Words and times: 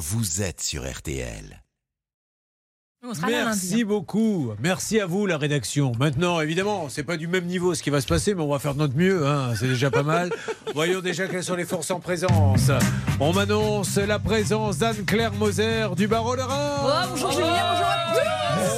vous 0.00 0.40
êtes 0.40 0.62
sur 0.62 0.90
RTL. 0.90 1.62
Merci 3.26 3.82
hein. 3.82 3.84
beaucoup. 3.86 4.52
Merci 4.58 4.98
à 4.98 5.04
vous, 5.04 5.26
la 5.26 5.36
rédaction. 5.36 5.92
Maintenant, 5.98 6.40
évidemment, 6.40 6.88
c'est 6.88 7.02
pas 7.02 7.18
du 7.18 7.26
même 7.26 7.44
niveau 7.44 7.74
ce 7.74 7.82
qui 7.82 7.90
va 7.90 8.00
se 8.00 8.06
passer, 8.06 8.34
mais 8.34 8.42
on 8.42 8.48
va 8.48 8.58
faire 8.58 8.72
de 8.74 8.78
notre 8.78 8.96
mieux. 8.96 9.26
hein. 9.26 9.52
C'est 9.58 9.68
déjà 9.68 9.90
pas 9.90 10.02
mal. 10.02 10.30
Voyons 10.74 11.00
déjà 11.00 11.26
quelles 11.26 11.44
sont 11.44 11.54
les 11.54 11.66
forces 11.66 11.90
en 11.90 12.00
présence. 12.00 12.70
On 13.20 13.34
m'annonce 13.34 13.96
la 13.96 14.18
présence 14.18 14.78
d'Anne-Claire 14.78 15.34
Moser 15.34 15.88
du 15.96 16.08
barreau 16.08 16.34
de 16.34 16.42
Reims. 16.42 16.80
Oh, 16.82 17.08
bonjour 17.10 17.32
Julien, 17.32 17.46
bonjour 17.46 17.86
à 17.86 18.14
tous. 18.14 18.20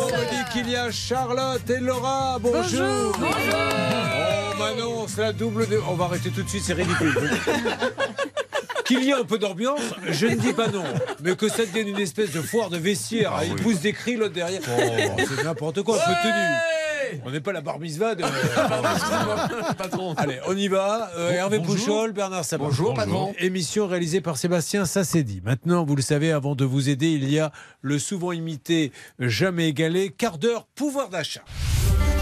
On 0.02 0.18
me 0.18 0.30
dit 0.30 0.52
qu'il 0.52 0.70
y 0.70 0.76
a 0.76 0.90
Charlotte 0.90 1.70
et 1.70 1.78
Laura. 1.78 2.38
Bonjour. 2.40 3.16
On 4.54 4.58
m'annonce 4.58 5.16
la 5.18 5.32
double 5.32 5.68
de. 5.68 5.80
On 5.88 5.94
va 5.94 6.06
arrêter 6.06 6.30
tout 6.30 6.42
de 6.42 6.48
suite, 6.48 6.64
c'est 6.64 6.74
ridicule. 6.74 7.14
Qu'il 8.92 9.04
y 9.04 9.10
ait 9.10 9.14
un 9.14 9.24
peu 9.24 9.38
d'ambiance, 9.38 9.80
je 10.10 10.26
ne 10.26 10.34
dis 10.34 10.52
pas 10.52 10.68
non. 10.68 10.84
Mais 11.22 11.34
que 11.34 11.48
ça 11.48 11.64
devienne 11.64 11.88
une 11.88 11.98
espèce 11.98 12.30
de 12.32 12.42
foire 12.42 12.68
de 12.68 12.76
vestiaire. 12.76 13.32
Il 13.46 13.54
pousse 13.54 13.80
des 13.80 13.94
cris 13.94 14.16
l'autre 14.16 14.34
derrière. 14.34 14.60
Oh, 14.68 15.16
c'est 15.16 15.44
n'importe 15.44 15.82
quoi, 15.82 15.96
un 15.96 16.06
peu 16.06 16.14
tenu. 16.22 17.22
On 17.24 17.30
n'est 17.30 17.40
pas 17.40 17.52
la 17.52 17.62
bar 17.62 17.78
mitzvah 17.78 18.14
de. 18.14 18.22
patron. 19.78 20.14
Allez, 20.18 20.40
on 20.46 20.56
y 20.56 20.68
va. 20.68 21.10
Euh, 21.16 21.30
Hervé 21.30 21.60
Pouchol, 21.60 22.12
Bernard 22.12 22.44
Sabat. 22.44 22.66
Bonjour, 22.66 22.92
patron. 22.92 23.34
Émission 23.38 23.86
réalisée 23.86 24.20
par 24.20 24.36
Sébastien 24.36 24.84
Sassedi. 24.84 25.40
Maintenant, 25.42 25.84
vous 25.84 25.96
le 25.96 26.02
savez, 26.02 26.30
avant 26.30 26.54
de 26.54 26.66
vous 26.66 26.90
aider, 26.90 27.12
il 27.12 27.30
y 27.30 27.38
a 27.38 27.50
le 27.80 27.98
souvent 27.98 28.32
imité, 28.32 28.92
jamais 29.18 29.68
égalé, 29.68 30.10
quart 30.10 30.36
d'heure 30.36 30.66
pouvoir 30.74 31.08
d'achat. 31.08 31.44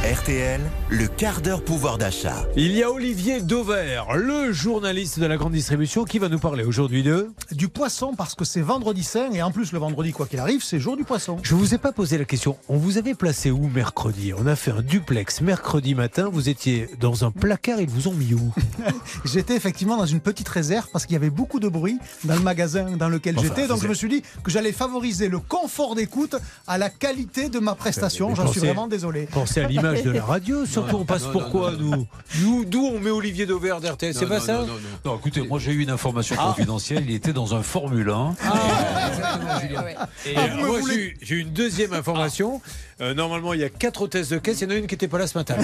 RTL, 0.01 0.61
le 0.89 1.07
quart 1.07 1.43
d'heure 1.43 1.63
pouvoir 1.63 1.99
d'achat. 1.99 2.47
Il 2.57 2.73
y 2.73 2.83
a 2.83 2.91
Olivier 2.91 3.43
Dauvert, 3.43 4.17
le 4.17 4.51
journaliste 4.51 5.21
de 5.21 5.27
la 5.27 5.37
grande 5.37 5.53
distribution, 5.53 6.05
qui 6.05 6.19
va 6.19 6.31
nous 6.31 6.39
parler 6.39 6.65
aujourd'hui 6.65 7.03
de. 7.03 7.29
du 7.53 7.69
poisson 7.69 8.15
parce 8.17 8.35
que 8.35 8.47
c'est 8.47 8.63
vendredi 8.63 9.05
saint 9.05 9.31
et 9.31 9.43
en 9.43 9.51
plus 9.53 9.73
le 9.73 9.79
vendredi 9.79 10.13
quoi 10.13 10.27
qu'il 10.27 10.39
arrive 10.41 10.65
c'est 10.65 10.81
jour 10.81 10.97
du 10.97 11.05
poisson. 11.05 11.37
Je 11.43 11.55
vous 11.55 11.75
ai 11.75 11.79
pas 11.79 11.93
posé 11.93 12.17
la 12.17 12.25
question. 12.25 12.57
On 12.69 12.79
vous 12.79 12.97
avait 12.97 13.15
placé 13.15 13.51
où 13.51 13.69
mercredi? 13.69 14.33
On 14.37 14.47
a 14.47 14.57
fait 14.57 14.71
un 14.71 14.81
duplex 14.81 15.43
mercredi 15.43 15.95
matin. 15.95 16.31
Vous 16.33 16.49
étiez 16.49 16.89
dans 16.99 17.25
un 17.27 17.31
placard. 17.31 17.81
Ils 17.81 17.89
vous 17.89 18.09
ont 18.09 18.15
mis 18.15 18.33
où? 18.33 18.53
J'étais 19.27 19.55
effectivement 19.55 19.99
dans 19.99 20.07
une 20.07 20.21
petite 20.21 20.49
réserve 20.49 20.89
parce 20.93 21.05
qu'il 21.05 21.13
y 21.13 21.19
avait 21.19 21.31
beaucoup 21.31 21.61
de 21.61 21.69
bruit 21.69 21.99
dans 22.25 22.35
le 22.35 22.41
magasin 22.41 22.97
dans 22.97 23.11
lequel 23.11 23.39
Enfin, 23.39 23.47
j'étais 23.47 23.69
donc 23.69 23.83
je 23.83 23.89
me 23.89 23.95
suis 23.95 24.09
dit 24.09 24.23
que 24.43 24.51
j'allais 24.51 24.73
favoriser 24.73 25.29
le 25.29 25.39
confort 25.39 25.95
d'écoute 25.95 26.35
à 26.67 26.79
la 26.79 26.89
qualité 26.89 27.49
de 27.51 27.59
ma 27.59 27.75
prestation. 27.75 28.31
Mais 28.31 28.35
J'en 28.35 28.51
suis 28.51 28.61
vraiment 28.61 28.89
désolé. 28.89 29.29
Pensez 29.31 29.60
à 29.61 29.69
l'image 29.69 30.03
de 30.03 30.11
la 30.11 30.25
radio. 30.25 30.67
Surtout, 30.67 30.97
on 30.97 31.05
passe 31.05 31.25
non, 31.27 31.33
pour 31.33 31.43
non, 31.43 31.51
quoi, 31.51 31.73
nous 31.79 32.65
D'où 32.65 32.85
on 32.87 32.99
met 33.01 33.11
Olivier 33.11 33.47
Dauvert 33.47 33.81
d'RTL 33.81 34.15
C'est 34.15 34.27
pas 34.27 34.39
non, 34.39 34.45
ça 34.45 34.53
non, 34.55 34.67
non, 34.67 34.67
non. 34.75 35.13
Non, 35.13 35.17
écoutez, 35.19 35.43
moi 35.43 35.59
j'ai 35.59 35.73
eu 35.73 35.83
une 35.83 35.91
information 35.91 36.37
confidentielle. 36.37 37.05
Il 37.09 37.15
était 37.15 37.33
dans 37.33 37.55
un 37.55 37.63
Formule 37.63 38.11
1. 38.11 38.35
Et 40.27 40.35
Ah, 40.37 40.41
euh, 40.45 40.49
vous 40.51 40.57
me 40.63 40.67
moi, 40.67 40.79
voulez- 40.81 40.95
j'ai 40.95 41.01
eu- 41.01 41.17
j'ai 41.23 41.35
eu 41.37 41.41
une 41.41 41.51
deuxième 41.53 41.93
information. 41.93 42.61
Euh, 43.01 43.15
normalement, 43.15 43.55
il 43.55 43.61
y 43.61 43.65
a 43.65 43.69
quatre 43.71 44.03
hôtesses 44.03 44.29
de 44.29 44.39
caisse. 44.39 44.61
Il 44.61 44.65
y 44.65 44.67
en 44.67 44.75
a 44.75 44.79
une 44.79 44.87
qui 44.87 44.95
n'était 44.95 45.09
pas 45.09 45.19
là 45.19 45.27
ce 45.27 45.39
matin. 45.39 45.57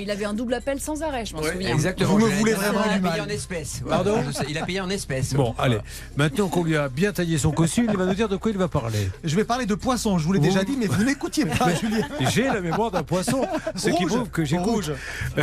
Il 0.00 0.10
avait 0.10 0.24
un 0.24 0.34
double 0.34 0.54
appel 0.54 0.80
sans 0.80 1.02
arrêt, 1.02 1.26
je 1.26 1.34
m'en 1.34 1.42
souviens. 1.42 1.72
Exactement. 1.72 2.10
Vous 2.10 2.18
me 2.18 2.30
voulez 2.30 2.52
il 2.52 2.64
a 2.64 2.70
vraiment 2.72 3.10
payé 3.10 3.20
en 3.20 3.28
espèces. 3.28 3.82
Pardon 3.88 4.22
Il 4.48 4.56
a 4.58 4.64
payé 4.64 4.80
en 4.80 4.90
espèces. 4.90 5.34
Bon, 5.34 5.54
allez. 5.58 5.78
Maintenant 6.16 6.48
qu'on 6.48 6.62
lui 6.64 6.76
a 6.76 6.88
bien 6.88 7.12
taillé 7.12 7.38
son 7.38 7.50
costume, 7.50 7.86
il 7.90 7.96
va 7.96 8.06
nous 8.06 8.14
dire 8.14 8.28
de 8.28 8.36
quoi 8.36 8.50
il 8.50 8.58
va 8.58 8.68
parler. 8.68 9.08
Je 9.24 9.34
vais 9.34 9.44
parler 9.44 9.66
de 9.66 9.74
poisson, 9.74 10.18
je 10.18 10.24
vous 10.24 10.32
l'ai 10.32 10.38
Vous- 10.38 10.46
déjà 10.46 10.62
dit 10.64 10.76
mais 10.78 10.86
vous 10.86 11.02
n'écoutiez 11.04 11.46
pas 11.46 11.74
Julien. 11.74 12.06
J'ai 12.32 12.44
la 12.44 12.60
mémoire 12.60 12.90
d'un 12.90 13.02
poisson, 13.02 13.46
ce 13.74 13.90
qui 13.90 14.06
prouve 14.06 14.28
que 14.30 14.44
j'écoute. 14.44 14.66
Rouge. 14.70 14.92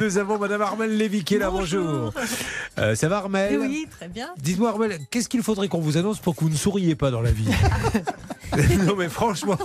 Nous 0.00 0.18
avons 0.18 0.38
Madame 0.38 0.60
Armel 0.62 0.96
Lévy 0.96 1.24
qui 1.24 1.36
est 1.36 1.38
là. 1.38 1.50
Bonjour. 1.50 2.12
Euh, 2.78 2.94
ça 2.94 3.08
va 3.08 3.18
Armel 3.18 3.58
Oui, 3.58 3.86
très 3.90 4.08
bien. 4.08 4.28
Dites-moi 4.38 4.68
Armel, 4.70 4.98
qu'est-ce 5.10 5.28
qu'il 5.28 5.42
faudrait 5.42 5.68
qu'on 5.68 5.80
vous 5.80 5.96
annonce 5.96 6.18
pour 6.18 6.36
que 6.36 6.40
vous 6.40 6.50
ne 6.50 6.56
souriez 6.56 6.94
pas 6.94 7.10
dans 7.10 7.22
la 7.22 7.30
vie 7.30 7.48
Non 8.86 8.96
mais 8.96 9.08
franchement. 9.08 9.56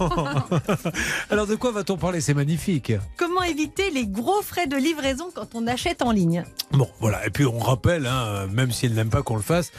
Alors 1.30 1.48
de 1.48 1.56
quoi 1.56 1.72
va-t-on 1.72 1.98
parler? 1.98 2.22
C'est 2.22 2.34
magnifique. 2.34 2.94
Comment 3.18 3.44
éviter 3.44 3.90
les 3.92 4.08
gros 4.08 4.42
frais 4.42 4.68
de 4.68 4.76
livraison 4.76 5.30
quand 5.34 5.56
on 5.56 5.68
achète 5.68 6.02
en 6.02 6.12
ligne? 6.12 6.44
Bon, 6.72 6.90
voilà. 7.00 7.26
Et 7.26 7.30
puis 7.30 7.46
on 7.46 7.60
rappelle, 7.60 8.06
hein, 8.06 8.48
même 8.52 8.72
si 8.72 8.86
elle 8.86 8.94
n'aime 8.94 9.10
pas 9.10 9.22
qu'on 9.24 9.36
le 9.36 9.42
fasse, 9.42 9.72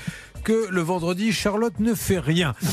que 0.45 0.69
le 0.71 0.81
vendredi, 0.83 1.33
Charlotte 1.33 1.79
ne 1.81 1.95
fait 1.95 2.19
rien. 2.21 2.55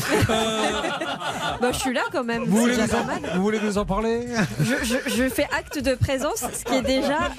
Bah, 1.60 1.70
je 1.72 1.78
suis 1.78 1.92
là 1.92 2.02
quand 2.10 2.24
même. 2.24 2.44
Vous 2.44 2.56
voulez, 2.56 2.76
nous 2.76 2.94
en, 2.94 3.04
mal. 3.04 3.20
vous 3.36 3.42
voulez 3.42 3.60
nous 3.62 3.78
en 3.78 3.84
parler? 3.84 4.26
Je, 4.60 4.74
je- 4.84 5.10
je 5.14 5.28
fais 5.28 5.46
acte 5.56 5.78
de 5.78 5.94
présence, 5.94 6.38
ce 6.52 6.64
qui 6.64 6.74
est 6.74 6.82
déjà 6.82 7.30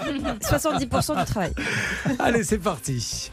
70% 0.42 1.20
du 1.20 1.26
travail. 1.26 1.52
Allez, 2.20 2.44
c'est 2.44 2.58
parti. 2.60 3.32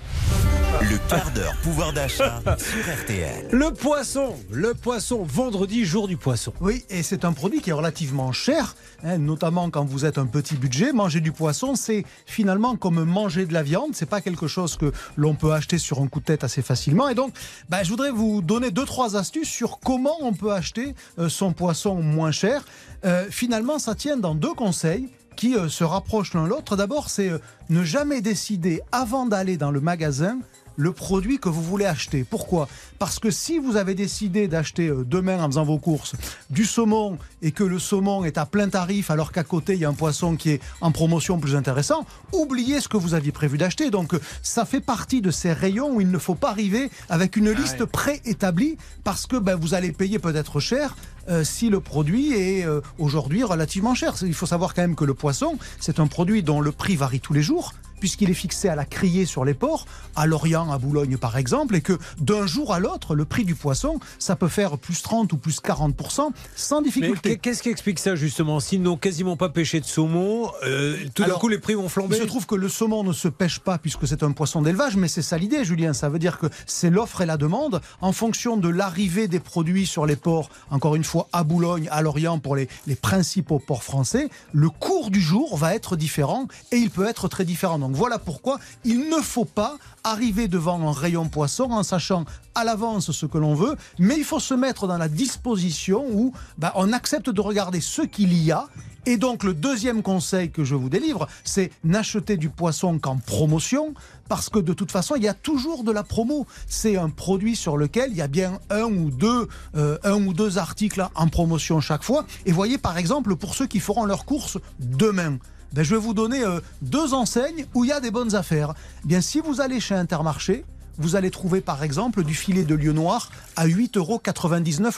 Le 0.82 0.96
quart 1.08 1.30
d'heure 1.32 1.54
pouvoir 1.62 1.92
d'achat 1.92 2.40
sur 2.58 2.92
RTL. 3.02 3.48
Le 3.50 3.70
poisson, 3.72 4.34
le 4.52 4.72
poisson, 4.74 5.22
vendredi, 5.24 5.84
jour 5.84 6.06
du 6.08 6.16
poisson. 6.16 6.52
Oui, 6.60 6.84
et 6.90 7.02
c'est 7.02 7.24
un 7.24 7.32
produit 7.32 7.60
qui 7.60 7.70
est 7.70 7.74
relativement 7.74 8.30
cher, 8.32 8.76
hein, 9.04 9.18
notamment 9.18 9.68
quand 9.70 9.84
vous 9.84 10.04
êtes 10.04 10.16
un 10.18 10.26
petit 10.26 10.54
budget. 10.54 10.92
Manger 10.92 11.20
du 11.20 11.32
poisson, 11.32 11.74
c'est 11.74 12.04
finalement 12.24 12.76
comme 12.76 13.02
manger 13.04 13.46
de 13.46 13.52
la 13.52 13.62
viande. 13.64 13.90
C'est 13.94 14.08
pas 14.08 14.20
quelque 14.20 14.46
chose 14.46 14.76
que 14.76 14.92
l'on 15.16 15.34
peut 15.34 15.52
acheter 15.52 15.76
sur 15.78 16.00
un 16.00 16.06
coup 16.06 16.20
de 16.20 16.24
tête 16.24 16.44
assez 16.44 16.62
facilement. 16.62 16.89
Et 17.10 17.14
donc, 17.14 17.32
bah, 17.68 17.82
je 17.82 17.90
voudrais 17.90 18.10
vous 18.10 18.42
donner 18.42 18.70
deux 18.70 18.84
trois 18.84 19.16
astuces 19.16 19.48
sur 19.48 19.78
comment 19.78 20.16
on 20.20 20.32
peut 20.32 20.52
acheter 20.52 20.94
euh, 21.18 21.28
son 21.28 21.52
poisson 21.52 21.96
moins 21.96 22.32
cher. 22.32 22.64
Euh, 23.04 23.26
finalement, 23.30 23.78
ça 23.78 23.94
tient 23.94 24.16
dans 24.16 24.34
deux 24.34 24.54
conseils 24.54 25.08
qui 25.36 25.56
euh, 25.56 25.68
se 25.68 25.84
rapprochent 25.84 26.34
l'un 26.34 26.46
l'autre. 26.46 26.76
D'abord, 26.76 27.08
c'est 27.08 27.30
ne 27.68 27.84
jamais 27.84 28.20
décider 28.20 28.80
avant 28.92 29.26
d'aller 29.26 29.56
dans 29.56 29.70
le 29.70 29.80
magasin 29.80 30.38
le 30.80 30.92
produit 30.92 31.38
que 31.38 31.48
vous 31.48 31.62
voulez 31.62 31.84
acheter. 31.84 32.24
Pourquoi? 32.24 32.68
Parce 32.98 33.18
que 33.18 33.30
si 33.30 33.58
vous 33.58 33.76
avez 33.76 33.94
décidé 33.94 34.48
d'acheter 34.48 34.88
euh, 34.88 35.04
demain 35.04 35.42
en 35.42 35.46
faisant 35.46 35.64
vos 35.64 35.78
courses 35.78 36.16
du 36.48 36.64
saumon 36.64 37.18
et 37.42 37.52
que 37.52 37.64
le 37.64 37.78
saumon 37.78 38.24
est 38.24 38.38
à 38.38 38.46
plein 38.46 38.68
tarif 38.68 39.10
alors 39.10 39.30
qu'à 39.30 39.44
côté 39.44 39.74
il 39.74 39.80
y 39.80 39.84
a 39.84 39.88
un 39.88 39.94
poisson 39.94 40.36
qui 40.36 40.50
est 40.50 40.60
en 40.80 40.90
promotion 40.90 41.38
plus 41.38 41.54
intéressant, 41.54 42.06
oubliez 42.32 42.80
ce 42.80 42.88
que 42.88 42.96
vous 42.96 43.14
aviez 43.14 43.32
prévu 43.32 43.58
d'acheter. 43.58 43.90
Donc 43.90 44.14
euh, 44.14 44.20
ça 44.42 44.64
fait 44.64 44.80
partie 44.80 45.20
de 45.20 45.30
ces 45.30 45.52
rayons 45.52 45.94
où 45.94 46.00
il 46.00 46.10
ne 46.10 46.18
faut 46.18 46.34
pas 46.34 46.50
arriver 46.50 46.90
avec 47.10 47.36
une 47.36 47.50
liste 47.50 47.84
préétablie 47.84 48.78
parce 49.04 49.26
que 49.26 49.36
ben, 49.36 49.56
vous 49.56 49.74
allez 49.74 49.92
payer 49.92 50.18
peut-être 50.18 50.60
cher 50.60 50.96
euh, 51.28 51.44
si 51.44 51.68
le 51.68 51.80
produit 51.80 52.32
est 52.32 52.64
euh, 52.64 52.80
aujourd'hui 52.98 53.44
relativement 53.44 53.94
cher. 53.94 54.14
Il 54.22 54.34
faut 54.34 54.46
savoir 54.46 54.74
quand 54.74 54.82
même 54.82 54.96
que 54.96 55.04
le 55.04 55.14
poisson, 55.14 55.58
c'est 55.78 56.00
un 56.00 56.06
produit 56.06 56.42
dont 56.42 56.60
le 56.60 56.72
prix 56.72 56.96
varie 56.96 57.20
tous 57.20 57.34
les 57.34 57.42
jours 57.42 57.74
puisqu'il 58.00 58.30
est 58.30 58.34
fixé 58.34 58.68
à 58.68 58.74
la 58.74 58.84
criée 58.84 59.26
sur 59.26 59.44
les 59.44 59.54
ports, 59.54 59.86
à 60.16 60.26
Lorient, 60.26 60.70
à 60.72 60.78
Boulogne 60.78 61.16
par 61.16 61.36
exemple, 61.36 61.76
et 61.76 61.80
que 61.80 61.98
d'un 62.18 62.46
jour 62.46 62.72
à 62.72 62.80
l'autre, 62.80 63.14
le 63.14 63.24
prix 63.24 63.44
du 63.44 63.54
poisson, 63.54 64.00
ça 64.18 64.36
peut 64.36 64.48
faire 64.48 64.78
plus 64.78 65.02
30 65.02 65.32
ou 65.32 65.36
plus 65.36 65.60
40% 65.60 66.30
sans 66.56 66.82
difficulté. 66.82 67.38
qu'est-ce 67.38 67.62
qui 67.62 67.68
explique 67.68 67.98
ça 67.98 68.14
justement 68.14 68.60
S'ils 68.60 68.82
n'ont 68.82 68.96
quasiment 68.96 69.36
pas 69.36 69.48
pêché 69.48 69.80
de 69.80 69.84
saumon, 69.84 70.50
euh, 70.64 70.96
tout 71.14 71.24
d'un 71.24 71.34
coup 71.34 71.48
les 71.48 71.58
prix 71.58 71.74
vont 71.74 71.84
Il 71.84 71.90
flamber 71.90 72.16
se 72.16 72.24
trouve 72.24 72.46
que 72.46 72.54
le 72.54 72.68
saumon 72.68 73.04
ne 73.04 73.12
se 73.12 73.28
pêche 73.28 73.60
pas 73.60 73.78
puisque 73.78 74.06
c'est 74.06 74.22
un 74.22 74.32
poisson 74.32 74.62
d'élevage, 74.62 74.96
mais 74.96 75.08
c'est 75.08 75.22
ça 75.22 75.38
l'idée, 75.38 75.64
Julien. 75.64 75.92
Ça 75.92 76.08
veut 76.08 76.18
dire 76.18 76.38
que 76.38 76.46
c'est 76.66 76.90
l'offre 76.90 77.20
et 77.20 77.26
la 77.26 77.36
demande 77.36 77.80
en 78.00 78.12
fonction 78.12 78.56
de 78.56 78.68
l'arrivée 78.68 79.28
des 79.28 79.40
produits 79.40 79.86
sur 79.86 80.06
les 80.06 80.16
ports. 80.16 80.50
Encore 80.70 80.94
une 80.94 81.04
fois, 81.04 81.28
à 81.32 81.44
Boulogne, 81.44 81.88
à 81.90 82.02
Lorient, 82.02 82.38
pour 82.38 82.56
les, 82.56 82.68
les 82.86 82.96
principaux 82.96 83.58
ports 83.58 83.82
français, 83.82 84.28
le 84.52 84.70
cours 84.70 85.10
du 85.10 85.20
jour 85.20 85.56
va 85.56 85.74
être 85.74 85.96
différent 85.96 86.46
et 86.72 86.76
il 86.76 86.90
peut 86.90 87.06
être 87.06 87.28
très 87.28 87.44
différent. 87.44 87.78
Donc 87.78 87.89
voilà 87.94 88.18
pourquoi 88.18 88.58
il 88.84 89.08
ne 89.08 89.20
faut 89.20 89.44
pas 89.44 89.76
arriver 90.04 90.48
devant 90.48 90.88
un 90.88 90.92
rayon 90.92 91.28
poisson 91.28 91.64
en 91.70 91.82
sachant 91.82 92.24
à 92.54 92.64
l'avance 92.64 93.12
ce 93.12 93.26
que 93.26 93.38
l'on 93.38 93.54
veut, 93.54 93.76
mais 93.98 94.16
il 94.16 94.24
faut 94.24 94.40
se 94.40 94.54
mettre 94.54 94.86
dans 94.86 94.98
la 94.98 95.08
disposition 95.08 96.04
où 96.10 96.32
bah, 96.58 96.72
on 96.76 96.92
accepte 96.92 97.30
de 97.30 97.40
regarder 97.40 97.80
ce 97.80 98.02
qu'il 98.02 98.32
y 98.32 98.52
a 98.52 98.68
et 99.06 99.16
donc 99.16 99.44
le 99.44 99.54
deuxième 99.54 100.02
conseil 100.02 100.50
que 100.50 100.62
je 100.62 100.74
vous 100.74 100.90
délivre, 100.90 101.26
c'est 101.42 101.70
n'acheter 101.84 102.36
du 102.36 102.50
poisson 102.50 102.98
qu'en 102.98 103.16
promotion, 103.16 103.94
parce 104.28 104.50
que 104.50 104.58
de 104.58 104.74
toute 104.74 104.92
façon, 104.92 105.14
il 105.16 105.22
y 105.22 105.28
a 105.28 105.34
toujours 105.34 105.84
de 105.84 105.92
la 105.92 106.02
promo. 106.02 106.46
C'est 106.66 106.96
un 106.96 107.08
produit 107.08 107.56
sur 107.56 107.76
lequel 107.76 108.10
il 108.10 108.18
y 108.18 108.22
a 108.22 108.28
bien 108.28 108.58
un 108.68 108.84
ou 108.84 109.10
deux, 109.10 109.48
euh, 109.74 109.98
un 110.04 110.22
ou 110.22 110.34
deux 110.34 110.58
articles 110.58 111.06
en 111.14 111.28
promotion 111.28 111.80
chaque 111.80 112.02
fois. 112.02 112.26
Et 112.44 112.52
voyez 112.52 112.76
par 112.76 112.98
exemple, 112.98 113.36
pour 113.36 113.54
ceux 113.54 113.66
qui 113.66 113.80
feront 113.80 114.04
leurs 114.04 114.26
courses 114.26 114.58
demain, 114.78 115.38
ben, 115.72 115.82
je 115.84 115.94
vais 115.94 116.00
vous 116.00 116.14
donner 116.14 116.44
euh, 116.44 116.60
deux 116.82 117.14
enseignes 117.14 117.66
où 117.74 117.84
il 117.84 117.88
y 117.88 117.92
a 117.92 118.00
des 118.00 118.10
bonnes 118.10 118.34
affaires. 118.34 118.74
Eh 119.04 119.08
Bien, 119.08 119.20
si 119.20 119.40
vous 119.40 119.60
allez 119.60 119.80
chez 119.80 119.94
Intermarché, 119.94 120.64
vous 121.00 121.16
allez 121.16 121.30
trouver 121.30 121.60
par 121.60 121.82
exemple 121.82 122.22
du 122.22 122.34
filet 122.34 122.64
de 122.64 122.74
lieu 122.74 122.92
noir 122.92 123.30
à 123.56 123.66
8,99 123.66 123.96
euros 123.98 124.20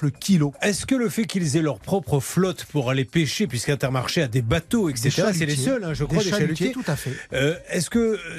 le 0.03 0.11
kilo. 0.11 0.53
Est-ce 0.61 0.85
que 0.85 0.95
le 0.97 1.09
fait 1.09 1.27
qu'ils 1.27 1.57
aient 1.57 1.63
leur 1.63 1.79
propre 1.79 2.19
flotte 2.19 2.65
pour 2.65 2.91
aller 2.91 3.05
pêcher, 3.05 3.47
puisqu'Intermarché 3.47 4.23
a 4.23 4.29
des 4.29 4.43
bateaux, 4.43 4.89
etc., 4.89 5.29
c'est 5.33 5.47
les 5.47 5.57
seuls, 5.57 5.85
hein, 5.85 5.95
je 5.95 6.05
crois, 6.05 6.19
Des 6.19 6.31
des 6.31 6.37
chalutiers, 6.37 6.73
tout 6.73 6.83
à 6.87 6.97
fait. 6.97 7.13
euh, 7.33 7.57
est-ce 7.71 7.89
que 7.89 7.99
euh, 7.99 8.39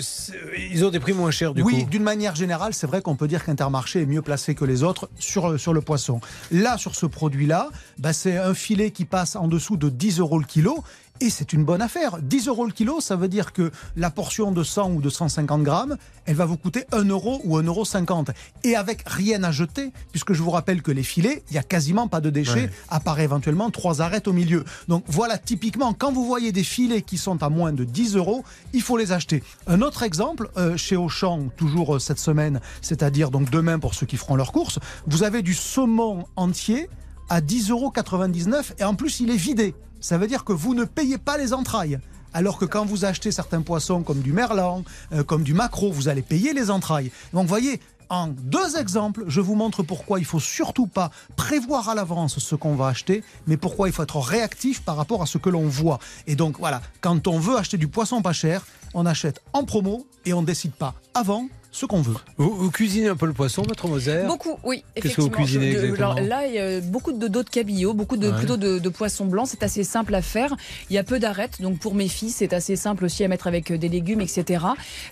ils 0.71 0.83
ont 0.83 0.89
des 0.89 0.99
prix 0.99 1.13
moins 1.13 1.31
chers 1.31 1.53
du 1.53 1.61
oui, 1.61 1.83
coup? 1.83 1.89
d'une 1.89 2.03
manière 2.03 2.35
générale, 2.35 2.73
c'est 2.73 2.87
vrai 2.87 3.01
qu'on 3.01 3.15
peut 3.15 3.27
dire 3.27 3.45
qu'Intermarché 3.45 4.01
est 4.01 4.05
mieux 4.05 4.21
placé 4.21 4.55
que 4.55 4.65
les 4.65 4.83
autres 4.83 5.09
sur, 5.17 5.57
sur 5.59 5.73
le 5.73 5.81
poisson. 5.81 6.19
Là, 6.51 6.77
sur 6.77 6.95
ce 6.95 7.05
produit-là, 7.05 7.69
bah, 7.97 8.11
c'est 8.11 8.37
un 8.37 8.53
filet 8.53 8.91
qui 8.91 9.05
passe 9.05 9.37
en 9.37 9.47
dessous 9.47 9.77
de 9.77 9.89
10 9.89 10.19
euros 10.19 10.39
le 10.39 10.45
kilo. 10.45 10.83
Et 11.19 11.29
c'est 11.29 11.53
une 11.53 11.63
bonne 11.63 11.81
affaire. 11.81 12.17
10 12.21 12.47
euros 12.47 12.65
le 12.65 12.71
kilo, 12.71 12.99
ça 12.99 13.15
veut 13.15 13.27
dire 13.27 13.53
que 13.53 13.71
la 13.95 14.09
portion 14.09 14.51
de 14.51 14.63
100 14.63 14.91
ou 14.93 15.01
de 15.01 15.09
150 15.09 15.63
grammes, 15.63 15.97
elle 16.25 16.35
va 16.35 16.45
vous 16.45 16.57
coûter 16.57 16.85
1 16.91 17.05
euro 17.05 17.41
ou 17.43 17.57
1,50 17.59 18.09
euro. 18.09 18.25
Et 18.63 18.75
avec 18.75 19.03
rien 19.05 19.43
à 19.43 19.51
jeter, 19.51 19.91
puisque 20.11 20.33
je 20.33 20.41
vous 20.41 20.51
rappelle 20.51 20.81
que 20.81 20.91
les 20.91 21.03
filets, 21.03 21.43
il 21.49 21.53
n'y 21.53 21.59
a 21.59 21.63
quasiment 21.63 22.07
pas 22.07 22.19
de 22.19 22.29
déchets, 22.29 22.69
à 22.89 22.99
part 22.99 23.19
éventuellement 23.19 23.69
trois 23.69 24.01
arêtes 24.01 24.27
au 24.27 24.33
milieu. 24.33 24.63
Donc 24.87 25.03
voilà, 25.07 25.37
typiquement, 25.37 25.93
quand 25.93 26.11
vous 26.11 26.25
voyez 26.25 26.51
des 26.51 26.63
filets 26.63 27.01
qui 27.01 27.17
sont 27.17 27.41
à 27.43 27.49
moins 27.49 27.73
de 27.73 27.83
10 27.83 28.15
euros, 28.15 28.43
il 28.73 28.81
faut 28.81 28.97
les 28.97 29.11
acheter. 29.11 29.43
Un 29.67 29.81
autre 29.81 30.03
exemple, 30.03 30.49
euh, 30.57 30.77
chez 30.77 30.95
Auchan, 30.95 31.47
toujours 31.55 31.95
euh, 31.95 31.99
cette 31.99 32.19
semaine, 32.19 32.59
c'est-à-dire 32.81 33.31
donc 33.31 33.49
demain 33.49 33.79
pour 33.79 33.93
ceux 33.93 34.05
qui 34.05 34.17
feront 34.17 34.35
leurs 34.35 34.51
courses, 34.51 34.79
vous 35.07 35.23
avez 35.23 35.41
du 35.41 35.53
saumon 35.53 36.25
entier 36.35 36.89
à 37.29 37.41
10,99 37.41 37.71
euros 37.71 38.63
et 38.79 38.83
en 38.83 38.95
plus 38.95 39.19
il 39.19 39.29
est 39.29 39.37
vidé. 39.37 39.73
Ça 40.03 40.17
veut 40.17 40.27
dire 40.27 40.43
que 40.43 40.51
vous 40.51 40.75
ne 40.75 40.83
payez 40.83 41.17
pas 41.17 41.37
les 41.37 41.53
entrailles. 41.53 41.97
Alors 42.33 42.57
que 42.57 42.65
quand 42.65 42.83
vous 42.83 43.05
achetez 43.05 43.31
certains 43.31 43.61
poissons 43.61 44.03
comme 44.03 44.19
du 44.19 44.33
merlan, 44.33 44.83
euh, 45.13 45.23
comme 45.23 45.43
du 45.43 45.53
maquereau, 45.53 45.93
vous 45.93 46.09
allez 46.09 46.21
payer 46.21 46.51
les 46.51 46.69
entrailles. 46.69 47.09
Donc 47.31 47.47
voyez, 47.47 47.79
en 48.09 48.27
deux 48.27 48.75
exemples, 48.77 49.23
je 49.27 49.39
vous 49.39 49.55
montre 49.55 49.81
pourquoi 49.81 50.19
il 50.19 50.25
faut 50.25 50.41
surtout 50.41 50.87
pas 50.87 51.09
prévoir 51.37 51.87
à 51.87 51.95
l'avance 51.95 52.39
ce 52.39 52.55
qu'on 52.55 52.75
va 52.75 52.87
acheter, 52.87 53.23
mais 53.47 53.55
pourquoi 53.55 53.87
il 53.87 53.93
faut 53.93 54.03
être 54.03 54.19
réactif 54.19 54.81
par 54.81 54.97
rapport 54.97 55.21
à 55.21 55.25
ce 55.25 55.37
que 55.37 55.49
l'on 55.49 55.67
voit. 55.69 55.99
Et 56.27 56.35
donc 56.35 56.59
voilà, 56.59 56.81
quand 56.99 57.25
on 57.27 57.39
veut 57.39 57.55
acheter 57.55 57.77
du 57.77 57.87
poisson 57.87 58.21
pas 58.21 58.33
cher, 58.33 58.65
on 58.93 59.05
achète 59.05 59.39
en 59.53 59.63
promo 59.63 60.05
et 60.25 60.33
on 60.33 60.41
ne 60.41 60.45
décide 60.45 60.73
pas 60.73 60.95
avant 61.13 61.47
ce 61.73 61.85
qu'on 61.87 62.01
veut. 62.01 62.13
Vous, 62.37 62.55
vous 62.55 62.69
cuisinez 62.71 63.07
un 63.09 63.15
peu 63.15 63.25
le 63.25 63.33
poisson, 63.33 63.63
maître 63.67 63.87
Moser? 63.87 64.23
Beaucoup, 64.27 64.57
oui. 64.63 64.83
Qu'est-ce 64.95 65.15
que 65.15 65.21
vous 65.21 65.29
cuisinez 65.31 65.71
Je- 65.71 65.79
je- 65.79 65.83
exactement 65.85 66.11
alors 66.13 66.27
Là, 66.27 66.45
il 66.47 66.53
y 66.53 66.59
a 66.59 66.79
beaucoup 66.81 67.11
de 67.11 67.27
dos 67.27 67.41
de 67.43 67.49
cabillaud, 67.49 67.93
beaucoup 67.93 68.15
de, 68.15 68.29
Ouais. 68.29 68.37
plutôt 68.37 68.57
de, 68.57 68.77
de 68.79 68.89
poissons 68.89 69.25
blancs. 69.25 69.47
C'est 69.49 69.63
assez 69.63 69.83
simple 69.83 70.13
à 70.15 70.21
faire. 70.21 70.55
Il 70.91 70.93
y 70.95 70.99
a 70.99 71.03
peu 71.03 71.17
d'arêtes, 71.19 71.61
donc 71.61 71.79
pour 71.79 71.95
mes 71.95 72.07
filles, 72.07 72.29
c'est 72.29 72.53
assez 72.53 72.75
simple 72.75 73.05
aussi 73.05 73.23
à 73.23 73.27
mettre 73.27 73.47
avec 73.47 73.71
euh, 73.71 73.77
des 73.79 73.89
légumes, 73.89 74.21
etc. 74.21 74.63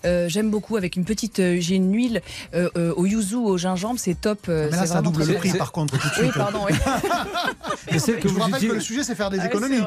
Euh, 0.05 0.29
J'aime 0.29 0.49
beaucoup 0.51 0.77
avec 0.77 0.95
une 0.95 1.03
petite. 1.03 1.39
euh, 1.39 1.57
J'ai 1.59 1.75
une 1.75 1.91
huile 1.93 2.21
euh, 2.53 2.69
au 2.95 3.05
yuzu, 3.07 3.35
au 3.35 3.57
gingembre, 3.57 3.99
c'est 3.99 4.21
top. 4.21 4.45
euh, 4.47 4.67
Mais 4.71 4.77
là, 4.77 4.85
ça 4.85 5.01
double 5.01 5.23
le 5.25 5.33
prix 5.33 5.51
par 5.57 5.71
contre 5.71 5.97
tout 5.97 6.07
de 6.07 6.13
Oui, 6.19 6.29
suite. 6.29 6.33
pardon. 6.37 6.59
Oui. 6.69 7.99
Celle 7.99 8.19
que 8.19 8.27
je 8.29 8.33
vous 8.33 8.39
vous 8.39 8.41
rappelle 8.51 8.67
que 8.69 8.73
le 8.73 8.79
sujet, 8.79 9.03
c'est 9.03 9.15
faire 9.15 9.29
des 9.31 9.39
Ah 9.39 9.43
oui, 9.43 9.47
économies. 9.49 9.81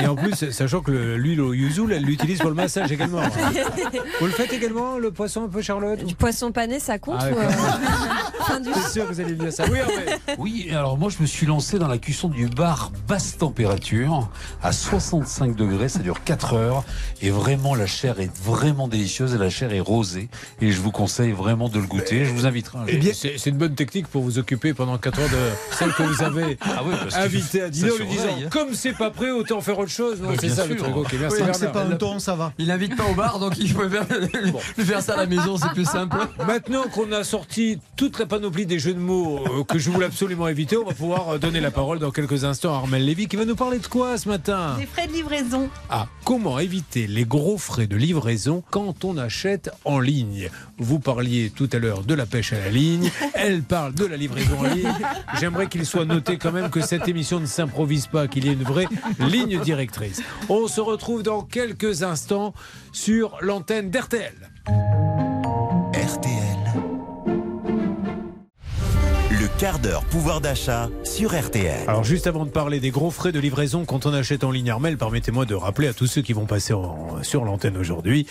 Et 0.00 0.06
en 0.06 0.16
plus, 0.16 0.50
sachant 0.50 0.80
que 0.80 0.90
le- 0.90 1.16
l'huile 1.16 1.40
au 1.40 1.52
yuzu, 1.54 1.82
elle 1.90 2.02
l'utilise 2.04 2.38
pour 2.40 2.50
le 2.50 2.54
massage 2.56 2.92
également. 2.92 3.22
Vous 4.20 4.26
le 4.26 4.32
faites 4.32 4.52
également, 4.52 4.98
le 4.98 5.10
poisson 5.10 5.44
un 5.44 5.48
peu 5.48 5.62
Charlotte 5.62 5.93
Du 5.96 6.14
poisson 6.14 6.52
pané, 6.52 6.80
ça 6.80 6.98
compte 6.98 7.18
Ah, 7.20 7.30
ou, 7.30 7.34
ouais. 7.34 7.44
euh, 7.44 8.44
fin 8.44 8.60
du- 8.60 8.70
C'est 8.74 8.90
sûr 8.92 9.08
que 9.08 9.12
vous 9.14 9.20
allez 9.20 9.34
dire 9.34 9.52
ça. 9.52 9.64
Oui. 9.70 9.78
Oui, 10.38 10.68
alors 10.72 10.98
moi 10.98 11.10
je 11.10 11.20
me 11.22 11.26
suis 11.26 11.46
lancé 11.46 11.78
dans 11.78 11.86
la 11.88 11.98
cuisson 11.98 12.28
du 12.28 12.48
bar 12.48 12.90
basse 13.06 13.36
température 13.38 14.28
à 14.62 14.72
65 14.72 15.54
degrés, 15.56 15.88
ça 15.88 16.00
dure 16.00 16.22
4 16.24 16.54
heures 16.54 16.84
et 17.24 17.30
vraiment 17.30 17.74
la 17.74 17.86
chair 17.86 18.20
est 18.20 18.30
vraiment 18.36 18.86
délicieuse 18.86 19.34
et 19.34 19.38
la 19.38 19.48
chair 19.48 19.72
est 19.72 19.80
rosée 19.80 20.28
et 20.60 20.70
je 20.70 20.80
vous 20.80 20.90
conseille 20.90 21.32
vraiment 21.32 21.70
de 21.70 21.78
le 21.78 21.86
goûter. 21.86 22.26
Je 22.26 22.30
vous 22.30 22.44
inviterai 22.44 22.78
un 22.78 22.80
jour. 22.82 22.90
Eh 22.92 22.98
bien, 22.98 23.12
c'est 23.14 23.38
c'est 23.38 23.48
une 23.48 23.56
bonne 23.56 23.74
technique 23.74 24.08
pour 24.08 24.22
vous 24.22 24.38
occuper 24.38 24.74
pendant 24.74 24.98
4 24.98 25.18
heures 25.20 25.28
de 25.30 25.74
celle 25.74 25.92
que 25.94 26.02
vous 26.02 26.22
avez 26.22 26.58
Ah 26.64 26.82
oui, 26.84 26.94
invitée 27.14 27.62
à 27.62 27.70
dîner 27.70 27.92
en 27.92 27.96
lui 27.96 28.06
disant 28.06 28.24
hein. 28.28 28.48
comme 28.50 28.74
c'est 28.74 28.92
pas 28.92 29.10
prêt, 29.10 29.30
autant 29.30 29.62
faire 29.62 29.78
autre 29.78 29.90
chose. 29.90 30.20
Non, 30.20 30.30
c'est 30.38 30.50
ça 30.50 30.66
le 30.66 30.76
sûr. 30.76 30.84
truc. 30.84 30.96
Ok, 30.96 31.14
merci 31.18 31.42
que 31.42 31.52
c'est 31.54 31.72
pas 31.72 31.84
un 31.84 31.96
ton, 31.96 32.18
ça 32.18 32.34
va. 32.34 32.52
Il 32.58 32.66
n'invite 32.66 32.94
pas 32.94 33.04
au 33.10 33.14
bar, 33.14 33.38
donc 33.38 33.54
il 33.58 33.70
faut 33.70 33.88
faire, 33.88 34.06
lui 34.76 34.84
faire 34.84 35.00
ça 35.00 35.14
à 35.14 35.16
la 35.16 35.26
maison, 35.26 35.56
c'est 35.56 35.70
plus 35.70 35.88
simple. 35.88 36.18
Maintenant 36.46 36.82
qu'on 36.92 37.10
a 37.12 37.24
sorti 37.24 37.78
toute 37.96 38.18
la 38.18 38.26
panoplie 38.26 38.66
des 38.66 38.78
jeux 38.78 38.94
de 38.94 38.98
mots 38.98 39.38
euh, 39.38 39.64
que 39.64 39.78
je 39.78 39.88
voulais 39.88 40.06
absolument 40.06 40.48
éviter, 40.48 40.76
on 40.76 40.84
va 40.84 40.92
pouvoir 40.92 41.28
euh, 41.30 41.38
donner 41.38 41.60
la 41.60 41.70
parole 41.70 41.98
dans 41.98 42.10
quelques 42.10 42.44
instants 42.44 42.74
à 42.74 42.78
Armel 42.78 43.04
Lévy 43.04 43.28
qui 43.28 43.36
va 43.36 43.46
nous 43.46 43.56
parler 43.56 43.78
de 43.78 43.86
quoi 43.86 44.18
ce 44.18 44.28
matin? 44.28 44.76
Des 44.78 44.86
frais 44.86 45.06
de 45.06 45.12
livraison. 45.12 45.70
Ah, 45.88 46.06
comment 46.24 46.58
éviter 46.58 47.06
les 47.14 47.24
gros 47.24 47.58
frais 47.58 47.86
de 47.86 47.96
livraison 47.96 48.64
quand 48.70 49.04
on 49.04 49.16
achète 49.16 49.70
en 49.84 50.00
ligne 50.00 50.50
Vous 50.78 50.98
parliez 50.98 51.50
tout 51.54 51.68
à 51.72 51.78
l'heure 51.78 52.02
de 52.02 52.12
la 52.12 52.26
pêche 52.26 52.52
à 52.52 52.58
la 52.58 52.70
ligne, 52.70 53.08
elle 53.34 53.62
parle 53.62 53.94
de 53.94 54.04
la 54.04 54.16
livraison 54.16 54.58
en 54.58 54.64
ligne. 54.64 54.92
J'aimerais 55.38 55.68
qu'il 55.68 55.86
soit 55.86 56.04
noté 56.04 56.38
quand 56.38 56.50
même 56.50 56.70
que 56.70 56.80
cette 56.80 57.06
émission 57.06 57.38
ne 57.38 57.46
s'improvise 57.46 58.08
pas, 58.08 58.26
qu'il 58.26 58.46
y 58.46 58.48
ait 58.48 58.54
une 58.54 58.64
vraie 58.64 58.88
ligne 59.20 59.60
directrice. 59.60 60.22
On 60.48 60.66
se 60.66 60.80
retrouve 60.80 61.22
dans 61.22 61.42
quelques 61.42 62.02
instants 62.02 62.52
sur 62.92 63.36
l'antenne 63.40 63.90
d'RTL. 63.90 64.34
RTL. 65.94 66.43
Quart 69.58 69.78
d'heure 69.78 70.02
pouvoir 70.06 70.40
d'achat 70.40 70.90
sur 71.04 71.32
RTL. 71.38 71.84
Alors 71.86 72.02
juste 72.02 72.26
avant 72.26 72.44
de 72.44 72.50
parler 72.50 72.80
des 72.80 72.90
gros 72.90 73.10
frais 73.12 73.30
de 73.30 73.38
livraison 73.38 73.84
quand 73.84 74.04
on 74.04 74.12
achète 74.12 74.42
en 74.42 74.50
ligne 74.50 74.68
Armel, 74.70 74.98
permettez-moi 74.98 75.44
de 75.44 75.54
rappeler 75.54 75.86
à 75.88 75.92
tous 75.92 76.06
ceux 76.08 76.22
qui 76.22 76.32
vont 76.32 76.44
passer 76.44 76.72
en- 76.74 77.22
sur 77.22 77.44
l'antenne 77.44 77.76
aujourd'hui 77.76 78.26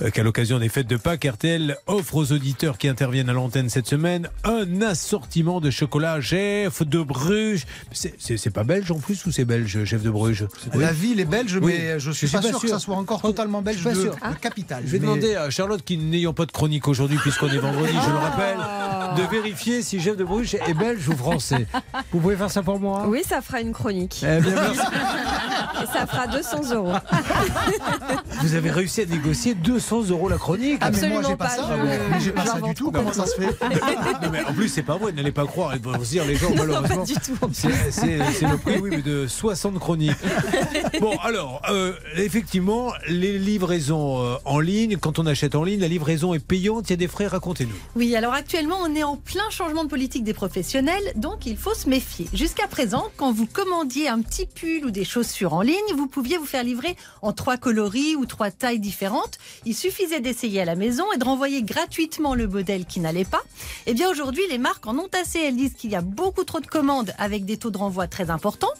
euh, 0.00 0.10
qu'à 0.10 0.22
l'occasion 0.22 0.58
des 0.60 0.68
fêtes 0.68 0.86
de 0.86 0.96
Pâques, 0.96 1.24
RTL 1.24 1.76
offre 1.88 2.14
aux 2.16 2.32
auditeurs 2.32 2.78
qui 2.78 2.86
interviennent 2.86 3.28
à 3.28 3.32
l'antenne 3.32 3.68
cette 3.68 3.88
semaine 3.88 4.28
un 4.44 4.80
assortiment 4.82 5.60
de 5.60 5.70
chocolat 5.70 6.20
chef 6.20 6.82
de 6.86 7.02
Bruges. 7.02 7.66
C'est- 7.92 8.50
pas 8.50 8.64
belge 8.64 8.90
en 8.90 8.98
plus 8.98 9.26
ou 9.26 9.32
c'est 9.32 9.44
belge, 9.44 9.84
chef 9.84 10.02
de 10.02 10.10
Bruges? 10.10 10.46
Oui. 10.74 10.80
La 10.82 10.92
ville 10.92 11.20
est 11.20 11.24
belge, 11.24 11.58
Oui. 11.60 11.74
mais 11.78 12.00
je 12.00 12.10
Je 12.10 12.16
suis, 12.16 12.26
suis 12.28 12.36
pas, 12.36 12.42
pas 12.42 12.48
sûr, 12.48 12.58
sûr. 12.58 12.68
que 12.68 12.74
ça 12.74 12.78
soit 12.80 12.96
encore 12.96 13.22
totalement 13.22 13.62
belge 13.62 13.76
Je 13.76 13.80
suis 13.82 13.88
pas 13.90 13.94
de, 13.94 14.00
sûr. 14.02 14.12
de 14.14 14.38
capitale. 14.40 14.82
Je 14.86 14.90
vais 14.92 14.98
Mais- 14.98 15.06
demander 15.06 15.34
à 15.36 15.50
Charlotte, 15.50 15.82
qui 15.84 15.98
n'ayant 15.98 16.32
pas 16.32 16.46
de 16.46 16.52
chronique 16.52 16.86
aujourd'hui, 16.88 17.18
puisqu'on 17.18 17.48
est 17.48 17.58
vendredi, 17.58 17.92
je 17.92 18.10
le 18.10 18.16
rappelle, 18.16 18.58
de 19.16 19.22
vérifier 19.30 19.82
si 19.82 20.00
chef 20.00 20.16
de 20.16 20.24
Bruges 20.24 20.56
est 20.68 20.74
belge 20.74 21.08
ou 21.08 21.16
français. 21.16 21.66
Vous 22.12 22.20
pouvez 22.20 22.36
faire 22.36 22.50
ça 22.50 22.62
pour 22.62 22.78
moi? 22.80 23.04
Oui, 23.06 23.22
ça 23.28 23.40
fera 23.40 23.60
une 23.60 23.72
chronique. 23.72 24.22
Eh 24.22 24.40
bien, 24.40 24.54
merci. 24.54 24.80
Et 25.82 25.86
ça 25.98 26.06
fera 26.06 26.26
200 26.26 26.74
euros. 26.74 26.92
Vous 28.42 28.54
avez 28.54 28.70
réussi 28.70 29.02
à 29.02 29.06
négocier 29.06 29.54
200 29.54 30.08
euros 30.10 30.28
la 30.28 30.36
chronique. 30.36 30.78
Ah, 30.80 30.90
mais 30.90 31.08
moi, 31.08 31.22
j'ai 31.26 31.36
pas, 31.36 31.44
pas, 31.46 31.50
ça. 31.50 31.62
je- 31.70 31.82
Mais 31.82 32.20
j'ai 32.20 32.30
pas 32.32 32.46
ça 32.46 32.60
du 32.60 32.74
tout. 32.74 32.90
Comment 32.90 33.12
ça 33.12 33.26
se 33.26 33.34
fait 33.36 33.46
Non, 34.22 34.28
mais 34.30 34.44
en 34.44 34.52
plus, 34.52 34.68
c'est 34.68 34.82
pas 34.82 34.96
vrai, 34.96 35.12
n'allez 35.12 35.32
pas 35.32 35.46
croire. 35.46 35.74
Ils 35.74 35.82
vont 35.82 35.92
se 36.02 36.10
dire, 36.10 36.24
les 36.24 36.36
gens, 36.36 36.50
malheureusement. 36.56 37.04
du 37.04 37.14
tout. 37.14 37.36
C'est 37.52 37.70
c'est- 37.90 38.18
c'est 38.38 38.46
le 38.48 38.56
prix, 38.58 38.78
oui, 38.78 38.90
mais 38.90 39.02
de 39.02 39.26
60 39.26 39.78
chroniques. 39.78 40.16
Bon, 41.00 41.16
alors, 41.22 41.62
euh, 41.70 41.92
effectivement, 42.16 42.92
les 43.08 43.38
livraisons 43.38 44.22
euh, 44.24 44.34
en 44.44 44.60
ligne, 44.60 44.96
quand 44.96 45.18
on 45.18 45.26
achète 45.26 45.54
en 45.54 45.64
ligne, 45.64 45.80
la 45.80 45.88
livraison 45.88 46.34
est 46.34 46.38
payante, 46.44 46.88
il 46.88 46.90
y 46.90 46.94
a 46.94 46.96
des 46.96 47.08
frais, 47.08 47.26
racontez-nous. 47.26 47.74
Oui, 47.96 48.14
alors 48.16 48.32
actuellement, 48.34 48.76
on 48.82 48.94
est 48.94 49.02
en 49.02 49.16
plein 49.16 49.48
changement 49.50 49.84
de 49.84 49.88
politique 49.88 50.24
des 50.24 50.34
donc 51.14 51.46
il 51.46 51.56
faut 51.56 51.74
se 51.74 51.88
méfier. 51.88 52.26
Jusqu'à 52.32 52.66
présent, 52.66 53.10
quand 53.16 53.30
vous 53.30 53.46
commandiez 53.46 54.08
un 54.08 54.20
petit 54.20 54.46
pull 54.46 54.84
ou 54.84 54.90
des 54.90 55.04
chaussures 55.04 55.54
en 55.54 55.60
ligne, 55.60 55.76
vous 55.94 56.08
pouviez 56.08 56.38
vous 56.38 56.46
faire 56.46 56.64
livrer 56.64 56.96
en 57.22 57.32
trois 57.32 57.56
coloris 57.56 58.16
ou 58.16 58.26
trois 58.26 58.50
tailles 58.50 58.80
différentes. 58.80 59.38
Il 59.64 59.76
suffisait 59.76 60.20
d'essayer 60.20 60.60
à 60.60 60.64
la 60.64 60.74
maison 60.74 61.04
et 61.14 61.18
de 61.18 61.24
renvoyer 61.24 61.62
gratuitement 61.62 62.34
le 62.34 62.48
modèle 62.48 62.84
qui 62.84 62.98
n'allait 62.98 63.24
pas. 63.24 63.42
Eh 63.86 63.94
bien, 63.94 64.10
aujourd'hui, 64.10 64.42
les 64.50 64.58
marques 64.58 64.86
en 64.86 64.98
ont 64.98 65.08
assez. 65.20 65.38
Elles 65.38 65.56
disent 65.56 65.74
qu'il 65.74 65.90
y 65.90 65.96
a 65.96 66.00
beaucoup 66.00 66.44
trop 66.44 66.60
de 66.60 66.66
commandes 66.66 67.14
avec 67.18 67.44
des 67.44 67.56
taux 67.56 67.70
de 67.70 67.78
renvoi 67.78 68.08
très 68.08 68.30
importants. 68.30 68.74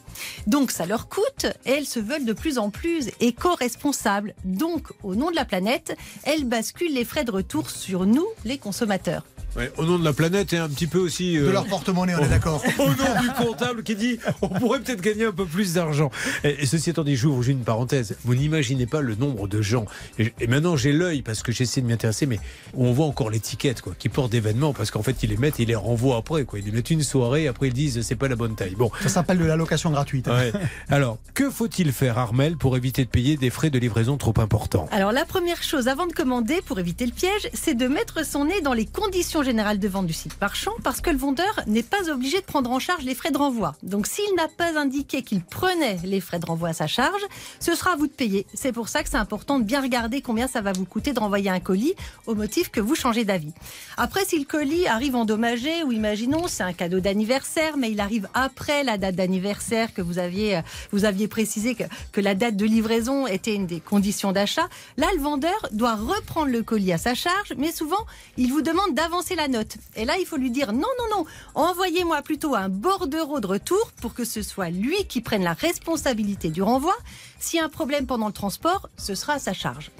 Donc, 0.48 0.72
ça 0.72 0.86
leur 0.86 1.08
coûte 1.08 1.46
et 1.66 1.70
elles 1.70 1.86
se 1.86 2.00
veulent 2.00 2.24
de 2.24 2.32
plus 2.32 2.58
en 2.58 2.70
plus 2.70 3.10
éco-responsables. 3.20 4.34
Donc, 4.44 4.88
au 5.04 5.14
nom 5.14 5.30
de 5.30 5.36
la 5.36 5.44
planète, 5.44 5.96
elles 6.24 6.44
basculent 6.44 6.94
les 6.94 7.04
frais 7.04 7.24
de 7.24 7.30
retour 7.30 7.70
sur 7.70 8.06
nous, 8.06 8.26
les 8.44 8.58
consommateurs. 8.58 9.24
Ouais, 9.56 9.72
au 9.78 9.84
nom 9.84 9.98
de 9.98 10.04
la 10.04 10.12
planète 10.12 10.52
et 10.52 10.58
un 10.58 10.68
petit 10.68 10.86
peu 10.86 10.98
aussi. 10.98 11.36
De 11.36 11.46
euh, 11.46 11.52
leur 11.52 11.66
porte-monnaie, 11.66 12.14
on 12.14 12.24
est 12.24 12.28
d'accord. 12.28 12.62
au 12.78 12.88
nom 12.88 13.20
du 13.20 13.28
comptable 13.36 13.82
qui 13.82 13.96
dit 13.96 14.18
on 14.42 14.48
pourrait 14.48 14.80
peut-être 14.80 15.00
gagner 15.00 15.24
un 15.24 15.32
peu 15.32 15.44
plus 15.44 15.74
d'argent. 15.74 16.10
Et, 16.44 16.62
et 16.62 16.66
ceci 16.66 16.90
étant 16.90 17.04
dit, 17.04 17.16
j'ouvre 17.16 17.48
une 17.48 17.60
parenthèse. 17.60 18.16
Vous 18.24 18.34
n'imaginez 18.34 18.86
pas 18.86 19.00
le 19.00 19.14
nombre 19.16 19.48
de 19.48 19.60
gens. 19.60 19.86
Et, 20.18 20.32
et 20.40 20.46
maintenant 20.46 20.76
j'ai 20.76 20.92
l'œil 20.92 21.22
parce 21.22 21.42
que 21.42 21.50
j'essaie 21.52 21.80
de 21.80 21.86
m'y 21.86 21.92
intéresser, 21.92 22.26
mais 22.26 22.38
où 22.74 22.86
on 22.86 22.92
voit 22.92 23.06
encore 23.06 23.30
l'étiquette 23.30 23.82
quoi, 23.82 23.94
qui 23.98 24.08
porte 24.08 24.30
d'événements 24.30 24.72
parce 24.72 24.90
qu'en 24.90 25.02
fait 25.02 25.22
ils 25.22 25.30
les 25.30 25.36
mettent, 25.36 25.58
et 25.58 25.64
ils 25.64 25.68
les 25.68 25.74
renvoient 25.74 26.16
après 26.16 26.44
quoi. 26.44 26.58
Ils 26.58 26.66
les 26.66 26.72
mettent 26.72 26.90
une 26.90 27.02
soirée, 27.02 27.48
après 27.48 27.68
ils 27.68 27.74
disent 27.74 28.02
c'est 28.02 28.16
pas 28.16 28.28
la 28.28 28.36
bonne 28.36 28.54
taille. 28.54 28.76
Bon. 28.76 28.90
Ça 29.02 29.08
s'appelle 29.08 29.38
de 29.38 29.44
l'allocation 29.44 29.90
gratuite. 29.90 30.28
Ouais. 30.28 30.52
Alors, 30.88 31.18
que 31.34 31.50
faut-il 31.50 31.92
faire, 31.92 32.18
Armel, 32.18 32.56
pour 32.56 32.76
éviter 32.76 33.04
de 33.04 33.10
payer 33.10 33.36
des 33.36 33.50
frais 33.50 33.70
de 33.70 33.78
livraison 33.78 34.16
trop 34.16 34.34
importants? 34.38 34.88
Alors 34.92 35.12
la 35.12 35.24
première 35.24 35.62
chose 35.62 35.88
avant 35.88 36.06
de 36.06 36.12
commander 36.12 36.60
pour 36.64 36.78
éviter 36.78 37.04
le 37.06 37.12
piège, 37.12 37.48
c'est 37.52 37.74
de 37.74 37.88
mettre 37.88 38.24
son 38.24 38.44
nez 38.44 38.60
dans 38.60 38.72
les 38.72 38.86
conditions 38.86 39.39
générales 39.42 39.78
de 39.78 39.88
vente 39.88 40.06
du 40.06 40.12
site 40.12 40.40
marchand 40.40 40.72
parce 40.82 41.00
que 41.00 41.10
le 41.10 41.16
vendeur 41.18 41.60
n'est 41.66 41.82
pas 41.82 42.10
obligé 42.10 42.40
de 42.40 42.44
prendre 42.44 42.70
en 42.70 42.78
charge 42.78 43.02
les 43.04 43.14
frais 43.14 43.30
de 43.30 43.38
renvoi. 43.38 43.74
Donc 43.82 44.06
s'il 44.06 44.34
n'a 44.36 44.48
pas 44.48 44.78
indiqué 44.78 45.22
qu'il 45.22 45.42
prenait 45.42 45.98
les 46.04 46.20
frais 46.20 46.38
de 46.38 46.46
renvoi 46.46 46.70
à 46.70 46.72
sa 46.72 46.86
charge, 46.86 47.22
ce 47.58 47.74
sera 47.74 47.92
à 47.92 47.96
vous 47.96 48.06
de 48.06 48.12
payer. 48.12 48.46
C'est 48.54 48.72
pour 48.72 48.88
ça 48.88 49.02
que 49.02 49.08
c'est 49.08 49.16
important 49.16 49.58
de 49.58 49.64
bien 49.64 49.80
regarder 49.80 50.22
combien 50.22 50.46
ça 50.48 50.60
va 50.60 50.72
vous 50.72 50.84
coûter 50.84 51.12
de 51.12 51.20
renvoyer 51.20 51.50
un 51.50 51.60
colis 51.60 51.94
au 52.26 52.34
motif 52.34 52.70
que 52.70 52.80
vous 52.80 52.94
changez 52.94 53.24
d'avis. 53.24 53.52
Après 53.96 54.24
si 54.24 54.38
le 54.38 54.44
colis 54.44 54.86
arrive 54.86 55.16
endommagé 55.16 55.82
ou 55.84 55.92
imaginons 55.92 56.46
c'est 56.48 56.62
un 56.62 56.72
cadeau 56.72 57.00
d'anniversaire 57.00 57.76
mais 57.76 57.90
il 57.90 58.00
arrive 58.00 58.28
après 58.34 58.84
la 58.84 58.98
date 58.98 59.16
d'anniversaire 59.16 59.92
que 59.94 60.02
vous 60.02 60.18
aviez 60.18 60.56
euh, 60.56 60.62
vous 60.92 61.04
aviez 61.04 61.28
précisé 61.28 61.74
que, 61.74 61.84
que 62.12 62.20
la 62.20 62.34
date 62.34 62.56
de 62.56 62.64
livraison 62.64 63.26
était 63.26 63.54
une 63.54 63.66
des 63.66 63.80
conditions 63.80 64.32
d'achat, 64.32 64.68
là 64.96 65.06
le 65.14 65.20
vendeur 65.20 65.68
doit 65.72 65.94
reprendre 65.94 66.50
le 66.50 66.62
colis 66.62 66.92
à 66.92 66.98
sa 66.98 67.14
charge 67.14 67.54
mais 67.56 67.72
souvent 67.72 68.04
il 68.36 68.52
vous 68.52 68.62
demande 68.62 68.94
d'avancer 68.94 69.29
la 69.34 69.48
note. 69.48 69.76
Et 69.96 70.04
là, 70.04 70.16
il 70.18 70.26
faut 70.26 70.36
lui 70.36 70.50
dire 70.50 70.72
non, 70.72 70.80
non, 70.80 71.16
non, 71.16 71.26
envoyez-moi 71.54 72.22
plutôt 72.22 72.54
un 72.54 72.68
bordereau 72.68 73.40
de 73.40 73.46
retour 73.46 73.92
pour 74.00 74.14
que 74.14 74.24
ce 74.24 74.42
soit 74.42 74.70
lui 74.70 75.04
qui 75.06 75.20
prenne 75.20 75.44
la 75.44 75.52
responsabilité 75.52 76.50
du 76.50 76.62
renvoi. 76.62 76.94
S'il 77.38 77.58
y 77.58 77.62
a 77.62 77.64
un 77.64 77.70
problème 77.70 78.06
pendant 78.06 78.26
le 78.26 78.32
transport, 78.32 78.88
ce 78.96 79.14
sera 79.14 79.34
à 79.34 79.38
sa 79.38 79.52
charge. 79.52 79.90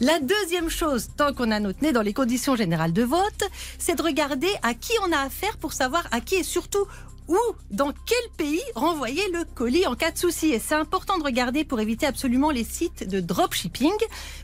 La 0.00 0.20
deuxième 0.20 0.68
chose, 0.68 1.08
tant 1.16 1.32
qu'on 1.32 1.50
a 1.50 1.60
notre 1.60 1.82
nez 1.82 1.92
dans 1.92 2.02
les 2.02 2.12
conditions 2.12 2.56
générales 2.56 2.92
de 2.92 3.02
vote, 3.02 3.42
c'est 3.78 3.96
de 3.96 4.02
regarder 4.02 4.50
à 4.62 4.74
qui 4.74 4.92
on 5.06 5.12
a 5.12 5.18
affaire 5.18 5.56
pour 5.56 5.72
savoir 5.72 6.06
à 6.10 6.20
qui 6.20 6.36
et 6.36 6.42
surtout 6.42 6.86
où, 7.30 7.38
dans 7.70 7.92
quel 7.92 8.30
pays 8.36 8.60
renvoyer 8.74 9.22
le 9.32 9.44
colis 9.44 9.86
en 9.86 9.94
cas 9.94 10.10
de 10.10 10.18
souci. 10.18 10.50
Et 10.50 10.58
c'est 10.58 10.74
important 10.74 11.16
de 11.16 11.24
regarder 11.24 11.64
pour 11.64 11.80
éviter 11.80 12.06
absolument 12.06 12.50
les 12.50 12.64
sites 12.64 13.08
de 13.08 13.20
dropshipping. 13.20 13.92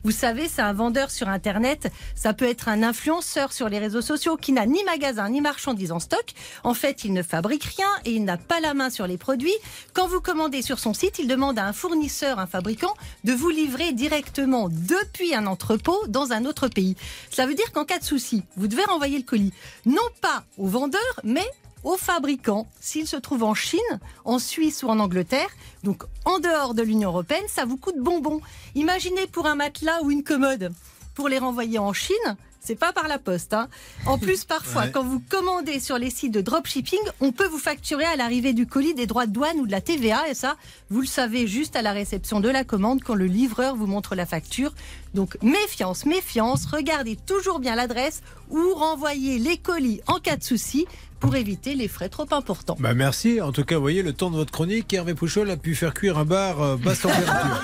Vous 0.05 0.12
savez, 0.12 0.49
c'est 0.49 0.62
un 0.62 0.73
vendeur 0.73 1.11
sur 1.11 1.28
Internet, 1.28 1.93
ça 2.14 2.33
peut 2.33 2.45
être 2.45 2.69
un 2.69 2.83
influenceur 2.83 3.52
sur 3.52 3.69
les 3.69 3.78
réseaux 3.78 4.00
sociaux 4.00 4.37
qui 4.37 4.52
n'a 4.52 4.66
ni 4.66 4.83
magasin 4.85 5.28
ni 5.28 5.40
marchandise 5.40 5.90
en 5.90 5.99
stock. 5.99 6.33
En 6.62 6.75
fait, 6.75 7.05
il 7.05 7.12
ne 7.12 7.23
fabrique 7.23 7.64
rien 7.64 7.88
et 8.05 8.12
il 8.12 8.25
n'a 8.25 8.37
pas 8.37 8.61
la 8.61 8.73
main 8.73 8.88
sur 8.88 9.07
les 9.07 9.19
produits. 9.19 9.57
Quand 9.93 10.07
vous 10.07 10.21
commandez 10.21 10.62
sur 10.62 10.78
son 10.78 10.95
site, 10.95 11.19
il 11.19 11.26
demande 11.26 11.59
à 11.59 11.66
un 11.66 11.73
fournisseur, 11.73 12.38
un 12.38 12.47
fabricant, 12.47 12.95
de 13.25 13.33
vous 13.33 13.50
livrer 13.50 13.93
directement 13.93 14.69
depuis 14.71 15.35
un 15.35 15.47
entrepôt 15.47 15.99
dans 16.07 16.33
un 16.33 16.45
autre 16.45 16.69
pays. 16.69 16.97
Cela 17.31 17.49
veut 17.49 17.55
dire 17.55 17.73
qu'en 17.73 17.85
cas 17.85 17.99
de 17.99 18.05
souci, 18.05 18.45
vous 18.57 18.69
devez 18.69 18.85
renvoyer 18.85 19.19
le 19.19 19.25
colis, 19.25 19.52
non 19.85 19.97
pas 20.21 20.45
au 20.57 20.69
vendeur, 20.69 21.00
mais 21.25 21.47
aux 21.87 21.97
fabricants 21.97 22.66
s'il 22.81 23.07
se 23.07 23.16
trouve 23.16 23.45
en 23.45 23.55
Chine, 23.55 23.78
en 24.25 24.38
Suisse 24.40 24.83
ou 24.83 24.88
en 24.88 24.99
Angleterre. 24.99 25.49
Donc 25.85 26.02
en 26.25 26.40
dehors 26.40 26.75
de 26.75 26.83
l'Union 26.83 27.11
européenne, 27.11 27.45
ça 27.49 27.64
vous 27.64 27.76
coûte 27.76 27.99
bonbon. 27.99 28.40
Imaginez 28.75 29.26
pour 29.28 29.47
un 29.47 29.55
matelas 29.55 30.02
ou 30.02 30.11
une 30.11 30.25
commode, 30.25 30.73
pour 31.14 31.28
les 31.28 31.38
renvoyer 31.38 31.78
en 31.78 31.93
Chine, 31.93 32.37
c'est 32.61 32.75
pas 32.75 32.93
par 32.93 33.07
la 33.07 33.21
poste. 33.21 33.55
Hein. 33.55 33.69
En 34.07 34.19
plus, 34.19 34.45
parfois, 34.57 34.83
Ouais. 34.83 34.90
quand 34.90 35.05
vous 35.05 35.23
commandez 35.31 35.78
sur 35.78 35.97
les 35.99 36.11
sites 36.11 36.33
de 36.33 36.40
dropshipping, 36.40 36.99
on 37.21 37.31
peut 37.31 37.47
vous 37.47 37.61
facturer 37.61 38.05
à 38.05 38.16
l'arrivée 38.16 38.52
du 38.52 38.66
colis 38.66 38.93
des 38.93 39.07
droits 39.07 39.26
de 39.26 39.33
douane 39.33 39.61
ou 39.61 39.66
de 39.69 39.71
la 39.71 39.81
TVA. 39.81 40.28
Et 40.28 40.35
ça, 40.35 40.57
vous 40.90 41.00
le 41.02 41.07
savez 41.07 41.47
juste 41.47 41.76
à 41.76 41.83
la 41.83 41.93
réception 41.93 42.40
de 42.40 42.49
la 42.49 42.64
commande 42.64 43.05
quand 43.05 43.14
le 43.14 43.26
livreur 43.26 43.76
vous 43.76 43.87
montre 43.87 44.16
la 44.16 44.26
facture. 44.26 44.75
Donc 45.14 45.38
méfiance, 45.43 46.05
méfiance. 46.07 46.66
Regardez 46.66 47.14
toujours 47.14 47.61
bien 47.61 47.76
l'adresse 47.76 48.23
ou 48.50 48.75
renvoyez 48.75 49.38
les 49.38 49.59
colis 49.59 50.00
en 50.09 50.19
cas 50.19 50.37
de 50.37 50.43
souci 50.43 50.87
pour 51.20 51.35
éviter 51.37 51.75
les 51.75 51.88
frais 51.88 52.08
trop 52.08 52.26
importants. 52.30 52.76
Bah 52.78 52.94
merci. 52.94 53.40
En 53.40 53.52
tout 53.52 53.64
cas, 53.64 53.76
vous 53.76 53.80
voyez, 53.82 54.02
le 54.02 54.12
temps 54.12 54.30
de 54.30 54.37
votre 54.37 54.52
chronique, 54.52 54.92
Hervé 54.92 55.14
Pouchol 55.14 55.50
a 55.50 55.56
pu 55.56 55.75
faire 55.75 55.94
cuire 55.94 56.18
un 56.18 56.25
bar 56.25 56.61
euh, 56.62 56.76
basse 56.76 57.00
température. 57.00 57.61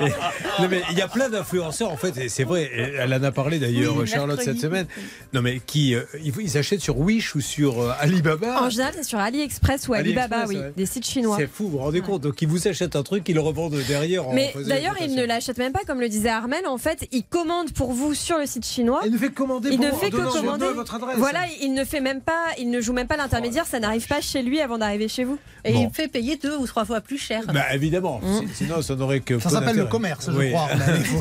Et- 0.00 0.04
non 0.62 0.68
mais 0.70 0.82
il 0.90 0.98
y 0.98 1.02
a 1.02 1.08
plein 1.08 1.28
d'influenceurs 1.28 1.90
en 1.90 1.96
fait, 1.96 2.16
et 2.18 2.28
c'est 2.28 2.44
vrai. 2.44 2.62
et 2.74 2.80
Elle 2.98 3.12
en 3.14 3.22
a 3.22 3.32
parlé 3.32 3.58
d'ailleurs, 3.58 3.96
Oui, 3.96 4.06
Charlotte, 4.06 4.36
mercredi. 4.38 4.58
cette 4.58 4.68
semaine. 4.68 4.86
Non 5.32 5.42
mais 5.42 5.60
qui 5.64 5.94
euh, 5.94 6.02
ils, 6.22 6.32
ils 6.40 6.58
achètent 6.58 6.80
sur 6.80 6.98
Wish 6.98 7.34
ou 7.34 7.40
sur 7.40 7.80
euh, 7.80 7.92
Alibaba. 8.00 8.62
En 8.62 8.70
général, 8.70 8.92
c'est 8.96 9.04
sur 9.04 9.18
AliExpress 9.18 9.88
ou 9.88 9.94
Alibaba, 9.94 10.36
AliExpress, 10.36 10.48
oui, 10.58 10.64
ouais. 10.66 10.72
des 10.76 10.86
sites 10.86 11.06
chinois. 11.06 11.36
C'est 11.38 11.46
fou, 11.46 11.64
vous 11.64 11.70
vous 11.72 11.78
rendez 11.78 12.00
compte 12.00 12.22
Donc 12.22 12.40
ils 12.42 12.48
vous 12.48 12.66
achètent 12.68 12.96
un 12.96 13.02
truc, 13.02 13.28
ils 13.28 13.34
le 13.34 13.40
revendent 13.40 13.76
derrière. 13.88 14.24
Mais 14.32 14.52
d'ailleurs, 14.66 14.94
une 15.00 15.04
il 15.10 15.16
ne 15.16 15.20
rotation. 15.22 15.26
l'achète 15.28 15.58
même 15.58 15.72
pas, 15.72 15.80
comme 15.86 16.00
le 16.00 16.08
disait 16.08 16.28
Armel. 16.28 16.66
En 16.66 16.78
fait, 16.78 17.06
il 17.12 17.24
commande 17.24 17.72
pour 17.72 17.92
vous 17.92 18.14
sur 18.14 18.38
le 18.38 18.46
site 18.46 18.66
chinois. 18.66 19.00
Il 19.04 19.12
ne 19.12 19.18
fait 19.18 19.28
que 19.28 19.34
commander 19.34 19.70
Il 19.72 19.76
pour 19.76 19.86
ne 19.86 19.90
vous, 19.90 19.98
fait 19.98 20.10
que 20.10 20.32
commander. 20.32 20.66
votre 20.74 20.94
adresse. 20.94 21.16
Voilà, 21.18 21.40
il 21.62 21.72
ne 21.74 21.84
fait 21.84 21.99
même 22.00 22.20
pas, 22.20 22.46
il 22.58 22.70
ne 22.70 22.80
joue 22.80 22.92
même 22.92 23.06
pas 23.06 23.16
l'intermédiaire. 23.16 23.66
Ça 23.66 23.78
n'arrive 23.80 24.06
pas 24.06 24.20
chez 24.20 24.42
lui 24.42 24.60
avant 24.60 24.78
d'arriver 24.78 25.08
chez 25.08 25.24
vous. 25.24 25.38
Et 25.64 25.72
Bon. 25.72 25.88
il 25.90 25.94
fait 25.94 26.08
payer 26.08 26.36
deux 26.36 26.56
ou 26.56 26.66
trois 26.66 26.84
fois 26.84 27.00
plus 27.00 27.18
cher. 27.18 27.42
Bah 27.52 27.74
évidemment, 27.74 28.20
Mmh. 28.22 28.38
Si- 28.48 28.64
sinon 28.64 28.82
ça 28.82 28.94
n'aurait 28.96 29.20
que. 29.20 29.38
Ça 29.38 29.50
s'appelle 29.50 29.76
le 29.76 29.84
commerce, 29.86 30.30
je 30.30 30.36
Oui. 30.36 30.50
crois. 30.52 30.68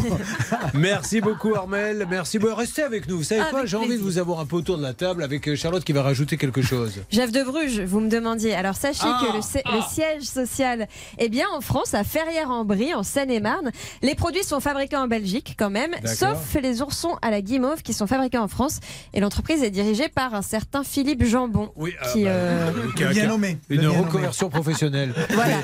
Merci 0.74 1.22
beaucoup 1.22 1.54
Armel, 1.56 2.06
merci. 2.10 2.40
Bon, 2.40 2.54
restez 2.56 2.84
avec 2.84 3.08
nous. 3.08 3.18
Vous 3.18 3.24
savez 3.24 3.42
Avec 3.42 3.52
quoi 3.54 3.66
J'ai 3.66 3.78
envie 3.78 3.98
de 3.98 4.02
vous 4.02 4.18
avoir 4.18 4.40
un 4.40 4.46
peu 4.46 4.56
autour 4.56 4.78
de 4.78 4.84
la 4.84 4.94
table 4.94 5.24
avec 5.24 5.48
euh, 5.48 5.56
Charlotte 5.56 5.84
qui 5.84 5.92
va 5.94 6.04
rajouter 6.04 6.38
quelque 6.38 6.62
chose. 6.62 7.02
Jeff 7.12 7.32
de 7.32 7.44
Bruges, 7.44 7.82
vous 7.82 8.00
me 8.00 8.10
demandiez. 8.10 8.54
Alors 8.56 8.76
sachez 8.76 9.02
Ah, 9.04 9.22
que 9.26 9.36
le, 9.36 9.42
si- 9.42 9.58
le 9.66 9.82
siège 9.94 10.24
social 10.24 10.88
est 11.18 11.30
bien 11.30 11.48
en 11.54 11.62
France, 11.62 11.94
à 11.94 12.04
Ferrières-en-Brie, 12.04 12.94
en 12.94 13.04
Seine-et-Marne. 13.04 13.72
Les 14.02 14.16
produits 14.16 14.44
sont 14.44 14.60
fabriqués 14.60 14.96
en 14.98 15.08
Belgique 15.08 15.56
quand 15.58 15.70
même, 15.70 15.92
sauf 16.06 16.56
les 16.62 16.82
oursons 16.82 17.18
à 17.22 17.32
la 17.32 17.42
guimauve 17.42 17.82
qui 17.82 17.94
sont 17.94 18.08
fabriqués 18.08 18.38
en 18.38 18.48
France. 18.48 18.80
Et 19.14 19.20
l'entreprise 19.20 19.64
est 19.64 19.72
dirigée 19.72 20.08
par 20.10 20.34
un 20.34 20.42
certain 20.42 20.69
Philippe 20.84 21.24
Jambon. 21.26 21.72
Oui, 21.76 21.94
ah, 22.02 22.08
Qui, 22.12 22.24
bah, 22.24 22.30
euh, 22.32 22.72
qui 22.96 23.04
a- 23.04 23.10
Bien 23.10 23.28
nommé. 23.28 23.58
Une 23.70 23.80
Bien 23.80 23.90
nommé. 23.90 24.00
reconversion 24.02 24.50
professionnelle. 24.50 25.14
Voilà. 25.32 25.58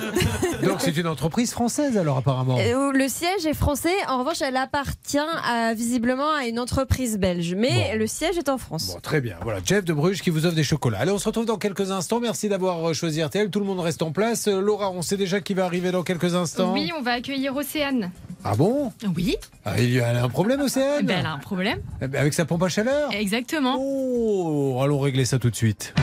Donc 0.63 0.77
c'est 0.79 0.95
une 0.97 1.07
entreprise 1.07 1.51
française 1.51 1.97
alors 1.97 2.17
apparemment. 2.17 2.57
Euh, 2.59 2.91
Le 2.91 3.07
siège 3.07 3.45
est 3.45 3.53
français. 3.53 3.93
En 4.07 4.19
revanche, 4.19 4.41
elle 4.41 4.57
appartient 4.57 5.17
à, 5.43 5.73
visiblement 5.73 6.31
à 6.33 6.45
une 6.47 6.59
entreprise 6.59 7.17
belge. 7.17 7.53
Mais 7.55 7.91
Bon. 7.93 7.99
le 7.99 8.07
siège 8.07 8.37
est 8.37 8.49
en 8.49 8.57
France. 8.57 8.91
Bon, 8.93 8.99
très 8.99 9.21
bien. 9.21 9.35
Voilà, 9.43 9.59
Jeff 9.63 9.83
de 9.85 9.93
Bruges 9.93 10.21
qui 10.21 10.29
vous 10.29 10.45
offre 10.45 10.55
des 10.55 10.63
chocolats. 10.63 10.99
Allez, 10.99 11.11
on 11.11 11.19
se 11.19 11.25
retrouve 11.27 11.45
dans 11.45 11.57
quelques 11.57 11.91
instants. 11.91 12.19
Merci 12.19 12.49
d'avoir 12.49 12.89
euh, 12.89 12.93
choisi 12.93 13.21
RTL. 13.23 13.49
Tout 13.49 13.59
le 13.59 13.65
monde 13.65 13.79
reste 13.79 14.01
en 14.01 14.11
place. 14.11 14.47
Laura, 14.47 14.89
on 14.91 15.01
sait 15.01 15.17
déjà 15.17 15.39
qui 15.41 15.53
va 15.53 15.65
arriver 15.65 15.91
dans 15.91 16.03
quelques 16.03 16.35
instants. 16.35 16.73
Oui, 16.73 16.89
on 16.97 17.01
va 17.01 17.11
accueillir 17.13 17.55
Océane. 17.55 18.11
Ah 18.47 18.53
bon? 18.55 18.93
Oui, 19.15 19.37
ah, 19.65 19.73
Il 19.79 19.89
y 19.89 19.99
a 19.99 20.23
un 20.23 20.29
problème, 20.29 20.61
Océane 20.61 21.03
ben, 21.03 21.17
elle 21.19 21.25
a 21.25 21.31
un 21.33 21.39
problème. 21.39 21.79
Eh 21.99 22.07
ben, 22.07 22.21
Avec 22.21 22.31
sa 22.35 22.45
pompe 22.45 22.61
à 22.61 22.69
chaleur? 22.69 23.11
Exactement. 23.11 23.75
Oh, 23.79 24.79
allons 24.83 24.99
régler 24.99 25.25
ça 25.25 25.39
tout 25.39 25.49
de 25.49 25.55
suite. 25.55 25.95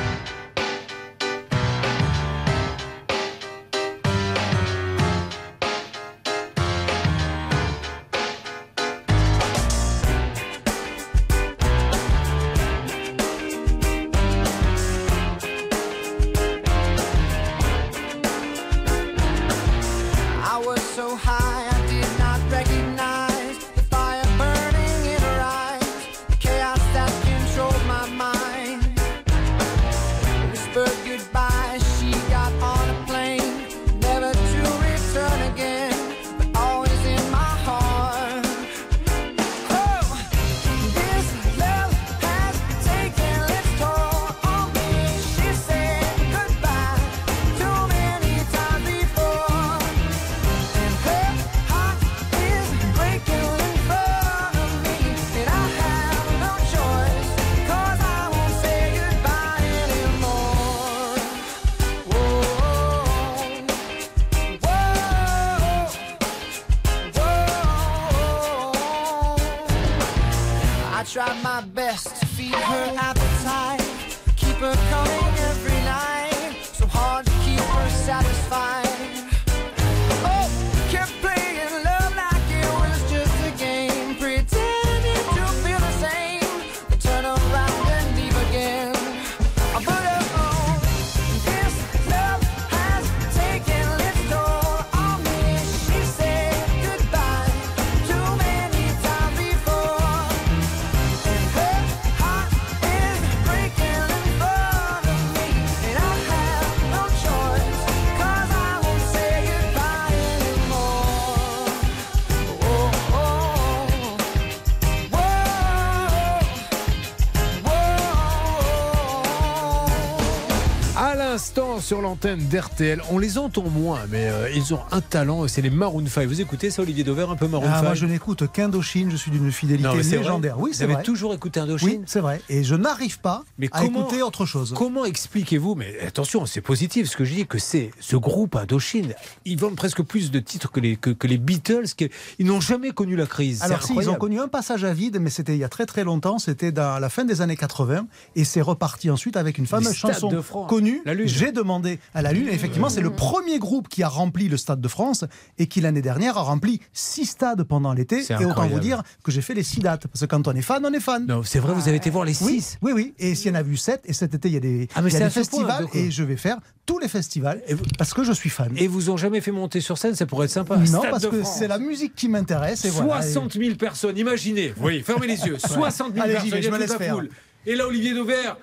Sur 121.83 122.01
l'antenne 122.01 122.39
d'RTL. 122.49 123.03
On 123.11 123.19
les 123.19 123.39
entend 123.39 123.65
moins, 123.69 124.01
mais 124.11 124.29
euh, 124.29 124.49
ils 124.55 124.73
ont 124.73 124.81
un 124.93 125.01
talent. 125.01 125.47
C'est 125.49 125.63
les 125.63 125.71
Maroon 125.71 126.07
5. 126.07 126.27
Vous 126.29 126.41
écoutez 126.41 126.71
ça, 126.71 126.83
Olivier 126.83 127.05
Dauvert, 127.05 127.31
un 127.31 127.37
peu 127.37 127.49
Maroon 127.49 127.69
Ah, 127.71 127.79
5 127.79 127.83
moi, 127.83 127.95
je 127.95 128.07
n'écoute 128.07 128.45
qu'Indochine, 128.53 129.11
je 129.11 129.17
suis 129.17 129.31
d'une 129.31 129.51
fidélité 129.51 129.89
Non, 129.89 129.95
légendaire. 129.95 130.55
vrai. 130.55 130.63
Oui, 130.65 130.71
c'est 130.73 131.03
toujours 131.03 131.35
écouté 131.35 131.59
Indochine 131.61 131.89
Oui, 131.89 132.01
c'est 132.07 132.21
vrai. 132.21 132.41
Et 132.49 132.63
je 132.63 132.75
n'arrive 132.77 133.19
pas 133.19 133.43
Mais 133.59 133.69
à 133.73 133.81
comment- 133.81 134.01
écouter 134.07 134.23
autre 134.23 134.47
chose. 134.47 134.73
Comment 134.77 135.05
expliquez-vous, 135.05 135.75
mais 135.75 135.99
attention, 136.07 136.47
c'est 136.47 136.61
positif 136.61 137.09
ce 137.11 137.17
que 137.17 137.25
je 137.25 137.35
dis, 137.35 137.47
que 137.47 137.59
c'est 137.59 137.91
ce 137.99 138.15
groupe 138.17 138.55
Indochine, 138.55 139.15
ils 139.45 139.59
vendent 139.59 139.77
presque 139.77 140.03
plus 140.03 140.31
de 140.31 140.39
titres 140.39 140.71
que 140.71 140.79
les, 140.81 140.97
que, 140.97 141.11
que 141.11 141.27
les 141.27 141.39
Beatles, 141.39 141.87
que- 141.97 142.05
ils 142.39 142.47
n'ont 142.47 142.61
jamais 142.61 142.93
connu 142.93 143.17
la 143.17 143.27
crise. 143.27 143.61
Alors 143.63 143.83
si, 143.83 143.93
ils 143.97 144.09
ont 144.09 144.15
connu 144.15 144.41
un 144.41 144.49
passage 144.49 144.85
à 144.85 144.93
vide, 144.95 145.19
mais 145.21 145.31
c'était 145.31 145.55
il 145.55 145.59
y 145.59 145.65
a 145.65 145.69
très 145.69 145.87
très 145.87 146.05
longtemps, 146.05 146.39
c'était 146.39 146.71
dans 146.73 146.99
la 147.01 147.09
fin 147.09 147.25
des 147.25 147.41
années 147.41 147.57
80, 147.57 148.07
et 148.37 148.45
c'est 148.45 148.61
reparti 148.61 149.11
ensuite 149.11 149.37
avec 149.37 149.59
une 149.59 149.67
fameuse 149.67 149.95
chanson 149.95 150.29
de 150.29 150.41
France. 150.41 150.69
connue. 150.71 151.03
J'ai 151.25 151.51
demandé 151.51 151.72
à 152.15 152.23
la 152.23 152.33
Lune, 152.33 152.49
et 152.49 152.53
effectivement 152.55 152.89
c'est 152.89 153.01
le 153.01 153.11
premier 153.11 153.59
groupe 153.59 153.89
qui 153.89 154.03
a 154.03 154.09
rempli 154.09 154.49
le 154.49 154.57
Stade 154.57 154.81
de 154.81 154.89
France, 154.89 155.25
et 155.59 155.67
qui 155.67 155.81
l'année 155.81 156.03
dernière 156.03 156.37
a 156.37 156.43
rempli 156.43 156.81
six 156.93 157.27
stades 157.27 157.63
pendant 157.65 157.93
l'été, 157.93 158.25
et 158.41 158.45
autant 158.45 158.67
vous 158.69 158.79
dire 158.81 159.03
que 159.23 159.31
j'ai 159.33 159.41
fait 159.43 159.55
les 159.55 159.63
six 159.63 159.81
dates, 159.81 160.07
parce 160.09 160.21
que 160.21 160.27
quand 160.27 160.47
on 160.49 160.53
est 160.53 160.63
fan, 160.63 160.83
on 160.85 160.93
est 160.93 161.01
fan. 161.01 161.27
Non, 161.27 161.43
c'est 161.45 161.59
vrai, 161.61 161.73
vous 161.75 161.89
avez 161.89 161.97
été 161.97 162.11
voir 162.11 162.25
les 162.25 162.33
Oui, 162.43 162.61
six. 162.61 162.79
oui, 162.83 162.93
oui, 162.95 163.15
et 163.19 163.35
s'il 163.35 163.49
y 163.53 163.55
en 163.55 163.59
a 163.59 163.63
vu 163.63 163.77
sept, 163.77 164.03
et 164.05 164.13
cet 164.13 164.35
été 164.35 164.49
il 164.49 164.55
y 164.55 164.57
a 164.57 164.61
des, 164.61 164.89
Ah, 164.95 165.03
mais 165.03 165.11
il 165.11 165.13
y 165.13 165.17
a 165.17 165.19
des 165.21 165.25
point, 165.27 165.31
festivals, 165.31 165.87
et 165.95 166.11
je 166.11 166.23
vais 166.25 166.37
faire 166.37 166.59
tous 166.87 166.99
les 166.99 167.09
festivals, 167.09 167.63
et- 167.69 167.77
parce 167.99 168.13
que 168.15 168.25
je 168.25 168.33
suis 168.33 168.51
fan. 168.51 168.73
Et 168.77 168.89
vous 168.89 169.11
ont 169.11 169.17
jamais 169.17 169.41
fait 169.41 169.53
monter 169.53 169.81
sur 169.81 169.99
scène, 169.99 170.15
ça 170.15 170.27
pourrait 170.27 170.47
être 170.47 170.53
sympa. 170.53 170.77
non, 170.77 170.87
Stade 170.87 171.11
parce 171.11 171.27
que 171.27 171.43
c'est 171.45 171.69
la 171.69 171.79
musique 171.79 172.15
qui 172.15 172.29
m'intéresse, 172.29 172.85
et 172.85 172.91
voilà. 172.91 173.23
60 173.23 173.53
000 173.55 173.77
personnes, 173.77 174.19
imaginez. 174.19 174.75
Oui, 174.81 175.03
fermez 175.03 175.27
les 175.27 175.41
yeux. 175.47 175.59
60 175.65 176.15
000 176.15 176.25
Allez, 176.25 176.35
personnes, 176.35 176.63
je 176.63 176.71
me 176.71 176.79
laisse 176.79 176.91
la 176.91 176.99
faire. 176.99 177.15
foule. 177.15 177.31
Et 177.67 177.77
là, 177.77 177.87
Olivier 177.87 178.13
Dauvert 178.15 178.57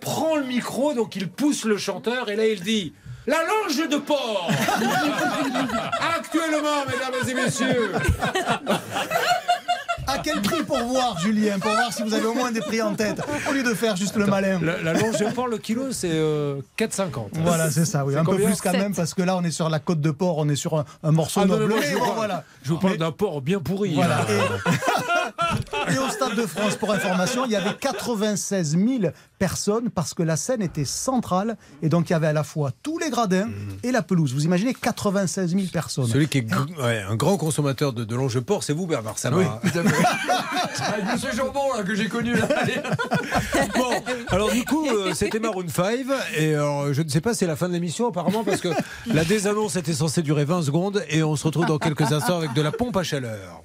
prend 0.00 0.36
le 0.36 0.44
micro, 0.44 0.94
donc 0.94 1.16
il 1.16 1.28
pousse 1.28 1.64
le 1.64 1.76
chanteur, 1.78 2.28
et 2.30 2.36
là, 2.36 2.46
il 2.46 2.60
dit 2.62 2.92
La 3.26 3.38
longe 3.42 3.88
de 3.88 3.96
porc 3.96 4.48
Actuellement, 6.16 6.84
mesdames 6.86 7.28
et 7.28 7.34
messieurs 7.34 7.92
À 10.08 10.18
quel 10.22 10.40
prix 10.40 10.62
pour 10.62 10.78
voir, 10.78 11.18
Julien 11.18 11.58
Pour 11.58 11.72
voir 11.72 11.92
si 11.92 12.02
vous 12.04 12.14
avez 12.14 12.26
au 12.26 12.34
moins 12.34 12.52
des 12.52 12.60
prix 12.60 12.80
en 12.80 12.94
tête, 12.94 13.20
au 13.48 13.52
lieu 13.52 13.64
de 13.64 13.74
faire 13.74 13.96
juste 13.96 14.14
le 14.16 14.26
malin. 14.26 14.60
La, 14.62 14.80
la 14.80 14.92
longe 14.92 15.18
de 15.18 15.24
porc, 15.30 15.48
le 15.48 15.58
kilo, 15.58 15.90
c'est 15.90 16.10
euh, 16.12 16.60
4,50. 16.78 17.30
Voilà, 17.42 17.70
c'est 17.72 17.84
ça, 17.84 18.04
oui. 18.04 18.16
Un 18.16 18.24
peu 18.24 18.36
plus 18.36 18.60
quand 18.60 18.72
même, 18.72 18.94
parce 18.94 19.14
que 19.14 19.22
là, 19.22 19.36
on 19.36 19.42
est 19.42 19.50
sur 19.50 19.68
la 19.68 19.80
côte 19.80 20.00
de 20.00 20.12
porc, 20.12 20.38
on 20.38 20.48
est 20.48 20.54
sur 20.56 20.78
un, 20.78 20.84
un 21.02 21.10
morceau 21.10 21.40
Ah 21.42 21.46
noble. 21.46 21.74
je, 21.82 21.88
vous 21.94 21.98
bon, 21.98 22.04
parle, 22.04 22.14
voilà. 22.16 22.44
je 22.62 22.68
vous 22.70 22.78
parle 22.78 22.92
Mais- 22.92 22.98
d'un 22.98 23.10
porc 23.12 23.40
bien 23.40 23.58
pourri. 23.58 23.94
Voilà. 23.94 24.20
hein. 24.20 24.26
Et, 24.30 24.70
et 25.92 25.98
au 25.98 26.08
Stade 26.10 26.34
de 26.36 26.46
France, 26.46 26.76
pour 26.76 26.92
information, 26.92 27.44
il 27.44 27.52
y 27.52 27.56
avait 27.56 27.74
96 27.80 28.76
000 28.78 29.12
personnes 29.38 29.90
parce 29.90 30.14
que 30.14 30.22
la 30.22 30.36
scène 30.36 30.62
était 30.62 30.84
centrale 30.84 31.56
et 31.82 31.88
donc 31.88 32.08
il 32.08 32.12
y 32.12 32.16
avait 32.16 32.26
à 32.28 32.32
la 32.32 32.44
fois 32.44 32.70
tous 32.82 32.98
les 32.98 33.10
gradins 33.10 33.48
et 33.82 33.92
la 33.92 34.02
pelouse. 34.02 34.32
Vous 34.34 34.44
imaginez 34.44 34.74
96 34.74 35.50
000 35.54 35.62
personnes. 35.72 36.06
Celui 36.06 36.28
qui 36.28 36.38
est 36.38 36.48
gr- 36.50 36.82
ouais, 36.82 37.02
un 37.08 37.16
grand 37.16 37.36
consommateur 37.36 37.92
de, 37.92 38.04
de 38.04 38.14
longe 38.14 38.34
de 38.34 38.40
porc, 38.40 38.62
c'est 38.64 38.72
vous, 38.72 38.86
Bernard 38.86 39.18
Sabat. 39.18 39.36
Oui, 39.36 39.44
à 39.64 39.68
fait. 39.70 40.84
Avec 40.84 41.04
Monsieur 41.12 41.32
Jambon, 41.32 41.72
là, 41.76 41.82
que 41.82 41.94
j'ai 41.94 42.08
connu. 42.08 42.34
Là. 42.34 42.48
Bon, 43.76 43.90
alors 44.28 44.50
du 44.50 44.64
coup, 44.64 44.86
euh, 44.88 45.12
c'était 45.14 45.38
Maroon 45.38 45.66
5. 45.68 45.98
Et 46.36 46.54
alors, 46.54 46.92
je 46.92 47.02
ne 47.02 47.08
sais 47.08 47.20
pas, 47.20 47.34
c'est 47.34 47.46
la 47.46 47.56
fin 47.56 47.68
de 47.68 47.72
l'émission 47.74 48.08
apparemment, 48.08 48.44
parce 48.44 48.60
que 48.60 48.68
la 49.06 49.24
désannonce 49.24 49.76
était 49.76 49.92
censée 49.92 50.22
durer 50.22 50.44
20 50.44 50.62
secondes. 50.62 51.02
Et 51.10 51.22
on 51.22 51.36
se 51.36 51.44
retrouve 51.46 51.66
dans 51.66 51.78
quelques 51.78 52.12
instants 52.12 52.38
avec 52.38 52.52
de 52.54 52.62
la 52.62 52.72
pompe 52.72 52.96
à 52.96 53.02
chaleur. 53.02 53.62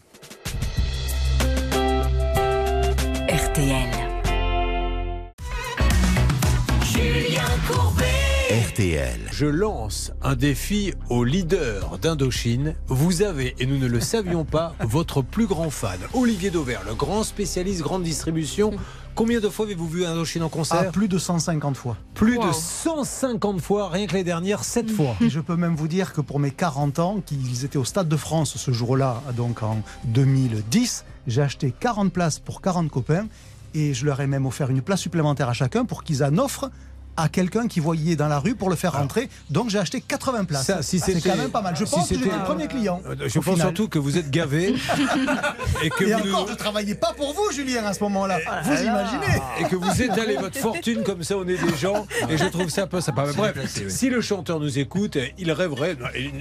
RTL. 8.49 9.19
Je 9.31 9.45
lance 9.45 10.11
un 10.23 10.35
défi 10.35 10.93
au 11.09 11.23
leader 11.23 11.99
d'Indochine. 11.99 12.75
Vous 12.87 13.21
avez, 13.21 13.55
et 13.59 13.65
nous 13.65 13.77
ne 13.77 13.87
le 13.87 13.99
savions 13.99 14.45
pas, 14.45 14.75
votre 14.81 15.21
plus 15.21 15.45
grand 15.45 15.69
fan, 15.69 15.99
Olivier 16.13 16.49
Dauvert, 16.49 16.81
le 16.87 16.95
grand 16.95 17.23
spécialiste 17.23 17.81
grande 17.81 18.03
distribution. 18.03 18.71
Combien 19.13 19.39
de 19.39 19.49
fois 19.49 19.65
avez-vous 19.65 19.87
vu 19.87 20.05
Indochine 20.05 20.41
en 20.43 20.47
Ah, 20.47 20.49
concert 20.49 20.91
plus 20.91 21.07
de 21.07 21.17
150 21.17 21.77
fois. 21.77 21.97
Plus 22.15 22.39
de 22.39 22.51
150 22.51 23.61
fois, 23.61 23.89
rien 23.89 24.07
que 24.07 24.13
les 24.13 24.23
dernières 24.23 24.63
7 24.63 24.89
fois. 24.89 25.15
Et 25.21 25.29
je 25.29 25.39
peux 25.39 25.55
même 25.55 25.75
vous 25.75 25.87
dire 25.87 26.13
que 26.13 26.21
pour 26.21 26.39
mes 26.39 26.51
40 26.51 26.99
ans, 26.99 27.21
qu'ils 27.25 27.65
étaient 27.65 27.77
au 27.77 27.85
Stade 27.85 28.09
de 28.09 28.17
France 28.17 28.55
ce 28.57 28.71
jour-là, 28.71 29.21
donc 29.35 29.61
en 29.63 29.81
2010, 30.05 31.05
j'ai 31.27 31.41
acheté 31.41 31.73
40 31.77 32.11
places 32.11 32.39
pour 32.39 32.61
40 32.61 32.89
copains 32.89 33.27
et 33.73 33.93
je 33.93 34.05
leur 34.05 34.19
ai 34.19 34.27
même 34.27 34.45
offert 34.45 34.69
une 34.69 34.81
place 34.81 35.01
supplémentaire 35.01 35.49
à 35.49 35.53
chacun 35.53 35.85
pour 35.85 36.03
qu'ils 36.03 36.23
en 36.23 36.37
offrent 36.37 36.69
à 37.21 37.29
quelqu'un 37.29 37.67
qui 37.67 37.79
voyait 37.79 38.15
dans 38.15 38.27
la 38.27 38.39
rue 38.39 38.55
pour 38.55 38.69
le 38.69 38.75
faire 38.75 38.93
rentrer. 38.93 39.29
Donc 39.49 39.69
j'ai 39.69 39.77
acheté 39.79 40.01
80 40.01 40.45
places. 40.45 40.65
Ça, 40.65 40.81
si 40.81 40.99
c'est 40.99 41.13
c'était- 41.13 41.29
quand 41.29 41.37
même 41.37 41.49
pas 41.51 41.61
mal. 41.61 41.75
Je 41.77 41.85
si 41.85 41.91
pense 41.95 42.09
que 42.09 42.15
j'étais 42.15 42.29
le 42.35 42.43
premier 42.43 42.67
client. 42.67 43.01
Euh, 43.07 43.15
Je 43.27 43.39
pense 43.39 43.53
final. 43.53 43.59
surtout 43.59 43.87
que 43.87 43.99
vous 43.99 44.17
êtes 44.17 44.29
gavé 44.31 44.75
et 45.83 45.89
que 45.89 46.03
Et 46.03 46.13
vous 46.13 46.47
je 46.49 46.55
travaillais 46.55 46.95
pas 46.95 47.13
pour 47.15 47.33
vous, 47.33 47.51
Julien, 47.51 47.85
à 47.85 47.93
ce 47.93 48.03
moment-là. 48.03 48.37
Vous 48.63 48.71
Ah 48.75 48.81
imaginez 48.83 49.41
et 49.59 49.63
que 49.65 49.75
vous 49.75 50.01
étalez 50.01 50.37
votre 50.37 50.57
fortune 50.57 51.03
comme 51.03 51.23
ça 51.23 51.37
au 51.37 51.45
nez 51.45 51.57
des 51.57 51.75
gens. 51.77 52.07
Et 52.29 52.37
je 52.37 52.45
trouve 52.45 52.69
ça 52.69 52.83
un 52.83 52.87
peu 52.87 53.01
sympa. 53.01 53.25
Mais 53.27 53.33
Bref, 53.33 53.55
oui. 53.77 53.83
si 53.91 54.09
le 54.09 54.21
chanteur 54.21 54.59
nous 54.59 54.79
écoute, 54.79 55.17
il 55.37 55.51
rêverait, 55.51 55.95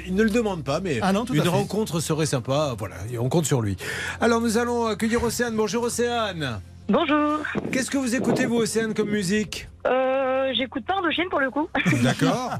il, 0.07 0.15
ne 0.15 0.23
le 0.23 0.31
demande 0.31 0.65
pas, 0.65 0.81
mais 0.81 0.99
Ah 1.03 1.13
non, 1.13 1.25
une 1.25 1.49
rencontre 1.49 2.01
serait 2.01 2.27
sympa. 2.27 2.75
Voilà, 2.79 2.97
et 3.13 3.19
on 3.19 3.29
compte 3.29 3.47
sur 3.47 3.61
lui. 3.63 3.77
Alors 4.21 4.41
nous 4.41 4.59
allons 4.59 4.87
accueillir 4.87 5.23
Océane. 5.23 5.55
Bonjour 5.57 5.85
Océane. 5.85 6.61
Bonjour. 6.89 7.39
Qu'est-ce 7.71 7.91
que 7.91 7.99
vous 7.99 8.15
écoutez, 8.15 8.47
vous, 8.47 8.57
Océane, 8.57 8.95
comme 8.95 9.11
musique? 9.11 9.69
Euh, 9.87 10.53
j'écoute 10.55 10.85
pas 10.85 10.95
Indochine 10.99 11.29
pour 11.31 11.41
le 11.41 11.51
coup. 11.51 11.69
D'accord. 12.03 12.59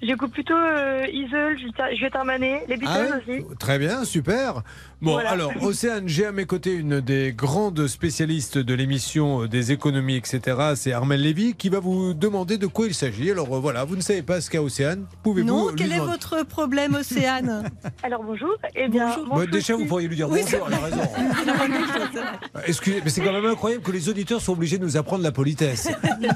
J'écoute 0.00 0.32
plutôt 0.32 0.54
euh, 0.54 1.06
Isle, 1.12 1.56
Juliette 1.94 2.16
Armanet, 2.16 2.64
les 2.68 2.76
Beatles 2.76 2.90
Ah 2.92 3.18
oui 3.26 3.34
aussi. 3.38 3.56
Très 3.58 3.78
bien, 3.78 4.04
super. 4.04 4.62
Bon, 5.00 5.12
Voilà. 5.12 5.30
alors, 5.30 5.52
Océane, 5.62 6.08
j'ai 6.08 6.26
à 6.26 6.32
mes 6.32 6.44
côtés 6.44 6.72
une 6.74 7.00
des 7.00 7.32
grandes 7.32 7.86
spécialistes 7.86 8.58
de 8.58 8.74
l'émission 8.74 9.42
euh, 9.42 9.48
des 9.48 9.72
économies, 9.72 10.16
etc. 10.16 10.40
C'est 10.76 10.92
Armel 10.92 11.20
Lévy 11.22 11.54
qui 11.54 11.68
va 11.68 11.78
vous 11.80 12.14
demander 12.14 12.58
de 12.58 12.66
quoi 12.66 12.86
il 12.86 12.94
s'agit. 12.94 13.30
Alors 13.30 13.54
euh, 13.56 13.60
voilà, 13.60 13.84
vous 13.84 13.96
ne 13.96 14.00
savez 14.00 14.22
pas 14.22 14.40
ce 14.40 14.50
qu'a 14.50 14.62
Océane. 14.62 15.06
Pouvez-vous 15.22 15.48
Non, 15.48 15.68
lui 15.68 15.76
quel 15.76 15.92
est 15.92 15.98
votre 15.98 16.44
problème, 16.46 16.94
Océane? 16.94 17.70
Alors 18.02 18.22
bonjour. 18.24 18.50
Eh 18.74 18.88
bien, 18.88 19.08
Bonjour. 19.18 19.36
Bah, 19.36 19.46
déjà, 19.46 19.74
vous 19.76 19.86
pourriez 19.86 20.08
lui 20.08 20.16
dire 20.16 20.28
Oui, 20.30 20.40
bonjour, 20.42 20.66
elle 20.68 20.74
a 20.74 20.78
raison. 20.78 21.10
Excusez, 22.66 23.00
mais 23.04 23.10
c'est 23.10 23.22
quand 23.22 23.32
même 23.32 23.46
incroyable 23.46 23.82
que 23.82 23.92
les 23.92 24.08
auditeurs 24.08 24.40
soient 24.40 24.54
obligés 24.54 24.78
de 24.78 24.84
nous 24.84 24.96
apprendre 24.96 25.22
la 25.22 25.32
politesse. 25.32 25.88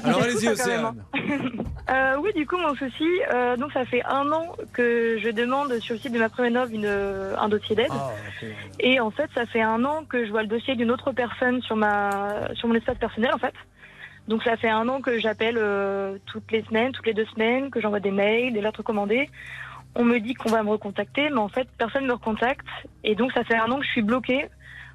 Alors 0.03 0.16
allez-y. 0.19 0.49
Océane. 0.49 1.03
Euh, 1.89 2.17
oui, 2.21 2.33
du 2.33 2.45
coup, 2.45 2.57
mon 2.57 2.75
souci, 2.75 3.07
euh, 3.33 3.55
donc 3.55 3.71
ça 3.71 3.85
fait 3.85 4.03
un 4.03 4.29
an 4.33 4.57
que 4.73 5.17
je 5.23 5.29
demande 5.29 5.71
sur 5.79 5.95
le 5.95 6.01
site 6.01 6.11
de 6.11 6.19
ma 6.19 6.27
Préménov 6.27 6.73
une, 6.73 6.83
euh, 6.85 7.33
un 7.37 7.47
dossier 7.47 7.77
d'aide. 7.77 7.87
Ah, 7.91 8.11
Et 8.81 8.99
en 8.99 9.09
fait, 9.09 9.29
ça 9.33 9.45
fait 9.45 9.61
un 9.61 9.85
an 9.85 10.03
que 10.03 10.25
je 10.25 10.31
vois 10.31 10.41
le 10.41 10.49
dossier 10.49 10.75
d'une 10.75 10.91
autre 10.91 11.13
personne 11.13 11.61
sur, 11.61 11.77
ma, 11.77 12.53
sur 12.55 12.67
mon 12.67 12.75
espace 12.75 12.97
personnel, 12.97 13.31
en 13.33 13.37
fait. 13.37 13.53
Donc 14.27 14.43
ça 14.43 14.57
fait 14.57 14.69
un 14.69 14.87
an 14.89 14.99
que 14.99 15.19
j'appelle 15.19 15.57
euh, 15.57 16.17
toutes 16.25 16.51
les 16.51 16.61
semaines, 16.63 16.91
toutes 16.91 17.07
les 17.07 17.13
deux 17.13 17.25
semaines, 17.27 17.69
que 17.69 17.79
j'envoie 17.79 18.01
des 18.01 18.11
mails, 18.11 18.53
des 18.53 18.61
lettres 18.61 18.83
commandées. 18.83 19.29
On 19.95 20.03
me 20.03 20.19
dit 20.19 20.33
qu'on 20.33 20.49
va 20.49 20.63
me 20.63 20.69
recontacter, 20.69 21.29
mais 21.29 21.39
en 21.39 21.47
fait, 21.47 21.67
personne 21.77 22.03
ne 22.03 22.09
me 22.09 22.13
recontacte. 22.13 22.67
Et 23.03 23.15
donc 23.15 23.31
ça 23.31 23.43
fait 23.45 23.55
un 23.55 23.71
an 23.71 23.79
que 23.79 23.85
je 23.85 23.91
suis 23.91 24.01
bloquée. 24.01 24.49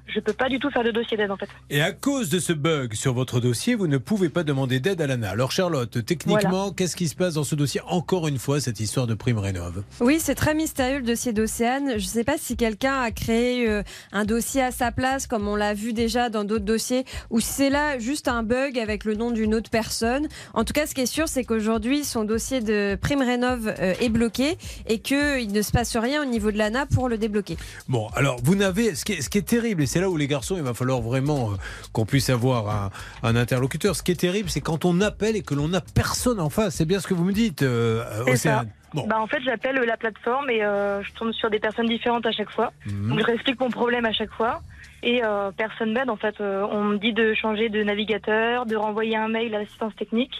Je 0.07 0.19
peux 0.19 0.33
pas 0.33 0.49
du 0.49 0.59
tout 0.59 0.69
faire 0.69 0.83
de 0.83 0.91
dossier 0.91 1.17
d'aide, 1.17 1.31
en 1.31 1.37
fait. 1.37 1.49
Et 1.69 1.81
à 1.81 1.91
cause 1.91 2.29
de 2.29 2.39
ce 2.39 2.53
bug 2.53 2.93
sur 2.93 3.13
votre 3.13 3.39
dossier, 3.39 3.73
vous 3.75 3.87
ne 3.87 3.97
pouvez 3.97 4.29
pas 4.29 4.43
demander 4.43 4.79
d'aide 4.79 5.01
à 5.01 5.07
l'ANA. 5.07 5.29
Alors 5.29 5.51
Charlotte, 5.51 6.05
techniquement, 6.05 6.71
qu'est-ce 6.71 6.95
qui 6.95 7.07
se 7.07 7.15
passe 7.15 7.35
dans 7.35 7.43
ce 7.43 7.55
dossier 7.55 7.81
Encore 7.87 8.27
une 8.27 8.37
fois, 8.37 8.59
cette 8.59 8.79
histoire 8.79 9.07
de 9.07 9.13
prime 9.13 9.39
rénov? 9.39 9.83
Oui, 10.01 10.17
c'est 10.19 10.35
très 10.35 10.53
mystérieux 10.53 10.97
le 10.97 11.05
dossier 11.05 11.33
d'Océane. 11.33 11.91
Je 11.91 12.05
ne 12.05 12.09
sais 12.09 12.23
pas 12.23 12.37
si 12.37 12.57
quelqu'un 12.57 12.99
a 12.99 13.11
créé 13.11 13.67
euh, 13.69 13.81
un 14.11 14.25
dossier 14.25 14.61
à 14.61 14.71
sa 14.71 14.91
place, 14.91 15.25
comme 15.25 15.47
on 15.47 15.55
l'a 15.55 15.73
vu 15.73 15.93
déjà 15.93 16.29
dans 16.29 16.43
d'autres 16.43 16.65
dossiers, 16.65 17.05
ou 17.29 17.39
si 17.39 17.53
c'est 17.53 17.69
là 17.69 17.99
juste 17.99 18.27
un 18.27 18.43
bug 18.43 18.77
avec 18.79 19.05
le 19.05 19.15
nom 19.15 19.31
d'une 19.31 19.55
autre 19.55 19.69
personne. 19.69 20.27
En 20.53 20.63
tout 20.63 20.73
cas, 20.73 20.85
ce 20.87 20.93
qui 20.93 21.01
est 21.01 21.05
sûr, 21.05 21.27
c'est 21.27 21.43
qu'aujourd'hui, 21.43 22.03
son 22.03 22.23
dossier 22.23 22.61
de 22.61 22.97
prime 22.99 23.21
rénov 23.21 23.67
euh, 23.79 23.93
est 23.99 24.09
bloqué 24.09 24.57
et 24.87 24.99
qu'il 24.99 25.51
ne 25.51 25.61
se 25.61 25.71
passe 25.71 25.95
rien 25.95 26.21
au 26.21 26.25
niveau 26.25 26.51
de 26.51 26.57
l'ANA 26.57 26.87
pour 26.87 27.09
le 27.09 27.17
débloquer. 27.17 27.57
Bon, 27.87 28.07
alors 28.15 28.39
vous 28.43 28.55
n'avez, 28.55 28.95
ce 28.95 29.05
qui 29.05 29.13
est, 29.13 29.21
ce 29.21 29.29
qui 29.29 29.37
est 29.37 29.47
terrible, 29.47 29.83
et 29.83 29.85
c'est 29.93 30.01
là 30.01 30.09
où 30.09 30.17
les 30.17 30.25
garçons, 30.27 30.55
il 30.57 30.63
va 30.63 30.73
falloir 30.73 31.01
vraiment 31.01 31.51
euh, 31.51 31.55
qu'on 31.91 32.05
puisse 32.07 32.31
avoir 32.31 32.67
un, 32.67 32.89
un 33.21 33.35
interlocuteur. 33.35 33.95
Ce 33.95 34.01
qui 34.01 34.11
est 34.11 34.19
terrible, 34.19 34.49
c'est 34.49 34.59
quand 34.59 34.85
on 34.85 35.01
appelle 35.01 35.35
et 35.35 35.43
que 35.43 35.53
l'on 35.53 35.67
n'a 35.67 35.81
personne 35.81 36.39
en 36.39 36.49
face. 36.49 36.73
C'est 36.73 36.85
bien 36.85 36.99
ce 36.99 37.05
que 37.07 37.13
vous 37.13 37.23
me 37.25 37.31
dites, 37.31 37.61
euh, 37.61 38.03
Océane. 38.25 38.69
ça. 38.95 39.03
Bah, 39.07 39.19
en 39.19 39.27
fait, 39.27 39.41
j'appelle 39.43 39.75
la 39.75 39.97
plateforme 39.97 40.49
et 40.49 40.63
euh, 40.63 41.03
je 41.03 41.11
tombe 41.13 41.31
sur 41.33 41.49
des 41.51 41.59
personnes 41.59 41.87
différentes 41.87 42.25
à 42.25 42.31
chaque 42.31 42.49
fois. 42.49 42.73
Mhm. 42.87 43.09
Donc, 43.09 43.19
je 43.19 43.25
réexplique 43.25 43.59
mon 43.59 43.69
problème 43.69 44.05
à 44.05 44.13
chaque 44.13 44.31
fois. 44.31 44.61
Et 45.03 45.21
euh, 45.23 45.51
personne 45.55 45.93
m'aide. 45.93 46.09
En 46.09 46.15
fait, 46.15 46.35
Euh, 46.39 46.65
on 46.71 46.83
me 46.85 46.97
dit 46.97 47.13
de 47.13 47.33
changer 47.35 47.69
de 47.69 47.83
navigateur, 47.83 48.65
de 48.65 48.75
renvoyer 48.75 49.15
un 49.15 49.27
mail 49.27 49.53
à 49.53 49.59
l'assistance 49.59 49.95
technique. 49.95 50.33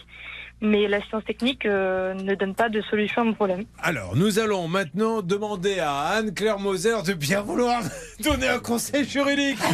Mais 0.60 0.88
l'assistance 0.88 1.24
technique 1.24 1.66
euh, 1.66 2.14
ne 2.14 2.34
donne 2.34 2.54
pas 2.54 2.68
de 2.68 2.80
solution 2.82 3.22
à 3.22 3.24
mon 3.24 3.34
problème. 3.34 3.64
Alors, 3.82 4.16
nous 4.16 4.38
allons 4.38 4.66
maintenant 4.68 5.20
demander 5.20 5.78
à 5.78 6.00
Anne-Claire 6.16 6.58
Moser 6.58 7.02
de 7.06 7.12
bien 7.12 7.42
vouloir 7.42 7.82
donner 8.24 8.48
un 8.48 8.58
conseil 8.60 9.04
juridique. 9.08 9.58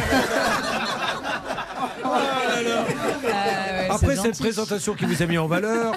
Oh 2.03 2.09
là 2.13 2.61
là. 2.61 2.85
Après 3.89 4.15
cette 4.15 4.25
gentil. 4.25 4.41
présentation 4.43 4.93
qui 4.93 5.05
vous 5.05 5.21
a 5.21 5.25
mis 5.25 5.37
en 5.37 5.47
valeur, 5.47 5.95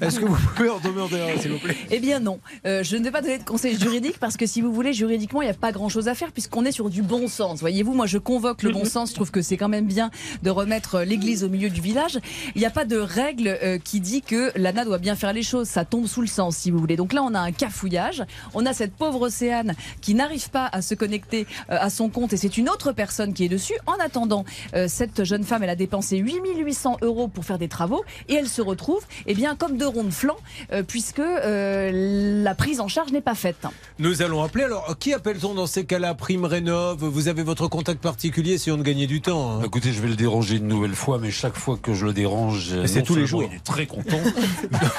est-ce 0.00 0.20
que 0.20 0.24
vous 0.24 0.36
pouvez 0.56 0.68
en 0.68 0.78
demander 0.78 1.20
un, 1.20 1.40
s'il 1.40 1.52
vous 1.52 1.58
plaît? 1.58 1.76
Eh 1.90 1.98
bien 2.00 2.20
non, 2.20 2.38
Euh, 2.66 2.82
je 2.82 2.96
ne 2.96 3.04
vais 3.04 3.10
pas 3.10 3.20
donner 3.20 3.38
de 3.38 3.44
conseils 3.44 3.78
juridiques 3.78 4.18
parce 4.18 4.36
que 4.36 4.46
si 4.46 4.60
vous 4.60 4.72
voulez, 4.72 4.92
juridiquement, 4.92 5.42
il 5.42 5.46
n'y 5.46 5.50
a 5.50 5.54
pas 5.54 5.72
grand-chose 5.72 6.08
à 6.08 6.14
faire 6.14 6.32
puisqu'on 6.32 6.64
est 6.64 6.72
sur 6.72 6.88
du 6.90 7.02
bon 7.02 7.28
sens. 7.28 7.60
Voyez-vous, 7.60 7.94
moi 7.94 8.06
je 8.06 8.18
convoque 8.18 8.62
le 8.62 8.70
bon 8.70 8.84
sens, 8.84 9.10
je 9.10 9.14
trouve 9.14 9.30
que 9.30 9.42
c'est 9.42 9.56
quand 9.56 9.68
même 9.68 9.86
bien 9.86 10.10
de 10.42 10.50
remettre 10.50 11.00
l'église 11.00 11.44
au 11.44 11.48
milieu 11.48 11.70
du 11.70 11.80
village. 11.80 12.18
Il 12.54 12.60
n'y 12.60 12.66
a 12.66 12.70
pas 12.70 12.84
de 12.84 12.96
règle 12.96 13.48
euh, 13.62 13.78
qui 13.78 14.00
dit 14.00 14.22
que 14.24 14.52
l'ANA 14.56 14.84
doit 14.84 14.98
bien 14.98 15.16
faire 15.16 15.32
les 15.32 15.42
choses, 15.42 15.68
ça 15.68 15.84
tombe 15.84 16.06
sous 16.06 16.20
le 16.20 16.26
sens 16.26 16.56
si 16.56 16.70
vous 16.70 16.78
voulez. 16.78 16.96
Donc 16.96 17.12
là, 17.12 17.22
on 17.22 17.34
a 17.34 17.40
un 17.40 17.52
cafouillage, 17.52 18.22
on 18.54 18.66
a 18.66 18.72
cette 18.72 18.94
pauvre 18.94 19.22
Océane 19.22 19.74
qui 20.00 20.14
n'arrive 20.14 20.50
pas 20.50 20.68
à 20.72 20.82
se 20.82 20.94
connecter 20.94 21.46
euh, 21.70 21.76
à 21.80 21.90
son 21.90 22.08
compte 22.08 22.32
et 22.32 22.36
c'est 22.36 22.56
une 22.58 22.68
autre 22.68 22.92
personne 22.92 23.32
qui 23.34 23.44
est 23.44 23.48
dessus. 23.48 23.74
En 23.86 23.94
attendant, 24.04 24.44
euh, 24.74 24.86
cette 24.88 25.24
jeune 25.24 25.44
femme, 25.44 25.62
elle 25.62 25.70
a 25.70 25.76
dépensé 25.76 26.16
8800 26.18 26.98
euros 27.02 27.28
pour 27.28 27.44
faire 27.44 27.58
des 27.58 27.68
travaux 27.68 28.04
et 28.28 28.34
elle 28.34 28.48
se 28.48 28.62
retrouve 28.62 29.02
eh 29.26 29.34
bien, 29.34 29.54
comme 29.56 29.76
deux 29.76 29.86
ronds 29.88 30.04
de 30.04 30.10
flanc 30.10 30.36
euh, 30.72 30.82
puisque 30.82 31.20
euh, 31.20 32.42
la 32.42 32.54
prise 32.54 32.80
en 32.80 32.88
charge 32.88 33.12
n'est 33.12 33.20
pas 33.20 33.34
faite. 33.34 33.66
Nous 33.98 34.22
allons 34.22 34.42
appeler. 34.42 34.64
Alors, 34.64 34.96
qui 34.98 35.12
appelle-t-on 35.12 35.54
dans 35.54 35.66
ces 35.66 35.84
cas-là? 35.84 36.14
Prime 36.14 36.44
Rénov 36.44 37.04
Vous 37.04 37.28
avez 37.28 37.42
votre 37.42 37.68
contact 37.68 38.00
particulier 38.00 38.58
si 38.58 38.70
on 38.70 38.76
de 38.76 38.82
gagner 38.82 39.06
du 39.06 39.20
temps. 39.20 39.58
hein. 39.60 39.62
Écoutez, 39.64 39.92
je 39.92 40.00
vais 40.00 40.08
le 40.08 40.16
déranger 40.16 40.56
une 40.56 40.68
nouvelle 40.68 40.94
fois, 40.94 41.18
mais 41.18 41.30
chaque 41.30 41.56
fois 41.56 41.78
que 41.80 41.94
je 41.94 42.06
le 42.06 42.12
dérange, 42.12 42.72
c'est 42.86 43.02
tous 43.02 43.14
les 43.16 43.26
jours. 43.26 43.42
Il 43.50 43.56
est 43.56 43.64
très 43.64 43.86
content. 43.86 44.13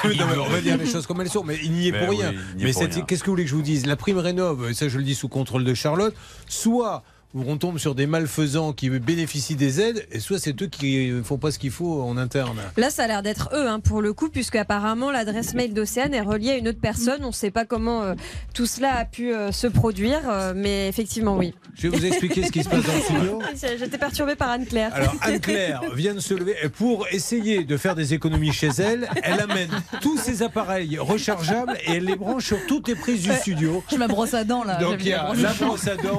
Oui, 0.04 0.16
non, 0.18 0.26
mais 0.30 0.38
on 0.38 0.48
va 0.48 0.60
dire 0.60 0.76
les 0.76 0.86
choses 0.86 1.06
comme 1.06 1.20
elles 1.20 1.28
sont, 1.30 1.44
mais 1.44 1.58
il 1.62 1.72
n'y 1.72 1.88
est 1.88 1.92
Mais 1.92 2.00
pour 2.00 2.10
rien. 2.10 2.30
oui, 2.30 2.62
est 2.62 2.64
mais 2.64 3.02
qu'est-ce 3.06 3.20
que 3.20 3.26
vous 3.26 3.32
voulez 3.32 3.44
que 3.44 3.50
je 3.50 3.54
vous 3.54 3.62
dise? 3.62 3.86
La 3.86 3.96
prime 3.96 4.18
rénov, 4.18 4.72
ça 4.72 4.88
je 4.88 4.98
le 4.98 5.04
dis 5.04 5.14
sous 5.14 5.28
contrôle 5.28 5.64
de 5.64 5.74
Charlotte, 5.74 6.14
soit 6.48 7.02
on 7.34 7.56
tombe 7.58 7.78
sur 7.78 7.94
des 7.94 8.06
malfaisants 8.06 8.72
qui 8.72 8.88
bénéficient 8.90 9.56
des 9.56 9.80
aides, 9.80 10.06
et 10.10 10.20
soit 10.20 10.38
c'est 10.38 10.60
eux 10.62 10.66
qui 10.66 11.08
ne 11.08 11.22
font 11.22 11.38
pas 11.38 11.50
ce 11.50 11.58
qu'il 11.58 11.70
faut 11.70 12.02
en 12.02 12.16
interne. 12.16 12.58
Là, 12.76 12.90
ça 12.90 13.04
a 13.04 13.06
l'air 13.06 13.22
d'être 13.22 13.50
eux, 13.52 13.66
hein, 13.66 13.80
pour 13.80 14.00
le 14.00 14.12
coup, 14.12 14.28
puisque 14.28 14.56
apparemment 14.56 15.10
l'adresse 15.10 15.54
mail 15.54 15.74
d'Océane 15.74 16.14
est 16.14 16.20
reliée 16.20 16.50
à 16.50 16.56
une 16.56 16.68
autre 16.68 16.80
personne. 16.80 17.24
On 17.24 17.28
ne 17.28 17.32
sait 17.32 17.50
pas 17.50 17.64
comment 17.64 18.02
euh, 18.02 18.14
tout 18.54 18.66
cela 18.66 18.94
a 18.94 19.04
pu 19.04 19.34
euh, 19.34 19.52
se 19.52 19.66
produire, 19.66 20.20
euh, 20.28 20.52
mais 20.56 20.88
effectivement, 20.88 21.36
oui. 21.36 21.52
Je 21.74 21.88
vais 21.88 21.96
vous 21.96 22.06
expliquer 22.06 22.44
ce 22.44 22.52
qui 22.52 22.62
se 22.64 22.68
passe 22.68 22.84
dans 22.84 22.92
le 22.92 23.00
studio. 23.02 23.42
J'étais 23.78 23.98
perturbée 23.98 24.34
par 24.36 24.50
Anne-Claire. 24.50 24.94
Alors 24.94 25.14
Anne-Claire 25.20 25.82
vient 25.94 26.14
de 26.14 26.20
se 26.20 26.34
lever 26.34 26.54
et 26.62 26.68
pour 26.68 27.06
essayer 27.08 27.64
de 27.64 27.76
faire 27.76 27.94
des 27.94 28.14
économies 28.14 28.52
chez 28.52 28.70
elle, 28.78 29.08
elle 29.22 29.40
amène 29.40 29.70
tous 30.00 30.16
ses 30.18 30.42
appareils 30.42 30.98
rechargeables 30.98 31.76
et 31.86 31.92
elle 31.92 32.04
les 32.04 32.16
branche 32.16 32.46
sur 32.46 32.64
toutes 32.66 32.88
les 32.88 32.94
prises 32.94 33.22
du 33.22 33.32
studio. 33.32 33.82
Je 33.90 33.96
ma 33.96 34.08
brosse 34.08 34.34
à 34.34 34.44
dents 34.44 34.64
là. 34.64 34.76
Donc 34.76 34.96
il 35.00 35.08
y 35.08 35.12
a 35.12 35.32
la 35.34 35.52
brosse 35.52 35.86
à 35.86 35.96
dents. 35.96 36.18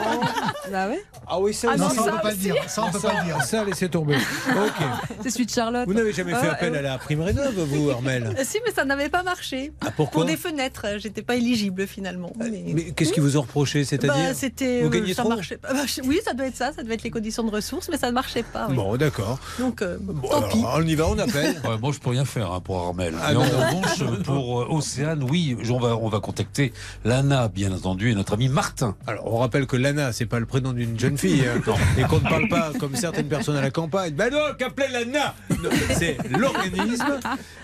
Bah 0.71 0.89
ouais. 0.89 0.96
Ah 1.27 1.39
oui, 1.39 1.53
ça, 1.53 1.69
Ah 1.73 1.77
non, 1.77 1.89
ça, 1.89 1.95
ça, 1.95 2.01
on 2.01 2.15
peut 2.15 2.21
pas 2.21 2.31
le 2.31 2.37
dire. 2.37 2.55
Ça, 2.67 2.83
on 2.85 2.91
peut 2.91 2.99
pas 2.99 3.19
le 3.19 3.25
dire. 3.25 3.41
Ça, 3.47 3.63
laissez 3.63 3.89
tomber. 3.89 4.15
Ok. 4.49 4.85
C'est 5.23 5.29
celui 5.29 5.45
de 5.45 5.51
Charlotte. 5.51 5.85
Vous 5.87 5.93
n'avez 5.93 6.13
jamais 6.13 6.31
fait 6.33 6.47
Ah, 6.49 6.53
appel 6.53 6.73
euh, 6.75 6.79
à 6.79 6.81
la 6.81 6.97
prime 6.97 7.21
rénov, 7.21 7.53
vous, 7.55 7.89
Armel 7.89 8.33
Euh, 8.37 8.43
Si, 8.45 8.57
mais 8.65 8.71
ça 8.71 8.85
n'avait 8.85 9.09
pas 9.09 9.23
marché. 9.23 9.71
Ah, 9.81 9.91
pourquoi? 9.95 10.21
Pour 10.21 10.25
des 10.25 10.37
fenêtres, 10.37 10.83
euh, 10.85 10.99
j'étais 10.99 11.21
pas 11.21 11.35
éligible 11.35 11.85
finalement. 11.87 12.31
Mais, 12.39 12.63
Mais 12.73 12.83
qu'est-ce 12.91 13.11
qui 13.13 13.19
vous 13.19 13.37
ont 13.37 13.41
reproché 13.41 13.83
C'est-à-dire 13.85 14.13
Bah, 14.29 14.33
c'était, 14.33 14.81
Vous 14.81 14.87
euh, 14.87 14.89
gagnez 14.89 15.13
ça 15.13 15.23
trop 15.23 15.29
marchait 15.31 15.57
pas. 15.57 15.73
Bah, 15.73 15.81
oui, 16.05 16.19
ça 16.25 16.33
doit 16.33 16.45
être 16.47 16.55
ça, 16.55 16.71
ça 16.73 16.83
doit 16.83 16.93
être 16.93 17.03
les 17.03 17.11
conditions 17.11 17.43
de 17.43 17.51
ressources, 17.51 17.89
mais 17.89 17.97
ça 17.97 18.07
ne 18.07 18.13
marchait 18.13 18.43
pas. 18.43 18.67
oui. 18.69 18.75
Bon, 18.75 18.95
d'accord. 18.97 19.37
Donc, 19.59 19.81
euh, 19.81 19.97
Bon, 19.99 20.27
tant 20.27 20.37
alors, 20.37 20.49
pis. 20.49 20.63
on 20.65 20.81
y 20.87 20.95
va, 20.95 21.07
on 21.07 21.17
appelle. 21.19 21.59
Ouais, 21.67 21.77
moi, 21.81 21.91
je 21.93 21.99
peux 21.99 22.09
rien 22.11 22.25
faire 22.25 22.51
hein, 22.51 22.61
pour 22.61 22.79
Armel. 22.79 23.13
Ah, 23.21 23.31
Mais 23.31 23.37
en 23.37 23.41
revanche, 23.41 24.23
pour 24.23 24.61
euh, 24.61 24.67
Océane, 24.69 25.23
oui, 25.29 25.57
on 25.69 25.79
va, 25.79 25.95
on 25.97 26.07
va 26.09 26.19
contacter 26.19 26.73
Lana, 27.05 27.47
bien 27.49 27.71
entendu, 27.71 28.11
et 28.11 28.15
notre 28.15 28.33
ami 28.33 28.47
Martin. 28.49 28.95
Alors, 29.07 29.33
on 29.33 29.37
rappelle 29.37 29.67
que 29.67 29.75
Lana, 29.77 30.11
c'est 30.13 30.25
pas 30.25 30.39
le 30.39 30.45
prénom 30.45 30.73
d'une 30.73 30.86
jeune 30.97 31.17
fille, 31.17 31.43
hein, 31.45 31.61
et 31.97 32.03
qu'on 32.03 32.19
ne 32.19 32.29
parle 32.29 32.47
pas 32.47 32.71
comme 32.79 32.95
certaines 32.95 33.27
personnes 33.27 33.55
à 33.55 33.61
la 33.61 33.71
campagne. 33.71 34.13
Ben 34.13 34.31
non, 34.31 34.39
qu'appeler 34.57 34.87
Lana 34.91 35.33
Non, 35.49 35.69
C'est 35.97 36.17
l'organisme. 36.29 37.19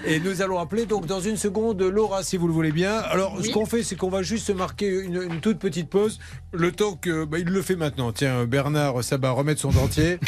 Et 0.06 0.20
nous 0.20 0.42
allons 0.42 0.60
appeler 0.60 0.86
donc 0.86 1.06
dans 1.06 1.20
une 1.20 1.38
seconde 1.38 1.82
Laura, 1.82 2.24
si 2.24 2.38
vous 2.38 2.48
le 2.48 2.54
voulez 2.54 2.72
bien. 2.72 2.98
Alors, 2.98 3.38
ce 3.44 3.50
qu'on 3.52 3.66
fait, 3.66 3.84
c'est 3.84 3.96
qu'on 3.96 4.10
va 4.10 4.24
juste 4.24 4.48
se 4.48 4.52
marquer 4.52 4.88
une, 4.88 5.22
une 5.22 5.40
toute 5.40 5.60
petite 5.60 5.90
pause, 5.90 6.20
le 6.52 6.72
temps 6.72 6.96
que 6.96 7.26
bah, 7.26 7.40
il 7.40 7.48
le 7.48 7.62
fait 7.62 7.76
maintenant. 7.76 8.12
Tiens, 8.12 8.46
Bernard 8.46 9.04
Sabat 9.04 9.32
remettre 9.32 9.62
son 9.62 9.72
dentier. 9.72 10.20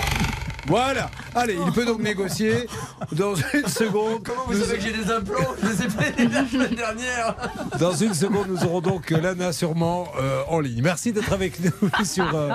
Voilà. 0.68 1.12
Allez, 1.36 1.58
il 1.66 1.72
peut 1.74 1.86
donc 1.86 2.00
négocier 2.02 2.68
dans 3.12 3.36
une 3.36 3.68
seconde. 3.68 4.24
Comment 4.24 4.46
vous 4.48 4.54
Nous- 4.56 4.62
savez 4.64 4.78
que 4.78 4.84
j'ai 4.84 4.94
des 4.94 5.12
implants 5.12 5.54
Je 5.62 5.68
les 5.68 5.84
ai 5.84 5.88
pris 5.88 6.28
la 6.28 6.48
semaine 6.48 6.76
dernière. 6.76 7.36
Dans 7.80 7.94
une 7.94 8.14
seconde, 8.14 8.48
nous 8.48 8.64
aurons 8.64 8.82
donc 8.82 9.10
Lana 9.12 9.52
sûrement 9.54 10.08
euh, 10.20 10.42
en 10.50 10.60
ligne. 10.60 10.82
Merci 10.82 11.12
d'être 11.14 11.34
avec 11.34 11.60
nous 11.60 11.72
sur 12.06 12.34
euh, 12.36 12.52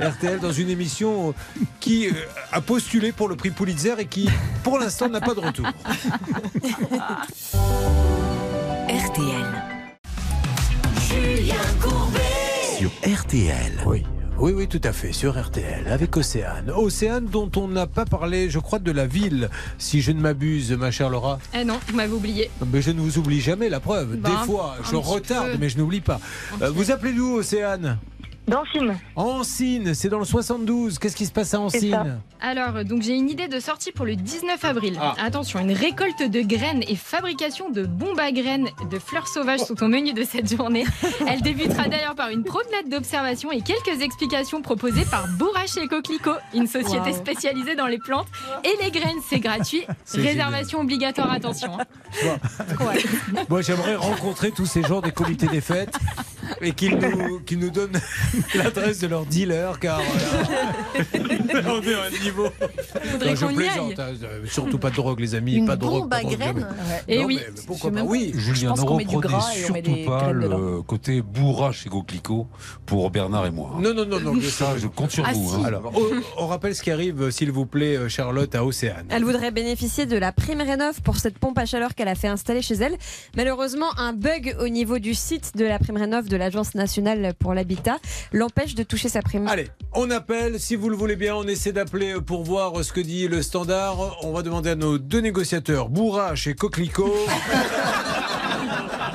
RTL 0.00 0.40
dans 0.40 0.52
une 0.52 0.70
émission 0.70 1.30
euh, 1.30 1.32
qui 1.80 2.08
euh, 2.08 2.12
a 2.50 2.60
postulé 2.60 3.12
pour 3.12 3.28
le 3.28 3.36
prix 3.36 3.50
Pulitzer 3.50 3.94
et 3.98 4.06
qui, 4.06 4.28
pour 4.64 4.78
l'instant, 4.78 5.08
n'a 5.08 5.20
pas 5.20 5.34
de 5.34 5.40
retour. 5.40 5.66
RTL. 8.88 9.62
Julien 11.08 11.54
Courbet. 11.80 12.20
Sur 12.78 12.90
RTL. 13.06 13.72
Oui. 13.86 14.04
Oui, 14.42 14.52
oui, 14.56 14.66
tout 14.66 14.80
à 14.82 14.92
fait, 14.92 15.12
sur 15.12 15.40
RTL, 15.40 15.86
avec 15.86 16.16
Océane. 16.16 16.68
Océane 16.74 17.26
dont 17.26 17.48
on 17.54 17.68
n'a 17.68 17.86
pas 17.86 18.04
parlé, 18.04 18.50
je 18.50 18.58
crois, 18.58 18.80
de 18.80 18.90
la 18.90 19.06
ville, 19.06 19.48
si 19.78 20.02
je 20.02 20.10
ne 20.10 20.20
m'abuse, 20.20 20.72
ma 20.72 20.90
chère 20.90 21.10
Laura. 21.10 21.38
Eh 21.54 21.62
non, 21.62 21.78
vous 21.86 21.94
m'avez 21.94 22.12
oublié. 22.12 22.50
Mais 22.72 22.82
je 22.82 22.90
ne 22.90 23.00
vous 23.00 23.18
oublie 23.18 23.40
jamais, 23.40 23.68
la 23.68 23.78
preuve. 23.78 24.16
Bah, 24.16 24.30
Des 24.30 24.46
fois, 24.46 24.74
un 24.80 24.90
je 24.90 24.96
retarde, 24.96 25.52
peu. 25.52 25.58
mais 25.60 25.68
je 25.68 25.78
n'oublie 25.78 26.00
pas. 26.00 26.18
Euh, 26.60 26.70
vous 26.70 26.90
appelez 26.90 27.12
d'où, 27.12 27.36
Océane? 27.36 27.98
Dancine. 28.48 28.98
Ancine, 29.14 29.94
c'est 29.94 30.08
dans 30.08 30.18
le 30.18 30.24
72. 30.24 30.98
Qu'est-ce 30.98 31.14
qui 31.16 31.26
se 31.26 31.32
passe 31.32 31.54
à 31.54 31.60
Ancine 31.60 32.20
Alors, 32.40 32.76
euh, 32.76 32.84
donc 32.84 33.02
j'ai 33.02 33.14
une 33.14 33.30
idée 33.30 33.46
de 33.46 33.60
sortie 33.60 33.92
pour 33.92 34.04
le 34.04 34.16
19 34.16 34.64
avril. 34.64 34.98
Ah. 35.00 35.14
Attention, 35.22 35.60
une 35.60 35.70
récolte 35.72 36.22
de 36.28 36.40
graines 36.40 36.82
et 36.88 36.96
fabrication 36.96 37.70
de 37.70 37.84
bombes 37.84 38.18
à 38.18 38.32
graines 38.32 38.68
de 38.90 38.98
fleurs 38.98 39.28
sauvages 39.28 39.60
sont 39.60 39.80
au 39.82 39.88
menu 39.88 40.12
de 40.12 40.24
cette 40.24 40.54
journée. 40.54 40.84
Elle 41.28 41.40
débutera 41.40 41.88
d'ailleurs 41.88 42.16
par 42.16 42.30
une 42.30 42.42
promenade 42.42 42.88
d'observation 42.90 43.52
et 43.52 43.60
quelques 43.62 44.02
explications 44.02 44.60
proposées 44.60 45.04
par 45.04 45.28
Bourrache 45.38 45.76
et 45.76 45.86
Coquelicot, 45.86 46.32
une 46.52 46.66
société 46.66 47.10
Wow. 47.10 47.16
spécialisée 47.16 47.76
dans 47.76 47.86
les 47.86 47.98
plantes 47.98 48.26
et 48.64 48.84
les 48.84 48.90
graines. 48.90 49.18
C'est 49.30 49.38
gratuit. 49.40 49.84
Réservation 50.14 50.80
obligatoire, 50.80 51.30
attention. 51.32 51.78
hein. 51.78 52.36
Ouais. 52.80 53.02
Moi, 53.48 53.62
j'aimerais 53.62 53.94
rencontrer 53.94 54.50
tous 54.50 54.66
ces 54.66 54.82
gens 54.82 55.00
des 55.00 55.12
comités 55.12 55.46
des 55.46 55.60
fêtes 55.60 55.94
et 56.60 56.72
qu'ils 56.72 56.96
nous, 56.98 57.40
qu'ils 57.40 57.58
nous 57.60 57.70
donnent 57.70 58.00
l'adresse 58.54 58.98
de 59.00 59.06
leur 59.06 59.26
dealer, 59.26 59.78
car 59.78 60.00
euh, 60.00 61.04
on 61.66 61.82
est 61.82 61.94
à 61.94 62.02
un 62.04 62.10
niveau. 62.24 62.44
Non, 62.44 63.34
je 63.34 63.44
qu'on 63.44 63.50
y 63.50 63.54
plaisante. 63.54 63.98
hein. 63.98 64.12
Euh, 64.22 64.44
Surtout 64.46 64.78
pas 64.78 64.90
de 64.90 64.96
drogue, 64.96 65.20
les 65.20 65.34
amis. 65.34 65.54
Une 65.54 65.66
pas 65.66 65.76
de 65.76 65.80
drogue. 65.80 66.00
bombe 66.02 66.10
pas 66.10 66.16
à 66.16 66.22
drogue, 66.22 66.36
graines. 66.38 66.66
Et 67.08 67.18
Non, 67.18 67.24
oui. 67.26 67.38
mais 67.40 67.62
pourquoi 67.66 67.90
pas 67.90 68.02
Oui. 68.02 68.32
Julien, 68.34 68.74
ne 68.74 68.80
qu'on 68.80 68.96
met 68.96 69.04
du 69.04 69.16
reprenez 69.16 69.34
gras 69.34 69.50
et 69.56 69.64
on 69.70 69.72
met 69.72 69.82
surtout 69.84 70.04
pas 70.10 70.32
dedans. 70.32 70.58
le 70.58 70.82
côté 70.82 71.22
bourrache 71.22 71.86
et 71.86 71.88
coquelicot 71.90 72.46
pour 72.86 73.10
Bernard 73.10 73.46
et 73.46 73.50
moi. 73.50 73.70
Non, 73.78 73.94
non, 73.94 74.04
non, 74.06 74.20
non. 74.20 74.34
je 74.36 74.48
sais. 74.48 74.50
Ça, 74.64 74.76
je 74.78 74.86
compte 74.86 75.10
sur 75.10 75.24
Ah, 75.26 75.32
vous. 75.32 75.48
si. 75.50 75.56
hein. 75.56 75.64
Alors, 75.64 75.92
on, 75.94 76.42
on 76.44 76.46
rappelle 76.46 76.74
ce 76.74 76.82
qui 76.82 76.90
arrive, 76.90 77.30
s'il 77.30 77.50
vous 77.52 77.66
plaît, 77.66 77.96
euh, 77.96 78.08
Charlotte, 78.08 78.54
à 78.54 78.64
Océane. 78.64 79.06
Elle 79.10 79.24
voudrait 79.24 79.50
bénéficier 79.50 80.06
de 80.06 80.16
la 80.16 80.32
prime 80.32 80.60
Rénov 80.60 81.00
pour 81.02 81.16
cette 81.16 81.38
pompe 81.38 81.58
à 81.58 81.66
chaleur 81.66 81.94
qu'elle 81.94 82.08
a 82.08 82.14
fait 82.14 82.28
installer 82.28 82.62
chez 82.62 82.74
elle. 82.74 82.96
Malheureusement, 83.36 83.86
un 83.98 84.12
bug 84.12 84.56
au 84.60 84.68
niveau 84.68 84.98
du 84.98 85.14
site 85.14 85.56
de 85.56 85.64
la 85.64 85.78
prime 85.78 85.96
Rénov 85.96 86.28
de 86.28 86.36
l'Agence 86.36 86.74
nationale 86.74 87.32
pour 87.38 87.54
l'habitat 87.54 87.98
l'empêche 88.32 88.74
de 88.74 88.82
toucher 88.82 89.08
sa 89.08 89.22
prime. 89.22 89.46
Allez, 89.48 89.68
on 89.94 90.10
appelle, 90.10 90.60
si 90.60 90.76
vous 90.76 90.88
le 90.90 90.96
voulez 90.96 91.16
bien, 91.16 91.34
on 91.42 91.48
essaie 91.48 91.72
d'appeler 91.72 92.14
pour 92.24 92.44
voir 92.44 92.84
ce 92.84 92.92
que 92.92 93.00
dit 93.00 93.26
le 93.26 93.42
standard. 93.42 94.16
On 94.22 94.32
va 94.32 94.42
demander 94.42 94.70
à 94.70 94.74
nos 94.76 94.98
deux 94.98 95.20
négociateurs, 95.20 95.88
Bourrache 95.88 96.46
et 96.46 96.54
Coquelicot, 96.54 97.04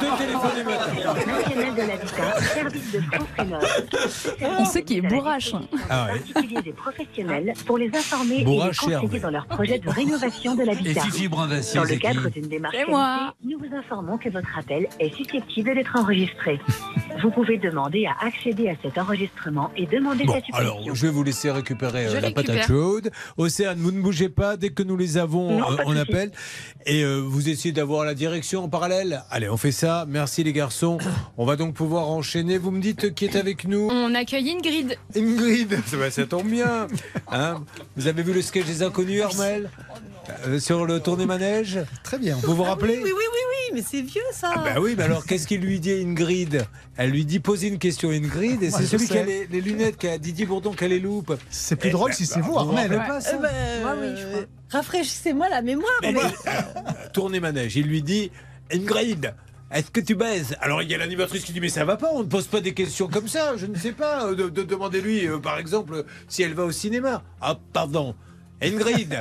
de 0.02 0.18
téléphoner 0.18 0.64
maintenant. 0.66 1.67
De 1.78 1.84
l'habitat, 1.84 2.42
service 2.42 2.92
de. 2.92 3.02
On 4.60 4.66
sait 4.66 4.84
qui 4.84 4.98
est 4.98 5.02
bourrache. 5.02 5.54
Ah 5.90 6.08
ouais. 6.12 6.20
Particuliers 6.20 6.62
et 6.66 6.74
professionnels 6.74 7.54
pour 7.68 7.78
les 7.78 7.88
informer 7.96 8.44
Bourrache 8.44 8.84
et 8.84 8.88
les 8.90 8.94
et 8.96 9.00
conseiller 9.00 9.20
dans 9.20 9.30
leur 9.30 9.46
projet 9.46 9.78
de 9.78 9.88
rénovation 9.90 10.56
de 10.56 10.64
Et 10.64 10.66
l'habitat. 10.66 11.02
Fifi 11.02 11.28
Brun 11.28 11.48
Dans 11.48 11.84
le 11.84 11.96
cadre 11.98 12.30
d'une 12.30 12.48
démarche 12.48 12.76
C'est 12.78 12.90
moi. 12.90 13.34
qualité, 13.42 13.56
nous 13.56 13.60
vous 13.70 13.76
informons 13.76 14.18
que 14.18 14.30
votre 14.30 14.58
appel 14.58 14.88
est 15.00 15.14
susceptible 15.16 15.76
d'être 15.76 15.96
enregistré. 15.96 16.60
Vous 17.22 17.30
pouvez 17.32 17.58
demander 17.58 18.06
à 18.08 18.26
accéder 18.26 18.70
à 18.70 18.74
cet 18.82 18.98
enregistrement 18.98 19.72
et 19.76 19.86
demander 19.86 20.24
Bon, 20.26 20.34
sa 20.34 20.42
suppression. 20.42 20.56
alors, 20.74 20.96
je 20.96 21.06
vais 21.06 21.12
vous 21.12 21.24
laisser 21.24 21.52
récupérer 21.52 22.08
euh, 22.08 22.20
la 22.22 22.32
patate 22.32 22.66
chaude. 22.68 23.12
Océane, 23.38 23.78
vous 23.80 23.92
ne 23.92 24.02
bougez 24.02 24.30
pas. 24.30 24.58
Dès 24.58 24.70
que 24.70 24.84
nous 24.84 24.98
les 24.98 25.18
avons, 25.18 25.60
Non, 25.60 25.72
euh, 25.72 25.84
on 25.86 25.96
appelle. 25.96 26.32
Et 26.86 27.04
euh, 27.04 27.18
vous 27.20 27.50
essayez 27.50 27.72
d'avoir 27.72 28.04
la 28.06 28.14
direction 28.16 28.64
en 28.64 28.70
parallèle. 28.70 29.24
Allez, 29.30 29.50
on 29.50 29.58
fait 29.58 29.72
ça. 29.72 30.06
Merci 30.08 30.44
les 30.44 30.54
garçons. 30.54 30.98
On 31.38 31.46
va 31.46 31.56
donc 31.56 31.67
pouvoir 31.74 32.10
enchaîner. 32.10 32.58
Vous 32.58 32.72
me 32.72 32.82
dites 32.82 33.14
qui 33.14 33.26
est 33.26 33.36
avec 33.36 33.66
nous 33.68 33.90
On 33.92 34.14
accueille 34.16 34.52
Ingrid. 34.52 34.98
Ingrid, 35.16 35.78
ça, 36.12 36.26
tombe 36.26 36.48
bien. 36.48 36.88
Hein 37.32 37.64
vous 37.96 38.08
avez 38.08 38.24
vu 38.24 38.34
le 38.34 38.42
sketch 38.42 38.66
des 38.66 38.84
inconnus, 38.84 39.22
Armel? 39.22 39.70
Euh, 40.46 40.60
Sur 40.60 40.86
le 40.86 41.00
tournée 41.00 41.26
manège? 41.26 41.80
Très 42.04 42.18
bien. 42.18 42.36
Vous 42.44 42.54
vous 42.56 42.64
rappelez? 42.64 42.96
Oui, 42.98 43.04
oui, 43.06 43.12
oui, 43.14 43.40
oui. 43.50 43.72
mais 43.76 43.82
c'est 43.90 44.02
vieux 44.02 44.22
ça. 44.34 44.54
Bah 44.56 44.80
oui, 44.82 44.94
mais 44.98 45.04
alors 45.04 45.26
qu'est-ce 45.26 45.48
qu'il 45.48 45.62
lui 45.62 45.80
dit 45.80 45.94
Ingrid? 45.94 46.66
Elle 46.98 47.12
lui 47.12 47.24
dit 47.24 47.40
poser 47.40 47.68
une 47.68 47.78
question 47.80 48.10
à 48.10 48.14
Ingrid 48.14 48.62
et 48.62 48.70
c'est 48.72 48.86
celui 48.86 49.08
qui 49.08 49.18
a 49.18 49.24
les, 49.24 49.48
les 49.48 49.62
lunettes, 49.62 49.98
qui 49.98 50.08
a 50.08 50.18
Didier 50.18 50.46
Bourdon 50.46 50.72
qui 50.74 50.84
a 50.84 50.88
les 50.90 51.00
loupes. 51.00 51.34
C'est 51.50 51.78
plus 51.78 51.90
Eh 51.90 51.92
drôle 51.92 52.10
ben, 52.10 52.16
si 52.18 52.26
c'est 52.26 52.40
bah, 52.40 52.46
vous, 52.46 52.52
vous 52.54 52.60
Armel. 52.60 52.92
rappelez 52.94 53.08
pas 53.08 53.22
ça? 53.22 53.40
Eh 53.42 53.46
euh, 53.86 54.46
Rafraîchissez-moi 54.70 55.48
la 55.50 55.62
mémoire. 55.62 55.92
Mais 56.02 56.12
moi. 56.12 56.24
les- 56.26 57.12
Tournez 57.14 57.40
manège. 57.40 57.78
Il 57.78 57.88
lui 57.88 58.02
dit 58.02 58.30
Ingrid, 58.74 59.34
est-ce 59.72 59.92
que 59.92 60.00
tu 60.00 60.16
baises 60.16 60.56
Alors 60.62 60.82
il 60.82 60.90
y 60.90 60.96
a 60.96 60.98
l'animatrice 60.98 61.44
qui 61.44 61.52
dit 61.54 61.60
mais 61.60 61.70
ça 61.70 61.84
va 61.86 61.98
pas, 61.98 62.10
on 62.14 62.20
ne 62.24 62.28
pose 62.30 62.48
pas 62.48 62.62
des 62.62 62.74
questions 62.74 63.08
comme 63.08 63.28
ça. 63.28 63.58
Je 63.58 63.66
ne 63.66 63.76
sais 63.76 63.92
pas. 63.92 64.26
euh, 64.28 64.36
De, 64.36 64.50
de- 64.50 64.64
Demandez-lui 64.64 65.28
euh, 65.28 65.40
par 65.40 65.58
exemple 65.60 66.06
si 66.28 66.42
elle 66.44 66.54
va 66.54 66.64
au 66.66 66.72
cinéma. 66.72 67.24
Ah 67.42 67.58
pardon. 67.74 68.16
Ingrid, 68.62 69.20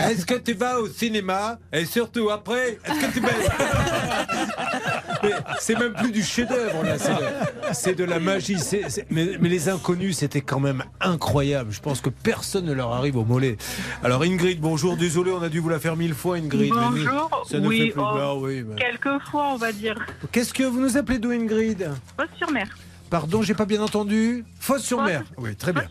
est-ce 0.00 0.26
que 0.26 0.34
tu 0.34 0.52
vas 0.52 0.80
au 0.80 0.86
cinéma 0.88 1.58
Et 1.72 1.84
surtout 1.86 2.28
après, 2.30 2.78
est-ce 2.84 3.06
que 3.06 3.12
tu 3.12 3.20
Mais 5.22 5.30
C'est 5.58 5.78
même 5.78 5.94
plus 5.94 6.12
du 6.12 6.22
chef-d'œuvre 6.22 6.82
là, 6.84 6.98
c'est 6.98 7.14
de, 7.14 7.24
c'est 7.72 7.94
de 7.94 8.04
la 8.04 8.18
magie. 8.18 8.56
Mais, 9.10 9.30
mais 9.40 9.48
les 9.48 9.68
inconnus, 9.68 10.18
c'était 10.18 10.40
quand 10.42 10.60
même 10.60 10.82
incroyable. 11.00 11.72
Je 11.72 11.80
pense 11.80 12.00
que 12.00 12.10
personne 12.10 12.66
ne 12.66 12.72
leur 12.72 12.92
arrive 12.92 13.16
au 13.16 13.24
mollet. 13.24 13.56
Alors 14.04 14.22
Ingrid, 14.22 14.60
bonjour. 14.60 14.96
Désolé, 14.96 15.30
on 15.30 15.42
a 15.42 15.48
dû 15.48 15.60
vous 15.60 15.68
la 15.68 15.78
faire 15.80 15.96
mille 15.96 16.14
fois, 16.14 16.36
Ingrid. 16.36 16.72
mais 16.74 17.04
Bonjour. 17.04 17.46
ça 17.48 17.58
nous 17.60 17.68
oui, 17.68 17.78
fait 17.86 17.90
plus 17.92 18.02
oh, 18.02 18.12
peur, 18.14 18.38
oui. 18.38 18.64
mais- 18.66 18.76
quelquefois, 18.76 19.50
on 19.54 19.56
va 19.56 19.72
dire. 19.72 19.94
Qu'est-ce 20.32 20.52
que 20.52 20.64
vous 20.64 20.80
nous 20.80 20.96
appelez 20.96 21.18
d'où, 21.18 21.30
Ingrid? 21.30 21.90
Poste 22.16 22.30
sur 22.38 22.50
mer. 22.50 22.66
Pardon, 23.10 23.42
j'ai 23.42 23.54
pas 23.54 23.64
bien 23.64 23.82
entendu. 23.82 24.44
Fosse-sur-Mer. 24.70 25.24
Oui, 25.38 25.56
très 25.56 25.72
bien. 25.72 25.84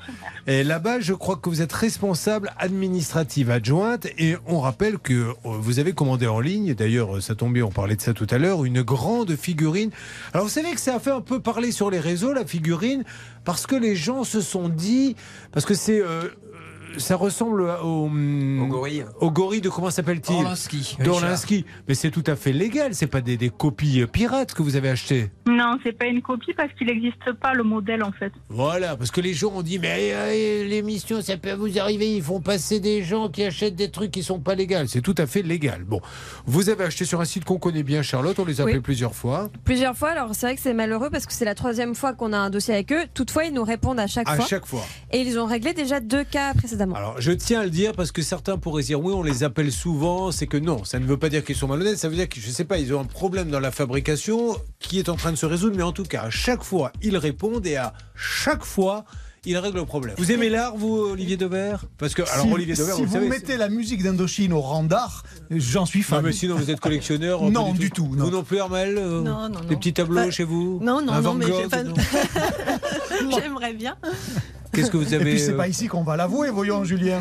Et 0.48 0.63
là-bas, 0.63 1.00
je 1.02 1.13
crois 1.13 1.36
que 1.36 1.50
vous 1.50 1.62
êtes 1.62 1.74
responsable 1.74 2.52
administrative 2.58 3.52
adjointe. 3.52 4.08
Et 4.18 4.38
on 4.48 4.60
rappelle 4.60 4.98
que 5.00 5.13
euh, 5.13 5.34
vous 5.44 5.80
avez 5.80 5.92
commandé 5.94 6.28
en 6.28 6.39
ligne, 6.39 6.74
d'ailleurs, 6.74 7.18
euh, 7.18 7.22
ça 7.22 7.36
tombe 7.36 7.54
bien, 7.54 7.65
on 7.65 7.72
parlait 7.72 7.96
de 7.96 8.02
ça 8.02 8.13
tout 8.13 8.28
à 8.30 8.38
l'heure, 8.38 8.63
une 8.63 8.82
grande 8.82 9.36
figurine. 9.36 9.92
Alors, 10.34 10.46
vous 10.46 10.52
savez 10.52 10.72
que 10.72 10.80
ça 10.80 10.96
a 10.96 11.00
fait 11.00 11.12
un 11.12 11.22
peu 11.22 11.42
parler 11.42 11.72
sur 11.72 11.92
les 11.92 12.00
réseaux, 12.00 12.32
la 12.32 12.46
figurine, 12.46 13.04
parce 13.44 13.68
que 13.68 13.76
les 13.76 13.96
gens 13.96 14.24
se 14.24 14.39
sont 14.42 14.70
dit. 14.70 15.15
Parce 15.52 15.65
que 15.65 15.74
c'est. 15.74 16.00
euh, 16.00 16.30
ça 16.97 17.15
ressemble 17.15 17.62
au, 17.84 18.06
au 18.08 18.67
gorille. 18.67 19.06
Au 19.19 19.32
gorille 19.32 19.62
de 19.62 19.69
comment 19.69 19.89
s'appelle-t-il 19.89 20.36
Orlinski. 20.43 20.97
D'Orlinski. 21.04 21.65
Mais 21.88 21.93
c'est 21.95 22.12
tout 22.12 22.23
à 22.28 22.36
fait 22.36 22.52
légal. 22.54 22.93
C'est 22.93 23.08
pas 23.08 23.21
des, 23.21 23.38
des 23.38 23.49
copies 23.49 24.02
euh, 24.02 24.08
pirates 24.08 24.54
que 24.54 24.62
vous 24.63 24.75
avez 24.75 24.89
achetées. 24.89 25.32
Non, 25.47 25.78
c'est 25.84 25.91
pas 25.97 26.06
une 26.06 26.21
copie 26.21 26.54
parce 26.56 26.71
qu'il 26.73 26.88
n'existe 26.88 27.32
pas 27.41 27.54
le 27.54 27.63
modèle 27.63 28.04
en 28.04 28.12
fait. 28.12 28.32
Voilà, 28.49 28.95
parce 28.95 29.12
que 29.12 29.21
les 29.21 29.34
gens 29.34 29.52
ont 29.56 29.62
dit 29.62 29.80
mais 29.80 30.12
euh, 30.13 30.67
l'émission 30.67 31.21
ça 31.21 31.38
peut 31.38 31.54
vous 31.54 31.78
arriver, 31.80 32.15
ils 32.15 32.23
font 32.23 32.39
passer 32.41 32.80
des 32.80 33.04
gens 33.04 33.30
qui 33.30 33.43
achètent 33.43 33.75
des 33.75 33.91
trucs 33.91 34.12
qui 34.12 34.23
sont 34.23 34.39
pas 34.39 34.56
légaux. 34.56 34.86
C'est 34.88 35.02
tout 35.02 35.15
à 35.17 35.25
fait 35.25 35.41
légal. 35.41 35.84
Bon, 35.84 36.02
vous 36.45 36.69
avez 36.69 36.84
acheté 36.86 37.06
sur 37.06 37.21
un 37.21 37.25
site 37.25 37.45
qu'on 37.45 37.58
connaît 37.60 37.84
bien, 37.84 38.02
Charlotte, 38.02 38.38
on 38.39 38.45
les 38.45 38.62
a 38.62 38.65
Oui. 38.65 38.71
appelés 38.71 38.82
plusieurs 38.82 39.15
fois. 39.15 39.49
Plusieurs 39.63 39.95
fois, 39.97 40.10
alors 40.10 40.30
c'est 40.36 40.45
vrai 40.47 40.56
que 40.56 40.62
c'est 40.62 40.73
malheureux 40.73 41.10
parce 41.10 41.25
que 41.25 41.34
c'est 41.34 41.45
la 41.45 41.56
troisième 41.56 41.95
fois 41.95 42.13
qu'on 42.13 42.34
a 42.34 42.38
un 42.38 42.49
dossier 42.49 42.73
avec 42.73 42.91
eux. 42.91 43.04
Toutefois, 43.13 43.45
ils 43.45 43.54
nous 43.54 43.63
répondent 43.63 43.99
à 43.99 44.08
chaque 44.08 44.30
À 44.30 44.36
fois. 44.36 44.45
chaque 44.45 44.65
fois. 44.65 44.84
Et 45.12 45.19
ils 45.21 45.39
ont 45.39 45.45
réglé 45.45 45.73
déjà 45.73 45.99
deux 45.99 46.23
cas 46.23 46.54
précédemment. 46.80 46.96
Alors, 46.96 47.22
je 47.22 47.32
tiens 47.32 47.62
à 47.62 47.63
le 47.63 47.70
dire 47.70 47.94
parce 47.94 48.12
que 48.12 48.22
certains 48.22 48.58
pourraient 48.58 48.84
dire 48.84 49.02
oui, 49.02 49.13
on 49.13 49.24
les 49.24 49.44
appelle 49.44 49.72
souvent. 49.72 50.32
C'est 50.32 50.48
que 50.48 50.58
non, 50.58 50.84
ça 50.84 51.00
ne 51.00 51.06
veut 51.06 51.18
pas 51.18 51.30
dire 51.30 51.44
qu'ils 51.44 51.56
sont 51.56 51.68
malhonnêtes. 51.68 51.98
Ça 51.98 52.10
veut 52.10 52.15
dire 52.15 52.30
que 52.30 52.39
je 52.39 52.50
sais 52.50 52.65
pas, 52.65 52.80
ils 52.80 52.94
ont 52.94 53.00
un 53.00 53.06
problème 53.06 53.50
dans 53.50 53.60
la 53.60 53.72
fabrication 53.72 54.56
qui 54.80 55.00
est 55.00 55.10
en 55.10 55.15
train 55.15 55.32
de 55.32 55.38
se 55.38 55.46
résoudre. 55.46 55.76
Mais 55.76 55.84
en 55.84 55.92
tout 55.92 56.04
cas, 56.04 56.24
à 56.24 56.30
chaque 56.30 56.63
fois, 56.63 56.92
ils 57.02 57.18
répondent 57.18 57.65
et 57.65 57.76
à 57.76 57.94
chaque 58.15 58.63
fois, 58.63 59.06
ils 59.46 59.58
règlent 59.58 59.78
le 59.78 59.86
problème. 59.86 60.15
Vous 60.18 60.32
aimez 60.32 60.50
l'art, 60.50 60.76
vous, 60.76 60.98
Olivier 60.98 61.38
Dauvert 61.38 61.86
Parce 61.98 62.13
que 62.13 62.24
alors 62.30 62.46
si, 62.46 62.52
Olivier 62.52 62.76
si 62.76 62.82
vous, 62.82 63.06
vous, 63.06 63.13
savez, 63.13 63.30
mettez 63.30 63.58
la 63.58 63.70
musique 63.70 64.04
d'Indochine 64.04 64.54
au 64.54 64.60
rang 64.60 64.84
d'art, 64.84 65.24
j'en 65.50 65.86
suis 65.86 66.02
fan. 66.02 66.20
Non, 66.20 66.28
mais 66.28 66.34
sinon, 66.34 66.56
vous 66.56 66.70
êtes 66.70 66.80
collectionneur 66.80 67.42
Non, 67.50 67.74
du 67.74 67.89
tout, 67.89 68.13
non. 68.15 68.26
Vous 68.26 68.32
non 68.32 68.44
plus, 68.44 68.60
Armel 68.60 68.98
euh, 68.98 69.22
Non, 69.22 69.50
non, 69.50 69.62
Des 69.62 69.76
petits 69.76 69.94
tableaux 69.94 70.20
Enfin, 70.20 70.32
chez 70.32 70.44
vous? 70.44 70.80
Non, 70.82 71.02
non, 71.02 71.13
Un 71.13 71.22
non, 71.22 71.34
Van 71.34 71.34
mais 71.36 71.46
J'aimerais 73.42 73.74
bien. 73.74 73.96
Qu'est-ce 74.71 74.91
que 74.91 74.97
vous 74.97 75.12
Et 75.13 75.15
avez 75.15 75.32
puis 75.32 75.39
c'est 75.39 75.51
euh, 75.53 75.58
pas 75.58 75.67
ici 75.67 75.88
qu'on 75.88 76.03
va 76.03 76.15
l'avouer, 76.15 76.49
voyons 76.51 76.84
Julien. 76.84 77.19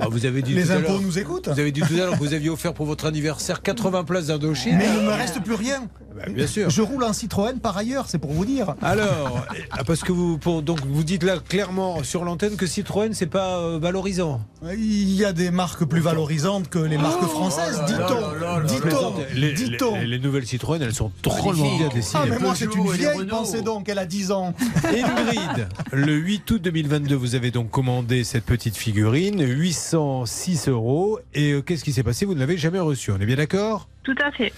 ah, 0.00 0.08
Vous 0.10 0.26
avez 0.26 0.42
dit 0.42 0.54
Les 0.54 0.70
impôts 0.72 0.98
nous 1.00 1.18
écoutent. 1.18 1.48
Vous 1.48 1.60
avez 1.60 1.70
dit 1.72 1.80
tout 1.80 1.94
à 1.94 1.98
l'heure 1.98 2.12
que 2.12 2.18
vous 2.18 2.34
aviez 2.34 2.50
offert 2.50 2.74
pour 2.74 2.86
votre 2.86 3.06
anniversaire 3.06 3.62
80 3.62 4.04
places 4.04 4.26
d'Indochine. 4.26 4.76
Mais 4.76 4.86
il 4.88 5.02
ne 5.02 5.06
me 5.06 5.12
reste 5.12 5.40
plus 5.42 5.54
rien. 5.54 5.84
Bah, 6.16 6.22
bien 6.28 6.46
sûr. 6.46 6.70
Je 6.70 6.82
roule 6.82 7.04
en 7.04 7.12
Citroën 7.12 7.58
par 7.60 7.76
ailleurs, 7.76 8.06
c'est 8.08 8.18
pour 8.18 8.32
vous 8.32 8.44
dire. 8.44 8.74
Alors, 8.82 9.46
ah, 9.70 9.84
parce 9.84 10.00
que 10.02 10.12
vous, 10.12 10.38
pour, 10.38 10.62
donc, 10.62 10.80
vous 10.86 11.04
dites 11.04 11.22
là 11.22 11.38
clairement 11.38 12.02
sur 12.02 12.24
l'antenne 12.24 12.56
que 12.56 12.66
Citroën, 12.66 13.12
c'est 13.14 13.26
pas 13.26 13.58
euh, 13.58 13.78
valorisant. 13.80 14.40
Il 14.76 15.12
y 15.14 15.24
a 15.24 15.32
des 15.32 15.50
marques 15.50 15.84
plus 15.84 16.00
valorisantes 16.00 16.68
que 16.68 16.78
les 16.78 16.98
marques 16.98 17.24
françaises, 17.24 17.80
dit-on. 17.86 18.62
Dit-on. 18.66 19.14
Les, 19.34 19.52
Dit-on. 19.52 19.96
les- 19.96 20.06
les 20.06 20.18
nouvelles 20.18 20.46
Citroën, 20.46 20.80
elles 20.82 20.94
sont 20.94 21.10
bien 21.22 21.88
dessinées. 21.88 22.22
Ah, 22.24 22.26
mais 22.28 22.38
moi, 22.38 22.54
c'est 22.54 22.72
une 22.74 22.90
vieille 22.92 23.26
pensée 23.26 23.62
donc, 23.62 23.88
elle 23.88 23.98
a 23.98 24.06
10 24.06 24.30
ans. 24.32 24.54
Ingrid, 24.84 25.68
le 25.92 26.12
8 26.14 26.50
août 26.50 26.62
2022, 26.62 27.14
vous 27.14 27.34
avez 27.34 27.50
donc 27.50 27.70
commandé 27.70 28.24
cette 28.24 28.44
petite 28.44 28.76
figurine, 28.76 29.42
806 29.42 30.68
euros. 30.68 31.18
Et 31.34 31.52
euh, 31.52 31.62
qu'est-ce 31.62 31.84
qui 31.84 31.92
s'est 31.92 32.02
passé? 32.02 32.24
Vous 32.26 32.34
ne 32.34 32.40
l'avez 32.40 32.56
jamais 32.56 32.78
reçue, 32.80 33.10
on 33.10 33.20
est 33.20 33.26
bien 33.26 33.36
d'accord? 33.36 33.88
Tout 34.02 34.14
à 34.24 34.30
fait. 34.32 34.52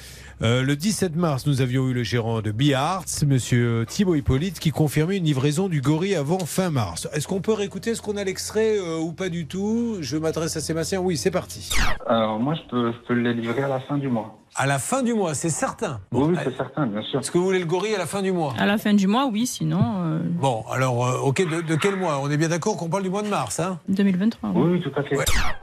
Euh, 0.44 0.62
le 0.62 0.76
17 0.76 1.16
mars, 1.16 1.46
nous 1.46 1.62
avions 1.62 1.88
eu 1.88 1.94
le 1.94 2.02
gérant 2.02 2.42
de 2.42 2.50
Biarts, 2.50 3.06
monsieur 3.26 3.86
Thibaut 3.88 4.14
Hippolyte, 4.14 4.60
qui 4.60 4.72
confirmait 4.72 5.16
une 5.16 5.24
livraison 5.24 5.70
du 5.70 5.80
gorille 5.80 6.14
avant 6.14 6.40
fin 6.40 6.68
mars. 6.68 7.08
Est-ce 7.14 7.26
qu'on 7.26 7.40
peut 7.40 7.54
réécouter 7.54 7.92
Est-ce 7.92 8.02
qu'on 8.02 8.18
a 8.18 8.24
l'extrait 8.24 8.76
euh, 8.78 8.98
ou 8.98 9.12
pas 9.12 9.30
du 9.30 9.46
tout? 9.46 9.96
Je 10.02 10.18
m'adresse 10.18 10.54
à 10.58 10.60
Sébastien. 10.60 11.00
Oui, 11.00 11.16
c'est 11.16 11.30
parti. 11.30 11.70
Alors 12.06 12.38
moi, 12.38 12.54
je 12.56 12.60
peux, 12.68 12.92
je 12.92 12.98
peux 13.08 13.14
livrer 13.14 13.62
à 13.62 13.68
la 13.68 13.80
fin 13.80 13.96
du 13.96 14.08
mois. 14.08 14.38
À 14.56 14.66
la 14.66 14.78
fin 14.78 15.02
du 15.02 15.14
mois, 15.14 15.34
c'est 15.34 15.48
certain. 15.50 16.00
Oui, 16.12 16.26
oui, 16.30 16.36
c'est 16.44 16.56
certain, 16.56 16.86
bien 16.86 17.02
sûr. 17.02 17.18
Est-ce 17.18 17.32
que 17.32 17.38
vous 17.38 17.44
voulez 17.44 17.58
le 17.58 17.64
gorille 17.66 17.94
à 17.96 17.98
la 17.98 18.06
fin 18.06 18.22
du 18.22 18.30
mois? 18.30 18.54
À 18.56 18.66
la 18.66 18.78
fin 18.78 18.94
du 18.94 19.08
mois, 19.08 19.26
oui, 19.26 19.48
sinon 19.48 19.80
euh, 20.04 20.20
Bon, 20.22 20.64
alors, 20.70 21.04
euh, 21.04 21.18
ok, 21.18 21.38
de, 21.48 21.60
de 21.60 21.74
quel 21.74 21.96
mois? 21.96 22.20
On 22.22 22.30
est 22.30 22.36
bien 22.36 22.48
d'accord 22.48 22.76
qu'on 22.76 22.88
parle 22.88 23.02
du 23.02 23.10
mois 23.10 23.22
de 23.22 23.28
mars, 23.28 23.58
hein? 23.58 23.80
2023. 23.88 24.50
oui. 24.54 24.80
Tout 24.80 24.92
à 24.96 25.02
fait. 25.02 25.16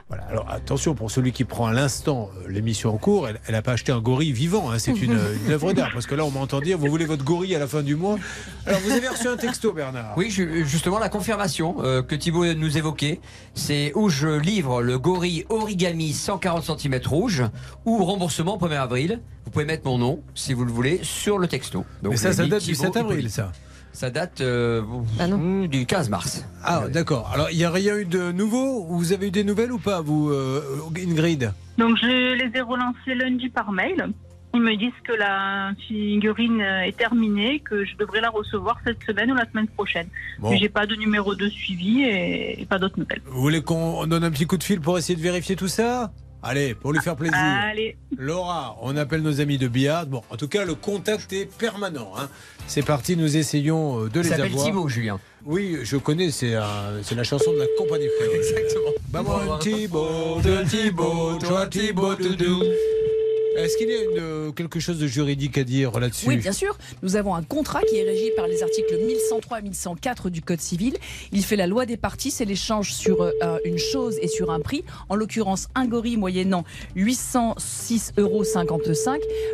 Voilà, 0.08 0.24
alors 0.24 0.46
attention, 0.50 0.94
pour 0.94 1.10
celui 1.10 1.32
qui 1.32 1.44
prend 1.44 1.66
à 1.68 1.72
l'instant 1.72 2.28
euh, 2.44 2.48
l'émission 2.50 2.92
en 2.94 2.98
cours, 2.98 3.28
elle 3.28 3.38
n'a 3.54 3.62
pas 3.62 3.72
acheté 3.72 3.92
un 3.92 4.00
gorille 4.00 4.32
vivant, 4.32 4.70
hein, 4.70 4.78
c'est 4.78 4.92
une, 5.00 5.12
une 5.46 5.52
œuvre 5.52 5.72
d'art. 5.72 5.90
Parce 5.94 6.06
que 6.06 6.14
là, 6.14 6.26
on 6.26 6.30
m'entend 6.30 6.60
dire, 6.60 6.76
vous 6.76 6.88
voulez 6.88 7.06
votre 7.06 7.24
gorille 7.24 7.54
à 7.56 7.58
la 7.58 7.66
fin 7.66 7.82
du 7.82 7.96
mois? 7.96 8.16
Alors, 8.66 8.80
vous 8.80 8.90
avez 8.90 9.08
reçu 9.08 9.26
un 9.26 9.38
texto, 9.38 9.72
Bernard 9.72 10.12
Oui, 10.18 10.28
ju- 10.28 10.66
justement, 10.66 10.98
la 10.98 11.08
confirmation 11.08 11.76
euh, 11.82 12.02
que 12.02 12.14
Thibault 12.14 12.44
nous 12.52 12.76
évoquait, 12.76 13.20
c'est 13.54 13.92
où 13.94 14.10
je 14.10 14.28
livre 14.28 14.82
le 14.82 14.98
gorille 14.98 15.46
origami 15.48 16.12
140 16.12 16.78
cm 16.78 17.00
rouge 17.06 17.42
ou 17.86 18.04
remboursement 18.04 18.58
1er 18.58 18.81
avril. 18.82 19.20
Vous 19.44 19.50
pouvez 19.50 19.64
mettre 19.64 19.86
mon 19.86 19.98
nom, 19.98 20.22
si 20.34 20.52
vous 20.52 20.64
le 20.64 20.70
voulez, 20.70 21.00
sur 21.02 21.38
le 21.38 21.48
texto. 21.48 21.84
Donc, 22.02 22.12
Mais 22.12 22.16
ça, 22.16 22.32
ça 22.32 22.46
date 22.46 22.64
du 22.64 22.72
Thibault 22.72 22.92
7 22.92 22.96
avril, 22.96 23.30
ça 23.30 23.50
Ça 23.92 24.10
date 24.10 24.40
euh, 24.40 24.82
du 25.68 25.86
15 25.86 26.10
mars. 26.10 26.44
Ah, 26.62 26.84
d'accord. 26.88 27.30
Alors, 27.34 27.50
il 27.50 27.56
n'y 27.58 27.64
a 27.64 27.70
rien 27.70 27.96
eu 27.96 28.04
de 28.04 28.30
nouveau 28.32 28.84
Vous 28.84 29.12
avez 29.12 29.28
eu 29.28 29.30
des 29.30 29.44
nouvelles 29.44 29.72
ou 29.72 29.78
pas, 29.78 30.00
vous, 30.00 30.30
euh, 30.30 30.62
Ingrid? 30.96 31.52
Donc 31.78 31.96
je 32.00 32.34
les 32.34 32.50
ai 32.56 32.60
relancés 32.60 33.14
lundi 33.14 33.48
par 33.48 33.72
mail. 33.72 34.08
Ils 34.54 34.60
me 34.60 34.76
disent 34.76 34.92
que 35.08 35.14
la 35.14 35.72
figurine 35.88 36.60
est 36.60 36.96
terminée, 36.96 37.60
que 37.60 37.86
je 37.86 37.96
devrais 37.96 38.20
la 38.20 38.28
recevoir 38.28 38.78
cette 38.84 39.02
semaine 39.06 39.32
ou 39.32 39.34
la 39.34 39.48
semaine 39.50 39.66
prochaine. 39.68 40.08
Bon. 40.38 40.50
Mais 40.50 40.58
j'ai 40.58 40.68
pas 40.68 40.84
de 40.86 40.94
numéro 40.94 41.34
de 41.34 41.48
suivi 41.48 42.02
et, 42.02 42.60
et 42.60 42.66
pas 42.66 42.78
d'autres 42.78 42.98
nouvelles. 42.98 43.22
Vous 43.24 43.40
voulez 43.40 43.62
qu'on 43.62 44.06
donne 44.06 44.24
un 44.24 44.30
petit 44.30 44.46
coup 44.46 44.58
de 44.58 44.62
fil 44.64 44.80
pour 44.80 44.98
essayer 44.98 45.16
de 45.16 45.22
vérifier 45.22 45.56
tout 45.56 45.68
ça? 45.68 46.12
Allez, 46.44 46.74
pour 46.74 46.92
lui 46.92 47.00
faire 47.00 47.14
plaisir. 47.14 47.36
Allez. 47.38 47.96
Laura, 48.18 48.76
on 48.82 48.96
appelle 48.96 49.22
nos 49.22 49.40
amis 49.40 49.58
de 49.58 49.68
Billard. 49.68 50.06
Bon, 50.06 50.22
en 50.28 50.36
tout 50.36 50.48
cas, 50.48 50.64
le 50.64 50.74
contact 50.74 51.32
est 51.32 51.46
permanent. 51.46 52.12
hein. 52.18 52.28
C'est 52.66 52.82
parti, 52.84 53.16
nous 53.16 53.36
essayons 53.36 54.04
euh, 54.04 54.08
de 54.08 54.20
Il 54.20 54.22
les 54.24 54.28
s'appelle 54.30 54.46
avoir. 54.46 54.64
Thibault, 54.66 54.88
Julien. 54.88 55.20
Oui, 55.44 55.78
je 55.82 55.96
connais, 55.96 56.30
c'est 56.30 56.54
un- 56.54 57.00
c'est 57.02 57.14
la 57.14 57.24
chanson 57.24 57.52
de 57.52 57.58
la 57.58 57.66
compagnie. 57.78 58.08
Exactement. 58.34 58.90
Maman 59.12 59.58
Thibault, 59.58 60.40
de 60.42 60.68
Thibault, 60.68 61.36
toi 61.38 61.66
Thibault, 61.66 62.14
doudou. 62.16 62.62
Est-ce 63.56 63.76
qu'il 63.76 63.88
y 63.88 63.94
a 63.94 64.02
une, 64.02 64.18
euh, 64.18 64.52
quelque 64.52 64.80
chose 64.80 64.98
de 64.98 65.06
juridique 65.06 65.58
à 65.58 65.64
dire 65.64 65.98
là-dessus 65.98 66.26
Oui, 66.26 66.36
bien 66.36 66.52
sûr. 66.52 66.76
Nous 67.02 67.16
avons 67.16 67.34
un 67.34 67.42
contrat 67.42 67.82
qui 67.82 67.96
est 67.96 68.04
régi 68.04 68.30
par 68.36 68.46
les 68.46 68.62
articles 68.62 68.96
1103 68.96 69.58
et 69.58 69.62
1104 69.62 70.30
du 70.30 70.42
Code 70.42 70.60
civil. 70.60 70.96
Il 71.32 71.44
fait 71.44 71.56
la 71.56 71.66
loi 71.66 71.86
des 71.86 71.96
parties, 71.96 72.30
c'est 72.30 72.44
l'échange 72.44 72.92
sur 72.92 73.22
euh, 73.22 73.58
une 73.64 73.78
chose 73.78 74.18
et 74.22 74.28
sur 74.28 74.50
un 74.50 74.60
prix. 74.60 74.84
En 75.08 75.14
l'occurrence, 75.14 75.68
un 75.74 75.86
gorille 75.86 76.16
moyennant 76.16 76.64
806,55 76.96 78.20
euros. 78.20 78.42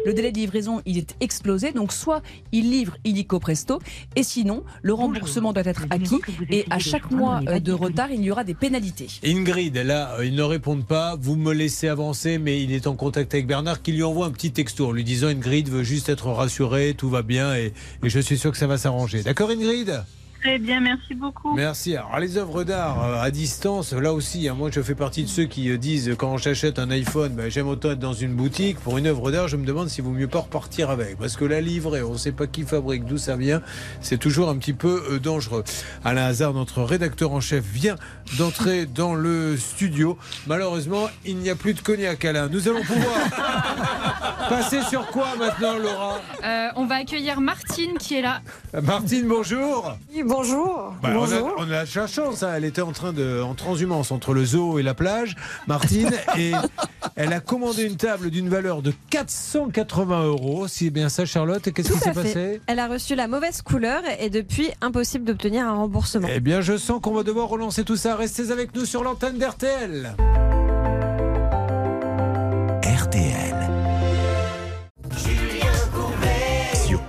Le 0.07 0.13
délai 0.13 0.33
de 0.33 0.39
livraison, 0.39 0.83
il 0.87 0.99
est 0.99 1.17
explosé. 1.21 1.73
Donc, 1.73 1.93
soit 1.93 2.23
il 2.53 2.71
livre 2.71 2.97
illico 3.05 3.39
presto, 3.39 3.81
et 4.17 4.23
sinon, 4.23 4.65
le 4.83 4.95
remboursement 4.95 5.53
doit 5.53 5.65
être 5.65 5.87
acquis. 5.91 6.21
Et 6.51 6.65
à 6.71 6.79
chaque 6.79 7.11
mois 7.11 7.41
euh, 7.49 7.59
de 7.59 7.73
retard, 7.73 8.11
il 8.11 8.23
y 8.23 8.31
aura 8.31 8.45
des 8.45 8.55
pénalités. 8.55 9.09
Ingrid, 9.25 9.77
là, 9.77 10.17
euh, 10.19 10.27
ils 10.27 10.35
ne 10.35 10.43
répondent 10.43 10.87
pas. 10.87 11.17
Vous 11.21 11.37
me 11.37 11.53
laissez 11.53 11.89
avancer, 11.89 12.39
mais 12.39 12.63
il 12.63 12.73
est 12.73 12.87
en 12.87 12.95
contact 12.95 13.35
avec 13.35 13.47
Bernard 13.47 13.83
qui 13.89 13.95
lui 13.95 14.03
envoie 14.03 14.27
un 14.27 14.31
petit 14.31 14.53
texto 14.53 14.89
en 14.89 14.93
lui 14.93 15.03
disant 15.03 15.29
Ingrid 15.29 15.71
veut 15.71 15.83
juste 15.83 16.11
être 16.11 16.27
rassurée, 16.27 16.93
tout 16.95 17.09
va 17.09 17.23
bien 17.23 17.55
et 17.55 17.73
je 18.03 18.19
suis 18.19 18.37
sûr 18.37 18.51
que 18.51 18.59
ça 18.59 18.67
va 18.67 18.77
s'arranger. 18.77 19.23
D'accord, 19.23 19.49
Ingrid? 19.49 20.05
Très 20.41 20.59
bien, 20.59 20.81
merci 20.81 21.15
beaucoup. 21.15 21.55
Merci. 21.55 21.97
Alors, 21.97 22.21
les 22.21 22.37
œuvres 22.39 22.63
d'art 22.63 23.03
euh, 23.03 23.21
à 23.21 23.31
distance, 23.33 23.93
là 23.93 24.13
aussi, 24.13 24.49
hein, 24.49 24.55
moi 24.55 24.71
je 24.73 24.81
fais 24.81 24.95
partie 24.95 25.25
de 25.25 25.29
ceux 25.29 25.45
qui 25.47 25.69
euh, 25.69 25.79
disent 25.79 26.15
quand 26.17 26.37
j'achète 26.37 26.79
un 26.79 26.91
iPhone, 26.91 27.33
ben, 27.33 27.51
j'aime 27.51 27.67
autant 27.67 27.91
être 27.91 27.99
dans 27.99 28.13
une 28.13 28.35
boutique. 28.35 28.79
Pour 28.79 28.99
une 28.99 29.09
œuvre 29.09 29.33
d'art, 29.33 29.49
je 29.49 29.57
me 29.57 29.67
demande 29.67 29.89
s'il 29.89 30.05
vaut 30.05 30.11
mieux 30.11 30.29
pas 30.29 30.39
repartir 30.41 30.91
avec. 30.91 31.19
Parce 31.19 31.37
que 31.37 31.45
la 31.45 31.61
livrée, 31.61 32.03
on 32.03 32.13
ne 32.13 32.19
sait 32.19 32.31
pas 32.31 32.47
qui 32.47 32.63
fabrique, 32.63 33.05
d'où 33.05 33.19
ça 33.19 33.37
vient, 33.37 33.63
c'est 34.01 34.19
toujours 34.19 34.49
un 34.49 34.57
petit 34.59 34.75
peu 34.75 35.03
euh, 35.11 35.19
dangereux. 35.19 35.65
Alain 36.05 36.27
Hazard, 36.27 36.55
notre 36.55 36.83
rédacteur 36.83 37.33
en 37.33 37.41
chef, 37.41 37.65
vient 37.65 37.97
d'entrer 38.39 38.87
dans 38.87 39.15
le 39.15 39.57
studio. 39.57 40.19
Malheureusement, 40.47 41.09
il 41.25 41.39
n'y 41.39 41.51
a 41.51 41.57
plus 41.57 41.75
de 41.75 41.81
cognac, 41.81 42.25
Alain. 42.25 42.49
Nous 42.49 42.69
allons 42.69 42.85
pouvoir 42.85 43.13
passer 44.49 44.83
sur 44.83 45.07
quoi 45.09 45.35
maintenant, 45.37 45.77
Laura? 45.79 46.21
Euh, 46.45 46.69
on 46.77 46.87
va 46.87 46.97
accueillir 46.97 47.41
Martine 47.41 47.99
qui 47.99 48.15
est 48.15 48.23
là. 48.23 48.41
Martine, 48.83 49.27
bonjour. 49.27 49.97
Oui, 50.15 50.23
bonjour. 50.29 50.95
Bah, 51.03 51.11
on, 51.13 51.17
a, 51.17 51.19
bonjour. 51.19 51.55
on 51.59 51.63
a 51.65 51.85
la 51.85 51.87
chance, 51.87 52.43
hein. 52.43 52.53
elle 52.55 52.65
était 52.65 52.83
en 52.83 52.93
train 52.93 53.13
de 53.13 53.43
en 53.43 53.55
transhumance 53.55 54.13
entre 54.13 54.35
le 54.35 54.45
zoo 54.45 54.79
et 54.79 54.83
la 54.83 54.95
plage, 54.95 55.37
Martine, 55.67 56.11
et 56.39 56.53
elle 57.17 57.33
a 57.33 57.41
commandé 57.41 57.85
une 57.85 57.97
table 57.97 58.31
d'une 58.31 58.49
valeur 58.49 58.83
de 58.83 58.93
480 59.11 60.25
euros. 60.25 60.69
C'est 60.69 60.91
bien 60.91 61.09
ça, 61.09 61.25
Charlotte. 61.25 61.67
Et 61.67 61.73
qu'est-ce 61.73 61.93
qui 61.93 61.99
s'est 61.99 62.13
passé? 62.13 62.61
Elle 62.67 62.79
a 62.79 62.89
reçu 62.89 63.15
la 63.15 63.29
mauvaise 63.29 63.63
couleur 63.63 64.03
et 64.21 64.31
depuis 64.31 64.71
impossible 64.81 65.25
d'obtenir 65.25 65.67
un 65.67 65.75
remboursement. 65.75 66.29
Eh 66.31 66.41
bien, 66.41 66.61
je 66.61 66.77
sens 66.77 67.01
qu'on 67.03 67.15
va 67.15 67.23
devoir 67.23 67.49
relancer 67.49 67.85
tout 67.85 67.97
ça. 67.97 68.17
Restez 68.17 68.51
avec 68.51 68.75
nous 68.75 68.85
sur 68.85 69.03
l'antenne 69.03 69.39
d'RTL. 69.39 70.15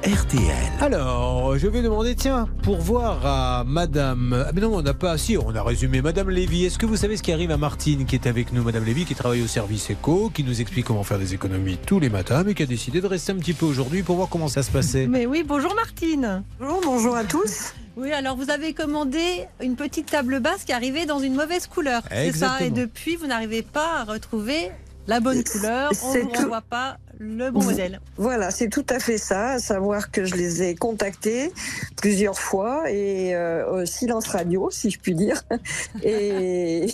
RTL. 0.10 0.42
Alors, 0.82 1.56
je 1.60 1.68
vais 1.68 1.84
demander, 1.84 2.16
tiens, 2.16 2.48
pour 2.64 2.78
voir 2.78 3.24
à 3.24 3.64
Madame. 3.64 4.44
Ah, 4.48 4.52
mais 4.56 4.62
non, 4.62 4.74
on 4.76 4.82
n'a 4.82 4.96
pas. 4.96 5.20
Si, 5.20 5.38
on 5.38 5.54
a 5.54 5.62
résumé. 5.62 6.02
Madame 6.02 6.32
Lévy, 6.32 6.66
est-ce 6.66 6.80
que 6.80 6.88
vous 6.88 6.96
savez 6.96 7.16
ce 7.16 7.22
qui 7.22 7.32
arrive 7.32 7.52
à 7.52 7.58
Martine, 7.58 8.06
qui 8.08 8.16
est 8.16 8.26
avec 8.26 8.52
nous 8.52 8.64
Madame 8.64 8.84
Lévy, 8.86 9.06
qui 9.06 9.14
travaille 9.14 9.44
au 9.44 9.48
service 9.48 9.92
éco, 9.92 10.32
qui 10.34 10.44
nous 10.44 10.62
explique 10.62 10.86
comment 10.86 11.04
faire 11.04 11.20
des 11.20 11.36
économies 11.36 11.78
tous 11.86 12.00
les 12.00 12.10
matins, 12.10 12.42
mais 12.44 12.56
qui 12.56 12.64
a 12.64 12.66
décidé 12.66 13.02
de 13.02 13.08
rester 13.08 13.34
un 13.34 13.36
petit 13.36 13.54
peu 13.54 13.68
aujourd'hui 13.68 14.02
pour 14.02 14.16
voir 14.16 14.30
comment 14.30 14.48
ça 14.48 14.64
se 14.64 14.72
passait? 14.72 15.06
Mais 15.06 15.28
oui, 15.28 15.44
bonjour 15.48 15.76
Martine. 15.76 16.44
Bonjour, 16.60 16.82
bonjour 16.84 17.16
à 17.16 17.24
tous. 17.24 17.74
Oui, 17.96 18.12
alors 18.12 18.36
vous 18.36 18.50
avez 18.50 18.74
commandé 18.74 19.46
une 19.62 19.76
petite 19.76 20.08
table 20.08 20.40
basse 20.40 20.64
qui 20.64 20.74
arrivait 20.74 21.06
dans 21.06 21.20
une 21.20 21.36
mauvaise 21.36 21.68
couleur. 21.68 22.02
C'est 22.10 22.16
ça, 22.16 22.56
Exactement. 22.58 22.68
et 22.68 22.72
depuis, 22.72 23.16
vous 23.16 23.28
n'arrivez 23.28 23.62
pas 23.62 24.00
à 24.00 24.04
retrouver 24.06 24.72
la 25.06 25.20
bonne 25.20 25.44
couleur. 25.44 25.92
On 26.04 26.14
ne 26.42 26.48
voit 26.48 26.62
pas 26.62 26.98
le 27.18 27.52
bon 27.52 27.64
modèle. 27.64 28.00
Voilà, 28.18 28.52
c'est 28.52 28.70
tout 28.70 28.86
à 28.90 29.00
fait 29.00 29.18
ça, 29.18 29.52
à 29.52 29.60
savoir 29.60 30.12
que 30.12 30.26
je 30.26 30.36
les 30.36 30.64
ai 30.64 30.76
contactés 30.76 31.52
plusieurs 31.98 32.40
fois 32.40 32.90
et 32.90 33.36
euh, 33.36 33.82
au 33.82 33.86
silence 33.86 34.28
radio, 34.28 34.70
si 34.72 34.90
je 34.90 35.00
puis 35.00 35.16
dire. 35.16 35.44
Et, 36.04 36.88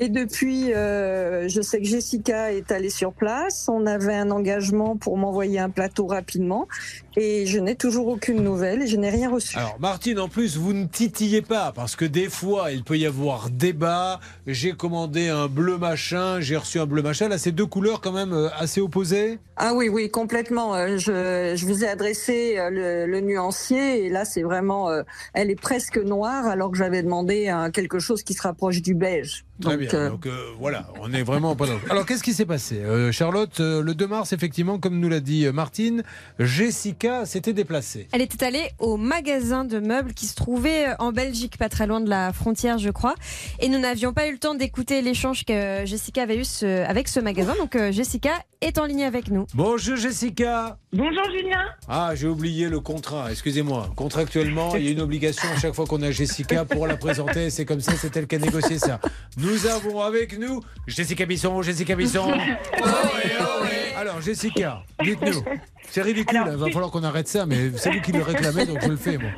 et 0.00 0.08
depuis, 0.08 0.72
euh, 0.72 1.48
je 1.48 1.60
sais 1.60 1.80
que 1.80 1.86
Jessica 1.86 2.52
est 2.52 2.70
allée 2.70 2.90
sur 2.90 3.12
place. 3.12 3.68
On 3.68 3.84
avait 3.84 4.14
un 4.14 4.30
engagement 4.30 4.96
pour 4.96 5.16
m'envoyer 5.16 5.58
un 5.58 5.70
plateau 5.70 6.06
rapidement 6.06 6.68
et 7.16 7.46
je 7.46 7.58
n'ai 7.58 7.74
toujours 7.74 8.06
aucune 8.06 8.44
nouvelle 8.44 8.82
et 8.82 8.86
je 8.86 8.96
n'ai 8.96 9.10
rien 9.10 9.28
reçu. 9.28 9.58
Alors 9.58 9.76
Martine, 9.80 10.20
en 10.20 10.28
plus, 10.28 10.56
vous 10.56 10.72
ne 10.72 10.86
titillez 10.86 11.42
pas, 11.42 11.72
parce 11.72 11.96
que 11.96 12.04
des 12.04 12.28
fois, 12.28 12.70
il 12.70 12.84
peut 12.84 12.96
y 12.96 13.06
avoir 13.06 13.50
débat. 13.50 14.20
J'ai 14.46 14.72
commandé 14.72 15.28
un 15.28 15.48
bleu 15.48 15.78
machin, 15.78 16.40
j'ai 16.40 16.56
reçu 16.56 16.78
un 16.78 16.86
bleu 16.86 17.02
machin. 17.02 17.28
Là, 17.28 17.38
c'est 17.38 17.50
deux 17.50 17.66
couleurs 17.66 18.00
quand 18.00 18.12
même 18.12 18.32
euh, 18.32 18.48
assez 18.56 18.80
opposées. 18.80 19.27
gente 19.28 19.47
Ah 19.60 19.72
oui, 19.74 19.88
oui, 19.88 20.08
complètement. 20.10 20.74
Euh, 20.74 20.96
Je, 20.98 21.54
je 21.56 21.66
vous 21.66 21.84
ai 21.84 21.88
adressé 21.88 22.56
euh, 22.58 22.70
le, 22.70 23.06
le 23.10 23.20
nuancier 23.20 24.04
et 24.04 24.08
là, 24.08 24.24
c'est 24.24 24.42
vraiment, 24.42 24.88
euh, 24.88 25.02
elle 25.34 25.50
est 25.50 25.60
presque 25.60 25.98
noire 25.98 26.46
alors 26.46 26.70
que 26.70 26.76
j'avais 26.78 27.02
demandé 27.02 27.52
quelque 27.74 27.98
chose 27.98 28.22
qui 28.22 28.34
se 28.34 28.42
rapproche 28.42 28.80
du 28.82 28.94
beige. 28.94 29.44
Très 29.60 29.72
Donc, 29.72 29.80
bien. 29.80 29.98
euh, 29.98 30.10
Donc 30.10 30.26
euh, 30.26 30.50
voilà, 30.60 30.86
on 31.00 31.12
est 31.12 31.24
vraiment 31.24 31.56
pas 31.56 31.66
dans. 31.66 31.78
Alors 31.90 32.06
qu'est-ce 32.06 32.22
qui 32.22 32.32
s'est 32.32 32.46
passé 32.46 32.76
Euh, 32.80 33.10
Charlotte, 33.10 33.58
euh, 33.58 33.82
le 33.82 33.94
2 33.94 34.06
mars, 34.06 34.32
effectivement, 34.32 34.78
comme 34.78 35.00
nous 35.00 35.08
l'a 35.08 35.18
dit 35.18 35.48
Martine, 35.52 36.04
Jessica 36.38 37.26
s'était 37.26 37.52
déplacée. 37.52 38.06
Elle 38.12 38.22
était 38.22 38.44
allée 38.46 38.70
au 38.78 38.96
magasin 38.96 39.64
de 39.64 39.80
meubles 39.80 40.14
qui 40.14 40.26
se 40.26 40.36
trouvait 40.36 40.86
en 41.00 41.10
Belgique, 41.12 41.58
pas 41.58 41.68
très 41.68 41.86
loin 41.88 42.00
de 42.00 42.08
la 42.08 42.32
frontière, 42.32 42.78
je 42.78 42.90
crois. 42.90 43.16
Et 43.58 43.68
nous 43.68 43.78
n'avions 43.80 44.12
pas 44.12 44.28
eu 44.28 44.32
le 44.32 44.38
temps 44.38 44.54
d'écouter 44.54 45.02
l'échange 45.02 45.44
que 45.44 45.84
Jessica 45.84 46.22
avait 46.22 46.36
eu 46.38 46.44
ce- 46.44 46.84
avec 46.88 47.08
ce 47.08 47.18
magasin. 47.18 47.54
Donc 47.58 47.74
euh, 47.74 47.90
Jessica 47.90 48.30
est 48.60 48.78
en 48.78 48.84
ligne 48.86 49.04
avec 49.04 49.28
nous. 49.30 49.46
Bonjour 49.54 49.96
Jessica. 49.96 50.76
Bonjour 50.92 51.24
Julien. 51.30 51.64
Ah, 51.88 52.10
j'ai 52.14 52.26
oublié 52.26 52.68
le 52.68 52.80
contrat, 52.80 53.30
excusez-moi. 53.30 53.90
Contractuellement, 53.96 54.76
il 54.76 54.84
y 54.84 54.88
a 54.88 54.90
une 54.90 55.00
obligation 55.00 55.48
à 55.50 55.58
chaque 55.58 55.72
fois 55.74 55.86
qu'on 55.86 56.02
a 56.02 56.10
Jessica 56.10 56.66
pour 56.66 56.86
la 56.86 56.96
présenter. 56.98 57.48
C'est 57.48 57.64
comme 57.64 57.80
ça, 57.80 57.92
c'est 57.96 58.14
elle 58.16 58.26
qui 58.26 58.36
a 58.36 58.38
négocié 58.40 58.78
ça. 58.78 59.00
Nous 59.38 59.66
avons 59.66 60.02
avec 60.02 60.38
nous 60.38 60.60
Jessica 60.86 61.24
Bisson, 61.24 61.62
Jessica 61.62 61.96
Bisson. 61.96 62.30
Alors, 63.96 64.20
Jessica, 64.20 64.82
dites-nous. 65.02 65.42
C'est 65.90 66.02
ridicule, 66.02 66.38
il 66.46 66.56
va 66.56 66.66
si- 66.66 66.72
falloir 66.72 66.90
qu'on 66.90 67.02
arrête 67.02 67.26
ça, 67.26 67.46
mais 67.46 67.70
c'est 67.76 67.90
vous 67.90 68.00
qui 68.02 68.12
le 68.12 68.22
réclamez, 68.22 68.66
donc 68.66 68.78
je 68.82 68.88
le 68.88 68.96
fais, 68.96 69.16
moi. 69.16 69.30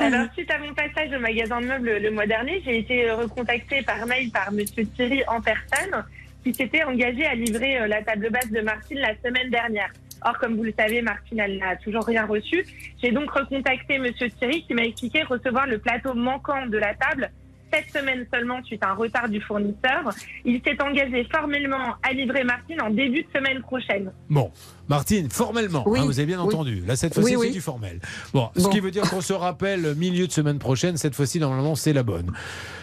Alors, 0.00 0.26
suite 0.32 0.50
à 0.50 0.58
mon 0.58 0.72
passage 0.74 1.12
au 1.14 1.20
magasin 1.20 1.60
de 1.60 1.66
meubles 1.66 1.98
le 2.02 2.10
mois 2.10 2.26
dernier, 2.26 2.60
j'ai 2.64 2.78
été 2.80 3.10
recontactée 3.12 3.82
par 3.82 4.04
mail 4.06 4.30
par 4.32 4.50
Monsieur 4.50 4.86
Thierry 4.96 5.22
en 5.28 5.40
personne, 5.40 6.02
qui 6.48 6.54
s'était 6.54 6.82
engagé 6.82 7.26
à 7.26 7.34
livrer 7.34 7.78
euh, 7.78 7.86
la 7.86 8.02
table 8.02 8.30
basse 8.30 8.50
de 8.50 8.60
Martine 8.60 8.98
la 8.98 9.14
semaine 9.22 9.50
dernière. 9.50 9.92
Or, 10.24 10.38
comme 10.38 10.56
vous 10.56 10.64
le 10.64 10.72
savez, 10.76 11.02
Martine, 11.02 11.40
elle 11.40 11.58
n'a 11.58 11.76
toujours 11.76 12.04
rien 12.04 12.24
reçu. 12.24 12.64
J'ai 13.02 13.12
donc 13.12 13.30
recontacté 13.30 13.98
Monsieur 13.98 14.30
Thierry, 14.30 14.64
qui 14.64 14.74
m'a 14.74 14.84
expliqué 14.84 15.22
recevoir 15.22 15.66
le 15.66 15.78
plateau 15.78 16.14
manquant 16.14 16.66
de 16.66 16.78
la 16.78 16.94
table 16.94 17.30
cette 17.70 17.90
semaine 17.90 18.26
seulement 18.32 18.62
suite 18.64 18.82
à 18.82 18.90
un 18.90 18.94
retard 18.94 19.28
du 19.28 19.42
fournisseur. 19.42 20.10
Il 20.46 20.60
s'est 20.62 20.80
engagé 20.82 21.24
formellement 21.30 21.96
à 22.02 22.12
livrer 22.14 22.42
Martine 22.42 22.80
en 22.80 22.88
début 22.88 23.24
de 23.24 23.28
semaine 23.36 23.60
prochaine. 23.60 24.10
Bon, 24.30 24.50
Martine, 24.88 25.28
formellement, 25.30 25.82
Oui, 25.86 26.00
hein, 26.00 26.04
vous 26.04 26.18
avez 26.18 26.26
bien 26.26 26.40
oui. 26.42 26.54
entendu. 26.54 26.82
Là, 26.86 26.96
cette 26.96 27.14
fois-ci, 27.14 27.26
Oui, 27.36 27.40
c'est 27.42 27.48
oui. 27.48 27.52
du 27.52 27.60
formel. 27.60 28.00
Bon, 28.32 28.48
ce 28.56 28.68
qui 28.68 28.80
veut 28.80 28.90
dire 28.90 29.02
qu'on 29.08 29.20
se 29.20 29.32
rappelle 29.32 29.94
milieu 29.96 30.26
de 30.26 30.32
semaine 30.32 30.58
prochaine. 30.58 30.96
Cette 30.96 31.14
fois-ci, 31.14 31.38
normalement, 31.40 31.74
c'est 31.76 31.92
la 31.92 32.02
bonne. 32.02 32.32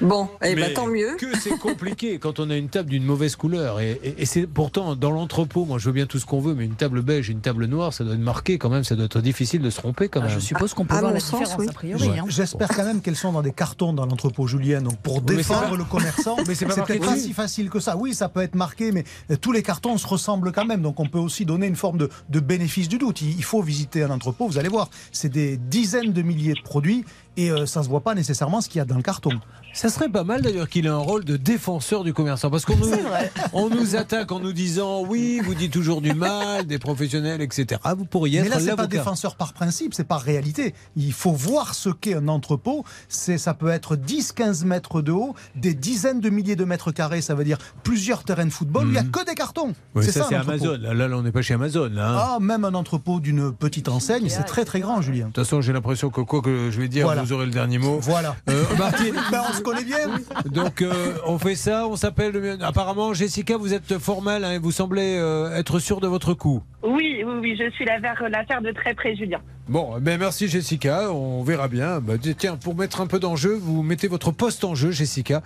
Bon, 0.02 0.30
eh 0.44 0.56
ben, 0.56 0.74
tant 0.74 0.88
mieux. 0.88 1.16
Que 1.18 1.38
c'est 1.40 1.58
compliqué 1.58 2.20
quand 2.20 2.40
on 2.40 2.50
a 2.50 2.56
une 2.56 2.70
table 2.70 2.90
d'une 2.90 3.04
mauvaise 3.06 3.36
couleur. 3.36 3.80
Et, 3.80 4.00
et- 4.04 4.22
et 4.22 4.26
c'est 4.26 4.46
pourtant 4.48 4.96
dans 4.96 5.12
l'entrepôt, 5.12 5.66
moi 5.66 5.78
je 5.80 5.86
veux 5.86 5.92
bien 5.94 6.06
tout 6.06 6.20
ce 6.20 6.26
qu'on 6.26 6.40
veut, 6.40 6.54
mais 6.54 6.66
une 6.66 6.76
table 6.76 7.02
beige, 7.02 7.30
une 7.30 7.42
table 7.42 7.66
noire, 7.66 7.94
ça 7.94 8.04
doit 8.04 8.14
être 8.14 8.20
marqué 8.20 8.58
quand 8.58 8.70
même, 8.70 8.84
ça 8.84 8.96
doit 8.96 9.06
être 9.06 9.22
difficile 9.22 9.62
de 9.62 9.70
se 9.70 9.78
tromper 9.78 10.10
quand 10.10 10.22
même. 10.22 10.30
je 10.30 10.40
suppose 10.40 10.74
qu'on 10.74 10.86
peut 10.86 10.96
À 10.96 11.00
voir 11.02 11.14
la 11.14 11.20
sens, 11.20 11.40
différence, 11.40 11.60
oui. 11.60 11.68
a 11.70 11.74
priori. 11.74 12.10
Ouais. 12.10 12.20
hein. 12.20 12.26
J'espère 12.28 12.68
quand 12.70 12.84
même 12.86 13.02
qu'elles 13.02 13.16
sont 13.16 13.32
dans 13.32 13.42
des 13.42 13.52
cartons 13.54 13.94
dans 13.94 14.06
l'entrepôt, 14.06 14.48
Julien. 14.48 14.82
Donc 14.82 14.98
pour 15.00 15.16
Oui, 15.18 15.36
défendre 15.36 15.70
pas- 15.72 15.76
le 15.76 15.84
commerçant, 15.84 16.36
Mais 16.48 16.56
c'est 16.56 16.66
peut-être 16.66 17.00
pas 17.06 17.18
si 17.18 17.34
facile 17.34 17.70
que 17.70 17.80
ça. 17.80 17.98
Oui, 17.98 18.14
ça 18.14 18.30
peut 18.30 18.42
être 18.42 18.56
marqué, 18.56 18.92
mais 18.92 19.04
tous 19.42 19.52
les 19.52 19.64
cartons 19.64 19.98
se 19.98 20.08
ressemblent 20.08 20.52
quand 20.52 20.66
même. 20.66 20.82
Donc 20.82 21.00
on 21.00 21.08
peut 21.08 21.20
aussi 21.20 21.46
donner 21.46 21.68
une 21.68 21.76
forme 21.76 21.95
de, 21.96 22.10
de 22.30 22.40
bénéfice 22.40 22.88
du 22.88 22.98
doute. 22.98 23.22
Il 23.22 23.44
faut 23.44 23.62
visiter 23.62 24.04
un 24.04 24.10
entrepôt, 24.10 24.48
vous 24.48 24.58
allez 24.58 24.70
voir. 24.70 24.90
C'est 25.12 25.30
des 25.30 25.58
dizaines 25.58 26.14
de 26.14 26.22
milliers 26.22 26.54
de 26.54 26.62
produits 26.62 27.06
et 27.38 27.52
euh, 27.52 27.66
ça 27.66 27.84
se 27.84 27.90
voit 27.90 28.02
pas 28.02 28.16
nécessairement 28.16 28.62
ce 28.62 28.70
qu'il 28.70 28.80
y 28.80 28.82
a 28.82 28.86
dans 28.86 28.98
le 28.98 29.04
carton. 29.04 29.32
Ça 29.76 29.90
serait 29.90 30.08
pas 30.08 30.24
mal 30.24 30.42
d'ailleurs 30.42 30.70
qu'il 30.70 30.86
ait 30.86 30.90
un 30.90 30.96
rôle 30.98 31.26
de 31.26 31.36
défenseur 31.36 32.06
du 32.06 32.14
commerçant. 32.14 32.50
Parce 32.50 32.64
qu'on 32.64 32.76
nous, 32.78 32.86
C'est 32.86 33.04
on 33.54 33.70
nous 33.70 33.98
attaque 33.98 34.32
en 34.32 34.40
nous 34.40 34.54
disant 34.54 35.04
oui, 35.06 35.42
vous 35.44 35.54
dites 35.54 35.74
toujours 35.74 36.02
du 36.02 36.14
mal, 36.14 36.66
des 36.66 36.80
professionnels, 36.80 37.42
etc. 37.42 37.82
Ah, 37.84 37.94
vous 37.94 38.06
pourriez 38.06 38.40
Mais 38.40 38.48
être 38.48 38.54
là, 38.56 38.60
c'est 38.62 38.76
pas 38.76 38.88
défenseur 38.88 39.36
par 39.36 39.52
principe, 39.54 39.94
c'est 39.94 40.08
par 40.08 40.22
réalité. 40.22 40.74
Il 40.96 41.12
faut 41.12 41.34
voir 41.34 41.76
ce 41.76 41.90
qu'est 41.90 42.16
un 42.16 42.30
entrepôt. 42.30 42.86
C'est, 43.10 43.38
ça 43.38 43.54
peut 43.54 43.68
être 43.68 43.98
10-15 43.98 44.64
mètres 44.66 45.02
de 45.02 45.12
haut, 45.12 45.36
des 45.56 45.74
dizaines 45.74 46.22
de 46.22 46.30
milliers 46.30 46.56
de 46.56 46.64
mètres 46.64 46.92
carrés, 46.92 47.22
ça 47.22 47.36
veut 47.36 47.44
dire 47.44 47.58
plusieurs 47.84 48.24
terrains 48.24 48.46
de 48.46 48.52
football. 48.52 48.86
Il 48.88 48.92
n'y 48.92 48.98
a 48.98 49.04
que 49.04 49.26
des 49.26 49.36
cartons. 49.36 49.68
Mhm. 49.68 49.74
Oui, 49.96 50.06
ça, 50.06 50.26
un 50.26 50.30
c'est. 50.30 50.36
Amazon. 50.36 50.78
Là, 50.80 50.94
là, 50.94 51.10
on 51.18 51.22
n'est 51.22 51.32
pas 51.34 51.42
chez 51.42 51.54
Amazon. 51.56 51.90
Là, 51.92 52.10
hein. 52.10 52.36
Ah, 52.36 52.38
même 52.40 52.64
un 52.64 52.74
entrepôt 52.76 53.20
d'une 53.20 53.52
petite 53.52 53.90
enseigne, 53.90 54.30
c'est 54.30 54.44
très 54.44 54.64
très 54.64 54.80
grand, 54.80 55.02
Julien. 55.02 55.28
De 55.28 55.32
toute 55.32 55.44
façon, 55.44 55.60
j'ai 55.60 55.74
l'impression 55.74 56.10
que 56.10 56.22
quoi 56.22 56.42
que 56.42 56.72
je 56.72 56.80
vais 56.80 56.88
dire, 56.88 57.06
Voilà. 57.06 57.24
vous 57.24 57.34
aurez 57.34 57.46
le 57.46 57.52
dernier 57.52 57.78
mot. 57.78 58.00
Voilà. 58.02 58.38
Euh, 58.50 58.64
Martine, 58.78 59.16
Ben, 59.32 59.42
on 59.50 59.54
se 59.54 59.62
bien. 59.84 60.20
Donc 60.46 60.82
euh, 60.82 61.16
on 61.26 61.38
fait 61.38 61.56
ça, 61.56 61.88
on 61.88 61.96
s'appelle. 61.96 62.58
Apparemment, 62.62 63.14
Jessica, 63.14 63.58
vous 63.58 63.74
êtes 63.74 63.98
formelle 63.98 64.44
hein, 64.44 64.52
et 64.54 64.60
vous 64.60 64.72
semblez 64.72 65.18
euh, 65.18 65.56
être 65.56 65.80
sûre 65.80 66.02
de 66.02 66.08
votre 66.08 66.34
coup. 66.34 66.64
Oui, 66.84 67.24
oui, 67.26 67.34
oui, 67.42 67.58
je 67.60 67.70
suis 67.72 67.86
l'affaire 67.86 68.22
l'affaire 68.30 68.62
de 68.62 68.72
très 68.72 68.94
près, 68.94 69.16
Julien. 69.16 69.40
Bon, 69.68 69.98
ben 70.00 70.20
merci 70.20 70.48
Jessica, 70.48 71.12
on 71.12 71.42
verra 71.42 71.68
bien. 71.68 72.00
Bah, 72.00 72.14
tiens, 72.38 72.56
pour 72.56 72.76
mettre 72.76 73.02
un 73.02 73.08
peu 73.08 73.18
d'enjeu, 73.18 73.58
vous 73.60 73.82
mettez 73.82 74.08
votre 74.08 74.30
poste 74.30 74.64
en 74.64 74.76
jeu, 74.76 74.92
Jessica. 74.92 75.42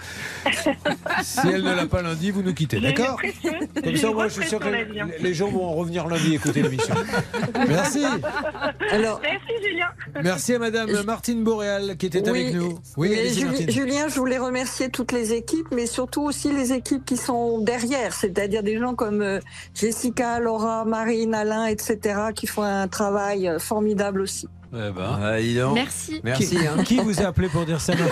si 1.24 1.48
elle 1.48 1.64
ne 1.64 1.74
l'a 1.74 1.86
pas 1.86 2.02
lundi, 2.02 2.30
vous 2.30 2.44
nous 2.44 2.54
quittez, 2.54 2.82
d'accord 2.82 3.22
Comme 3.82 3.96
ça, 3.96 4.12
moi, 4.12 4.28
je 4.28 4.34
suis 4.34 4.50
sûr 4.50 4.60
que 4.60 4.68
Julien. 4.70 5.08
les 5.22 5.34
gens 5.34 5.50
vont 5.50 5.66
en 5.66 5.74
revenir 5.74 6.06
lundi 6.08 6.36
écouter 6.36 6.62
l'émission. 6.64 6.96
Merci. 7.68 8.04
Alors, 8.92 9.22
Merci 9.22 9.54
Julien. 9.64 9.88
Merci 10.22 10.54
à 10.56 10.60
Madame 10.60 11.04
Martine 11.04 11.44
Boréal 11.44 11.96
qui 11.96 12.08
était 12.08 12.30
Oui, 12.30 12.42
avec 12.42 12.54
nous. 12.56 12.78
Oui, 12.98 13.16
Martine. 13.46 13.70
Julien, 13.70 14.10
je 14.10 14.20
voulais 14.20 14.38
remercier 14.38 14.90
toutes 14.90 15.14
les 15.14 15.32
équipes, 15.32 15.68
mais 15.74 15.86
surtout 15.86 16.24
aussi 16.24 16.52
les 16.52 16.74
équipes 16.74 17.06
qui 17.06 17.16
sont 17.16 17.60
derrière, 17.60 18.14
c'est-à-dire 18.14 18.64
des 18.64 18.78
gens 18.80 18.96
comme 18.96 19.22
euh, 19.22 19.40
Jessica, 19.76 20.40
Laura, 20.42 20.84
Marine, 20.84 21.34
Alain, 21.34 21.68
etc., 21.68 22.20
qui 22.36 22.48
font 22.48 22.64
un 22.64 22.90
travail 22.90 23.48
euh, 23.48 23.60
aussi. 24.18 24.48
Eh 24.74 24.92
ben. 24.92 25.20
Ah, 25.22 25.40
dis 25.40 25.56
donc. 25.56 25.74
Merci. 25.76 26.22
Merci. 26.24 26.50
Qui, 26.58 26.68
hein. 26.68 26.84
qui 26.84 26.98
vous 26.98 27.22
a 27.22 27.26
appelé 27.28 27.48
pour 27.50 27.66
dire 27.66 27.80
ça 27.82 27.94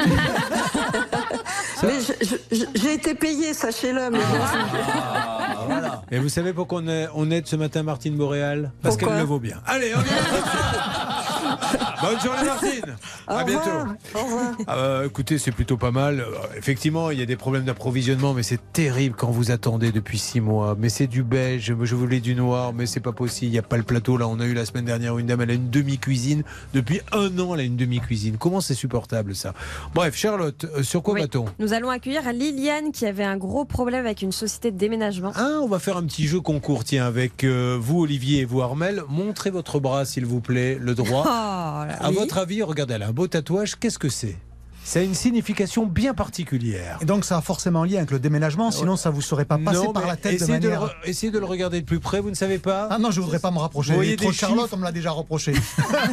j'ai 2.76 2.94
été 2.94 3.14
payée, 3.14 3.54
sachez-le. 3.54 4.10
mais 4.10 4.18
bon. 4.20 5.86
Et 6.10 6.20
vous 6.20 6.30
savez 6.30 6.54
pourquoi 6.54 6.80
on, 6.84 6.88
est- 6.88 7.08
on 7.14 7.30
aide 7.32 7.46
ce 7.48 7.56
matin 7.56 7.84
Martine 7.84 8.16
Boréal? 8.16 8.72
Parce 8.82 8.98
qu'elle 8.98 9.18
le 9.18 9.24
vaut 9.24 9.40
bien. 9.40 9.58
Allez, 9.66 9.94
on 9.96 10.00
y 10.00 10.04
va. 10.04 11.27
Bonne 12.02 12.20
journée 12.20 12.46
Martine. 12.46 12.96
Au 13.28 13.32
à 13.32 13.44
bientôt. 13.44 13.70
Au 14.16 14.20
revoir. 14.24 14.52
Ah 14.68 14.76
bah, 14.76 15.02
écoutez, 15.06 15.38
c'est 15.38 15.52
plutôt 15.52 15.78
pas 15.78 15.92
mal. 15.92 16.20
Euh, 16.22 16.26
Effectivement, 16.58 17.12
il 17.12 17.20
y 17.20 17.22
a 17.22 17.26
des 17.26 17.36
problèmes 17.36 17.64
d'approvisionnement, 17.66 18.34
mais 18.34 18.44
c'est 18.44 18.72
terrible 18.74 19.16
quand 19.18 19.30
vous 19.32 19.52
attendez 19.52 19.92
depuis 19.92 20.18
six 20.18 20.40
mois. 20.42 20.76
Mais 20.78 20.90
c'est 20.90 21.08
du 21.08 21.24
beige, 21.24 21.74
je 21.84 21.96
voulais 21.96 22.20
du 22.20 22.36
noir, 22.36 22.74
mais 22.74 22.86
c'est 22.86 23.00
pas 23.00 23.12
possible. 23.12 23.48
Il 23.50 23.52
n'y 23.52 23.58
a 23.60 23.64
pas 23.64 23.78
le 23.78 23.84
plateau. 23.84 24.18
Là, 24.18 24.28
on 24.28 24.40
a 24.40 24.46
eu 24.46 24.54
la 24.54 24.66
semaine 24.66 24.86
dernière 24.86 25.18
une 25.18 25.28
dame, 25.28 25.42
elle 25.42 25.52
a 25.52 25.54
une 25.54 25.70
demi-cuisine. 25.70 26.44
Depuis 26.74 27.02
un 27.12 27.38
an, 27.40 27.54
elle 27.54 27.62
a 27.62 27.64
une 27.64 27.78
demi-cuisine. 27.78 28.38
Comment 28.38 28.62
c'est 28.62 28.74
supportable 28.76 29.36
ça? 29.36 29.54
Bref, 29.94 30.16
Charlotte, 30.16 30.66
euh, 30.76 30.84
sur 30.84 31.02
quoi 31.04 31.16
Oui. 31.16 31.22
va-t-on? 31.22 31.46
Nous 31.60 31.74
allons 31.74 31.90
accueillir 31.90 32.22
Liliane 32.34 32.92
qui 32.92 33.06
avait 33.06 33.24
un 33.24 33.38
gros 33.38 33.66
problème 33.66 34.06
avec 34.06 34.22
une 34.22 34.32
société 34.32 34.72
de 34.72 34.78
déménagement. 34.78 35.32
Ah, 35.36 35.60
on 35.62 35.68
va 35.68 35.80
faire 35.80 35.98
un 35.98 36.04
petit 36.04 36.28
jeu 36.28 36.40
concours, 36.42 36.84
tiens, 36.84 37.06
avec 37.06 37.44
euh, 37.44 37.78
vous, 37.80 38.02
Olivier, 38.02 38.42
et 38.42 38.46
vous, 38.46 38.62
Armel. 38.62 39.04
Montrez 39.10 39.50
votre 39.50 39.80
bras, 39.80 40.06
s'il 40.06 40.26
vous 40.26 40.42
plaît, 40.42 40.78
le 40.80 40.96
droit. 40.96 41.26
Là, 41.86 41.98
à 42.00 42.10
oui. 42.10 42.16
votre 42.16 42.38
avis, 42.38 42.62
regardez, 42.62 42.96
elle 42.96 43.04
a 43.04 43.08
un 43.08 43.14
beau 43.14 43.28
tatouage. 43.28 43.76
Qu'est-ce 43.76 44.00
que 44.00 44.10
c'est? 44.10 44.38
Ça 44.88 45.00
a 45.00 45.04
une 45.04 45.16
signification 45.16 45.86
bien 45.86 46.14
particulière. 46.14 46.98
Et 47.02 47.06
donc 47.06 47.26
ça 47.26 47.36
a 47.38 47.42
forcément 47.42 47.82
un 47.82 47.86
lien 47.86 47.98
avec 47.98 48.12
le 48.12 48.20
déménagement, 48.20 48.72
sinon 48.72 48.96
ça 48.96 49.10
vous 49.10 49.22
serait 49.22 49.44
pas 49.44 49.58
passé 49.58 49.80
Non, 49.86 49.92
par 49.92 50.08
la 50.08 50.16
tête 50.16 50.40
de 50.40 50.44
essayez 50.46 50.60
de, 50.60 50.70
le, 50.70 50.74
manière. 50.76 50.90
re- 50.90 51.10
essayez 51.10 51.30
de 51.30 51.40
le 51.40 51.46
regarder 51.46 51.82
de 51.82 51.86
plus 51.86 52.00
près, 52.00 52.22
vous 52.22 52.30
ne 52.30 52.36
savez 52.36 52.58
pas 52.58 52.88
Ah 52.90 52.98
non, 52.98 53.12
je 53.12 53.20
voudrais 53.20 53.40
pas 53.40 53.52
me 53.52 53.58
rapprocher. 53.60 53.90
Vous 53.92 53.98
voyez 53.98 54.16
Trop 54.16 54.30
des 54.32 54.34
Charlotte, 54.38 54.62
chiffres 54.62 54.76
on 54.76 54.78
me 54.78 54.86
l'a 54.86 54.94
déjà 54.94 55.12
reproché. 55.12 55.52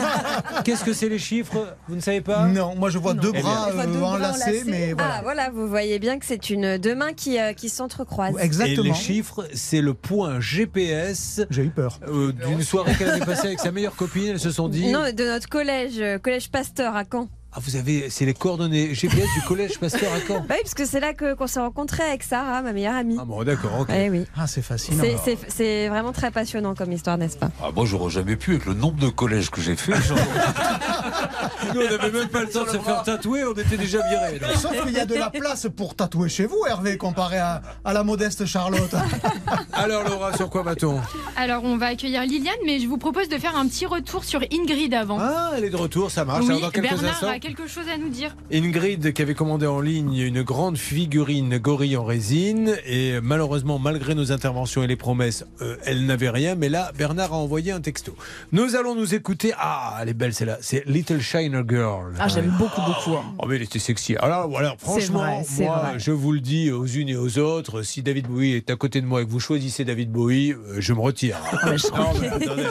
Qu'est-ce 0.65 0.83
que 0.85 0.93
c'est 0.93 1.09
les 1.09 1.21
chiffres? 1.21 1.77
Vous 1.89 1.95
ne 1.95 2.01
savez 2.01 2.21
pas? 2.21 2.47
Non, 2.47 2.75
moi 2.75 2.91
je 2.91 2.99
vois 2.99 3.15
deux 3.15 3.31
Eh 3.33 3.41
bras 3.43 3.69
euh, 3.71 3.87
deux 3.87 3.99
bras 4.01 4.11
enlacés, 4.17 4.65
mais 4.67 4.91
Ah 4.93 4.95
voilà. 4.99 5.21
voilà, 5.23 5.51
vous 5.51 5.69
voyez 5.69 6.01
bien 6.01 6.19
que 6.19 6.27
c'est 6.27 6.51
une 6.51 6.77
deux 6.79 6.97
mains 6.97 7.13
qui, 7.13 7.39
euh, 7.39 7.53
qui 7.53 7.69
s'entrecroisent. 7.69 8.35
Et 8.41 8.75
les 8.77 8.95
chiffres, 8.95 9.47
c'est 9.55 9.83
le 9.83 9.95
point 9.95 10.41
GPS. 10.41 11.43
J'ai 11.51 11.63
eu 11.63 11.71
peur. 11.71 12.01
euh, 12.09 12.33
D'une 12.33 12.63
soirée 12.63 12.93
qu'elle 12.97 13.11
avait 13.11 13.25
passée 13.25 13.47
avec 13.47 13.61
sa 13.61 13.71
meilleure 13.71 13.95
copine, 13.95 14.27
elles 14.31 14.41
se 14.41 14.51
sont 14.51 14.69
dit. 14.69 14.91
Non, 14.91 15.05
de 15.15 15.25
notre 15.25 15.49
collège, 15.49 16.03
collège 16.23 16.51
Pasteur 16.51 16.97
à 16.97 17.05
Caen. 17.11 17.29
Ah, 17.57 17.61
vous 17.63 17.77
avez, 17.77 18.11
c'est 18.11 18.25
les 18.25 18.35
coordonnées 18.35 18.95
GPS 18.95 19.29
du 19.35 19.41
collège 19.47 19.79
Pasteur 19.79 20.13
à 20.13 20.19
Caen. 20.27 20.41
Bah 20.49 20.55
oui, 20.57 20.63
parce 20.63 20.75
que 20.75 20.85
c'est 20.85 20.99
là 20.99 21.13
que- 21.15 21.35
qu'on 21.35 21.47
s'est 21.47 21.61
rencontrés 21.61 22.03
avec 22.03 22.25
Sarah, 22.25 22.63
ma 22.63 22.73
meilleure 22.73 22.97
amie. 22.97 23.17
Ah 23.21 23.25
bon, 23.25 23.45
d'accord, 23.45 23.79
ok. 23.81 23.91
Eh 23.95 24.11
oui. 24.11 24.25
Ah, 24.37 24.49
c'est 24.49 24.61
fascinant. 24.63 25.03
C'est- 25.05 25.17
C'est 25.25 25.39
c'est 25.49 25.89
vraiment 25.89 26.11
très 26.13 26.33
passionnant 26.33 26.75
comme 26.75 26.91
histoire, 26.91 27.17
n'est-ce 27.17 27.37
pas? 27.37 27.51
Ah, 27.63 27.69
moi, 27.75 27.85
j'aurais 27.87 28.11
jamais 28.11 28.35
pu 28.35 28.53
avec 28.53 28.67
le 28.67 28.75
nombre 28.75 28.99
de 28.99 29.09
collèges 29.09 29.51
que 29.51 29.61
j'ai 29.61 29.77
fait. 29.77 29.93
Nous, 31.75 31.81
on 31.81 31.85
n'avait 31.91 32.11
même 32.11 32.29
pas 32.29 32.41
le 32.43 32.49
temps 32.49 32.65
de 32.65 32.69
se 32.71 32.79
faire 32.79 33.03
tatouer, 33.05 33.45
on 33.45 33.53
était 33.53 33.77
déjà 33.77 33.99
virés. 34.09 34.39
là. 34.41 34.49
Sauf 34.57 34.73
qu'il 34.85 34.93
y 34.93 34.99
a 34.99 35.07
de 35.07 35.15
la 35.15 35.31
place 35.31 35.67
pour 35.75 35.95
tatouer 35.95 36.29
chez 36.29 36.47
vous, 36.47 36.59
Hervé, 36.69 36.99
comparé 36.99 37.39
à, 37.39 37.63
à 37.85 37.93
la 37.93 38.03
modeste 38.05 38.45
Charlotte. 38.47 38.95
Alors, 39.73 40.05
Laura, 40.05 40.37
sur 40.37 40.51
quoi 40.51 40.63
va-t-on? 40.63 41.01
Alors, 41.37 41.65
on 41.65 41.77
va 41.77 41.87
accueillir 41.87 42.23
Liliane, 42.23 42.55
mais 42.67 42.81
je 42.81 42.87
vous 42.89 42.99
propose 42.99 43.29
de 43.29 43.39
faire 43.39 43.57
un 43.57 43.67
petit 43.67 43.87
retour 43.87 44.25
sur 44.25 44.41
Ingrid 44.53 44.93
avant. 44.95 45.19
Ah, 45.21 45.53
elle 45.57 45.65
est 45.65 45.71
de 45.71 45.77
retour, 45.77 46.11
ça 46.11 46.25
marche. 46.25 46.45
Alors, 46.47 46.61
dans 46.61 46.71
quelques 46.71 46.89
Bernard 46.91 47.13
instants. 47.15 47.29
a 47.29 47.39
quelque 47.45 47.67
chose 47.69 47.85
à 47.93 47.99
nous 47.99 48.09
dire. 48.09 48.35
Ingrid 48.53 49.13
qui 49.13 49.21
avait 49.23 49.35
commandé 49.35 49.67
en 49.67 49.81
ligne 49.81 50.17
une 50.17 50.43
grande 50.43 50.79
figurine 50.79 51.59
gorille 51.59 51.97
en 51.97 52.05
résine 52.05 52.75
et 52.87 53.21
malheureusement 53.23 53.79
malgré 53.79 54.15
nos 54.15 54.33
interventions 54.33 54.83
et 54.83 54.87
les 54.87 54.97
promesses 54.97 55.45
euh, 55.61 55.77
elle 55.85 56.07
n'avait 56.07 56.31
rien 56.31 56.55
mais 56.55 56.69
là 56.71 56.91
Bernard 56.97 57.33
a 57.35 57.37
envoyé 57.37 57.71
un 57.73 57.81
texto. 57.81 58.17
Nous 58.53 58.77
allons 58.77 58.95
nous 58.95 59.15
écouter 59.15 59.53
ah 59.59 59.99
elle 60.01 60.09
est 60.09 60.15
belle 60.15 60.33
celle-là 60.33 60.59
c'est 60.63 60.85
Little 60.87 61.21
Shiner 61.21 61.63
Girl. 61.69 62.15
Ah, 62.19 62.29
j'aime 62.29 62.55
beaucoup, 62.59 62.81
beaucoup. 62.81 63.17
hein. 63.19 63.25
Oh 63.39 63.47
mais 63.47 63.57
elle 63.57 63.63
était 63.63 63.79
sexy. 63.79 64.17
Alors 64.17 64.49
voilà, 64.49 64.75
franchement, 64.79 65.19
vrai, 65.21 65.43
c'est 65.47 65.65
moi, 65.65 65.79
vrai. 65.91 65.99
je 65.99 66.13
vous 66.13 66.33
le 66.33 66.41
dis 66.41 66.71
aux 66.71 66.87
unes 66.87 67.09
et 67.11 67.17
aux 67.17 67.39
autres, 67.39 67.83
si 67.83 68.03
David 68.03 68.27
Bowie 68.27 68.53
est 68.55 68.71
à 68.71 68.77
côté 68.77 69.01
de 69.03 69.07
moi 69.07 69.21
et 69.23 69.27
que 69.27 69.31
vous 69.31 69.41
choisissez 69.41 69.85
David 69.85 70.11
Bowie, 70.11 70.53
euh, 70.53 70.77
je 70.79 70.93
me 70.95 71.01
retire. 71.01 71.37
Ah, 71.53 71.59
mais 71.71 71.79
je 71.79 71.87
crois 71.89 72.05
Non, 72.05 72.13
qu'il- 72.13 72.21
mais 72.23 72.29
attendez. 72.29 72.63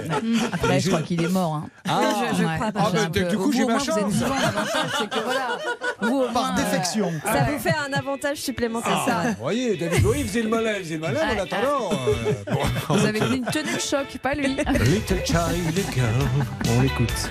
Après, 0.52 0.80
je 0.80 0.88
crois 0.90 1.02
qu'il 1.02 1.22
est 1.24 1.30
mort. 1.30 1.54
hein. 1.56 1.70
Ah, 1.88 2.24
je, 2.32 2.38
je 2.38 2.44
crois 2.44 2.72
pas. 2.72 2.92
Ah, 2.96 3.00
un 3.06 3.10
peu- 3.10 3.24
du 3.24 3.38
coup, 3.38 3.52
j'ai 3.52 3.66
ma 3.66 3.80
chance. 3.80 3.98
L'avantage, 4.66 4.92
c'est 5.00 5.10
que 5.10 5.20
voilà. 5.24 5.48
Vous, 6.02 6.22
Par 6.34 6.44
moins, 6.54 6.56
défection. 6.56 7.12
Ça 7.26 7.44
vous 7.52 7.60
fait 7.60 7.74
un 7.88 7.94
avantage 7.94 8.38
supplémentaire. 8.38 9.06
Ah, 9.08 9.24
vous 9.30 9.36
voyez, 9.44 9.76
David 9.78 10.02
Bowie 10.04 10.24
faisait 10.24 10.42
le 10.44 10.50
malin, 10.50 10.74
il 10.78 10.84
faisait 10.84 10.96
le 10.96 11.02
malin 11.02 11.20
en 11.22 11.44
attendant. 11.44 11.92
euh, 11.92 12.34
bon. 12.52 12.96
Vous 12.96 13.06
avez 13.06 13.20
une 13.20 13.46
tenue 13.46 13.74
de 13.76 13.80
choc, 13.80 14.18
pas 14.22 14.34
lui. 14.36 14.48
Little 14.58 15.26
Child 15.26 15.80
Girl. 15.94 16.28
On 16.78 16.82
l'écoute. 16.82 17.30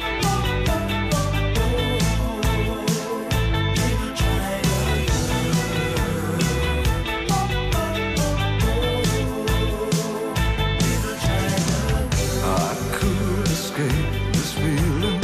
I 12.44 12.76
could 12.92 13.46
escape 13.48 14.32
this 14.32 14.52
feeling 14.54 15.20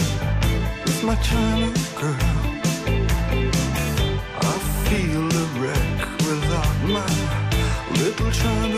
with 0.85 1.05
my 1.05 1.15
China 1.17 1.68
girl. 2.01 2.15
I 4.41 4.59
feel 4.87 5.27
a 5.27 5.47
wreck 5.59 5.99
without 6.29 6.77
my 6.87 7.11
little 7.99 8.31
China 8.31 8.78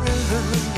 wearing 0.00 0.73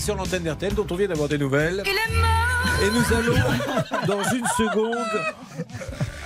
sur 0.00 0.16
l'antenne 0.16 0.42
d'RTL 0.42 0.74
dont 0.74 0.86
on 0.90 0.94
vient 0.94 1.08
d'avoir 1.08 1.28
des 1.28 1.38
nouvelles. 1.38 1.82
Et 2.82 2.86
nous 2.90 3.16
allons, 3.16 3.34
dans 4.06 4.22
une 4.32 4.46
seconde, 4.56 4.96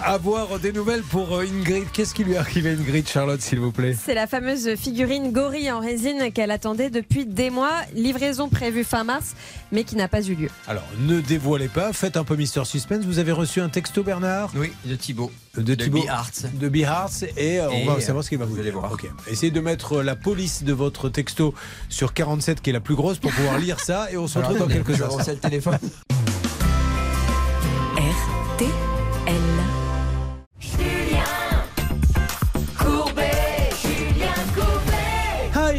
avoir 0.03 0.59
des 0.59 0.72
nouvelles 0.72 1.03
pour 1.03 1.35
euh, 1.35 1.45
Ingrid. 1.45 1.85
Qu'est-ce 1.93 2.14
qui 2.14 2.25
lui 2.25 2.35
est 2.35 2.37
arrivé 2.37 2.70
Ingrid, 2.70 3.09
Charlotte, 3.09 3.41
s'il 3.41 3.59
vous 3.59 3.72
plaît? 3.72 3.97
C'est 4.01 4.14
la 4.14 4.27
fameuse 4.27 4.75
figurine 4.77 5.33
gorille 5.33 5.70
en 5.72 5.81
résine 5.81 6.31
qu'elle 6.33 6.51
attendait 6.51 6.91
depuis 6.91 7.27
des 7.27 7.51
mois. 7.51 7.72
Livraison 7.95 8.49
prévue 8.49 8.85
fin 8.85 9.03
mars, 9.03 9.35
mais 9.75 9.85
qui 9.85 9.97
n'a 9.97 10.09
pas 10.09 10.22
eu 10.22 10.35
lieu. 10.35 10.49
Alors, 10.66 10.85
ne 11.01 11.20
dévoilez 11.20 11.68
pas, 11.68 11.93
faites 11.93 12.16
un 12.16 12.25
peu 12.25 12.37
Mister 12.37 12.64
Suspense. 12.64 13.05
Vous 13.05 13.18
avez 13.18 13.33
reçu 13.33 13.61
un 13.61 13.68
texto, 13.68 14.03
Bernard 14.03 14.51
Oui, 14.55 14.72
de 14.85 14.95
Thibaut. 14.95 15.31
De 15.57 15.75
Thibaut. 15.75 16.01
Behearts. 16.03 16.33
De 16.55 16.68
Behearts. 16.68 17.25
Et, 17.37 17.61
euh, 17.61 17.68
Et, 17.70 17.83
on 17.83 17.87
va 17.93 17.99
euh, 17.99 18.01
savoir 18.01 18.25
ce 18.25 18.29
qu'il 18.29 18.39
va 18.39 18.45
vous 18.45 18.55
vous 18.55 18.61
allez 18.61 18.70
dire. 18.70 18.79
voir. 18.81 18.93
Ok. 18.93 19.11
Essayez 19.29 19.53
de 19.53 19.61
mettre 19.61 19.95
euh, 19.99 20.03
la 20.03 20.16
police 20.16 20.62
de 20.62 20.72
votre 20.72 21.09
texto 21.09 21.55
sur 21.89 22.14
47, 22.14 22.61
qui 22.62 22.70
est 22.70 22.72
la 22.72 22.81
plus 22.81 22.95
grosse, 22.95 23.18
pour 23.18 23.33
pouvoir 23.33 23.59
lire 23.59 23.81
ça. 23.81 24.11
Et 24.12 24.16
on 24.16 24.27
se 24.29 24.39
retrouve 24.39 24.59
dans 24.59 24.68
quelques 24.68 24.91
instants. 24.91 25.07
avancer 25.07 25.33
le 25.33 25.39
téléphone. 25.39 25.79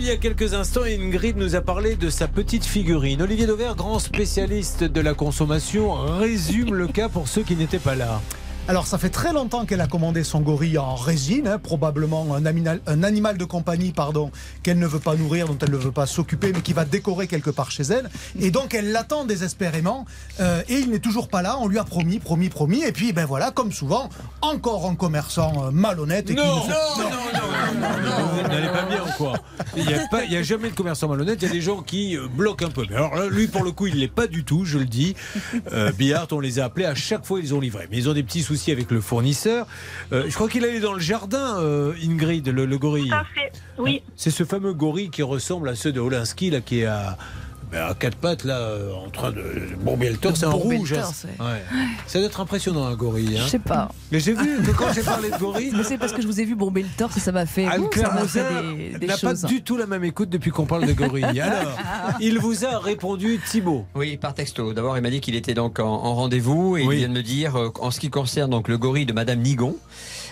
il 0.05 0.09
y 0.09 0.11
a 0.11 0.17
quelques 0.17 0.53
instants, 0.53 0.83
Ingrid 0.83 1.35
nous 1.35 1.55
a 1.55 1.61
parlé 1.61 1.95
de 1.95 2.11
sa 2.11 2.27
petite 2.27 2.63
figurine. 2.63 3.23
Olivier 3.23 3.47
Dauvert, 3.47 3.75
grand 3.75 3.97
spécialiste 3.97 4.83
de 4.83 5.01
la 5.01 5.15
consommation, 5.15 5.93
résume 5.93 6.75
le 6.75 6.87
cas 6.87 7.09
pour 7.09 7.27
ceux 7.27 7.41
qui 7.41 7.55
n'étaient 7.55 7.79
pas 7.79 7.95
là. 7.95 8.21
Alors, 8.67 8.87
ça 8.87 8.97
fait 8.97 9.09
très 9.11 9.31
longtemps 9.31 9.65
qu'elle 9.65 9.79
a 9.81 9.85
commandé 9.85 10.23
son 10.23 10.39
gorille 10.39 10.79
en 10.79 10.95
résine, 10.95 11.47
hein, 11.47 11.59
probablement 11.59 12.33
un 12.33 12.47
animal, 12.47 12.79
un 12.87 13.03
animal 13.03 13.37
de 13.37 13.45
compagnie, 13.45 13.91
pardon, 13.91 14.31
qu'elle 14.63 14.79
ne 14.79 14.87
veut 14.87 14.97
pas 14.99 15.13
nourrir, 15.15 15.45
dont 15.47 15.57
elle 15.61 15.69
ne 15.69 15.77
veut 15.77 15.91
pas 15.91 16.07
s'occuper, 16.07 16.51
mais 16.51 16.61
qui 16.61 16.73
va 16.73 16.83
décorer 16.83 17.27
quelque 17.27 17.51
part 17.51 17.69
chez 17.69 17.83
elle. 17.83 18.09
Et 18.39 18.49
donc, 18.49 18.73
elle 18.73 18.91
l'attend 18.91 19.23
désespérément. 19.23 20.05
euh, 20.39 20.63
et 20.67 20.79
il 20.79 20.89
n'est 20.89 20.97
toujours 20.99 21.27
pas 21.27 21.43
là. 21.43 21.57
On 21.59 21.67
lui 21.67 21.77
a 21.77 21.83
promis, 21.83 22.17
promis, 22.17 22.49
promis. 22.49 22.81
Et 22.81 22.91
puis, 22.91 23.13
ben 23.13 23.25
voilà, 23.25 23.51
comme 23.51 23.71
souvent, 23.71 24.09
encore 24.41 24.89
un 24.89 24.95
commerçant 24.95 25.67
euh, 25.67 25.71
malhonnête. 25.71 26.31
Et 26.31 26.35
qui 26.35 26.41
Non, 26.43 26.55
ne 26.65 26.71
fait- 26.71 26.73
Vous 28.41 28.49
n'allez 28.49 28.67
pas 28.69 28.85
bien 28.87 29.03
ou 29.03 29.11
quoi 29.15 29.33
Il 29.77 29.85
n'y 29.85 29.93
a, 29.93 30.07
pas- 30.07 30.23
il 30.23 30.31
y 30.33 30.37
a 30.37 30.41
jamais 30.43 30.71
de 30.71 30.75
commerçant 30.75 31.07
malhonnête, 31.07 31.37
il 31.39 31.47
y 31.47 31.51
a 31.51 31.53
des 31.53 31.61
gens 31.61 31.83
qui 31.83 32.17
euh, 32.17 32.27
bloquent 32.27 32.65
un 32.65 32.71
peu. 32.71 32.83
Mais 32.89 32.95
alors 32.95 33.15
là, 33.15 33.27
lui, 33.27 33.45
pour 33.45 33.63
le 33.63 33.71
coup, 33.71 33.85
il 33.85 33.93
ne 33.93 33.99
l'est 33.99 34.07
pas 34.07 34.25
du 34.25 34.43
tout, 34.43 34.65
je 34.65 34.79
le 34.79 34.85
dis. 34.85 35.15
Euh, 35.71 35.91
Billard, 35.91 36.25
on 36.31 36.39
les 36.39 36.57
a 36.59 36.65
appelés, 36.65 36.85
à 36.85 36.95
chaque 36.95 37.25
fois, 37.27 37.39
ils 37.39 37.53
ont 37.53 37.59
livré. 37.59 37.87
Mais 37.91 37.97
ils 37.97 38.09
ont 38.09 38.13
des 38.13 38.23
petits 38.23 38.41
soucis 38.41 38.54
avec 38.71 38.91
le 38.91 39.01
fournisseur. 39.01 39.67
Euh, 40.11 40.25
je 40.27 40.33
crois 40.33 40.49
qu'il 40.49 40.63
allait 40.63 40.79
dans 40.79 40.93
le 40.93 40.99
jardin, 40.99 41.59
euh, 41.59 41.93
Ingrid, 42.03 42.47
le, 42.47 42.65
le 42.65 42.77
gorille. 42.77 43.09
Tout 43.09 43.15
à 43.15 43.23
fait, 43.23 43.51
oui. 43.77 44.01
C'est 44.15 44.31
ce 44.31 44.43
fameux 44.43 44.73
gorille 44.73 45.09
qui 45.09 45.23
ressemble 45.23 45.69
à 45.69 45.75
ceux 45.75 45.91
de 45.91 45.99
Olinsky, 45.99 46.49
là, 46.49 46.61
qui 46.61 46.81
est 46.81 46.85
à, 46.85 47.17
à 47.77 47.93
quatre 47.93 48.17
pattes, 48.17 48.43
là, 48.43 48.57
euh, 48.57 48.93
en 48.93 49.09
train 49.09 49.31
de 49.31 49.43
bourber 49.81 50.09
le 50.09 50.17
torse. 50.17 50.39
C'est 50.39 50.45
en 50.45 50.51
bourber 50.51 50.75
le 50.75 50.79
rouge. 50.79 50.93
hein. 50.93 51.01
torse, 51.01 51.25
ouais. 51.25 51.45
Ouais. 51.45 51.61
Ça 52.07 52.19
doit 52.19 52.27
être 52.27 52.39
impressionnant, 52.39 52.85
un 52.85 52.95
gorille. 52.95 53.37
hein. 53.37 53.41
Je 53.45 53.49
sais 53.49 53.59
pas. 53.59 53.89
Mais 54.11 54.19
j'ai 54.19 54.33
vu 54.33 54.61
que 54.63 54.71
quand 54.71 54.91
j'ai 54.93 55.01
parlé 55.03 55.29
de 55.29 55.37
gorille. 55.37 55.71
Mais 55.75 55.83
c'est 55.83 55.97
parce 55.97 56.11
que 56.13 56.21
je 56.21 56.27
vous 56.27 56.39
ai 56.39 56.45
vu 56.45 56.55
bomber 56.55 56.81
le 56.83 56.89
torse 56.97 57.17
et 57.17 57.19
ça 57.19 57.31
m'a 57.31 57.45
fait. 57.45 57.65
Anne-Claire 57.67 58.07
ça 58.09 58.13
m'a 58.13 58.25
fait 58.27 58.43
Moser 58.43 58.75
des, 58.93 58.99
des 58.99 59.07
n'a 59.07 59.17
choses. 59.17 59.41
pas 59.41 59.47
du 59.47 59.61
tout 59.63 59.77
la 59.77 59.85
même 59.87 60.03
écoute 60.03 60.29
depuis 60.29 60.51
qu'on 60.51 60.65
parle 60.65 60.85
de 60.87 60.93
gorille. 60.93 61.23
Alors, 61.41 61.77
il 62.19 62.39
vous 62.39 62.65
a 62.65 62.79
répondu 62.79 63.39
Thibaut. 63.49 63.85
Oui, 63.95 64.17
par 64.17 64.33
texto. 64.33 64.73
D'abord, 64.73 64.97
il 64.97 65.01
m'a 65.01 65.09
dit 65.09 65.21
qu'il 65.21 65.35
était 65.35 65.53
donc 65.53 65.79
en, 65.79 65.85
en 65.85 66.15
rendez-vous 66.15 66.77
et 66.77 66.83
il 66.83 66.89
vient 66.91 67.09
de 67.09 67.13
me 67.13 67.23
dire, 67.23 67.55
euh, 67.55 67.69
en 67.79 67.91
ce 67.91 67.99
qui 67.99 68.09
concerne 68.09 68.51
donc 68.51 68.67
le 68.67 68.77
gorille 68.77 69.05
de 69.05 69.13
Madame 69.13 69.39
Nigon, 69.39 69.75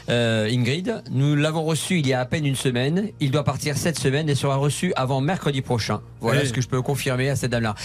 euh, 0.09 0.49
Ingrid, 0.51 1.03
nous 1.11 1.35
l'avons 1.35 1.63
reçu 1.63 1.99
il 1.99 2.07
y 2.07 2.13
a 2.13 2.19
à 2.19 2.25
peine 2.25 2.45
une 2.45 2.55
semaine. 2.55 3.09
Il 3.19 3.31
doit 3.31 3.43
partir 3.43 3.77
cette 3.77 3.97
semaine 3.97 4.29
et 4.29 4.35
sera 4.35 4.55
reçu 4.57 4.93
avant 4.95 5.21
mercredi 5.21 5.61
prochain. 5.61 6.01
Voilà 6.19 6.41
Oui. 6.41 6.47
ce 6.47 6.53
que 6.53 6.61
je 6.61 6.67
peux 6.67 6.81
confirmer 6.81 7.29
à 7.29 7.35
cette 7.35 7.51
dame-là. 7.51 7.75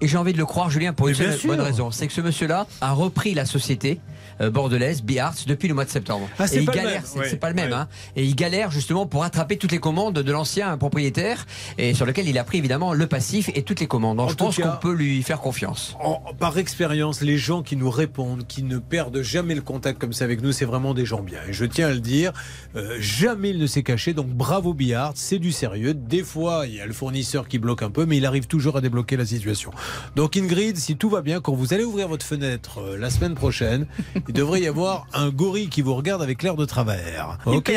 Et 0.00 0.08
j'ai 0.08 0.16
envie 0.16 0.32
de 0.32 0.38
le 0.38 0.46
croire, 0.46 0.70
Julien, 0.70 0.92
pour 0.92 1.08
une 1.08 1.16
bonne 1.44 1.60
raison. 1.60 1.90
C'est 1.90 2.06
que 2.06 2.12
ce 2.12 2.20
monsieur-là 2.20 2.66
a 2.80 2.92
repris 2.92 3.34
la 3.34 3.44
société 3.46 4.00
bordelaise, 4.40 5.02
Bearts, 5.02 5.34
depuis 5.46 5.68
le 5.68 5.74
mois 5.74 5.84
de 5.84 5.90
septembre. 5.90 6.28
Ah, 6.38 6.46
et 6.52 6.58
il 6.58 6.64
pas 6.66 6.72
le 6.72 6.78
galère, 6.78 6.92
même. 7.02 7.02
c'est 7.04 7.18
Ouais, 7.18 7.36
pas 7.36 7.48
le 7.48 7.54
même. 7.54 7.70
ouais. 7.70 7.76
Hein. 7.76 7.88
Et 8.16 8.24
il 8.24 8.34
galère 8.34 8.70
justement 8.70 9.06
pour 9.06 9.24
attraper 9.24 9.56
toutes 9.56 9.72
les 9.72 9.78
commandes 9.80 10.14
de 10.18 10.32
l'ancien 10.32 10.76
propriétaire 10.78 11.46
et 11.78 11.94
sur 11.94 12.06
lequel 12.06 12.28
il 12.28 12.38
a 12.38 12.44
pris 12.44 12.58
évidemment 12.58 12.92
le 12.92 13.06
passif 13.06 13.50
et 13.54 13.62
toutes 13.62 13.80
les 13.80 13.86
commandes. 13.86 14.16
Donc 14.18 14.26
En 14.26 14.30
je 14.30 14.34
pense 14.36 14.56
qu'on 14.56 14.76
peut 14.80 14.92
lui 14.94 15.22
faire 15.22 15.40
confiance. 15.40 15.96
En- 16.02 16.20
par 16.38 16.56
expérience, 16.58 17.20
les 17.20 17.38
gens 17.38 17.62
qui 17.62 17.76
nous 17.76 17.90
répondent, 17.90 18.46
qui 18.46 18.62
ne 18.62 18.78
perdent 18.78 19.22
jamais 19.22 19.54
le 19.54 19.62
contact 19.62 19.98
comme 20.00 20.12
ça 20.12 20.24
avec 20.24 20.42
nous, 20.42 20.52
c'est 20.52 20.64
vraiment 20.64 20.94
des 20.94 21.04
gens 21.06 21.20
bien. 21.22 21.38
Et 21.48 21.52
je 21.52 21.64
tiens 21.64 21.88
à 21.88 21.90
le 21.92 22.00
dire, 22.00 22.32
euh, 22.76 22.96
jamais 23.00 23.50
il 23.50 23.58
ne 23.58 23.66
s'est 23.66 23.82
caché. 23.82 24.12
Donc 24.14 24.28
bravo 24.28 24.74
Billard, 24.74 25.12
c'est 25.14 25.38
du 25.38 25.52
sérieux. 25.52 25.94
Des 25.94 26.22
fois, 26.22 26.66
il 26.66 26.74
y 26.74 26.80
a 26.80 26.86
le 26.86 26.92
fournisseur 26.92 27.48
qui 27.48 27.58
bloque 27.58 27.82
un 27.82 27.90
peu, 27.90 28.06
mais 28.06 28.16
il 28.16 28.26
arrive 28.26 28.46
toujours 28.46 28.76
à 28.76 28.80
débloquer 28.80 29.16
la 29.16 29.26
situation. 29.26 29.70
Donc 30.16 30.36
Ingrid, 30.36 30.76
si 30.76 30.96
tout 30.96 31.08
va 31.10 31.22
bien, 31.22 31.40
quand 31.40 31.52
vous 31.54 31.72
allez 31.74 31.84
ouvrir 31.84 32.08
votre 32.08 32.24
fenêtre 32.26 32.80
euh, 32.80 32.96
la 32.98 33.10
semaine 33.10 33.34
prochaine, 33.34 33.86
il 34.26 34.34
devrait 34.34 34.60
y 34.60 34.66
avoir 34.66 35.06
un 35.12 35.30
gorille 35.30 35.68
qui 35.68 35.82
vous 35.82 35.94
regarde 35.94 36.22
avec 36.22 36.42
l'air 36.42 36.56
de 36.56 36.64
travers. 36.64 37.38
Ok. 37.46 37.72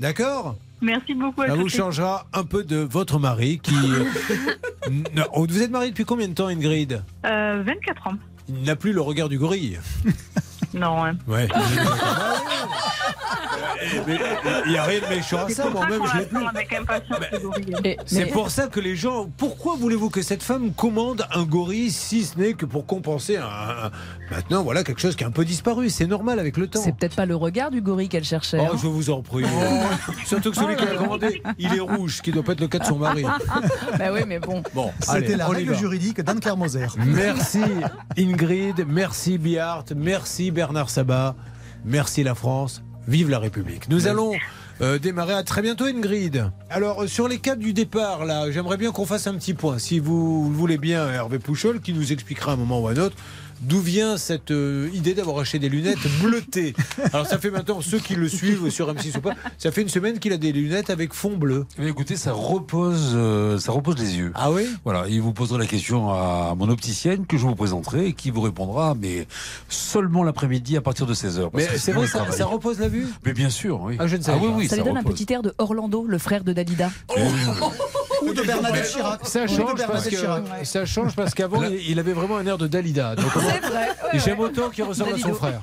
D'accord 0.00 0.56
Merci 0.80 1.14
beaucoup 1.14 1.42
à 1.42 1.46
ça 1.46 1.54
vous 1.54 1.68
changera 1.68 2.26
un 2.32 2.42
peu 2.42 2.64
de 2.64 2.78
votre 2.78 3.20
mari 3.20 3.60
qui. 3.62 3.74
euh, 4.88 4.90
Non, 5.14 5.24
vous 5.34 5.62
êtes 5.62 5.70
marié 5.70 5.90
depuis 5.90 6.04
combien 6.04 6.26
de 6.26 6.34
temps, 6.34 6.48
Ingrid 6.48 7.02
Euh, 7.24 7.62
24 7.64 8.06
ans. 8.08 8.14
Il 8.48 8.64
n'a 8.64 8.74
plus 8.74 8.92
le 8.92 9.00
regard 9.00 9.28
du 9.28 9.38
gorille. 9.38 9.78
Non, 10.74 11.04
hein. 11.04 11.16
Ouais. 11.28 11.48
Eh, 13.84 14.00
mais, 14.06 14.18
Il 14.66 14.72
n'y 14.72 14.78
a 14.78 14.84
rien 14.84 15.00
de 15.00 15.06
méchant 15.14 15.44
à 15.44 15.48
ça, 15.48 15.68
moi-même 15.68 16.02
je 16.12 16.18
l'ai 16.18 16.26
plus. 16.26 16.38
le 16.38 17.38
gorille. 17.40 17.96
C'est 18.06 18.26
pour 18.26 18.50
ça 18.50 18.68
que 18.68 18.78
les 18.80 18.94
gens. 18.94 19.28
Pourquoi 19.36 19.74
voulez-vous 19.76 20.08
que 20.08 20.22
cette 20.22 20.42
femme 20.42 20.72
commande 20.72 21.26
un 21.34 21.42
gorille 21.42 21.90
si 21.90 22.24
ce 22.24 22.38
n'est 22.38 22.54
que 22.54 22.64
pour 22.64 22.86
compenser 22.86 23.38
un. 23.38 23.90
Maintenant, 24.32 24.62
voilà 24.62 24.82
quelque 24.82 25.00
chose 25.00 25.14
qui 25.14 25.24
a 25.24 25.26
un 25.26 25.30
peu 25.30 25.44
disparu. 25.44 25.90
C'est 25.90 26.06
normal 26.06 26.38
avec 26.38 26.56
le 26.56 26.66
temps. 26.66 26.80
C'est 26.82 26.96
peut-être 26.96 27.16
pas 27.16 27.26
le 27.26 27.36
regard 27.36 27.70
du 27.70 27.82
gorille 27.82 28.08
qu'elle 28.08 28.24
cherchait. 28.24 28.58
Oh, 28.60 28.72
hein. 28.72 28.78
je 28.82 28.86
vous 28.86 29.10
en 29.10 29.20
prie. 29.20 29.44
Surtout 30.26 30.50
que 30.50 30.56
celui 30.56 30.74
qui 30.74 30.84
a 30.84 30.94
commandé, 30.94 31.42
il 31.58 31.74
est 31.74 31.80
rouge, 31.80 32.16
ce 32.16 32.22
qui 32.22 32.32
doit 32.32 32.42
pas 32.42 32.52
être 32.52 32.60
le 32.60 32.68
cas 32.68 32.78
de 32.78 32.84
son 32.84 32.96
mari. 32.96 33.24
bah 33.98 34.06
oui, 34.10 34.20
mais 34.26 34.38
bon. 34.38 34.62
Bon, 34.74 34.90
C'était 35.00 35.36
la 35.36 35.48
règle 35.48 35.76
juridique 35.76 36.22
d'Anne-Claire 36.22 36.56
Moser. 36.56 36.86
Merci 36.96 37.60
Ingrid, 38.16 38.86
merci 38.88 39.36
Biart, 39.36 39.84
merci 39.94 40.50
Bernard 40.50 40.88
Sabat, 40.88 41.34
merci 41.84 42.22
la 42.22 42.34
France, 42.34 42.82
vive 43.06 43.28
la 43.28 43.38
République. 43.38 43.88
Nous 43.90 44.06
allons 44.06 44.32
euh, 44.80 44.98
démarrer 44.98 45.34
à 45.34 45.42
très 45.42 45.62
bientôt 45.62 45.84
Ingrid. 45.84 46.50
Alors 46.70 47.02
euh, 47.02 47.06
sur 47.06 47.28
les 47.28 47.38
cas 47.38 47.54
du 47.54 47.72
départ 47.72 48.24
là, 48.24 48.50
j'aimerais 48.50 48.78
bien 48.78 48.92
qu'on 48.92 49.06
fasse 49.06 49.26
un 49.26 49.34
petit 49.34 49.54
point. 49.54 49.78
Si 49.78 49.98
vous 49.98 50.48
le 50.50 50.56
voulez 50.56 50.78
bien 50.78 51.08
Hervé 51.10 51.38
Pouchol 51.38 51.80
qui 51.80 51.92
nous 51.92 52.12
expliquera 52.12 52.52
un 52.52 52.56
moment 52.56 52.80
ou 52.80 52.88
un 52.88 52.96
autre 52.96 53.16
D'où 53.62 53.80
vient 53.80 54.16
cette 54.16 54.50
euh, 54.50 54.90
idée 54.92 55.14
d'avoir 55.14 55.38
acheté 55.38 55.60
des 55.60 55.68
lunettes 55.68 55.98
bleutées? 56.20 56.74
Alors 57.12 57.26
ça 57.26 57.38
fait 57.38 57.50
maintenant, 57.50 57.80
ceux 57.80 58.00
qui 58.00 58.16
le 58.16 58.28
suivent 58.28 58.70
sur 58.70 58.92
M6 58.92 59.18
ou 59.18 59.20
pas, 59.20 59.34
ça 59.56 59.70
fait 59.70 59.82
une 59.82 59.88
semaine 59.88 60.18
qu'il 60.18 60.32
a 60.32 60.36
des 60.36 60.50
lunettes 60.50 60.90
avec 60.90 61.14
fond 61.14 61.36
bleu. 61.36 61.64
Mais 61.78 61.88
écoutez, 61.88 62.16
ça 62.16 62.32
repose, 62.32 63.12
euh, 63.14 63.58
ça 63.58 63.70
repose 63.70 63.98
les 63.98 64.16
yeux. 64.16 64.32
Ah 64.34 64.50
oui? 64.50 64.66
Voilà, 64.84 65.06
il 65.08 65.20
vous 65.20 65.32
posera 65.32 65.60
la 65.60 65.66
question 65.66 66.10
à 66.10 66.54
mon 66.56 66.68
opticienne 66.68 67.24
que 67.24 67.38
je 67.38 67.46
vous 67.46 67.54
présenterai 67.54 68.06
et 68.06 68.12
qui 68.14 68.30
vous 68.30 68.40
répondra, 68.40 68.96
mais 69.00 69.28
seulement 69.68 70.24
l'après-midi 70.24 70.76
à 70.76 70.80
partir 70.80 71.06
de 71.06 71.14
16h. 71.14 71.50
Mais 71.54 71.68
c'est 71.78 71.92
vrai, 71.92 72.08
ça, 72.08 72.30
ça 72.32 72.46
repose 72.46 72.80
la 72.80 72.88
vue? 72.88 73.06
Mais 73.24 73.32
bien 73.32 73.50
sûr, 73.50 73.80
oui. 73.80 73.96
Ah, 74.00 74.08
je 74.08 74.16
ne 74.16 74.22
savais 74.22 74.40
oui, 74.40 74.48
pas. 74.48 74.56
oui, 74.56 74.68
ça 74.68 74.76
lui 74.76 74.82
donne 74.82 74.96
un 74.98 75.04
petit 75.04 75.32
air 75.32 75.42
de 75.42 75.54
Orlando, 75.58 76.04
le 76.06 76.18
frère 76.18 76.42
de 76.42 76.52
Dalida. 76.52 76.90
Ou 78.26 78.32
de 78.32 78.42
Bernadette 78.42 78.90
Chirac. 78.90 79.20
Ça 79.24 79.46
change 79.46 79.86
parce 79.86 80.08
que 80.08 80.16
ça 80.64 80.84
change 80.86 81.14
parce 81.16 81.34
qu'avant 81.34 81.62
il 81.64 81.90
il 81.92 81.98
avait 81.98 82.12
vraiment 82.12 82.36
un 82.38 82.46
air 82.46 82.58
de 82.58 82.66
Dalida. 82.66 83.14
C'est 83.16 83.22
vrai. 83.68 83.88
ouais, 84.12 84.18
J'aime 84.24 84.38
ouais. 84.38 84.46
autant 84.46 84.70
qu'il 84.70 84.84
ressemble 84.84 85.14
à 85.14 85.18
son 85.18 85.34
frère. 85.34 85.62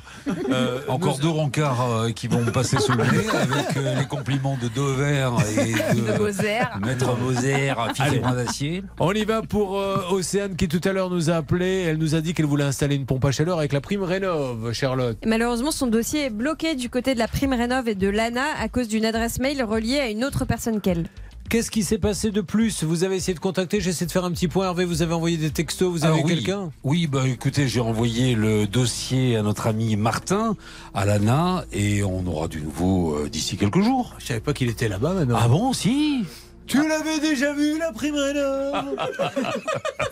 Euh, 0.51 0.79
Encore 0.87 1.15
nous- 1.17 1.23
deux 1.23 1.29
rencarts 1.29 1.89
euh, 1.91 2.11
qui 2.11 2.27
vont 2.27 2.43
passer 2.45 2.77
sous 2.79 2.91
le 2.93 3.03
nez 3.03 3.27
avec 3.29 3.77
euh, 3.77 3.95
les 3.99 4.05
compliments 4.05 4.57
de 4.61 4.67
Dover 4.67 5.29
et 5.55 5.95
de, 5.95 6.11
De 6.13 6.17
Moser. 6.17 6.59
Maître 6.85 7.15
Moser, 7.17 7.73
figurant 7.95 8.33
d'acier. 8.33 8.83
On 8.99 9.11
y 9.13 9.25
va 9.25 9.41
pour 9.41 9.79
euh, 9.79 9.97
Océane 10.11 10.55
qui 10.55 10.67
tout 10.67 10.81
à 10.87 10.91
l'heure 10.93 11.09
nous 11.09 11.29
a 11.29 11.35
appelé. 11.35 11.83
Elle 11.87 11.97
nous 11.97 12.15
a 12.15 12.21
dit 12.21 12.33
qu'elle 12.33 12.45
voulait 12.45 12.63
installer 12.63 12.95
une 12.95 13.05
pompe 13.05 13.25
à 13.25 13.31
chaleur 13.31 13.57
avec 13.59 13.73
la 13.73 13.81
prime 13.81 14.03
Rénov, 14.03 14.71
Charlotte. 14.73 15.17
Malheureusement, 15.25 15.71
son 15.71 15.87
dossier 15.87 16.25
est 16.25 16.29
bloqué 16.29 16.75
du 16.75 16.89
côté 16.89 17.13
de 17.13 17.19
la 17.19 17.27
prime 17.27 17.53
rénov 17.53 17.87
et 17.87 17.95
de 17.95 18.09
l'ANA 18.09 18.43
à 18.59 18.67
cause 18.67 18.87
d'une 18.87 19.05
adresse 19.05 19.39
mail 19.39 19.63
reliée 19.63 19.99
à 19.99 20.09
une 20.09 20.23
autre 20.23 20.45
personne 20.45 20.81
qu'elle. 20.81 21.05
Qu'est-ce 21.49 21.71
qui 21.71 21.83
s'est 21.83 21.97
passé 21.97 22.29
de 22.29 22.41
plus? 22.41 22.83
Vous 22.83 23.03
avez 23.03 23.15
essayé 23.15 23.33
de 23.33 23.39
contacter, 23.39 23.81
j'essaie 23.81 24.05
de 24.05 24.11
faire 24.11 24.23
un 24.23 24.29
petit 24.29 24.47
point. 24.47 24.65
Hervé, 24.65 24.85
vous 24.85 25.01
avez 25.01 25.15
envoyé 25.15 25.35
des 25.35 25.49
textos, 25.49 25.89
vous 25.91 26.05
avez 26.05 26.21
oui. 26.21 26.35
quelqu'un? 26.35 26.69
Oui, 26.83 27.07
bah 27.07 27.23
écoutez, 27.27 27.67
j'ai 27.67 27.79
envoyé 27.79 28.35
le 28.35 28.67
dossier 28.67 29.35
à 29.35 29.41
notre 29.41 29.65
ami 29.65 29.95
Martin, 29.95 30.55
à 30.93 31.05
l'ANA, 31.05 31.65
et 31.73 32.03
on 32.03 32.23
aura 32.27 32.47
du 32.47 32.61
nouveau 32.61 33.15
euh, 33.15 33.29
d'ici 33.29 33.57
quelques 33.57 33.81
jours. 33.81 34.13
Je 34.19 34.27
savais 34.27 34.41
pas 34.41 34.53
qu'il 34.53 34.69
était 34.69 34.87
là-bas 34.87 35.13
maintenant. 35.13 35.39
Ah 35.41 35.47
bon, 35.47 35.73
si? 35.73 36.23
Tu 36.69 36.87
l'avais 36.87 37.19
déjà 37.19 37.51
vu, 37.53 37.79
la 37.79 37.91
prime 37.91 38.15
Rénov 38.15 38.95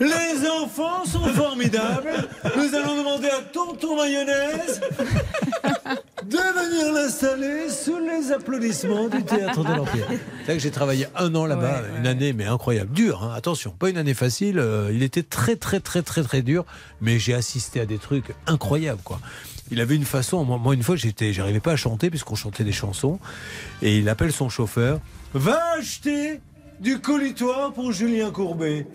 Les 0.00 0.48
enfants 0.48 1.04
sont 1.06 1.28
formidables. 1.28 2.28
Nous 2.56 2.74
allons 2.74 2.98
demander 2.98 3.28
à 3.28 3.40
tonton 3.52 3.96
mayonnaise 3.96 4.80
de 6.24 6.36
venir 6.36 6.92
l'installer 6.92 7.70
sous 7.70 7.98
les 7.98 8.32
applaudissements 8.32 9.08
du 9.08 9.22
théâtre 9.22 9.62
de 9.62 9.72
l'Empire. 9.72 10.06
C'est 10.46 10.54
que 10.54 10.58
j'ai 10.58 10.72
travaillé 10.72 11.06
un 11.16 11.32
an 11.36 11.46
là-bas, 11.46 11.82
une 11.98 12.06
année 12.08 12.32
mais 12.32 12.46
incroyable, 12.46 12.92
dur. 12.92 13.22
hein, 13.22 13.32
attention, 13.36 13.70
pas 13.70 13.88
une 13.88 13.96
année 13.96 14.14
facile. 14.14 14.58
euh, 14.58 14.90
il 14.92 15.04
était 15.04 15.22
très 15.22 15.54
très 15.54 15.78
très 15.78 16.02
très 16.02 16.24
très 16.24 16.42
dur, 16.42 16.64
mais 17.00 17.20
j'ai 17.20 17.34
assisté 17.34 17.80
à 17.80 17.86
des 17.86 17.98
trucs 17.98 18.34
incroyables 18.46 19.02
quoi. 19.04 19.20
Il 19.70 19.80
avait 19.80 19.96
une 19.96 20.06
façon. 20.06 20.44
Moi, 20.44 20.56
moi, 20.56 20.72
une 20.74 20.82
fois, 20.82 20.96
j'étais, 20.96 21.34
j'arrivais 21.34 21.60
pas 21.60 21.72
à 21.72 21.76
chanter 21.76 22.08
puisqu'on 22.08 22.34
chantait 22.34 22.64
des 22.64 22.72
chansons, 22.72 23.18
et 23.82 23.98
il 23.98 24.08
appelle 24.08 24.32
son 24.32 24.48
chauffeur. 24.48 24.98
Va 25.34 25.72
acheter 25.78 26.40
du 26.80 27.00
colitoire 27.00 27.72
pour 27.72 27.92
Julien 27.92 28.30
Courbet. 28.30 28.86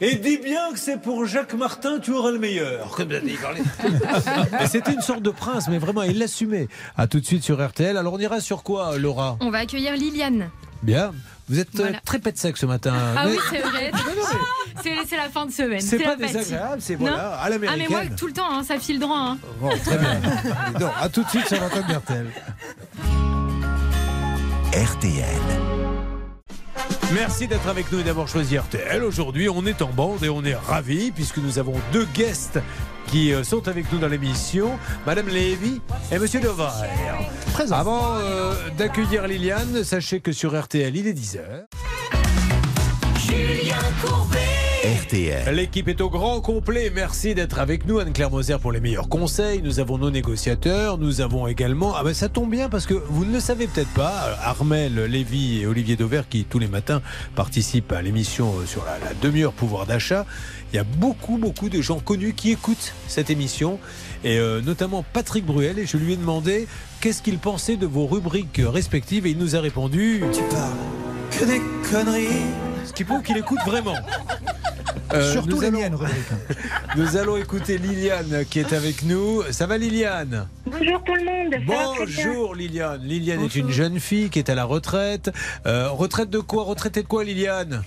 Et 0.00 0.16
dis 0.16 0.38
bien 0.38 0.72
que 0.72 0.78
c'est 0.78 1.00
pour 1.00 1.26
Jacques 1.26 1.54
Martin, 1.54 1.98
tu 2.00 2.12
auras 2.12 2.30
le 2.30 2.38
meilleur. 2.38 2.94
Comme 2.94 3.08
c'était 4.70 4.92
une 4.94 5.00
sorte 5.00 5.22
de 5.22 5.30
prince, 5.30 5.68
mais 5.68 5.78
vraiment, 5.78 6.02
il 6.02 6.18
l'assumait. 6.18 6.68
À 6.96 7.06
tout 7.06 7.20
de 7.20 7.24
suite 7.26 7.42
sur 7.42 7.64
RTL. 7.66 7.96
Alors, 7.96 8.14
on 8.14 8.18
ira 8.18 8.40
sur 8.40 8.62
quoi, 8.62 8.96
Laura? 8.98 9.36
On 9.40 9.50
va 9.50 9.58
accueillir 9.58 9.94
Liliane. 9.94 10.50
Bien. 10.82 11.12
Vous 11.48 11.58
êtes 11.58 11.68
euh, 11.76 11.84
Voilà. 11.84 12.00
très 12.04 12.18
pète 12.18 12.36
sec 12.36 12.56
ce 12.58 12.66
matin. 12.66 12.94
Ah 13.16 13.22
Mais- 13.24 13.30
oui, 13.32 13.38
c'est 13.50 13.60
vrai. 13.60 13.90
C'est 15.08 15.16
la 15.16 15.28
fin 15.28 15.44
de 15.46 15.50
semaine. 15.50 15.80
C'est 15.80 15.98
pas 15.98 16.14
désagréable, 16.14 16.80
c'est 16.80 16.94
Non 16.94 17.00
voilà, 17.00 17.30
à 17.30 17.44
Ah, 17.46 17.50
mais 17.50 17.58
moi, 17.58 17.76
l'américaine. 17.76 18.16
tout 18.16 18.26
le 18.28 18.32
temps, 18.32 18.48
hein, 18.50 18.62
ça 18.62 18.78
file 18.78 19.00
droit. 19.00 19.18
hein. 19.18 19.38
Bon, 19.60 19.70
très 19.84 19.98
bien. 19.98 20.20
Non, 20.80 20.90
à 21.00 21.08
tout 21.08 21.24
de 21.24 21.28
suite 21.28 21.48
sur 21.48 21.58
l'antenne 21.60 21.84
d'RTL. 21.88 22.26
RTL. 24.72 25.24
Merci 27.14 27.48
d'être 27.48 27.68
avec 27.68 27.90
nous 27.90 28.00
et 28.00 28.02
d'avoir 28.02 28.28
choisi 28.28 28.58
RTL. 28.58 29.02
Aujourd'hui, 29.02 29.48
on 29.48 29.64
est 29.64 29.80
en 29.80 29.88
bande 29.88 30.22
et 30.22 30.28
on 30.28 30.44
est 30.44 30.54
ravis 30.54 31.10
puisque 31.10 31.38
nous 31.38 31.58
avons 31.58 31.74
deux 31.90 32.06
guests 32.12 32.58
qui 33.06 33.32
euh, 33.32 33.44
sont 33.44 33.66
avec 33.66 33.90
nous 33.90 33.98
dans 33.98 34.08
l'émission, 34.08 34.78
Madame 35.06 35.28
Lévy 35.28 35.80
et 36.12 36.18
Monsieur 36.18 36.40
Devaire. 36.40 36.74
Avant 37.70 38.16
euh, 38.16 38.54
d'accueillir 38.76 39.26
Liliane, 39.26 39.84
sachez 39.84 40.20
que 40.20 40.32
sur 40.32 40.58
RTL, 40.60 40.94
il 40.94 41.06
est 41.06 41.14
10h. 41.14 41.40
Julien 43.26 43.76
Courbet. 44.02 44.57
RTL. 44.84 45.54
L'équipe 45.56 45.88
est 45.88 46.00
au 46.00 46.08
grand 46.08 46.40
complet. 46.40 46.92
Merci 46.94 47.34
d'être 47.34 47.58
avec 47.58 47.84
nous, 47.84 47.98
Anne-Claire 47.98 48.30
Moser, 48.30 48.58
pour 48.60 48.70
les 48.70 48.78
meilleurs 48.80 49.08
conseils. 49.08 49.60
Nous 49.60 49.80
avons 49.80 49.98
nos 49.98 50.10
négociateurs. 50.10 50.98
Nous 50.98 51.20
avons 51.20 51.48
également. 51.48 51.94
Ah 51.96 52.04
ben 52.04 52.14
ça 52.14 52.28
tombe 52.28 52.50
bien 52.50 52.68
parce 52.68 52.86
que 52.86 52.94
vous 52.94 53.24
ne 53.24 53.32
le 53.32 53.40
savez 53.40 53.66
peut-être 53.66 53.92
pas. 53.94 54.28
euh, 54.28 54.34
Armel 54.40 54.94
Lévy 55.06 55.60
et 55.62 55.66
Olivier 55.66 55.96
Dauvert, 55.96 56.28
qui 56.28 56.44
tous 56.44 56.60
les 56.60 56.68
matins 56.68 57.02
participent 57.34 57.90
à 57.90 58.02
l'émission 58.02 58.54
euh, 58.56 58.66
sur 58.66 58.84
la, 58.84 58.98
la 59.04 59.14
demi-heure 59.20 59.52
pouvoir 59.52 59.84
d'achat. 59.84 60.24
Il 60.72 60.76
y 60.76 60.78
a 60.78 60.84
beaucoup, 60.84 61.38
beaucoup 61.38 61.68
de 61.68 61.82
gens 61.82 61.98
connus 61.98 62.34
qui 62.34 62.52
écoutent 62.52 62.94
cette 63.08 63.30
émission. 63.30 63.80
Et 64.22 64.38
euh, 64.38 64.60
notamment 64.60 65.04
Patrick 65.12 65.44
Bruel. 65.44 65.80
Et 65.80 65.86
je 65.86 65.96
lui 65.96 66.12
ai 66.12 66.16
demandé 66.16 66.68
qu'est-ce 67.00 67.22
qu'il 67.22 67.38
pensait 67.38 67.76
de 67.76 67.86
vos 67.86 68.06
rubriques 68.06 68.60
respectives. 68.64 69.26
Et 69.26 69.30
il 69.30 69.38
nous 69.38 69.56
a 69.56 69.60
répondu 69.60 70.22
Tu 70.32 70.42
parles 70.44 70.70
que 71.32 71.44
des 71.44 71.60
conneries. 71.90 72.44
Qui 72.98 73.04
prouve 73.04 73.22
qu'il 73.22 73.36
écoute 73.36 73.60
vraiment. 73.64 73.94
Euh, 75.14 75.32
Surtout 75.32 75.54
nous 75.54 75.60
les 75.62 75.66
allons- 75.68 75.78
miennes. 75.78 75.96
Nous 76.96 77.16
allons 77.16 77.38
écouter 77.38 77.78
Liliane 77.78 78.44
qui 78.50 78.58
est 78.60 78.74
avec 78.74 79.04
nous. 79.04 79.42
Ça 79.52 79.66
va 79.66 79.78
Liliane? 79.78 80.46
Bonjour 80.66 81.02
tout 81.02 81.14
le 81.14 81.24
monde. 81.24 81.54
Bonjour 81.66 82.54
Liliane. 82.54 83.00
Liliane 83.02 83.42
est 83.42 83.54
une 83.54 83.70
jeune 83.70 84.00
fille 84.00 84.28
qui 84.28 84.38
est 84.38 84.50
à 84.50 84.54
la 84.54 84.64
retraite. 84.64 85.30
Euh, 85.64 85.88
retraite 85.88 86.28
de 86.28 86.40
quoi? 86.40 86.64
Retraitée 86.64 87.02
de 87.02 87.08
quoi 87.08 87.24
Liliane? 87.24 87.82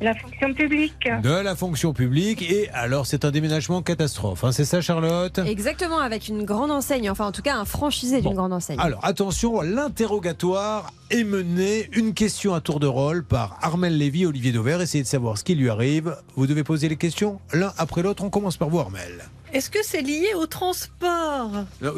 La 0.00 0.14
fonction 0.14 0.54
publique. 0.54 1.08
De 1.22 1.30
la 1.30 1.56
fonction 1.56 1.92
publique. 1.92 2.42
Et 2.42 2.68
alors 2.70 3.04
c'est 3.06 3.24
un 3.24 3.30
déménagement 3.32 3.82
catastrophe. 3.82 4.44
hein, 4.44 4.52
c'est 4.52 4.64
ça 4.64 4.80
Charlotte? 4.80 5.38
Exactement, 5.38 5.98
avec 5.98 6.28
une 6.28 6.44
grande 6.44 6.70
enseigne, 6.70 7.10
enfin 7.10 7.26
en 7.26 7.32
tout 7.32 7.42
cas 7.42 7.56
un 7.56 7.64
franchisé 7.64 8.20
d'une 8.20 8.34
grande 8.34 8.52
enseigne. 8.52 8.78
Alors 8.78 9.04
attention, 9.04 9.60
l'interrogatoire 9.60 10.92
est 11.10 11.24
mené, 11.24 11.88
une 11.92 12.14
question 12.14 12.54
à 12.54 12.60
tour 12.60 12.78
de 12.78 12.86
rôle 12.86 13.24
par 13.24 13.58
Armel 13.60 13.96
Lévy 13.98 14.22
et 14.22 14.26
Olivier 14.26 14.52
Dauvert. 14.52 14.80
Essayez 14.80 15.02
de 15.02 15.08
savoir 15.08 15.36
ce 15.36 15.42
qui 15.44 15.54
lui 15.56 15.68
arrive. 15.68 16.16
Vous 16.36 16.46
devez 16.46 16.62
poser 16.64 16.88
les 16.88 16.96
questions 16.96 17.40
l'un 17.52 17.72
après 17.76 18.02
l'autre. 18.02 18.22
On 18.22 18.30
commence 18.30 18.56
par 18.56 18.68
vous 18.68 18.78
Armel. 18.78 19.24
Est-ce 19.52 19.70
que 19.70 19.78
c'est 19.82 20.02
lié 20.02 20.28
au 20.36 20.46
transport? 20.46 21.50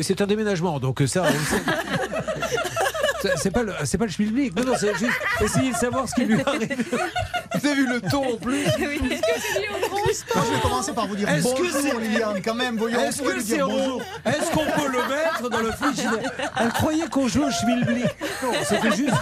C'est 0.02 0.20
un 0.20 0.26
déménagement, 0.26 0.78
donc 0.78 1.02
ça, 1.06 1.24
on 1.24 1.32
le 1.32 1.38
sait. 1.38 1.56
C'est- 3.36 3.50
pas 3.50 3.62
le, 3.62 3.72
c'est 3.84 3.98
pas 3.98 4.06
le 4.06 4.10
schmilblick. 4.10 4.56
Non, 4.56 4.64
non, 4.64 4.72
c'est 4.78 4.96
juste 4.96 5.18
essayer 5.42 5.72
de 5.72 5.76
savoir 5.76 6.08
ce 6.08 6.14
qui 6.14 6.24
lui 6.24 6.40
arrive. 6.40 6.68
Vous 7.54 7.66
avez 7.66 7.74
vu 7.76 7.86
le 7.88 8.00
ton 8.00 8.34
en 8.34 8.36
plus 8.36 8.62
Est-ce 8.62 8.76
que 8.76 9.40
c'est 9.40 9.60
lié 9.60 9.66
au 9.76 9.86
transport 9.88 10.36
Moi, 10.36 10.44
je 10.48 10.54
vais 10.54 10.60
commencer 10.62 10.92
par 10.92 11.06
vous 11.06 11.16
dire 11.16 11.28
Est-ce 11.28 11.44
que 11.54 11.62
bonjour, 11.62 11.80
c'est- 11.80 11.98
Liliane, 12.00 12.40
quand 12.42 12.54
même. 12.54 12.76
Voyons, 12.76 13.00
Est-ce 13.00 13.22
que 13.22 13.40
c'est 13.40 13.58
bonjour. 13.58 14.02
Est-ce 14.24 14.50
qu'on 14.52 14.64
peut 14.64 14.88
le 14.90 14.98
mettre 15.08 15.50
dans 15.50 15.60
le 15.60 15.72
frigidaire 15.72 16.32
Elle 16.60 16.68
croyait 16.72 17.08
qu'on 17.08 17.28
jouait 17.28 17.46
au 17.46 17.50
schmilblick. 17.50 18.04
Non, 18.42 18.52
c'était 18.64 18.96
juste 18.96 19.14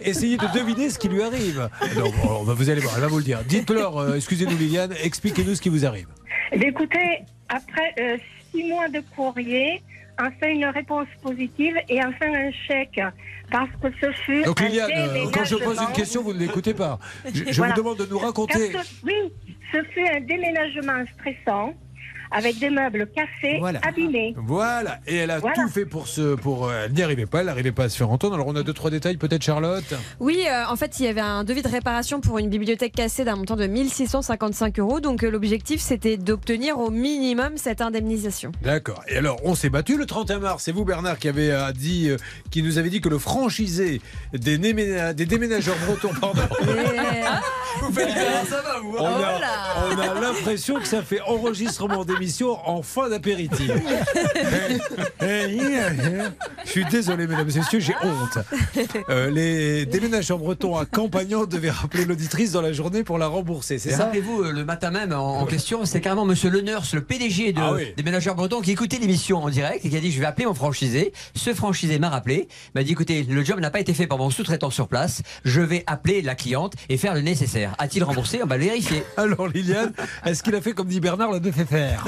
essayer 0.00 0.36
de 0.36 0.46
deviner 0.52 0.90
ce 0.90 0.98
qui 0.98 1.08
lui 1.08 1.22
arrive. 1.22 1.68
Donc, 1.96 2.12
on 2.28 2.42
va- 2.42 2.52
vous 2.54 2.68
allez 2.68 2.80
voir, 2.80 2.94
elle 2.96 3.02
va 3.02 3.06
vous 3.08 3.18
le 3.18 3.24
dire. 3.24 3.40
Dites-leur, 3.46 3.96
euh, 3.98 4.16
excusez-nous 4.16 4.56
Liliane, 4.56 4.92
expliquez-nous 5.02 5.54
ce 5.54 5.60
qui 5.62 5.68
vous 5.70 5.86
arrive. 5.86 6.08
Eh 6.52 6.66
Écoutez, 6.66 7.20
après 7.48 7.94
euh, 8.00 8.16
six 8.52 8.64
mois 8.64 8.88
de 8.88 9.02
courrier, 9.16 9.82
enfin 10.20 10.48
une 10.50 10.66
réponse 10.66 11.06
positive 11.22 11.76
et 11.88 12.00
enfin 12.04 12.32
un 12.32 12.50
chèque. 12.66 13.00
Parce 13.50 13.68
que 13.82 13.88
ce 14.00 14.10
fut. 14.22 14.42
Donc 14.42 14.60
Liliane, 14.60 14.90
euh, 14.96 15.26
quand 15.32 15.44
je 15.44 15.56
pose 15.56 15.78
une 15.80 15.92
question, 15.92 16.22
vous 16.22 16.32
ne 16.32 16.38
l'écoutez 16.38 16.72
pas. 16.74 16.98
Je, 17.26 17.44
je 17.50 17.56
Voilà. 17.56 17.74
vous 17.74 17.80
demande 17.82 17.98
de 17.98 18.06
nous 18.06 18.18
raconter. 18.18 18.72
Oui, 19.04 19.12
ce 19.72 19.82
fut 19.92 20.06
un 20.08 20.20
déménagement 20.20 21.04
stressant 21.14 21.74
avec 22.34 22.58
des 22.58 22.70
meubles 22.70 23.08
cassés, 23.14 23.58
Voilà. 23.60 23.80
abîmés. 23.86 24.34
Voilà, 24.36 24.98
et 25.06 25.16
elle 25.16 25.30
a 25.30 25.38
Voilà. 25.38 25.54
tout 25.54 25.68
fait 25.68 25.86
pour 25.86 26.08
ce, 26.08 26.34
pour, 26.34 26.68
euh, 26.68 26.84
elle 26.86 26.92
n'y 26.92 27.02
arrivait 27.02 27.26
pas, 27.26 27.40
elle 27.40 27.46
n'arrivait 27.46 27.72
pas 27.72 27.84
à 27.84 27.88
se 27.88 27.96
faire 27.96 28.10
entendre. 28.10 28.34
Alors 28.34 28.46
on 28.48 28.56
a 28.56 28.62
deux 28.62 28.72
trois 28.72 28.90
détails, 28.90 29.16
peut-être 29.16 29.42
Charlotte? 29.42 29.94
Oui, 30.20 30.44
euh, 30.48 30.64
en 30.68 30.76
fait, 30.76 30.98
il 30.98 31.06
y 31.06 31.08
avait 31.08 31.20
un 31.20 31.44
devis 31.44 31.62
de 31.62 31.68
réparation 31.68 32.20
pour 32.20 32.38
une 32.38 32.48
bibliothèque 32.50 32.92
cassée 32.94 33.24
d'un 33.24 33.36
montant 33.36 33.56
de 33.56 33.66
1655 33.66 34.78
euros. 34.80 35.00
Donc 35.00 35.22
euh, 35.22 35.30
l'objectif, 35.30 35.80
c'était 35.80 36.16
d'obtenir 36.16 36.78
au 36.78 36.90
minimum 36.90 37.52
cette 37.56 37.80
indemnisation. 37.80 38.52
D'accord. 38.62 39.02
Et 39.08 39.16
alors 39.16 39.40
on 39.44 39.54
s'est 39.54 39.70
battu 39.70 39.96
le 39.96 40.06
31 40.06 40.40
mars. 40.40 40.64
C'est 40.64 40.72
vous 40.72 40.84
Bernard 40.84 41.18
qui 41.18 41.28
avait 41.28 41.50
euh, 41.50 41.72
dit, 41.72 42.10
euh, 42.10 42.16
qui 42.50 42.62
nous 42.62 42.78
avait 42.78 42.90
dit 42.90 43.00
que 43.00 43.08
le 43.08 43.18
franchisé 43.18 44.00
des, 44.32 44.58
néména- 44.58 45.12
des 45.14 45.26
déménageurs 45.26 45.76
bretons, 45.86 46.12
pardon. 46.20 46.42
Vous 47.80 47.92
faites 47.92 48.06
bien, 48.14 48.44
ça 48.48 48.62
va 48.62 48.78
vous 48.80 48.96
hein 48.96 49.10
On 49.90 49.98
a, 49.98 50.10
on 50.14 50.16
a 50.16 50.20
l'impression 50.20 50.76
que 50.76 50.86
ça 50.86 51.02
fait 51.02 51.20
enregistrement 51.22 52.04
en 52.66 52.82
fin 52.82 53.08
d'apéritif. 53.08 53.70
Eh, 55.22 55.56
eh, 55.56 55.58
Je 56.64 56.70
suis 56.70 56.84
désolé, 56.86 57.26
mesdames 57.26 57.48
et 57.48 57.58
messieurs, 57.58 57.80
j'ai 57.80 57.94
honte. 58.02 58.38
Euh, 59.08 59.30
les 59.30 59.86
déménageurs 59.86 60.38
bretons 60.38 60.76
à 60.76 60.84
Campagnan 60.84 61.46
devaient 61.46 61.70
rappeler 61.70 62.04
l'auditrice 62.04 62.52
dans 62.52 62.60
la 62.60 62.72
journée 62.72 63.04
pour 63.04 63.16
la 63.18 63.26
rembourser, 63.26 63.78
c'est 63.78 63.90
ça 63.90 64.04
Rappelez-vous, 64.04 64.42
euh, 64.42 64.52
le 64.52 64.64
matin 64.64 64.90
même, 64.90 65.12
en, 65.12 65.40
en 65.40 65.46
question, 65.46 65.84
c'est 65.84 66.00
carrément 66.00 66.24
Monsieur 66.26 66.50
Leneurs, 66.50 66.84
le 66.92 67.00
PDG 67.02 67.52
de, 67.52 67.60
Ah 67.60 67.72
oui. 67.74 67.94
des 67.96 68.02
ménageurs 68.02 68.34
bretons, 68.34 68.60
qui 68.60 68.70
écoutait 68.72 68.98
l'émission 68.98 69.42
en 69.42 69.48
direct 69.50 69.84
et 69.84 69.88
qui 69.90 69.96
a 69.96 70.00
dit 70.00 70.12
Je 70.12 70.20
vais 70.20 70.26
appeler 70.26 70.46
mon 70.46 70.54
franchisé. 70.54 71.12
Ce 71.34 71.54
franchisé 71.54 71.98
m'a 71.98 72.10
rappelé, 72.10 72.48
m'a 72.74 72.82
dit 72.82 72.92
Écoutez, 72.92 73.22
le 73.22 73.44
job 73.44 73.60
n'a 73.60 73.70
pas 73.70 73.80
été 73.80 73.94
fait 73.94 74.06
par 74.06 74.18
mon 74.18 74.30
sous-traitant 74.30 74.70
sur 74.70 74.88
place. 74.88 75.22
Je 75.44 75.60
vais 75.60 75.84
appeler 75.86 76.20
la 76.22 76.34
cliente 76.34 76.74
et 76.88 76.96
faire 76.98 77.14
le 77.14 77.20
nécessaire. 77.22 77.74
A-t-il 77.78 78.04
remboursé? 78.04 78.40
On 78.42 78.46
va 78.46 78.56
le 78.58 78.64
vérifier. 78.64 79.02
Alors 79.16 79.48
Liliane, 79.48 79.92
est-ce 80.26 80.42
qu'il 80.42 80.54
a 80.54 80.60
fait 80.60 80.72
comme 80.72 80.88
dit 80.88 81.00
Bernard, 81.00 81.32
le 81.32 81.52
fait 81.52 81.64
faire? 81.64 82.04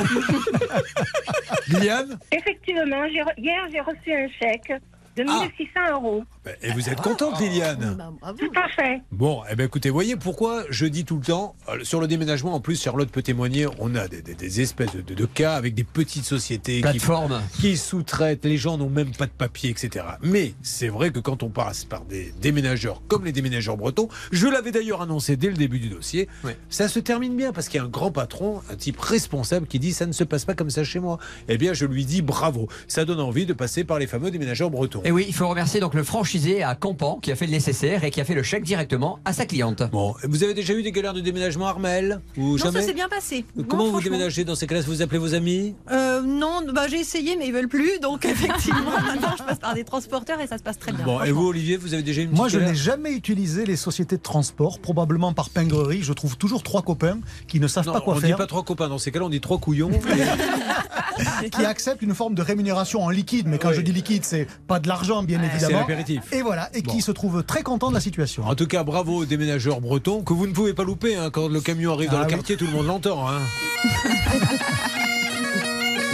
Effectivement, 2.32 3.04
hier, 3.04 3.68
j'ai 3.70 3.80
reçu 3.80 4.12
un 4.12 4.28
chèque 4.40 4.72
de 5.16 5.24
Ah. 5.28 5.40
1600 5.58 5.92
euros. 5.94 6.24
Et 6.62 6.70
vous 6.72 6.88
êtes 6.88 7.00
contente 7.00 7.40
Liliane 7.40 7.98
Tout 8.38 8.50
à 8.54 8.68
fait. 8.68 9.00
Bon, 9.10 9.42
eh 9.50 9.56
ben 9.56 9.64
écoutez, 9.64 9.90
voyez 9.90 10.16
pourquoi 10.16 10.64
je 10.70 10.86
dis 10.86 11.04
tout 11.04 11.16
le 11.16 11.22
temps, 11.24 11.54
euh, 11.68 11.82
sur 11.82 12.00
le 12.00 12.06
déménagement, 12.06 12.54
en 12.54 12.60
plus, 12.60 12.80
Charlotte 12.80 13.10
peut 13.10 13.22
témoigner, 13.22 13.66
on 13.78 13.94
a 13.94 14.06
des, 14.08 14.22
des- 14.22 14.34
des 14.34 14.60
espèces 14.60 14.94
de, 14.94 15.00
de 15.14 15.26
cas 15.26 15.54
avec 15.54 15.74
des 15.74 15.84
petites 15.84 16.24
sociétés 16.24 16.80
Plateformes. 16.82 17.40
qui, 17.54 17.60
qui 17.62 17.76
sous-traitent, 17.76 18.44
les 18.44 18.56
gens 18.58 18.76
n'ont 18.78 18.90
même 18.90 19.10
pas 19.12 19.26
de 19.26 19.30
papier, 19.32 19.70
etc. 19.70 20.04
Mais 20.22 20.54
c'est 20.62 20.88
vrai 20.88 21.10
que 21.10 21.18
quand 21.18 21.42
on 21.42 21.48
passe 21.48 21.84
par 21.84 22.04
des 22.04 22.32
déménageurs 22.40 23.02
comme 23.08 23.24
les 23.24 23.32
déménageurs 23.32 23.76
bretons, 23.76 24.08
je 24.32 24.46
l'avais 24.46 24.70
d'ailleurs 24.72 25.02
annoncé 25.02 25.36
dès 25.36 25.48
le 25.48 25.54
début 25.54 25.78
du 25.78 25.88
dossier, 25.88 26.28
ça 26.68 26.88
se 26.88 26.98
termine 27.00 27.36
bien 27.36 27.52
parce 27.52 27.68
qu'il 27.68 27.78
y 27.78 27.82
a 27.82 27.86
un 27.86 27.88
grand 27.88 28.10
patron, 28.10 28.60
un 28.70 28.76
type 28.76 29.00
responsable 29.00 29.66
qui 29.66 29.78
dit 29.78 29.92
ça 29.92 30.06
ne 30.06 30.12
se 30.12 30.24
passe 30.24 30.44
pas 30.44 30.54
comme 30.54 30.70
ça 30.70 30.84
chez 30.84 31.00
moi. 31.00 31.18
Eh 31.48 31.58
bien, 31.58 31.72
je 31.72 31.86
lui 31.86 32.04
dis 32.04 32.22
bravo. 32.22 32.68
Ça 32.88 33.04
donne 33.04 33.20
envie 33.20 33.46
de 33.46 33.52
passer 33.52 33.84
par 33.84 33.98
les 33.98 34.06
fameux 34.06 34.30
déménageurs 34.30 34.70
bretons. 34.70 35.02
Et 35.06 35.12
oui, 35.12 35.24
il 35.28 35.32
faut 35.34 35.46
remercier 35.46 35.78
donc 35.78 35.94
le 35.94 36.02
franchisé 36.02 36.64
à 36.64 36.74
Campan 36.74 37.20
qui 37.22 37.30
a 37.30 37.36
fait 37.36 37.46
le 37.46 37.52
nécessaire 37.52 38.02
et 38.02 38.10
qui 38.10 38.20
a 38.20 38.24
fait 38.24 38.34
le 38.34 38.42
chèque 38.42 38.64
directement 38.64 39.20
à 39.24 39.32
sa 39.32 39.46
cliente. 39.46 39.84
Bon, 39.92 40.16
vous 40.24 40.42
avez 40.42 40.52
déjà 40.52 40.72
eu 40.74 40.82
des 40.82 40.90
galères 40.90 41.14
de 41.14 41.20
déménagement, 41.20 41.68
Armel 41.68 42.20
Ou 42.36 42.40
Non, 42.42 42.56
jamais 42.56 42.80
ça 42.80 42.86
s'est 42.88 42.92
bien 42.92 43.08
passé. 43.08 43.44
Comment 43.68 43.84
Non, 43.86 43.92
vous 43.92 44.00
déménagez 44.00 44.42
dans 44.44 44.56
ces 44.56 44.66
cas-là 44.66 44.80
Vous 44.80 45.02
appelez 45.02 45.20
vos 45.20 45.32
amis 45.34 45.76
Euh, 45.92 46.22
non, 46.22 46.60
bah, 46.74 46.88
j'ai 46.88 46.98
essayé, 46.98 47.36
mais 47.36 47.46
ils 47.46 47.52
veulent 47.52 47.68
plus. 47.68 48.00
Donc, 48.00 48.24
effectivement, 48.24 48.80
maintenant, 48.90 49.30
je 49.38 49.44
passe 49.44 49.60
par 49.60 49.74
des 49.74 49.84
transporteurs 49.84 50.40
et 50.40 50.48
ça 50.48 50.58
se 50.58 50.64
passe 50.64 50.76
très 50.80 50.90
bien. 50.90 51.04
Bon, 51.04 51.22
et 51.22 51.30
vous, 51.30 51.46
Olivier, 51.46 51.76
vous 51.76 51.94
avez 51.94 52.02
déjà 52.02 52.22
une 52.22 52.32
Moi, 52.32 52.48
je 52.48 52.58
n'ai 52.58 52.74
jamais 52.74 53.12
utilisé 53.12 53.64
les 53.64 53.76
sociétés 53.76 54.16
de 54.16 54.22
transport, 54.22 54.80
probablement 54.80 55.32
par 55.32 55.50
pingrerie. 55.50 56.02
Je 56.02 56.14
trouve 56.14 56.36
toujours 56.36 56.64
trois 56.64 56.82
copains 56.82 57.20
qui 57.46 57.60
ne 57.60 57.68
savent 57.68 57.86
Non, 57.86 57.92
pas 57.92 58.00
quoi 58.00 58.14
on 58.16 58.18
faire. 58.18 58.30
dit 58.30 58.36
pas 58.36 58.48
trois 58.48 58.64
copains. 58.64 58.88
Dans 58.88 58.98
ces 58.98 59.12
cas-là, 59.12 59.26
on 59.26 59.30
dit 59.30 59.40
trois 59.40 59.58
couillons. 59.58 59.90
Et- 59.92 61.50
qui 61.50 61.64
acceptent 61.64 62.02
une 62.02 62.14
forme 62.14 62.34
de 62.34 62.42
rémunération 62.42 63.02
en 63.04 63.10
liquide. 63.10 63.46
Mais 63.46 63.58
quand 63.58 63.72
je 63.72 63.80
dis 63.80 63.92
liquide, 63.92 64.24
c'est 64.24 64.46
pas 64.66 64.80
de 64.80 64.88
l'argent, 64.88 64.95
bien 65.24 65.38
C'est 65.40 65.56
évidemment. 65.56 65.78
l'apéritif. 65.80 66.20
Et 66.32 66.42
voilà, 66.42 66.68
et 66.74 66.82
Bon. 66.82 66.92
qui 66.92 67.02
se 67.02 67.10
trouvent 67.12 67.42
très 67.44 67.62
contents 67.62 67.88
de 67.90 67.94
la 67.94 68.00
situation. 68.00 68.44
En 68.44 68.54
tout 68.54 68.66
cas, 68.66 68.84
bravo 68.84 69.16
aux 69.18 69.24
déménageurs 69.24 69.80
bretons 69.80 70.22
que 70.22 70.32
vous 70.32 70.46
ne 70.46 70.52
pouvez 70.52 70.74
pas 70.74 70.84
louper. 70.84 71.16
hein. 71.16 71.30
Quand 71.30 71.48
le 71.48 71.60
camion 71.60 71.92
arrive 71.92 72.10
dans 72.10 72.16
Ah 72.18 72.20
le 72.20 72.26
oui. 72.26 72.32
quartier, 72.34 72.56
tout 72.56 72.66
le 72.66 72.72
monde 72.72 72.86
l'entend. 72.86 73.28
hein. 73.28 73.40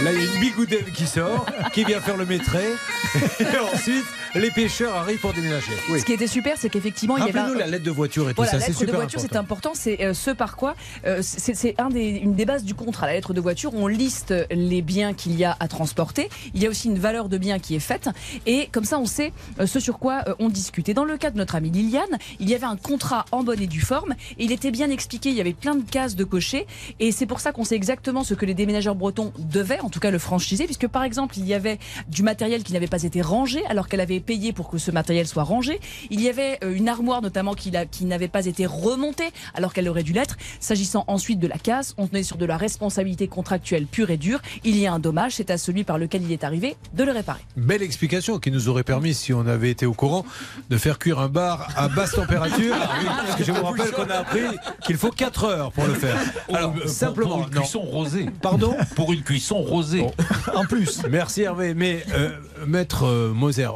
Là, 0.03 0.11
il 0.11 0.17
y 0.19 0.21
a 0.21 0.33
une 0.33 0.39
bigoudaine 0.41 0.91
qui 0.93 1.05
sort, 1.07 1.45
qui 1.73 1.85
vient 1.85 2.01
faire 2.01 2.17
le 2.17 2.25
maîtrait. 2.25 2.71
Et 3.39 3.45
ensuite, 3.73 4.03
les 4.35 4.51
pêcheurs 4.51 4.95
arrivent 4.95 5.19
pour 5.19 5.33
déménager. 5.33 5.71
Oui. 5.89 5.99
Ce 5.99 6.05
qui 6.05 6.13
était 6.13 6.27
super, 6.27 6.57
c'est 6.57 6.69
qu'effectivement, 6.69 7.17
il 7.17 7.25
y 7.25 7.29
avait. 7.29 7.39
un- 7.39 7.53
la 7.53 7.67
lettre 7.67 7.83
de 7.83 7.91
voiture 7.91 8.29
et 8.29 8.33
tout 8.33 8.37
Voilà, 8.37 8.51
ça, 8.53 8.57
la 8.59 8.67
lettre 8.67 8.85
de 8.85 8.91
voiture, 8.91 9.19
c'est 9.19 9.35
important. 9.35 9.71
C'est 9.75 10.03
euh, 10.03 10.13
ce 10.13 10.31
par 10.31 10.55
quoi 10.55 10.75
euh, 11.05 11.19
c'est 11.21 11.55
c'est 11.55 11.75
un 11.79 11.89
des, 11.89 12.09
une 12.09 12.33
des 12.35 12.45
bases 12.45 12.63
du 12.63 12.73
contrat. 12.73 13.07
La 13.07 13.13
lettre 13.13 13.33
de 13.33 13.41
voiture, 13.41 13.73
on 13.75 13.87
liste 13.87 14.33
les 14.51 14.81
biens 14.81 15.13
qu'il 15.13 15.35
y 15.35 15.43
a 15.45 15.55
à 15.59 15.67
transporter. 15.67 16.29
Il 16.53 16.61
y 16.61 16.65
a 16.65 16.69
aussi 16.69 16.87
une 16.87 16.97
valeur 16.99 17.29
de 17.29 17.37
bien 17.37 17.59
qui 17.59 17.75
est 17.75 17.79
faite, 17.79 18.09
et 18.45 18.67
comme 18.71 18.85
ça, 18.85 18.99
on 18.99 19.05
sait 19.05 19.31
euh, 19.59 19.67
ce 19.67 19.79
sur 19.79 19.99
quoi 19.99 20.23
on 20.39 20.49
discute. 20.49 20.89
Et 20.89 20.93
dans 20.93 21.05
le 21.05 21.17
cas 21.17 21.29
de 21.31 21.37
notre 21.37 21.55
amie 21.55 21.69
Liliane, 21.71 22.17
il 22.39 22.49
y 22.49 22.55
avait 22.55 22.65
un 22.65 22.77
contrat 22.77 23.25
en 23.31 23.43
bonne 23.43 23.61
et 23.61 23.67
due 23.67 23.81
forme, 23.81 24.13
et 24.39 24.45
il 24.45 24.51
était 24.51 24.71
bien 24.71 24.89
expliqué. 24.89 25.29
Il 25.29 25.35
y 25.35 25.41
avait 25.41 25.53
plein 25.53 25.75
de 25.75 25.83
cases 25.89 26.15
de 26.15 26.23
cocher, 26.23 26.65
et 26.99 27.11
c'est 27.11 27.25
pour 27.25 27.39
ça 27.39 27.51
qu'on 27.51 27.63
sait 27.65 27.75
exactement 27.75 28.23
ce 28.23 28.33
que 28.33 28.45
les 28.45 28.53
déménageurs 28.53 28.95
bretons 28.95 29.31
devaient, 29.37 29.79
en 29.81 29.89
tout 29.89 29.99
cas 29.99 30.11
le 30.11 30.19
franchiser, 30.19 30.65
puisque 30.65 30.87
par 30.87 31.03
exemple, 31.03 31.37
il 31.37 31.45
y 31.45 31.53
avait 31.53 31.79
du 32.07 32.23
matériel 32.23 32.63
qui 32.63 32.73
n'avait 32.73 32.87
pas 32.87 33.03
été 33.03 33.21
rangé, 33.21 33.65
alors 33.67 33.87
qu'elle 33.87 34.01
avait 34.01 34.19
payé 34.25 34.53
pour 34.53 34.69
que 34.69 34.77
ce 34.77 34.91
matériel 34.91 35.27
soit 35.27 35.43
rangé. 35.43 35.79
Il 36.09 36.21
y 36.21 36.29
avait 36.29 36.57
euh, 36.63 36.73
une 36.73 36.89
armoire 36.89 37.21
notamment 37.21 37.53
qui, 37.53 37.71
n'avait 38.05 38.27
pas 38.27 38.45
été 38.45 38.65
remontée, 38.65 39.29
alors 39.53 39.73
qu'elle 39.73 39.87
aurait 39.89 40.03
dû 40.03 40.13
l'être. 40.13 40.37
S'agissant 40.59 41.03
ensuite 41.07 41.39
de 41.39 41.47
la 41.47 41.57
casse, 41.57 41.93
on 41.97 42.07
est 42.13 42.23
sur 42.23 42.37
de 42.37 42.45
la 42.45 42.57
responsabilité 42.57 43.27
contractuelle 43.27 43.85
pure 43.85 44.09
et 44.09 44.17
dure. 44.17 44.39
Il 44.63 44.77
y 44.77 44.87
a 44.87 44.93
un 44.93 44.99
dommage, 44.99 45.33
c'est 45.35 45.51
à 45.51 45.57
celui 45.57 45.83
par 45.83 45.97
lequel 45.97 46.23
il 46.23 46.31
est 46.31 46.43
arrivé 46.43 46.75
de 46.93 47.03
le 47.03 47.11
réparer. 47.11 47.41
Belle 47.57 47.83
explication 47.83 48.39
qui 48.39 48.51
nous 48.51 48.69
aurait 48.69 48.83
permis, 48.83 49.13
si 49.13 49.33
on 49.33 49.45
avait 49.45 49.69
été 49.69 49.85
au 49.85 49.93
courant, 49.93 50.25
de 50.69 50.77
faire 50.77 50.99
cuire 50.99 51.19
un 51.19 51.29
bar 51.29 51.67
à 51.75 51.87
basse 51.87 52.11
température. 52.11 52.75
Parce 53.25 53.35
que 53.35 53.43
je 53.43 53.51
vous 53.51 53.63
rappelle 53.63 53.91
qu'on 53.91 54.09
a 54.09 54.15
appris 54.15 54.41
qu'il 54.85 54.97
faut 54.97 55.11
4 55.11 55.43
heures 55.45 55.71
pour 55.71 55.85
le 55.85 55.93
faire. 55.93 56.17
Alors, 56.53 56.73
pour- 56.73 56.89
simplement. 56.89 57.37
Pour 57.37 57.47
une 57.47 57.53
non. 57.53 57.61
cuisson 57.61 57.81
rosée. 57.81 58.29
Pardon 58.41 58.75
Pour 58.95 59.13
une 59.13 59.21
cuisson 59.21 59.57
rosée. 59.57 60.05
En 60.53 60.65
plus. 60.65 61.01
Merci 61.09 61.41
Hervé. 61.43 61.73
Mais 61.73 62.03
euh, 62.13 62.29
Maître 62.65 63.05
euh, 63.05 63.33
Moser, 63.33 63.69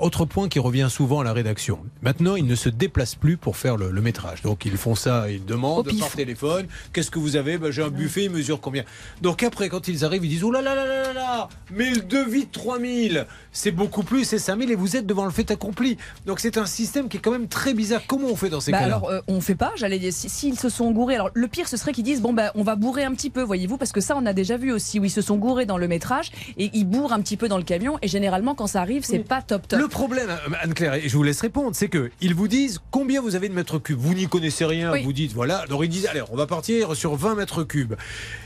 autre 0.00 0.24
point 0.24 0.48
qui 0.48 0.58
revient 0.58 0.88
souvent 0.90 1.20
à 1.20 1.24
la 1.24 1.32
rédaction. 1.32 1.78
Maintenant, 2.02 2.36
ils 2.36 2.46
ne 2.46 2.54
se 2.54 2.68
déplacent 2.68 3.14
plus 3.14 3.36
pour 3.36 3.56
faire 3.56 3.76
le, 3.76 3.90
le 3.90 4.00
métrage. 4.00 4.42
Donc 4.42 4.64
ils 4.64 4.76
font 4.76 4.94
ça, 4.94 5.30
ils 5.30 5.44
demandent 5.44 5.86
par 5.98 6.10
téléphone. 6.10 6.66
Qu'est-ce 6.92 7.10
que 7.10 7.18
vous 7.18 7.36
avez 7.36 7.58
Ben, 7.58 7.70
J'ai 7.70 7.82
un 7.82 7.88
buffet, 7.88 8.24
il 8.24 8.30
mesure 8.30 8.60
combien? 8.60 8.84
Donc 9.22 9.42
après, 9.42 9.68
quand 9.68 9.88
ils 9.88 10.04
arrivent, 10.04 10.24
ils 10.24 10.28
disent 10.30 10.44
Oh 10.44 10.50
là 10.50 10.62
là 10.62 10.74
là 10.74 10.84
là 10.84 11.12
là 11.12 11.48
Mais 11.74 11.90
le 11.90 12.00
devis 12.00 12.46
de 12.46 12.50
3000 12.52 13.26
C'est 13.52 13.70
beaucoup 13.70 14.02
plus, 14.02 14.24
c'est 14.24 14.38
5000 14.38 14.70
et 14.70 14.74
vous 14.74 14.96
êtes 14.96 15.06
devant 15.06 15.24
le 15.24 15.30
fait 15.30 15.50
accompli. 15.50 15.96
Donc 16.26 16.40
c'est 16.40 16.58
un 16.58 16.66
système 16.66 17.08
qui 17.08 17.16
est 17.16 17.20
quand 17.20 17.30
même 17.32 17.48
très 17.48 17.74
bizarre. 17.74 18.02
Comment 18.06 18.28
on 18.28 18.36
fait 18.36 18.48
dans 18.50 18.60
ces 18.60 18.72
Bah 18.72 18.78
cas-là 18.80 18.96
alors, 18.96 19.08
euh, 19.10 19.20
on 19.28 19.40
fait 19.40 19.54
pas. 19.54 19.72
J'allais 19.76 19.98
dire, 19.98 20.12
si- 20.12 20.28
s'ils 20.28 20.58
se 20.58 20.68
sont 20.68 20.90
gourés. 20.92 21.14
Alors, 21.16 21.30
le 21.34 21.48
pire, 21.48 21.68
ce 21.68 21.76
serait 21.76 21.92
qu'ils 21.92 22.04
disent 22.04 22.20
bon, 22.22 22.32
bah, 22.32 22.52
on 22.54 22.62
va 22.62 22.76
bourrer 22.76 23.04
un 23.04 23.12
petit 23.14 23.30
peu, 23.30 23.42
voyez-vous, 23.42 23.76
parce 23.76 23.92
que 23.92 24.00
ça, 24.00 24.16
on 24.16 24.26
a 24.26 24.32
déjà 24.32 24.56
vu 24.56 24.72
aussi 24.72 24.98
où 25.00 25.04
ils 25.04 25.10
se 25.10 25.20
sont 25.22 25.36
gourés 25.36 25.66
dans 25.66 25.78
le 25.78 25.88
métrage 25.88 26.30
et 26.58 26.70
ils 26.74 26.84
bourrent 26.84 27.12
un 27.12 27.20
petit 27.20 27.36
peu 27.36 27.48
dans 27.48 27.58
le 27.58 27.64
camion. 27.64 27.98
Et 28.02 28.08
généralement, 28.08 28.54
quand 28.54 28.66
ça 28.66 28.80
arrive, 28.80 29.04
c'est 29.04 29.18
pas 29.20 29.42
top 29.42 29.66
top. 29.68 29.79
Le 29.80 29.88
problème, 29.88 30.28
euh, 30.28 30.54
Anne-Claire, 30.60 30.92
et 30.92 31.08
je 31.08 31.16
vous 31.16 31.22
laisse 31.22 31.40
répondre, 31.40 31.70
c'est 31.72 31.88
que 31.88 32.10
ils 32.20 32.34
vous 32.34 32.48
disent 32.48 32.80
combien 32.90 33.22
vous 33.22 33.34
avez 33.34 33.48
de 33.48 33.54
mètres 33.54 33.78
cubes. 33.78 33.98
Vous 33.98 34.12
n'y 34.12 34.26
connaissez 34.28 34.66
rien, 34.66 34.92
Oui. 34.92 35.02
vous 35.02 35.14
dites 35.14 35.32
voilà. 35.32 35.56
Alors 35.60 35.82
ils 35.82 35.88
disent 35.88 36.06
allez, 36.06 36.20
on 36.30 36.36
va 36.36 36.46
partir 36.46 36.94
sur 36.94 37.16
20 37.16 37.34
mètres 37.34 37.64
cubes. 37.64 37.94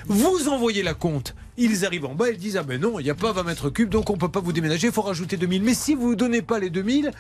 Vous 0.07 0.49
envoyez 0.49 0.85
la 0.85 0.95
compte. 0.95 1.35
Ils 1.57 1.85
arrivent 1.87 2.07
en 2.07 2.15
bas, 2.15 2.31
ils 2.31 2.37
disent 2.37 2.57
ah 2.57 2.63
ben 2.65 2.81
non, 2.81 2.99
il 2.99 3.05
n'y 3.05 3.11
a 3.11 3.15
pas 3.15 3.31
20 3.33 3.45
mètres 3.45 3.71
cubes, 3.71 3.89
donc 3.89 4.11
on 4.11 4.17
peut 4.17 4.29
pas 4.29 4.41
vous 4.41 4.53
déménager, 4.53 4.89
il 4.89 4.93
faut 4.93 5.03
rajouter 5.03 5.37
2000. 5.37 5.63
Mais 5.63 5.75
si 5.75 5.95
vous 5.95 6.11
ne 6.11 6.15
donnez 6.17 6.43
pas 6.43 6.59
les 6.59 6.69
2000, 6.71 7.13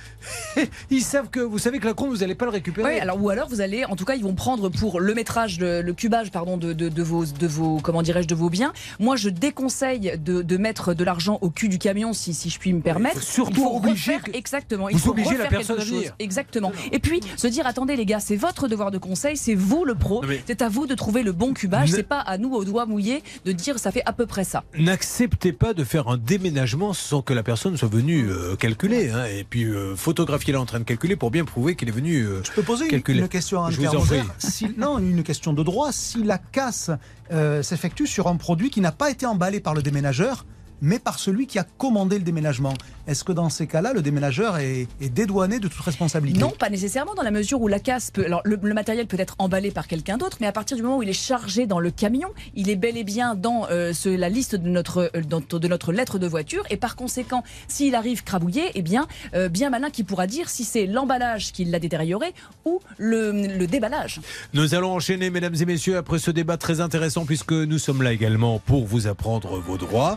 ils 0.91 1.03
savent 1.03 1.28
que 1.30 1.41
vous 1.41 1.59
savez 1.59 1.78
que 1.78 1.87
la 1.87 1.95
compte 1.95 2.11
vous 2.11 2.16
n'allez 2.18 2.35
pas 2.35 2.45
le 2.47 2.51
récupérer. 2.51 2.95
Oui, 2.95 2.99
alors 2.99 3.22
ou 3.22 3.28
alors 3.30 3.49
vous 3.49 3.61
allez, 3.61 3.85
en 3.85 3.97
tout 3.97 4.05
cas, 4.05 4.14
ils 4.16 4.22
vont 4.24 4.35
prendre 4.35 4.68
pour 4.68 5.01
le 5.01 5.14
métrage, 5.14 5.59
de- 5.59 5.80
le 5.85 5.93
cubage, 5.93 6.30
pardon, 6.30 6.57
de, 6.57 6.72
de, 6.72 6.89
de 6.89 7.03
vos, 7.03 7.24
de 7.24 7.47
vos, 7.47 7.78
comment 7.80 8.03
dirais-je, 8.03 8.26
de 8.26 8.35
vos 8.35 8.51
biens. 8.51 8.72
Moi, 8.99 9.16
je 9.16 9.28
déconseille 9.28 10.18
de, 10.18 10.43
de 10.43 10.57
mettre 10.57 10.95
de 10.95 11.05
l'argent 11.05 11.39
au 11.41 11.51
cul 11.51 11.68
du 11.68 11.78
camion, 11.78 12.12
si, 12.12 12.35
si 12.35 12.51
je 12.51 12.59
puis 12.59 12.72
me 12.72 12.80
permettre. 12.80 13.22
surtout 13.22 13.53
il 13.53 13.62
faut 13.62 13.76
obliger 13.76 14.16
refaire- 14.16 14.35
exactement. 14.35 14.89
vous 14.91 14.99
faut 14.99 15.11
obligez 15.11 15.37
la 15.37 15.47
personne 15.47 15.80
à 15.80 15.85
venir. 15.85 16.12
Exactement. 16.18 16.72
Et 16.93 16.99
puis 16.99 17.20
se 17.37 17.47
dire, 17.47 17.66
attendez 17.66 17.97
les 17.97 18.07
gars, 18.07 18.20
c'est 18.20 18.37
votre 18.37 18.68
devoir 18.68 18.91
de 18.91 18.99
conseil, 18.99 19.37
c'est 19.37 19.55
vous 19.55 19.85
le 19.85 19.95
pro, 19.95 20.22
c'est 20.47 20.61
à 20.62 20.68
vous 20.68 20.87
de 20.87 20.95
trouver 20.95 21.22
le 21.22 21.32
bon 21.32 21.53
cubage. 21.55 21.91
Ne- 21.91 21.97
C'est 21.97 22.03
pas 22.03 22.18
à 22.20 22.37
nous 22.39 22.53
au 22.53 22.64
doigt 22.64 22.87
mouillé 22.87 23.22
de 23.45 23.53
dire 23.53 23.78
ça 23.78 23.93
fait 23.93 24.03
à 24.07 24.12
peu 24.12 24.24
près 24.27 24.45
ça. 24.45 24.64
N'acceptez 24.79 25.53
pas 25.53 25.75
de 25.75 25.85
faire 25.85 26.09
un 26.09 26.16
déménagement 26.16 26.93
sans 26.93 27.22
que 27.22 27.33
la 27.35 27.43
personne 27.43 27.77
soit 27.77 27.89
venue 27.89 28.29
euh, 28.31 28.57
calculer. 28.57 29.11
hein, 29.11 29.25
et 29.27 29.45
puis 29.45 29.64
euh, 29.64 29.95
photographiez-la 29.97 30.61
en 30.61 30.66
train 30.66 30.79
de 30.81 30.85
calculer 30.85 31.16
pour 31.16 31.31
bien 31.31 31.45
prouver 31.45 31.75
qu'il 31.77 31.89
est 31.89 31.93
venu 31.93 32.22
euh, 32.22 32.43
Je 32.45 32.53
peux 32.53 32.62
poser 32.62 32.85
une, 32.85 32.91
calculer. 32.91 33.20
une 33.20 33.29
question 33.29 33.64
à 33.64 33.70
Je 33.70 33.77
vous 33.77 33.85
Anne-Claire 33.87 34.01
en 34.01 34.05
prie. 34.05 34.16
Moser 34.18 34.31
Si- 34.39 34.75
Non, 34.79 34.99
une 34.99 35.22
question 35.22 35.53
de 35.53 35.62
droit. 35.62 35.93
Si 35.93 36.22
la 36.22 36.39
casse 36.39 36.91
euh, 37.33 37.62
s'effectue 37.62 38.07
sur 38.07 38.29
un 38.29 38.37
produit 38.37 38.70
qui 38.70 38.81
n'a 38.81 38.93
pas 38.93 39.11
été 39.11 39.27
emballé 39.27 39.61
par 39.61 39.75
le 39.75 39.83
déménageur, 39.83 40.47
mais 40.85 40.99
par 40.99 41.18
celui 41.18 41.47
qui 41.47 41.59
a 41.59 41.64
commandé 41.78 42.18
le 42.18 42.24
déménagement, 42.24 42.74
est-ce 43.07 43.24
que 43.24 43.32
dans 43.32 43.49
ces 43.49 43.66
cas-là, 43.66 43.93
le 43.95 44.03
déménageur 44.03 44.59
est, 44.59 44.87
est 45.01 45.09
dédouané 45.09 45.59
de 45.59 45.68
toute 45.68 45.80
responsabilité? 45.80 46.39
Non, 46.39 46.51
pas 46.51 46.68
nécessairement 46.68 47.14
dans 47.14 47.22
la 47.22 47.30
mesure 47.30 47.61
où 47.62 47.68
la 47.68 47.78
casse 47.80 48.11
peut. 48.11 48.24
Alors, 48.26 48.43
le, 48.45 48.59
le 48.62 48.74
matériel 48.74 49.07
peut 49.07 49.18
être 49.18 49.35
emballé 49.39 49.70
par 49.70 49.87
quelqu'un 49.89 50.18
d'autre, 50.18 50.37
mais 50.41 50.47
à 50.47 50.53
partir 50.53 50.76
du 50.76 50.82
moment 50.82 50.99
où 50.99 51.03
il 51.03 51.09
est 51.09 51.12
chargé 51.12 51.66
dans 51.66 51.80
le 51.80 51.91
camion, 51.91 52.28
il 52.55 52.68
est 52.68 52.76
bel 52.76 52.97
et 52.99 53.05
bien 53.05 53.35
dans 53.35 53.66
euh, 53.70 53.93
ce- 53.95 54.09
la 54.11 54.28
liste 54.28 54.55
de 54.57 54.68
notre, 54.68 55.11
euh, 55.14 55.20
de 55.59 55.68
notre 55.68 55.93
lettre 55.93 56.18
de 56.18 56.26
voiture. 56.26 56.64
Et 56.70 56.76
par 56.76 56.97
conséquent, 56.97 57.43
s'il 57.68 57.95
arrive 57.95 58.22
crabouillé, 58.22 58.64
eh 58.74 58.82
bien, 58.82 59.07
euh, 59.35 59.49
bien 59.49 59.70
malin 59.70 59.89
qui 59.91 60.05
pourra 60.05 60.26
dire 60.26 60.49
si 60.51 60.64
c'est 60.64 60.87
l'emballage 60.87 61.53
qui 61.53 61.64
l'a 61.64 61.78
détérioré 61.78 62.35
ou 62.64 62.80
le, 62.99 63.32
le 63.32 63.66
déballage. 63.66 64.20
Nous 64.53 64.74
allons 64.74 64.93
enchaîner, 64.93 65.30
mesdames 65.30 65.55
et 65.61 65.64
messieurs, 65.64 65.97
après 65.97 66.18
ce 66.18 66.30
débat 66.30 66.57
très 66.57 66.80
intéressant, 66.80 67.24
puisque 67.24 67.53
nous 67.53 67.78
sommes 67.78 68.03
là 68.03 68.12
également 68.12 68.59
pour 68.59 68.85
vous 68.87 69.07
apprendre 69.07 69.59
vos 69.61 69.76
droits. 69.78 70.16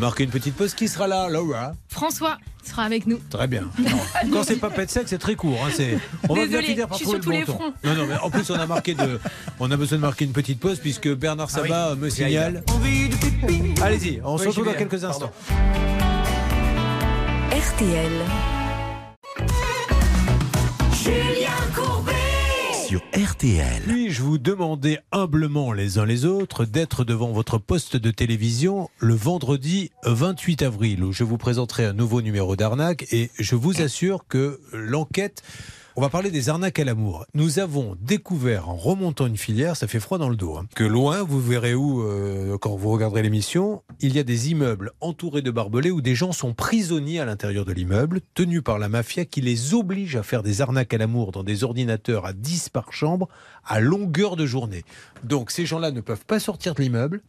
Marquez 0.00 0.24
une 0.24 0.30
petite 0.30 0.54
pause. 0.54 0.72
Qui 0.74 0.88
sera 0.88 1.06
là, 1.06 1.28
Laura 1.28 1.74
François 1.88 2.38
sera 2.64 2.84
avec 2.84 3.06
nous. 3.06 3.18
Très 3.30 3.46
bien. 3.46 3.68
Non. 3.78 3.98
Quand 4.32 4.44
c'est 4.44 4.56
pas 4.56 4.70
pet 4.70 4.90
sec, 4.90 5.04
c'est 5.06 5.18
très 5.18 5.34
court. 5.34 5.58
hein, 5.64 5.70
c'est... 5.74 5.98
On 6.28 6.34
va 6.34 6.40
bien 6.40 6.46
Désolée, 6.46 6.66
finir 6.68 6.88
par 6.88 6.98
je 6.98 7.04
suis 7.04 7.18
trouver 7.18 7.22
sur 7.22 7.30
le 7.32 7.46
tous 7.46 7.52
bon 7.52 7.52
les 7.52 7.58
ton. 7.68 7.72
fronts. 7.72 7.74
Non, 7.84 7.94
non, 7.94 8.06
mais 8.06 8.16
en 8.18 8.30
plus, 8.30 8.50
on 8.50 8.54
a, 8.54 8.66
marqué 8.66 8.94
de... 8.94 9.20
on 9.58 9.70
a 9.70 9.76
besoin 9.76 9.98
de 9.98 10.02
marquer 10.02 10.24
une 10.24 10.32
petite 10.32 10.58
pause, 10.58 10.78
puisque 10.78 11.08
Bernard 11.14 11.50
Sabat 11.50 11.94
me 11.96 12.08
signale. 12.08 12.62
Allez-y, 13.82 14.20
on 14.24 14.38
se 14.38 14.48
retrouve 14.48 14.64
dans 14.66 14.72
quelques 14.74 15.04
instants. 15.04 15.30
RTL. 17.50 18.12
Julien 21.02 21.50
Courbet 21.74 22.12
Sur 22.90 23.04
RTL. 23.14 23.84
Puis-je 23.86 24.20
vous 24.20 24.38
demander 24.38 24.98
humblement 25.12 25.72
les 25.72 25.98
uns 25.98 26.04
les 26.04 26.24
autres 26.24 26.64
d'être 26.64 27.04
devant 27.04 27.30
votre 27.30 27.56
poste 27.56 27.96
de 27.96 28.10
télévision 28.10 28.90
le 28.98 29.14
vendredi 29.14 29.92
28 30.06 30.62
avril 30.62 31.04
où 31.04 31.12
je 31.12 31.22
vous 31.22 31.38
présenterai 31.38 31.84
un 31.84 31.92
nouveau 31.92 32.20
numéro 32.20 32.56
d'arnaque 32.56 33.06
et 33.12 33.30
je 33.38 33.54
vous 33.54 33.80
assure 33.80 34.26
que 34.26 34.58
l'enquête... 34.72 35.44
On 35.96 36.02
va 36.02 36.08
parler 36.08 36.30
des 36.30 36.48
arnaques 36.48 36.78
à 36.78 36.84
l'amour. 36.84 37.26
Nous 37.34 37.58
avons 37.58 37.96
découvert 38.00 38.68
en 38.68 38.76
remontant 38.76 39.26
une 39.26 39.36
filière, 39.36 39.76
ça 39.76 39.88
fait 39.88 39.98
froid 39.98 40.18
dans 40.18 40.28
le 40.28 40.36
dos, 40.36 40.56
hein, 40.56 40.66
que 40.76 40.84
loin, 40.84 41.24
vous 41.24 41.40
verrez 41.40 41.74
où 41.74 42.02
euh, 42.02 42.56
quand 42.58 42.76
vous 42.76 42.90
regarderez 42.90 43.22
l'émission, 43.22 43.82
il 43.98 44.14
y 44.14 44.20
a 44.20 44.22
des 44.22 44.52
immeubles 44.52 44.92
entourés 45.00 45.42
de 45.42 45.50
barbelés 45.50 45.90
où 45.90 46.00
des 46.00 46.14
gens 46.14 46.30
sont 46.30 46.54
prisonniers 46.54 47.18
à 47.18 47.24
l'intérieur 47.24 47.64
de 47.64 47.72
l'immeuble, 47.72 48.20
tenus 48.34 48.62
par 48.62 48.78
la 48.78 48.88
mafia 48.88 49.24
qui 49.24 49.40
les 49.40 49.74
oblige 49.74 50.14
à 50.14 50.22
faire 50.22 50.44
des 50.44 50.60
arnaques 50.60 50.94
à 50.94 50.98
l'amour 50.98 51.32
dans 51.32 51.42
des 51.42 51.64
ordinateurs 51.64 52.24
à 52.24 52.34
10 52.34 52.68
par 52.68 52.92
chambre 52.92 53.28
à 53.66 53.80
longueur 53.80 54.36
de 54.36 54.46
journée. 54.46 54.84
Donc 55.24 55.50
ces 55.50 55.66
gens-là 55.66 55.90
ne 55.90 56.00
peuvent 56.00 56.24
pas 56.24 56.38
sortir 56.38 56.74
de 56.74 56.82
l'immeuble. 56.82 57.20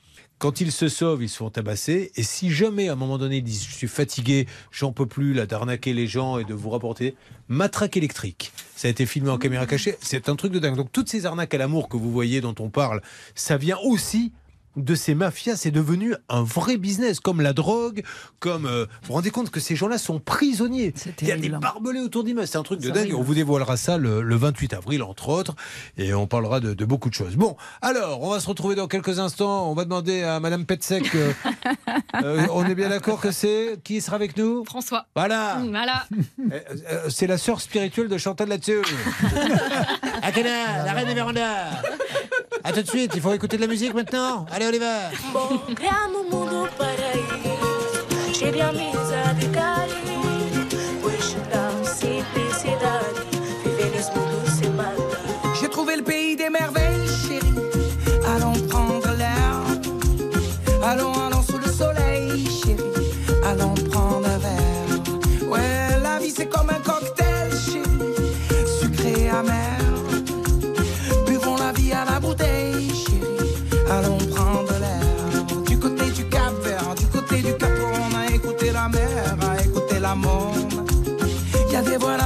Quand 0.42 0.60
ils 0.60 0.72
se 0.72 0.88
sauvent, 0.88 1.22
ils 1.22 1.30
se 1.30 1.38
font 1.38 1.52
tabasser. 1.52 2.12
Et 2.16 2.24
si 2.24 2.50
jamais, 2.50 2.90
à 2.90 2.94
un 2.94 2.96
moment 2.96 3.20
donné, 3.20 3.38
ils 3.38 3.44
disent 3.44 3.64
Je 3.64 3.76
suis 3.76 3.88
fatigué, 3.88 4.48
j'en 4.72 4.92
peux 4.92 5.06
plus, 5.06 5.36
là, 5.36 5.46
d'arnaquer 5.46 5.94
les 5.94 6.08
gens 6.08 6.40
et 6.40 6.46
de 6.46 6.56
vous 6.56 6.72
rapporter, 6.72 7.14
matraque 7.48 7.96
électrique. 7.96 8.52
Ça 8.76 8.88
a 8.88 8.92
été 8.92 9.06
filmé 9.06 9.30
en 9.30 9.38
caméra 9.38 9.68
cachée. 9.68 9.98
C'est 10.02 10.30
un 10.30 10.36
truc 10.36 10.52
de 10.52 10.58
dingue. 10.58 10.76
Donc, 10.76 10.92
toutes 10.92 11.10
ces 11.10 11.28
arnaques 11.28 11.54
à 11.54 11.60
l'amour 11.60 11.90
que 11.90 11.96
vous 11.96 12.12
voyez, 12.12 12.42
dont 12.42 12.56
on 12.58 12.72
parle, 12.72 13.04
ça 13.36 13.58
vient 13.58 13.78
aussi 13.84 14.32
de 14.78 14.96
ces 14.96 15.16
mafias, 15.16 15.56
c'est 15.58 15.72
devenu 15.72 16.16
un 16.30 16.44
vrai 16.44 16.78
business, 16.78 17.20
comme 17.20 17.42
la 17.42 17.54
drogue, 17.54 18.04
comme... 18.40 18.66
euh, 18.66 18.86
vous 19.02 19.08
vous 19.08 19.14
rendez 19.14 19.30
compte 19.32 19.50
que 19.50 19.60
ces 19.60 19.76
gens-là 19.76 19.98
sont 19.98 20.20
prisonniers. 20.20 20.94
Il 21.22 21.28
y 21.28 21.32
a 21.32 21.38
des 21.38 21.50
barbelés 21.50 22.00
autour 22.00 22.24
d'immeubles, 22.24 22.48
c'est 22.48 22.58
un 22.58 22.64
truc 22.64 22.80
de 22.80 22.90
dingue. 22.90 22.98
horrible. 22.98 23.16
On 23.16 23.22
vous 23.24 23.34
dévoilera 23.36 23.78
ça 23.78 23.98
le, 23.98 24.22
le 24.22 24.36
28 24.36 24.74
avril, 24.74 25.04
entre 25.04 25.30
autres, 25.30 25.56
et 25.98 26.14
on 26.14 26.28
parlera 26.28 26.60
de, 26.60 26.74
de 26.74 26.86
beaucoup 26.86 27.10
de 27.10 27.14
choses. 27.14 27.36
Bon, 27.36 27.56
alors, 27.82 28.22
on 28.24 28.30
va 28.32 28.40
se 28.40 28.48
retrouver 28.48 28.76
dans 28.76 28.88
quelques 28.88 29.20
instants. 29.20 29.70
On 29.70 29.74
va 29.74 29.84
demander 29.84 30.24
à 30.24 30.40
Madame 30.40 30.66
Petsek, 30.66 31.14
euh, 31.16 31.34
euh, 32.24 32.46
on 32.52 32.66
est 32.66 32.76
bien 32.76 32.90
d'accord 32.90 33.20
que 33.22 33.32
c'est... 33.32 33.78
Qui 33.84 34.02
sera 34.02 34.16
avec 34.16 34.38
nous? 34.38 34.64
François. 34.66 35.06
Voilà 35.16 35.60
Voilà. 35.70 36.06
Euh, 36.52 36.60
euh, 36.92 37.10
C'est 37.10 37.28
la 37.28 37.38
sœur 37.38 37.60
spirituelle 37.62 38.08
de 38.08 38.18
Chantal 38.18 38.48
là-dessus. 38.50 38.82
Akana, 40.22 40.86
la 40.86 40.94
reine 40.94 41.08
des 41.08 41.14
vérandas. 41.14 41.82
À 42.64 42.72
tout 42.72 42.82
de 42.82 42.88
suite, 42.88 43.12
il 43.16 43.22
faut 43.22 43.34
écouter 43.34 43.58
de 43.58 43.62
la 43.62 43.68
musique 43.68 43.94
maintenant. 43.94 44.46
Allez, 44.52 44.66
va. 44.80 45.10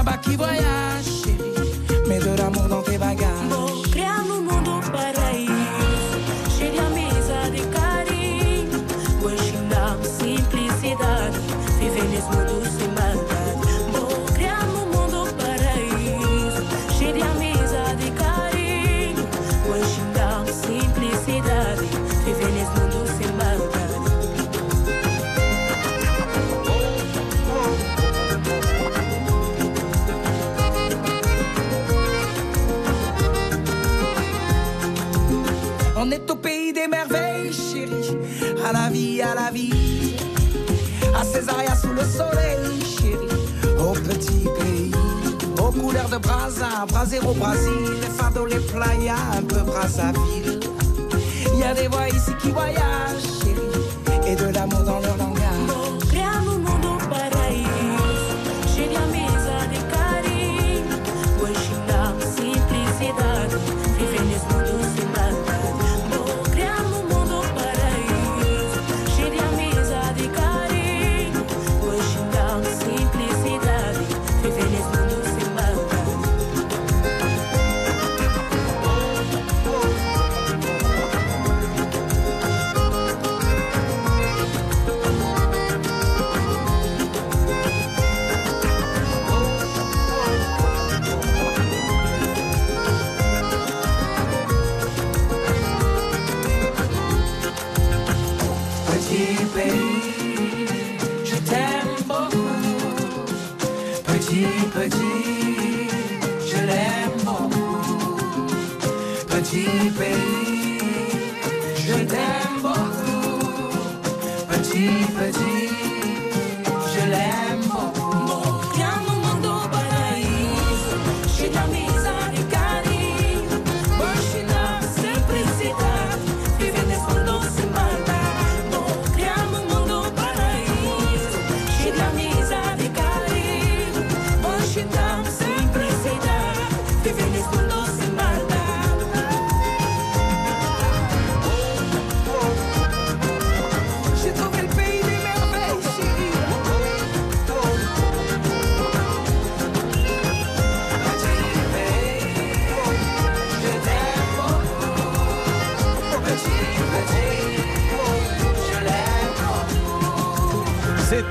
A 0.07 0.17
des 0.17 0.35
voix 0.35 0.94
Couleurs 45.95 46.09
de 46.09 46.17
Brasa, 46.17 46.85
Brasero, 46.89 47.33
Brésil. 47.33 47.71
Les 48.01 48.07
fardeaux, 48.07 48.45
les 48.45 48.59
playas, 48.59 49.15
un 49.37 49.43
peu 49.43 49.61
Brazzaville. 49.61 50.59
Il 51.53 51.59
y 51.59 51.63
a 51.63 51.73
des 51.73 51.87
voix 51.87 52.09
ici 52.09 52.31
qui 52.41 52.51
voyagent, 52.51 53.23
chérie. 53.41 54.27
Et 54.27 54.35
de 54.35 54.53
l'amour 54.53 54.81
dans 54.83 54.99
leur 54.99 55.24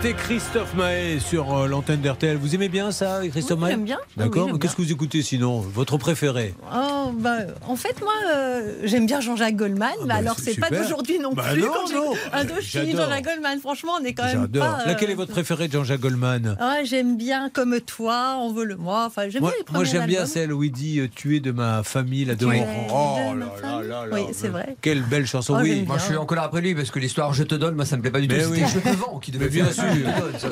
C'était 0.05 0.17
Christophe 0.19 0.75
Mahé 0.75 1.19
sur 1.19 1.57
euh, 1.57 1.67
l'antenne 1.67 2.03
d'RTL. 2.03 2.37
Vous 2.37 2.55
aimez 2.55 2.69
bien 2.69 2.93
ça, 2.93 3.23
Christophe 3.31 3.57
Oui, 3.57 3.63
Mahé 3.63 3.73
j'aime 3.73 3.85
bien. 3.85 3.97
Ah 4.03 4.07
oui, 4.19 4.25
D'accord. 4.25 4.47
j'aime 4.49 4.59
Qu'est-ce 4.59 4.77
que 4.77 4.83
vous 4.83 4.93
écoutez 4.93 5.23
sinon 5.23 5.61
Votre 5.61 5.97
préféré? 5.97 6.53
Oh, 6.71 6.94
bah, 7.13 7.37
en 7.69 7.77
fait, 7.77 8.01
moi, 8.01 8.13
euh, 8.33 8.73
j'aime 8.85 9.07
bien 9.07 9.21
Jean-Jacques 9.21 9.57
Goldman. 9.57 9.91
Ah 9.93 10.03
mais 10.03 10.09
bah, 10.09 10.15
alors, 10.17 10.37
c'est 10.43 10.59
pas 10.59 10.71
d'aujourd'hui 10.71 11.19
non 11.19 11.33
Bah 11.33 11.45
plus. 11.53 11.63
non, 11.63 11.69
non. 11.93 12.13
Jean-Jacques 12.61 13.25
Goldman, 13.25 13.61
franchement, 13.61 13.93
on 14.01 14.05
est 14.05 14.15
quand 14.15 14.25
même 14.25 14.49
pas. 14.49 14.81
euh, 14.83 14.87
Laquelle 14.87 15.11
est 15.11 15.15
votre 15.15 15.33
préféré 15.33 15.69
de 15.69 15.73
Jean-Jacques 15.73 16.01
Goldman? 16.01 16.57
Ah, 16.61 16.79
j'aime 16.85 17.17
bien 17.17 17.51
comme 17.51 17.81
toi, 17.81 18.37
on 18.41 18.53
veut 18.53 18.65
le 18.65 18.77
moi. 18.77 19.05
Enfin, 19.07 19.29
j'aime 19.29 19.43
Moi, 19.43 19.51
bien 19.51 19.65
les 19.67 19.73
moi, 19.75 19.85
j'aime 19.85 20.07
bien 20.07 20.27
celle 20.27 20.53
où 20.53 20.63
il 20.65 20.73
dit 20.73 21.01
euh, 21.01 21.09
tuer 21.09 21.41
de 21.41 21.51
ma 21.51 21.83
famille 21.83 22.25
la 22.25 22.35
de 22.35 22.47
Oh 22.47 22.51
là 22.51 23.35
là 23.63 23.83
là 23.83 24.07
là. 24.07 24.09
Oui, 24.13 24.23
c'est 24.33 24.49
vrai. 24.49 24.77
Quelle 24.81 25.03
belle 25.03 25.27
chanson, 25.27 25.55
Oh, 25.57 25.63
oui. 25.63 25.85
Moi, 25.87 25.99
je 25.99 26.05
suis 26.05 26.17
en 26.17 26.27
colère 26.27 26.45
après 26.45 26.61
lui 26.61 26.75
parce 26.75 26.91
que 26.91 26.99
l'histoire 26.99 27.33
Je 27.33 27.43
te 27.45 27.55
donne, 27.55 27.75
moi, 27.75 27.85
ça 27.85 27.97
me 27.97 28.03
plaît 28.03 28.11
pas 28.11 28.21
du 28.21 28.29
tout. 28.29 28.35
Mais 28.35 28.43
C'était 28.45 28.63
oui. 28.63 28.69
Je 28.75 28.79
te 28.81 28.97
vends 28.97 29.19
qui 29.19 29.31
devait 29.31 29.49
bien 29.49 29.71
sûr. 29.71 29.85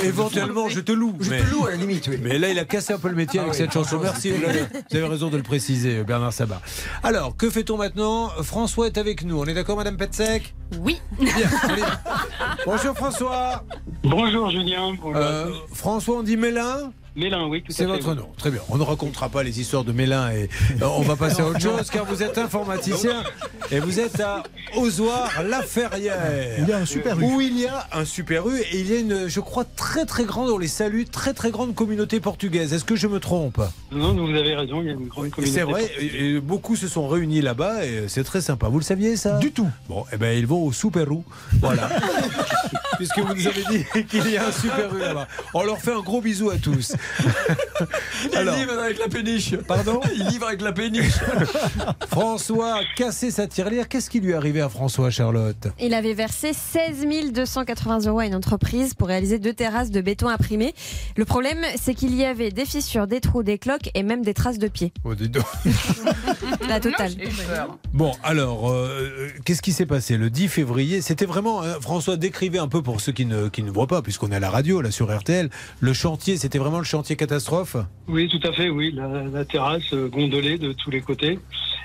Éventuellement, 0.02 0.68
je 0.68 0.80
te 0.80 0.92
loue. 0.92 1.14
Je 1.20 1.30
te 1.30 1.50
loue 1.50 1.66
à 1.66 1.70
la 1.70 1.76
limite, 1.76 2.06
oui. 2.08 2.18
Mais 2.22 2.38
là, 2.38 2.48
il 2.48 2.58
a 2.58 2.64
cassé 2.64 2.92
un 2.92 2.98
peu 2.98 3.08
le 3.08 3.14
métier 3.14 3.40
Ah 3.40 3.44
avec 3.44 3.54
oui. 3.54 3.58
cette 3.58 3.72
chanson. 3.72 3.98
Merci, 4.02 4.30
vous 4.30 4.44
avez, 4.44 4.60
vous 4.60 4.96
avez 4.96 5.06
raison 5.06 5.28
de 5.28 5.36
le 5.36 5.42
préciser, 5.42 6.02
Bernard 6.04 6.32
Sabat. 6.42 6.60
Alors, 7.04 7.36
que 7.36 7.48
fait-on 7.48 7.76
maintenant? 7.76 8.28
François 8.42 8.86
est 8.86 8.98
avec 8.98 9.22
nous. 9.24 9.40
On 9.40 9.44
est 9.44 9.54
d'accord, 9.54 9.76
Madame 9.76 9.96
Petzek 9.96 10.52
Oui. 10.80 11.00
Bien, 11.20 11.30
allez. 11.62 11.82
Bonjour 12.66 12.96
François. 12.96 13.62
Bonjour 14.02 14.50
Julien. 14.50 14.92
Bonjour. 15.00 15.20
Euh, 15.22 15.52
François, 15.72 16.16
on 16.16 16.22
dit 16.24 16.36
Mélin? 16.36 16.92
Mélin, 17.14 17.46
oui, 17.46 17.60
tout 17.62 17.72
à 17.72 17.74
fait. 17.74 17.82
C'est 17.82 17.86
votre 17.86 18.14
nom. 18.14 18.28
Très 18.38 18.50
bien. 18.50 18.60
On 18.70 18.76
ne 18.78 18.82
racontera 18.82 19.28
pas 19.28 19.42
les 19.42 19.60
histoires 19.60 19.84
de 19.84 19.92
Mélin 19.92 20.30
et 20.30 20.48
euh, 20.80 20.86
on 20.96 21.02
va 21.02 21.14
passer 21.16 21.42
à 21.42 21.46
autre 21.46 21.60
chose 21.60 21.90
car 21.90 22.04
vous 22.06 22.22
êtes 22.22 22.38
informaticien 22.38 23.22
et 23.70 23.80
vous 23.80 24.00
êtes 24.00 24.18
à 24.20 24.42
Ozoir-la-Ferrière. 24.76 26.16
Il 26.58 26.68
y 26.68 26.72
a 26.72 26.78
un 26.78 26.86
super 26.86 27.20
U. 27.20 27.24
Où 27.24 27.40
il 27.40 27.58
y 27.58 27.66
a 27.66 27.86
un 27.92 28.04
super 28.04 28.48
U 28.48 28.58
et 28.58 28.78
il 28.80 28.90
y 28.90 28.96
a 28.96 29.00
une, 29.00 29.28
je 29.28 29.40
crois, 29.40 29.64
très 29.64 30.06
très 30.06 30.24
grande, 30.24 30.50
on 30.50 30.58
les 30.58 30.68
salue, 30.68 31.02
très 31.10 31.34
très 31.34 31.50
grande 31.50 31.74
communauté 31.74 32.20
portugaise. 32.20 32.72
Est-ce 32.72 32.84
que 32.84 32.96
je 32.96 33.06
me 33.06 33.20
trompe? 33.20 33.60
Non, 33.90 34.14
vous 34.14 34.34
avez 34.34 34.54
raison, 34.54 34.80
il 34.80 34.86
y 34.86 34.90
a 34.90 34.92
une 34.94 35.08
grande 35.08 35.30
communauté. 35.30 35.58
C'est 35.58 35.64
vrai, 35.64 35.90
et- 36.00 36.40
beaucoup 36.40 36.76
se 36.76 36.88
sont 36.88 37.08
réunis 37.08 37.40
là-bas 37.42 37.84
et 37.84 38.04
c'est 38.08 38.24
très 38.24 38.40
sympa. 38.40 38.68
Vous 38.68 38.78
le 38.78 38.84
saviez 38.84 39.16
ça? 39.16 39.38
Du 39.38 39.52
tout. 39.52 39.68
Bon, 39.88 40.04
eh 40.12 40.16
ben 40.16 40.36
ils 40.36 40.46
vont 40.46 40.64
au 40.64 40.72
Super 40.72 41.10
U. 41.12 41.18
Voilà. 41.60 41.88
puisque 43.02 43.18
vous 43.18 43.34
nous 43.34 43.46
avez 43.48 43.64
dit 43.68 44.04
qu'il 44.08 44.30
y 44.30 44.36
a 44.36 44.46
un 44.46 44.52
super 44.52 44.94
U 44.94 45.00
là-bas. 45.00 45.26
On 45.54 45.64
leur 45.64 45.78
fait 45.78 45.92
un 45.92 46.02
gros 46.02 46.20
bisou 46.20 46.50
à 46.50 46.56
tous. 46.56 46.94
Il 48.32 48.38
livre 48.38 48.78
avec 48.78 48.98
la 48.98 49.08
péniche. 49.08 49.56
Pardon 49.56 50.00
Il 50.14 50.26
livre 50.28 50.46
avec 50.46 50.60
la 50.60 50.72
péniche. 50.72 51.14
François 52.08 52.76
a 52.76 52.80
cassé 52.96 53.30
sa 53.30 53.46
tirelire. 53.46 53.88
Qu'est-ce 53.88 54.08
qui 54.08 54.20
lui 54.20 54.30
est 54.30 54.34
arrivé 54.34 54.60
à 54.60 54.68
François, 54.68 55.10
Charlotte? 55.10 55.68
Il 55.80 55.94
avait 55.94 56.14
versé 56.14 56.52
16 56.52 57.32
280 57.32 58.06
euros 58.06 58.20
à 58.20 58.26
une 58.26 58.34
entreprise 58.34 58.94
pour 58.94 59.08
réaliser 59.08 59.38
deux 59.38 59.52
terrasses 59.52 59.90
de 59.90 60.00
béton 60.00 60.28
imprimé. 60.28 60.74
Le 61.16 61.24
problème, 61.24 61.64
c'est 61.80 61.94
qu'il 61.94 62.14
y 62.14 62.24
avait 62.24 62.50
des 62.50 62.64
fissures, 62.64 63.06
des 63.06 63.20
trous, 63.20 63.42
des 63.42 63.58
cloques 63.58 63.90
et 63.94 64.02
même 64.02 64.22
des 64.22 64.34
traces 64.34 64.58
de 64.58 64.68
pieds. 64.68 64.92
Oh, 65.04 65.14
dis 65.14 65.28
donc. 65.28 65.44
La 66.68 66.78
totale. 66.78 67.12
Bon, 67.92 68.12
alors, 68.22 68.70
euh, 68.70 69.28
qu'est-ce 69.44 69.62
qui 69.62 69.72
s'est 69.72 69.86
passé? 69.86 70.16
Le 70.16 70.30
10 70.30 70.48
février 70.48 71.00
C'était 71.00 71.26
vraiment, 71.26 71.62
euh, 71.62 71.80
François, 71.80 72.16
décrivez 72.16 72.58
un 72.58 72.68
peu 72.68 72.82
pour 72.82 72.91
ceux 73.00 73.12
qui 73.12 73.26
ne, 73.26 73.48
qui 73.48 73.62
ne 73.62 73.70
voient 73.70 73.86
pas, 73.86 74.02
puisqu'on 74.02 74.30
est 74.30 74.36
à 74.36 74.40
la 74.40 74.50
radio, 74.50 74.80
là, 74.80 74.90
sur 74.90 75.14
RTL, 75.14 75.50
le 75.80 75.92
chantier, 75.92 76.36
c'était 76.36 76.58
vraiment 76.58 76.78
le 76.78 76.84
chantier 76.84 77.16
catastrophe 77.16 77.76
Oui, 78.08 78.28
tout 78.28 78.46
à 78.46 78.52
fait, 78.52 78.68
oui. 78.68 78.92
La, 78.92 79.24
la 79.24 79.44
terrasse 79.44 79.92
euh, 79.92 80.08
gondolée 80.08 80.58
de 80.58 80.72
tous 80.72 80.90
les 80.90 81.00
côtés. 81.00 81.38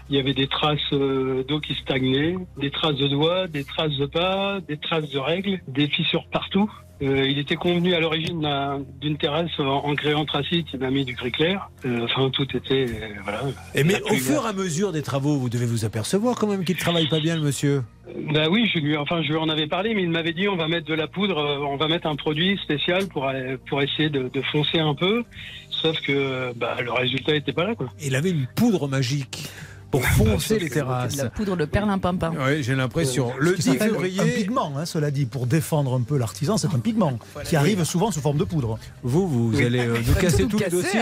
Il 0.10 0.16
y 0.16 0.20
avait 0.20 0.34
des 0.34 0.48
traces 0.48 0.80
euh, 0.94 1.44
d'eau 1.48 1.60
qui 1.60 1.74
stagnaient, 1.76 2.38
des 2.58 2.72
traces 2.72 2.96
de 2.96 3.08
doigts, 3.08 3.48
des 3.48 3.64
traces 3.64 3.96
de 3.98 4.06
pas, 4.06 4.60
des 4.62 4.78
traces 4.78 5.10
de 5.10 5.20
règles, 5.20 5.60
des 5.68 5.88
fissures 5.88 6.28
partout. 6.32 6.72
Euh, 7.02 7.28
il 7.30 7.38
était 7.38 7.56
convenu 7.56 7.94
à 7.94 8.00
l'origine 8.00 8.42
d'un- 8.42 8.82
d'une 9.00 9.18
terrasse 9.18 9.52
en, 9.60 9.94
grès 9.94 10.14
anthracite, 10.16 10.66
il 10.74 10.80
m'a 10.80 10.90
mis 10.90 11.06
du 11.06 11.14
gris 11.14 11.32
clair. 11.32 11.70
Euh, 11.86 12.06
enfin, 12.06 12.30
tout 12.32 12.48
était... 12.58 12.86
euh, 12.90 13.08
voilà. 13.24 13.42
Et 13.76 13.84
mais 13.84 14.02
au 14.02 14.16
fur 14.16 14.44
et 14.44 14.50
à 14.50 14.54
mesure 14.54 14.92
des 14.92 15.04
travaux, 15.04 15.38
vous 15.38 15.50
devez 15.50 15.68
vous 15.68 15.86
apercevoir 15.86 16.36
quand 16.36 16.48
même 16.48 16.64
qu'il 16.66 16.76
ne 16.76 16.80
travaille 16.82 17.08
pas 17.08 17.20
bien, 17.20 17.36
le 17.36 17.42
monsieur. 17.42 17.84
Bah 18.34 18.46
oui, 18.50 18.68
je 18.74 18.80
lui, 18.80 18.98
enfin, 18.98 19.22
je 19.22 19.28
lui 19.30 19.38
en 19.38 19.48
avais 19.50 19.68
parlé, 19.68 19.94
mais 19.94 20.02
il 20.02 20.10
m'avait 20.10 20.34
dit 20.34 20.48
on 20.48 20.56
va 20.56 20.68
mettre 20.68 20.88
de 20.88 20.94
la 20.96 21.08
poudre, 21.08 21.38
on 21.70 21.76
va 21.78 21.88
mettre 21.88 22.08
un 22.08 22.16
produit 22.16 22.58
spécial 22.64 23.08
pour 23.08 23.30
pour 23.68 23.82
essayer 23.84 24.10
de, 24.10 24.30
de 24.34 24.42
foncer 24.42 24.80
un 24.80 24.96
peu. 24.96 25.24
Sauf 25.70 26.02
que 26.02 26.52
bah, 26.56 26.78
le 26.84 26.92
résultat 26.92 27.36
était 27.36 27.54
pas 27.54 27.66
là, 27.66 27.76
quoi. 27.76 27.92
Il 28.02 28.16
avait 28.16 28.32
une 28.32 28.48
poudre 28.56 28.88
magique 28.88 29.48
pour 29.92 30.04
foncer 30.04 30.60
les 30.60 30.70
terrasses. 30.70 31.16
De 31.18 31.24
la 31.24 31.30
poudre 31.30 31.56
de 31.58 31.66
perlimpinpin. 31.66 32.32
Oui, 32.46 32.64
j'ai 32.64 32.76
l'impression. 32.76 33.32
Le 33.40 33.52
Ce 33.52 33.56
qui 33.56 33.62
10 33.62 33.68
s'appelle 33.74 33.90
février. 33.92 34.22
Un 34.22 34.26
pigment, 34.26 34.74
hein, 34.78 34.86
cela 34.86 35.12
dit, 35.12 35.26
pour 35.26 35.48
défendre 35.48 35.96
un 35.96 36.02
peu 36.02 36.18
l'artisan, 36.18 36.58
c'est 36.58 36.74
un 36.74 36.80
pigment 36.80 37.18
qui 37.46 37.56
arrive 37.56 37.84
souvent 37.84 38.12
sous 38.12 38.22
forme 38.22 38.38
de 38.38 38.44
poudre. 38.44 38.78
Vous, 39.04 39.28
vous 39.28 39.58
allez 39.62 39.80
euh, 39.86 39.98
nous 40.06 40.14
casser 40.16 40.46
tout 40.48 40.58
le 40.60 40.70
dossier. 40.70 41.02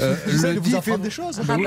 Euh, 0.00 0.16
J'essaie 0.26 0.48
le, 0.48 0.54
de 0.54 0.60
10 0.60 0.70
vous 0.70 0.76
apprendre 0.76 0.98
fév- 0.98 1.02
des 1.02 1.10
choses. 1.10 1.40
Ah, 1.48 1.56
oui. 1.56 1.66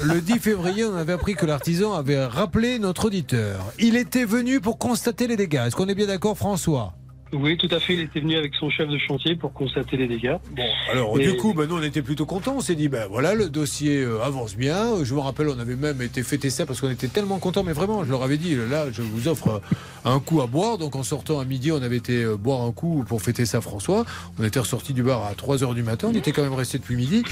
Le 0.00 0.20
10 0.20 0.38
février, 0.38 0.84
on 0.84 0.94
avait 0.96 1.12
appris 1.12 1.34
que 1.34 1.44
l'artisan 1.46 1.92
avait 1.94 2.24
rappelé 2.24 2.78
notre 2.78 3.06
auditeur. 3.06 3.60
Il 3.78 3.96
était 3.96 4.24
venu 4.24 4.60
pour 4.60 4.78
constater 4.78 5.26
les 5.26 5.36
dégâts. 5.36 5.62
Est-ce 5.66 5.76
qu'on 5.76 5.88
est 5.88 5.94
bien 5.94 6.06
d'accord, 6.06 6.36
François? 6.36 6.92
Oui, 7.32 7.56
tout 7.58 7.68
à 7.70 7.78
fait. 7.80 7.94
Il 7.94 8.00
était 8.00 8.20
venu 8.20 8.36
avec 8.36 8.54
son 8.54 8.70
chef 8.70 8.88
de 8.88 8.96
chantier 8.98 9.36
pour 9.36 9.52
constater 9.52 9.96
les 9.96 10.06
dégâts. 10.08 10.36
Bon, 10.52 10.62
Alors, 10.90 11.18
Et- 11.20 11.24
du 11.24 11.36
coup, 11.36 11.52
ben, 11.54 11.66
nous, 11.66 11.76
on 11.76 11.82
était 11.82 12.02
plutôt 12.02 12.24
contents. 12.26 12.54
On 12.56 12.60
s'est 12.60 12.74
dit, 12.74 12.88
ben 12.88 13.06
voilà, 13.10 13.34
le 13.34 13.48
dossier 13.50 13.98
euh, 14.02 14.22
avance 14.22 14.56
bien. 14.56 15.04
Je 15.04 15.14
me 15.14 15.20
rappelle, 15.20 15.48
on 15.48 15.58
avait 15.58 15.76
même 15.76 16.00
été 16.02 16.22
fêter 16.22 16.50
ça 16.50 16.64
parce 16.66 16.80
qu'on 16.80 16.90
était 16.90 17.08
tellement 17.08 17.38
contents. 17.38 17.64
Mais 17.64 17.72
vraiment, 17.72 18.04
je 18.04 18.10
leur 18.10 18.22
avais 18.22 18.38
dit, 18.38 18.56
là, 18.70 18.86
je 18.90 19.02
vous 19.02 19.28
offre 19.28 19.48
euh, 19.48 20.10
un 20.10 20.20
coup 20.20 20.40
à 20.40 20.46
boire. 20.46 20.78
Donc, 20.78 20.96
en 20.96 21.02
sortant 21.02 21.38
à 21.38 21.44
midi, 21.44 21.70
on 21.72 21.82
avait 21.82 21.96
été 21.98 22.24
euh, 22.24 22.36
boire 22.36 22.62
un 22.62 22.72
coup 22.72 23.04
pour 23.06 23.20
fêter 23.20 23.44
ça, 23.46 23.60
François. 23.60 24.04
On 24.38 24.44
était 24.44 24.60
ressorti 24.60 24.94
du 24.94 25.02
bar 25.02 25.24
à 25.26 25.34
3 25.34 25.58
h 25.58 25.74
du 25.74 25.82
matin. 25.82 26.08
On 26.10 26.14
était 26.16 26.32
quand 26.32 26.42
même 26.42 26.54
resté 26.54 26.78
depuis 26.78 26.96
midi. 26.96 27.22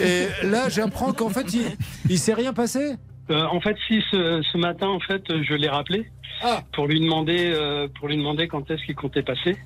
Et 0.00 0.26
là, 0.44 0.68
j'apprends 0.68 1.12
qu'en 1.12 1.30
fait, 1.30 1.46
il, 1.54 1.62
il 2.08 2.18
s'est 2.18 2.34
rien 2.34 2.52
passé. 2.52 2.96
Euh, 3.30 3.46
en 3.46 3.60
fait, 3.60 3.76
si 3.86 4.02
ce, 4.10 4.42
ce 4.42 4.58
matin, 4.58 4.88
en 4.88 5.00
fait, 5.00 5.22
je 5.42 5.54
l'ai 5.54 5.68
rappelé 5.68 6.06
pour 6.72 6.86
lui 6.86 7.00
demander, 7.00 7.52
euh, 7.54 7.88
pour 7.88 8.08
lui 8.08 8.16
demander 8.16 8.48
quand 8.48 8.70
est-ce 8.70 8.84
qu'il 8.84 8.94
comptait 8.94 9.22
passer. 9.22 9.56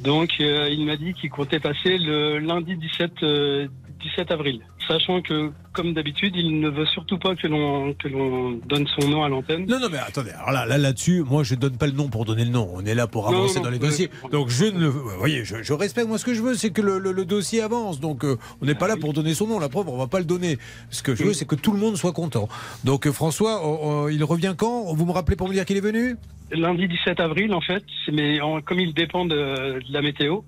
Donc, 0.00 0.30
euh, 0.40 0.68
il 0.70 0.84
m'a 0.84 0.96
dit 0.96 1.14
qu'il 1.14 1.30
comptait 1.30 1.60
passer 1.60 1.96
le 1.98 2.38
lundi 2.38 2.76
17, 2.76 3.22
euh, 3.22 3.68
17 4.02 4.30
avril, 4.30 4.60
sachant 4.88 5.22
que, 5.22 5.50
comme 5.72 5.94
d'habitude, 5.94 6.34
il 6.36 6.60
ne 6.60 6.68
veut 6.68 6.86
surtout 6.86 7.18
pas 7.18 7.34
que 7.36 7.46
l'on 7.46 7.94
que 7.94 8.08
l'on 8.08 8.52
donne 8.68 8.86
son 8.98 9.08
nom 9.08 9.22
à 9.24 9.28
l'antenne. 9.28 9.66
Non, 9.66 9.78
non, 9.80 9.88
mais 9.90 9.98
attendez. 9.98 10.30
Alors 10.32 10.52
là, 10.52 10.66
là, 10.66 10.78
là-dessus, 10.78 11.22
moi, 11.22 11.42
je 11.44 11.54
donne 11.54 11.76
pas 11.76 11.86
le 11.86 11.92
nom 11.92 12.08
pour 12.08 12.24
donner 12.24 12.44
le 12.44 12.50
nom. 12.50 12.68
On 12.74 12.84
est 12.84 12.94
là 12.94 13.06
pour 13.06 13.28
avancer 13.28 13.58
non, 13.58 13.64
dans 13.64 13.70
les 13.70 13.78
dossiers. 13.78 14.10
Donc, 14.32 14.48
je 14.48 14.64
ne, 14.64 14.86
vous 14.86 15.08
voyez, 15.18 15.44
je, 15.44 15.62
je 15.62 15.72
respecte. 15.72 16.08
Moi, 16.08 16.18
ce 16.18 16.24
que 16.24 16.34
je 16.34 16.42
veux, 16.42 16.54
c'est 16.54 16.70
que 16.70 16.82
le, 16.82 16.98
le- 16.98 17.12
le 17.12 17.24
dossier 17.24 17.62
avance. 17.62 18.00
Donc, 18.00 18.24
euh, 18.24 18.36
on 18.60 18.66
n'est 18.66 18.74
pas 18.74 18.88
là 18.88 18.96
pour 18.96 19.12
donner 19.12 19.34
son 19.34 19.46
nom. 19.46 19.58
La 19.58 19.68
preuve, 19.68 19.88
on 19.88 19.96
va 19.96 20.06
pas 20.08 20.18
le 20.18 20.24
donner. 20.24 20.58
Ce 20.90 21.02
que 21.02 21.14
je 21.14 21.24
veux, 21.24 21.32
c'est 21.32 21.46
que 21.46 21.54
tout 21.54 21.72
le 21.72 21.78
monde 21.78 21.96
soit 21.96 22.12
content. 22.12 22.48
Donc, 22.84 23.06
euh, 23.06 23.12
François, 23.12 24.04
euh, 24.06 24.12
il 24.12 24.22
revient 24.24 24.54
quand? 24.56 24.92
Vous 24.94 25.06
me 25.06 25.12
rappelez 25.12 25.36
pour 25.36 25.48
me 25.48 25.54
dire 25.54 25.64
qu'il 25.64 25.76
est 25.76 25.80
venu? 25.80 26.16
Lundi 26.52 26.88
17 26.88 27.20
avril, 27.20 27.52
en 27.54 27.60
fait, 27.60 27.82
mais 28.12 28.40
en- 28.40 28.60
comme 28.60 28.80
il 28.80 28.94
dépend 28.94 29.24
de, 29.24 29.34
de 29.80 29.92
la 29.92 30.02
météo. 30.02 30.40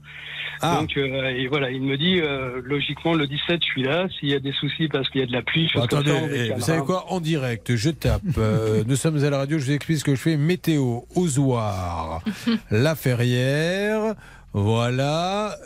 Ah. 0.60 0.78
Donc, 0.80 0.96
euh, 0.96 1.30
et 1.30 1.46
voilà, 1.48 1.70
il 1.70 1.82
me 1.82 1.96
dit, 1.96 2.20
euh, 2.20 2.60
logiquement, 2.62 3.12
le 3.14 3.26
17, 3.26 3.60
je 3.60 3.66
suis 3.66 3.82
là. 3.82 4.06
S'il 4.18 4.28
y 4.28 4.34
a 4.34 4.38
des 4.38 4.52
soucis 4.52 4.88
parce 4.88 5.08
qu'il 5.10 5.20
y 5.20 5.24
a 5.24 5.26
de 5.26 5.32
la 5.32 5.42
pluie, 5.42 5.68
comme 5.72 5.82
Attendez, 5.82 6.12
on 6.12 6.28
eh, 6.32 6.50
vous 6.52 6.60
savez 6.60 6.82
quoi 6.82 7.06
En 7.12 7.20
direct, 7.20 7.74
je 7.74 7.90
tape. 7.90 8.22
euh, 8.38 8.84
nous 8.86 8.96
sommes 8.96 9.22
à 9.24 9.30
la 9.30 9.38
radio, 9.38 9.58
je 9.58 9.64
vous 9.64 9.72
explique 9.72 9.98
ce 9.98 10.04
que 10.04 10.14
je 10.14 10.20
fais. 10.20 10.36
Météo, 10.36 11.00
Ozoir, 11.16 12.22
La 12.70 12.94
Ferrière. 12.94 14.14
Voilà, 14.56 15.56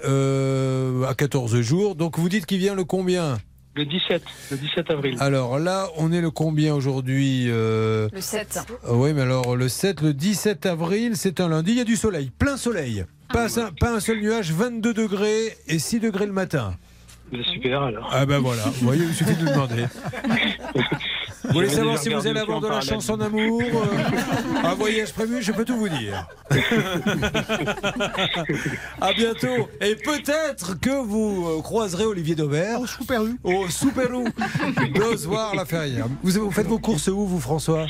à 1.06 1.14
14 1.14 1.60
jours. 1.60 1.94
Donc 1.94 2.18
vous 2.18 2.30
dites 2.30 2.46
qu'il 2.46 2.58
vient 2.58 2.74
le 2.74 2.84
combien? 2.84 3.36
Le 3.78 3.84
17, 3.84 4.22
le 4.50 4.56
17 4.56 4.90
avril. 4.90 5.16
Alors 5.20 5.56
là, 5.60 5.86
on 5.98 6.10
est 6.10 6.20
le 6.20 6.32
combien 6.32 6.74
aujourd'hui 6.74 7.44
euh, 7.46 8.08
Le 8.12 8.20
7. 8.20 8.58
euh, 8.88 8.92
Oui, 8.94 9.12
mais 9.12 9.22
alors 9.22 9.54
le 9.54 9.68
7, 9.68 10.00
le 10.02 10.12
17 10.14 10.66
avril, 10.66 11.12
c'est 11.14 11.38
un 11.38 11.48
lundi, 11.48 11.70
il 11.70 11.78
y 11.78 11.80
a 11.80 11.84
du 11.84 11.94
soleil, 11.94 12.32
plein 12.36 12.56
soleil. 12.56 13.04
Pas, 13.32 13.60
un, 13.60 13.70
pas 13.70 13.94
un 13.94 14.00
seul 14.00 14.18
nuage, 14.20 14.50
22 14.52 14.92
degrés 14.94 15.56
et 15.68 15.78
6 15.78 16.00
degrés 16.00 16.26
le 16.26 16.32
matin. 16.32 16.74
Super 17.54 17.82
alors. 17.82 18.10
Ah 18.12 18.26
ben 18.26 18.40
voilà, 18.40 18.64
vous 18.64 18.84
voyez, 18.86 19.04
il 19.04 19.14
suffit 19.14 19.36
de 19.36 19.42
nous 19.44 19.50
demander. 19.52 19.84
Vous 21.48 21.54
voulez 21.54 21.68
savoir 21.70 21.98
si 21.98 22.08
vous 22.10 22.26
allez 22.26 22.40
avoir 22.40 22.60
de 22.60 22.68
la 22.68 22.80
chance 22.80 23.08
en 23.10 23.20
amour 23.20 23.60
euh, 23.62 24.64
Un 24.64 24.74
voyage 24.74 25.12
prévu, 25.12 25.42
je 25.42 25.52
peux 25.52 25.64
tout 25.64 25.76
vous 25.76 25.88
dire. 25.88 26.26
à 29.00 29.12
bientôt. 29.12 29.68
Et 29.80 29.94
peut-être 29.96 30.78
que 30.80 31.02
vous 31.02 31.48
euh, 31.48 31.62
croiserez 31.62 32.04
Olivier 32.04 32.34
Daubert. 32.34 32.80
Au 32.80 32.86
Super 32.86 33.24
U. 33.24 33.38
Au 33.42 33.68
Super 33.68 34.12
U. 34.12 34.26
D'Ozoir 34.94 35.54
la 35.54 35.64
Ferrière. 35.64 36.06
Vous, 36.22 36.32
vous 36.32 36.50
faites 36.50 36.66
vos 36.66 36.78
courses 36.78 37.08
où, 37.08 37.26
vous, 37.26 37.40
François? 37.40 37.86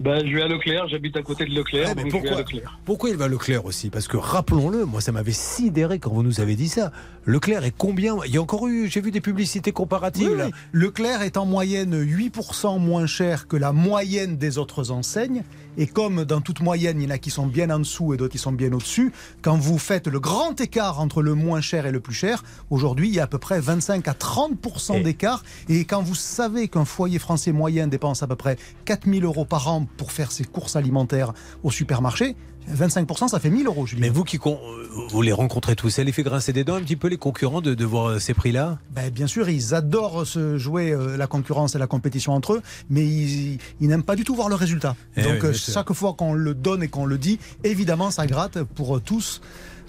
Bah, 0.00 0.18
je 0.24 0.34
vais 0.34 0.42
à 0.42 0.48
Leclerc, 0.48 0.88
j'habite 0.88 1.16
à 1.16 1.22
côté 1.22 1.44
de 1.44 1.50
Leclerc. 1.54 1.88
Ah, 1.90 1.94
mais 1.94 2.02
donc 2.10 2.10
je 2.10 2.16
vais 2.22 2.28
à 2.28 2.36
pourquoi, 2.36 2.38
Leclerc. 2.42 2.78
pourquoi 2.84 3.10
il 3.10 3.16
va 3.16 3.24
à 3.26 3.28
Leclerc 3.28 3.64
aussi? 3.64 3.88
Parce 3.90 4.08
que 4.08 4.16
rappelons-le, 4.16 4.84
moi 4.84 5.00
ça 5.00 5.12
m'avait 5.12 5.32
sidéré 5.32 5.98
quand 5.98 6.10
vous 6.12 6.22
nous 6.22 6.40
avez 6.40 6.56
dit 6.56 6.68
ça. 6.68 6.90
Leclerc 7.24 7.64
est 7.64 7.74
combien? 7.76 8.16
Il 8.26 8.34
y 8.34 8.38
a 8.38 8.42
encore 8.42 8.66
eu, 8.68 8.88
j'ai 8.90 9.00
vu 9.00 9.10
des 9.10 9.20
publicités 9.20 9.72
comparatives 9.72 10.30
Oui, 10.32 10.38
là. 10.38 10.46
oui. 10.46 10.52
Leclerc 10.72 11.22
est 11.22 11.36
en 11.36 11.46
moyenne 11.46 11.94
8% 12.02 12.80
moins 12.80 13.06
cher 13.06 13.46
que 13.46 13.56
la 13.56 13.72
moyenne 13.72 14.36
des 14.36 14.58
autres 14.58 14.90
enseignes. 14.90 15.42
Et 15.78 15.86
comme 15.86 16.24
dans 16.24 16.42
toute 16.42 16.60
moyenne, 16.60 17.00
il 17.00 17.04
y 17.04 17.06
en 17.06 17.14
a 17.14 17.18
qui 17.18 17.30
sont 17.30 17.46
bien 17.46 17.70
en 17.70 17.78
dessous 17.78 18.12
et 18.12 18.18
d'autres 18.18 18.32
qui 18.32 18.38
sont 18.38 18.52
bien 18.52 18.72
au-dessus, 18.72 19.10
quand 19.40 19.56
vous 19.56 19.78
faites 19.78 20.06
le 20.06 20.20
grand 20.20 20.60
écart 20.60 21.00
entre 21.00 21.22
le 21.22 21.34
moins 21.34 21.62
cher 21.62 21.86
et 21.86 21.90
le 21.90 22.00
plus 22.00 22.14
cher, 22.14 22.44
aujourd'hui, 22.68 23.08
il 23.08 23.14
y 23.14 23.20
a 23.20 23.24
à 23.24 23.26
peu 23.26 23.38
près 23.38 23.58
25 23.58 24.06
à 24.06 24.12
30% 24.12 25.02
d'écart. 25.02 25.42
Et 25.70 25.86
quand 25.86 26.02
vous 26.02 26.14
savez 26.14 26.68
qu'un 26.68 26.84
foyer 26.84 27.18
français 27.18 27.52
moyen 27.52 27.86
dépense 27.86 28.22
à 28.22 28.26
peu 28.26 28.36
près 28.36 28.58
4000 28.84 29.24
euros 29.24 29.46
par 29.46 29.68
an 29.68 29.86
pour 29.96 30.12
faire 30.12 30.30
ses 30.30 30.44
courses 30.44 30.76
alimentaires 30.76 31.32
au 31.62 31.70
supermarché, 31.70 32.36
25%, 32.70 33.28
ça 33.28 33.40
fait 33.40 33.50
1000 33.50 33.66
euros, 33.66 33.86
Julien. 33.86 34.02
Mais 34.02 34.08
vous 34.08 34.24
qui 34.24 34.38
con- 34.38 34.58
euh, 34.64 34.86
vous 35.10 35.22
les 35.22 35.32
rencontrez 35.32 35.74
tous, 35.76 35.90
ça 35.90 36.04
les 36.04 36.12
fait 36.12 36.22
grincer 36.22 36.52
des 36.52 36.64
dents 36.64 36.74
un 36.74 36.82
petit 36.82 36.96
peu 36.96 37.08
les 37.08 37.16
concurrents 37.16 37.60
de, 37.60 37.74
de 37.74 37.84
voir 37.84 38.20
ces 38.20 38.34
prix-là? 38.34 38.78
Ben, 38.90 39.10
bien 39.10 39.26
sûr, 39.26 39.48
ils 39.48 39.74
adorent 39.74 40.26
se 40.26 40.58
jouer 40.58 40.92
euh, 40.92 41.16
la 41.16 41.26
concurrence 41.26 41.74
et 41.74 41.78
la 41.78 41.86
compétition 41.86 42.32
entre 42.32 42.54
eux, 42.54 42.62
mais 42.90 43.04
ils, 43.04 43.58
ils 43.80 43.88
n'aiment 43.88 44.02
pas 44.02 44.16
du 44.16 44.24
tout 44.24 44.34
voir 44.34 44.48
le 44.48 44.54
résultat. 44.54 44.96
Eh 45.16 45.22
Donc 45.22 45.32
oui, 45.42 45.48
euh, 45.48 45.52
chaque 45.52 45.92
fois 45.92 46.14
qu'on 46.14 46.34
le 46.34 46.54
donne 46.54 46.82
et 46.82 46.88
qu'on 46.88 47.06
le 47.06 47.18
dit, 47.18 47.38
évidemment, 47.64 48.10
ça 48.10 48.26
gratte 48.26 48.62
pour 48.62 48.96
euh, 48.96 49.00
tous, 49.04 49.40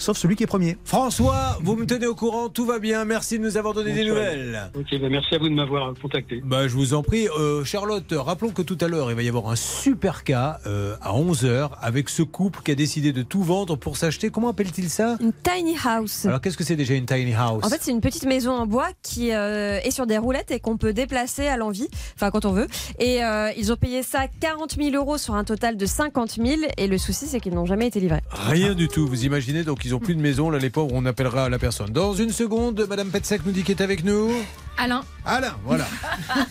sauf 0.03 0.17
celui 0.17 0.35
qui 0.35 0.43
est 0.43 0.47
premier. 0.47 0.77
François, 0.83 1.57
vous 1.61 1.75
me 1.75 1.85
tenez 1.85 2.07
au 2.07 2.15
courant, 2.15 2.49
tout 2.49 2.65
va 2.65 2.79
bien, 2.79 3.05
merci 3.05 3.39
de 3.39 3.43
nous 3.43 3.57
avoir 3.57 3.73
donné 3.73 3.93
des 3.93 4.05
nouvelles. 4.05 4.69
Ok, 4.75 4.99
bah, 4.99 5.07
merci 5.09 5.35
à 5.35 5.37
vous 5.37 5.49
de 5.49 5.53
m'avoir 5.53 5.93
contacté. 6.01 6.41
Bah, 6.43 6.67
je 6.67 6.73
vous 6.73 6.93
en 6.93 7.03
prie. 7.03 7.27
Euh, 7.39 7.63
Charlotte, 7.63 8.13
rappelons 8.15 8.51
que 8.51 8.61
tout 8.61 8.77
à 8.81 8.87
l'heure, 8.87 9.09
il 9.09 9.15
va 9.15 9.23
y 9.23 9.29
avoir 9.29 9.49
un 9.49 9.55
super 9.55 10.23
cas 10.23 10.59
euh, 10.67 10.95
à 11.01 11.13
11h 11.13 11.71
avec 11.81 12.09
ce 12.09 12.21
couple 12.21 12.61
qui 12.63 12.71
a 12.71 12.75
décidé 12.75 13.13
de 13.13 13.23
tout 13.23 13.43
vendre 13.43 13.77
pour 13.77 13.97
s'acheter. 13.97 14.29
Comment 14.29 14.49
appelle-t-il 14.49 14.89
ça? 14.89 15.17
Une 15.21 15.31
tiny 15.31 15.75
house. 15.83 16.25
Alors, 16.25 16.41
qu'est-ce 16.41 16.57
que 16.57 16.63
c'est 16.63 16.75
déjà 16.75 16.93
une 16.93 17.05
tiny 17.05 17.33
house? 17.33 17.63
En 17.63 17.69
fait, 17.69 17.79
c'est 17.81 17.91
une 17.91 18.01
petite 18.01 18.25
maison 18.25 18.51
en 18.51 18.67
bois 18.67 18.89
qui 19.01 19.33
euh, 19.33 19.79
est 19.83 19.91
sur 19.91 20.05
des 20.05 20.17
roulettes 20.17 20.51
et 20.51 20.59
qu'on 20.59 20.77
peut 20.77 20.93
déplacer 20.93 21.47
à 21.47 21.57
l'envie, 21.57 21.87
enfin 22.15 22.29
quand 22.31 22.45
on 22.45 22.51
veut. 22.51 22.67
Et 22.99 23.23
euh, 23.23 23.51
ils 23.57 23.71
ont 23.71 23.77
payé 23.77 24.03
ça 24.03 24.27
40 24.41 24.75
000 24.75 24.95
euros 24.95 25.17
sur 25.17 25.35
un 25.35 25.43
total 25.43 25.77
de 25.77 25.85
50 25.85 26.31
000. 26.43 26.61
Et 26.77 26.87
le 26.87 26.97
souci, 26.97 27.27
c'est 27.27 27.39
qu'ils 27.39 27.53
n'ont 27.53 27.65
jamais 27.65 27.87
été 27.87 27.99
livrés. 27.99 28.21
Rien 28.29 28.73
du 28.73 28.87
tout, 28.87 29.07
vous 29.07 29.25
imaginez, 29.25 29.63
donc 29.63 29.85
ils 29.85 29.92
ont 29.92 29.92
plus 29.99 30.15
de 30.15 30.21
maison, 30.21 30.49
là 30.49 30.59
les 30.59 30.69
pauvres, 30.69 30.91
on 30.93 31.05
appellera 31.05 31.49
la 31.49 31.59
personne. 31.59 31.91
Dans 31.91 32.13
une 32.13 32.31
seconde, 32.31 32.85
Madame 32.89 33.09
Petsek 33.09 33.45
nous 33.45 33.51
dit 33.51 33.63
qu'elle 33.63 33.77
est 33.77 33.83
avec 33.83 34.03
nous. 34.03 34.31
Alain. 34.77 35.01
Alain, 35.25 35.55
voilà. 35.65 35.85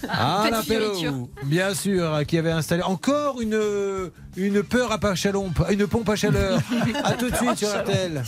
Alain 0.09 0.63
fioriture. 0.63 1.11
Pello, 1.11 1.31
bien 1.45 1.75
sûr, 1.75 2.23
qui 2.27 2.39
avait 2.39 2.51
installé 2.53 2.83
encore 2.83 3.41
une, 3.41 3.61
une 4.37 4.63
peur 4.63 4.93
à 4.93 4.99
pas 4.99 5.15
chalon, 5.15 5.53
une 5.71 5.87
pompe 5.87 6.09
à 6.09 6.17
chaleur. 6.17 6.61
À 7.05 7.13
tout 7.13 7.31
de 7.31 7.37
suite 7.37 7.57
sur 7.57 7.69
RTL. 7.69 8.23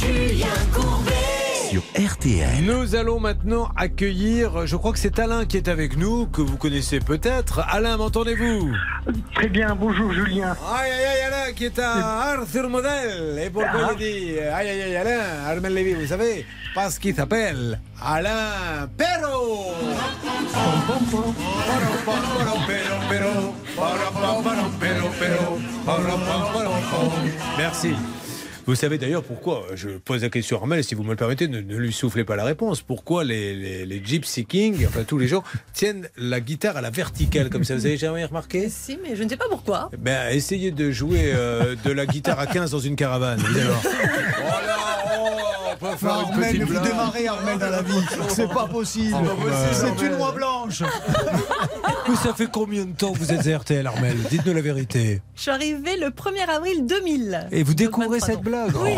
Julien 0.00 0.46
Courbet. 0.72 0.95
Sur 1.76 1.82
RTL. 2.10 2.64
Nous 2.64 2.94
allons 2.94 3.20
maintenant 3.20 3.68
accueillir, 3.76 4.66
je 4.66 4.76
crois 4.76 4.92
que 4.94 4.98
c'est 4.98 5.18
Alain 5.18 5.44
qui 5.44 5.58
est 5.58 5.68
avec 5.68 5.98
nous, 5.98 6.26
que 6.26 6.40
vous 6.40 6.56
connaissez 6.56 7.00
peut-être. 7.00 7.60
Alain, 7.68 7.98
m'entendez-vous? 7.98 8.72
Très 9.34 9.48
bien, 9.50 9.74
bonjour 9.78 10.10
Julien. 10.10 10.56
Aïe 10.74 10.90
aïe 10.90 11.04
aïe 11.04 11.20
Alain 11.26 11.52
qui 11.54 11.66
est 11.66 11.78
à 11.78 12.32
Arthur 12.32 12.70
Model. 12.70 13.38
Et 13.44 13.50
pourquoi 13.50 13.90
Ah. 13.90 13.92
il 13.92 13.98
dit 13.98 14.38
aïe 14.40 14.68
aïe 14.70 14.82
aïe 14.84 14.96
Alain, 14.96 15.20
Armel 15.46 15.74
Lévy, 15.74 15.92
vous 15.92 16.06
savez 16.06 16.46
Parce 16.74 16.98
qu'il 16.98 17.14
s'appelle 17.14 17.78
Alain 18.02 18.88
Perro. 18.96 19.74
Merci. 27.58 27.94
Vous 28.66 28.74
savez 28.74 28.98
d'ailleurs 28.98 29.22
pourquoi, 29.22 29.64
je 29.76 29.90
pose 29.90 30.22
la 30.22 30.28
question 30.28 30.56
à 30.56 30.60
Armel, 30.60 30.82
si 30.82 30.96
vous 30.96 31.04
me 31.04 31.10
le 31.10 31.16
permettez, 31.16 31.46
ne, 31.46 31.60
ne 31.60 31.76
lui 31.76 31.92
soufflez 31.92 32.24
pas 32.24 32.34
la 32.34 32.42
réponse. 32.44 32.82
Pourquoi 32.82 33.22
les, 33.22 33.54
les, 33.54 33.86
les 33.86 34.02
Gypsy 34.04 34.44
Kings, 34.44 34.84
enfin 34.88 35.04
tous 35.04 35.18
les 35.18 35.28
gens, 35.28 35.44
tiennent 35.72 36.08
la 36.16 36.40
guitare 36.40 36.76
à 36.76 36.80
la 36.80 36.90
verticale 36.90 37.48
comme 37.48 37.62
ça? 37.62 37.76
Vous 37.76 37.86
avez 37.86 37.96
jamais 37.96 38.24
remarqué? 38.24 38.68
Si, 38.68 38.98
mais 39.00 39.14
je 39.14 39.22
ne 39.22 39.28
sais 39.28 39.36
pas 39.36 39.48
pourquoi. 39.48 39.90
ben, 39.96 40.30
essayez 40.34 40.72
de 40.72 40.90
jouer 40.90 41.30
euh, 41.32 41.76
de 41.84 41.92
la 41.92 42.06
guitare 42.06 42.40
à 42.40 42.46
15 42.46 42.72
dans 42.72 42.80
une 42.80 42.96
caravane. 42.96 43.38
vous 43.38 43.56
allez 43.56 43.66
voir. 43.66 43.82
Là, 44.66 44.76
on 44.80 44.95
peut 45.78 45.96
faire 45.96 46.20
une 46.20 46.32
Armel, 46.32 46.50
petite 46.52 46.62
vous 46.62 46.68
blague. 46.72 46.82
démarrez 46.84 47.28
Armel 47.28 47.58
dans 47.58 47.70
la 47.70 47.82
vie. 47.82 48.00
C'est 48.28 48.48
pas 48.52 48.66
possible. 48.66 49.16
C'est 49.72 50.04
une 50.06 50.16
loi 50.16 50.32
blanche. 50.32 50.82
Mais 52.08 52.14
ça 52.16 52.34
fait 52.34 52.46
combien 52.50 52.84
de 52.84 52.92
temps 52.92 53.12
que 53.12 53.18
vous 53.18 53.32
êtes 53.32 53.46
à 53.48 53.58
RTL, 53.58 53.84
Armel? 53.86 54.16
Dites-nous 54.30 54.52
la 54.54 54.60
vérité. 54.60 55.20
Je 55.34 55.42
suis 55.42 55.50
arrivée 55.50 55.96
le 55.96 56.08
1er 56.10 56.48
avril 56.48 56.86
2000. 56.86 57.48
Et 57.50 57.62
vous 57.64 57.74
découvrez 57.74 58.18
23 58.18 58.26
cette 58.28 58.40
blague? 58.42 58.76
Oui. 58.76 58.92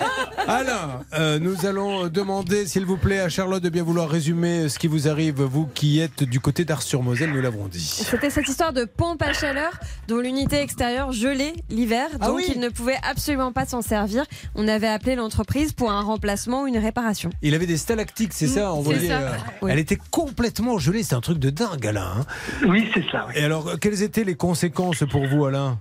Oh. 0.00 0.04
Alain, 0.46 1.00
euh, 1.14 1.38
nous 1.38 1.66
allons 1.66 2.08
demander, 2.08 2.66
s'il 2.66 2.84
vous 2.86 2.96
plaît, 2.96 3.20
à 3.20 3.28
Charlotte 3.28 3.62
de 3.62 3.68
bien 3.68 3.82
vouloir 3.82 4.08
résumer 4.08 4.68
ce 4.68 4.78
qui 4.78 4.86
vous 4.86 5.08
arrive, 5.08 5.42
vous 5.42 5.66
qui 5.66 6.00
êtes 6.00 6.24
du 6.24 6.40
côté 6.40 6.64
d'Ars-sur-Moselle, 6.64 7.32
nous 7.32 7.40
l'avons 7.40 7.66
dit. 7.68 7.80
C'était 8.08 8.30
cette 8.30 8.48
histoire 8.48 8.72
de 8.72 8.84
pompe 8.84 9.22
à 9.22 9.32
chaleur 9.32 9.72
dont 10.08 10.18
l'unité 10.18 10.60
extérieure 10.60 11.12
gelait 11.12 11.54
l'hiver, 11.70 12.06
Ah 12.20 12.26
donc 12.28 12.36
oui. 12.36 12.46
il 12.54 12.60
ne 12.60 12.68
pouvait 12.68 12.98
absolument 13.08 13.52
pas 13.52 13.66
s'en 13.66 13.82
servir. 13.82 14.24
On 14.54 14.68
avait 14.68 14.88
appelé 14.88 15.16
l'entreprise 15.16 15.47
pour 15.76 15.90
un 15.90 16.02
remplacement 16.02 16.62
ou 16.62 16.66
une 16.66 16.78
réparation. 16.78 17.30
Il 17.42 17.54
avait 17.54 17.66
des 17.66 17.76
stalactites, 17.78 18.32
c'est 18.32 18.46
ça, 18.46 18.70
envoyées, 18.72 19.08
ça. 19.08 19.18
euh, 19.20 19.30
Oui. 19.62 19.70
Elle 19.72 19.78
était 19.78 19.98
complètement 20.10 20.78
gelée, 20.78 21.02
c'est 21.02 21.14
un 21.14 21.20
truc 21.20 21.38
de 21.38 21.50
dingue, 21.50 21.86
Alain. 21.86 22.12
hein. 22.18 22.24
Oui, 22.66 22.88
c'est 22.94 23.04
ça. 23.10 23.26
Et 23.34 23.42
alors, 23.44 23.68
euh, 23.68 23.76
quelles 23.80 24.02
étaient 24.02 24.24
les 24.24 24.34
conséquences 24.36 25.04
pour 25.10 25.26
vous, 25.26 25.46
Alain? 25.46 25.78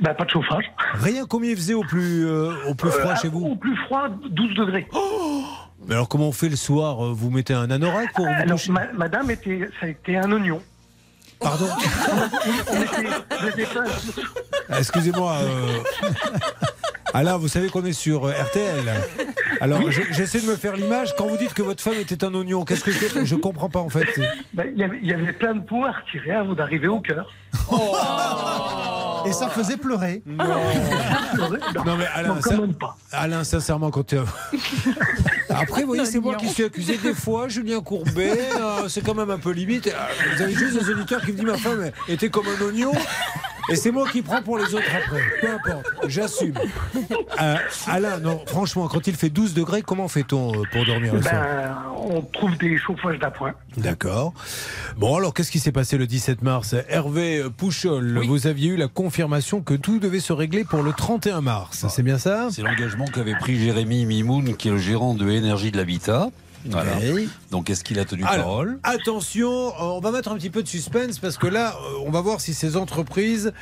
Bah, 0.00 0.14
pas 0.14 0.24
de 0.24 0.30
chauffage. 0.30 0.64
Rien, 0.94 1.26
combien 1.26 1.50
il 1.50 1.56
faisait 1.56 1.74
au 1.74 1.82
plus, 1.82 2.26
euh, 2.26 2.52
au 2.68 2.74
plus 2.74 2.90
froid 2.90 3.12
Euh, 3.12 3.16
chez 3.16 3.28
vous? 3.28 3.44
Au 3.44 3.56
plus 3.56 3.76
froid, 3.86 4.08
12 4.30 4.54
degrés. 4.54 4.88
Mais 5.86 5.94
alors, 5.94 6.08
comment 6.08 6.28
on 6.28 6.32
fait 6.32 6.48
le 6.48 6.56
soir? 6.56 7.12
Vous 7.14 7.30
mettez 7.30 7.54
un 7.54 7.70
anorak 7.70 8.12
pour 8.14 8.26
vous 8.26 8.32
Alors, 8.36 8.58
ma- 8.68 8.92
madame, 8.92 9.30
était, 9.30 9.68
ça 9.80 9.86
a 9.86 9.88
été 9.88 10.16
un 10.16 10.30
oignon. 10.32 10.62
Pardon 11.40 11.66
Ah, 14.68 14.78
Excusez-moi. 14.78 15.36
euh, 15.42 15.78
Alain, 17.12 17.36
vous 17.38 17.48
savez 17.48 17.68
qu'on 17.70 17.84
est 17.84 17.92
sur 17.92 18.26
euh, 18.26 18.30
RTL. 18.32 18.84
Alors, 19.60 19.90
je- 19.90 20.02
j'essaie 20.12 20.40
de 20.40 20.46
me 20.46 20.54
faire 20.56 20.76
l'image. 20.76 21.14
Quand 21.18 21.26
vous 21.26 21.36
dites 21.36 21.54
que 21.54 21.62
votre 21.62 21.82
femme 21.82 21.94
était 22.00 22.22
un 22.24 22.32
oignon, 22.34 22.64
qu'est-ce 22.64 22.84
que 22.84 22.92
c'est? 22.92 23.24
Je 23.26 23.34
comprends 23.34 23.68
pas 23.68 23.80
en 23.80 23.88
fait. 23.88 24.06
bah, 24.54 24.64
Il 24.72 24.78
y 24.78 24.84
avait- 24.84 24.98
il 25.02 25.08
y 25.08 25.12
avait 25.12 25.32
plein 25.32 25.54
de 25.54 25.60
points 25.64 25.88
à 25.88 25.92
retirer 25.92 26.32
avant 26.32 26.54
d'arriver 26.54 26.86
au 26.88 27.00
cœur. 27.00 27.32
Et 29.26 29.32
ça 29.32 29.48
faisait 29.50 29.76
pleurer. 29.76 30.22
Non, 30.26 31.96
mais 31.96 32.06
Alain, 32.14 32.28
Non, 32.28 32.34
quand 32.42 32.50
ça- 32.50 32.56
même 32.56 32.74
pas. 32.74 32.96
Alain, 33.12 33.44
sincèrement, 33.44 33.90
quand 33.90 34.04
tu 34.06 34.16
Après, 35.50 35.82
vous 35.82 35.88
voyez, 35.88 36.06
c'est 36.06 36.20
moi 36.20 36.36
qui 36.36 36.48
suis 36.48 36.64
accusé 36.64 36.96
des 36.96 37.12
fois, 37.14 37.48
Julien 37.48 37.80
Courbet, 37.80 38.38
euh, 38.58 38.88
c'est 38.88 39.02
quand 39.04 39.14
même 39.14 39.30
un 39.30 39.38
peu 39.38 39.50
limite. 39.50 39.88
Euh, 39.88 39.90
Vous 40.36 40.42
avez 40.42 40.54
juste 40.54 40.78
des 40.78 40.90
auditeurs 40.90 41.20
qui 41.20 41.32
me 41.32 41.36
disent 41.36 41.44
ma 41.46 41.58
femme 41.58 41.90
était 42.08 42.30
comme 42.30 42.46
un 42.46 42.64
oignon. 42.64 42.92
Et 43.68 43.76
c'est 43.76 43.90
moi 43.92 44.08
qui 44.10 44.22
prends 44.22 44.42
pour 44.42 44.58
les 44.58 44.74
autres 44.74 44.82
après. 44.96 45.20
Peu 45.40 45.48
importe, 45.52 45.86
j'assume. 46.08 46.54
Euh, 47.40 47.56
Alain, 47.86 48.18
non, 48.18 48.42
franchement, 48.46 48.88
quand 48.88 49.06
il 49.06 49.14
fait 49.14 49.28
12 49.28 49.54
degrés, 49.54 49.82
comment 49.82 50.08
fait-on 50.08 50.52
pour 50.72 50.84
dormir 50.86 51.14
le 51.14 51.22
soir? 51.22 51.34
Ben, 51.34 51.76
on 51.96 52.22
trouve 52.22 52.56
des 52.58 52.76
chauffages 52.78 53.18
d'appoint. 53.20 53.52
D'accord. 53.76 54.32
Bon, 54.96 55.14
alors, 55.16 55.34
qu'est-ce 55.34 55.52
qui 55.52 55.60
s'est 55.60 55.70
passé 55.72 55.98
le 55.98 56.06
17 56.08 56.42
mars? 56.42 56.74
Hervé 56.88 57.39
Pouchol, 57.48 58.24
vous 58.26 58.46
aviez 58.46 58.70
eu 58.70 58.76
la 58.76 58.88
confirmation 58.88 59.60
que 59.60 59.74
tout 59.74 59.98
devait 59.98 60.20
se 60.20 60.32
régler 60.32 60.64
pour 60.64 60.82
le 60.82 60.92
31 60.92 61.40
mars. 61.40 61.86
C'est 61.88 62.02
bien 62.02 62.18
ça 62.18 62.48
C'est 62.50 62.62
l'engagement 62.62 63.06
qu'avait 63.06 63.36
pris 63.36 63.58
Jérémy 63.58 64.04
Mimoun, 64.06 64.56
qui 64.56 64.68
est 64.68 64.72
le 64.72 64.78
gérant 64.78 65.14
de 65.14 65.28
Énergie 65.28 65.70
de 65.70 65.76
l'Habitat. 65.76 66.30
Voilà. 66.66 66.92
Donc, 67.50 67.70
est-ce 67.70 67.82
qu'il 67.84 67.98
a 67.98 68.04
tenu 68.04 68.24
Alors, 68.24 68.44
parole? 68.44 68.78
Attention, 68.82 69.68
euh, 69.68 69.72
on 69.78 70.00
va 70.00 70.10
mettre 70.10 70.30
un 70.30 70.36
petit 70.36 70.50
peu 70.50 70.62
de 70.62 70.68
suspense 70.68 71.18
parce 71.18 71.38
que 71.38 71.46
là, 71.46 71.74
euh, 71.74 72.04
on 72.04 72.10
va 72.10 72.20
voir 72.20 72.40
si 72.40 72.52
ces 72.52 72.76
entreprises 72.76 73.46
euh, 73.46 73.52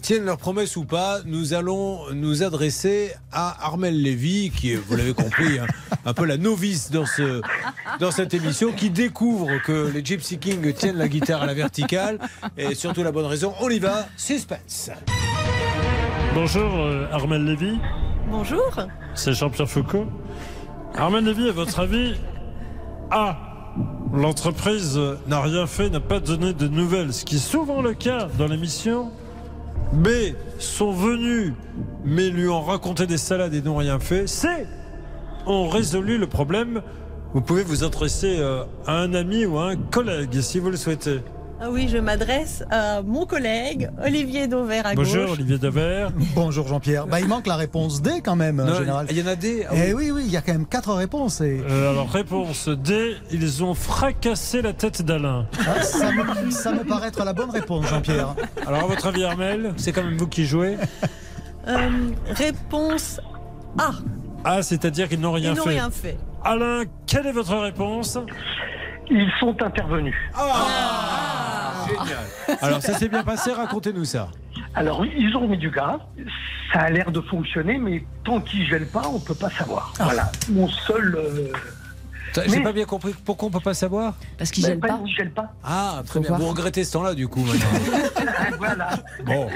tiennent 0.00 0.24
leurs 0.24 0.38
promesses 0.38 0.76
ou 0.76 0.84
pas. 0.84 1.20
Nous 1.24 1.54
allons 1.54 2.12
nous 2.12 2.42
adresser 2.42 3.12
à 3.32 3.66
Armel 3.66 4.00
Lévy, 4.00 4.50
qui 4.50 4.72
est, 4.72 4.76
vous 4.76 4.96
l'avez 4.96 5.14
compris, 5.14 5.58
un, 5.58 5.66
un 6.04 6.14
peu 6.14 6.24
la 6.24 6.36
novice 6.36 6.90
dans, 6.90 7.06
ce, 7.06 7.40
dans 7.98 8.10
cette 8.10 8.34
émission, 8.34 8.72
qui 8.72 8.90
découvre 8.90 9.48
que 9.64 9.90
les 9.92 10.04
Gypsy 10.04 10.38
Kings 10.38 10.72
tiennent 10.74 10.96
la 10.98 11.08
guitare 11.08 11.42
à 11.42 11.46
la 11.46 11.54
verticale. 11.54 12.18
Et 12.56 12.74
surtout 12.74 13.02
la 13.02 13.12
bonne 13.12 13.26
raison, 13.26 13.54
on 13.60 13.70
y 13.70 13.78
va, 13.78 14.06
suspense. 14.16 14.90
Bonjour, 16.34 16.70
euh, 16.76 17.06
Armel 17.10 17.44
Lévy, 17.44 17.78
Bonjour. 18.30 18.70
c'est 19.14 19.32
Jean-Pierre 19.32 19.68
Foucault. 19.68 20.06
Armel 20.94 21.24
Lévy, 21.24 21.48
à 21.48 21.52
votre 21.52 21.80
avis, 21.80 22.14
A. 23.10 23.36
L'entreprise 24.12 24.96
euh, 24.96 25.16
n'a 25.28 25.40
rien 25.40 25.66
fait, 25.66 25.88
n'a 25.90 26.00
pas 26.00 26.18
donné 26.18 26.52
de 26.52 26.66
nouvelles, 26.66 27.12
ce 27.12 27.24
qui 27.24 27.36
est 27.36 27.38
souvent 27.38 27.80
le 27.82 27.94
cas 27.94 28.28
dans 28.38 28.48
l'émission. 28.48 29.12
B. 29.92 30.08
Sont 30.58 30.92
venus, 30.92 31.52
mais 32.04 32.28
lui 32.30 32.48
ont 32.48 32.62
raconté 32.62 33.06
des 33.06 33.18
salades 33.18 33.54
et 33.54 33.62
n'ont 33.62 33.76
rien 33.76 33.98
fait. 33.98 34.26
C. 34.26 34.48
Ont 35.46 35.68
résolu 35.68 36.18
le 36.18 36.26
problème. 36.26 36.82
Vous 37.32 37.40
pouvez 37.40 37.62
vous 37.62 37.84
adresser 37.84 38.36
euh, 38.38 38.64
à 38.86 38.98
un 38.98 39.14
ami 39.14 39.46
ou 39.46 39.58
à 39.58 39.70
un 39.70 39.76
collègue 39.76 40.40
si 40.40 40.58
vous 40.58 40.70
le 40.70 40.76
souhaitez. 40.76 41.20
Ah 41.62 41.68
oui, 41.70 41.88
je 41.88 41.98
m'adresse 41.98 42.64
à 42.70 43.02
mon 43.02 43.26
collègue 43.26 43.90
Olivier 44.02 44.46
Dauvert 44.48 44.86
à 44.86 44.94
Bonjour, 44.94 45.26
gauche. 45.26 45.32
Olivier 45.34 45.58
Devers. 45.58 46.10
Bonjour 46.34 46.66
Jean-Pierre. 46.66 47.06
Bah, 47.06 47.20
il 47.20 47.28
manque 47.28 47.46
la 47.46 47.56
réponse 47.56 48.00
D 48.00 48.22
quand 48.24 48.34
même, 48.34 48.56
Non, 48.56 48.74
général. 48.74 49.06
Il 49.10 49.18
y 49.18 49.22
en 49.22 49.26
a 49.26 49.36
des 49.36 49.66
ah 49.68 49.72
Eh 49.74 49.92
oui, 49.92 50.10
oui, 50.10 50.22
il 50.24 50.32
y 50.32 50.38
a 50.38 50.40
quand 50.40 50.52
même 50.52 50.64
quatre 50.66 50.94
réponses. 50.94 51.42
Et... 51.42 51.60
Euh, 51.68 51.90
alors, 51.90 52.08
réponse 52.10 52.68
D. 52.70 53.14
Ils 53.30 53.62
ont 53.62 53.74
fracassé 53.74 54.62
la 54.62 54.72
tête 54.72 55.02
d'Alain. 55.02 55.46
Ah, 55.68 55.82
ça, 55.82 56.10
me, 56.12 56.50
ça 56.50 56.72
me 56.72 56.82
paraît 56.82 57.08
être 57.08 57.22
la 57.24 57.34
bonne 57.34 57.50
réponse, 57.50 57.86
Jean-Pierre. 57.88 58.34
Alors, 58.66 58.84
à 58.84 58.86
votre 58.86 59.06
avis, 59.08 59.24
Armel, 59.24 59.74
c'est 59.76 59.92
quand 59.92 60.02
même 60.02 60.16
vous 60.16 60.28
qui 60.28 60.46
jouez 60.46 60.78
Euh, 61.68 61.88
réponse 62.30 63.20
A. 63.78 63.90
Ah, 64.44 64.62
c'est-à-dire 64.62 65.10
qu'ils 65.10 65.20
n'ont 65.20 65.32
rien 65.32 65.52
Ils 65.52 65.58
n'ont 65.58 65.64
fait. 65.64 65.68
rien 65.70 65.90
fait. 65.90 66.16
Alain, 66.42 66.84
quelle 67.06 67.26
est 67.26 67.32
votre 67.32 67.54
réponse? 67.58 68.16
Ils 69.10 69.28
sont 69.40 69.54
intervenus. 69.62 70.14
Génial. 71.90 72.58
Alors, 72.62 72.82
ça 72.82 72.94
s'est 72.94 73.08
bien 73.08 73.22
passé, 73.22 73.52
racontez-nous 73.52 74.04
ça. 74.04 74.28
Alors, 74.74 75.04
ils 75.04 75.34
ont 75.36 75.46
mis 75.48 75.58
du 75.58 75.70
gaz. 75.70 75.98
Ça 76.72 76.80
a 76.80 76.90
l'air 76.90 77.10
de 77.10 77.20
fonctionner, 77.20 77.78
mais 77.78 78.04
tant 78.24 78.40
qu'ils 78.40 78.64
gèlent 78.66 78.86
pas, 78.86 79.02
on 79.12 79.18
peut 79.18 79.34
pas 79.34 79.50
savoir. 79.50 79.92
Voilà. 79.98 80.30
Mon 80.50 80.68
seul. 80.68 81.16
euh, 81.16 81.52
J'ai 82.46 82.58
Mais- 82.58 82.62
pas 82.62 82.72
bien 82.72 82.84
compris. 82.84 83.12
Pourquoi 83.24 83.48
on 83.48 83.50
peut 83.50 83.58
pas 83.58 83.74
savoir? 83.74 84.14
Parce 84.38 84.52
qu'ils 84.52 84.62
ben, 84.62 84.70
gèlent 84.70 84.78
pas. 84.80 85.00
Ils 85.04 85.14
gèlent 85.16 85.32
pas. 85.32 85.52
Ah, 85.64 86.02
très 86.06 86.20
bien. 86.20 86.36
Vous 86.36 86.46
regrettez 86.46 86.84
ce 86.84 86.92
temps-là, 86.92 87.14
du 87.14 87.26
coup, 87.26 87.40
maintenant. 87.40 88.06
voilà. 88.58 88.90
Bon. 89.24 89.48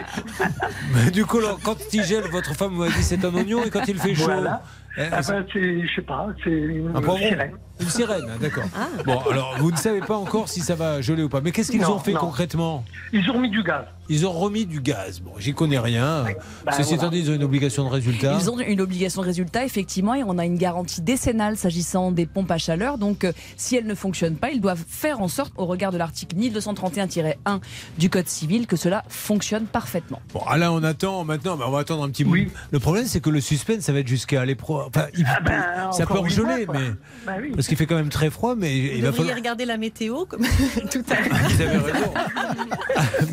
Mais 0.92 1.10
du 1.12 1.24
coup, 1.24 1.38
alors, 1.38 1.60
quand 1.62 1.76
il 1.92 2.02
gèle, 2.02 2.24
votre 2.32 2.54
femme 2.54 2.74
m'a 2.76 2.88
dit 2.88 3.02
c'est 3.02 3.24
un 3.24 3.32
oignon, 3.34 3.62
et 3.62 3.70
quand 3.70 3.86
il 3.86 3.98
fait 3.98 4.14
chaud, 4.16 4.24
Voilà. 4.24 4.62
Ah 4.96 5.20
ben, 5.26 5.44
c'est, 5.52 5.86
je 5.86 5.94
sais 5.94 6.02
pas, 6.02 6.28
c'est 6.42 6.50
une 6.50 6.92
Un 6.96 7.16
sirène. 7.16 7.52
Une 7.80 7.88
sirène, 7.88 8.26
ah, 8.32 8.38
d'accord. 8.40 8.64
Bon, 9.04 9.18
alors 9.30 9.56
vous 9.58 9.72
ne 9.72 9.76
savez 9.76 10.00
pas 10.00 10.16
encore 10.16 10.48
si 10.48 10.60
ça 10.60 10.74
va 10.76 11.00
geler 11.00 11.24
ou 11.24 11.28
pas. 11.28 11.40
Mais 11.40 11.50
qu'est-ce 11.50 11.72
qu'ils 11.72 11.84
ont 11.84 11.98
fait 11.98 12.12
non. 12.12 12.20
concrètement? 12.20 12.84
Ils 13.12 13.28
ont 13.30 13.40
mis 13.40 13.50
du 13.50 13.62
gaz. 13.64 13.84
Ils 14.08 14.26
ont 14.26 14.32
remis 14.32 14.66
du 14.66 14.80
gaz. 14.80 15.20
Bon, 15.20 15.32
j'y 15.38 15.54
connais 15.54 15.78
rien. 15.78 16.24
Bah, 16.64 16.72
Ceci 16.76 16.94
voilà. 16.94 17.02
étant 17.04 17.10
dit, 17.10 17.20
ils 17.20 17.30
ont 17.30 17.34
une 17.34 17.42
obligation 17.42 17.84
de 17.84 17.88
résultat. 17.88 18.36
Ils 18.38 18.50
ont 18.50 18.58
une 18.60 18.80
obligation 18.80 19.22
de 19.22 19.26
résultat, 19.26 19.64
effectivement, 19.64 20.14
et 20.14 20.22
on 20.22 20.36
a 20.38 20.44
une 20.44 20.58
garantie 20.58 21.00
décennale 21.00 21.56
s'agissant 21.56 22.12
des 22.12 22.26
pompes 22.26 22.50
à 22.50 22.58
chaleur. 22.58 22.98
Donc, 22.98 23.24
euh, 23.24 23.32
si 23.56 23.76
elles 23.76 23.86
ne 23.86 23.94
fonctionnent 23.94 24.36
pas, 24.36 24.50
ils 24.50 24.60
doivent 24.60 24.84
faire 24.86 25.20
en 25.20 25.28
sorte, 25.28 25.52
au 25.56 25.64
regard 25.64 25.90
de 25.90 25.96
l'article 25.98 26.36
1231-1 26.36 27.34
du 27.98 28.10
Code 28.10 28.28
civil, 28.28 28.66
que 28.66 28.76
cela 28.76 29.04
fonctionne 29.08 29.64
parfaitement. 29.64 30.20
Bon, 30.32 30.42
ah 30.46 30.58
là, 30.58 30.70
on 30.72 30.82
attend 30.82 31.24
maintenant, 31.24 31.56
mais 31.56 31.64
on 31.64 31.70
va 31.70 31.80
attendre 31.80 32.04
un 32.04 32.10
petit 32.10 32.24
bout. 32.24 32.36
Le 32.70 32.78
problème, 32.78 33.06
c'est 33.06 33.20
que 33.20 33.30
le 33.30 33.40
suspense, 33.40 33.80
ça 33.84 33.92
va 33.92 34.00
être 34.00 34.08
jusqu'à 34.08 34.44
l'épreuve. 34.44 34.86
Enfin, 34.88 35.06
il- 35.16 35.24
ben, 35.44 35.90
ça 35.92 36.06
peut 36.06 36.18
une 36.18 36.28
geler, 36.28 36.66
fois, 36.66 36.74
mais. 36.78 36.90
Bah 37.26 37.32
oui. 37.40 37.52
Parce 37.64 37.68
qu'il 37.70 37.78
fait 37.78 37.86
quand 37.86 37.96
même 37.96 38.10
très 38.10 38.28
froid, 38.28 38.54
mais 38.54 38.68
Vous 38.68 38.96
il 38.96 39.02
va 39.02 39.10
falloir. 39.12 39.34
regarder 39.36 39.64
la 39.64 39.78
météo 39.78 40.26
comme 40.26 40.42
tout 40.92 41.02
à 41.08 41.20
l'heure. 41.20 41.38
Vous 41.48 41.62
avez 41.62 41.78
raison. 41.78 42.14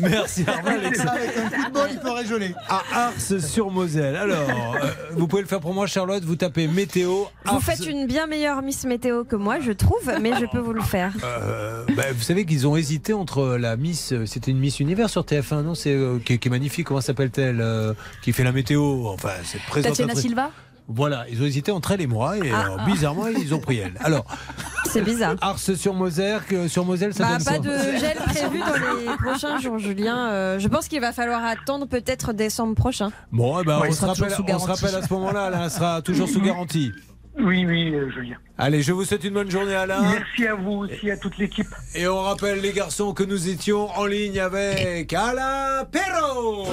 Merci 0.00 0.44
Armand. 0.46 0.70
Avec 0.70 0.96
un 0.96 1.50
coup 1.50 1.68
de 1.68 1.72
bol, 1.74 1.88
il 1.92 1.98
peut 1.98 2.24
geler. 2.26 2.54
À 2.66 2.82
Ars-sur-Moselle. 3.08 4.16
Alors, 4.16 4.48
euh, 4.82 4.88
vous 5.12 5.26
pouvez 5.28 5.42
le 5.42 5.48
faire 5.48 5.60
pour 5.60 5.74
moi, 5.74 5.86
Charlotte. 5.86 6.24
Vous 6.24 6.36
tapez 6.36 6.66
météo. 6.66 7.10
Vous 7.44 7.56
Ars- 7.56 7.62
faites 7.62 7.84
une 7.86 8.06
bien 8.06 8.26
meilleure 8.26 8.62
Miss 8.62 8.84
Météo 8.86 9.24
que 9.24 9.36
moi, 9.36 9.60
je 9.60 9.72
trouve, 9.72 10.10
mais 10.22 10.30
je 10.40 10.46
peux 10.50 10.60
vous 10.60 10.72
le 10.72 10.80
faire. 10.80 11.12
Euh, 11.24 11.84
bah, 11.94 12.04
vous 12.14 12.22
savez 12.22 12.46
qu'ils 12.46 12.66
ont 12.66 12.74
hésité 12.74 13.12
entre 13.12 13.58
la 13.58 13.76
Miss, 13.76 14.12
euh, 14.12 14.24
c'était 14.24 14.50
une 14.50 14.60
Miss 14.60 14.80
Univers 14.80 15.10
sur 15.10 15.24
TF1, 15.24 15.60
non 15.62 15.74
C'est 15.74 15.92
euh, 15.94 16.18
qui, 16.24 16.38
qui 16.38 16.48
est 16.48 16.50
magnifique. 16.50 16.86
Comment 16.86 17.02
s'appelle-t-elle 17.02 17.60
euh, 17.60 17.92
Qui 18.22 18.32
fait 18.32 18.44
la 18.44 18.52
météo? 18.52 19.08
Enfin, 19.08 19.28
cette 19.44 19.60
présentatrice. 19.66 19.98
Tatiana 20.06 20.18
Silva? 20.18 20.50
Voilà, 20.88 21.24
ils 21.30 21.40
ont 21.40 21.44
hésité 21.46 21.70
entre 21.72 21.92
elle 21.92 22.00
et 22.02 22.06
moi, 22.06 22.36
et 22.38 22.50
Ah. 22.52 22.60
alors, 22.60 22.84
bizarrement, 22.84 23.26
ils 23.28 23.54
ont 23.54 23.60
pris 23.60 23.78
elle. 23.78 23.94
Alors, 24.00 24.24
C'est 24.90 25.00
bizarre. 25.02 25.36
Ars 25.40 25.58
sur 25.58 25.94
Moselle, 25.94 26.40
que- 26.46 26.68
sur 26.68 26.84
Moselle, 26.84 27.14
ça 27.14 27.24
Bah, 27.24 27.38
donne 27.38 27.44
pas 27.46 27.58
de 27.60 27.96
gel 27.98 28.16
prévu 28.26 28.58
dans 28.58 28.98
les 28.98 29.16
prochains 29.16 29.58
jours, 29.58 29.78
Julien. 29.78 30.28
Euh, 30.28 30.58
je 30.58 30.68
pense 30.68 30.88
qu'il 30.88 31.00
va 31.00 31.12
falloir 31.12 31.42
attendre 31.44 31.86
peut-être 31.86 32.32
décembre 32.34 32.74
prochain. 32.74 33.10
Bon, 33.30 33.58
eh 33.60 33.64
ben, 33.64 33.80
Ouais, 33.80 33.88
on, 33.88 33.92
se 33.92 34.00
sera 34.00 34.12
rappelle, 34.12 34.34
on 34.48 34.58
se 34.58 34.66
rappelle 34.66 34.94
à 34.94 35.02
ce 35.02 35.12
moment-là, 35.14 35.48
là, 35.48 35.60
elle 35.64 35.70
sera 35.70 36.02
toujours 36.02 36.28
sous 36.28 36.42
garantie. 36.42 36.92
Oui, 37.38 37.64
oui, 37.64 37.94
euh, 37.94 38.10
Julien. 38.10 38.36
Allez, 38.58 38.82
je 38.82 38.92
vous 38.92 39.04
souhaite 39.06 39.24
une 39.24 39.32
bonne 39.32 39.50
journée, 39.50 39.74
Alain. 39.74 40.02
Merci 40.02 40.46
à 40.46 40.54
vous 40.54 40.84
aussi, 40.84 41.10
à 41.10 41.16
toute 41.16 41.38
l'équipe. 41.38 41.66
Et 41.94 42.06
on 42.06 42.20
rappelle 42.20 42.60
les 42.60 42.72
garçons 42.72 43.14
que 43.14 43.22
nous 43.22 43.48
étions 43.48 43.88
en 43.98 44.04
ligne 44.04 44.38
avec 44.38 45.10
Alain 45.14 45.86
Perrault. 45.90 46.66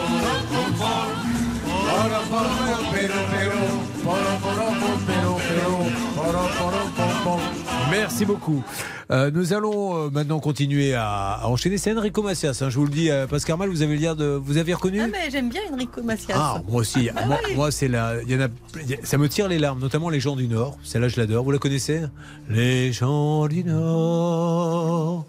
Merci 7.91 8.25
beaucoup. 8.25 8.63
Euh, 9.11 9.31
nous 9.31 9.53
allons 9.53 10.05
euh, 10.05 10.09
maintenant 10.11 10.39
continuer 10.39 10.93
à, 10.93 11.33
à 11.41 11.47
enchaîner. 11.47 11.77
C'est 11.79 11.95
Enrico 11.97 12.21
Macias, 12.21 12.59
hein, 12.61 12.69
je 12.69 12.77
vous 12.77 12.85
le 12.85 12.91
dis. 12.91 13.09
Euh, 13.09 13.25
Pascal 13.25 13.57
Mal, 13.57 13.69
vous 13.69 13.81
avez 13.81 13.97
l'air 13.97 14.15
de, 14.15 14.25
vous 14.25 14.57
avez 14.57 14.73
reconnu? 14.73 15.01
Ah, 15.01 15.07
mais 15.11 15.31
j'aime 15.31 15.49
bien 15.49 15.61
Enrico 15.73 16.03
Macias. 16.03 16.35
Ah, 16.37 16.61
moi 16.67 16.81
aussi. 16.81 17.09
Ah 17.15 17.25
moi, 17.25 17.37
oui. 17.47 17.55
moi, 17.55 17.71
c'est 17.71 17.87
la. 17.87 18.21
Y 18.23 18.35
en 18.35 18.41
a, 18.41 18.47
il 18.83 18.89
y 18.89 18.93
a- 18.93 18.97
ça 19.03 19.17
me 19.17 19.27
tire 19.27 19.47
les 19.47 19.57
larmes, 19.57 19.79
notamment 19.79 20.09
les 20.09 20.19
gens 20.19 20.35
du 20.35 20.47
Nord. 20.47 20.77
Celle-là, 20.83 21.07
je 21.07 21.19
l'adore. 21.19 21.43
Vous 21.43 21.51
la 21.51 21.57
connaissez? 21.57 22.01
Les 22.49 22.91
gens 22.93 23.47
du 23.47 23.63
Nord 23.63 25.25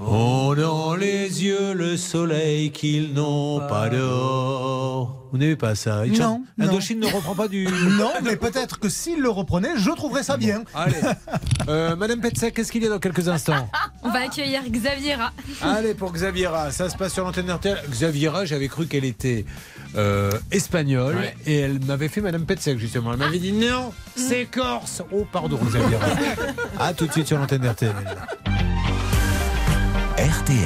ont 0.00 0.54
dans 0.54 0.94
les 0.94 1.44
yeux 1.44 1.72
le 1.74 1.96
soleil 1.96 2.70
qu'ils 2.70 3.12
n'ont 3.14 3.60
pas 3.68 3.88
d'or. 3.88 5.22
Vous 5.32 5.38
n'aimez 5.38 5.56
pas 5.56 5.74
ça 5.74 6.06
Il 6.06 6.12
Non, 6.12 6.18
chante- 6.18 6.40
non. 6.58 6.68
Indochine 6.68 7.00
ne 7.00 7.06
reprend 7.06 7.34
pas 7.34 7.48
du. 7.48 7.66
Non, 7.98 8.10
mais 8.22 8.36
peut-être 8.36 8.78
que 8.78 8.88
s'il 8.88 9.20
le 9.20 9.28
reprenait, 9.28 9.76
je 9.76 9.90
trouverais 9.90 10.22
ça 10.22 10.36
bien. 10.36 10.62
Allez. 10.74 10.94
Euh, 11.68 11.96
Madame 11.96 12.20
Petzek, 12.20 12.54
qu'est-ce 12.54 12.70
qu'il 12.70 12.84
y 12.84 12.86
a 12.86 12.90
dans 12.90 13.00
quelques 13.00 13.26
instants? 13.28 13.68
On 14.04 14.10
va 14.10 14.20
accueillir 14.20 14.60
Xaviera. 14.70 15.32
Allez 15.60 15.94
pour 15.94 16.12
Xaviera, 16.12 16.70
ça 16.70 16.88
se 16.88 16.96
passe 16.96 17.12
sur 17.14 17.24
l'antenne 17.24 17.50
RTL. 17.50 17.76
Xaviera, 17.90 18.44
j'avais 18.44 18.68
cru 18.68 18.86
qu'elle 18.86 19.04
était 19.04 19.44
euh, 19.96 20.30
espagnole 20.52 21.16
Ouais. 21.16 21.34
et 21.44 21.56
elle 21.58 21.80
m'avait 21.84 22.06
fait 22.06 22.20
Madame 22.20 22.44
Petzek 22.46 22.78
justement. 22.78 23.14
Elle 23.14 23.18
m'avait 23.18 23.40
dit 23.40 23.50
non, 23.50 23.92
c'est 24.14 24.44
corse. 24.44 25.02
Oh 25.12 25.26
pardon 25.32 25.58
Xaviera. 25.60 26.06
à 26.78 26.94
tout 26.94 27.08
de 27.08 27.12
suite 27.12 27.26
sur 27.26 27.36
l'antenne 27.38 27.66
RTL. 27.68 27.92
RTL. 30.26 30.58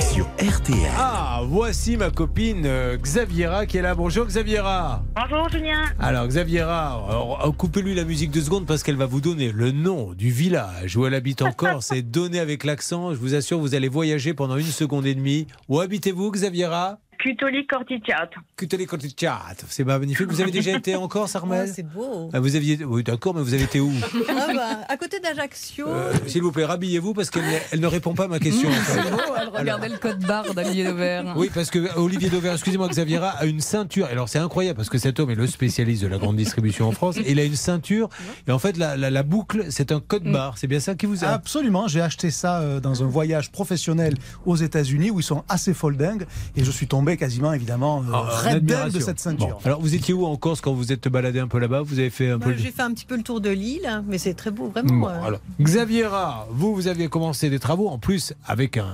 Sur 0.00 0.26
RTL. 0.40 0.90
Ah, 0.98 1.42
voici 1.46 1.96
ma 1.96 2.10
copine 2.10 2.66
euh, 2.66 2.96
Xaviera 2.96 3.66
qui 3.66 3.76
est 3.76 3.82
là. 3.82 3.94
Bonjour 3.94 4.26
Xaviera. 4.26 5.04
Bonjour 5.14 5.48
Julien. 5.48 5.84
Alors 6.00 6.26
Xaviera, 6.26 7.46
euh, 7.46 7.52
coupez-lui 7.52 7.94
la 7.94 8.02
musique 8.02 8.32
deux 8.32 8.40
secondes 8.40 8.66
parce 8.66 8.82
qu'elle 8.82 8.96
va 8.96 9.06
vous 9.06 9.20
donner 9.20 9.52
le 9.52 9.70
nom 9.70 10.12
du 10.12 10.30
village 10.30 10.96
où 10.96 11.06
elle 11.06 11.14
habite 11.14 11.40
en 11.40 11.52
Corse 11.52 11.92
et 11.92 12.02
donné 12.02 12.40
avec 12.40 12.64
l'accent. 12.64 13.14
Je 13.14 13.18
vous 13.20 13.36
assure, 13.36 13.60
vous 13.60 13.76
allez 13.76 13.88
voyager 13.88 14.34
pendant 14.34 14.56
une 14.56 14.64
seconde 14.64 15.06
et 15.06 15.14
demie. 15.14 15.46
Où 15.68 15.78
habitez-vous 15.78 16.32
Xaviera? 16.32 16.98
Cutoli 17.18 17.66
Corticiat. 17.66 18.30
Cuteli 18.56 18.86
Corticiat. 18.86 19.40
C'est 19.68 19.84
magnifique. 19.84 20.28
Vous 20.28 20.40
avez 20.40 20.50
déjà 20.50 20.76
été 20.76 20.94
en 20.96 21.08
Corse, 21.08 21.34
Armel 21.36 21.66
Oh, 21.68 21.72
c'est 21.74 21.82
beau. 21.82 22.30
Ah, 22.32 22.40
Vous 22.40 22.54
aviez. 22.56 22.84
Oui, 22.84 23.02
d'accord, 23.02 23.34
mais 23.34 23.42
vous 23.42 23.54
avez 23.54 23.64
été 23.64 23.80
où 23.80 23.90
Ah 24.28 24.46
bah, 24.54 24.68
à 24.88 24.96
côté 24.96 25.18
d'Ajaccio. 25.20 25.86
Euh, 25.88 26.12
S'il 26.26 26.42
vous 26.42 26.52
plaît, 26.52 26.64
rhabillez-vous 26.64 27.14
parce 27.14 27.30
qu'elle 27.30 27.42
elle 27.72 27.80
ne 27.80 27.86
répond 27.86 28.14
pas 28.14 28.24
à 28.24 28.28
ma 28.28 28.38
question. 28.38 28.70
fait. 28.70 28.92
C'est 29.02 29.10
beau, 29.10 29.18
elle 29.40 29.48
regardait 29.48 29.88
le 29.88 29.98
code 29.98 30.20
barre 30.24 30.54
d'Olivier 30.54 30.84
Dauvert. 30.84 31.34
Oui, 31.36 31.50
parce 31.52 31.70
que 31.70 31.96
Olivier 31.98 32.30
Dauvert, 32.30 32.52
excusez-moi, 32.54 32.88
Xaviera 32.88 33.30
a 33.30 33.46
une 33.46 33.60
ceinture. 33.60 34.06
Alors 34.06 34.28
c'est 34.28 34.38
incroyable 34.38 34.76
parce 34.76 34.88
que 34.90 34.98
cet 34.98 35.18
homme 35.18 35.30
est 35.30 35.34
le 35.34 35.46
spécialiste 35.46 36.02
de 36.02 36.08
la 36.08 36.18
grande 36.18 36.36
distribution 36.36 36.86
en 36.88 36.92
France. 36.92 37.16
Il 37.26 37.40
a 37.40 37.44
une 37.44 37.56
ceinture 37.56 38.08
et 38.46 38.52
en 38.52 38.58
fait 38.58 38.76
la, 38.76 38.96
la- 38.96 39.10
la 39.10 39.22
boucle, 39.22 39.66
c'est 39.70 39.90
un 39.92 40.00
code 40.00 40.24
barre. 40.30 40.56
C'est 40.58 40.66
bien 40.68 40.80
ça 40.80 40.94
qui 40.94 41.06
vous 41.06 41.24
a. 41.24 41.28
Absolument, 41.28 41.88
j'ai 41.88 42.00
acheté 42.00 42.30
ça 42.30 42.60
euh, 42.60 42.78
dans 42.80 43.02
un 43.02 43.06
voyage 43.06 43.50
professionnel 43.50 44.14
aux 44.46 44.56
États-Unis 44.56 45.10
où 45.10 45.20
ils 45.20 45.24
sont 45.24 45.42
assez 45.48 45.74
foldingues 45.74 46.26
et 46.56 46.64
je 46.64 46.70
suis 46.70 46.86
tombé 46.86 47.07
quasiment 47.16 47.52
évidemment 47.52 48.02
euh, 48.02 48.48
admiration. 48.48 48.98
de 48.98 49.02
cette 49.04 49.20
ceinture. 49.20 49.48
Bon, 49.48 49.58
alors 49.64 49.80
vous 49.80 49.94
étiez 49.94 50.14
où 50.14 50.24
en 50.26 50.36
Corse 50.36 50.60
quand 50.60 50.72
vous 50.72 50.92
êtes 50.92 51.08
baladé 51.08 51.40
un 51.40 51.48
peu 51.48 51.58
là-bas 51.58 51.82
Vous 51.82 51.98
avez 51.98 52.10
fait 52.10 52.30
un 52.30 52.38
peu. 52.38 52.46
Moi, 52.46 52.54
le- 52.54 52.62
J'ai 52.62 52.70
fait 52.70 52.82
un 52.82 52.92
petit 52.92 53.04
peu 53.06 53.16
le 53.16 53.22
tour 53.22 53.40
de 53.40 53.50
l'île, 53.50 53.86
hein, 53.86 54.04
mais 54.06 54.18
c'est 54.18 54.34
très 54.34 54.50
beau, 54.50 54.68
vraiment. 54.68 54.94
Bon, 54.94 55.08
euh. 55.08 55.22
alors, 55.26 55.40
Xaviera, 55.60 56.46
vous, 56.50 56.74
vous 56.74 56.88
aviez 56.88 57.08
commencé 57.08 57.50
des 57.50 57.58
travaux 57.58 57.88
en 57.88 57.98
plus 57.98 58.34
avec 58.46 58.76
un, 58.76 58.86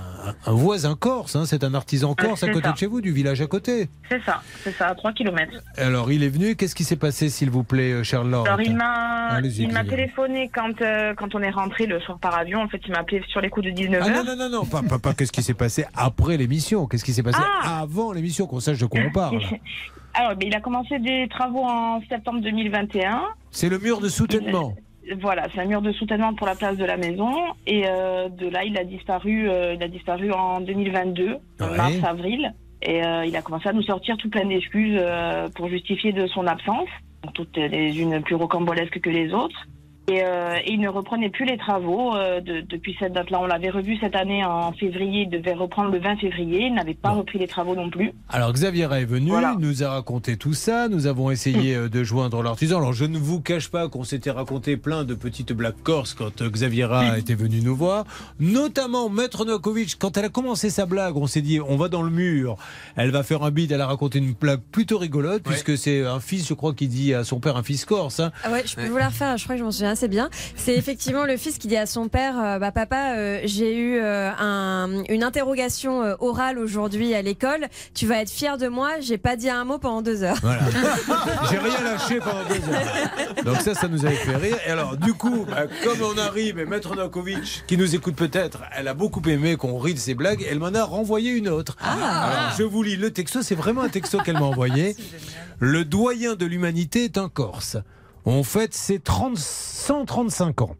voisin 0.47 0.95
corse. 0.95 1.35
hein, 1.35 1.43
c'est 1.45 1.63
un 1.63 1.73
artisan 1.73 2.13
corse 2.15 2.43
à 2.43 2.47
côté 2.49 2.65
ça. 2.67 2.71
de 2.73 2.77
chez 2.77 2.85
vous, 2.87 3.01
du 3.01 3.11
village 3.11 3.41
à 3.41 3.47
côté. 3.47 3.89
C'est 4.09 4.21
ça, 4.23 4.41
c'est 4.63 4.73
ça, 4.75 4.87
à 4.87 4.95
3 4.95 5.13
km. 5.13 5.51
Alors 5.77 6.11
il 6.11 6.23
est 6.23 6.29
venu. 6.29 6.55
Qu'est-ce 6.55 6.75
qui 6.75 6.83
s'est 6.83 6.95
passé, 6.95 7.29
s'il 7.29 7.49
vous 7.49 7.63
plaît, 7.63 7.91
euh, 7.91 8.03
Charlotte 8.03 8.45
Alors 8.47 8.61
il 8.61 8.75
m'a 8.75 9.39
il 9.41 9.71
m'a 9.71 9.83
téléphoné 9.83 10.49
quand, 10.53 10.81
euh, 10.81 11.13
quand 11.15 11.33
on 11.35 11.41
est 11.41 11.49
rentré 11.49 11.85
le 11.85 11.99
soir 11.99 12.17
par 12.19 12.35
avion. 12.37 12.61
En 12.61 12.67
fait, 12.67 12.79
il 12.85 12.91
m'a 12.91 12.99
appelé 12.99 13.21
sur 13.27 13.41
les 13.41 13.49
coups 13.49 13.65
de 13.65 13.71
19h. 13.71 14.01
Ah 14.03 14.09
non, 14.09 14.23
non, 14.23 14.35
non, 14.35 14.49
non, 14.49 14.65
pas, 14.65 14.81
pas, 14.83 14.99
pas 14.99 15.13
qu'est-ce 15.13 15.31
qui 15.31 15.43
s'est 15.43 15.53
passé 15.53 15.85
après 15.95 16.37
l'émission, 16.37 16.85
qu'est-ce 16.87 17.03
qui 17.03 17.13
s'est 17.13 17.23
passé 17.23 17.39
Ah 17.41 17.79
avant 17.81 18.04
l'émission, 18.13 18.47
qu'on 18.47 18.59
sache 18.59 18.79
de 18.79 18.85
quoi 18.85 18.99
on 19.07 19.11
parle. 19.11 19.39
Alors, 20.13 20.33
il 20.41 20.55
a 20.55 20.61
commencé 20.61 20.97
des 20.99 21.27
travaux 21.29 21.63
en 21.63 22.01
septembre 22.09 22.39
2021. 22.41 23.21
C'est 23.51 23.69
le 23.69 23.79
mur 23.79 23.99
de 23.99 24.07
soutènement. 24.07 24.73
Voilà, 25.21 25.47
c'est 25.53 25.61
un 25.61 25.65
mur 25.65 25.81
de 25.81 25.91
soutènement 25.91 26.33
pour 26.33 26.47
la 26.47 26.55
place 26.55 26.77
de 26.77 26.85
la 26.85 26.97
maison. 26.97 27.31
Et 27.67 27.83
euh, 27.85 28.29
de 28.29 28.47
là, 28.47 28.63
il 28.63 28.77
a 28.77 28.83
disparu, 28.85 29.49
euh, 29.49 29.73
il 29.75 29.83
a 29.83 29.87
disparu 29.87 30.31
en 30.31 30.61
2022, 30.61 31.37
Ouais. 31.59 31.77
mars-avril. 31.77 32.53
Et 32.81 33.03
euh, 33.05 33.25
il 33.25 33.35
a 33.35 33.41
commencé 33.41 33.67
à 33.69 33.73
nous 33.73 33.83
sortir 33.83 34.15
tout 34.17 34.29
plein 34.29 34.45
d'excuses 34.45 34.97
euh, 34.99 35.47
pour 35.55 35.67
justifier 35.69 36.11
de 36.13 36.27
son 36.27 36.47
absence, 36.47 36.87
toutes 37.33 37.57
les 37.57 37.99
unes 37.99 38.21
plus 38.21 38.35
rocambolesques 38.35 38.99
que 39.01 39.09
les 39.09 39.33
autres. 39.33 39.67
Et, 40.07 40.21
euh, 40.23 40.57
et 40.63 40.71
il 40.73 40.79
ne 40.79 40.87
reprenait 40.87 41.29
plus 41.31 41.45
les 41.45 41.57
travaux 41.57 42.15
euh, 42.15 42.39
de- 42.39 42.61
depuis 42.61 42.95
cette 42.99 43.13
date-là. 43.13 43.39
On 43.41 43.47
l'avait 43.47 43.71
revu 43.71 43.97
cette 43.99 44.15
année 44.15 44.45
en 44.45 44.71
février, 44.71 45.21
il 45.23 45.29
devait 45.29 45.53
reprendre 45.53 45.89
le 45.91 45.99
20 45.99 46.17
février. 46.17 46.67
Il 46.67 46.75
n'avait 46.75 46.93
pas 46.93 47.09
repris 47.09 47.39
les 47.39 47.47
travaux 47.47 47.75
non 47.75 47.89
plus. 47.89 48.11
Alors 48.29 48.53
Xavier 48.53 48.87
est 48.91 49.05
venu, 49.05 49.29
Voilà. 49.29 49.55
nous 49.59 49.83
a 49.83 49.89
raconté 49.89 50.37
tout 50.37 50.53
ça, 50.53 50.89
nous 50.89 51.07
avons 51.07 51.31
essayé 51.31 51.75
euh, 51.75 51.89
de 51.89 52.03
joindre 52.03 52.43
l'artisan. 52.43 52.77
Alors 52.77 52.93
je 52.93 53.05
ne 53.05 53.17
vous 53.17 53.41
cache 53.41 53.69
pas 53.69 53.87
qu'on 53.89 54.03
s'était 54.03 54.29
raconté 54.31 54.77
plein 54.77 55.05
de 55.05 55.15
petites 55.15 55.53
blagues 55.53 55.81
corses 55.83 56.13
quand 56.13 56.41
euh, 56.43 56.49
Xaviera 56.51 57.17
était 57.17 57.33
venu 57.35 57.61
nous 57.61 57.75
voir, 57.75 58.05
notamment 58.39 59.09
Maître 59.09 59.43
Novakovic, 59.43 59.95
quand 59.97 60.17
elle 60.17 60.25
a 60.25 60.29
commencé 60.29 60.69
sa 60.69 60.85
blague, 60.85 61.17
on 61.17 61.25
s'est 61.27 61.41
dit 61.41 61.59
on 61.59 61.77
va 61.77 61.87
dans 61.89 62.03
le 62.03 62.11
mur, 62.11 62.57
elle 62.95 63.09
va 63.09 63.23
faire 63.23 63.41
un 63.43 63.49
bide, 63.51 63.71
elle 63.71 63.81
a 63.81 63.87
raconté 63.87 64.19
une 64.19 64.33
blague 64.33 64.61
plutôt 64.71 64.97
rigolote, 64.99 65.41
puisque 65.43 65.77
c'est 65.77 66.05
un 66.05 66.19
fils, 66.19 66.47
je 66.47 66.53
crois, 66.53 66.73
qui 66.75 66.87
dit 66.87 67.13
à 67.13 67.23
son 67.23 67.39
père 67.39 67.57
un 67.57 67.63
fils 67.63 67.85
corse. 67.85 68.19
hein. 68.19 68.31
Ah 68.43 68.51
ouais, 68.51 68.63
je 68.65 68.75
peux 68.75 68.85
vous 68.87 68.97
la 68.97 69.07
refaire, 69.07 69.35
je 69.37 69.43
crois 69.45 69.55
que 69.55 69.59
je 69.59 69.65
m'en 69.65 69.71
souviens 69.71 69.94
assez 69.95 70.07
bien. 70.09 70.29
C'est 70.57 70.75
effectivement 70.75 71.23
le 71.23 71.37
fils 71.37 71.57
qui 71.57 71.69
dit 71.69 71.77
à 71.77 71.85
son 71.85 72.09
père 72.09 72.35
euh, 72.37 72.59
bah, 72.59 72.71
Papa, 72.73 73.15
euh, 73.15 73.39
j'ai 73.45 73.75
eu 73.77 73.97
euh, 73.97 74.29
un- 74.37 75.03
une 75.07 75.23
interrogation 75.23 76.15
orale 76.19 76.59
aujourd'hui 76.59 77.13
à 77.13 77.21
l'école. 77.21 77.67
Tu 77.93 78.05
vas 78.05 78.19
être 78.21 78.29
fier 78.29 78.57
de 78.57 78.67
moi. 78.67 78.99
J'ai 78.99 79.17
pas 79.17 79.37
dit 79.37 79.49
un 79.49 79.63
mot 79.63 79.77
pendant 79.77 80.01
deux 80.01 80.21
heures. 80.23 80.37
Voilà. 80.41 80.59
J'ai 81.49 81.57
rien 81.57 81.81
lâché 81.81 82.19
pendant 82.19 82.43
deux 82.43 82.73
heures. 82.73 83.43
Donc 83.45 83.61
ça, 83.61 83.73
ça 83.73 83.87
nous 83.87 84.05
avait 84.05 84.15
fait 84.15 84.35
rire. 84.35 84.57
Et 84.67 84.71
alors, 84.71 84.97
du 84.97 85.13
coup, 85.13 85.45
bah, 85.49 85.63
comme 85.83 85.99
on 86.01 86.17
arrive, 86.17 86.59
et 86.59 86.65
Maître 86.65 86.93
Nakovic, 86.95 87.63
qui 87.67 87.77
nous 87.77 87.95
écoute 87.95 88.15
peut-être, 88.15 88.59
elle 88.75 88.87
a 88.89 88.93
beaucoup 88.93 89.21
aimé 89.29 89.55
qu'on 89.55 89.77
rit 89.79 89.93
de 89.93 89.99
ses 89.99 90.13
blagues, 90.13 90.45
elle 90.49 90.59
m'en 90.59 90.73
a 90.73 90.83
renvoyé 90.83 91.31
une 91.31 91.47
autre. 91.47 91.77
Alors, 91.81 92.53
je 92.57 92.63
vous 92.63 92.83
lis 92.83 92.97
le 92.97 93.11
texto, 93.11 93.41
c'est 93.41 93.55
vraiment 93.55 93.81
un 93.83 93.89
texto 93.89 94.17
qu'elle 94.19 94.39
m'a 94.39 94.45
envoyé. 94.45 94.95
Le 95.59 95.85
doyen 95.85 96.35
de 96.35 96.45
l'humanité 96.45 97.05
est 97.05 97.17
un 97.17 97.29
Corse. 97.29 97.77
On 98.25 98.43
fête 98.43 98.73
ses 98.73 98.99
30 98.99 99.37
135 99.37 100.61
ans. 100.61 100.75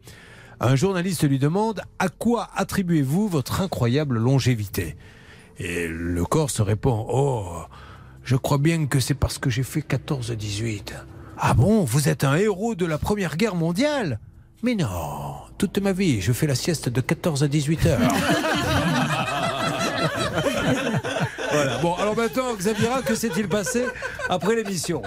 Un 0.60 0.76
journaliste 0.76 1.28
lui 1.28 1.38
demande 1.38 1.82
à 2.00 2.10
quoi 2.10 2.50
attribuez-vous 2.56 3.28
votre 3.28 3.62
incroyable 3.62 4.18
longévité? 4.18 4.96
Et 5.60 5.88
le 5.88 6.26
Corse 6.26 6.60
répond 6.62 7.06
Oh, 7.10 7.64
je 8.24 8.36
crois 8.36 8.58
bien 8.58 8.88
que 8.88 9.00
c'est 9.00 9.14
parce 9.14 9.38
que 9.38 9.50
j'ai 9.50 9.64
fait 9.64 9.82
14-18. 9.82 10.94
Ah 11.38 11.54
bon, 11.54 11.84
vous 11.84 12.10
êtes 12.10 12.24
un 12.24 12.36
héros 12.36 12.74
de 12.76 12.86
la 12.86 12.98
Première 12.98 13.38
Guerre 13.38 13.56
mondiale 13.56 14.20
Mais 14.64 14.74
non, 14.74 15.36
toute 15.58 15.78
ma 15.78 15.92
vie, 15.92 16.22
je 16.22 16.34
fais 16.34 16.48
la 16.48 16.56
sieste 16.56 16.90
de 16.90 17.02
14 17.02 17.44
à 17.44 17.48
18 17.48 17.86
heures. 17.86 18.00
voilà. 21.56 21.78
Bon, 21.80 21.94
alors 21.96 22.16
maintenant, 22.16 22.54
Xaviera, 22.56 23.02
que 23.02 23.16
s'est-il 23.16 23.48
passé 23.48 23.86
après 24.30 24.56
l'émission 24.56 25.02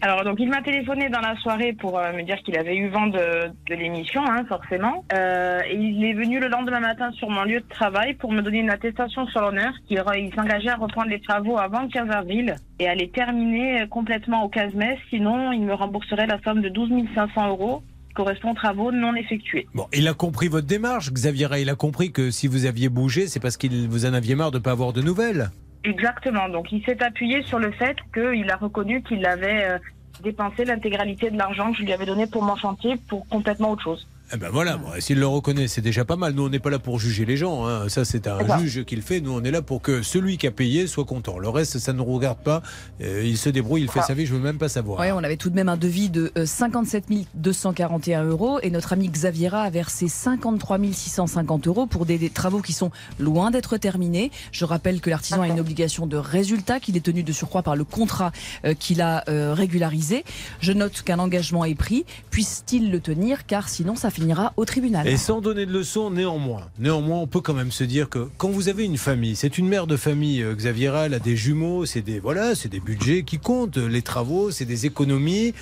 Alors, 0.00 0.24
donc, 0.24 0.36
il 0.38 0.48
m'a 0.48 0.62
téléphoné 0.62 1.08
dans 1.08 1.20
la 1.20 1.36
soirée 1.36 1.72
pour 1.72 1.98
euh, 1.98 2.12
me 2.12 2.22
dire 2.22 2.36
qu'il 2.44 2.56
avait 2.58 2.76
eu 2.76 2.88
vent 2.88 3.06
de, 3.06 3.48
de 3.68 3.74
l'émission, 3.74 4.22
hein, 4.26 4.44
forcément. 4.48 5.04
Euh, 5.12 5.60
et 5.68 5.76
il 5.76 6.04
est 6.04 6.14
venu 6.14 6.40
le 6.40 6.48
lendemain 6.48 6.80
matin 6.80 7.10
sur 7.12 7.28
mon 7.30 7.44
lieu 7.44 7.60
de 7.60 7.68
travail 7.68 8.14
pour 8.14 8.32
me 8.32 8.42
donner 8.42 8.58
une 8.60 8.70
attestation 8.70 9.26
sur 9.28 9.40
l'honneur 9.40 9.72
qu'il 9.88 9.98
re- 9.98 10.18
il 10.18 10.34
s'engageait 10.34 10.70
à 10.70 10.76
reprendre 10.76 11.08
les 11.08 11.20
travaux 11.20 11.58
avant 11.58 11.82
le 11.82 11.88
15 11.88 12.10
avril 12.10 12.54
et 12.78 12.88
à 12.88 12.94
les 12.94 13.08
terminer 13.10 13.86
complètement 13.90 14.44
au 14.44 14.48
15 14.48 14.74
mai. 14.74 14.98
Sinon, 15.10 15.52
il 15.52 15.62
me 15.62 15.74
rembourserait 15.74 16.26
la 16.26 16.40
somme 16.42 16.60
de 16.62 16.68
12 16.68 16.90
500 17.14 17.48
euros 17.48 17.82
correspond 18.14 18.50
aux 18.50 18.54
travaux 18.54 18.90
non 18.90 19.14
effectués. 19.14 19.68
Bon, 19.72 19.86
il 19.92 20.08
a 20.08 20.14
compris 20.14 20.48
votre 20.48 20.66
démarche, 20.66 21.12
Xaviera. 21.12 21.60
Il 21.60 21.70
a 21.70 21.76
compris 21.76 22.10
que 22.10 22.30
si 22.32 22.48
vous 22.48 22.66
aviez 22.66 22.88
bougé, 22.88 23.28
c'est 23.28 23.38
parce 23.38 23.56
qu'il 23.56 23.88
vous 23.88 24.04
en 24.04 24.12
aviez 24.14 24.34
marre 24.34 24.50
de 24.50 24.58
ne 24.58 24.62
pas 24.62 24.72
avoir 24.72 24.92
de 24.92 25.00
nouvelles. 25.00 25.50
Exactement. 25.84 26.48
Donc, 26.48 26.72
il 26.72 26.84
s'est 26.84 27.02
appuyé 27.02 27.42
sur 27.42 27.58
le 27.58 27.70
fait 27.72 27.96
qu'il 28.12 28.50
a 28.50 28.56
reconnu 28.56 29.02
qu'il 29.02 29.24
avait 29.26 29.64
euh, 29.64 29.78
dépensé 30.22 30.64
l'intégralité 30.64 31.30
de 31.30 31.38
l'argent 31.38 31.72
que 31.72 31.78
je 31.78 31.82
lui 31.82 31.92
avais 31.92 32.06
donné 32.06 32.26
pour 32.26 32.42
mon 32.42 32.56
chantier 32.56 32.96
pour 33.08 33.26
complètement 33.28 33.70
autre 33.70 33.82
chose. 33.82 34.06
Eh 34.32 34.36
ben 34.36 34.48
voilà, 34.50 34.76
bon, 34.76 34.88
s'il 35.00 35.18
le 35.18 35.26
reconnaît, 35.26 35.66
c'est 35.66 35.80
déjà 35.80 36.04
pas 36.04 36.14
mal. 36.14 36.34
Nous, 36.34 36.44
on 36.44 36.48
n'est 36.48 36.60
pas 36.60 36.70
là 36.70 36.78
pour 36.78 37.00
juger 37.00 37.24
les 37.24 37.36
gens. 37.36 37.66
hein. 37.66 37.88
Ça, 37.88 38.04
c'est 38.04 38.28
un 38.28 38.58
juge 38.60 38.84
qui 38.84 38.94
le 38.94 39.02
fait. 39.02 39.20
Nous, 39.20 39.32
on 39.32 39.42
est 39.42 39.50
là 39.50 39.60
pour 39.60 39.82
que 39.82 40.02
celui 40.02 40.38
qui 40.38 40.46
a 40.46 40.52
payé 40.52 40.86
soit 40.86 41.04
content. 41.04 41.38
Le 41.38 41.48
reste, 41.48 41.78
ça 41.80 41.92
ne 41.92 41.98
nous 41.98 42.04
regarde 42.04 42.38
pas. 42.38 42.62
Euh, 43.00 43.22
il 43.24 43.36
se 43.36 43.48
débrouille, 43.48 43.82
il 43.82 43.90
fait 43.90 44.02
sa 44.02 44.14
vie, 44.14 44.26
je 44.26 44.34
veux 44.34 44.38
même 44.40 44.58
pas 44.58 44.68
savoir. 44.68 45.00
Ouais, 45.00 45.10
on 45.10 45.18
avait 45.24 45.36
tout 45.36 45.50
de 45.50 45.56
même 45.56 45.68
un 45.68 45.76
devis 45.76 46.10
de 46.10 46.30
euh, 46.38 46.46
57 46.46 47.06
241 47.34 48.24
euros 48.24 48.60
et 48.62 48.70
notre 48.70 48.92
ami 48.92 49.08
Xaviera 49.08 49.62
a 49.62 49.70
versé 49.70 50.06
53 50.06 50.78
650 50.92 51.66
euros 51.66 51.86
pour 51.86 52.06
des, 52.06 52.16
des 52.18 52.30
travaux 52.30 52.60
qui 52.60 52.72
sont 52.72 52.92
loin 53.18 53.50
d'être 53.50 53.78
terminés. 53.78 54.30
Je 54.52 54.64
rappelle 54.64 55.00
que 55.00 55.10
l'artisan 55.10 55.42
a 55.42 55.48
une 55.48 55.58
obligation 55.60 56.06
de 56.06 56.16
résultat 56.16 56.78
qu'il 56.78 56.96
est 56.96 57.00
tenu 57.04 57.24
de 57.24 57.32
surcroît 57.32 57.62
par 57.62 57.74
le 57.74 57.82
contrat 57.84 58.30
euh, 58.64 58.74
qu'il 58.74 59.00
a 59.02 59.24
euh, 59.28 59.54
régularisé. 59.54 60.24
Je 60.60 60.72
note 60.72 61.02
qu'un 61.02 61.18
engagement 61.18 61.64
est 61.64 61.74
pris. 61.74 62.04
Puisse-t-il 62.30 62.92
le 62.92 63.00
tenir? 63.00 63.46
Car 63.46 63.68
sinon 63.68 63.96
ça 63.96 64.10
finira 64.20 64.52
au 64.56 64.64
tribunal. 64.64 65.08
Et 65.08 65.16
sans 65.16 65.40
donner 65.40 65.66
de 65.66 65.72
leçons, 65.72 66.10
néanmoins, 66.10 66.68
néanmoins, 66.78 67.18
on 67.18 67.26
peut 67.26 67.40
quand 67.40 67.54
même 67.54 67.72
se 67.72 67.84
dire 67.84 68.08
que 68.08 68.28
quand 68.36 68.50
vous 68.50 68.68
avez 68.68 68.84
une 68.84 68.98
famille, 68.98 69.34
c'est 69.34 69.58
une 69.58 69.66
mère 69.66 69.86
de 69.86 69.96
famille, 69.96 70.42
euh, 70.42 70.54
Xaviera, 70.54 71.06
elle 71.06 71.14
a 71.14 71.18
des 71.18 71.36
jumeaux, 71.36 71.86
c'est 71.86 72.02
des 72.02 72.20
voilà, 72.20 72.54
c'est 72.54 72.68
des 72.68 72.80
budgets 72.80 73.22
qui 73.22 73.38
comptent, 73.38 73.78
les 73.78 74.02
travaux, 74.02 74.50
c'est 74.50 74.66
des 74.66 74.86
économies, 74.86 75.54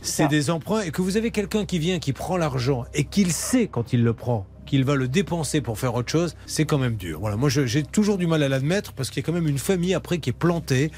c'est 0.00 0.28
des 0.28 0.50
emprunts, 0.50 0.82
et 0.82 0.90
que 0.90 1.02
vous 1.02 1.16
avez 1.16 1.30
quelqu'un 1.30 1.64
qui 1.64 1.78
vient, 1.78 1.98
qui 1.98 2.12
prend 2.12 2.36
l'argent 2.36 2.84
et 2.94 3.04
qu'il 3.04 3.32
sait 3.32 3.66
quand 3.66 3.92
il 3.92 4.02
le 4.02 4.12
prend 4.12 4.46
qu'il 4.66 4.84
va 4.84 4.96
le 4.96 5.06
dépenser 5.06 5.60
pour 5.60 5.78
faire 5.78 5.94
autre 5.94 6.10
chose, 6.10 6.34
c'est 6.44 6.64
quand 6.64 6.78
même 6.78 6.96
dur. 6.96 7.20
Voilà, 7.20 7.36
moi 7.36 7.48
j'ai 7.48 7.82
toujours 7.84 8.18
du 8.18 8.26
mal 8.26 8.42
à 8.42 8.48
l'admettre 8.48 8.92
parce 8.92 9.10
qu'il 9.10 9.22
y 9.22 9.24
a 9.24 9.26
quand 9.26 9.32
même 9.32 9.46
une 9.46 9.58
famille 9.58 9.94
après 9.94 10.18
qui 10.18 10.30
est 10.30 10.32
plantée. 10.32 10.90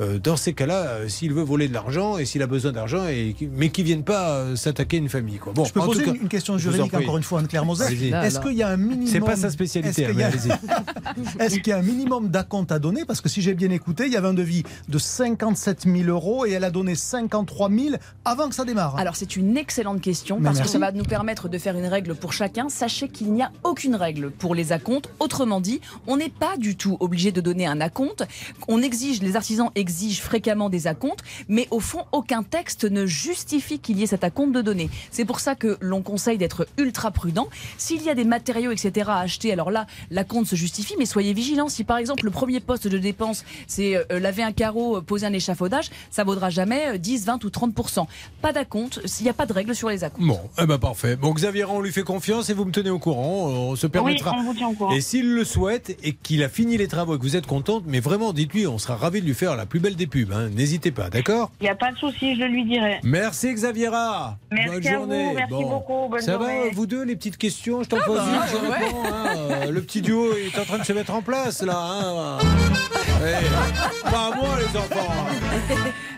Euh, 0.00 0.18
dans 0.18 0.36
ces 0.36 0.54
cas-là, 0.54 0.86
euh, 0.86 1.08
s'il 1.08 1.34
veut 1.34 1.42
voler 1.42 1.68
de 1.68 1.74
l'argent 1.74 2.16
et 2.16 2.24
s'il 2.24 2.42
a 2.42 2.46
besoin 2.46 2.72
d'argent, 2.72 3.06
et 3.06 3.36
mais 3.52 3.68
qui 3.68 3.82
viennent 3.82 4.04
pas 4.04 4.30
euh, 4.30 4.56
s'attaquer 4.56 4.96
à 4.96 5.00
une 5.00 5.08
famille. 5.08 5.38
Quoi. 5.38 5.52
Bon, 5.52 5.64
je 5.64 5.72
peux 5.72 5.80
en 5.80 5.86
poser 5.86 6.04
tout 6.04 6.12
cas, 6.12 6.18
une, 6.22 6.28
question 6.28 6.54
en 6.54 6.58
juridique 6.58 6.90
prie. 6.90 7.04
encore 7.04 7.18
une 7.18 7.22
fois, 7.22 7.40
Anne-Claire 7.40 7.66
Moser. 7.66 7.84
Est-ce 8.14 8.40
qu'il 8.40 8.54
y 8.54 8.62
a 8.62 8.68
un 8.68 8.76
minimum 8.78 9.06
C'est 9.06 9.20
pas 9.20 9.36
sa 9.36 9.50
spécialité, 9.50 10.02
Est-ce 10.02 10.10
qu'il 10.10 10.18
y 10.18 10.22
a- 10.22 10.30
mais 10.30 10.34
allez-y. 10.34 11.38
Est-ce 11.42 11.54
qu'il 11.56 11.68
y 11.68 11.72
a 11.72 11.78
un 11.78 11.82
minimum 11.82 12.28
d'acompte 12.28 12.72
à 12.72 12.78
donner? 12.78 13.04
Parce 13.04 13.20
que 13.20 13.28
si 13.28 13.42
j'ai 13.42 13.52
bien 13.54 13.70
écouté, 13.70 14.06
il 14.06 14.12
y 14.12 14.16
avait 14.16 14.28
un 14.28 14.34
devis 14.34 14.62
de 14.88 14.98
57 14.98 15.84
000 15.84 16.08
euros 16.08 16.46
et 16.46 16.52
elle 16.52 16.64
a 16.64 16.70
donné 16.70 16.94
53 16.94 17.68
000 17.70 17.96
avant 18.24 18.48
que 18.48 18.54
ça 18.54 18.64
démarre. 18.64 18.96
Alors 18.96 19.16
c'est 19.16 19.36
une 19.36 19.56
excellente 19.58 20.00
question 20.00 20.38
Mais 20.38 20.44
parce 20.44 20.58
merci. 20.58 20.72
que 20.72 20.78
ça 20.78 20.86
va 20.86 20.92
nous 20.92 21.04
permettre 21.04 21.48
de 21.48 21.58
faire 21.58 21.76
une 21.76 21.86
règle 21.86 22.14
pour 22.14 22.32
chacun. 22.32 22.68
Sachez 22.70 23.08
qu'il 23.08 23.32
n'y 23.32 23.42
a 23.42 23.52
aucune 23.64 23.96
règle 23.96 24.30
pour 24.30 24.54
les 24.54 24.72
acomptes. 24.72 25.10
Autrement 25.18 25.60
dit, 25.60 25.80
on 26.06 26.16
n'est 26.16 26.30
pas 26.30 26.56
du 26.56 26.76
tout 26.76 26.96
obligé 27.00 27.32
de 27.32 27.40
donner 27.42 27.66
un 27.66 27.80
acompte. 27.82 28.24
On 28.66 28.80
exige, 28.80 29.20
les 29.20 29.36
artisans 29.36 29.68
exigent 29.74 29.89
fréquemment 30.20 30.70
des 30.70 30.86
acomptes, 30.86 31.22
mais 31.48 31.68
au 31.70 31.80
fond, 31.80 32.04
aucun 32.12 32.42
texte 32.42 32.84
ne 32.84 33.06
justifie 33.06 33.78
qu'il 33.78 33.98
y 33.98 34.02
ait 34.02 34.06
cet 34.06 34.24
acompte 34.24 34.52
de 34.52 34.62
données. 34.62 34.90
C'est 35.10 35.24
pour 35.24 35.40
ça 35.40 35.54
que 35.54 35.76
l'on 35.80 36.02
conseille 36.02 36.38
d'être 36.38 36.66
ultra 36.78 37.10
prudent. 37.10 37.48
S'il 37.78 38.02
y 38.02 38.10
a 38.10 38.14
des 38.14 38.24
matériaux, 38.24 38.70
etc. 38.70 39.10
à 39.10 39.18
acheter, 39.20 39.52
alors 39.52 39.70
là, 39.70 39.86
l'acompte 40.10 40.48
se 40.48 40.56
justifie, 40.56 40.94
mais 40.98 41.06
soyez 41.06 41.32
vigilants. 41.32 41.68
Si 41.68 41.84
par 41.84 41.98
exemple 41.98 42.24
le 42.24 42.30
premier 42.30 42.60
poste 42.60 42.88
de 42.88 42.98
dépense, 42.98 43.44
c'est 43.66 43.96
euh, 43.96 44.20
laver 44.20 44.42
un 44.42 44.52
carreau, 44.52 44.96
euh, 44.96 45.00
poser 45.00 45.26
un 45.26 45.32
échafaudage, 45.32 45.90
ça 46.10 46.24
vaudra 46.24 46.50
jamais 46.50 46.94
euh, 46.94 46.98
10, 46.98 47.26
20 47.26 47.44
ou 47.44 47.50
30 47.50 47.74
Pas 48.40 48.52
d'acompte, 48.52 49.00
s'il 49.06 49.24
n'y 49.24 49.30
a 49.30 49.34
pas 49.34 49.46
de 49.46 49.52
règle 49.52 49.74
sur 49.74 49.88
les 49.88 50.04
acomptes. 50.04 50.26
Bon, 50.26 50.40
eh 50.58 50.66
ben 50.66 50.78
parfait. 50.78 51.16
Bon, 51.16 51.32
Xavier, 51.32 51.64
on 51.64 51.80
lui 51.80 51.92
fait 51.92 52.02
confiance 52.02 52.50
et 52.50 52.54
vous 52.54 52.64
me 52.64 52.72
tenez 52.72 52.90
au 52.90 52.98
courant. 52.98 53.48
On 53.48 53.76
se 53.76 53.86
permettra. 53.86 54.34
on 54.38 54.44
vous 54.44 54.54
tient 54.54 54.68
au 54.68 54.72
courant. 54.72 54.92
Et 54.92 55.00
s'il 55.00 55.34
le 55.34 55.44
souhaite 55.44 55.96
et 56.02 56.12
qu'il 56.14 56.42
a 56.42 56.48
fini 56.48 56.76
les 56.76 56.88
travaux 56.88 57.16
et 57.16 57.18
que 57.18 57.22
vous 57.22 57.36
êtes 57.36 57.46
contente, 57.46 57.84
mais 57.86 58.00
vraiment, 58.00 58.32
dites-lui, 58.32 58.66
on 58.66 58.78
sera 58.78 58.96
ravis 58.96 59.20
de 59.20 59.26
lui 59.26 59.34
faire 59.34 59.56
la 59.56 59.66
plus 59.70 59.80
belle 59.80 59.96
des 59.96 60.06
pubs. 60.06 60.32
hein. 60.32 60.50
N'hésitez 60.54 60.90
pas, 60.90 61.08
d'accord? 61.08 61.50
Il 61.60 61.64
n'y 61.64 61.70
a 61.70 61.74
pas 61.74 61.92
de 61.92 61.96
souci, 61.96 62.36
je 62.38 62.44
lui 62.44 62.64
dirai. 62.66 63.00
Merci 63.04 63.54
Xaviera. 63.54 64.36
Merci 64.50 64.68
bonne 64.68 64.76
à 64.86 64.90
vous, 64.90 64.96
journée. 64.96 65.32
merci 65.34 65.50
beaucoup, 65.64 66.08
bonne 66.10 66.20
Ça 66.20 66.32
journée. 66.32 66.64
va, 66.68 66.74
vous 66.74 66.86
deux, 66.86 67.04
les 67.04 67.16
petites 67.16 67.38
questions 67.38 67.82
Je 67.82 67.88
t'en 67.88 67.96
Ah 68.00 68.04
pose 68.04 68.18
bah, 68.18 68.24
une, 68.26 68.48
je 68.50 68.56
ouais. 68.70 68.76
réponds. 68.78 69.02
hein. 69.06 69.36
Euh, 69.66 69.70
Le 69.70 69.80
petit 69.80 70.02
duo 70.02 70.26
est 70.34 70.58
en 70.58 70.64
train 70.64 70.78
de 70.78 70.84
se 70.84 70.92
mettre 70.92 71.14
en 71.14 71.22
place 71.22 71.62
là. 71.62 71.74
hein. 71.78 72.38
Eh, 73.22 74.10
pas 74.10 74.30
à 74.32 74.36
moi 74.36 74.48
les 74.58 74.76
enfants. 74.78 75.26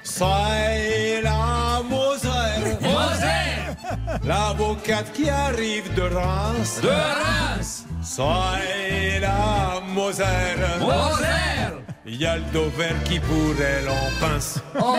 C'est 0.03 1.21
la 1.23 1.83
Moselle. 1.89 2.79
Moselle. 2.81 4.21
L'avocate 4.25 5.13
qui 5.13 5.29
arrive 5.29 5.93
de 5.95 6.03
Reims. 6.03 6.81
De 6.83 6.89
Reims. 6.89 7.87
C'est 8.03 9.21
la 9.21 9.81
Moselle. 9.95 10.67
Moselle. 10.81 11.82
Il 12.05 12.17
y 12.21 12.27
a 12.27 12.37
le 12.37 12.43
Dover 12.53 12.89
qui 13.05 13.21
pourrait 13.21 13.83
l'en 13.87 13.95
pince. 14.21 14.59
Oh, 14.81 14.97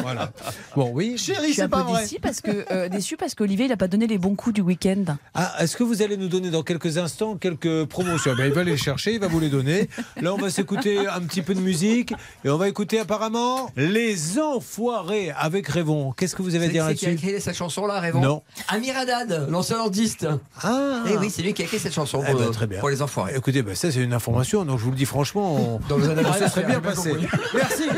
Voilà. 0.00 0.30
Bon, 0.74 0.90
oui. 0.94 1.16
Je 1.18 1.22
suis 1.34 1.60
un 1.60 1.68
peu 1.68 1.82
déçue 2.00 2.18
parce 2.18 2.40
que 2.40 2.64
euh, 2.72 2.88
déçu 2.90 3.18
parce 3.18 3.34
qu'Olivier 3.34 3.66
il 3.66 3.68
n'a 3.68 3.76
pas 3.76 3.88
donné 3.88 4.06
les 4.06 4.16
bons 4.16 4.34
coups 4.34 4.54
du 4.54 4.62
week-end. 4.62 5.04
Ah, 5.34 5.52
est-ce 5.60 5.76
que 5.76 5.82
vous 5.82 6.00
allez 6.00 6.16
nous 6.16 6.28
donner 6.28 6.48
dans 6.50 6.62
quelques 6.62 6.96
instants 6.96 7.36
quelques 7.36 7.84
promotions? 7.84 8.34
Ben, 8.38 8.46
Il 8.46 8.52
va 8.54 8.64
les 8.64 8.78
chercher, 8.78 9.12
il 9.12 9.20
va 9.20 9.28
vous 9.28 9.38
les 9.38 9.50
donner. 9.50 9.90
Là, 10.22 10.32
on 10.32 10.38
va 10.38 10.48
s'écouter 10.48 11.06
un 11.06 11.20
petit 11.20 11.42
peu 11.42 11.54
de 11.54 11.60
musique 11.60 12.14
et 12.42 12.48
on 12.48 12.56
va 12.56 12.68
écouter 12.68 12.98
apparemment 13.00 13.70
Les 13.76 14.38
Enfoirés 14.38 15.30
avec 15.36 15.68
Révon. 15.68 16.12
Qu'est-ce 16.12 16.34
que 16.34 16.40
vous 16.42 16.54
avez 16.54 16.64
à 16.64 16.68
C'est 16.68 16.72
dire 16.72 16.86
c'est 16.88 16.94
qui 16.94 17.04
a 17.04 17.08
là-dessus? 17.10 17.26
écrit 17.28 17.40
cette 17.42 17.56
chanson-là, 17.56 18.00
Raymond? 18.00 18.20
Non. 18.22 18.42
Amir 18.68 18.96
Haddad, 18.96 19.48
l'ancien 19.50 19.76
nordiste. 19.76 20.26
Ah 20.62 21.02
Eh 21.06 21.18
oui, 21.18 21.28
c'est 21.28 21.42
lui 21.42 21.52
qui 21.52 21.60
a 21.60 21.64
écrit 21.66 21.78
cette 21.78 21.92
chanson 21.94 22.22
Eh 22.26 22.30
pour, 22.30 22.40
ben, 22.40 22.50
très 22.50 22.66
bien. 22.66 22.80
pour 22.80 22.88
les 22.88 23.02
enfoirés. 23.02 23.34
Écoutez, 23.36 23.60
ben, 23.62 23.74
ça 23.74 23.90
c'est 23.92 24.00
une 24.02 24.14
information, 24.14 24.64
donc 24.64 24.78
je 24.78 24.84
vous 24.84 24.90
le 24.90 24.96
dis 24.96 25.04
franchement, 25.04 25.54
on... 25.54 25.80
se 26.22 26.48
serait 26.48 26.64
bien 26.64 26.80
passé. 26.80 27.12
Merci. 27.54 27.88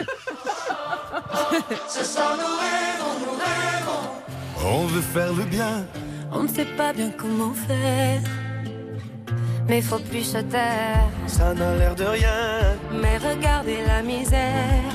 Ce 1.88 2.05
soir 2.05 2.36
nous 2.36 2.56
rêvons, 2.64 3.14
nous 3.24 3.36
rêvons. 3.38 4.82
On 4.82 4.86
veut 4.86 5.01
faire 5.01 5.32
le 5.32 5.44
bien. 5.44 5.84
On 6.32 6.43
ne 6.43 6.48
sait 6.48 6.66
pas 6.76 6.93
bien 6.93 7.10
comment 7.16 7.52
faire. 7.68 8.20
Mais 9.68 9.82
faut 9.82 9.98
plus 9.98 10.22
se 10.22 10.38
taire. 10.38 11.09
Ça 11.26 11.55
n'a 11.55 11.74
l'air 11.76 11.94
de 11.94 12.05
rien. 12.05 12.76
Mais 12.93 13.18
regardez 13.18 13.78
la 13.86 14.02
misère. 14.02 14.93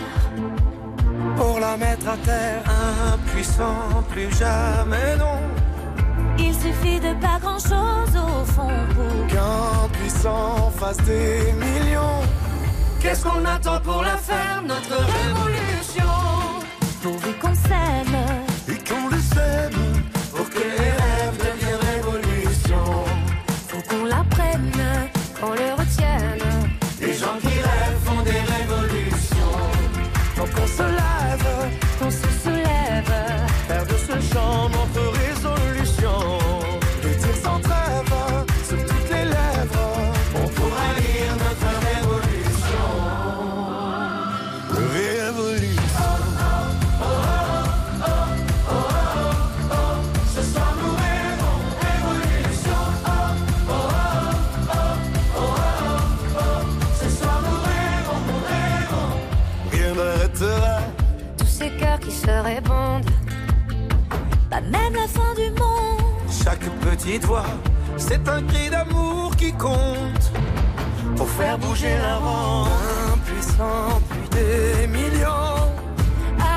Pour 1.36 1.60
la 1.60 1.78
mettre 1.78 2.08
à 2.08 2.18
terre, 2.18 2.64
impuissant, 3.14 4.04
plus 4.10 4.30
jamais 4.38 5.16
non. 5.18 5.40
Il 6.38 6.54
suffit 6.54 7.00
de 7.00 7.14
pas 7.20 7.40
grand 7.40 7.60
chose 7.60 8.16
au 8.16 8.46
fond 8.46 8.70
pour 8.96 9.28
Qu'un 9.28 9.90
puissant 9.94 10.72
fasse 10.78 10.98
des 10.98 11.54
millions. 11.54 12.22
Qu'est-ce 13.02 13.24
qu'on 13.24 13.44
attend 13.46 13.80
pour 13.80 14.04
la 14.04 14.16
faire, 14.16 14.62
notre 14.64 14.96
révolution? 14.96 16.06
Pour 17.02 17.20
que 17.20 17.26
les 17.26 17.34
Pas 62.26 62.44
bah, 64.50 64.62
même 64.62 64.94
la 64.94 65.08
fin 65.08 65.34
du 65.36 65.50
monde. 65.52 66.30
Chaque 66.44 66.70
petite 66.82 67.26
voix, 67.26 67.46
c'est 67.98 68.28
un 68.28 68.44
cri 68.44 68.70
d'amour 68.70 69.36
qui 69.36 69.52
compte. 69.54 70.32
Pour 71.16 71.28
faire 71.30 71.58
bouger 71.58 71.98
la 71.98 72.18
ronde. 72.18 72.68
Un 73.14 73.18
puissant, 73.20 74.02
puis 74.10 74.30
des 74.40 74.88
millions. 74.88 75.72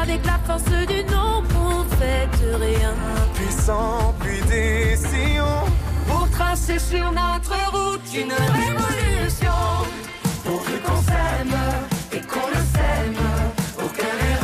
Avec 0.03 0.25
la 0.27 0.39
force 0.47 0.65
du 0.65 1.03
nombre, 1.05 1.49
on 1.57 1.85
fait 1.97 2.29
de 2.43 2.55
rien. 2.55 2.93
Un 3.17 3.35
puissant, 3.35 4.15
puis 4.21 4.41
des 4.43 4.97
sillons. 4.97 5.65
Pour 6.07 6.29
tracer 6.31 6.79
sur 6.79 7.11
notre 7.13 7.57
route 7.73 8.03
une 8.15 8.33
révolution. 8.33 9.61
Pour 10.45 10.63
que 10.63 10.77
qu'on 10.87 11.01
s'aime 11.03 11.57
et 12.13 12.21
qu'on 12.21 12.49
le 12.49 12.63
sème. 12.75 13.17
Aucun 13.79 14.44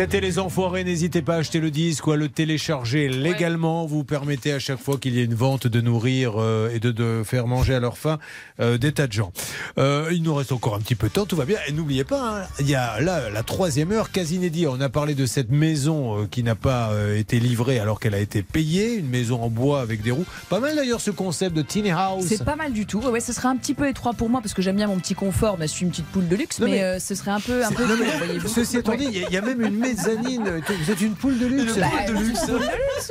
C'était 0.00 0.22
les 0.22 0.38
enfoirés, 0.38 0.82
n'hésitez 0.82 1.20
pas 1.20 1.34
à 1.34 1.38
acheter 1.40 1.60
le 1.60 1.70
disque 1.70 2.06
ou 2.06 2.12
à 2.12 2.16
le 2.16 2.30
télécharger 2.30 3.06
légalement. 3.10 3.84
Vous 3.84 4.02
permettez 4.02 4.50
à 4.50 4.58
chaque 4.58 4.80
fois 4.80 4.96
qu'il 4.96 5.14
y 5.14 5.20
ait 5.20 5.24
une 5.24 5.34
vente 5.34 5.66
de 5.66 5.78
nourrir 5.82 6.40
euh, 6.40 6.70
et 6.74 6.80
de, 6.80 6.90
de 6.90 7.20
faire 7.22 7.46
manger 7.46 7.74
à 7.74 7.80
leur 7.80 7.98
faim 7.98 8.18
euh, 8.60 8.78
des 8.78 8.92
tas 8.92 9.06
de 9.06 9.12
gens. 9.12 9.30
Euh, 9.76 10.08
il 10.10 10.22
nous 10.22 10.34
reste 10.34 10.52
encore 10.52 10.74
un 10.74 10.78
petit 10.78 10.94
peu 10.94 11.08
de 11.08 11.12
temps, 11.12 11.26
tout 11.26 11.36
va 11.36 11.44
bien. 11.44 11.58
Et 11.68 11.72
n'oubliez 11.72 12.04
pas, 12.04 12.40
hein, 12.40 12.46
il 12.60 12.70
y 12.70 12.74
a 12.74 12.98
là 13.02 13.28
la 13.28 13.42
troisième 13.42 13.92
heure 13.92 14.10
quasi 14.10 14.36
inédite. 14.36 14.68
On 14.70 14.80
a 14.80 14.88
parlé 14.88 15.14
de 15.14 15.26
cette 15.26 15.50
maison 15.50 16.26
qui 16.30 16.42
n'a 16.44 16.54
pas 16.54 16.92
été 17.14 17.38
livrée 17.38 17.78
alors 17.78 18.00
qu'elle 18.00 18.14
a 18.14 18.20
été 18.20 18.42
payée, 18.42 18.94
une 18.94 19.10
maison 19.10 19.42
en 19.42 19.50
bois 19.50 19.82
avec 19.82 20.00
des 20.00 20.12
roues. 20.12 20.24
Pas 20.48 20.60
mal 20.60 20.76
d'ailleurs 20.76 21.02
ce 21.02 21.10
concept 21.10 21.54
de 21.54 21.60
tiny 21.60 21.90
house. 21.90 22.24
C'est 22.26 22.42
pas 22.42 22.56
mal 22.56 22.72
du 22.72 22.86
tout. 22.86 23.00
Ouais, 23.00 23.20
ce 23.20 23.34
serait 23.34 23.48
un 23.48 23.56
petit 23.56 23.74
peu 23.74 23.86
étroit 23.86 24.14
pour 24.14 24.30
moi 24.30 24.40
parce 24.40 24.54
que 24.54 24.62
j'aime 24.62 24.76
bien 24.76 24.86
mon 24.86 24.96
petit 24.98 25.14
confort. 25.14 25.58
Mais 25.58 25.66
je 25.66 25.72
suis 25.72 25.84
une 25.84 25.90
petite 25.90 26.06
poule 26.06 26.26
de 26.26 26.36
luxe, 26.36 26.58
Non, 26.58 26.68
mais, 26.70 26.80
mais- 26.80 27.00
ce 27.00 27.14
serait 27.14 27.32
un 27.32 27.40
peu, 27.40 27.62
un 27.62 27.72
peu 27.72 27.84
non, 27.84 27.96
mais. 27.98 28.48
Ceci 28.48 28.78
étant 28.78 28.96
dit, 28.96 29.04
il 29.04 29.28
y 29.28 29.34
y, 29.34 29.36
a 29.36 29.42
même 29.42 29.60
une 29.60 29.89
mezzanine. 29.94 30.62
Vous 30.82 30.90
êtes 30.90 31.00
une 31.00 31.14
poule 31.14 31.38
de 31.38 31.46
luxe. 31.46 31.76
Bah, 31.78 31.86
une 32.08 32.14
poule 32.14 32.24
de 32.24 32.30
luxe, 32.30 32.46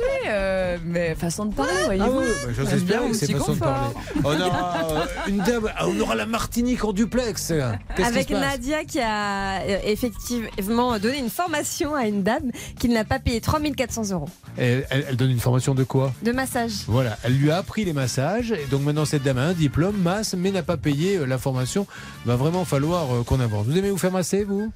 oui, 0.00 0.28
euh, 0.28 0.76
mais 0.84 1.14
façon 1.14 1.46
de 1.46 1.54
parler, 1.54 1.72
voyez-vous. 1.84 2.06
Ah 2.20 2.22
oui, 2.22 2.26
bah, 2.46 2.52
j'ose 2.70 2.84
bien 2.84 3.08
que 3.08 3.14
c'est 3.14 3.32
façon 3.32 3.54
de 3.54 3.58
confort. 3.58 3.92
parler. 3.92 3.94
On 4.24 4.40
aura 4.40 4.76
euh, 4.92 5.04
une 5.28 5.38
dame, 5.38 5.70
ah, 5.76 5.86
on 5.88 5.98
aura 6.00 6.14
la 6.14 6.26
Martinique 6.26 6.84
en 6.84 6.92
duplex. 6.92 7.50
Avec 7.50 8.28
se 8.28 8.32
passe 8.32 8.40
Nadia 8.40 8.84
qui 8.84 9.00
a 9.00 9.60
euh, 9.60 9.78
effectivement 9.84 10.98
donné 10.98 11.18
une 11.18 11.30
formation 11.30 11.94
à 11.94 12.06
une 12.06 12.22
dame 12.22 12.50
qui 12.78 12.88
ne 12.88 12.94
l'a 12.94 13.04
pas 13.04 13.18
payé 13.18 13.40
3400 13.40 14.10
euros 14.12 14.28
elle, 14.56 14.86
elle- 14.90 15.06
elle 15.10 15.16
donne 15.16 15.30
une 15.30 15.40
formation 15.40 15.74
de 15.74 15.84
quoi 15.84 16.12
de 16.22 16.32
massage. 16.32 16.72
Voilà, 16.86 17.18
elle 17.24 17.36
lui 17.36 17.50
a 17.50 17.56
appris 17.58 17.84
les 17.84 17.92
massages 17.92 18.52
et 18.52 18.66
donc 18.70 18.82
maintenant 18.82 19.04
cette 19.04 19.22
dame 19.22 19.38
a 19.38 19.42
un 19.42 19.52
diplôme, 19.52 19.96
masse, 19.96 20.34
mais 20.34 20.50
n'a 20.50 20.62
pas 20.62 20.76
payé 20.76 21.18
la 21.26 21.38
formation. 21.38 21.86
Va 22.26 22.36
vraiment 22.36 22.64
falloir 22.64 23.24
qu'on 23.26 23.40
avance. 23.40 23.66
Vous 23.66 23.76
aimez 23.76 23.90
vous 23.90 23.98
faire 23.98 24.12
masser, 24.12 24.44
vous? 24.44 24.70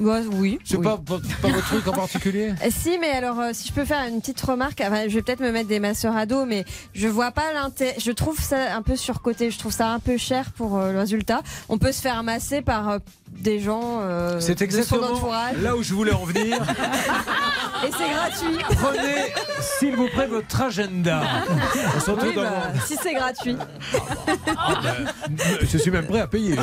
Oui. 0.00 0.58
C'est 0.64 0.76
oui. 0.78 0.84
pas, 0.84 0.96
pas, 0.96 1.18
pas 1.42 1.48
votre 1.48 1.66
truc 1.66 1.86
en 1.88 1.92
particulier? 1.92 2.54
Euh, 2.64 2.68
Si, 2.70 2.98
mais 2.98 3.10
alors, 3.10 3.38
euh, 3.38 3.50
si 3.52 3.68
je 3.68 3.72
peux 3.72 3.84
faire 3.84 4.06
une 4.08 4.20
petite 4.20 4.40
remarque, 4.40 4.82
enfin, 4.84 5.02
je 5.08 5.14
vais 5.14 5.22
peut-être 5.22 5.40
me 5.40 5.52
mettre 5.52 5.68
des 5.68 5.78
masseurs 5.80 6.16
à 6.16 6.24
dos, 6.26 6.46
mais 6.46 6.64
je 6.94 7.06
vois 7.06 7.30
pas 7.32 7.52
l'intérêt. 7.52 7.94
Je 7.98 8.10
trouve 8.10 8.40
ça 8.40 8.74
un 8.74 8.82
peu 8.82 8.96
surcoté. 8.96 9.50
Je 9.50 9.58
trouve 9.58 9.72
ça 9.72 9.88
un 9.92 9.98
peu 9.98 10.16
cher 10.16 10.52
pour 10.56 10.78
euh, 10.78 10.92
le 10.92 10.98
résultat. 10.98 11.42
On 11.68 11.76
peut 11.78 11.92
se 11.92 12.00
faire 12.00 12.22
masser 12.22 12.62
par 12.62 12.88
euh, 12.88 12.98
des 13.30 13.60
gens 13.60 14.00
C'est 14.40 14.62
exactement 14.62 15.30
là 15.62 15.76
où 15.76 15.82
je 15.82 15.92
voulais 15.94 16.12
en 16.12 16.24
venir. 16.24 16.56
Et 17.86 17.90
c'est 17.96 18.10
gratuit. 18.10 18.58
Prenez, 18.78 19.32
s'il 19.60 19.96
vous 19.96 20.08
plaît, 20.08 20.26
votre 20.26 20.60
agenda. 20.60 21.22
On 22.08 22.12
Oui, 22.12 22.34
dans 22.34 22.42
bah, 22.42 22.50
le- 22.74 22.80
si 22.86 22.96
c'est 23.02 23.14
gratuit. 23.14 23.56
Je 25.62 25.78
suis 25.78 25.90
même 25.90 26.06
prêt 26.06 26.20
à 26.20 26.26
payer. 26.26 26.56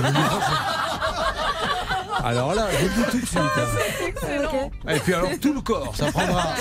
Alors 2.24 2.54
là, 2.56 2.68
je 2.72 2.86
vous 2.86 2.88
le 2.88 3.06
dis 3.06 3.12
tout 3.12 3.20
de 3.22 3.26
suite. 3.26 3.40
hein. 3.40 4.06
Excellent. 4.08 4.72
Et 4.90 5.00
puis 5.00 5.14
alors 5.14 5.30
tout 5.42 5.54
le 5.54 5.62
corps, 5.62 5.96
ça 5.96 6.12
prendra 6.12 6.54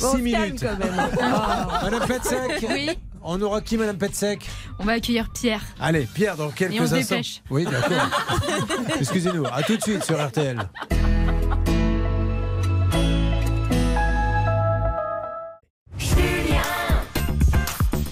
Bon, 0.00 0.16
6 0.16 0.30
calme 0.30 0.44
minutes. 0.44 0.60
quand 0.62 0.78
même. 0.78 1.10
Ah, 1.22 1.80
Madame 1.90 2.06
Petzek 2.06 2.66
Oui. 2.68 2.90
On 3.28 3.40
aura 3.42 3.60
qui 3.60 3.76
Madame 3.76 3.98
Petzek? 3.98 4.46
On 4.78 4.84
va 4.84 4.92
accueillir 4.92 5.28
Pierre. 5.32 5.62
Allez, 5.80 6.06
Pierre, 6.12 6.36
dans 6.36 6.50
quelques 6.50 6.74
Et 6.74 6.80
on 6.80 6.86
se 6.86 6.94
instants. 6.94 7.14
dépêche. 7.16 7.42
Oui, 7.50 7.64
d'accord. 7.64 8.08
Excusez-nous, 9.00 9.46
à 9.52 9.62
tout 9.62 9.76
de 9.76 9.82
suite 9.82 10.04
sur 10.04 10.24
RTL. 10.24 10.58
Julien 15.98 16.62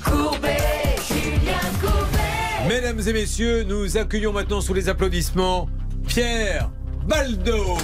Courbet, 0.04 0.96
Julien 1.06 1.58
Courbet. 1.80 2.68
Mesdames 2.68 3.00
et 3.06 3.12
messieurs, 3.12 3.64
nous 3.64 3.96
accueillons 3.96 4.32
maintenant 4.32 4.60
sous 4.60 4.74
les 4.74 4.88
applaudissements 4.88 5.68
Pierre 6.06 6.70
Baldo. 7.06 7.76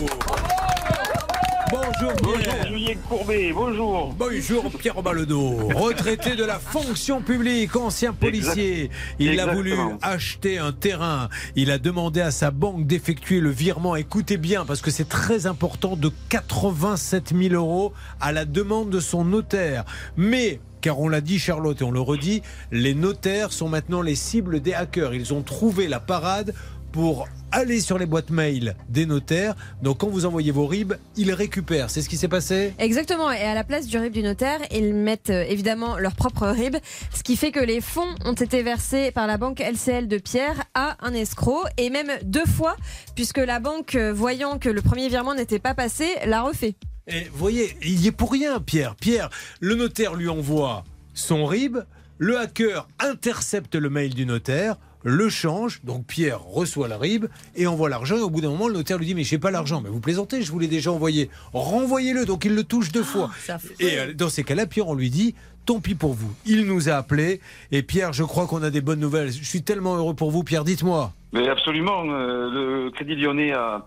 Bonjour 1.70 2.38
Pierre. 2.38 2.66
Julien 2.68 2.94
Courbet, 3.06 3.52
bonjour. 3.52 4.14
Bonjour 4.18 4.70
Pierre 4.78 5.02
Baldo, 5.02 5.68
retraité 5.74 6.36
de 6.36 6.44
la 6.44 6.58
fonction 6.58 7.20
publique, 7.20 7.76
ancien 7.76 8.14
policier. 8.14 8.90
Il 9.18 9.38
a 9.38 9.52
voulu 9.52 9.74
acheter 10.00 10.58
un 10.58 10.72
terrain. 10.72 11.28
Il 11.54 11.70
a 11.70 11.78
demandé 11.78 12.22
à 12.22 12.30
sa 12.30 12.50
banque 12.50 12.86
d'effectuer 12.86 13.40
le 13.40 13.50
virement. 13.50 13.94
Écoutez 13.94 14.38
bien, 14.38 14.64
parce 14.64 14.80
que 14.80 14.90
c'est 14.90 15.08
très 15.08 15.46
important, 15.46 15.96
de 15.96 16.10
87 16.30 17.34
000 17.36 17.54
euros 17.54 17.92
à 18.20 18.32
la 18.32 18.46
demande 18.46 18.88
de 18.88 19.00
son 19.00 19.24
notaire. 19.24 19.84
Mais 20.16 20.60
car 20.80 20.98
on 20.98 21.08
l'a 21.08 21.20
dit 21.20 21.38
Charlotte 21.38 21.80
et 21.80 21.84
on 21.84 21.90
le 21.90 22.00
redit, 22.00 22.42
les 22.72 22.94
notaires 22.94 23.52
sont 23.52 23.68
maintenant 23.68 24.00
les 24.00 24.14
cibles 24.14 24.60
des 24.60 24.72
hackers. 24.72 25.14
Ils 25.14 25.34
ont 25.34 25.42
trouvé 25.42 25.88
la 25.88 26.00
parade 26.00 26.54
pour 26.92 27.28
aller 27.52 27.80
sur 27.80 27.98
les 27.98 28.06
boîtes 28.06 28.30
mail 28.30 28.76
des 28.88 29.06
notaires. 29.06 29.54
Donc 29.82 29.98
quand 29.98 30.08
vous 30.08 30.26
envoyez 30.26 30.50
vos 30.50 30.66
RIB, 30.66 30.94
ils 31.16 31.32
récupèrent. 31.32 31.90
C'est 31.90 32.02
ce 32.02 32.08
qui 32.08 32.16
s'est 32.16 32.28
passé 32.28 32.74
Exactement, 32.78 33.30
et 33.30 33.40
à 33.40 33.54
la 33.54 33.64
place 33.64 33.86
du 33.86 33.98
RIB 33.98 34.12
du 34.12 34.22
notaire, 34.22 34.60
ils 34.70 34.94
mettent 34.94 35.30
euh, 35.30 35.44
évidemment 35.48 35.98
leur 35.98 36.14
propre 36.14 36.46
RIB, 36.46 36.76
ce 37.14 37.22
qui 37.22 37.36
fait 37.36 37.50
que 37.50 37.60
les 37.60 37.80
fonds 37.80 38.14
ont 38.24 38.34
été 38.34 38.62
versés 38.62 39.10
par 39.10 39.26
la 39.26 39.36
banque 39.36 39.60
LCL 39.60 40.08
de 40.08 40.18
Pierre 40.18 40.64
à 40.74 40.96
un 41.00 41.12
escroc, 41.12 41.64
et 41.76 41.90
même 41.90 42.10
deux 42.22 42.46
fois, 42.46 42.76
puisque 43.14 43.38
la 43.38 43.60
banque, 43.60 43.94
euh, 43.94 44.12
voyant 44.12 44.58
que 44.58 44.68
le 44.68 44.82
premier 44.82 45.08
virement 45.08 45.34
n'était 45.34 45.58
pas 45.58 45.74
passé, 45.74 46.06
l'a 46.26 46.42
refait. 46.42 46.74
Et 47.06 47.24
vous 47.32 47.38
voyez, 47.38 47.76
il 47.82 48.00
y 48.00 48.08
est 48.08 48.12
pour 48.12 48.30
rien, 48.30 48.60
Pierre. 48.60 48.94
Pierre, 48.94 49.30
le 49.60 49.74
notaire 49.74 50.14
lui 50.14 50.28
envoie 50.28 50.84
son 51.14 51.44
RIB, 51.44 51.78
le 52.18 52.38
hacker 52.38 52.86
intercepte 52.98 53.74
le 53.74 53.90
mail 53.90 54.14
du 54.14 54.26
notaire, 54.26 54.76
le 55.02 55.28
change, 55.28 55.80
donc 55.84 56.06
Pierre 56.06 56.42
reçoit 56.42 56.88
la 56.88 56.98
RIB 56.98 57.26
et 57.56 57.66
envoie 57.66 57.88
l'argent. 57.88 58.16
Et 58.16 58.20
au 58.20 58.30
bout 58.30 58.40
d'un 58.40 58.50
moment, 58.50 58.68
le 58.68 58.74
notaire 58.74 58.98
lui 58.98 59.06
dit 59.06 59.14
Mais 59.14 59.24
j'ai 59.24 59.38
pas 59.38 59.50
l'argent. 59.50 59.80
Mais 59.80 59.88
vous 59.88 60.00
plaisantez, 60.00 60.42
je 60.42 60.52
vous 60.52 60.58
l'ai 60.58 60.68
déjà 60.68 60.92
envoyé. 60.92 61.30
Renvoyez-le, 61.52 62.26
donc 62.26 62.44
il 62.44 62.54
le 62.54 62.64
touche 62.64 62.92
deux 62.92 63.02
fois. 63.02 63.30
Et 63.78 63.98
euh, 63.98 64.12
dans 64.14 64.28
ces 64.28 64.44
cas-là, 64.44 64.66
Pierre, 64.66 64.88
on 64.88 64.94
lui 64.94 65.10
dit 65.10 65.34
Tant 65.66 65.80
pis 65.80 65.94
pour 65.94 66.14
vous. 66.14 66.34
Il 66.46 66.66
nous 66.66 66.88
a 66.88 66.94
appelés. 66.94 67.40
Et 67.70 67.82
Pierre, 67.82 68.12
je 68.12 68.24
crois 68.24 68.46
qu'on 68.46 68.62
a 68.62 68.70
des 68.70 68.80
bonnes 68.80 69.00
nouvelles. 69.00 69.30
Je 69.30 69.44
suis 69.44 69.62
tellement 69.62 69.96
heureux 69.96 70.14
pour 70.14 70.30
vous, 70.30 70.42
Pierre, 70.42 70.64
dites-moi. 70.64 71.12
Mais 71.32 71.48
absolument, 71.48 72.04
euh, 72.06 72.50
le 72.50 72.90
Crédit 72.90 73.14
Lyonnais 73.14 73.52
a, 73.52 73.86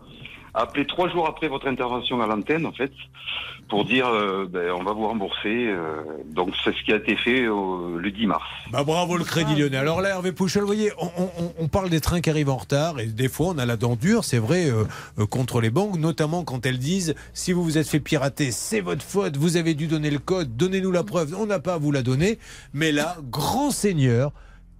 appelé 0.54 0.86
trois 0.86 1.10
jours 1.10 1.28
après 1.28 1.48
votre 1.48 1.68
intervention 1.68 2.22
à 2.22 2.28
l'antenne, 2.28 2.66
en 2.66 2.72
fait, 2.72 2.92
pour 3.70 3.86
dire 3.86 4.08
euh, 4.08 4.46
ben, 4.50 4.72
on 4.80 4.84
va 4.84 4.94
vous 4.94 5.08
rembourser. 5.08 5.68
euh, 5.68 6.02
donc 6.34 6.50
c'est 6.64 6.74
ce 6.76 6.84
qui 6.84 6.92
a 6.92 6.98
été 6.98 7.16
fait 7.16 7.42
le 7.42 8.12
10 8.12 8.28
mars. 8.28 8.44
Bah 8.72 8.84
bravo 8.84 9.18
le 9.18 9.24
Crédit 9.24 9.56
Lyonnais. 9.56 9.78
Alors 9.78 10.02
là, 10.02 10.10
Hervé 10.10 10.32
Pouchol, 10.32 10.62
vous 10.62 10.68
voyez, 10.68 10.92
on, 11.00 11.10
on- 11.60 11.68
parle 11.68 11.90
des 11.90 12.02
trains 12.02 12.22
qui 12.22 12.30
arrivent 12.30 12.50
en 12.50 12.58
retard 12.58 13.00
et 13.00 13.08
des 13.08 13.30
fois 13.30 13.48
on 13.48 13.58
a 13.58 13.66
la 13.66 13.78
dent 13.78 13.96
dure, 13.96 14.24
c'est 14.24 14.38
vrai, 14.38 14.70
euh, 14.70 15.26
contre 15.26 15.60
les 15.60 15.72
banques, 15.72 15.98
notamment 15.98 16.44
quand 16.44 16.66
elles 16.68 16.78
disent 16.78 17.16
si 17.34 17.52
vous 17.52 17.64
vous 17.64 17.78
êtes 17.80 17.88
fait 17.88 18.00
pirater, 18.00 18.52
c'est 18.52 18.82
votre 18.82 19.02
faute, 19.04 19.38
vous 19.38 19.58
avez 19.58 19.74
dû 19.74 19.88
donner 19.88 20.12
le 20.12 20.20
code, 20.20 20.56
donnez-nous 20.56 20.92
la 20.92 21.04
preuve, 21.04 21.34
on 21.38 21.46
n'a 21.48 21.60
pas 21.60 21.74
à 21.76 21.78
vous 21.80 21.92
la 21.92 22.04
donner. 22.04 22.38
Mais 22.74 22.92
là, 22.92 23.18
grand 23.32 23.72
seigneur. 23.72 24.32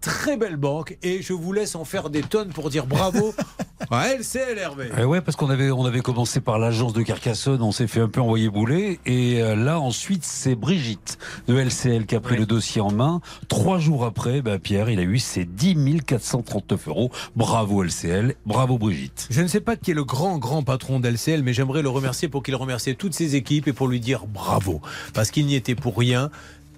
Très 0.04 0.36
belle 0.36 0.58
banque 0.58 0.98
et 1.02 1.22
je 1.22 1.32
vous 1.32 1.54
laisse 1.54 1.76
en 1.76 1.86
faire 1.86 2.10
des 2.10 2.24
tonnes 2.24 2.50
pour 2.50 2.70
dire 2.70 2.86
bravo 2.86 3.34
à 3.90 4.14
LCL 4.14 4.58
Hervé. 4.58 4.90
Eh 5.00 5.06
ouais, 5.06 5.22
parce 5.22 5.38
qu'on 5.38 5.50
avait, 5.50 5.72
on 5.72 5.86
avait 5.86 6.02
commencé 6.02 6.42
par 6.42 6.60
l'agence 6.60 6.92
de 6.92 7.02
Carcassonne, 7.04 7.62
on 7.62 7.72
s'est 7.72 7.88
fait 7.88 8.02
un 8.02 8.10
peu 8.10 8.20
envoyer 8.20 8.50
bouler. 8.50 9.00
Et 9.06 9.42
euh, 9.42 9.56
là, 9.56 9.80
ensuite, 9.80 10.26
c'est 10.26 10.56
Brigitte 10.56 11.18
de 11.48 11.56
LCL 11.56 12.06
qui 12.06 12.16
a 12.16 12.20
pris 12.20 12.36
le 12.36 12.46
dossier 12.46 12.82
en 12.82 12.92
main. 12.92 13.22
Trois 13.48 13.80
jours 13.80 14.04
après, 14.04 14.42
bah, 14.42 14.60
Pierre, 14.60 14.90
il 14.90 15.00
a 15.00 15.04
eu 15.04 15.20
ses 15.20 15.46
10 15.46 16.02
439 16.06 16.88
euros. 16.90 17.10
Bravo 17.38 17.82
LCL, 17.82 18.36
bravo 18.46 18.78
Brigitte. 18.78 19.28
Je 19.30 19.42
ne 19.42 19.48
sais 19.48 19.62
pas 19.62 19.78
qui 19.78 19.92
est 19.92 19.96
le 19.96 20.04
grand, 20.04 20.38
grand 20.38 20.64
patron 20.64 21.00
d'LCL, 21.00 21.44
mais 21.44 21.54
j'aimerais 21.54 21.82
le 21.82 21.90
remercier 21.90 22.28
pour 22.28 22.44
qu'il 22.44 22.56
remercie 22.56 22.94
toutes 22.98 23.14
ses 23.14 23.36
équipes 23.36 23.70
et 23.70 23.74
pour 23.74 23.88
lui 23.88 24.02
dire 24.02 24.26
bravo. 24.28 24.82
Parce 25.14 25.32
qu'il 25.32 25.46
n'y 25.46 25.56
était 25.56 25.76
pour 25.76 25.98
rien. 25.98 26.30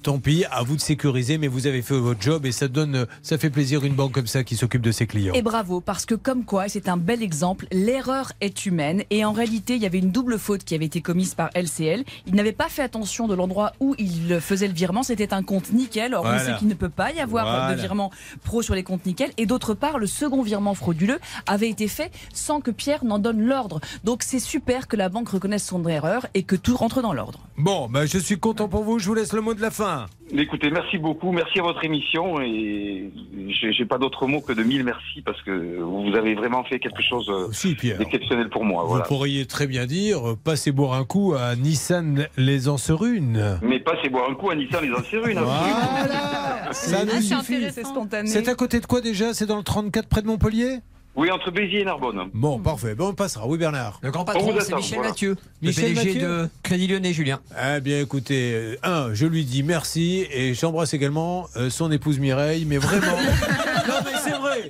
Tant 0.05 0.19
pis, 0.19 0.45
à 0.51 0.61
vous 0.61 0.75
de 0.75 0.81
sécuriser, 0.81 1.39
mais 1.39 1.47
vous 1.47 1.65
avez 1.65 1.81
fait 1.81 1.97
votre 1.97 2.21
job 2.21 2.45
et 2.45 2.51
ça 2.51 2.67
donne, 2.67 3.07
ça 3.23 3.39
fait 3.39 3.49
plaisir 3.49 3.83
une 3.83 3.95
banque 3.95 4.11
comme 4.11 4.27
ça 4.27 4.43
qui 4.43 4.55
s'occupe 4.55 4.83
de 4.83 4.91
ses 4.91 5.07
clients. 5.07 5.33
Et 5.33 5.41
bravo, 5.41 5.81
parce 5.81 6.05
que 6.05 6.13
comme 6.13 6.45
quoi, 6.45 6.69
c'est 6.69 6.87
un 6.89 6.95
bel 6.97 7.23
exemple, 7.23 7.65
l'erreur 7.71 8.31
est 8.39 8.67
humaine. 8.67 9.01
Et 9.09 9.25
en 9.25 9.31
réalité, 9.31 9.73
il 9.75 9.81
y 9.81 9.87
avait 9.87 9.97
une 9.97 10.11
double 10.11 10.37
faute 10.37 10.63
qui 10.63 10.75
avait 10.75 10.85
été 10.85 11.01
commise 11.01 11.33
par 11.33 11.49
LCL. 11.55 12.03
Il 12.27 12.35
n'avait 12.35 12.51
pas 12.51 12.69
fait 12.69 12.83
attention 12.83 13.27
de 13.27 13.33
l'endroit 13.33 13.71
où 13.79 13.95
il 13.97 14.39
faisait 14.41 14.67
le 14.67 14.75
virement. 14.75 15.01
C'était 15.01 15.33
un 15.33 15.41
compte 15.41 15.73
nickel. 15.73 16.13
Or, 16.13 16.21
Voilà. 16.21 16.39
on 16.39 16.45
sait 16.45 16.55
qu'il 16.59 16.67
ne 16.67 16.75
peut 16.75 16.89
pas 16.89 17.11
y 17.11 17.19
avoir 17.19 17.45
Voilà. 17.45 17.73
de 17.73 17.81
virement 17.81 18.11
pro 18.43 18.61
sur 18.61 18.75
les 18.75 18.83
comptes 18.83 19.07
nickel. 19.07 19.31
Et 19.37 19.47
d'autre 19.47 19.73
part, 19.73 19.97
le 19.97 20.05
second 20.05 20.43
virement 20.43 20.75
frauduleux 20.75 21.17
avait 21.47 21.69
été 21.71 21.87
fait 21.87 22.11
sans 22.31 22.61
que 22.61 22.69
Pierre 22.69 23.05
n'en 23.05 23.17
donne 23.17 23.41
l'ordre. 23.41 23.81
Donc 24.03 24.21
c'est 24.21 24.37
super 24.37 24.87
que 24.87 24.97
la 24.97 25.09
banque 25.09 25.29
reconnaisse 25.29 25.65
son 25.65 25.83
erreur 25.87 26.27
et 26.35 26.43
que 26.43 26.55
tout 26.55 26.77
rentre 26.77 27.01
dans 27.01 27.11
l'ordre. 27.13 27.39
Bon, 27.57 27.87
ben, 27.89 28.05
je 28.05 28.19
suis 28.19 28.37
content 28.37 28.67
pour 28.67 28.83
vous, 28.83 28.99
je 28.99 29.07
vous 29.07 29.15
laisse 29.15 29.33
le 29.33 29.41
mot 29.41 29.55
de 29.55 29.61
la 29.61 29.71
fin. 29.71 29.94
Écoutez, 30.35 30.69
merci 30.71 30.97
beaucoup, 30.97 31.31
merci 31.31 31.59
à 31.59 31.61
votre 31.63 31.83
émission 31.85 32.41
et 32.41 33.11
j'ai 33.71 33.85
pas 33.85 33.97
d'autre 33.97 34.25
mot 34.27 34.41
que 34.41 34.53
de 34.53 34.63
mille 34.63 34.83
merci 34.83 35.21
parce 35.23 35.41
que 35.43 35.79
vous 35.79 36.15
avez 36.15 36.33
vraiment 36.35 36.63
fait 36.63 36.79
quelque 36.79 37.01
chose 37.03 37.29
euh, 37.29 37.47
d'exceptionnel 37.97 38.49
pour 38.49 38.65
moi. 38.65 38.83
Vous 38.83 38.89
Voilà. 38.89 39.05
pourriez 39.05 39.45
très 39.45 39.67
bien 39.67 39.85
dire, 39.85 40.19
passez 40.43 40.71
boire 40.71 40.93
un 40.93 41.05
coup 41.05 41.33
à 41.37 41.55
Nissan 41.55 42.27
les 42.37 42.67
Anserunes. 42.67 43.59
Mais 43.61 43.79
pas 43.79 43.93
c'est 44.03 44.09
boire 44.09 44.29
un 44.29 44.33
coup 44.35 44.49
à 44.49 44.55
Nissan 44.55 44.83
les 44.83 44.91
Ancerunes. 44.93 45.39
Voilà 45.39 46.71
Ça 46.71 47.05
nous 47.05 47.21
suffit. 47.21 47.71
C'est 47.71 47.85
spontané. 47.85 48.27
C'est 48.27 48.47
à 48.49 48.55
côté 48.55 48.79
de 48.79 48.85
quoi 48.85 49.01
déjà? 49.01 49.33
C'est 49.33 49.45
dans 49.45 49.57
le 49.57 49.63
34 49.63 50.07
près 50.07 50.21
de 50.21 50.27
Montpellier? 50.27 50.79
Oui, 51.15 51.31
entre 51.31 51.49
Béziers 51.49 51.81
et 51.81 51.85
Narbonne. 51.85 52.29
Bon, 52.33 52.59
parfait. 52.59 52.93
Bon, 52.93 53.09
on 53.09 53.13
passera. 53.13 53.47
Oui, 53.47 53.57
Bernard. 53.57 53.99
Le 54.01 54.11
grand 54.11 54.23
On 54.23 54.25
patron, 54.25 54.53
c'est 54.59 54.75
Michel 54.75 54.95
voilà. 54.95 55.09
Mathieu, 55.11 55.35
le 55.61 55.67
Michel 55.67 55.93
PDG 55.93 56.05
Mathieu 56.05 56.21
de 56.21 56.49
Crédit 56.61 56.87
Lyonnais, 56.87 57.13
Julien. 57.13 57.39
Eh 57.57 57.79
bien, 57.79 58.01
écoutez, 58.01 58.53
euh, 58.53 58.75
un, 58.83 59.13
je 59.13 59.25
lui 59.25 59.45
dis 59.45 59.63
merci 59.63 60.27
et 60.29 60.53
j'embrasse 60.53 60.93
également 60.93 61.47
euh, 61.55 61.69
son 61.69 61.89
épouse 61.91 62.19
Mireille, 62.19 62.65
mais 62.65 62.77
vraiment. 62.77 63.17
non, 64.29 64.35
c'est 64.35 64.39
vrai. 64.39 64.67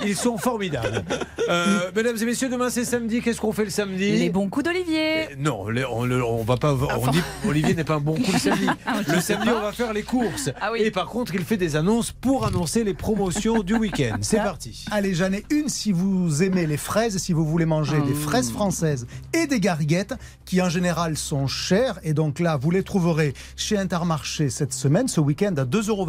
Ils 0.06 0.16
sont 0.16 0.38
formidables. 0.38 1.04
Euh, 1.48 1.90
mesdames 1.94 2.16
et 2.20 2.24
messieurs, 2.24 2.48
demain 2.48 2.70
c'est 2.70 2.84
samedi. 2.84 3.20
Qu'est-ce 3.20 3.40
qu'on 3.40 3.52
fait 3.52 3.64
le 3.64 3.70
samedi 3.70 4.12
Les 4.12 4.30
bons 4.30 4.48
coups 4.48 4.64
d'Olivier. 4.64 5.28
Non, 5.38 5.68
les- 5.68 5.84
on, 5.84 6.04
le- 6.04 6.24
on 6.24 6.42
va 6.42 6.56
pas. 6.56 6.72
On 6.74 7.10
dit 7.10 7.20
Olivier 7.46 7.74
n'est 7.74 7.84
pas 7.84 7.94
un 7.96 8.00
bon 8.00 8.14
coup 8.14 8.32
le 8.32 8.38
samedi. 8.38 8.66
Ah, 8.86 9.00
Le 9.06 9.20
samedi, 9.20 9.50
on 9.50 9.60
va 9.60 9.72
faire 9.72 9.92
les 9.92 10.02
courses. 10.02 10.50
Ah 10.60 10.70
oui. 10.72 10.80
Et 10.82 10.90
par 10.90 11.06
contre, 11.06 11.34
il 11.34 11.44
fait 11.44 11.56
des 11.58 11.76
annonces 11.76 12.12
pour 12.12 12.46
annoncer 12.46 12.82
les 12.84 12.94
promotions 12.94 13.62
du 13.62 13.74
week-end. 13.74 14.16
C'est 14.22 14.38
parti. 14.38 14.84
Allez, 14.90 15.14
j'en 15.14 15.32
ai 15.32 15.44
une 15.50 15.68
si 15.68 15.92
vous 15.92 16.42
aimez 16.42 16.66
les 16.66 16.76
fraises, 16.78 17.18
si 17.18 17.32
vous 17.32 17.44
voulez 17.46 17.66
manger 17.66 18.00
des 18.00 18.14
fraises 18.14 18.50
françaises 18.50 19.06
et 19.34 19.46
des 19.46 19.60
gariguettes, 19.60 20.14
qui 20.44 20.62
en 20.62 20.68
général 20.68 21.16
sont 21.16 21.46
chères. 21.46 21.98
Et 22.04 22.14
donc 22.14 22.40
là, 22.40 22.56
vous 22.56 22.70
les 22.70 22.82
trouverez 22.82 23.34
chez 23.56 23.76
Intermarché 23.76 24.48
cette 24.50 24.72
semaine, 24.72 25.08
ce 25.08 25.20
week-end, 25.20 25.54
à 25.58 25.64
2,25 25.64 25.88
euros 25.90 26.06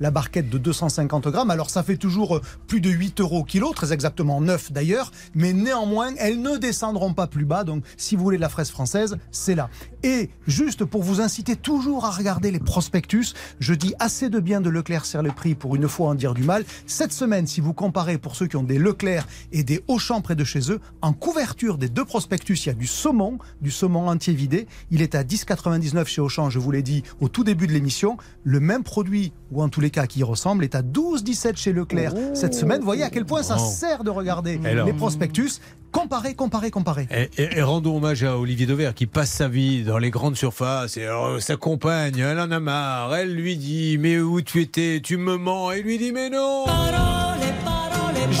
la 0.00 0.10
barquette 0.10 0.50
de 0.50 0.58
250 0.58 1.28
grammes. 1.28 1.50
Alors 1.50 1.70
ça 1.70 1.82
fait 1.82 1.96
toujours 2.00 2.38
euh, 2.38 2.42
plus 2.66 2.80
de 2.80 2.90
8 2.90 3.20
euros 3.20 3.44
kilo, 3.44 3.72
très 3.72 3.92
exactement 3.92 4.40
9 4.40 4.72
d'ailleurs. 4.72 5.12
Mais 5.34 5.52
néanmoins, 5.52 6.12
elles 6.18 6.42
ne 6.42 6.56
descendront 6.56 7.14
pas 7.14 7.28
plus 7.28 7.44
bas. 7.44 7.62
Donc 7.62 7.84
si 7.96 8.16
vous 8.16 8.24
voulez 8.24 8.38
de 8.38 8.42
la 8.42 8.48
fraise 8.48 8.70
française, 8.70 9.16
c'est 9.30 9.54
là. 9.54 9.70
Et 10.02 10.30
juste 10.46 10.84
pour 10.84 11.02
vous 11.02 11.20
inciter 11.20 11.54
toujours 11.54 12.06
à 12.06 12.10
regarder 12.10 12.50
les 12.50 12.58
prospectus, 12.58 13.34
je 13.60 13.74
dis 13.74 13.94
assez 13.98 14.30
de 14.30 14.40
bien 14.40 14.60
de 14.60 14.70
Leclerc 14.70 15.04
serre 15.04 15.22
le 15.22 15.30
prix 15.30 15.54
pour 15.54 15.76
une 15.76 15.88
fois 15.88 16.08
en 16.08 16.14
dire 16.14 16.34
du 16.34 16.42
mal. 16.42 16.64
Cette 16.86 17.12
semaine, 17.12 17.46
si 17.46 17.60
vous 17.60 17.74
comparez 17.74 18.18
pour 18.18 18.34
ceux 18.34 18.46
qui 18.46 18.56
ont 18.56 18.62
des 18.62 18.78
Leclerc 18.78 19.26
et 19.52 19.62
des 19.62 19.84
Auchan 19.88 20.20
près 20.22 20.34
de 20.34 20.44
chez 20.44 20.72
eux, 20.72 20.80
en 21.02 21.12
couverture 21.12 21.76
des 21.76 21.88
deux 21.88 22.04
prospectus, 22.04 22.64
il 22.64 22.68
y 22.68 22.70
a 22.70 22.74
du 22.74 22.86
saumon, 22.86 23.38
du 23.60 23.70
saumon 23.70 24.08
entier 24.08 24.34
vidé. 24.34 24.66
Il 24.90 25.02
est 25.02 25.14
à 25.14 25.22
10,99 25.22 26.06
chez 26.06 26.20
Auchan, 26.20 26.50
je 26.50 26.58
vous 26.58 26.70
l'ai 26.70 26.82
dit 26.82 27.02
au 27.20 27.28
tout 27.28 27.44
début 27.44 27.66
de 27.66 27.72
l'émission. 27.72 28.16
Le 28.42 28.60
même 28.60 28.82
produit, 28.82 29.32
ou 29.52 29.62
en 29.62 29.68
tous 29.68 29.80
les 29.80 29.90
cas 29.90 30.06
qui 30.06 30.20
y 30.20 30.22
ressemble, 30.22 30.64
est 30.64 30.74
à 30.74 30.82
12,17 30.82 31.56
chez 31.56 31.72
Leclerc 31.72 31.89
cette 32.34 32.54
semaine. 32.54 32.78
Vous 32.80 32.84
voyez 32.86 33.02
à 33.02 33.10
quel 33.10 33.24
point 33.24 33.42
ça 33.42 33.56
Oh. 33.58 33.70
sert 33.70 34.04
de 34.04 34.10
regarder 34.10 34.60
Alors. 34.64 34.86
les 34.86 34.92
prospectus. 34.92 35.60
Comparez, 35.92 36.34
comparez, 36.34 36.70
comparez. 36.70 37.08
Et, 37.10 37.28
et- 37.42 37.58
et 37.58 37.62
rendons 37.62 37.96
hommage 37.96 38.22
à 38.22 38.38
Olivier 38.38 38.66
Dauvert 38.66 38.94
qui 38.94 39.06
passe 39.06 39.30
sa 39.30 39.48
vie 39.48 39.82
dans 39.82 39.98
les 39.98 40.10
grandes 40.10 40.36
surfaces. 40.36 40.96
Et 40.96 41.04
alors, 41.04 41.40
sa 41.42 41.56
compagne, 41.56 42.18
elle 42.18 42.38
en 42.38 42.50
a 42.50 42.60
marre. 42.60 43.14
Elle 43.16 43.34
lui 43.34 43.56
dit 43.56 43.96
Mais 43.98 44.18
où 44.20 44.40
tu 44.40 44.62
étais? 44.62 45.00
Tu 45.02 45.16
me 45.16 45.36
mens. 45.36 45.72
Et 45.72 45.82
lui 45.82 45.98
dit 45.98 46.12
Mais 46.12 46.30
non 46.30 46.64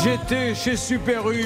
J'étais 0.04 0.54
chez 0.54 0.76
Super 0.76 1.28
U. 1.30 1.44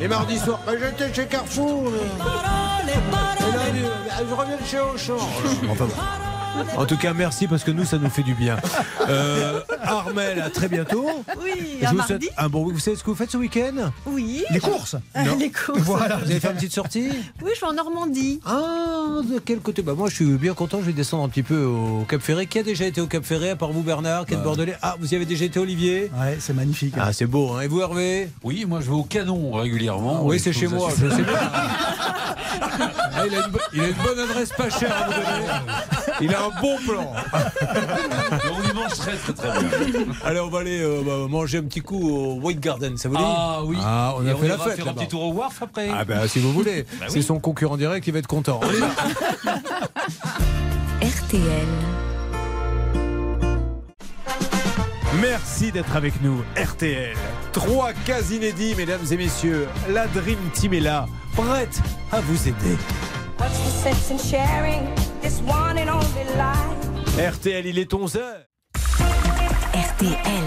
Et 0.00 0.08
mardi 0.08 0.38
soir, 0.38 0.60
bah, 0.66 0.72
j'étais 0.80 1.12
chez 1.14 1.26
Carrefour. 1.26 1.92
Et 1.92 3.56
lundi, 3.56 3.86
je 4.28 4.34
reviens 4.34 4.56
de 4.56 4.64
chez 4.64 4.80
Auchan. 4.80 5.18
En 6.76 6.86
tout 6.86 6.96
cas, 6.96 7.12
merci 7.12 7.46
parce 7.46 7.64
que 7.64 7.70
nous, 7.70 7.84
ça 7.84 7.98
nous 7.98 8.10
fait 8.10 8.22
du 8.22 8.34
bien. 8.34 8.56
Euh, 9.08 9.60
Armel, 9.82 10.40
à 10.40 10.50
très 10.50 10.68
bientôt. 10.68 11.06
Oui, 11.42 11.78
Je 11.80 11.86
à 11.86 11.90
vous 11.90 11.96
mardi. 11.96 12.12
souhaite 12.26 12.32
un 12.38 12.48
bon. 12.48 12.64
Vous 12.70 12.78
savez 12.78 12.96
ce 12.96 13.02
que 13.04 13.10
vous 13.10 13.16
faites 13.16 13.30
ce 13.30 13.36
week-end? 13.36 13.90
Oui. 14.06 14.44
Les 14.50 14.60
courses? 14.60 14.96
Non. 15.16 15.36
Les 15.38 15.50
courses. 15.50 15.78
Voilà. 15.80 16.16
Vous 16.16 16.30
avez 16.30 16.40
fait 16.40 16.48
une 16.48 16.54
petite 16.56 16.72
sortie? 16.72 17.08
Oui, 17.42 17.50
je 17.50 17.56
suis 17.56 17.66
en 17.66 17.72
Normandie. 17.72 18.40
Ah, 18.46 19.20
de 19.28 19.38
quel 19.38 19.60
côté? 19.60 19.82
Bah 19.82 19.94
moi, 19.96 20.08
je 20.08 20.14
suis 20.14 20.24
bien 20.36 20.54
content. 20.54 20.78
Je 20.80 20.86
vais 20.86 20.92
descendre 20.92 21.24
un 21.24 21.28
petit 21.28 21.42
peu 21.42 21.64
au 21.64 22.04
Cap 22.08 22.20
Ferré. 22.20 22.46
Qui 22.46 22.58
a 22.58 22.62
déjà 22.62 22.84
été 22.86 23.00
au 23.00 23.06
Cap 23.06 23.24
Ferré 23.24 23.50
à 23.50 23.56
part 23.56 23.72
vous, 23.72 23.82
Bernard, 23.82 24.26
qui 24.26 24.34
est 24.34 24.36
de 24.36 24.42
Bordelais? 24.42 24.76
Ah, 24.82 24.96
vous 25.00 25.12
y 25.12 25.16
avez 25.16 25.26
déjà 25.26 25.44
été, 25.44 25.58
Olivier? 25.58 26.10
Ouais, 26.18 26.36
c'est 26.40 26.54
magnifique. 26.54 26.94
Ah, 26.98 27.12
c'est 27.12 27.26
beau. 27.26 27.52
Hein. 27.52 27.62
Et 27.62 27.68
vous, 27.68 27.80
Hervé? 27.80 28.30
Oui, 28.42 28.64
moi 28.66 28.80
je 28.80 28.86
vais 28.86 28.92
au 28.96 29.02
canon 29.04 29.52
régulièrement. 29.52 30.24
Oui, 30.24 30.36
Et 30.36 30.38
c'est 30.38 30.52
chez 30.52 30.68
moi. 30.68 30.88
Je 30.98 31.08
sais 31.10 31.22
bien. 31.22 31.32
Ah, 33.16 33.26
il, 33.26 33.34
a 33.34 33.46
une, 33.46 33.52
bo- 33.52 33.58
il 33.72 33.80
a 33.80 33.88
une 33.88 33.94
bonne 33.94 34.18
adresse 34.18 34.50
pas 34.50 34.68
chère 34.70 34.92
à 34.96 35.06
vous 35.06 35.12
donner. 35.12 35.46
Il 36.20 36.34
a 36.34 36.43
un 36.46 36.60
bon 36.60 36.76
plan. 36.86 37.12
On 38.52 38.70
y 38.70 38.74
mange 38.74 38.94
très 38.96 39.16
très 39.16 39.32
très 39.32 39.48
bien. 39.60 39.68
Allez, 40.24 40.40
on 40.40 40.48
va 40.48 40.58
aller 40.60 40.80
euh, 40.80 41.02
bah, 41.04 41.26
manger 41.28 41.58
un 41.58 41.62
petit 41.64 41.80
coup 41.80 42.08
au 42.08 42.34
White 42.40 42.60
Garden, 42.60 42.96
ça 42.96 43.08
vous 43.08 43.16
dit? 43.16 43.22
Ah 43.24 43.60
oui. 43.64 43.76
Ah, 43.82 44.14
on 44.16 44.26
Et 44.26 44.30
a 44.30 44.34
fait 44.36 44.48
la 44.48 44.58
fête. 44.58 44.76
faire 44.76 44.88
un 44.88 44.94
petit 44.94 45.08
tour 45.08 45.22
au 45.22 45.32
Wharf 45.32 45.62
après. 45.62 45.88
Ah 45.92 46.04
ben 46.04 46.26
si 46.28 46.38
vous 46.38 46.52
voulez. 46.58 46.86
Bah 47.00 47.06
C'est 47.08 47.22
son 47.22 47.38
concurrent 47.40 47.76
direct 47.76 48.04
qui 48.04 48.10
va 48.10 48.18
être 48.18 48.26
content. 48.26 48.60
On 48.64 48.70
y 48.72 48.80
va. 48.80 48.88
RTL. 51.02 51.66
Merci 55.20 55.70
d'être 55.72 55.94
avec 55.96 56.20
nous, 56.22 56.42
RTL. 56.56 57.14
Trois 57.52 57.92
cas 58.04 58.20
inédits, 58.32 58.74
mesdames 58.76 59.04
et 59.10 59.16
messieurs. 59.16 59.68
La 59.90 60.06
Dream 60.08 60.38
Team 60.52 60.74
est 60.74 60.80
là, 60.80 61.06
prête 61.36 61.80
à 62.10 62.20
vous 62.20 62.48
aider. 62.48 62.76
What's 63.38 63.84
the 63.84 65.13
sense 65.28 65.40
in 65.40 65.46
sharing 65.46 65.54
this 65.54 65.54
one 65.54 65.78
and 65.78 65.90
only 65.90 66.24
life? 66.36 67.34
RTL, 67.34 67.66
il 67.66 67.78
est 67.78 67.92
11h. 67.92 68.20
RTL. 69.74 70.44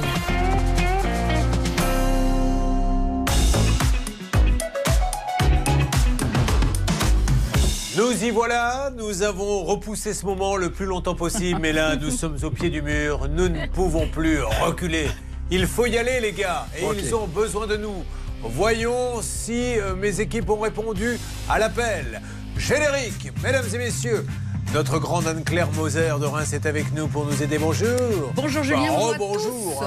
Nous 7.97 8.23
y 8.23 8.29
voilà, 8.29 8.91
nous 8.95 9.23
avons 9.23 9.63
repoussé 9.63 10.13
ce 10.13 10.23
moment 10.25 10.55
le 10.55 10.69
plus 10.69 10.85
longtemps 10.85 11.15
possible, 11.15 11.59
mais 11.59 11.73
là, 11.73 11.95
nous 12.01 12.11
sommes 12.11 12.37
au 12.43 12.51
pied 12.51 12.69
du 12.69 12.81
mur, 12.83 13.27
nous 13.27 13.49
ne 13.49 13.65
pouvons 13.67 14.07
plus 14.07 14.41
reculer. 14.61 15.07
Il 15.49 15.65
faut 15.65 15.87
y 15.87 15.97
aller, 15.97 16.19
les 16.19 16.33
gars, 16.33 16.67
et 16.77 16.83
ils 16.95 17.15
ont 17.15 17.25
besoin 17.25 17.65
de 17.65 17.77
nous. 17.77 18.03
Voyons 18.43 19.21
si 19.21 19.79
euh, 19.79 19.95
mes 19.95 20.19
équipes 20.21 20.49
ont 20.49 20.59
répondu 20.59 21.17
à 21.49 21.57
l'appel. 21.57 22.21
Générique, 22.57 23.31
mesdames 23.43 23.65
et 23.73 23.77
messieurs, 23.77 24.25
Notre 24.73 24.99
grande 24.99 25.27
Anne-Claire 25.27 25.71
Moser 25.71 26.11
de 26.19 26.25
Reims 26.25 26.51
est 26.53 26.65
avec 26.65 26.93
nous 26.93 27.07
pour 27.07 27.25
nous 27.25 27.41
aider. 27.41 27.57
Bonjour. 27.57 27.87
Bonjour 28.35 28.63
Julien, 28.63 28.91
bonjour 29.17 29.81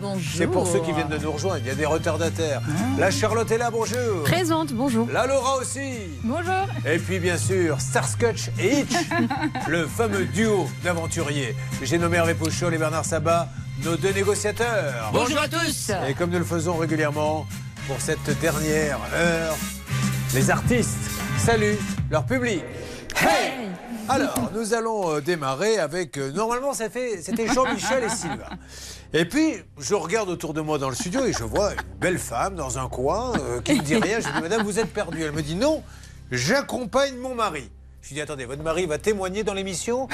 bonjour. 0.00 0.18
C'est 0.36 0.46
pour 0.46 0.66
ceux 0.66 0.80
qui 0.80 0.92
viennent 0.92 1.08
de 1.08 1.18
nous 1.18 1.30
rejoindre. 1.30 1.58
Il 1.60 1.66
y 1.66 1.70
a 1.70 1.74
des 1.74 1.86
retardataires. 1.86 2.60
La 2.98 3.10
Charlotte 3.10 3.50
est 3.50 3.58
là, 3.58 3.70
bonjour. 3.70 4.24
Présente, 4.24 4.72
bonjour. 4.72 5.08
La 5.12 5.26
Laura 5.26 5.56
aussi. 5.58 5.94
Bonjour. 6.24 6.66
Et 6.84 6.98
puis 6.98 7.20
bien 7.20 7.36
sûr, 7.36 7.80
Starscotch 7.80 8.50
et 8.58 8.80
Hitch, 8.80 8.94
le 9.68 9.86
fameux 9.86 10.24
duo 10.26 10.66
d'aventuriers. 10.82 11.54
J'ai 11.82 11.98
nommé 11.98 12.16
Hervé 12.16 12.34
Pouchol 12.34 12.74
et 12.74 12.78
Bernard 12.78 13.04
Sabat, 13.04 13.48
nos 13.84 13.96
deux 13.96 14.12
négociateurs. 14.12 15.10
Bonjour 15.12 15.38
à 15.38 15.48
tous. 15.48 15.92
Et 16.08 16.14
comme 16.14 16.30
nous 16.30 16.38
le 16.38 16.44
faisons 16.44 16.76
régulièrement, 16.76 17.46
pour 17.86 18.00
cette 18.00 18.38
dernière 18.40 18.98
heure, 19.14 19.56
les 20.34 20.50
artistes 20.50 21.10
saluent 21.38 21.78
leur 22.10 22.24
public. 22.24 22.62
Hey 23.20 23.68
Alors, 24.08 24.50
nous 24.54 24.74
allons 24.74 25.14
euh, 25.16 25.20
démarrer 25.20 25.78
avec. 25.78 26.18
euh, 26.18 26.30
normalement, 26.32 26.74
c'était 26.74 27.22
Jean-Michel 27.52 28.04
et 28.04 28.08
Sylvain. 28.08 28.50
Et 29.12 29.24
puis, 29.24 29.54
je 29.78 29.94
regarde 29.94 30.28
autour 30.28 30.52
de 30.54 30.60
moi 30.60 30.78
dans 30.78 30.88
le 30.90 30.94
studio 30.94 31.24
et 31.24 31.32
je 31.32 31.44
vois 31.44 31.72
une 31.72 31.98
belle 32.00 32.18
femme 32.18 32.54
dans 32.54 32.78
un 32.78 32.88
coin 32.88 33.32
euh, 33.38 33.60
qui 33.62 33.76
ne 33.76 33.82
dit 33.82 33.96
rien. 33.96 34.20
Je 34.20 34.26
lui 34.26 34.34
dis, 34.34 34.40
Madame, 34.42 34.62
vous 34.62 34.78
êtes 34.78 34.92
perdue. 34.92 35.22
Elle 35.22 35.32
me 35.32 35.42
dit, 35.42 35.54
non, 35.54 35.82
j'accompagne 36.30 37.16
mon 37.16 37.34
mari. 37.34 37.70
Je 38.04 38.10
lui 38.10 38.16
dis, 38.16 38.20
attendez, 38.20 38.44
votre 38.44 38.62
mari 38.62 38.84
va 38.84 38.98
témoigner 38.98 39.44
dans 39.44 39.54
l'émission 39.54 40.08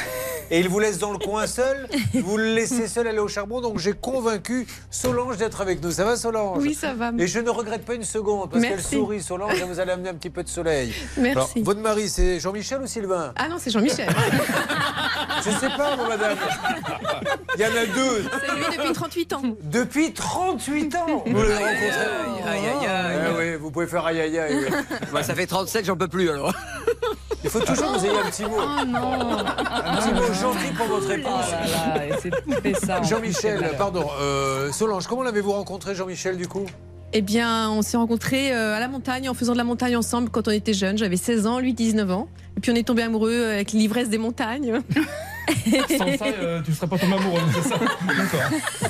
et 0.49 0.61
il 0.61 0.69
vous 0.69 0.79
laisse 0.79 0.99
dans 0.99 1.11
le 1.11 1.19
coin 1.19 1.49
seul. 1.49 1.89
Vous 2.15 2.37
le 2.37 2.55
laissez 2.55 2.87
seul 2.87 3.09
aller 3.09 3.19
au 3.19 3.27
charbon. 3.27 3.61
Donc, 3.61 3.79
j'ai 3.79 3.95
convaincu 3.95 4.69
Solange 4.93 5.39
d'être 5.39 5.61
avec 5.61 5.83
nous. 5.83 5.91
Ça 5.91 6.05
va, 6.05 6.15
Solange? 6.15 6.59
Oui, 6.63 6.75
ça 6.75 6.95
va. 6.95 7.11
Et 7.19 7.27
je 7.27 7.41
ne 7.41 7.51
regrette 7.51 7.85
pas 7.85 7.95
une 7.95 8.05
seconde 8.05 8.49
parce 8.49 8.63
qu'elle 8.63 8.81
sourit, 8.81 9.21
Solange, 9.21 9.61
et 9.61 9.65
vous 9.65 9.81
allez 9.81 9.91
amener 9.91 10.09
un 10.09 10.15
petit 10.15 10.31
peu 10.31 10.45
de 10.45 10.49
soleil. 10.49 10.95
Merci. 11.17 11.31
Alors, 11.33 11.51
votre 11.65 11.81
mari, 11.81 12.09
c'est 12.09 12.39
Jean-Michel 12.39 12.81
ou 12.81 12.87
Sylvain? 12.87 13.33
Ah 13.35 13.49
non, 13.49 13.57
c'est 13.59 13.73
Jean-Michel. 13.73 14.09
Je 15.45 15.51
sais 15.51 15.71
pas, 15.77 15.97
moi, 15.97 16.11
madame. 16.11 16.39
Il 17.57 17.61
y 17.61 17.65
en 17.65 17.77
a 17.77 17.87
deux. 17.87 18.25
C'est 18.47 18.55
lui 18.55 18.77
depuis 18.77 18.93
38 18.93 19.33
ans. 19.33 19.43
Depuis 19.63 20.13
38 20.13 20.95
ans 20.95 21.25
Vous 21.27 21.43
l'avez 21.43 21.55
rencontré 21.55 21.91
Aïe, 22.47 22.67
aïe, 22.69 22.87
aïe. 22.87 23.19
Oui, 23.37 23.57
vous 23.57 23.73
pouvez 23.73 23.89
faire 23.89 24.07
aïe 24.07 24.21
aïe 24.21 24.39
aïe. 24.39 24.67
Bah, 25.13 25.25
ça 25.25 25.35
fait 25.35 25.47
37, 25.47 25.87
j'en 25.87 25.97
peux 25.97 26.07
plus 26.07 26.31
alors. 26.31 26.55
Il 27.43 27.49
faut 27.49 27.61
toujours 27.61 27.80
que 27.83 27.99
vous 27.99 28.05
ayez 28.07 28.19
un 28.19 28.31
petit 28.31 28.43
mot. 28.45 28.57
Oh 28.59 28.85
non 28.87 29.13
Un 29.13 29.97
petit 29.97 30.13
mot 30.15 30.33
gentil 30.35 30.73
pour 30.77 30.87
votre 30.87 31.09
là 31.09 31.17
là, 31.17 32.17
plus, 32.61 32.75
c'est 32.81 33.05
Jean-Michel, 33.09 33.71
pardon. 33.79 34.05
euh, 34.21 34.71
Solange, 34.73 35.07
comment 35.07 35.23
l'avez-vous 35.23 35.53
rencontré, 35.53 35.95
Jean-Michel, 35.95 36.37
du 36.37 36.47
coup? 36.49 36.67
Eh 37.13 37.23
bien, 37.23 37.69
on 37.71 37.83
s'est 37.83 37.97
rencontrés 37.97 38.53
euh, 38.53 38.77
à 38.77 38.81
la 38.81 38.87
montagne 38.87 39.29
en 39.29 39.35
faisant 39.35 39.53
de 39.53 39.59
la 39.59 39.65
montagne 39.65 39.97
ensemble 39.97 40.31
quand 40.31 40.47
on 40.47 40.53
était 40.53 40.75
jeunes. 40.75 40.97
J'avais 40.97 41.17
16 41.17 41.47
ans, 41.49 41.59
lui 41.59 41.75
19 41.75 42.09
ans. 42.11 42.29
Et 42.57 42.61
puis 42.61 42.71
on 42.71 42.75
est 42.77 42.87
tombé 42.87 43.03
amoureux 43.03 43.47
avec 43.53 43.73
l'ivresse 43.73 44.09
des 44.09 44.19
montagnes. 44.19 44.81
Sans 45.99 46.17
ça, 46.19 46.25
euh, 46.27 46.61
tu 46.65 46.73
serais 46.73 46.87
pas 46.87 46.99
tombé 46.99 47.15
amoureux, 47.15 47.41
c'est 47.55 47.69
ça. 47.69 47.77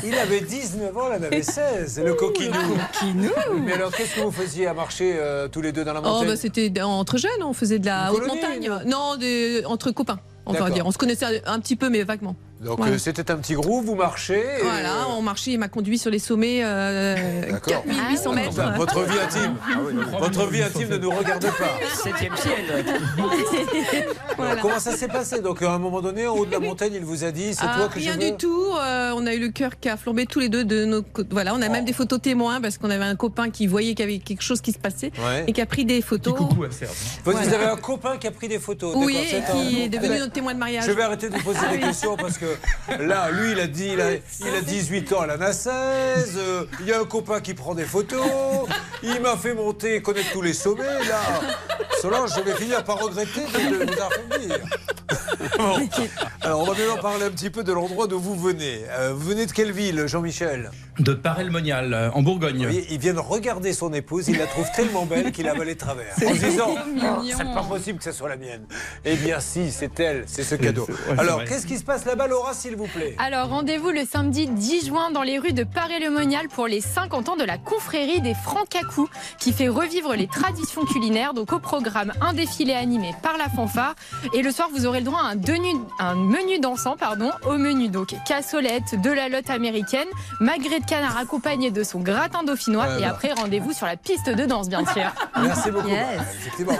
Il 0.05 0.15
avait 0.15 0.41
19 0.41 0.97
ans, 0.97 1.01
elle 1.13 1.21
en 1.23 1.27
avait 1.27 1.43
16. 1.43 2.03
Le 2.05 2.15
coquinou. 2.15 2.53
Coquinou. 2.53 3.31
Mais 3.65 3.73
alors, 3.75 3.91
qu'est-ce 3.93 4.17
que 4.17 4.21
vous 4.21 4.31
faisiez 4.31 4.67
à 4.67 4.75
marcher 4.75 5.15
euh, 5.17 5.49
tous 5.49 5.61
les 5.63 5.73
deux 5.73 5.85
dans 5.85 5.93
la 5.93 6.01
Oh, 6.01 6.09
montagne 6.09 6.29
bah, 6.29 6.37
c'était 6.37 6.73
entre 6.83 7.19
jeunes, 7.19 7.43
on 7.43 7.53
faisait 7.53 7.79
de 7.79 7.87
la 7.87 8.09
Une 8.11 8.17
haute 8.17 8.21
colonie, 8.29 8.69
montagne. 8.69 8.89
Non, 8.91 9.17
des- 9.17 9.63
entre 9.67 9.91
copains, 9.91 10.21
on 10.47 10.53
va 10.53 10.59
D'accord. 10.61 10.75
dire. 10.75 10.87
On 10.87 10.91
se 10.91 10.99
connaissait 10.99 11.43
un 11.47 11.61
petit 11.61 11.77
peu, 11.77 11.89
mais 11.89 12.03
vaguement. 12.03 12.37
Donc, 12.61 12.81
euh, 12.87 12.99
c'était 12.99 13.31
un 13.31 13.37
petit 13.37 13.55
groupe, 13.55 13.87
vous 13.87 13.95
marchez. 13.95 14.39
et, 14.39 14.63
Voilà, 14.63 14.93
euh, 15.03 15.17
on 15.17 15.23
marchait, 15.23 15.53
il 15.53 15.59
m'a 15.59 15.69
conduit 15.69 15.97
sur 15.99 16.11
les 16.11 16.19
sommets 16.19 16.61
euh, 16.63 17.17
D'accord. 17.51 17.83
4800 17.87 18.33
mètres. 18.35 18.49
Enfin, 18.51 18.71
votre 18.77 19.01
vie 19.05 19.19
intime. 19.19 19.55
Votre 20.19 20.47
vie 20.49 20.63
intime 20.63 20.89
ne 20.91 20.97
nous 20.99 21.11
regarde 21.11 21.47
pas. 21.47 21.79
Septième 22.03 22.37
ciel. 22.37 22.55
Voilà. 24.37 24.53
Alors, 24.53 24.63
comment 24.63 24.79
ça 24.79 24.97
s'est 24.97 25.09
passé 25.09 25.41
Donc, 25.43 25.61
à 25.63 25.71
un 25.73 25.79
moment 25.79 26.01
donné, 26.01 26.27
en 26.27 26.35
haut 26.35 26.47
de 26.47 26.51
la 26.53 26.61
montagne, 26.61 26.93
il 26.95 27.05
vous 27.05 27.25
a 27.25 27.31
dit 27.31 27.53
c'est 27.53 27.61
Ah, 27.63 27.75
toi 27.77 27.89
que 27.89 27.99
rien 27.99 28.15
je 28.15 28.19
veux 28.19 28.31
du 28.31 28.37
tout. 28.39 28.69
euh, 28.81 29.13
on 29.15 29.27
a 29.27 29.35
eu 29.35 29.39
le 29.41 29.51
cœur 29.51 29.79
qui 29.79 29.89
a 29.91 29.97
flambé 29.99 30.25
tous 30.25 30.41
les 30.41 30.49
deux 30.49 30.65
de 30.65 30.85
nos. 30.87 31.03
Voilà, 31.31 31.55
on 31.55 31.61
a 31.61 31.69
même 31.69 31.85
des 31.85 31.93
photos 31.93 32.21
témoins 32.23 32.61
parce 32.61 32.79
qu'on 32.79 32.89
avait 32.91 33.05
un 33.05 33.17
copain 33.17 33.51
qui 33.51 33.67
voyait 33.67 33.95
qu'il 33.95 34.07
y 34.07 34.09
avait 34.09 34.19
quelque 34.19 34.43
chose 34.43 34.61
qui 34.63 34.73
se 34.73 34.79
passait 34.79 35.13
Ouais. 35.23 35.45
et 35.47 35.53
qui 35.53 35.61
a 35.61 35.67
pris 35.67 35.85
des 35.85 36.01
photos. 36.01 36.35
Coucou 36.39 36.65
à 36.65 36.71
Serge. 36.71 36.91
Vous, 37.25 37.33
Voilà. 37.33 37.47
vous 37.47 37.55
avez 37.55 37.65
un 37.67 37.77
copain 37.77 38.17
qui 38.17 38.27
a 38.29 38.31
pris 38.31 38.49
des 38.49 38.59
photos. 38.59 38.95
Oui, 38.97 39.17
et 39.17 39.27
c'est 39.27 39.39
un- 39.45 39.53
qui 39.53 39.83
est 39.83 39.89
devenu 39.91 40.19
notre 40.19 40.33
témoin 40.33 40.55
de 40.55 40.59
mariage. 40.59 40.85
Je 40.87 40.93
vais 40.93 41.03
arrêter 41.03 41.29
de 41.29 41.35
vous 41.37 41.43
poser 41.43 41.59
Ah 41.69 41.73
des 41.73 41.81
questions 41.81 42.17
parce 42.17 42.39
que 42.39 42.47
là, 43.01 43.31
lui, 43.31 43.53
il 43.53 43.61
a 43.61 43.67
dit, 43.67 43.91
il 43.93 44.01
a, 44.01 44.13
il 44.15 44.55
a 44.57 44.61
18 44.61 45.13
ans, 45.13 45.25
elle 45.25 45.31
en 45.33 45.41
a 45.41 45.53
16. 45.53 45.71
euh, 46.37 46.65
Il 46.81 46.87
y 46.87 46.93
a 46.93 47.01
un 47.01 47.05
copain 47.05 47.41
qui 47.41 47.55
prend 47.55 47.75
des 47.75 47.85
photos. 47.85 48.69
Il 49.03 49.21
m'a 49.21 49.37
fait 49.37 49.55
monter, 49.55 50.03
connaître 50.03 50.33
tous 50.33 50.43
les 50.43 50.55
sommets. 50.55 50.85
Là, 51.09 51.21
Solange, 52.01 52.31
je 52.37 52.41
vais 52.41 52.55
finir 52.57 52.83
par 52.85 52.99
regretter 52.99 53.43
de, 53.43 53.77
vous. 53.77 54.55
Bon. 55.59 55.89
Alors, 56.43 56.61
on 56.61 56.65
va 56.65 56.73
maintenant 56.75 56.97
parler 57.01 57.25
un 57.25 57.31
petit 57.31 57.51
peu 57.51 57.63
de 57.65 57.73
l'endroit 57.73 58.07
d'où 58.07 58.19
vous 58.21 58.37
venez. 58.37 58.85
Euh, 58.91 59.13
vous 59.15 59.29
venez 59.29 59.47
de 59.47 59.53
quelle 59.53 59.73
ville, 59.73 60.07
Jean-Michel? 60.07 60.71
De 61.01 61.15
Paray-le-Monial, 61.15 61.95
euh, 61.95 62.11
en 62.13 62.21
Bourgogne. 62.23 62.59
Vous 62.59 62.63
voyez, 62.65 62.87
il 62.91 62.99
vient 62.99 63.15
de 63.15 63.19
regarder 63.21 63.73
son 63.73 63.91
épouse, 63.95 64.29
il 64.29 64.37
la 64.37 64.47
trouve 64.47 64.67
tellement 64.77 65.07
belle 65.07 65.33
qu'il 65.33 65.49
a 65.49 65.53
avalé 65.53 65.73
de 65.75 65.79
travers. 65.79 66.13
En 66.17 66.35
se 66.35 66.45
disant, 66.45 66.75
mignon. 66.95 67.23
c'est 67.37 67.55
pas 67.55 67.63
possible 67.63 67.99
que 67.99 68.05
ce 68.05 68.13
soit 68.13 68.29
la 68.29 68.37
mienne. 68.37 68.67
Eh 69.07 69.17
bien 69.17 69.41
si, 69.41 69.71
c'est 69.71 69.99
elle, 69.99 70.25
c'est 70.27 70.43
ce 70.43 70.57
cadeau. 70.57 70.87
ouais, 70.87 71.19
Alors, 71.19 71.43
qu'est-ce 71.45 71.67
qui 71.67 71.79
se 71.79 71.85
passe 71.85 72.05
là-bas, 72.05 72.27
Laura, 72.27 72.53
s'il 72.53 72.77
vous 72.77 72.87
plaît? 72.87 73.15
Alors 73.19 73.49
rendez-vous 73.49 73.89
le 73.91 74.05
samedi 74.05 74.47
10 74.47 74.87
juin 74.89 75.11
dans 75.11 75.23
les 75.23 75.39
rues 75.39 75.55
de 75.55 75.65
Paray-le-Monial 75.65 76.49
pour 76.49 76.67
les 76.67 76.83
50 76.83 77.31
ans 77.31 77.37
de 77.37 77.45
la 77.45 77.57
confrérie 77.57 78.21
des 78.21 78.35
Francacous 78.35 79.09
qui 79.39 79.53
fait 79.55 79.69
revivre 79.69 80.15
les 80.15 80.27
traditions 80.27 80.85
culinaires. 80.85 81.33
Donc 81.33 81.53
au 81.55 81.59
programme 81.61 82.13
un 82.21 82.35
défilé 82.35 82.75
animé 82.75 83.15
par 83.23 83.39
la 83.39 83.49
fanfare 83.49 83.95
et 84.35 84.43
le 84.43 84.51
soir 84.51 84.69
vous 84.75 84.85
aurez 84.85 84.99
le 84.99 85.07
droit 85.07 85.21
à 85.21 85.29
un, 85.31 85.37
denu- 85.37 85.81
un 85.99 86.15
menu 86.15 86.59
dansant 86.61 86.97
pardon 86.99 87.31
au 87.47 87.57
menu 87.57 87.89
donc 87.89 88.15
cassolette, 88.27 89.01
de 89.03 89.11
la 89.11 89.29
lotte 89.31 89.49
américaine, 89.51 90.09
magret 90.41 90.81
de 90.81 90.85
canard 90.91 91.17
accompagné 91.17 91.71
de 91.71 91.85
son 91.85 92.01
gratin 92.01 92.43
dauphinois 92.43 92.85
Ouais, 92.87 92.99
et 92.99 93.03
bah. 93.03 93.11
après 93.11 93.33
rendez-vous 93.33 93.73
sur 93.73 93.87
la 93.87 93.97
piste 93.97 94.29
de 94.29 94.45
danse 94.45 94.69
bien 94.69 94.85
sûr. 94.87 95.11
Merci 95.41 95.71
beaucoup. 95.71 95.87
Yes. 95.89 96.21
Effectivement. 96.41 96.73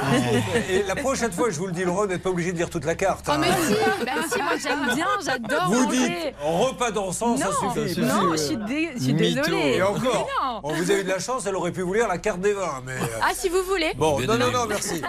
Et 0.69 0.83
la 0.83 0.97
prochaine 0.97 1.31
fois, 1.33 1.49
je 1.51 1.59
vous 1.59 1.67
le 1.67 1.73
dis, 1.73 1.85
vous 1.85 2.07
n'êtes 2.07 2.23
pas 2.23 2.31
obligé 2.31 2.51
de 2.53 2.57
dire 2.57 2.69
toute 2.71 2.85
la 2.85 2.95
carte. 2.97 3.27
Oh 3.29 3.33
hein. 3.33 3.39
mais 3.41 3.47
si, 3.49 3.75
bah 4.05 4.13
si, 4.33 4.39
moi 4.43 4.53
j'aime 4.61 4.95
bien, 4.95 5.07
j'adore 5.25 5.69
Vous 5.69 5.85
manger. 5.85 5.97
dites 5.97 6.35
repas 6.43 6.91
dansant, 6.91 7.37
ça 7.37 7.51
suffit. 7.53 8.01
non, 8.01 8.33
je 8.33 8.37
suis, 8.37 8.57
dé- 8.57 8.91
je 8.97 9.03
suis 9.05 9.15
désolée. 9.15 9.77
Et 9.77 9.83
encore, 9.83 10.01
Mais 10.03 10.09
non. 10.45 10.61
bon, 10.63 10.73
vous 10.75 10.91
avez 10.91 11.01
eu 11.01 11.05
de 11.05 11.09
la 11.09 11.19
chance, 11.21 11.47
elle 11.47 11.55
aurait 11.55 11.73
pu 11.73 11.83
vous 11.83 11.95
lire 11.95 12.09
la 12.09 12.19
carte 12.19 12.41
des 12.41 12.53
vins. 12.53 12.83
Mais... 12.85 12.93
euh, 12.93 13.21
Ah 13.23 13.31
si 13.35 13.49
vous 13.49 13.63
voulez. 13.63 13.93
Bon, 13.97 14.19
non, 14.21 14.37
non, 14.39 14.51
non, 14.51 14.67
merci. 14.69 15.01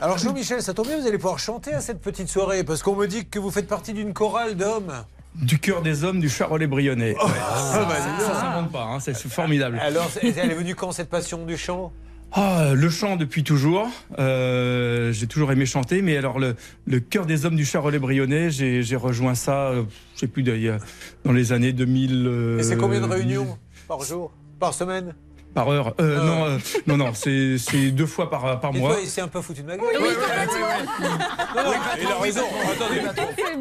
Alors 0.00 0.18
Jean-Michel, 0.18 0.62
ça 0.62 0.74
tombe 0.74 0.86
bien, 0.88 0.98
vous 1.00 1.06
allez 1.06 1.18
pouvoir 1.18 1.38
chanter 1.38 1.72
à 1.72 1.80
cette 1.80 2.00
petite 2.02 2.28
soirée, 2.28 2.62
parce 2.64 2.82
qu'on 2.82 2.94
me 2.94 3.06
dit 3.06 3.26
que 3.26 3.38
vous 3.38 3.50
faites 3.50 3.68
partie 3.68 3.92
d'une 3.94 4.12
chorale 4.12 4.54
d'hommes. 4.54 4.92
Du 5.34 5.58
cœur 5.58 5.82
des 5.82 6.04
hommes 6.04 6.20
du 6.20 6.28
Charolais-Brionnais. 6.28 7.16
Oh, 7.20 7.26
Ouais. 7.26 7.32
ah, 7.40 7.86
bah, 7.88 7.94
ça 7.96 8.26
donc. 8.32 8.36
s'invente 8.36 8.72
pas, 8.72 8.84
hein, 8.84 9.00
c'est 9.00 9.16
formidable. 9.16 9.78
Alors, 9.80 10.08
elle 10.22 10.28
est 10.50 10.54
venue 10.54 10.74
quand 10.76 10.92
cette 10.92 11.10
passion 11.10 11.44
du 11.44 11.56
chant? 11.56 11.92
Ah, 12.36 12.70
le 12.74 12.88
chant 12.90 13.16
depuis 13.16 13.44
toujours. 13.44 13.88
Euh, 14.18 15.12
j'ai 15.12 15.26
toujours 15.26 15.52
aimé 15.52 15.66
chanter, 15.66 16.02
mais 16.02 16.16
alors 16.16 16.38
le, 16.40 16.56
le 16.86 16.98
cœur 17.00 17.26
des 17.26 17.46
hommes 17.46 17.54
du 17.56 17.64
Charolais-Brionnais, 17.64 18.50
j'ai 18.50 18.82
j'ai 18.82 18.96
rejoint 18.96 19.34
ça, 19.36 19.68
euh, 19.68 19.82
je 20.14 20.20
sais 20.20 20.26
plus, 20.26 20.42
d'ailleurs, 20.42 20.80
dans 21.24 21.32
les 21.32 21.52
années 21.52 21.72
2000. 21.72 22.26
euh, 22.26 22.58
Et 22.58 22.62
c'est 22.64 22.76
combien 22.76 23.00
de 23.00 23.06
réunions 23.06 23.56
par 23.86 24.02
jour? 24.02 24.32
Par 24.58 24.72
semaine? 24.74 25.14
Par 25.54 25.68
heure 25.68 25.94
Euh, 26.00 26.24
Non, 26.24 26.44
euh, 26.46 26.58
non, 26.86 26.96
non, 26.96 27.14
c'est 27.14 27.56
c'est 27.58 27.90
deux 27.90 28.06
fois 28.06 28.28
par, 28.30 28.60
par 28.60 28.74
Et 28.74 28.78
mois. 28.78 28.96
s'est 29.06 29.20
un 29.20 29.28
peu 29.28 29.40
foutu 29.40 29.62
de 29.62 29.66
ma 29.68 29.76
gueule. 29.76 29.86
Non, 29.94 31.62
non, 31.64 31.72
il 32.00 32.06
a 32.06 32.18
raison. 32.20 32.40
Attendez, 32.72 33.00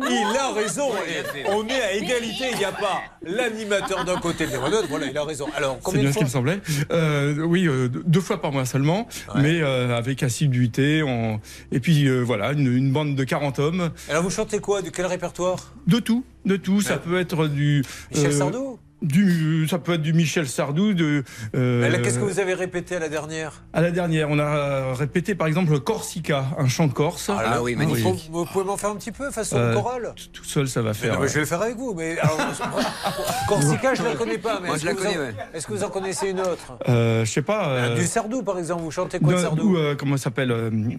il 0.09 0.37
a 0.37 0.51
raison. 0.53 0.89
Et 1.35 1.43
on 1.49 1.67
est 1.67 1.81
à 1.81 1.93
égalité. 1.93 2.45
Il 2.51 2.57
n'y 2.57 2.65
a 2.65 2.71
pas 2.71 3.01
l'animateur 3.21 4.05
d'un 4.05 4.17
côté 4.17 4.45
et 4.45 4.47
de 4.47 4.53
l'autre. 4.55 4.87
Voilà, 4.89 5.05
il 5.07 5.17
a 5.17 5.23
raison. 5.23 5.47
Alors, 5.55 5.79
C'est 5.85 5.97
bien 5.99 6.09
ce 6.11 6.13
qui 6.13 6.13
fois 6.13 6.23
me 6.23 6.29
semblait. 6.29 6.59
Euh, 6.91 7.35
oui, 7.43 7.67
euh, 7.67 7.89
deux 7.89 8.21
fois 8.21 8.41
par 8.41 8.51
mois 8.51 8.65
seulement, 8.65 9.07
mais 9.35 9.61
euh, 9.61 9.95
avec 9.95 10.23
assiduité. 10.23 11.03
On... 11.03 11.39
Et 11.71 11.79
puis 11.79 12.07
euh, 12.07 12.21
voilà, 12.21 12.51
une, 12.53 12.75
une 12.75 12.91
bande 12.91 13.15
de 13.15 13.23
40 13.23 13.59
hommes. 13.59 13.91
Alors, 14.09 14.23
vous 14.23 14.29
chantez 14.29 14.59
quoi? 14.59 14.81
De 14.81 14.89
quel 14.89 15.05
répertoire? 15.05 15.71
De 15.87 15.99
tout, 15.99 16.23
de 16.45 16.55
tout. 16.55 16.81
Ça 16.81 16.97
peut 16.97 17.19
être 17.19 17.47
du. 17.47 17.83
Michel 18.13 18.33
Sardou? 18.33 18.79
Du, 19.03 19.67
Ça 19.69 19.77
peut 19.79 19.93
être 19.93 20.01
du 20.01 20.13
Michel 20.13 20.47
Sardou. 20.47 20.93
De, 20.93 21.23
euh, 21.55 21.99
Qu'est-ce 22.03 22.17
que 22.19 22.23
vous 22.23 22.39
avez 22.39 22.53
répété 22.53 22.95
à 22.95 22.99
la 22.99 23.09
dernière? 23.09 23.63
À 23.73 23.81
la 23.81 23.91
dernière, 23.91 24.29
on 24.29 24.39
a 24.39 24.43
euh, 24.43 24.93
répété 24.93 25.35
par 25.35 25.47
exemple 25.47 25.79
Corsica, 25.79 26.45
un 26.57 26.67
chant 26.67 26.89
corse. 26.89 27.29
Ah 27.29 27.59
Vous, 27.59 28.17
vous 28.31 28.45
pouvez 28.45 28.65
m'en 28.65 28.77
faire 28.77 28.89
un 28.89 28.95
petit 28.95 29.11
peu 29.11 29.29
façon 29.31 29.57
Euh, 29.57 29.73
chorale? 29.73 30.13
Tout 30.33 30.43
seul, 30.43 30.67
ça 30.67 30.81
va 30.81 30.93
faire. 30.93 31.13
Non, 31.15 31.19
mais 31.21 31.27
je 31.27 31.33
vais 31.35 31.39
le 31.41 31.45
faire 31.45 31.61
avec 31.61 31.75
vous. 31.77 31.93
Mais 31.93 32.17
alors, 32.19 32.37
Corsica, 33.47 33.93
je 33.93 34.01
ne 34.03 34.07
la 34.07 34.15
connais 34.15 34.37
pas. 34.37 34.59
Mais 34.61 34.69
Moi, 34.69 34.77
je 34.77 34.85
la 34.85 34.93
que 34.93 34.97
vous 34.99 35.05
en- 35.05 35.11
connais, 35.11 35.17
ouais. 35.27 35.35
Est-ce 35.53 35.67
que 35.67 35.73
vous 35.73 35.83
en 35.83 35.89
connaissez 35.89 36.29
une 36.29 36.39
autre? 36.39 36.77
Euh, 36.89 37.25
je 37.25 37.31
sais 37.31 37.41
pas. 37.41 37.69
euh, 37.69 37.95
Du 37.95 38.05
Sardou, 38.05 38.43
par 38.43 38.57
exemple. 38.57 38.83
Vous 38.83 38.91
chantez 38.91 39.19
quoi 39.19 39.33
de 39.33 39.37
Sardou? 39.37 39.73
ou, 39.73 39.77
euh, 39.77 39.95
comment 39.95 40.17
ça 40.17 40.25
s'appelle 40.25 40.53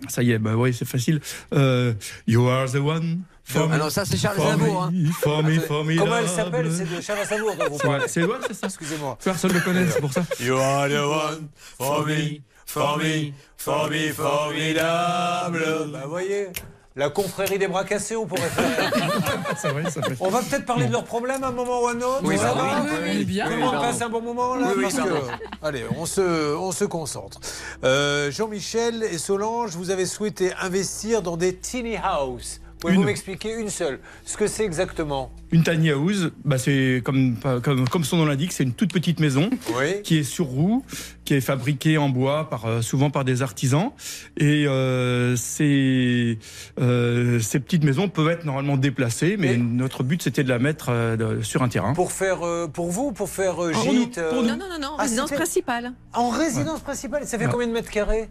Ça 0.08 0.22
y 0.22 0.32
est, 0.32 0.38
bah 0.38 0.52
oui, 0.56 0.72
c'est 0.74 0.84
facile. 0.86 1.20
Euh, 1.54 1.92
you 2.26 2.46
are 2.48 2.70
the 2.70 2.76
one. 2.76 3.20
For 3.46 3.68
Ah 3.72 3.76
non, 3.76 3.90
ça, 3.90 4.04
c'est 4.04 4.16
Charles 4.16 4.40
Aznavour, 4.40 4.84
hein. 4.84 4.90
Me, 4.92 5.98
Comment 5.98 6.16
elle 6.18 6.28
s'appelle? 6.28 6.72
C'est 6.74 6.96
de 6.96 7.00
Charles 7.02 7.20
Aznavour 7.20 7.54
dont 7.56 7.64
vous 7.70 7.76
C'est 7.78 7.82
parlez. 7.82 7.98
vrai, 7.98 8.08
c'est 8.08 8.24
ouais, 8.24 8.36
c'est 8.46 8.54
ça? 8.54 8.66
Excusez-moi. 8.68 9.18
Personne 9.22 9.50
ne 9.50 9.56
le 9.56 9.60
connaît, 9.60 9.86
c'est 9.90 10.00
pour 10.00 10.12
ça. 10.12 10.22
You 10.40 10.56
are 10.56 10.88
the 10.88 10.92
one 10.94 11.48
for 11.78 12.06
me, 12.06 12.40
for 12.66 12.98
me, 12.98 13.32
for 13.58 13.90
me, 13.90 14.12
formidable. 14.12 15.90
Bah, 15.92 16.04
voyez. 16.08 16.48
La 16.96 17.10
confrérie 17.10 17.58
des 17.58 17.66
bras 17.66 17.82
cassés, 17.84 18.14
on 18.14 18.24
pourrait 18.24 18.42
faire. 18.42 18.92
C'est 19.56 19.66
vrai, 19.70 19.90
ça 19.90 20.00
fait. 20.00 20.14
On 20.20 20.28
va 20.28 20.42
peut-être 20.42 20.64
parler 20.64 20.86
de 20.86 20.92
leurs 20.92 21.02
problèmes 21.02 21.42
à 21.42 21.48
un 21.48 21.50
moment 21.50 21.82
ou 21.82 21.88
à 21.88 21.90
un 21.90 21.96
autre. 21.96 22.20
Oui, 22.22 22.38
ça 22.38 22.54
bah 22.54 22.62
va 22.84 22.84
oui, 23.02 23.24
bien. 23.24 23.48
Oui, 23.50 23.60
pardon. 23.60 23.80
passe 23.80 24.00
un 24.00 24.08
bon 24.10 24.22
moment 24.22 24.54
là? 24.54 24.66
Oui, 24.68 24.74
oui, 24.76 24.82
parce 24.84 24.94
pardon. 24.98 25.16
que- 25.60 25.66
Allez, 25.66 25.84
on 25.98 26.06
se, 26.06 26.54
on 26.54 26.70
se 26.70 26.84
concentre. 26.84 27.40
Euh, 27.82 28.30
Jean-Michel 28.30 29.02
et 29.02 29.18
Solange, 29.18 29.72
vous 29.72 29.90
avez 29.90 30.06
souhaité 30.06 30.52
investir 30.60 31.20
dans 31.20 31.36
des 31.36 31.56
tiny 31.56 31.96
house. 31.96 32.60
Pouvez-vous 32.84 33.04
m'expliquer 33.04 33.54
une 33.58 33.70
seule 33.70 33.98
Ce 34.24 34.36
que 34.36 34.46
c'est 34.46 34.64
exactement? 34.64 35.32
Une 35.52 35.62
tiny 35.62 35.90
house, 35.90 36.28
bah 36.44 36.58
c'est 36.58 37.00
comme, 37.04 37.36
comme, 37.62 37.88
comme 37.88 38.04
son 38.04 38.16
nom 38.18 38.26
l'indique, 38.26 38.52
c'est 38.52 38.64
une 38.64 38.72
toute 38.74 38.92
petite 38.92 39.20
maison 39.20 39.48
Oui. 39.78 40.02
qui 40.02 40.18
est 40.18 40.22
sur 40.22 40.46
roue, 40.46 40.84
qui 41.24 41.34
est 41.34 41.40
fabriquée 41.40 41.96
en 41.96 42.08
bois, 42.08 42.48
par, 42.50 42.66
euh, 42.66 42.82
souvent 42.82 43.10
par 43.10 43.24
des 43.24 43.40
artisans. 43.42 43.90
Et 44.36 44.66
euh, 44.66 45.34
ces, 45.36 46.38
euh, 46.80 47.40
ces 47.40 47.60
petites 47.60 47.84
maisons 47.84 48.08
peuvent 48.08 48.28
être 48.28 48.44
normalement 48.44 48.76
déplacées, 48.76 49.36
mais 49.38 49.56
notre 49.56 50.02
but 50.02 50.22
c'était 50.22 50.44
de 50.44 50.48
la 50.48 50.58
mettre 50.58 50.88
euh, 50.90 51.16
de- 51.16 51.42
sur 51.42 51.62
un 51.62 51.68
terrain. 51.68 51.94
Pour 51.94 52.12
faire, 52.12 52.42
euh, 52.46 52.66
pour 52.66 52.90
vous, 52.90 53.12
pour 53.12 53.28
faire 53.30 53.62
euh, 53.64 53.72
Pour 53.72 53.82
gîte 53.84 54.18
nous, 54.18 54.28
pour 54.28 54.42
nous. 54.42 54.48
Non, 54.48 54.56
non, 54.56 54.66
non, 54.70 54.78
non, 54.80 54.94
Ah, 54.98 55.02
résidence 55.04 55.30
principale. 55.30 55.92
En 56.12 56.28
résidence 56.30 56.80
principale, 56.80 57.26
ça 57.26 57.38
fait 57.38 57.46
Ouais. 57.46 57.50
combien 57.52 57.66
de 57.68 57.72
mètres 57.72 57.90
carrés? 57.90 58.28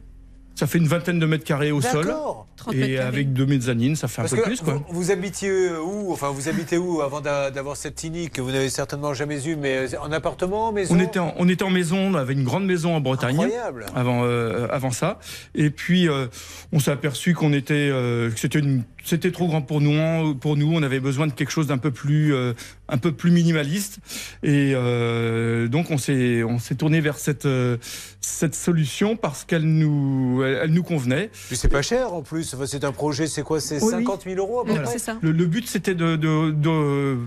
Ça 0.56 0.68
fait 0.68 0.78
une 0.78 0.88
vingtaine 0.88 1.18
de 1.20 1.26
mètres 1.26 1.44
carrés 1.44 1.72
au 1.72 1.82
sol. 1.82 2.06
D'accord. 2.06 2.46
30 2.58 2.76
mètres 2.76 2.88
Et 2.88 2.96
carrés. 2.96 3.08
avec 3.08 3.34
deux 3.34 3.46
mezzanines, 3.48 3.96
ça 3.96 4.08
fait 4.08 4.22
un 4.22 4.26
peu 4.26 4.36
que 4.38 4.42
plus. 4.44 4.62
Quoi. 4.62 4.76
Vous, 4.88 5.02
vous 5.02 5.12
habitiez 5.12 5.52
où 5.72 6.12
Enfin, 6.14 6.30
vous 6.30 6.48
habitez 6.48 6.78
où 6.78 7.02
avant 7.02 7.22
d'a- 7.22 7.50
d'avoir 7.50 7.76
cette 7.76 7.96
tiny 7.96 8.30
que 8.30 8.40
vous 8.40 8.52
n'avez 8.52 8.70
certainement 8.70 9.14
jamais 9.16 9.48
eue, 9.48 9.56
mais 9.56 9.94
euh, 9.94 10.00
en 10.00 10.12
appartement, 10.12 10.72
maison? 10.72 10.96
On 10.96 11.00
était, 11.00 11.18
en, 11.20 11.34
on 11.38 11.50
était 11.50 11.64
en 11.64 11.72
maison, 11.72 11.98
on 11.98 12.14
avait 12.14 12.34
une 12.34 12.44
grande 12.44 12.66
maison 12.66 12.96
en 12.96 13.02
Bretagne. 13.02 13.32
Incroyable. 13.36 13.86
Avant, 13.96 14.22
euh, 14.26 14.68
avant 14.70 14.92
ça. 14.92 15.18
Et 15.56 15.72
puis, 15.72 16.08
euh, 16.08 16.28
on 16.72 16.80
s'est 16.80 16.92
aperçu 16.92 17.34
qu'on 17.34 17.52
était, 17.54 17.74
euh, 17.92 18.30
que 18.30 18.40
c'était 18.40 18.60
une- 18.60 18.84
c'était 19.04 19.32
trop 19.32 19.48
grand 19.48 19.62
pour 19.62 19.82
nous. 19.82 19.94
hein, 20.00 20.36
Pour 20.40 20.56
nous, 20.58 20.72
on 20.74 20.82
avait 20.84 21.00
besoin 21.00 21.28
de 21.28 21.34
quelque 21.34 21.52
chose 21.52 21.68
d'un 21.68 21.78
peu 21.78 21.92
plus, 21.92 22.34
euh, 22.34 22.54
un 22.90 22.98
peu 22.98 23.12
plus 23.12 23.32
minimaliste. 23.32 23.98
Et 24.44 24.74
euh, 24.76 25.68
donc, 25.68 25.92
on 25.92 25.98
s'est, 25.98 26.44
on 26.44 26.60
s'est 26.60 26.76
tourné 26.76 27.02
vers 27.02 27.18
cette, 27.18 27.46
euh, 27.46 27.78
cette 28.22 28.56
solution 28.56 29.16
parce 29.16 29.44
qu'elle 29.44 29.64
nous, 29.66 30.42
elle, 30.44 30.60
elle 30.64 30.72
nous 30.72 30.84
convenait. 30.84 31.30
Puis 31.48 31.58
c'est 31.58 31.68
pas 31.68 31.82
cher 31.82 32.14
en 32.14 32.22
plus. 32.22 32.54
Enfin, 32.54 32.66
c'est 32.66 32.84
un 32.84 32.92
projet, 32.92 33.28
c'est 33.28 33.44
quoi? 33.44 33.60
C'est 33.60 33.82
Oui, 33.84 33.92
50 33.92 34.24
000 34.26 34.38
euros 34.38 34.62
à 34.62 34.66
peu 34.66 34.72
Voilà. 34.72 34.88
près? 34.88 34.98
Le, 35.22 35.32
le 35.32 35.46
but, 35.46 35.68
c'était 35.68 35.96
de, 35.96 36.16
de, 36.16 36.52
de, 36.52 37.18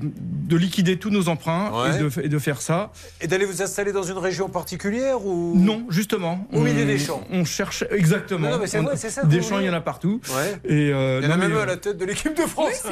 de 0.48 0.57
liquider 0.57 0.98
tous 0.98 1.11
nos 1.11 1.28
emprunts 1.28 1.70
Ouais. 1.82 1.97
et, 1.97 2.03
de, 2.03 2.11
et 2.24 2.28
de 2.28 2.39
faire 2.39 2.61
ça. 2.62 2.93
Et 3.20 3.27
d'aller 3.27 3.44
vous 3.44 3.61
installer 3.62 3.93
dans 3.93 4.03
une 4.03 4.19
région 4.19 4.48
particulière 4.48 5.24
ou? 5.27 5.53
Non, 5.57 5.85
justement. 5.90 6.47
Au 6.53 6.59
on- 6.59 6.61
milieu 6.62 6.85
des 6.85 6.98
champs. 6.98 7.23
On 7.31 7.44
cherche 7.44 7.85
exactement. 7.90 8.48
Non, 8.48 8.55
non, 8.57 8.61
mais 8.62 8.66
c'est 8.66 8.78
On- 8.78 8.85
vrai, 8.85 8.97
c'est 8.97 9.11
ça 9.11 9.23
que 9.23 9.27
Des 9.27 9.43
champs, 9.43 9.59
il 9.59 9.66
y 9.66 9.70
en 9.70 9.74
a 9.74 9.81
partout. 9.81 10.20
Ouais. 10.35 10.55
Et 10.65 10.93
euh, 10.93 11.20
Il 11.23 11.28
y 11.28 11.31
en 11.31 11.35
a 11.35 11.36
même 11.36 11.53
à 11.67 11.73
la 11.73 11.77
tête 11.77 11.99
de 11.99 12.05
l'équipe 12.05 12.35
de 12.37 12.43
France. 12.47 12.85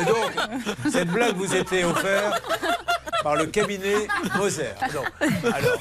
Et 0.00 0.04
donc, 0.04 0.92
cette 0.92 1.08
blague 1.08 1.36
vous 1.36 1.54
était 1.54 1.84
offerte 1.84 2.42
par 3.22 3.34
le 3.36 3.46
cabinet 3.46 3.94
Moser. 4.36 4.68
Non. 4.94 5.02
Alors, 5.52 5.78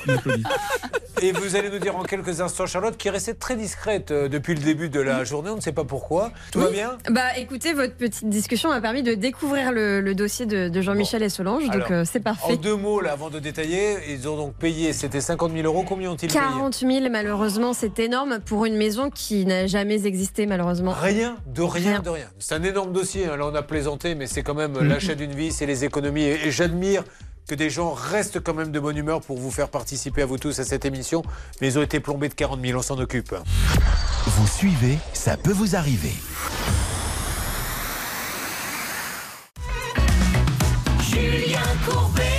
et 1.22 1.32
vous 1.32 1.56
allez 1.56 1.70
nous 1.72 1.80
dire 1.80 1.96
en 1.96 2.04
quelques 2.04 2.42
instants, 2.42 2.68
Charlotte, 2.68 2.96
qui 2.96 3.08
est 3.08 3.12
restée 3.12 3.34
très 3.34 3.56
discrète 3.56 4.12
euh, 4.12 4.28
depuis 4.28 4.54
le 4.54 4.62
début 4.62 4.90
de 4.90 5.00
la 5.00 5.24
journée. 5.24 5.50
On 5.50 5.56
ne 5.56 5.62
sait 5.62 5.72
pas 5.72 5.84
pourquoi. 5.84 6.32
Tout 6.52 6.60
va 6.60 6.70
bien? 6.70 6.98
Bah 7.10 7.36
écoutez, 7.38 7.74
votre 7.74 7.96
petite 7.96 8.30
discussion 8.30 8.70
m'a 8.70 8.82
permis 8.82 9.02
de 9.02 9.16
découvrir 9.16 9.72
le, 9.72 10.00
le 10.02 10.14
dossier 10.16 10.46
de, 10.46 10.70
de 10.70 10.82
Jean-Michel 10.82 11.24
et 11.24 11.30
Solange, 11.30 11.68
donc 11.70 11.90
euh, 11.90 12.04
c'est 12.06 12.20
En 12.20 12.24
parfait. 12.34 12.58
deux 12.58 12.76
mots, 12.76 13.02
là, 13.02 13.14
avant 13.14 13.30
de 13.32 13.40
détailler, 13.40 13.98
ils 14.10 14.28
ont 14.28 14.38
donc 14.38 14.54
payé, 14.56 14.94
c'était 14.94 15.22
50 15.22 15.52
000 15.54 15.66
euros. 15.66 15.84
Combien 15.88 16.12
ont-ils 16.12 16.28
payé? 16.28 16.40
40 16.40 16.76
000, 16.76 16.92
malheureusement, 17.10 17.74
c'est 17.74 17.98
énorme 18.00 18.40
pour 18.46 18.66
une 18.66 18.78
maison 18.78 19.10
qui 19.10 19.46
n'a 19.48 19.66
jamais 19.66 20.06
existé, 20.06 20.46
malheureusement. 20.46 20.94
Rien, 21.00 21.38
de 21.48 21.62
rien, 21.64 22.00
de 22.00 22.10
rien. 22.10 22.28
C'est 22.40 22.56
un 22.56 22.64
énorme 22.64 22.94
dossier. 22.94 23.26
hein. 23.28 23.38
Là, 23.38 23.46
on 23.48 23.56
a 23.56 23.62
plaisanté, 23.64 24.16
mais 24.16 24.28
c'est 24.28 24.44
quand 24.44 24.54
même 24.54 24.74
Mm-hmm. 24.74 24.88
l'achat 24.88 25.16
d'une 25.22 25.34
vie, 25.34 25.52
c'est 25.52 25.66
les 25.66 25.84
économies. 25.86 26.24
Et, 26.24 26.48
et 26.48 26.52
j'admire 26.52 27.04
que 27.48 27.56
des 27.56 27.70
gens 27.70 27.94
restent 27.94 28.42
quand 28.42 28.54
même 28.54 28.72
de 28.72 28.80
bonne 28.80 28.98
humeur 28.98 29.22
pour 29.22 29.38
vous 29.38 29.52
faire 29.52 29.70
participer 29.70 30.22
à 30.22 30.26
vous 30.26 30.38
tous 30.38 30.60
à 30.60 30.64
cette 30.66 30.86
émission. 30.86 31.24
Mais 31.62 31.68
ils 31.68 31.80
ont 31.80 31.82
été 31.82 32.00
plombés 32.00 32.30
de 32.30 32.34
40 32.34 32.62
000, 32.64 32.78
on 32.78 32.82
s'en 32.82 33.00
occupe. 33.00 33.34
Vous 34.26 34.48
suivez, 34.48 34.98
ça 35.14 35.38
peut 35.38 35.54
vous 35.54 35.76
arriver. 35.76 36.14
Julien 41.02 41.62
Courbet. 41.86 42.37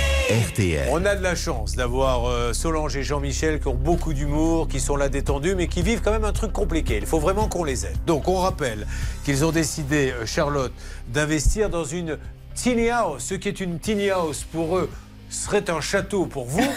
On 0.91 1.05
a 1.05 1.15
de 1.15 1.23
la 1.23 1.33
chance 1.33 1.75
d'avoir 1.75 2.25
euh, 2.25 2.53
Solange 2.53 2.95
et 2.95 3.01
Jean-Michel 3.01 3.59
qui 3.59 3.67
ont 3.67 3.73
beaucoup 3.73 4.13
d'humour, 4.13 4.67
qui 4.67 4.79
sont 4.79 4.95
là 4.95 5.09
détendus, 5.09 5.55
mais 5.55 5.67
qui 5.67 5.81
vivent 5.81 6.01
quand 6.01 6.11
même 6.11 6.23
un 6.23 6.33
truc 6.33 6.51
compliqué. 6.51 6.97
Il 6.97 7.07
faut 7.07 7.19
vraiment 7.19 7.47
qu'on 7.47 7.63
les 7.63 7.87
aide. 7.87 7.97
Donc 8.05 8.27
on 8.27 8.35
rappelle 8.35 8.85
qu'ils 9.25 9.43
ont 9.43 9.51
décidé, 9.51 10.11
euh, 10.11 10.27
Charlotte, 10.27 10.71
d'investir 11.07 11.71
dans 11.71 11.83
une 11.83 12.19
tiny 12.53 12.89
house. 12.89 13.23
Ce 13.23 13.33
qui 13.33 13.47
est 13.47 13.59
une 13.59 13.79
tiny 13.79 14.11
house 14.11 14.45
pour 14.51 14.77
eux 14.77 14.89
serait 15.29 15.69
un 15.69 15.81
château 15.81 16.25
pour 16.25 16.45
vous. 16.45 16.59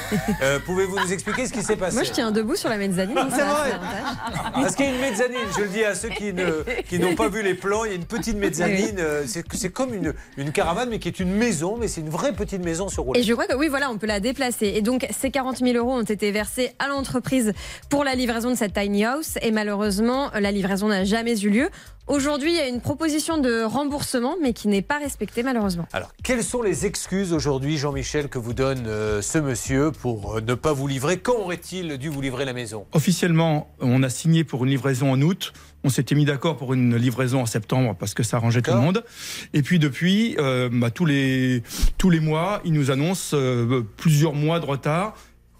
Euh, 0.42 0.58
Pouvez-vous 0.64 0.98
nous 0.98 1.12
expliquer 1.12 1.46
ce 1.46 1.52
qui 1.52 1.62
s'est 1.62 1.76
passé 1.76 1.94
Moi, 1.94 2.04
je 2.04 2.10
tiens 2.12 2.30
debout 2.32 2.56
sur 2.56 2.68
la 2.68 2.76
mezzanine. 2.76 3.16
C'est 3.30 3.36
ça 3.36 3.48
a 3.50 3.54
vrai. 3.54 3.72
avantages. 3.72 4.52
Parce 4.54 4.74
qu'il 4.76 4.86
y 4.86 4.88
a 4.88 4.92
une 4.92 5.00
mezzanine, 5.00 5.38
je 5.56 5.62
le 5.62 5.68
dis 5.68 5.84
à 5.84 5.94
ceux 5.94 6.08
qui 6.08 6.32
ne- 6.32 6.64
qui 6.88 6.98
n'ont 6.98 7.14
pas 7.14 7.28
vu 7.28 7.42
les 7.42 7.54
plans, 7.54 7.84
il 7.84 7.90
y 7.90 7.92
a 7.92 7.96
une 7.96 8.04
petite 8.04 8.36
mezzanine, 8.36 8.96
euh, 8.98 9.22
c'est 9.26 9.44
c'est 9.52 9.70
comme 9.70 9.94
une, 9.94 10.14
une 10.36 10.52
caravane, 10.52 10.88
mais 10.90 10.98
qui 10.98 11.08
est 11.08 11.20
une 11.20 11.32
maison, 11.32 11.76
mais 11.78 11.88
c'est 11.88 12.00
une 12.00 12.08
vraie 12.10 12.32
petite 12.32 12.64
maison 12.64 12.88
sur 12.88 13.04
roulette. 13.04 13.22
Et 13.22 13.26
je 13.26 13.32
crois 13.32 13.46
que 13.46 13.54
oui, 13.54 13.68
voilà, 13.68 13.90
on 13.90 13.98
peut 13.98 14.06
la 14.06 14.20
déplacer. 14.20 14.72
Et 14.74 14.80
donc, 14.82 15.06
ces 15.16 15.30
40 15.30 15.58
000 15.58 15.76
euros 15.76 15.92
ont 15.98 16.02
été 16.02 16.30
versés 16.30 16.72
à 16.78 16.88
l'entreprise 16.88 17.52
pour 17.88 18.04
la 18.04 18.14
livraison 18.14 18.50
de 18.50 18.56
cette 18.56 18.74
tiny 18.74 19.04
house. 19.04 19.34
Et 19.42 19.50
malheureusement, 19.50 20.30
la 20.38 20.50
livraison 20.50 20.88
n'a 20.88 21.04
jamais 21.04 21.38
eu 21.40 21.50
lieu. 21.50 21.70
Aujourd'hui, 22.08 22.50
il 22.50 22.56
y 22.56 22.60
a 22.60 22.66
une 22.66 22.80
proposition 22.80 23.38
de 23.38 23.62
remboursement, 23.62 24.36
mais 24.42 24.52
qui 24.52 24.66
n'est 24.66 24.82
pas 24.82 24.98
respectée, 24.98 25.44
malheureusement. 25.44 25.86
Alors, 25.92 26.12
quelles 26.24 26.42
sont 26.42 26.60
les 26.60 26.84
excuses 26.84 27.32
aujourd'hui, 27.32 27.78
Jean-Michel, 27.78 28.28
que 28.28 28.38
vous 28.38 28.54
donne 28.54 28.86
euh, 28.88 29.22
ce 29.22 29.38
monsieur 29.38 29.92
pour 29.92 30.36
euh, 30.36 30.40
ne 30.40 30.54
pas 30.54 30.72
vous 30.72 30.88
livrer? 30.88 31.18
Quand 31.18 31.36
aurait-il 31.36 31.98
dû 31.98 32.08
vous 32.08 32.20
livrer 32.20 32.44
la 32.44 32.54
maison? 32.54 32.86
Officiellement, 32.92 33.70
on 33.80 34.02
a 34.02 34.08
signé 34.08 34.42
pour 34.42 34.64
une 34.64 34.70
livraison 34.70 35.12
en 35.12 35.20
août. 35.22 35.52
On 35.84 35.88
s'était 35.90 36.14
mis 36.14 36.24
d'accord 36.24 36.56
pour 36.56 36.74
une 36.74 36.96
livraison 36.96 37.40
en 37.40 37.46
septembre 37.46 37.94
parce 37.98 38.14
que 38.14 38.22
ça 38.22 38.36
arrangeait 38.36 38.62
tout 38.62 38.72
le 38.72 38.78
monde. 38.78 39.04
Et 39.52 39.62
puis 39.62 39.78
depuis, 39.78 40.36
euh, 40.38 40.68
bah, 40.72 40.90
tous, 40.90 41.06
les, 41.06 41.62
tous 41.98 42.10
les 42.10 42.20
mois, 42.20 42.60
il 42.64 42.72
nous 42.72 42.90
annonce 42.90 43.30
euh, 43.34 43.82
plusieurs 43.96 44.34
mois 44.34 44.60
de 44.60 44.66
retard 44.66 45.14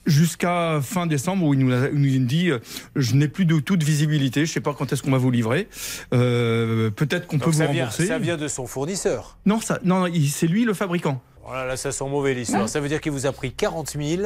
jusqu'à 0.06 0.80
fin 0.82 1.06
décembre 1.06 1.46
où 1.46 1.54
il 1.54 1.60
nous, 1.60 1.72
a- 1.72 1.88
où 1.88 1.96
il 1.96 2.20
nous 2.20 2.26
dit 2.26 2.50
euh, 2.50 2.58
je 2.96 3.14
n'ai 3.14 3.28
plus 3.28 3.44
de 3.44 3.58
toute 3.60 3.82
visibilité, 3.82 4.44
je 4.44 4.50
ne 4.50 4.54
sais 4.54 4.60
pas 4.60 4.74
quand 4.74 4.92
est-ce 4.92 5.02
qu'on 5.02 5.10
va 5.12 5.18
vous 5.18 5.30
livrer. 5.30 5.68
Euh, 6.12 6.90
Peut-être 6.90 7.26
qu'on 7.26 7.38
peut 7.38 7.50
vous 7.50 7.58
vient, 7.58 7.66
rembourser. 7.66 8.06
ça 8.06 8.18
vient 8.18 8.36
de 8.36 8.48
son 8.48 8.66
fournisseur. 8.66 9.38
Non, 9.46 9.60
ça, 9.60 9.78
non, 9.84 10.06
c'est 10.30 10.46
lui 10.46 10.64
le 10.64 10.74
fabricant. 10.74 11.22
Voilà, 11.52 11.66
là, 11.66 11.76
ça 11.76 11.92
sent 11.92 12.06
mauvais 12.08 12.32
l'histoire. 12.32 12.66
Ça 12.66 12.80
veut 12.80 12.88
dire 12.88 12.98
qu'il 13.02 13.12
vous 13.12 13.26
a 13.26 13.32
pris 13.32 13.52
40 13.52 13.90
000 14.00 14.22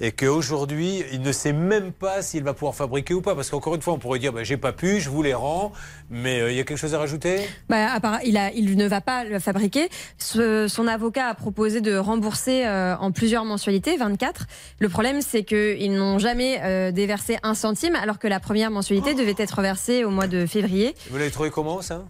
et 0.00 0.12
qu'aujourd'hui, 0.12 1.02
il 1.12 1.22
ne 1.22 1.32
sait 1.32 1.52
même 1.52 1.90
pas 1.90 2.22
s'il 2.22 2.44
va 2.44 2.54
pouvoir 2.54 2.76
fabriquer 2.76 3.14
ou 3.14 3.20
pas. 3.20 3.34
Parce 3.34 3.50
qu'encore 3.50 3.74
une 3.74 3.82
fois, 3.82 3.94
on 3.94 3.98
pourrait 3.98 4.20
dire 4.20 4.32
bah, 4.32 4.44
j'ai 4.44 4.56
pas 4.56 4.70
pu, 4.70 5.00
je 5.00 5.10
vous 5.10 5.24
les 5.24 5.34
rends. 5.34 5.72
Mais 6.08 6.38
euh, 6.40 6.52
il 6.52 6.56
y 6.56 6.60
a 6.60 6.62
quelque 6.62 6.78
chose 6.78 6.94
à 6.94 6.98
rajouter? 7.00 7.40
Bah, 7.68 7.98
il, 8.24 8.36
a, 8.36 8.52
il 8.52 8.76
ne 8.76 8.86
va 8.86 9.00
pas 9.00 9.24
le 9.24 9.40
fabriquer. 9.40 9.88
Ce- 10.18 10.68
son 10.68 10.86
avocat 10.86 11.26
a 11.26 11.34
proposé 11.34 11.80
de 11.80 11.96
rembourser 11.96 12.64
euh, 12.64 12.94
en 13.00 13.10
plusieurs 13.10 13.44
mensualités, 13.44 13.96
24. 13.96 14.46
Le 14.78 14.88
problème, 14.88 15.20
c'est 15.20 15.42
qu'ils 15.42 15.92
n'ont 15.92 16.20
jamais 16.20 16.60
euh, 16.62 16.92
déversé 16.92 17.38
un 17.42 17.54
centime, 17.54 17.96
alors 17.96 18.20
que 18.20 18.28
la 18.28 18.38
première 18.38 18.70
mensualité 18.70 19.14
devait 19.14 19.34
être 19.36 19.60
versée 19.62 20.04
au 20.04 20.10
mois 20.10 20.28
de 20.28 20.46
février. 20.46 20.94
Vous 21.10 21.18
l'avez 21.18 21.32
trouvé 21.32 21.50
comment, 21.50 21.82
ça? 21.82 22.04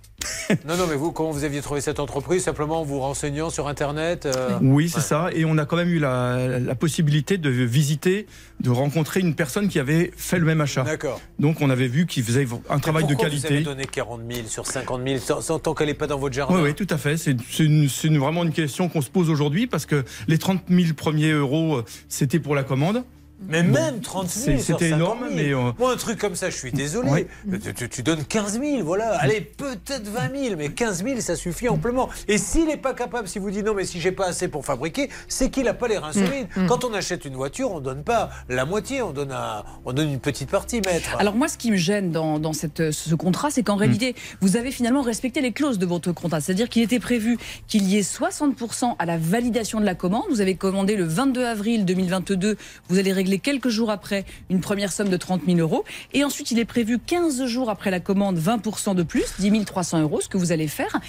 Non, 0.66 0.76
non, 0.76 0.86
mais 0.88 0.96
vous, 0.96 1.12
comment 1.12 1.30
vous 1.30 1.44
aviez 1.44 1.62
trouvé 1.62 1.80
cette 1.80 2.00
entreprise? 2.00 2.42
Simplement 2.44 2.80
en 2.80 2.84
vous 2.84 3.00
renseignant 3.00 3.50
sur 3.50 3.68
Internet 3.68 4.26
euh, 4.26 4.57
Oui, 4.62 4.88
c'est 4.88 5.00
ça. 5.00 5.28
Et 5.34 5.44
on 5.44 5.56
a 5.58 5.64
quand 5.66 5.76
même 5.76 5.88
eu 5.88 5.98
la, 5.98 6.58
la 6.58 6.74
possibilité 6.74 7.38
de 7.38 7.48
visiter, 7.50 8.26
de 8.60 8.70
rencontrer 8.70 9.20
une 9.20 9.34
personne 9.34 9.68
qui 9.68 9.78
avait 9.78 10.12
fait 10.16 10.38
le 10.38 10.44
même 10.44 10.60
achat. 10.60 10.82
D'accord. 10.82 11.20
Donc 11.38 11.60
on 11.60 11.70
avait 11.70 11.88
vu 11.88 12.06
qu'il 12.06 12.22
faisait 12.24 12.46
un 12.70 12.78
travail 12.78 13.04
de 13.04 13.08
Pourquoi 13.08 13.28
Vous 13.28 13.34
avez 13.36 13.42
qualité. 13.48 13.64
donné 13.64 13.84
40 13.86 14.20
000 14.30 14.46
sur 14.48 14.66
50 14.66 15.02
000 15.06 15.18
sans- 15.40 15.58
tant 15.58 15.74
qu'elle 15.74 15.88
n'est 15.88 15.94
pas 15.94 16.06
dans 16.06 16.18
votre 16.18 16.34
jardin 16.34 16.54
Oui, 16.56 16.60
oui, 16.64 16.74
tout 16.74 16.86
à 16.90 16.98
fait. 16.98 17.16
C'est 17.16 17.36
une- 17.58 17.88
une- 18.04 18.18
vraiment 18.18 18.44
une 18.44 18.52
question 18.52 18.88
qu'on 18.88 19.02
se 19.02 19.10
pose 19.10 19.30
aujourd'hui 19.30 19.66
parce 19.66 19.86
que 19.86 20.04
les 20.28 20.38
30 20.38 20.62
000 20.68 20.94
premiers 20.94 21.32
euros, 21.32 21.76
euh, 21.78 21.84
c'était 22.08 22.38
pour 22.40 22.54
la 22.54 22.64
commande. 22.64 23.04
Mais 23.46 23.62
même 23.62 24.00
30 24.00 24.28
000 24.28 24.56
c'est- 24.58 24.62
sur 24.64 24.78
C'était 24.78 24.90
50 24.90 24.98
énorme, 25.00 25.18
000. 25.28 25.34
mais 25.36 25.52
euh, 25.54 25.72
Moi, 25.78 25.92
un 25.92 25.96
truc 25.96 26.18
comme 26.18 26.34
ça, 26.34 26.50
je 26.50 26.56
suis 26.56 26.72
désolé. 26.72 27.26
Oui. 27.46 27.58
Tu, 27.90 28.02
donnes 28.02 28.24
15 28.24 28.60
000, 28.60 28.82
voilà. 28.82 29.12
Allez, 29.20 29.40
peut-être 29.40 30.08
20 30.08 30.36
000, 30.44 30.56
mais 30.58 30.70
15 30.70 31.04
000, 31.04 31.20
ça 31.20 31.36
suffit 31.36 31.68
amplement. 31.68 32.08
Et 32.26 32.36
s'il 32.38 32.66
n'est 32.66 32.76
pas 32.76 32.94
capable, 32.94 33.28
si 33.28 33.38
vous 33.38 33.50
dites 33.50 33.64
non, 33.64 33.74
mais 33.74 33.84
si 33.84 34.00
j'ai 34.00 34.10
pas 34.12 34.26
assez 34.26 34.48
pour 34.48 34.64
fabriquer, 34.64 35.08
c'est 35.28 35.50
qu'il 35.50 35.64
n'a 35.64 35.74
pas 35.74 35.86
les 35.88 35.98
reins 35.98 36.10
Mm, 36.10 36.12
solides. 36.26 36.48
Quand 36.66 36.84
on 36.84 36.92
achète 36.94 37.24
une 37.26 37.34
voiture, 37.36 37.70
on 37.72 37.80
donne 37.80 38.02
pas 38.02 38.30
la 38.48 38.64
moitié, 38.64 39.02
on 39.02 39.12
donne, 39.12 39.30
un- 39.32 39.62
on 39.84 39.92
donne 39.92 40.10
une 40.10 40.20
petite 40.20 40.50
partie, 40.50 40.80
maître. 40.80 41.10
Alors 41.18 41.34
moi, 41.36 41.46
ce 41.48 41.58
qui 41.58 41.70
me 41.70 41.76
gêne 41.76 42.10
dans, 42.10 42.38
dans 42.40 42.52
cette, 42.52 42.90
ce 42.90 43.14
contrat, 43.14 43.50
c'est 43.50 43.62
qu'en 43.62 43.76
réalité, 43.76 44.16
vous 44.40 44.56
avez 44.56 44.72
finalement 44.72 45.02
respecté 45.02 45.40
les 45.40 45.52
clauses 45.52 45.78
de 45.78 45.86
votre 45.86 46.12
contrat. 46.12 46.40
C'est-à-dire 46.40 46.68
qu'il 46.68 46.82
était 46.82 46.98
prévu 46.98 47.38
qu'il 47.68 47.84
y 47.84 47.98
ait 47.98 48.02
60% 48.02 48.96
à 48.98 49.06
la 49.06 49.16
validation 49.16 49.78
de 49.80 49.84
la 49.84 49.94
commande. 49.94 50.24
Vous 50.30 50.40
avez 50.40 50.56
commandé 50.56 50.96
le 50.96 51.04
22 51.04 51.44
avril 51.44 51.84
2022, 51.84 52.56
vous 52.88 52.98
allez 52.98 53.12
régler 53.12 53.27
régler 53.28 53.38
quelques 53.38 53.68
jours 53.68 53.90
après 53.90 54.24
une 54.48 54.60
première 54.60 54.92
somme 54.92 55.08
de 55.08 55.16
30 55.16 55.42
000 55.46 55.58
euros. 55.58 55.84
Et 56.14 56.24
ensuite, 56.24 56.50
il 56.50 56.58
est 56.58 56.64
prévu 56.64 56.98
15 56.98 57.44
jours 57.44 57.70
après 57.70 57.90
la 57.90 58.00
commande, 58.00 58.38
20% 58.38 58.94
de 58.94 59.02
plus, 59.02 59.34
10 59.38 59.64
300 59.64 60.00
euros, 60.00 60.20
ce 60.20 60.28
que 60.28 60.38
vous 60.38 60.52
allez 60.52 60.68
faire. 60.68 61.00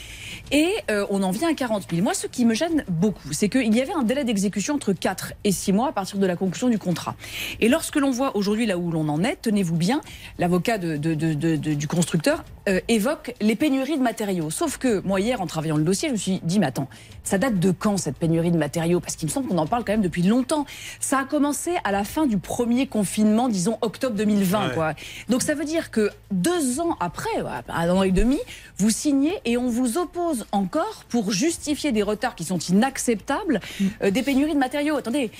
Et 0.51 0.69
euh, 0.91 1.05
on 1.09 1.23
en 1.23 1.31
vient 1.31 1.49
à 1.49 1.53
40 1.53 1.87
000. 1.89 2.03
Moi, 2.03 2.13
ce 2.13 2.27
qui 2.27 2.45
me 2.45 2.53
gêne 2.53 2.83
beaucoup, 2.89 3.31
c'est 3.31 3.49
qu'il 3.49 3.73
y 3.73 3.81
avait 3.81 3.93
un 3.93 4.03
délai 4.03 4.23
d'exécution 4.23 4.75
entre 4.75 4.93
4 4.93 5.33
et 5.43 5.51
6 5.51 5.71
mois 5.71 5.89
à 5.89 5.91
partir 5.91 6.17
de 6.17 6.25
la 6.25 6.35
conclusion 6.35 6.69
du 6.69 6.77
contrat. 6.77 7.15
Et 7.61 7.69
lorsque 7.69 7.95
l'on 7.95 8.11
voit 8.11 8.35
aujourd'hui 8.35 8.65
là 8.65 8.77
où 8.77 8.91
l'on 8.91 9.07
en 9.07 9.23
est, 9.23 9.37
tenez-vous 9.41 9.75
bien, 9.75 10.01
l'avocat 10.37 10.77
du 10.77 11.87
constructeur 11.87 12.43
euh, 12.67 12.79
évoque 12.87 13.33
les 13.41 13.55
pénuries 13.55 13.97
de 13.97 14.03
matériaux. 14.03 14.49
Sauf 14.49 14.77
que 14.77 15.01
moi, 15.01 15.19
hier, 15.19 15.41
en 15.41 15.47
travaillant 15.47 15.77
le 15.77 15.83
dossier, 15.83 16.09
je 16.09 16.13
me 16.13 16.17
suis 16.17 16.39
dit, 16.43 16.59
mais 16.59 16.67
attends, 16.67 16.89
ça 17.23 17.37
date 17.37 17.59
de 17.59 17.71
quand 17.71 17.97
cette 17.97 18.17
pénurie 18.17 18.51
de 18.51 18.57
matériaux? 18.57 18.99
Parce 18.99 19.15
qu'il 19.15 19.27
me 19.27 19.31
semble 19.31 19.47
qu'on 19.47 19.57
en 19.57 19.67
parle 19.67 19.83
quand 19.83 19.93
même 19.93 20.01
depuis 20.01 20.23
longtemps. 20.23 20.65
Ça 20.99 21.19
a 21.19 21.23
commencé 21.23 21.71
à 21.83 21.91
la 21.91 22.03
fin 22.09 22.25
du 22.25 22.37
premier 22.37 22.87
confinement, 22.87 23.47
disons 23.47 23.77
octobre 23.81 24.15
2020. 24.15 24.67
Ouais. 24.67 24.73
Quoi. 24.73 24.93
Donc 25.29 25.41
ça 25.41 25.53
veut 25.53 25.63
dire 25.63 25.91
que 25.91 26.09
deux 26.31 26.79
ans 26.79 26.97
après, 26.99 27.29
un 27.69 27.89
an 27.89 28.03
et 28.03 28.11
demi, 28.11 28.39
vous 28.77 28.89
signez 28.89 29.33
et 29.45 29.57
on 29.57 29.69
vous 29.69 29.97
oppose 29.97 30.45
encore 30.51 31.05
pour 31.09 31.31
justifier 31.31 31.91
des 31.91 32.03
retards 32.03 32.35
qui 32.35 32.43
sont 32.43 32.57
inacceptables, 32.59 33.59
euh, 34.01 34.11
des 34.11 34.23
pénuries 34.23 34.53
de 34.53 34.59
matériaux. 34.59 34.97
Attendez, 34.97 35.31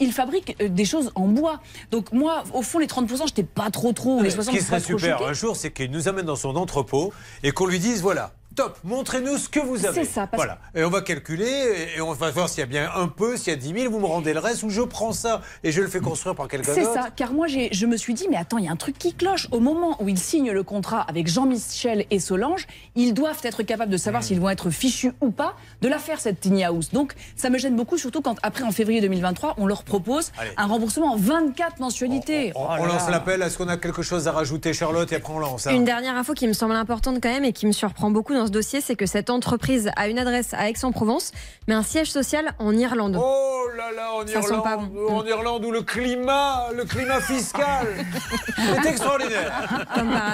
ils 0.00 0.12
fabriquent 0.12 0.56
euh, 0.60 0.68
des 0.68 0.84
choses 0.84 1.10
en 1.14 1.26
bois. 1.26 1.60
Donc 1.90 2.12
moi, 2.12 2.44
au 2.52 2.62
fond, 2.62 2.78
les 2.78 2.86
30%, 2.86 3.26
j'étais 3.28 3.42
pas 3.42 3.70
trop 3.70 3.92
trop, 3.92 4.22
les 4.22 4.30
Ce 4.30 4.36
60, 4.36 4.52
qui 4.52 4.58
je 4.60 4.64
suis 4.64 4.70
pas 4.70 4.80
serait 4.80 4.98
super 4.98 5.18
choquée. 5.18 5.30
un 5.30 5.32
jour, 5.32 5.56
c'est 5.56 5.70
qu'il 5.72 5.90
nous 5.90 6.08
amène 6.08 6.26
dans 6.26 6.36
son 6.36 6.54
entrepôt 6.56 7.12
et 7.42 7.50
qu'on 7.52 7.66
lui 7.66 7.78
dise 7.78 8.02
voilà. 8.02 8.32
Top, 8.60 8.76
montrez-nous 8.84 9.38
ce 9.38 9.48
que 9.48 9.58
vous 9.60 9.86
avez. 9.86 10.04
C'est 10.04 10.10
ça, 10.12 10.26
parce- 10.26 10.36
Voilà. 10.42 10.58
Et 10.74 10.84
on 10.84 10.90
va 10.90 11.00
calculer 11.00 11.88
et 11.96 12.00
on 12.02 12.12
va 12.12 12.30
voir 12.30 12.48
s'il 12.50 12.60
y 12.60 12.62
a 12.62 12.66
bien 12.66 12.90
un 12.94 13.08
peu, 13.08 13.38
s'il 13.38 13.48
y 13.52 13.56
a 13.56 13.58
10 13.58 13.72
000, 13.72 13.90
vous 13.90 14.00
me 14.00 14.04
rendez 14.06 14.34
le 14.34 14.38
reste 14.38 14.62
ou 14.64 14.68
je 14.68 14.82
prends 14.82 15.12
ça 15.12 15.40
et 15.64 15.72
je 15.72 15.80
le 15.80 15.88
fais 15.88 16.00
construire 16.00 16.34
par 16.34 16.46
quelqu'un 16.46 16.72
C'est 16.74 16.82
d'autre. 16.82 16.92
ça, 16.92 17.08
car 17.14 17.32
moi 17.32 17.46
je 17.46 17.86
me 17.86 17.96
suis 17.96 18.12
dit, 18.12 18.26
mais 18.30 18.36
attends, 18.36 18.58
il 18.58 18.66
y 18.66 18.68
a 18.68 18.70
un 18.70 18.76
truc 18.76 18.98
qui 18.98 19.14
cloche. 19.14 19.48
Au 19.50 19.60
moment 19.60 19.96
où 20.02 20.10
ils 20.10 20.18
signent 20.18 20.50
le 20.52 20.62
contrat 20.62 21.00
avec 21.08 21.26
Jean-Michel 21.26 22.04
et 22.10 22.18
Solange, 22.20 22.66
ils 22.96 23.14
doivent 23.14 23.40
être 23.44 23.62
capables 23.62 23.90
de 23.90 23.96
savoir 23.96 24.22
s'ils 24.22 24.40
vont 24.40 24.50
être 24.50 24.68
fichus 24.68 25.12
ou 25.22 25.30
pas 25.30 25.54
de 25.80 25.88
la 25.88 25.98
faire 25.98 26.20
cette 26.20 26.40
tiny 26.40 26.62
house. 26.64 26.90
Donc 26.90 27.14
ça 27.36 27.48
me 27.48 27.56
gêne 27.56 27.76
beaucoup, 27.76 27.96
surtout 27.96 28.20
quand 28.20 28.36
après 28.42 28.64
en 28.64 28.72
février 28.72 29.00
2023, 29.00 29.54
on 29.56 29.66
leur 29.66 29.84
propose 29.84 30.32
Allez. 30.38 30.50
un 30.58 30.66
remboursement 30.66 31.14
en 31.14 31.16
24 31.16 31.80
mensualités. 31.80 32.52
On, 32.54 32.66
Oh 32.80 32.84
lance 32.86 33.06
là. 33.06 33.12
l'appel. 33.12 33.40
Est-ce 33.40 33.56
qu'on 33.56 33.68
a 33.68 33.78
quelque 33.78 34.02
chose 34.02 34.28
à 34.28 34.32
rajouter, 34.32 34.74
Charlotte 34.74 35.10
Et 35.12 35.16
après 35.16 35.32
on 35.32 35.38
lance. 35.38 35.66
hein. 35.66 35.70
Une 35.74 35.84
dernière 35.84 36.16
info 36.16 36.34
qui 36.34 36.46
me 36.46 36.52
semble 36.52 36.74
importante 36.74 37.18
quand 37.22 37.30
même 37.32 37.44
et 37.44 37.52
qui 37.54 37.66
me 37.66 37.72
surprend 37.72 38.10
beaucoup 38.10 38.34
dans 38.34 38.49
ce 38.50 38.52
dossier, 38.52 38.80
c'est 38.80 38.96
que 38.96 39.06
cette 39.06 39.30
entreprise 39.30 39.90
a 39.94 40.08
une 40.08 40.18
adresse 40.18 40.54
à 40.54 40.68
Aix-en-Provence, 40.68 41.30
mais 41.68 41.74
un 41.74 41.84
siège 41.84 42.10
social 42.10 42.52
en 42.58 42.76
Irlande. 42.76 43.16
Oh 43.16 43.68
là 43.76 43.92
là, 43.92 44.12
en 44.12 44.26
Ça 44.26 44.42
sent 44.42 44.54
pas 44.64 44.72
Irlande, 44.72 44.90
bon. 44.92 45.18
en 45.18 45.24
Irlande 45.24 45.64
où 45.64 45.70
le 45.70 45.82
climat, 45.82 46.66
le 46.74 46.84
climat 46.84 47.20
fiscal 47.20 47.86
est 48.84 48.88
extraordinaire. 48.88 49.86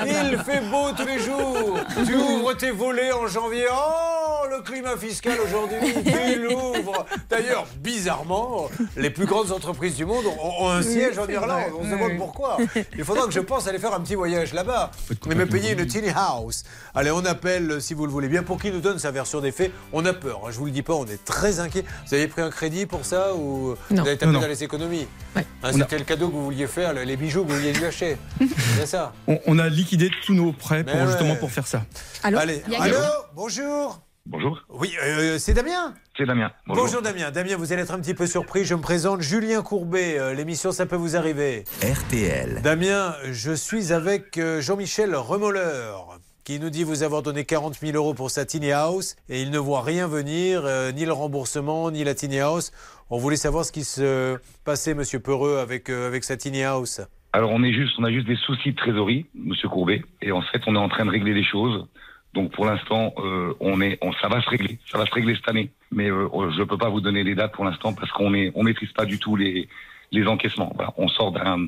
Il 0.06 0.38
fait 0.38 0.62
beau 0.70 0.92
tous 0.96 1.06
les 1.06 1.18
jours. 1.18 1.78
Tu 2.06 2.14
ouvres 2.14 2.54
tes 2.54 2.70
volets 2.70 3.12
en 3.12 3.26
janvier. 3.26 3.66
Oh, 3.70 4.46
le 4.48 4.62
climat 4.62 4.96
fiscal 4.96 5.36
aujourd'hui, 5.44 5.76
tu 6.04 6.40
l'ouvres. 6.40 7.04
D'ailleurs, 7.28 7.66
bizarrement, 7.80 8.68
les 8.96 9.10
plus 9.10 9.26
grandes 9.26 9.52
entreprises 9.52 9.96
du 9.96 10.06
monde 10.06 10.24
ont, 10.40 10.64
ont 10.64 10.70
un 10.70 10.80
siège 10.82 11.18
en 11.18 11.26
Irlande. 11.28 11.72
On 11.78 11.84
se 11.84 11.90
demande 11.90 12.16
pourquoi. 12.16 12.56
Il 12.96 13.04
faudra 13.04 13.26
que 13.26 13.32
je 13.32 13.40
pense 13.40 13.66
aller 13.66 13.78
faire 13.78 13.92
un 13.92 14.00
petit 14.00 14.14
voyage 14.14 14.54
là-bas. 14.54 14.90
Mais 15.26 15.34
me 15.34 15.46
payer 15.46 15.72
une 15.72 15.86
tiny 15.86 16.08
house. 16.08 16.64
Allez, 16.94 17.10
on 17.10 17.24
appelle, 17.26 17.72
euh, 17.72 17.80
si 17.80 17.92
vous 17.92 18.05
le 18.06 18.12
voulez 18.12 18.28
bien, 18.28 18.42
pour 18.42 18.58
qu'il 18.60 18.72
nous 18.72 18.80
donne 18.80 18.98
sa 18.98 19.10
version 19.10 19.40
des 19.40 19.52
faits. 19.52 19.70
On 19.92 20.04
a 20.06 20.12
peur, 20.14 20.40
hein, 20.46 20.48
je 20.50 20.58
vous 20.58 20.64
le 20.66 20.70
dis 20.70 20.82
pas, 20.82 20.94
on 20.94 21.04
est 21.04 21.22
très 21.24 21.60
inquiet. 21.60 21.84
Vous 22.08 22.14
avez 22.14 22.28
pris 22.28 22.40
un 22.42 22.50
crédit 22.50 22.86
pour 22.86 23.04
ça 23.04 23.34
ou 23.34 23.74
Non. 23.90 24.02
vous 24.02 24.08
avez 24.08 24.16
tapé 24.16 24.26
Non, 24.26 24.32
non. 24.32 24.40
dans 24.40 24.48
les 24.48 24.64
économies? 24.64 25.06
Hein, 25.36 25.42
On 25.62 25.68
a- 25.68 25.72
C'était 25.72 25.98
le 25.98 26.04
cadeau 26.04 26.28
que 26.28 26.32
vous 26.34 26.44
vouliez 26.44 26.66
faire, 26.66 26.94
le- 26.94 27.02
les 27.02 27.16
bijoux 27.16 27.44
que 27.44 27.50
vous 27.50 27.56
vouliez 27.56 27.72
lui 27.72 27.84
acheter. 27.84 28.16
C'est 28.78 28.86
ça 28.86 29.12
On, 29.26 29.38
on 29.46 29.58
a 29.58 29.68
liquidé 29.68 30.10
tous 30.24 30.34
nos 30.34 30.52
prêts 30.52 30.84
pour 30.84 31.06
justement 31.06 31.32
ouais. 31.32 31.38
pour 31.38 31.50
faire 31.50 31.66
ça. 31.66 31.82
Allez, 32.22 32.36
allô, 32.38 32.62
quelqu'un? 32.84 33.00
Bonjour. 33.34 34.00
Bonjour. 34.28 34.58
Oui, 34.70 34.92
euh, 35.04 35.38
c'est 35.38 35.54
Damien? 35.54 35.94
C'est 36.18 36.26
Damien. 36.26 36.50
Bonjour. 36.66 37.00
Damien. 37.00 37.30
Damien, 37.30 37.56
vous 37.56 37.72
allez 37.72 37.82
être 37.82 37.92
un 37.94 38.00
petit 38.00 38.12
peu 38.14 38.26
surpris. 38.26 38.64
Je 38.64 38.74
me 38.74 38.80
présente 38.80 39.20
Julien 39.20 39.62
Courbet. 39.62 40.18
Euh, 40.18 40.34
L'émission, 40.34 40.72
ça 40.72 40.84
peut 40.84 40.96
vous 40.96 41.14
arriver. 41.14 41.62
RTL. 41.80 42.60
Damien, 42.60 43.14
je 43.30 43.52
suis 43.52 43.92
avec 43.92 44.36
euh, 44.38 44.60
Jean-Michel 44.60 45.14
Remolleur 45.14 46.15
qui 46.46 46.60
nous 46.60 46.70
dit 46.70 46.84
vous 46.84 47.02
avoir 47.02 47.24
donné 47.24 47.44
40 47.44 47.74
000 47.74 47.96
euros 47.96 48.14
pour 48.14 48.30
sa 48.30 48.44
tiny 48.44 48.70
house 48.70 49.16
et 49.28 49.42
il 49.42 49.50
ne 49.50 49.58
voit 49.58 49.82
rien 49.82 50.06
venir, 50.06 50.62
euh, 50.64 50.92
ni 50.92 51.04
le 51.04 51.12
remboursement, 51.12 51.90
ni 51.90 52.04
la 52.04 52.14
tiny 52.14 52.38
house. 52.38 52.70
On 53.10 53.18
voulait 53.18 53.34
savoir 53.34 53.64
ce 53.64 53.72
qui 53.72 53.82
se 53.82 54.38
passait, 54.64 54.94
monsieur 54.94 55.18
Peureux, 55.18 55.56
avec, 55.56 55.90
euh, 55.90 56.06
avec 56.06 56.22
sa 56.22 56.36
tiny 56.36 56.62
house. 56.62 57.00
Alors 57.32 57.50
on 57.50 57.64
est 57.64 57.72
juste, 57.72 57.94
on 57.98 58.04
a 58.04 58.12
juste 58.12 58.28
des 58.28 58.36
soucis 58.36 58.70
de 58.70 58.76
trésorerie, 58.76 59.26
Monsieur 59.34 59.68
Courbet, 59.68 60.04
et 60.22 60.30
en 60.30 60.40
fait 60.40 60.62
on 60.68 60.76
est 60.76 60.78
en 60.78 60.88
train 60.88 61.04
de 61.04 61.10
régler 61.10 61.34
les 61.34 61.42
choses. 61.42 61.84
Donc 62.32 62.52
pour 62.52 62.64
l'instant, 62.64 63.12
euh, 63.18 63.52
on 63.58 63.80
est, 63.80 63.98
on, 64.00 64.12
ça 64.12 64.28
va 64.28 64.40
se 64.40 64.48
régler, 64.48 64.78
ça 64.88 64.98
va 64.98 65.06
se 65.06 65.12
régler 65.12 65.34
cette 65.34 65.48
année. 65.48 65.72
Mais 65.90 66.08
euh, 66.12 66.28
je 66.56 66.62
peux 66.62 66.78
pas 66.78 66.90
vous 66.90 67.00
donner 67.00 67.24
les 67.24 67.34
dates 67.34 67.54
pour 67.54 67.64
l'instant 67.64 67.92
parce 67.92 68.12
qu'on 68.12 68.34
est, 68.34 68.52
on 68.54 68.62
maîtrise 68.62 68.92
pas 68.92 69.04
du 69.04 69.18
tout 69.18 69.34
les, 69.34 69.68
les 70.12 70.28
encaissements. 70.28 70.76
On 70.96 71.08
sort 71.08 71.32
d'un, 71.32 71.66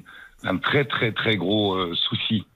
très 0.63 0.85
très 0.85 1.11
très 1.11 1.37
gros 1.37 1.77
souci. 1.97 2.47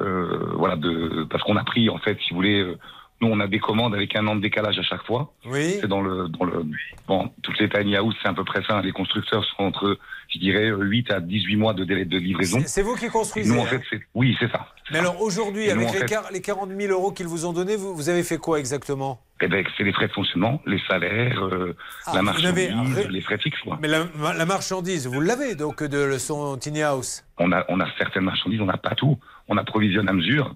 Euh, 0.00 0.52
voilà, 0.56 0.76
de, 0.76 1.24
parce 1.30 1.42
qu'on 1.42 1.56
a 1.56 1.64
pris 1.64 1.90
en 1.90 1.98
fait, 1.98 2.16
si 2.20 2.30
vous 2.30 2.36
voulez, 2.36 2.60
euh, 2.60 2.78
nous 3.20 3.28
on 3.28 3.40
a 3.40 3.48
des 3.48 3.58
commandes 3.58 3.94
avec 3.96 4.14
un 4.14 4.24
an 4.28 4.36
de 4.36 4.40
décalage 4.40 4.78
à 4.78 4.82
chaque 4.82 5.02
fois. 5.04 5.32
Oui. 5.44 5.76
C'est 5.80 5.88
dans 5.88 6.00
le, 6.00 6.28
dans 6.28 6.44
le, 6.44 6.64
bon, 7.08 7.32
toutes 7.42 7.58
les 7.58 7.68
tiny 7.68 7.96
house, 7.96 8.14
c'est 8.22 8.28
à 8.28 8.32
peu 8.32 8.44
près 8.44 8.62
ça. 8.62 8.80
Les 8.80 8.92
constructeurs 8.92 9.44
sont 9.44 9.64
entre, 9.64 9.98
je 10.28 10.38
dirais, 10.38 10.68
8 10.70 11.10
à 11.10 11.18
18 11.20 11.56
mois 11.56 11.74
de 11.74 11.82
délai 11.84 12.04
de 12.04 12.16
livraison. 12.16 12.60
C'est- 12.64 12.82
vous 12.82 12.94
qui 12.94 13.08
construisez, 13.08 13.52
Nous, 13.52 13.58
en 13.60 13.64
hein 13.64 13.66
fait, 13.66 13.82
c'est, 13.90 14.00
oui, 14.14 14.36
c'est 14.38 14.50
ça. 14.52 14.68
Mais 14.92 14.98
alors 15.00 15.20
aujourd'hui, 15.20 15.64
nous, 15.66 15.72
avec 15.88 15.92
les, 16.00 16.06
fait- 16.06 16.32
les 16.32 16.40
40 16.40 16.70
000 16.70 16.92
euros 16.92 17.10
qu'ils 17.10 17.26
vous 17.26 17.44
ont 17.44 17.52
donnés, 17.52 17.74
vous, 17.74 17.92
vous 17.94 18.08
avez 18.08 18.22
fait 18.22 18.38
quoi 18.38 18.60
exactement? 18.60 19.20
Eh 19.40 19.46
ben, 19.48 19.64
c'est 19.76 19.84
les 19.84 19.92
frais 19.92 20.06
de 20.08 20.12
fonctionnement, 20.12 20.60
les 20.66 20.80
salaires, 20.88 21.44
euh, 21.44 21.76
Ah, 22.06 22.12
la 22.14 22.22
marchandise, 22.22 22.70
n'avez- 22.72 23.08
les 23.08 23.20
frais 23.20 23.38
fixes. 23.38 23.60
quoi. 23.62 23.78
Mais 23.80 23.86
la, 23.88 24.06
la 24.36 24.46
marchandise, 24.46 25.06
vous 25.08 25.20
l'avez 25.20 25.54
donc 25.56 25.82
de 25.82 26.18
son 26.18 26.56
tiny 26.56 26.82
house? 26.82 27.24
On 27.38 27.50
a, 27.52 27.64
on 27.68 27.78
a 27.80 27.86
certaines 27.98 28.24
marchandises, 28.24 28.60
on 28.60 28.66
n'a 28.66 28.76
pas 28.78 28.94
tout. 28.96 29.16
On 29.48 29.56
approvisionne 29.56 30.08
à 30.08 30.12
mesure. 30.12 30.54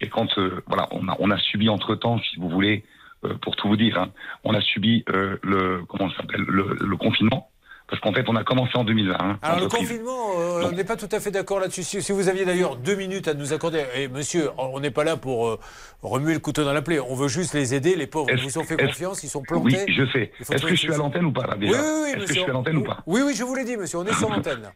Et 0.00 0.08
quand, 0.08 0.28
euh, 0.38 0.62
voilà, 0.66 0.88
on 0.90 1.08
a, 1.08 1.16
on 1.20 1.30
a 1.30 1.38
subi 1.38 1.68
entre 1.68 1.94
temps, 1.94 2.18
si 2.20 2.36
vous 2.38 2.48
voulez, 2.50 2.84
euh, 3.24 3.34
pour 3.40 3.56
tout 3.56 3.66
vous 3.68 3.76
dire, 3.76 3.98
hein, 3.98 4.10
on 4.44 4.52
a 4.54 4.60
subi 4.60 5.04
euh, 5.08 5.38
le, 5.42 5.80
comment 5.88 6.10
s'appelle, 6.10 6.42
le, 6.46 6.76
le 6.78 6.96
confinement. 6.96 7.50
Parce 7.88 8.02
qu'en 8.02 8.12
fait, 8.12 8.28
on 8.28 8.34
a 8.34 8.42
commencé 8.42 8.76
en 8.76 8.82
2020. 8.82 9.14
hein, 9.18 9.38
Alors 9.42 9.60
le 9.60 9.68
confinement, 9.68 10.32
on 10.64 10.72
n'est 10.72 10.82
pas 10.82 10.96
tout 10.96 11.08
à 11.12 11.20
fait 11.20 11.30
d'accord 11.30 11.60
là-dessus. 11.60 11.84
Si, 11.84 12.02
si 12.02 12.10
vous 12.10 12.28
aviez 12.28 12.44
d'ailleurs 12.44 12.74
deux 12.74 12.96
minutes 12.96 13.28
à 13.28 13.34
nous 13.34 13.52
accorder, 13.52 13.84
et 13.94 14.08
monsieur, 14.08 14.50
on 14.58 14.80
n'est 14.80 14.90
pas 14.90 15.04
là 15.04 15.16
pour 15.16 15.60
remuer 16.02 16.34
le 16.34 16.40
couteau 16.40 16.64
dans 16.64 16.72
la 16.72 16.82
plaie, 16.82 16.98
on 16.98 17.14
veut 17.14 17.28
juste 17.28 17.54
les 17.54 17.74
aider, 17.74 17.94
les 17.94 18.08
pauvres, 18.08 18.28
ils 18.32 18.42
vous 18.42 18.58
ont 18.58 18.64
fait 18.64 18.76
confiance, 18.76 19.22
ils 19.22 19.28
sont 19.28 19.38
Oui, 19.50 19.72
plantés. 19.72 19.92
je 19.92 20.04
sais. 20.10 20.32
Est-ce 20.40 20.62
que 20.64 20.70
je 20.70 20.74
suis 20.74 20.92
à 20.92 20.96
l'antenne 20.96 21.26
ou 21.26 21.32
pas, 21.32 21.46
là, 21.46 21.54
Oui, 21.54 21.68
déjà 21.68 21.80
oui, 21.80 21.88
oui, 22.02 22.10
Est-ce 22.10 22.26
que 22.26 22.34
je 22.34 22.40
suis 22.40 22.50
à 22.50 22.52
l'antenne 22.52 22.76
ou 22.78 22.82
pas 22.84 22.98
Oui, 23.06 23.20
oui, 23.24 23.34
je 23.36 23.44
vous 23.44 23.54
l'ai 23.54 23.64
dit, 23.64 23.76
monsieur, 23.76 23.98
on 23.98 24.04
est 24.04 24.12
sur 24.14 24.28
l'antenne. 24.34 24.68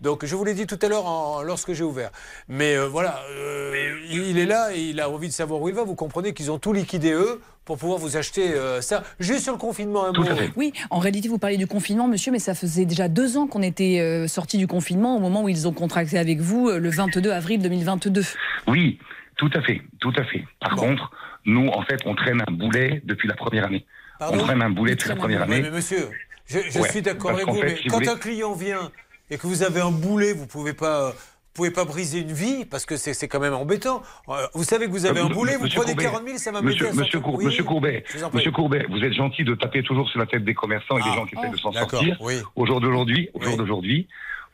Donc 0.00 0.24
je 0.24 0.36
vous 0.36 0.44
l'ai 0.44 0.54
dit 0.54 0.66
tout 0.66 0.78
à 0.80 0.88
l'heure 0.88 1.42
lorsque 1.44 1.72
j'ai 1.72 1.82
ouvert. 1.84 2.10
Mais 2.48 2.76
euh, 2.76 2.86
voilà, 2.86 3.20
euh, 3.30 3.94
il 4.10 4.38
est 4.38 4.46
là 4.46 4.72
et 4.74 4.80
il 4.80 5.00
a 5.00 5.10
envie 5.10 5.28
de 5.28 5.32
savoir 5.32 5.60
où 5.60 5.68
il 5.68 5.74
va. 5.74 5.82
Vous 5.82 5.96
comprenez 5.96 6.32
qu'ils 6.34 6.50
ont 6.52 6.58
tout 6.58 6.72
liquidé 6.72 7.12
eux 7.12 7.40
pour 7.64 7.78
pouvoir 7.78 7.98
vous 7.98 8.16
acheter 8.16 8.54
euh, 8.54 8.80
ça. 8.80 9.02
Juste 9.18 9.42
sur 9.42 9.52
le 9.52 9.58
confinement, 9.58 10.04
un 10.06 10.12
mot. 10.12 10.24
Oui, 10.56 10.72
en 10.90 10.98
réalité, 11.00 11.28
vous 11.28 11.38
parlez 11.38 11.56
du 11.56 11.66
confinement, 11.66 12.06
monsieur, 12.06 12.30
mais 12.32 12.38
ça 12.38 12.54
faisait 12.54 12.84
déjà 12.84 13.08
deux 13.08 13.36
ans 13.36 13.46
qu'on 13.48 13.62
était 13.62 13.98
euh, 14.00 14.28
sortis 14.28 14.56
du 14.58 14.66
confinement 14.68 15.16
au 15.16 15.20
moment 15.20 15.42
où 15.42 15.48
ils 15.48 15.66
ont 15.66 15.72
contracté 15.72 16.16
avec 16.18 16.38
vous 16.40 16.68
euh, 16.68 16.78
le 16.78 16.90
22 16.90 17.30
avril 17.32 17.60
2022. 17.60 18.22
Oui, 18.68 18.98
tout 19.36 19.50
à 19.54 19.60
fait, 19.62 19.82
tout 20.00 20.12
à 20.16 20.24
fait. 20.24 20.44
Par 20.60 20.76
contre, 20.76 21.10
nous, 21.44 21.68
en 21.68 21.82
fait, 21.82 21.98
on 22.06 22.14
traîne 22.14 22.40
un 22.46 22.52
boulet 22.52 23.02
depuis 23.04 23.26
la 23.28 23.34
première 23.34 23.64
année. 23.66 23.84
Pardon? 24.20 24.38
on 24.40 24.44
traîne 24.44 24.62
un 24.62 24.70
boulet 24.70 24.92
depuis 24.94 25.08
la 25.08 25.16
première 25.16 25.42
année. 25.42 25.60
mais 25.62 25.70
monsieur, 25.70 26.08
je, 26.46 26.58
je 26.70 26.78
Ouais, 26.78 26.88
suis 26.90 27.02
d'accord 27.02 27.32
avec 27.32 27.46
vous, 27.48 27.54
fait, 27.60 27.66
mais 27.66 27.76
si 27.76 27.82
vous 27.84 27.90
quand 27.90 27.96
voulez- 27.98 28.08
un 28.08 28.16
client 28.16 28.52
vient 28.54 28.90
et 29.30 29.38
que 29.38 29.46
vous 29.46 29.62
avez 29.62 29.80
un 29.80 29.90
boulet, 29.90 30.32
vous 30.32 30.46
pouvez 30.46 30.72
pas. 30.74 31.10
vous 31.10 31.64
pouvez 31.64 31.70
pas 31.72 31.84
briser 31.84 32.20
une 32.20 32.32
vie 32.32 32.64
parce 32.64 32.86
que 32.86 32.96
c'est 32.96 33.14
c'est 33.14 33.26
quand 33.28 33.40
même 33.40 33.54
embêtant. 33.54 34.02
Euh, 34.28 34.46
Vous 34.54 34.62
savez 34.64 34.86
que 34.86 34.92
vous 34.92 35.06
avez 35.06 35.20
un 35.20 35.26
Euh, 35.30 35.34
boulet, 35.34 35.56
vous 35.56 35.64
Monsieur 35.64 35.80
prenez 35.80 35.94
Courbet, 35.94 36.04
40 36.10 36.24
000, 36.26 36.38
ça 36.38 36.52
m'a 36.52 36.62
Monsieur, 36.62 36.92
monsieur, 36.92 37.20
Cour- 37.20 37.42
monsieur 37.42 37.64
Courbet, 37.64 38.04
monsieur 38.32 38.52
Courbet, 38.52 38.86
vous 38.88 38.98
êtes 39.02 39.12
gentil 39.12 39.42
de 39.44 39.54
taper 39.56 39.82
toujours 39.82 40.08
sur 40.08 40.20
la 40.20 40.26
tête 40.26 40.44
des 40.44 40.54
commerçants 40.54 40.96
et 40.98 41.02
des 41.02 41.08
Ah, 41.12 41.16
gens 41.16 41.26
qui 41.26 41.34
essaient 41.36 41.50
de 41.50 41.56
s'en 41.56 41.72
sortir. 41.72 42.16
oui. 42.20 42.34
Au 42.54 42.64
jour 42.66 42.80
d'aujourd'hui, 42.80 43.28
au 43.34 43.40
jour 43.42 43.56
d'aujourd'hui, 43.56 44.06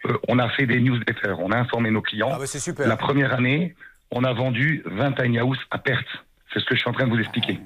euh, 0.07 0.17
on 0.29 0.39
a 0.39 0.49
fait 0.51 0.67
des 0.67 0.81
newsletters, 0.81 1.35
on 1.39 1.51
a 1.53 1.59
informé 1.59 1.91
nos 1.91 2.01
clients. 2.03 2.31
Ah 2.33 2.39
bah 2.39 2.47
c'est 2.47 2.59
super. 2.61 2.87
La 2.89 2.97
première 2.97 3.35
année, 3.35 3.75
on 4.11 4.25
a 4.25 4.33
vendu 4.33 4.83
20 4.87 5.13
tiny 5.13 5.39
house 5.39 5.59
à 5.71 5.79
perte. 5.79 6.07
C'est 6.55 6.61
ce 6.61 6.65
que 6.67 6.75
je 6.77 6.81
suis 6.81 6.89
en 6.89 6.93
train 6.93 7.07
de 7.07 7.11
vous 7.11 7.19
expliquer. 7.19 7.59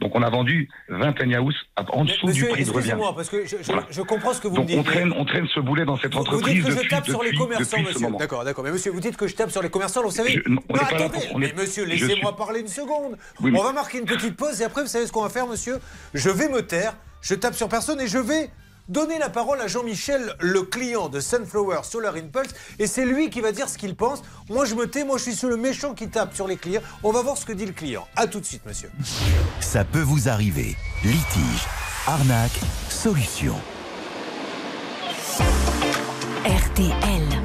Donc 0.00 0.14
on 0.16 0.22
a 0.22 0.28
vendu 0.28 0.68
20 0.88 1.12
tiny 1.12 1.36
house 1.36 1.54
à- 1.76 1.84
en 1.94 2.04
dessous 2.04 2.26
Monsieur, 2.26 2.46
du 2.46 2.50
prix 2.50 2.64
de 2.64 2.70
revient. 2.70 2.78
excusez-moi, 2.88 3.14
parce 3.14 3.28
que 3.30 3.46
je, 3.46 3.56
je- 3.58 3.62
Voilà. 3.66 3.86
je 3.88 4.02
comprends 4.02 4.34
ce 4.34 4.40
que 4.40 4.48
vous 4.48 4.56
Donc 4.56 4.64
me 4.64 4.68
dites. 4.70 4.78
on 4.80 4.82
traîne, 4.82 5.12
on 5.16 5.24
traîne 5.24 5.46
ce 5.54 5.60
boulet 5.60 5.84
dans 5.84 5.96
cette 5.96 6.12
Vous- 6.12 6.18
Vous 6.20 6.26
entreprise 6.26 6.54
dites 6.56 6.64
que 6.64 6.70
je 6.72 6.76
depuis, 6.76 6.88
tape 6.88 7.04
sur 7.06 7.22
les 7.22 7.32
commerçants, 7.32 7.80
monsieur. 7.80 8.08
D'accord, 8.18 8.44
d'accord. 8.44 8.64
Mais 8.64 8.72
monsieur, 8.72 8.90
vous 8.90 9.00
dites 9.00 9.16
que 9.16 9.28
je 9.28 9.34
tape 9.36 9.50
sur 9.52 9.62
les 9.62 9.70
commerçants, 9.70 10.02
vous 10.02 10.10
savez. 10.10 10.32
Je- 10.32 10.40
on 10.46 10.50
n'est 10.50 10.60
pas 10.66 10.74
là 10.76 10.82
attendez, 11.06 11.08
pour- 11.10 11.36
on 11.36 11.40
est- 11.42 11.54
mais 11.56 11.62
monsieur, 11.62 11.84
laissez-moi 11.84 12.16
suis- 12.30 12.36
parler 12.36 12.60
une 12.60 12.68
seconde. 12.68 13.16
Oui, 13.40 13.52
mais- 13.52 13.60
On 13.60 13.62
va 13.64 13.72
marquer 13.72 13.98
une 13.98 14.06
petite 14.06 14.36
pause 14.36 14.60
et 14.60 14.64
après, 14.64 14.82
vous 14.82 14.88
savez 14.88 15.06
ce 15.06 15.12
qu'on 15.12 15.22
va 15.22 15.28
faire, 15.30 15.46
monsieur? 15.46 15.78
Je 16.12 16.28
vais 16.30 16.48
me 16.48 16.62
taire, 16.62 16.94
je 17.20 17.34
tape 17.36 17.54
sur 17.54 17.68
personne 17.68 18.00
et 18.00 18.08
je 18.08 18.18
vais 18.18 18.50
donner 18.92 19.18
la 19.18 19.30
parole 19.30 19.60
à 19.60 19.66
Jean-Michel, 19.66 20.36
le 20.38 20.62
client 20.62 21.08
de 21.08 21.18
Sunflower 21.18 21.80
Solar 21.82 22.14
Impulse, 22.14 22.50
et 22.78 22.86
c'est 22.86 23.06
lui 23.06 23.30
qui 23.30 23.40
va 23.40 23.50
dire 23.50 23.68
ce 23.68 23.78
qu'il 23.78 23.96
pense. 23.96 24.22
Moi, 24.48 24.66
je 24.66 24.74
me 24.74 24.86
tais, 24.86 25.04
moi, 25.04 25.16
je 25.16 25.22
suis 25.22 25.34
sur 25.34 25.48
le 25.48 25.56
méchant 25.56 25.94
qui 25.94 26.08
tape 26.08 26.34
sur 26.34 26.46
les 26.46 26.56
clients. 26.56 26.82
On 27.02 27.10
va 27.10 27.22
voir 27.22 27.36
ce 27.36 27.46
que 27.46 27.52
dit 27.52 27.66
le 27.66 27.72
client. 27.72 28.06
À 28.14 28.26
tout 28.26 28.40
de 28.40 28.44
suite, 28.44 28.64
monsieur. 28.66 28.90
Ça 29.60 29.84
peut 29.84 30.02
vous 30.02 30.28
arriver. 30.28 30.76
Litige, 31.02 31.66
arnaque, 32.06 32.60
solution. 32.90 33.56
RTL. 36.44 37.41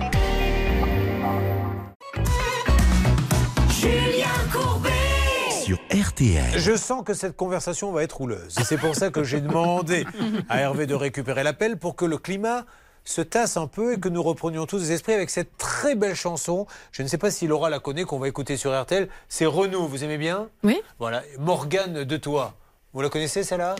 Sur 5.67 5.79
RTL. 5.91 6.57
Je 6.57 6.77
sens 6.77 7.03
que 7.03 7.13
cette 7.13 7.35
conversation 7.35 7.91
va 7.91 8.01
être 8.01 8.15
rouleuse. 8.15 8.55
Et 8.57 8.63
c'est 8.63 8.77
pour 8.77 8.95
ça 8.95 9.09
que 9.09 9.25
j'ai 9.25 9.41
demandé 9.41 10.05
à 10.47 10.61
Hervé 10.61 10.85
de 10.85 10.95
récupérer 10.95 11.43
l'appel 11.43 11.75
pour 11.75 11.97
que 11.97 12.05
le 12.05 12.17
climat 12.17 12.63
se 13.03 13.19
tasse 13.19 13.57
un 13.57 13.67
peu 13.67 13.95
et 13.95 13.99
que 13.99 14.07
nous 14.07 14.23
reprenions 14.23 14.65
tous 14.65 14.79
des 14.79 14.93
esprits 14.93 15.11
avec 15.11 15.29
cette 15.29 15.57
très 15.57 15.95
belle 15.95 16.15
chanson. 16.15 16.67
Je 16.93 17.03
ne 17.03 17.09
sais 17.09 17.17
pas 17.17 17.31
si 17.31 17.47
Laura 17.47 17.69
la 17.69 17.79
connaît, 17.79 18.05
qu'on 18.05 18.17
va 18.17 18.29
écouter 18.29 18.55
sur 18.55 18.81
RTL. 18.81 19.09
C'est 19.27 19.45
Renaud, 19.45 19.87
vous 19.87 20.05
aimez 20.05 20.17
bien? 20.17 20.47
Oui. 20.63 20.79
Voilà. 20.99 21.21
Morgane 21.37 22.05
de 22.05 22.15
toi. 22.15 22.53
Vous 22.93 23.01
la 23.01 23.09
connaissez 23.09 23.43
celle-là? 23.43 23.75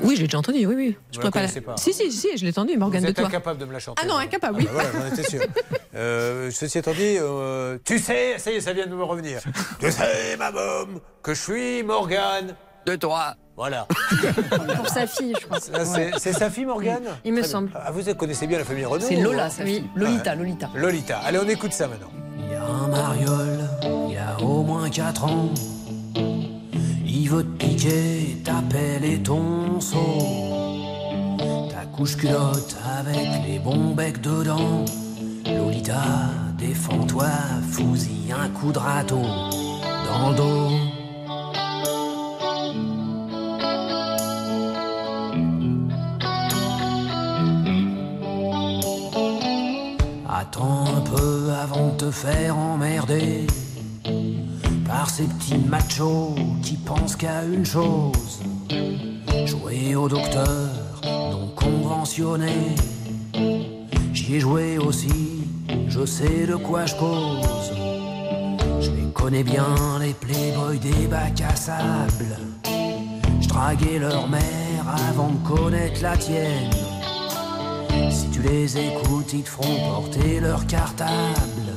Oui, 0.00 0.16
j'ai 0.16 0.24
déjà 0.24 0.38
entendu, 0.38 0.64
oui, 0.66 0.74
oui. 0.74 0.96
Vous 1.12 1.20
pourrais 1.20 1.24
la 1.26 1.30
connaissez 1.32 1.60
pas 1.60 1.76
Si, 1.76 1.92
si, 1.92 2.10
si, 2.10 2.36
je 2.36 2.44
l'ai 2.44 2.50
entendu, 2.50 2.76
Morgane 2.76 3.00
Vous 3.00 3.06
de 3.06 3.10
êtes 3.10 3.16
toi. 3.16 3.26
incapable 3.26 3.58
de 3.60 3.64
me 3.66 3.72
la 3.72 3.78
chanter. 3.78 4.02
Ah 4.02 4.08
non, 4.08 4.16
incapable, 4.16 4.58
oui. 4.58 4.66
Ah 4.70 4.74
bah 4.74 4.82
voilà, 4.92 5.08
j'en 5.08 5.14
étais 5.14 5.28
sûr. 5.28 5.40
Euh, 5.94 6.50
ceci 6.50 6.78
étant 6.78 6.92
dit, 6.92 7.18
euh, 7.20 7.76
tu 7.84 7.98
sais, 7.98 8.38
ça 8.38 8.50
y 8.50 8.54
est, 8.54 8.60
ça 8.62 8.72
vient 8.72 8.86
de 8.86 8.94
me 8.94 9.04
revenir. 9.04 9.40
tu 9.78 9.90
sais, 9.90 10.38
ma 10.38 10.50
môme, 10.50 11.00
que 11.22 11.34
je 11.34 11.40
suis 11.42 11.82
Morgane. 11.82 12.54
De 12.86 12.96
toi. 12.96 13.34
Voilà. 13.56 13.86
Pour 14.76 14.88
sa 14.88 15.06
fille, 15.06 15.34
je 15.38 15.46
crois. 15.46 15.58
C'est- 15.60 16.32
sa 16.32 16.48
fille, 16.50 16.64
Morgane 16.64 17.04
Il 17.26 17.34
me 17.34 17.42
semble. 17.42 17.70
Ah, 17.74 17.90
vous 17.92 18.02
connaissez 18.14 18.46
bien 18.46 18.56
la 18.58 18.64
famille 18.64 18.86
Renaud 18.86 19.04
C'est 19.06 19.16
Lola, 19.16 19.44
hein 19.44 19.50
sa 19.50 19.66
fille. 19.66 19.84
Lolita, 19.94 20.34
Lolita. 20.34 20.70
Lolita. 20.74 21.18
Allez, 21.18 21.38
on 21.38 21.48
écoute 21.48 21.74
ça 21.74 21.86
maintenant. 21.88 22.10
Un 22.40 22.88
mariole, 22.88 23.68
il 24.10 24.16
a 24.16 24.42
au 24.42 24.62
moins 24.62 24.88
4 24.88 25.24
ans. 25.24 25.50
Il 27.14 27.28
veut 27.28 27.44
te 27.44 27.64
piquer 27.64 28.38
ta 28.42 28.62
pelle 28.70 29.04
et 29.04 29.18
ton 29.18 29.78
seau. 29.80 31.36
Ta 31.68 31.84
couche 31.84 32.16
culotte 32.16 32.74
avec 32.98 33.46
les 33.46 33.58
bons 33.58 33.94
becs 33.94 34.22
dedans. 34.22 34.86
Lolita, 35.44 36.02
défends-toi, 36.56 37.28
fous-y 37.70 38.32
un 38.32 38.48
coup 38.48 38.72
de 38.72 38.78
râteau 38.78 39.20
dans 39.20 40.30
le 40.30 40.36
dos. 40.36 40.70
Attends 50.26 50.84
un 50.96 51.00
peu 51.02 51.50
avant 51.62 51.88
de 51.88 52.06
te 52.06 52.10
faire 52.10 52.56
emmerder 52.56 53.46
ces 55.14 55.24
petits 55.24 55.58
machos 55.58 56.34
qui 56.62 56.74
pensent 56.76 57.16
qu'à 57.16 57.44
une 57.44 57.66
chose 57.66 58.40
jouer 59.44 59.94
au 59.94 60.08
docteur 60.08 60.70
non 61.04 61.48
conventionné. 61.54 62.74
J'y 64.14 64.36
ai 64.36 64.40
joué 64.40 64.78
aussi, 64.78 65.44
je 65.86 66.06
sais 66.06 66.46
de 66.46 66.56
quoi 66.56 66.86
je 66.86 66.94
cause. 66.94 67.72
Je 68.80 68.90
les 68.90 69.12
connais 69.12 69.42
bien, 69.42 69.76
les 70.00 70.14
playboys 70.14 70.78
des 70.78 71.06
bacs 71.08 71.42
à 71.42 71.56
sable. 71.56 72.38
Je 73.38 73.48
draguais 73.48 73.98
leur 73.98 74.26
mère 74.28 74.84
avant 75.10 75.28
de 75.28 75.46
connaître 75.46 76.02
la 76.02 76.16
tienne. 76.16 76.70
Si 78.10 78.30
tu 78.30 78.40
les 78.40 78.78
écoutes, 78.78 79.30
ils 79.34 79.42
te 79.42 79.50
feront 79.50 79.76
porter 79.90 80.40
leur 80.40 80.66
cartable. 80.66 81.68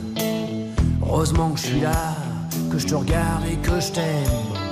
Heureusement 1.01 1.51
que 1.51 1.59
je 1.59 1.65
suis 1.65 1.81
là, 1.81 2.14
que 2.75 2.81
je 2.81 2.87
te 2.87 2.95
regarde 2.95 3.45
et 3.45 3.55
que 3.57 3.79
je 3.79 3.91
t'aime. 3.91 4.64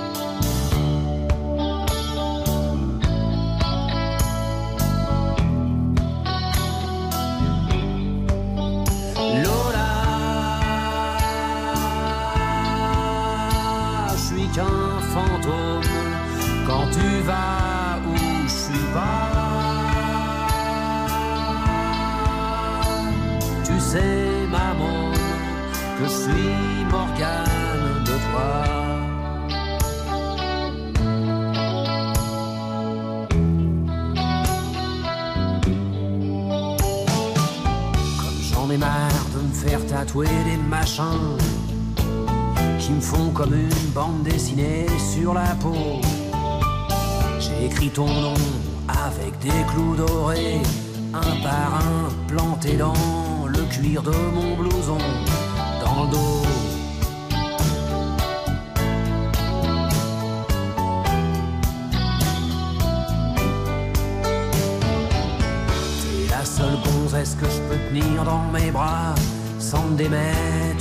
Qui 42.78 42.92
me 42.92 43.00
font 43.00 43.30
comme 43.30 43.52
une 43.52 43.90
bande 43.92 44.22
dessinée 44.22 44.86
sur 45.12 45.34
la 45.34 45.56
peau. 45.60 46.00
J'ai 47.40 47.66
écrit 47.66 47.90
ton 47.90 48.06
nom 48.06 48.34
avec 48.86 49.36
des 49.40 49.64
clous 49.72 49.96
dorés, 49.96 50.62
un 51.12 51.42
par 51.42 51.80
un 51.80 52.10
planté 52.28 52.76
dans 52.76 52.94
le 53.48 53.62
cuir 53.72 54.02
de 54.04 54.12
mon 54.34 54.56
blouson, 54.56 54.98
dans 55.84 56.04
le 56.04 56.10
dos. 56.12 56.42
T'es 66.02 66.30
la 66.30 66.44
seule 66.44 66.78
gonzesse 66.84 67.34
que 67.34 67.46
je 67.46 67.60
peux 67.62 67.78
tenir 67.88 68.22
dans 68.24 68.44
mes 68.52 68.70
bras, 68.70 69.16
sans 69.58 69.82
me 69.88 69.96
démettre 69.96 70.73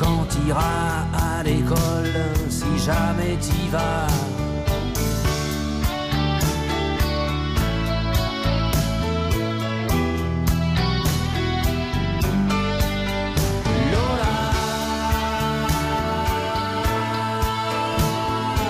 quand 0.00 0.24
t'iras 0.28 1.04
à 1.12 1.42
l'école, 1.42 2.14
si 2.48 2.78
jamais 2.78 3.36
t'y 3.40 3.68
vas. 3.68 4.06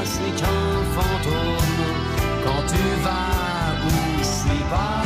je 0.02 0.08
suis 0.08 0.32
qu'un 0.40 0.72
fantôme 0.96 1.80
quand 2.44 2.62
tu 2.72 2.84
vas 3.04 3.74
où 3.86 3.90
je 4.18 4.24
suis 4.24 4.64
pas. 4.70 5.02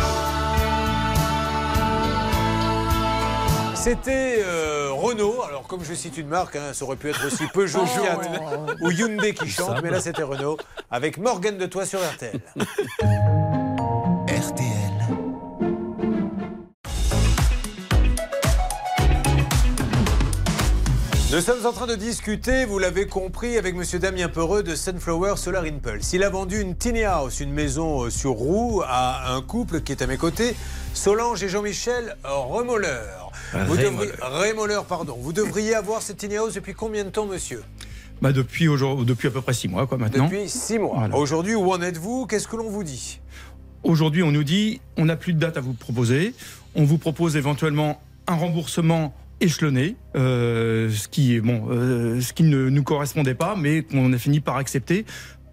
C'était 3.74 4.42
euh, 4.46 4.83
Renault. 5.14 5.42
Alors, 5.48 5.66
comme 5.66 5.84
je 5.84 5.94
cite 5.94 6.18
une 6.18 6.28
marque, 6.28 6.56
hein, 6.56 6.72
ça 6.72 6.84
aurait 6.84 6.96
pu 6.96 7.10
être 7.10 7.26
aussi 7.26 7.46
Peugeot, 7.46 7.86
Fiat 7.86 8.18
ou 8.82 8.90
Hyundai 8.90 9.34
qui 9.34 9.48
chante, 9.48 9.82
mais 9.82 9.90
là 9.90 10.00
c'était 10.00 10.22
Renault 10.22 10.58
avec 10.90 11.18
Morgane 11.18 11.58
de 11.58 11.66
Toi 11.66 11.86
sur 11.86 12.00
RTL. 12.00 12.40
Nous 21.32 21.40
sommes 21.40 21.66
en 21.66 21.72
train 21.72 21.88
de 21.88 21.96
discuter, 21.96 22.64
vous 22.64 22.78
l'avez 22.78 23.08
compris, 23.08 23.58
avec 23.58 23.74
Monsieur 23.74 23.98
Damien 23.98 24.28
Peureux 24.28 24.62
de 24.62 24.76
Sunflower 24.76 25.36
Solar 25.36 25.64
Impulse. 25.64 26.12
Il 26.12 26.22
a 26.22 26.30
vendu 26.30 26.60
une 26.60 26.76
tiny 26.76 27.02
house, 27.02 27.40
une 27.40 27.52
maison 27.52 28.04
euh, 28.04 28.10
sur 28.10 28.32
roue, 28.32 28.82
à 28.86 29.34
un 29.34 29.42
couple 29.42 29.80
qui 29.80 29.90
est 29.90 30.00
à 30.00 30.06
mes 30.06 30.16
côtés, 30.16 30.54
Solange 30.92 31.42
et 31.42 31.48
Jean-Michel 31.48 32.16
Remolleur. 32.22 33.23
Vous 33.66 33.72
Rémolleur. 33.74 33.92
devriez- 33.92 34.88
pardon. 34.88 35.16
Vous 35.20 35.32
devriez 35.32 35.74
avoir 35.74 36.02
cette 36.02 36.24
house 36.32 36.54
depuis 36.54 36.74
combien 36.74 37.04
de 37.04 37.10
temps, 37.10 37.26
monsieur? 37.26 37.62
Bah 38.22 38.32
depuis, 38.32 38.68
aujourd'hui- 38.68 39.04
depuis 39.06 39.28
à 39.28 39.30
peu 39.30 39.40
près 39.40 39.52
six 39.54 39.68
mois, 39.68 39.86
quoi, 39.86 39.98
maintenant. 39.98 40.24
Depuis 40.26 40.48
six 40.48 40.78
mois. 40.78 41.08
Aujourd'hui, 41.14 41.54
où 41.54 41.72
en 41.72 41.82
êtes-vous? 41.82 42.26
Qu'est-ce 42.26 42.48
que 42.48 42.56
l'on 42.56 42.70
vous 42.70 42.84
dit? 42.84 43.20
Aujourd'hui, 43.82 44.22
on 44.22 44.30
nous 44.32 44.44
dit 44.44 44.80
on 44.96 45.04
n'a 45.04 45.16
plus 45.16 45.32
de 45.34 45.38
date 45.38 45.56
à 45.56 45.60
vous 45.60 45.74
proposer. 45.74 46.34
On 46.74 46.84
vous 46.84 46.98
propose 46.98 47.36
éventuellement 47.36 48.00
un 48.26 48.34
remboursement 48.36 49.14
échelonné, 49.40 49.96
euh, 50.16 50.90
ce 50.90 51.08
qui, 51.08 51.38
bon, 51.40 51.66
euh, 51.70 52.20
ce 52.20 52.32
qui 52.32 52.44
ne 52.44 52.68
nous 52.70 52.82
correspondait 52.82 53.34
pas, 53.34 53.56
mais 53.56 53.82
qu'on 53.82 54.12
a 54.12 54.18
fini 54.18 54.40
par 54.40 54.56
accepter 54.56 55.04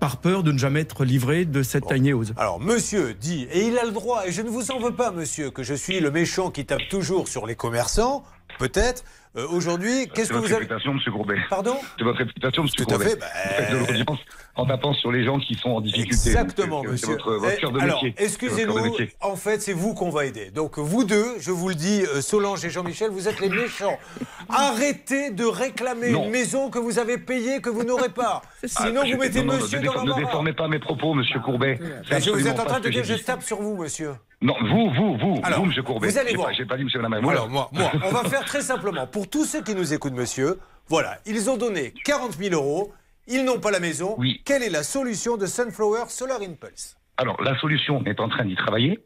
par 0.01 0.17
peur 0.17 0.41
de 0.41 0.51
ne 0.51 0.57
jamais 0.57 0.81
être 0.81 1.05
livré 1.05 1.45
de 1.45 1.61
cette 1.61 1.85
tiny 1.85 2.09
house. 2.09 2.33
Alors, 2.35 2.59
monsieur 2.59 3.13
dit, 3.13 3.47
et 3.51 3.67
il 3.67 3.77
a 3.77 3.85
le 3.85 3.91
droit, 3.91 4.25
et 4.25 4.31
je 4.31 4.41
ne 4.41 4.49
vous 4.49 4.71
en 4.71 4.79
veux 4.79 4.95
pas, 4.95 5.11
monsieur, 5.11 5.51
que 5.51 5.61
je 5.61 5.75
suis 5.75 5.99
le 5.99 6.09
méchant 6.09 6.49
qui 6.49 6.65
tape 6.65 6.81
toujours 6.89 7.27
sur 7.27 7.45
les 7.45 7.53
commerçants, 7.53 8.23
peut-être. 8.57 9.03
Euh, 9.37 9.47
Aujourd'hui, 9.49 10.09
qu'est-ce 10.13 10.27
C'est 10.27 10.33
que 10.33 10.33
votre 10.33 10.47
vous 10.47 10.53
avez. 10.53 10.63
réputation, 10.65 10.93
monsieur 10.93 11.11
Courbet. 11.11 11.37
Pardon 11.49 11.77
C'est 11.97 12.03
votre 12.03 12.17
réputation, 12.17 12.63
monsieur 12.63 12.83
Tout 12.85 12.93
à 12.93 12.97
Courbet. 12.97 13.11
fait, 13.11 13.15
bah, 13.15 13.25
Vous 13.33 13.55
faites 13.55 13.71
de 13.71 13.77
l'audience 13.77 14.19
en 14.55 14.65
tapant 14.65 14.93
sur 14.93 15.09
les 15.13 15.23
gens 15.23 15.39
qui 15.39 15.55
sont 15.55 15.69
en 15.69 15.79
difficulté. 15.79 16.11
Exactement, 16.31 16.81
c'est- 16.83 16.89
monsieur. 16.91 17.07
C'est 17.07 17.13
votre, 17.13 17.33
votre 17.37 17.53
Eh, 17.57 17.61
cœur 17.61 17.71
de 17.71 17.79
Alors, 17.79 18.03
métier. 18.03 18.13
C'est 18.17 18.23
votre 18.25 18.39
de 18.41 18.45
excusez-nous, 18.47 18.83
métier. 18.83 19.11
en 19.21 19.35
fait, 19.37 19.61
c'est 19.61 19.71
vous 19.71 19.93
qu'on 19.93 20.09
va 20.09 20.25
aider. 20.25 20.51
Donc, 20.51 20.77
vous 20.79 21.05
deux, 21.05 21.25
je 21.39 21.51
vous 21.51 21.69
le 21.69 21.75
dis, 21.75 22.03
euh, 22.13 22.19
Solange 22.21 22.65
et 22.65 22.69
Jean-Michel, 22.69 23.09
vous 23.11 23.29
êtes 23.29 23.39
les 23.39 23.47
méchants. 23.47 23.97
Arrêtez 24.49 25.31
de 25.31 25.45
réclamer 25.45 26.11
Non. 26.11 26.25
une 26.25 26.31
maison 26.31 26.69
que 26.69 26.79
vous 26.79 26.99
avez 26.99 27.17
payée, 27.17 27.61
que 27.61 27.69
vous 27.69 27.83
n'aurez 27.83 28.09
pas. 28.09 28.41
Sinon, 28.65 29.01
Ah, 29.03 29.07
je- 29.07 29.13
vous 29.13 29.19
mettez 29.21 29.43
non, 29.43 29.53
non, 29.53 29.59
monsieur 29.61 29.79
ne 29.79 29.85
dans 29.85 30.03
Ne 30.03 30.13
déformez 30.13 30.51
pas 30.53 30.67
mes 30.67 30.79
propos, 30.79 31.13
monsieur 31.13 31.39
Courbet. 31.39 31.79
C'est 32.09 32.21
je 32.21 32.31
vous 32.31 32.47
êtes 32.47 32.59
en 32.59 32.65
train 32.65 32.79
de 32.81 32.85
que 32.85 32.89
dire, 32.89 33.05
j'ai 33.05 33.15
je 33.17 33.23
tape 33.23 33.43
sur 33.43 33.61
vous, 33.61 33.77
monsieur. 33.77 34.11
Non, 34.41 34.55
vous, 34.59 34.89
vous, 34.91 35.17
vous, 35.17 35.39
Alors, 35.43 35.59
vous, 35.59 35.65
monsieur 35.65 35.83
Courbet. 35.83 36.07
vous 36.09 36.17
allez 36.17 36.33
voir. 36.33 36.47
pas- 36.47 36.53
J'ai 36.53 36.65
pas 36.65 36.77
dit 36.77 36.83
monsieur 36.83 36.99
Lamar. 37.01 37.19
Alors, 37.29 37.47
moi, 37.49 37.69
moi, 37.73 37.91
on 38.03 38.09
va 38.09 38.23
faire 38.23 38.43
très 38.45 38.61
simplement. 38.61 39.05
Pour 39.05 39.29
tous 39.29 39.45
ceux 39.45 39.61
qui 39.61 39.75
nous 39.75 39.93
écoutent, 39.93 40.13
monsieur, 40.13 40.59
voilà, 40.87 41.19
ils 41.27 41.49
ont 41.49 41.57
donné 41.57 41.93
40 42.05 42.33
000 42.33 42.55
euros, 42.55 42.91
ils 43.27 43.45
n'ont 43.45 43.59
pas 43.59 43.69
la 43.71 43.79
maison. 43.79 44.15
Oui. 44.17 44.41
Quelle 44.43 44.63
est 44.63 44.69
la 44.71 44.81
solution 44.83 45.37
de 45.37 45.45
Sunflower 45.45 46.05
Solar 46.07 46.41
Impulse? 46.41 46.97
Alors, 47.17 47.39
la 47.43 47.57
solution, 47.59 47.97
on 47.97 48.03
est 48.05 48.19
en 48.19 48.29
train 48.29 48.45
d'y 48.45 48.55
travailler. 48.55 48.99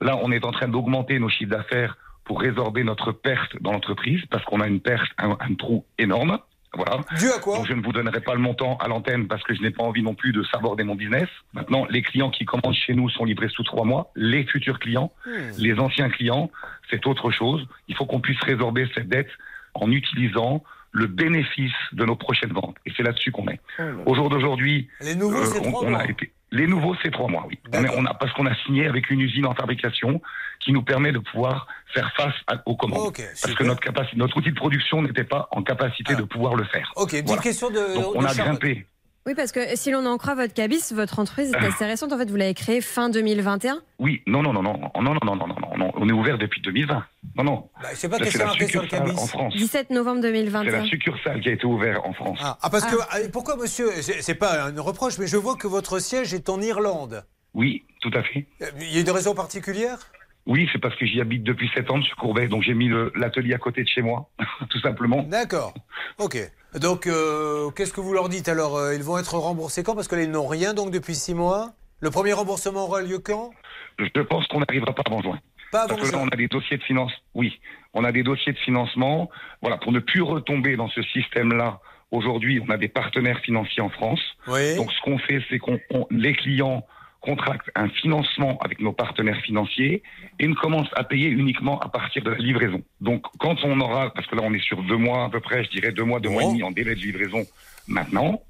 Là, 0.00 0.18
on 0.22 0.30
est 0.30 0.44
en 0.44 0.52
train 0.52 0.68
d'augmenter 0.68 1.18
nos 1.18 1.28
chiffres 1.28 1.50
d'affaires 1.50 1.96
pour 2.24 2.40
résorber 2.40 2.84
notre 2.84 3.10
perte 3.12 3.60
dans 3.62 3.72
l'entreprise, 3.72 4.20
parce 4.30 4.44
qu'on 4.44 4.60
a 4.60 4.68
une 4.68 4.80
perte, 4.80 5.06
un, 5.18 5.36
un 5.40 5.54
trou 5.54 5.84
énorme. 5.98 6.38
Voilà. 6.76 7.00
Dû 7.18 7.26
à 7.30 7.38
quoi 7.38 7.58
Donc, 7.58 7.66
je 7.66 7.72
ne 7.72 7.82
vous 7.82 7.92
donnerai 7.92 8.20
pas 8.20 8.34
le 8.34 8.40
montant 8.40 8.76
à 8.78 8.88
l'antenne 8.88 9.26
parce 9.26 9.42
que 9.42 9.54
je 9.54 9.62
n'ai 9.62 9.70
pas 9.70 9.82
envie 9.82 10.02
non 10.02 10.14
plus 10.14 10.32
de 10.32 10.42
saborder 10.44 10.84
mon 10.84 10.94
business. 10.94 11.28
Maintenant, 11.54 11.86
les 11.88 12.02
clients 12.02 12.30
qui 12.30 12.44
commandent 12.44 12.74
chez 12.74 12.94
nous 12.94 13.08
sont 13.08 13.24
livrés 13.24 13.48
sous 13.48 13.64
trois 13.64 13.84
mois. 13.84 14.10
Les 14.14 14.44
futurs 14.44 14.78
clients, 14.78 15.12
les 15.58 15.78
anciens 15.78 16.10
clients, 16.10 16.50
c'est 16.90 17.06
autre 17.06 17.30
chose. 17.30 17.66
Il 17.88 17.96
faut 17.96 18.06
qu'on 18.06 18.20
puisse 18.20 18.40
résorber 18.42 18.88
cette 18.94 19.08
dette 19.08 19.30
en 19.74 19.90
utilisant 19.90 20.62
le 20.92 21.06
bénéfice 21.06 21.72
de 21.92 22.04
nos 22.04 22.16
prochaines 22.16 22.52
ventes. 22.52 22.76
Et 22.86 22.92
c'est 22.96 23.02
là-dessus 23.02 23.30
qu'on 23.30 23.48
est. 23.48 23.60
Au 24.06 24.14
jour 24.14 24.30
d'aujourd'hui, 24.30 24.88
c'est 25.00 25.66
on, 25.66 25.74
on 25.82 25.94
a 25.94 26.04
été. 26.06 26.32
Les 26.56 26.66
nouveaux, 26.66 26.94
c'est 27.02 27.10
trois 27.10 27.28
mois, 27.28 27.44
oui. 27.48 27.58
On 27.74 27.84
est- 27.84 27.90
on 27.96 28.04
a, 28.06 28.14
parce 28.14 28.32
qu'on 28.32 28.46
a 28.46 28.54
signé 28.64 28.86
avec 28.86 29.10
une 29.10 29.20
usine 29.20 29.46
en 29.46 29.54
fabrication 29.54 30.20
qui 30.60 30.72
nous 30.72 30.82
permet 30.82 31.12
de 31.12 31.18
pouvoir 31.18 31.66
faire 31.94 32.10
face 32.16 32.34
à- 32.46 32.62
aux 32.66 32.76
commandes. 32.76 33.12
Parce 33.42 33.54
que 33.54 33.62
notre, 33.64 33.80
capacité, 33.80 34.16
notre 34.16 34.36
outil 34.38 34.50
de 34.50 34.56
production 34.56 35.02
n'était 35.02 35.24
pas 35.24 35.48
en 35.52 35.62
capacité 35.62 36.14
de 36.14 36.22
pouvoir 36.22 36.54
le 36.54 36.64
faire. 36.64 36.90
Ok, 36.96 37.10
petite 37.10 37.26
Voilà. 37.26 37.42
question 37.42 37.70
de. 37.70 37.94
Donc 37.94 38.14
on 38.16 38.24
a 38.24 38.34
grimpé. 38.34 38.86
Oui, 39.26 39.34
parce 39.34 39.50
que 39.50 39.60
si 39.76 39.90
l'on 39.90 40.06
en 40.06 40.18
croit 40.18 40.36
votre 40.36 40.54
cabis, 40.54 40.92
votre 40.92 41.18
entreprise 41.18 41.52
est 41.52 41.56
assez 41.56 41.84
récente. 41.84 42.12
En 42.12 42.18
fait, 42.18 42.30
vous 42.30 42.36
l'avez 42.36 42.54
créée 42.54 42.80
fin 42.80 43.08
2021. 43.08 43.80
Oui, 43.98 44.22
non, 44.26 44.40
non, 44.42 44.52
non, 44.52 44.62
non, 44.62 44.78
non, 44.78 45.02
non, 45.02 45.14
non, 45.14 45.20
non, 45.24 45.36
non, 45.36 45.46
non, 45.48 45.76
non, 45.76 45.92
on 45.96 46.08
est 46.08 46.12
ouvert 46.12 46.38
depuis 46.38 46.60
2020. 46.60 47.04
Non, 47.36 47.44
non. 47.44 47.68
Bah, 47.82 47.88
je 47.92 47.96
sais 47.96 48.08
pas 48.08 48.18
qu'est-ce 48.18 48.38
c'est 48.38 48.44
marqué 48.44 48.68
sur 48.68 48.82
le 48.82 48.88
cabis. 48.88 49.10
en 49.10 49.26
France. 49.26 49.54
17 49.56 49.90
novembre 49.90 50.20
C'est 50.22 50.28
2021. 50.32 50.70
la 50.70 50.84
succursale 50.84 51.40
qui 51.40 51.48
a 51.48 51.52
été 51.52 51.66
ouverte 51.66 52.00
en 52.04 52.12
France. 52.12 52.38
Ah, 52.40 52.56
ah, 52.62 52.70
parce 52.70 52.84
que. 52.86 52.96
ah, 53.10 53.16
Pourquoi, 53.32 53.56
monsieur 53.56 53.90
C'est 54.00 54.22
c'est 54.22 54.36
pas 54.36 54.66
un 54.68 54.80
reproche, 54.80 55.18
mais 55.18 55.26
je 55.26 55.36
vois 55.36 55.56
que 55.56 55.66
votre 55.66 55.98
siège 55.98 56.32
est 56.32 56.48
en 56.48 56.60
Irlande. 56.60 57.24
Oui, 57.52 57.84
tout 58.02 58.12
à 58.14 58.22
fait. 58.22 58.46
Euh, 58.62 58.66
Il 58.80 58.94
y 58.94 58.98
a 58.98 59.00
une 59.00 59.10
raison 59.10 59.34
particulière? 59.34 59.98
Oui, 60.46 60.68
c'est 60.72 60.78
parce 60.78 60.94
que 60.94 61.04
j'y 61.04 61.20
habite 61.20 61.42
depuis 61.42 61.68
7 61.74 61.90
ans, 61.90 61.96
M. 61.96 62.02
Courbet, 62.20 62.46
donc 62.46 62.62
j'ai 62.62 62.74
mis 62.74 62.88
l'atelier 63.16 63.54
à 63.54 63.58
côté 63.58 63.82
de 63.82 63.88
chez 63.88 64.02
moi, 64.02 64.30
tout 64.70 64.78
simplement. 64.78 65.24
D'accord. 65.24 65.74
Ok. 66.18 66.36
Donc, 66.80 67.06
euh, 67.06 67.70
qu'est-ce 67.70 67.92
que 67.92 68.00
vous 68.00 68.12
leur 68.12 68.28
dites 68.28 68.48
alors 68.48 68.76
euh, 68.76 68.94
Ils 68.94 69.02
vont 69.02 69.18
être 69.18 69.34
remboursés 69.34 69.82
quand? 69.82 69.94
Parce 69.94 70.08
que 70.08 70.14
là, 70.16 70.22
ils 70.22 70.30
n'ont 70.30 70.46
rien 70.46 70.74
donc 70.74 70.90
depuis 70.90 71.14
six 71.14 71.34
mois. 71.34 71.70
Le 72.00 72.10
premier 72.10 72.32
remboursement 72.34 72.84
aura 72.84 73.00
lieu 73.02 73.18
quand? 73.18 73.50
Je 73.98 74.20
pense 74.22 74.46
qu'on 74.48 74.60
n'arrivera 74.60 74.92
pas 74.94 75.02
avant 75.06 75.22
juin. 75.22 75.38
Pas 75.72 75.82
avant 75.84 75.96
Parce 75.96 76.10
que 76.10 76.16
là, 76.16 76.22
on 76.22 76.28
a 76.28 76.36
des 76.36 76.48
dossiers 76.48 76.76
de 76.76 76.82
finance. 76.82 77.12
Oui, 77.34 77.58
on 77.94 78.04
a 78.04 78.12
des 78.12 78.22
dossiers 78.22 78.52
de 78.52 78.58
financement. 78.58 79.30
Voilà, 79.62 79.78
pour 79.78 79.92
ne 79.92 80.00
plus 80.00 80.20
retomber 80.22 80.76
dans 80.76 80.88
ce 80.90 81.02
système-là. 81.02 81.80
Aujourd'hui, 82.10 82.62
on 82.66 82.70
a 82.70 82.76
des 82.76 82.88
partenaires 82.88 83.40
financiers 83.40 83.82
en 83.82 83.88
France. 83.88 84.20
Oui. 84.46 84.76
Donc, 84.76 84.92
ce 84.92 85.00
qu'on 85.02 85.18
fait, 85.18 85.42
c'est 85.48 85.58
qu'on 85.58 85.80
on- 85.90 86.06
les 86.10 86.34
clients 86.34 86.86
contractent 87.26 87.70
un 87.74 87.88
financement 87.88 88.56
avec 88.64 88.78
nos 88.80 88.92
partenaires 88.92 89.40
financiers 89.48 90.02
et 90.38 90.46
ne 90.46 90.54
commencent 90.54 90.94
à 90.94 91.02
payer 91.02 91.28
uniquement 91.28 91.78
à 91.80 91.88
partir 91.88 92.22
de 92.22 92.30
la 92.30 92.38
livraison. 92.38 92.80
Donc, 93.00 93.22
quand 93.38 93.56
on 93.64 93.80
aura, 93.80 94.12
parce 94.14 94.26
que 94.28 94.36
là, 94.36 94.42
on 94.44 94.54
est 94.54 94.66
sur 94.70 94.80
deux 94.84 94.96
mois 94.96 95.24
à 95.24 95.28
peu 95.28 95.40
près, 95.40 95.64
je 95.64 95.70
dirais 95.70 95.92
deux 95.92 96.04
mois, 96.04 96.20
deux 96.20 96.30
mois 96.30 96.44
et 96.44 96.46
demi 96.46 96.62
en 96.62 96.70
délai 96.70 96.94
de 96.94 97.00
livraison 97.00 97.42
maintenant. 97.88 98.40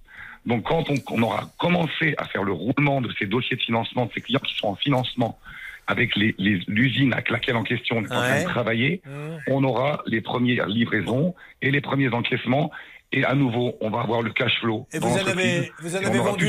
Donc, 0.44 0.64
quand 0.64 0.84
on, 0.90 0.96
on 1.10 1.22
aura 1.22 1.44
commencé 1.58 2.14
à 2.18 2.24
faire 2.26 2.44
le 2.44 2.52
roulement 2.52 3.00
de 3.00 3.10
ces 3.18 3.26
dossiers 3.26 3.56
de 3.56 3.62
financement 3.62 4.04
de 4.06 4.12
ces 4.14 4.20
clients 4.20 4.44
qui 4.44 4.54
sont 4.54 4.68
en 4.68 4.76
financement 4.76 5.38
avec 5.86 6.16
l'usine 6.16 7.12
avec 7.12 7.30
laquelle 7.30 7.56
en 7.56 7.62
question 7.62 7.98
on 7.98 8.02
est 8.04 8.12
en 8.12 8.20
train 8.20 8.42
de 8.42 8.48
travailler, 8.48 9.02
on 9.46 9.62
aura 9.64 10.02
les 10.06 10.20
premières 10.20 10.66
livraisons 10.66 11.34
et 11.62 11.70
les 11.70 11.80
premiers 11.80 12.12
encaissements. 12.12 12.70
Et 13.12 13.24
à 13.24 13.34
nouveau, 13.34 13.74
on 13.80 13.90
va 13.90 14.00
avoir 14.00 14.22
le 14.22 14.30
cash 14.32 14.58
flow. 14.60 14.86
Et 14.92 14.98
vous 14.98 15.08
en 15.08 15.26
avez, 15.26 15.72
vous 15.80 15.94
en 15.96 16.04
avez 16.04 16.18
vendu. 16.18 16.48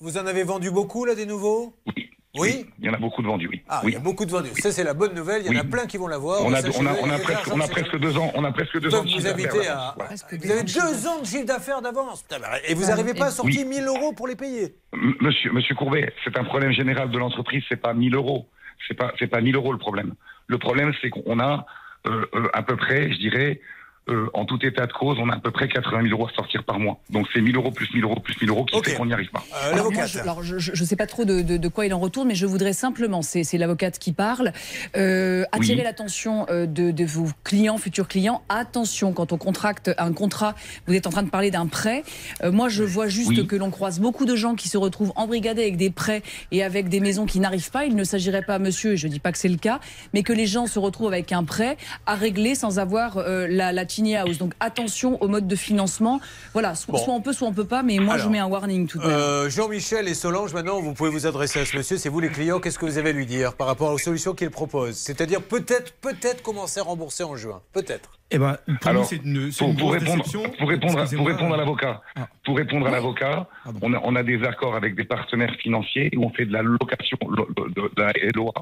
Vous 0.00 0.16
en 0.18 0.26
avez 0.26 0.42
vendu 0.42 0.70
beaucoup 0.70 1.04
là 1.04 1.14
des 1.14 1.26
nouveaux? 1.26 1.74
Oui. 1.86 2.10
Oui. 2.38 2.66
Il 2.78 2.84
y 2.86 2.90
en 2.90 2.92
a 2.92 2.98
beaucoup 2.98 3.22
de 3.22 3.26
vendus, 3.26 3.48
oui. 3.50 3.62
Ah, 3.68 3.80
oui. 3.82 3.90
il 3.92 3.94
y 3.94 3.96
a 3.96 4.00
beaucoup 4.00 4.24
de 4.24 4.30
vendus. 4.30 4.50
Ça 4.60 4.70
c'est 4.70 4.84
la 4.84 4.94
bonne 4.94 5.14
nouvelle. 5.14 5.42
Il 5.44 5.52
y 5.52 5.56
en 5.56 5.60
a 5.60 5.64
Oui. 5.64 5.70
plein 5.70 5.86
qui 5.86 5.96
vont 5.96 6.06
l'avoir. 6.06 6.42
On 6.44 6.50
on 6.50 6.54
a, 6.54 6.58
on 6.58 6.62
presque, 6.62 6.78
argents, 6.78 7.52
on 7.54 7.60
a 7.60 7.64
c'est- 7.66 7.70
presque 7.72 7.98
deux 7.98 8.16
ans, 8.18 8.30
on 8.34 8.44
a 8.44 8.52
presque 8.52 8.78
deux 8.80 8.94
ans 8.94 9.02
de 9.02 9.08
vous 9.08 9.14
chiffre 9.18 9.34
d'affaires 9.34 9.78
à. 9.78 9.96
Vous 10.32 10.50
avez 10.50 10.62
deux 10.62 11.06
ans 11.08 11.20
de 11.20 11.26
chiffre 11.26 11.44
d'affaires 11.46 11.82
d'avance. 11.82 12.24
Et 12.68 12.74
vous 12.74 12.84
Ah, 12.84 12.88
n'arrivez 12.88 13.14
pas 13.14 13.26
à 13.26 13.30
sortir 13.30 13.62
Oui. 13.62 13.66
1000 13.68 13.86
euros 13.86 14.12
pour 14.12 14.28
les 14.28 14.36
payer. 14.36 14.74
Monsieur 14.92 15.74
Courbet, 15.74 16.12
c'est 16.24 16.36
un 16.38 16.44
problème 16.44 16.72
général 16.72 17.10
de 17.10 17.18
l'entreprise. 17.18 17.62
C'est 17.68 17.80
pas 17.80 17.94
1000 17.94 18.14
euros. 18.14 18.46
C'est 18.86 18.94
pas, 18.94 19.12
c'est 19.18 19.26
pas 19.26 19.40
1000 19.40 19.56
euros 19.56 19.72
le 19.72 19.78
problème. 19.78 20.14
Le 20.46 20.58
problème, 20.58 20.92
c'est 21.00 21.10
qu'on 21.10 21.40
a 21.40 21.66
euh, 22.06 22.24
euh, 22.34 22.48
à 22.52 22.62
peu 22.62 22.76
près, 22.76 23.10
je 23.10 23.18
dirais, 23.18 23.60
euh, 24.08 24.28
en 24.34 24.44
tout 24.44 24.58
état 24.64 24.86
de 24.86 24.92
cause, 24.92 25.18
on 25.20 25.28
a 25.30 25.36
à 25.36 25.40
peu 25.40 25.50
près 25.50 25.68
80 25.68 26.02
000 26.02 26.12
euros 26.14 26.28
à 26.30 26.34
sortir 26.34 26.64
par 26.64 26.78
mois. 26.78 26.98
Donc 27.10 27.26
c'est 27.32 27.40
1000 27.40 27.56
euros 27.56 27.70
plus 27.70 27.88
1000 27.94 28.04
euros 28.04 28.20
plus 28.20 28.34
1000 28.40 28.50
euros 28.50 28.64
qui 28.64 28.80
fait 28.82 28.94
qu'on 28.94 29.06
n'y 29.06 29.12
arrive 29.12 29.30
pas. 29.30 29.44
Euh, 29.54 29.72
Alors, 29.74 29.92
moi, 29.92 30.06
je, 30.06 30.18
alors, 30.18 30.42
je- 30.42 30.58
je 30.58 30.70
ne 30.80 30.86
sais 30.86 30.96
pas 30.96 31.06
trop 31.06 31.24
de, 31.24 31.42
de- 31.42 31.56
de 31.56 31.68
quoi 31.68 31.86
il 31.86 31.94
en 31.94 31.98
retourne, 31.98 32.28
mais 32.28 32.34
je 32.34 32.46
voudrais 32.46 32.72
simplement, 32.72 33.22
c'est 33.22 33.44
c'est 33.44 33.58
l'avocate 33.58 33.98
qui 33.98 34.12
parle, 34.12 34.52
euh, 34.96 35.44
attirer 35.52 35.78
Oui. 35.78 35.84
l'attention 35.84 36.46
euh, 36.50 36.66
de, 36.66 36.90
de 36.90 37.04
vos 37.04 37.26
clients, 37.44 37.78
futurs 37.78 38.08
clients. 38.08 38.42
Attention, 38.48 39.12
quand 39.12 39.32
on 39.32 39.38
contracte 39.38 39.90
un 39.98 40.12
contrat, 40.12 40.54
vous 40.86 40.94
êtes 40.94 41.06
en 41.06 41.10
train 41.10 41.22
de 41.22 41.30
parler 41.30 41.50
d'un 41.50 41.66
prêt. 41.66 42.02
Euh, 42.42 42.50
moi, 42.52 42.68
je 42.68 42.82
vois 42.84 43.08
juste 43.08 43.28
Oui. 43.30 43.46
que 43.46 43.56
l'on 43.56 43.70
croise 43.70 44.00
beaucoup 44.00 44.24
de 44.24 44.36
gens 44.36 44.54
qui 44.54 44.68
se 44.68 44.78
retrouvent 44.78 45.12
embrigadés 45.16 45.62
avec 45.62 45.76
des 45.76 45.90
prêts 45.90 46.22
et 46.52 46.62
avec 46.62 46.88
des 46.88 47.00
maisons 47.00 47.26
qui 47.26 47.40
n'arrivent 47.40 47.70
pas. 47.70 47.84
Il 47.84 47.94
ne 47.96 48.04
s'agirait 48.04 48.42
pas, 48.42 48.58
monsieur, 48.58 48.92
et 48.92 48.96
je 48.96 49.06
ne 49.06 49.12
dis 49.12 49.20
pas 49.20 49.32
que 49.32 49.38
c'est 49.38 49.48
le 49.48 49.56
cas, 49.56 49.80
mais 50.14 50.22
que 50.22 50.32
les 50.32 50.46
gens 50.46 50.66
se 50.66 50.78
retrouvent 50.78 51.08
avec 51.12 51.32
un 51.32 51.44
prêt 51.44 51.76
à 52.06 52.14
régler 52.14 52.54
sans 52.54 52.78
avoir 52.78 53.18
euh, 53.18 53.46
la, 53.48 53.72
la 53.72 53.84
tiny 53.98 54.14
house. 54.16 54.38
Donc 54.38 54.54
attention 54.60 55.20
au 55.22 55.28
mode 55.28 55.46
de 55.48 55.56
financement. 55.56 56.20
Voilà, 56.52 56.74
so- 56.74 56.92
Bon. 56.92 56.98
soit 56.98 57.14
on 57.14 57.20
peut, 57.20 57.32
soit 57.32 57.48
on 57.48 57.52
peut 57.52 57.64
pas, 57.66 57.82
mais 57.82 57.98
moi 57.98 58.16
je 58.18 58.28
mets 58.28 58.38
un 58.38 58.46
warning 58.46 58.86
tout 58.86 58.98
de 58.98 59.04
même. 59.06 59.12
Euh, 59.16 59.50
Jean-Michel 59.50 60.06
et 60.08 60.14
Solange, 60.14 60.54
maintenant, 60.54 60.80
vous 60.80 60.94
pouvez 60.94 61.10
vous 61.10 61.26
adresser 61.26 61.60
à 61.60 61.64
ce 61.64 61.76
monsieur. 61.76 61.96
C'est 61.96 62.08
vous 62.08 62.20
les 62.20 62.28
clients. 62.28 62.60
Qu'est-ce 62.60 62.78
que 62.78 62.86
vous 62.86 62.98
avez 62.98 63.10
à 63.10 63.12
lui 63.12 63.26
dire 63.26 63.54
par 63.54 63.66
rapport 63.66 63.90
aux 63.92 63.98
solutions 63.98 64.34
qu'il 64.34 64.50
propose? 64.50 64.94
C'est-à-dire 64.96 65.42
peut-être, 65.42 65.92
peut-être 66.00 66.42
commencer 66.42 66.80
à 66.80 66.84
rembourser 66.84 67.24
en 67.24 67.34
juin. 67.36 67.60
Peut-être. 67.72 68.10
Eh 68.30 68.38
ben, 68.38 68.58
pour 68.80 68.88
Alors, 68.90 69.02
nous, 69.02 69.08
c'est 69.08 69.16
une, 69.16 69.50
pour, 69.56 69.68
une 69.70 69.76
pour 69.78 69.92
répondre, 69.92 70.22
pour 70.58 70.68
répondre, 70.68 70.92
à- 70.92 70.94
pour 70.96 71.00
Excusez-moi. 71.00 71.32
répondre 71.32 71.54
à 71.54 71.56
l'avocat, 71.56 72.02
pour 72.44 72.56
répondre 72.58 72.86
à 72.86 72.90
l'avocat, 72.90 73.48
on 73.80 73.94
a, 73.94 74.00
on 74.04 74.14
a 74.16 74.22
des 74.22 74.42
accords 74.44 74.76
avec 74.76 74.94
des 74.96 75.04
partenaires 75.04 75.54
financiers 75.62 76.10
où 76.14 76.24
on 76.24 76.30
fait 76.30 76.44
de 76.44 76.52
la 76.52 76.60
location 76.62 77.16
lo- 77.26 77.48
de, 77.56 77.72
de- 77.72 77.90
de 77.96 78.02
la 78.02 78.12
LOA 78.34 78.52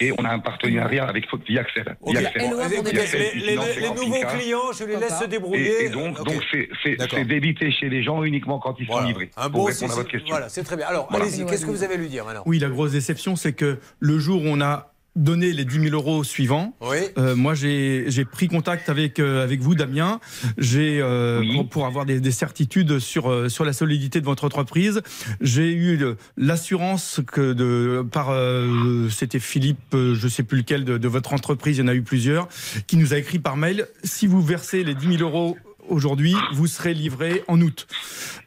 et 0.00 0.12
on 0.18 0.24
a 0.24 0.30
un 0.30 0.38
partenariat 0.38 1.04
avec 1.04 1.24
Viaxel. 1.46 1.96
Les, 2.06 3.90
nouveaux 3.90 4.20
clients, 4.36 4.72
je 4.78 4.84
les 4.84 4.96
laisse 4.96 5.18
se 5.18 5.24
débrouiller. 5.24 5.82
Et, 5.82 5.86
et 5.86 5.88
donc, 5.90 6.18
Ok. 6.20 6.26
donc 6.26 6.42
c'est, 6.50 6.68
c'est, 6.82 6.96
D'accord. 6.96 7.18
c'est 7.18 7.24
débité 7.24 7.70
chez 7.70 7.88
les 7.88 8.02
gens 8.02 8.22
uniquement 8.22 8.58
quand 8.58 8.74
ils 8.78 8.86
sont 8.86 8.92
Voilà. 8.92 9.08
livrés. 9.08 9.30
Un 9.36 9.50
pour 9.50 9.60
bon 9.60 9.64
répondre 9.64 9.84
à 9.84 9.88
c'est- 9.88 10.00
votre 10.00 10.10
question. 10.10 10.30
Voilà, 10.30 10.48
c'est 10.48 10.62
très 10.64 10.76
bien. 10.76 10.86
Alors, 10.86 11.06
Voilà. 11.10 11.24
allez-y. 11.24 11.46
Qu'est-ce 11.46 11.64
que 11.64 11.70
vous 11.70 11.82
avez 11.82 11.94
à 11.94 11.96
lui 11.96 12.08
dire 12.08 12.24
maintenant? 12.24 12.42
Oui, 12.46 12.58
la 12.58 12.68
grosse 12.68 12.92
déception, 12.92 13.36
c'est 13.36 13.52
que 13.52 13.78
le 14.00 14.18
jour 14.18 14.42
où 14.42 14.46
on 14.46 14.60
a 14.60 14.92
donné 15.16 15.52
les 15.52 15.64
10 15.64 15.90
000 15.90 15.94
euros 15.94 16.22
suivants, 16.22 16.76
euh, 17.18 17.34
moi 17.34 17.54
j'ai 17.54 18.04
j'ai 18.08 18.24
pris 18.24 18.48
contact 18.48 18.88
avec, 18.88 19.18
euh, 19.18 19.42
avec 19.42 19.60
vous, 19.60 19.74
Damien, 19.74 20.20
j'ai 20.58 21.00
euh, 21.00 21.42
pour, 21.54 21.68
pour 21.68 21.86
avoir 21.86 22.04
des, 22.04 22.20
des 22.20 22.30
certitudes 22.30 22.98
sur, 22.98 23.30
euh, 23.30 23.48
sur 23.48 23.64
la 23.64 23.72
solidité 23.72 24.20
de 24.20 24.26
votre 24.26 24.44
entreprise. 24.44 25.00
J'ai 25.40 25.72
eu 25.72 25.98
l'assurance 26.36 27.20
que 27.26 27.52
de 27.52 28.06
par 28.12 28.28
euh, 28.30 29.08
c'était 29.10 29.40
Philippe, 29.40 29.94
euh, 29.94 30.14
je 30.14 30.28
sais 30.28 30.42
plus 30.42 30.58
lequel 30.58 30.84
de, 30.84 30.98
de 30.98 31.08
votre 31.08 31.32
entreprise, 31.32 31.78
il 31.78 31.80
y 31.80 31.84
en 31.84 31.88
a 31.88 31.94
eu 31.94 32.02
plusieurs, 32.02 32.48
qui 32.86 32.96
nous 32.96 33.14
a 33.14 33.18
écrit 33.18 33.38
par 33.38 33.56
mail 33.56 33.86
si 34.04 34.26
vous 34.26 34.42
versez 34.42 34.84
les 34.84 34.94
10 34.94 35.18
000 35.18 35.22
euros 35.22 35.56
aujourd'hui, 35.88 36.34
vous 36.52 36.66
serez 36.66 36.94
livré 36.94 37.42
en 37.48 37.60
août. 37.60 37.86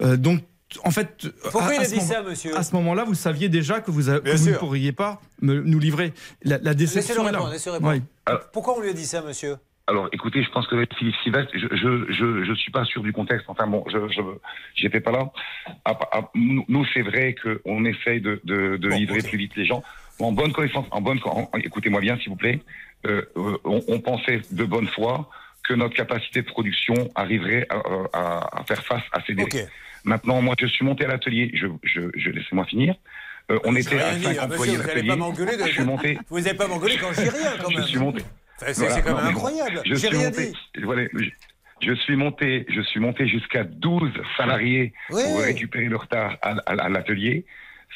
Euh, 0.02 0.18
donc 0.18 0.42
en 0.84 0.92
fait, 0.92 1.28
Pourquoi 1.52 1.70
à- 1.72 1.74
il 1.76 1.82
a 1.82 1.86
ce 1.86 1.90
dit 1.90 1.96
moment- 1.98 2.08
ça, 2.08 2.22
monsieur 2.24 2.58
À 2.58 2.64
ce 2.64 2.76
moment-là, 2.76 3.04
vous 3.04 3.14
saviez 3.16 3.50
déjà 3.50 3.82
que 3.82 3.92
vous, 3.92 4.10
a- 4.10 4.20
que 4.20 4.24
Bien 4.26 4.36
vous 4.36 4.50
ne 4.50 4.56
pourriez 4.58 4.92
pas 4.92 5.20
me- 5.42 5.62
nous 5.62 5.80
livrer. 5.80 6.14
La, 6.44 6.58
la 6.60 6.74
déception 6.74 7.28
est 7.28 7.32
là. 7.32 7.40
Oui. 7.82 8.02
Pourquoi 8.54 8.78
on 8.78 8.82
lui 8.82 8.90
a 8.90 8.94
dit 8.94 9.06
ça, 9.06 9.22
monsieur 9.22 9.58
alors, 9.88 10.08
écoutez, 10.12 10.44
je 10.44 10.52
pense 10.52 10.68
que 10.68 10.76
Philippe 11.00 11.16
Sylvestre, 11.24 11.52
je 11.56 11.66
je, 11.76 12.14
je, 12.14 12.44
je 12.44 12.54
suis 12.54 12.72
pas 12.72 12.86
sûr 12.86 13.02
du 13.02 13.12
contexte. 13.12 13.46
Enfin 13.48 13.66
bon, 13.66 13.84
je 13.92 13.98
je 14.10 14.22
j'étais 14.76 15.00
pas 15.00 15.10
là. 15.10 15.32
Ah, 15.84 15.98
ah, 16.12 16.30
nous, 16.36 16.86
c'est 16.94 17.02
vrai 17.02 17.34
qu'on 17.34 17.84
essaye 17.86 18.22
de, 18.22 18.40
de, 18.44 18.78
de 18.78 18.88
livrer 18.88 19.24
plus 19.24 19.40
vite 19.40 19.54
les 19.56 19.66
gens. 19.66 19.82
En 20.20 20.32
bonne 20.32 20.52
connaissance, 20.54 20.86
en 20.92 21.02
bonne, 21.02 21.20
écoutez-moi 21.64 22.02
bien, 22.02 22.20
s'il 22.20 22.30
vous 22.30 22.36
plaît. 22.36 22.62
Euh, 23.08 23.24
euh, 23.36 23.58
on, 23.64 23.82
on 23.88 24.00
pensait 24.00 24.42
de 24.52 24.64
bonne 24.64 24.86
foi 24.90 25.28
que 25.64 25.74
notre 25.74 25.96
capacité 25.96 26.44
de 26.44 26.48
production 26.48 26.94
arriverait 27.16 27.66
à, 27.72 27.78
à- 28.14 28.60
à 28.60 28.64
faire 28.66 28.86
face 28.86 29.02
à 29.12 29.22
ces 29.26 29.34
délais. 29.34 29.50
Maintenant, 30.04 30.42
moi, 30.42 30.56
je 30.60 30.68
suis 30.68 30.86
monté 30.86 31.06
à 31.06 31.08
l'atelier. 31.10 31.52
Je, 31.54 31.68
je, 31.84 32.02
je 32.16 32.30
laissez-moi 32.30 32.66
finir. 32.66 32.96
Euh, 33.52 33.60
on 33.66 33.76
était 33.76 34.00
à 34.00 34.14
dit, 34.16 34.24
5 34.24 34.38
hein, 34.38 34.44
employés 34.46 34.76
à 34.76 34.78
l'atelier. 34.80 35.12
Je 35.66 35.72
suis 35.72 35.84
monté. 35.84 36.18
Vous 36.30 36.40
n'allez 36.40 36.58
pas 36.58 36.68
m'engueuler 36.68 36.98
quand 36.98 37.12
je 37.14 37.22
dis 37.22 37.30
rien, 37.30 37.52
quand 37.62 37.70
même. 37.70 37.82
Je 37.82 37.88
suis 37.88 37.98
monté. 38.00 38.22
C'est- 38.58 39.02
quand 39.02 39.16
même 39.16 39.24
non, 39.24 39.30
incroyable. 39.32 39.82
Je 39.86 39.96
suis 39.96 40.08
rien 40.10 40.26
monté. 40.30 40.52
dit. 40.52 40.82
Voilà, 40.84 41.04
je, 41.14 41.30
je 41.82 41.94
suis 41.94 42.16
monté. 42.16 42.66
Je 42.70 42.82
suis 42.82 43.00
monté 43.00 43.28
jusqu'à 43.28 43.64
12 43.64 44.12
salariés 44.38 44.94
Oui. 45.12 45.22
pour 45.24 45.42
récupérer 45.42 45.86
le 45.86 45.96
retard 45.98 46.38
à, 46.42 46.52
à- 46.66 46.74
à 46.86 46.90
l'atelier. 46.90 47.46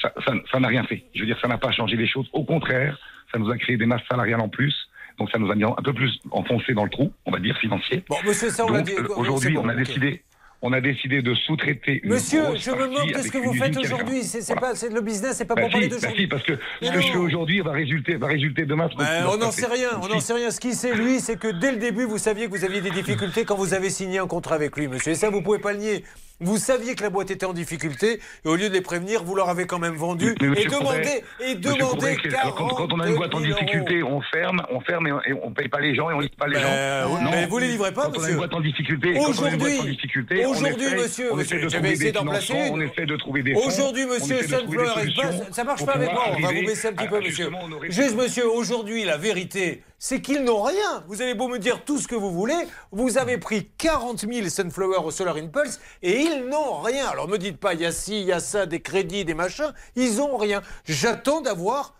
Ça, 0.01 0.11
ça, 0.25 0.33
ça 0.51 0.59
n'a 0.59 0.69
rien 0.69 0.83
fait. 0.85 1.03
Je 1.13 1.19
veux 1.21 1.25
dire, 1.27 1.37
ça 1.41 1.47
n'a 1.47 1.57
pas 1.57 1.71
changé 1.71 1.95
les 1.97 2.07
choses. 2.07 2.27
Au 2.33 2.43
contraire, 2.43 2.97
ça 3.31 3.37
nous 3.37 3.49
a 3.51 3.57
créé 3.57 3.77
des 3.77 3.85
masses 3.85 4.01
salariales 4.09 4.41
en 4.41 4.49
plus. 4.49 4.73
Donc, 5.19 5.29
ça 5.29 5.37
nous 5.37 5.51
a 5.51 5.55
mis 5.55 5.63
un 5.63 5.73
peu 5.83 5.93
plus 5.93 6.19
enfoncé 6.31 6.73
dans 6.73 6.83
le 6.85 6.89
trou, 6.89 7.13
on 7.27 7.31
va 7.31 7.37
dire 7.39 7.55
financier. 7.59 8.03
Bon, 8.09 8.15
monsieur, 8.25 8.49
ça, 8.49 8.65
on 8.65 8.71
l'a 8.71 8.79
Donc, 8.79 8.87
dit. 8.87 8.93
euh, 8.93 9.03
C'est 9.07 9.13
Aujourd'hui, 9.13 9.53
bon, 9.53 9.61
on 9.65 9.69
a 9.69 9.75
décidé. 9.75 10.23
On 10.65 10.71
a 10.71 10.79
décidé 10.79 11.21
de 11.21 11.33
sous-traiter 11.35 11.99
une 12.03 12.11
Monsieur, 12.11 12.41
je 12.55 12.71
me 12.71 12.77
partie 12.77 12.93
moque 12.95 13.07
de 13.07 13.13
ce 13.15 13.19
avec 13.19 13.31
que 13.33 13.37
vous 13.37 13.53
faites 13.53 13.71
qui 13.77 13.85
aujourd'hui. 13.85 14.23
C'est 14.23 14.39
c'est 14.41 14.55
pas, 14.55 14.71
le 14.89 15.01
business, 15.01 15.35
c'est 15.37 15.43
pas 15.45 15.55
Bah 15.55 15.61
pour 15.63 15.69
si, 15.69 15.73
parler 15.73 15.87
bah 15.89 15.95
d'aujourd'hui. 15.95 16.21
si, 16.23 16.27
parce 16.27 16.43
que 16.43 16.53
Mais 16.81 16.87
ce 16.87 16.91
que 16.93 17.01
je 17.01 17.07
fais 17.11 17.17
aujourd'hui 17.17 17.59
va 17.59 17.73
résulter, 17.73 18.15
va 18.15 18.27
résulter 18.27 18.65
demain. 18.65 18.87
sur- 18.87 18.97
on 19.33 19.37
n'en 19.37 19.51
sait 19.51 19.65
rien, 19.67 19.89
on 20.01 20.07
n'en 20.07 20.21
sait 20.21 20.33
rien. 20.33 20.51
Ce 20.51 20.61
qu'il 20.61 20.73
sait, 20.73 20.93
lui, 20.95 21.19
c'est 21.19 21.37
que 21.37 21.49
dès 21.49 21.73
le 21.73 21.79
début, 21.79 22.05
vous 22.05 22.17
saviez 22.17 22.45
que 22.45 22.51
vous 22.51 22.63
aviez 22.63 22.79
des 22.79 22.91
difficultés 22.91 23.43
quand 23.43 23.55
vous 23.57 23.73
avez 23.73 23.89
signé 23.89 24.19
un 24.19 24.27
contrat 24.27 24.55
avec 24.55 24.77
lui, 24.77 24.87
monsieur. 24.87 25.11
Et 25.11 25.15
ça, 25.15 25.29
vous 25.29 25.41
pouvez 25.41 25.59
pas 25.59 25.73
le 25.73 25.79
nier. 25.79 26.03
Vous 26.39 26.57
saviez 26.57 26.95
que 26.95 27.03
la 27.03 27.09
boîte 27.09 27.31
était 27.31 27.45
en 27.45 27.53
difficulté, 27.53 28.19
et 28.43 28.47
au 28.47 28.55
lieu 28.55 28.67
de 28.67 28.73
les 28.73 28.81
prévenir, 28.81 29.23
vous 29.23 29.35
leur 29.35 29.49
avez 29.49 29.65
quand 29.65 29.79
même 29.79 29.95
vendu. 29.95 30.35
Mais 30.41 30.47
et 30.47 30.49
monsieur 30.49 30.69
demandé, 30.69 31.23
et 31.39 31.55
demandé 31.55 32.17
quand, 32.57 32.67
quand 32.67 32.91
on 32.91 32.99
a 32.99 33.07
une 33.07 33.15
boîte 33.15 33.33
en 33.33 33.39
40 33.39 33.45
000 33.47 33.59
difficulté, 33.59 34.03
on 34.03 34.19
ferme, 34.21 34.61
on 34.69 34.81
ferme 34.81 35.07
et 35.07 35.11
on, 35.11 35.21
et 35.21 35.33
on 35.43 35.51
paye 35.51 35.69
pas 35.69 35.79
les 35.79 35.95
gens 35.95 36.09
et 36.09 36.13
on 36.13 36.19
livre 36.19 36.35
pas 36.37 36.47
les 36.47 36.55
Ben, 36.55 37.03
gens. 37.03 37.13
oui, 37.15 37.21
mais 37.31 37.45
vous 37.45 37.57
les 37.59 37.67
livrez 37.67 37.93
pas, 37.93 38.05
quand 38.05 38.09
on 38.09 38.13
a 38.13 38.17
monsieur. 38.17 38.31
une 38.31 38.37
boîte 38.37 38.53
en 38.53 38.61
difficulté, 38.61 39.13
quand 39.13 39.19
on 39.19 39.43
a 39.45 39.49
une 39.51 39.57
boîte 39.57 39.71
en 39.71 39.73
Aujourd'hui, 39.75 39.91
difficulté, 39.91 40.35
monsieur, 40.35 41.31
on 41.31 41.35
monsieur, 41.35 41.57
essaie 41.57 41.69
j'avais 41.69 41.91
essayé 41.91 42.11
d'en 42.11 42.25
placer 42.25 42.53
on 42.71 42.81
essaie 42.81 43.05
de 43.05 43.15
trouver 43.15 43.43
des 43.43 43.53
Aujourd'hui, 43.53 44.03
on 44.09 44.13
monsieur 44.13 44.41
Sunflower 44.43 44.87
ça 45.51 45.63
marche 45.63 45.85
pas 45.85 45.93
avec 45.93 46.11
moi, 46.11 46.23
on 46.35 46.41
va 46.41 46.47
vous 46.51 46.65
baisser 46.65 46.87
un 46.87 46.93
petit 46.93 47.07
peu, 47.07 47.19
monsieur. 47.21 47.49
Juste, 47.89 48.15
monsieur, 48.15 48.49
aujourd'hui, 48.49 49.05
la 49.05 49.17
vérité, 49.17 49.81
c'est 50.05 50.19
qu'ils 50.19 50.43
n'ont 50.43 50.61
rien. 50.61 51.01
Vous 51.07 51.21
avez 51.21 51.33
beau 51.33 51.47
me 51.47 51.59
dire 51.59 51.85
tout 51.85 51.97
ce 51.97 52.09
que 52.09 52.15
vous 52.15 52.29
voulez, 52.29 52.67
vous 52.91 53.17
avez 53.17 53.37
pris 53.37 53.69
40 53.77 54.29
000 54.29 54.49
Sunflower 54.49 54.97
au 54.97 55.11
Solar 55.11 55.37
Impulse 55.37 55.79
et 56.01 56.19
ils 56.19 56.45
n'ont 56.49 56.81
rien. 56.81 57.07
Alors 57.07 57.29
me 57.29 57.37
dites 57.37 57.57
pas, 57.57 57.73
il 57.73 57.79
y 57.79 57.85
a 57.85 57.93
ci, 57.93 58.19
il 58.19 58.25
y 58.25 58.33
a 58.33 58.41
ça, 58.41 58.65
des 58.65 58.81
crédits, 58.81 59.23
des 59.23 59.33
machins, 59.33 59.73
ils 59.95 60.19
ont 60.19 60.35
rien. 60.35 60.61
J'attends 60.83 61.39
d'avoir. 61.39 61.95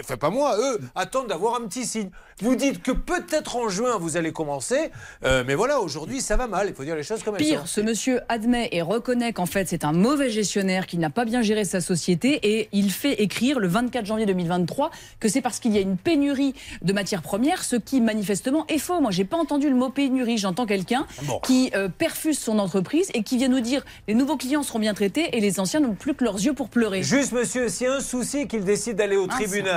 Enfin, 0.00 0.16
pas 0.16 0.30
moi, 0.30 0.56
eux 0.58 0.80
attendent 0.94 1.28
d'avoir 1.28 1.54
un 1.60 1.66
petit 1.66 1.84
signe. 1.86 2.10
Vous 2.40 2.54
dites 2.54 2.82
que 2.82 2.92
peut-être 2.92 3.56
en 3.56 3.68
juin 3.68 3.96
vous 3.98 4.16
allez 4.16 4.30
commencer, 4.32 4.90
euh, 5.24 5.42
mais 5.44 5.56
voilà, 5.56 5.80
aujourd'hui 5.80 6.20
ça 6.20 6.36
va 6.36 6.46
mal, 6.46 6.68
il 6.68 6.74
faut 6.74 6.84
dire 6.84 6.94
les 6.94 7.02
choses 7.02 7.24
comme 7.24 7.34
elles 7.34 7.42
Pire, 7.42 7.60
sont. 7.62 7.66
ce 7.66 7.80
monsieur 7.80 8.20
admet 8.28 8.68
et 8.70 8.80
reconnaît 8.80 9.32
qu'en 9.32 9.46
fait 9.46 9.66
c'est 9.68 9.84
un 9.84 9.90
mauvais 9.92 10.30
gestionnaire 10.30 10.86
qui 10.86 10.98
n'a 10.98 11.10
pas 11.10 11.24
bien 11.24 11.42
géré 11.42 11.64
sa 11.64 11.80
société 11.80 12.38
et 12.44 12.68
il 12.72 12.92
fait 12.92 13.14
écrire 13.22 13.58
le 13.58 13.66
24 13.66 14.06
janvier 14.06 14.24
2023 14.26 14.92
que 15.18 15.28
c'est 15.28 15.40
parce 15.40 15.58
qu'il 15.58 15.72
y 15.74 15.78
a 15.78 15.80
une 15.80 15.96
pénurie 15.96 16.54
de 16.82 16.92
matières 16.92 17.22
premières, 17.22 17.64
ce 17.64 17.74
qui 17.74 18.00
manifestement 18.00 18.64
est 18.68 18.78
faux. 18.78 19.00
Moi 19.00 19.10
j'ai 19.10 19.24
pas 19.24 19.36
entendu 19.36 19.68
le 19.68 19.74
mot 19.74 19.88
pénurie, 19.90 20.38
j'entends 20.38 20.66
quelqu'un 20.66 21.08
Bon. 21.24 21.40
qui 21.40 21.72
euh, 21.74 21.88
perfuse 21.88 22.38
son 22.38 22.60
entreprise 22.60 23.10
et 23.14 23.24
qui 23.24 23.36
vient 23.36 23.48
nous 23.48 23.58
dire 23.60 23.84
les 24.06 24.14
nouveaux 24.14 24.36
clients 24.36 24.62
seront 24.62 24.78
bien 24.78 24.94
traités 24.94 25.36
et 25.36 25.40
les 25.40 25.58
anciens 25.58 25.80
n'ont 25.80 25.94
plus 25.94 26.14
que 26.14 26.22
leurs 26.22 26.36
yeux 26.36 26.52
pour 26.52 26.68
pleurer. 26.68 27.02
Juste, 27.02 27.32
monsieur, 27.32 27.68
s'il 27.68 27.88
y 27.88 27.90
a 27.90 27.94
un 27.94 28.00
souci 28.00 28.46
qu'il 28.46 28.62
décide 28.62 28.94
d'aller 28.96 29.16
au 29.16 29.26
tribunal, 29.26 29.67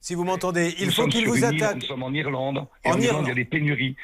si 0.00 0.14
vous 0.14 0.24
m'entendez, 0.24 0.74
il 0.78 0.86
Nous 0.86 0.92
faut 0.92 1.06
qu'il 1.06 1.26
vous 1.26 1.36
île, 1.36 1.44
attaque. 1.44 1.76
Nous 1.76 1.82
sommes 1.82 2.02
en 2.02 2.12
Irlande. 2.12 2.66
Et 2.84 2.88
En 2.88 2.92
en, 2.92 3.00
Irlande, 3.00 3.04
Irlande. 3.04 3.24
il 3.24 3.28
y 3.28 3.32
a 3.32 3.34
des 3.34 3.44
pénuries. 3.44 3.96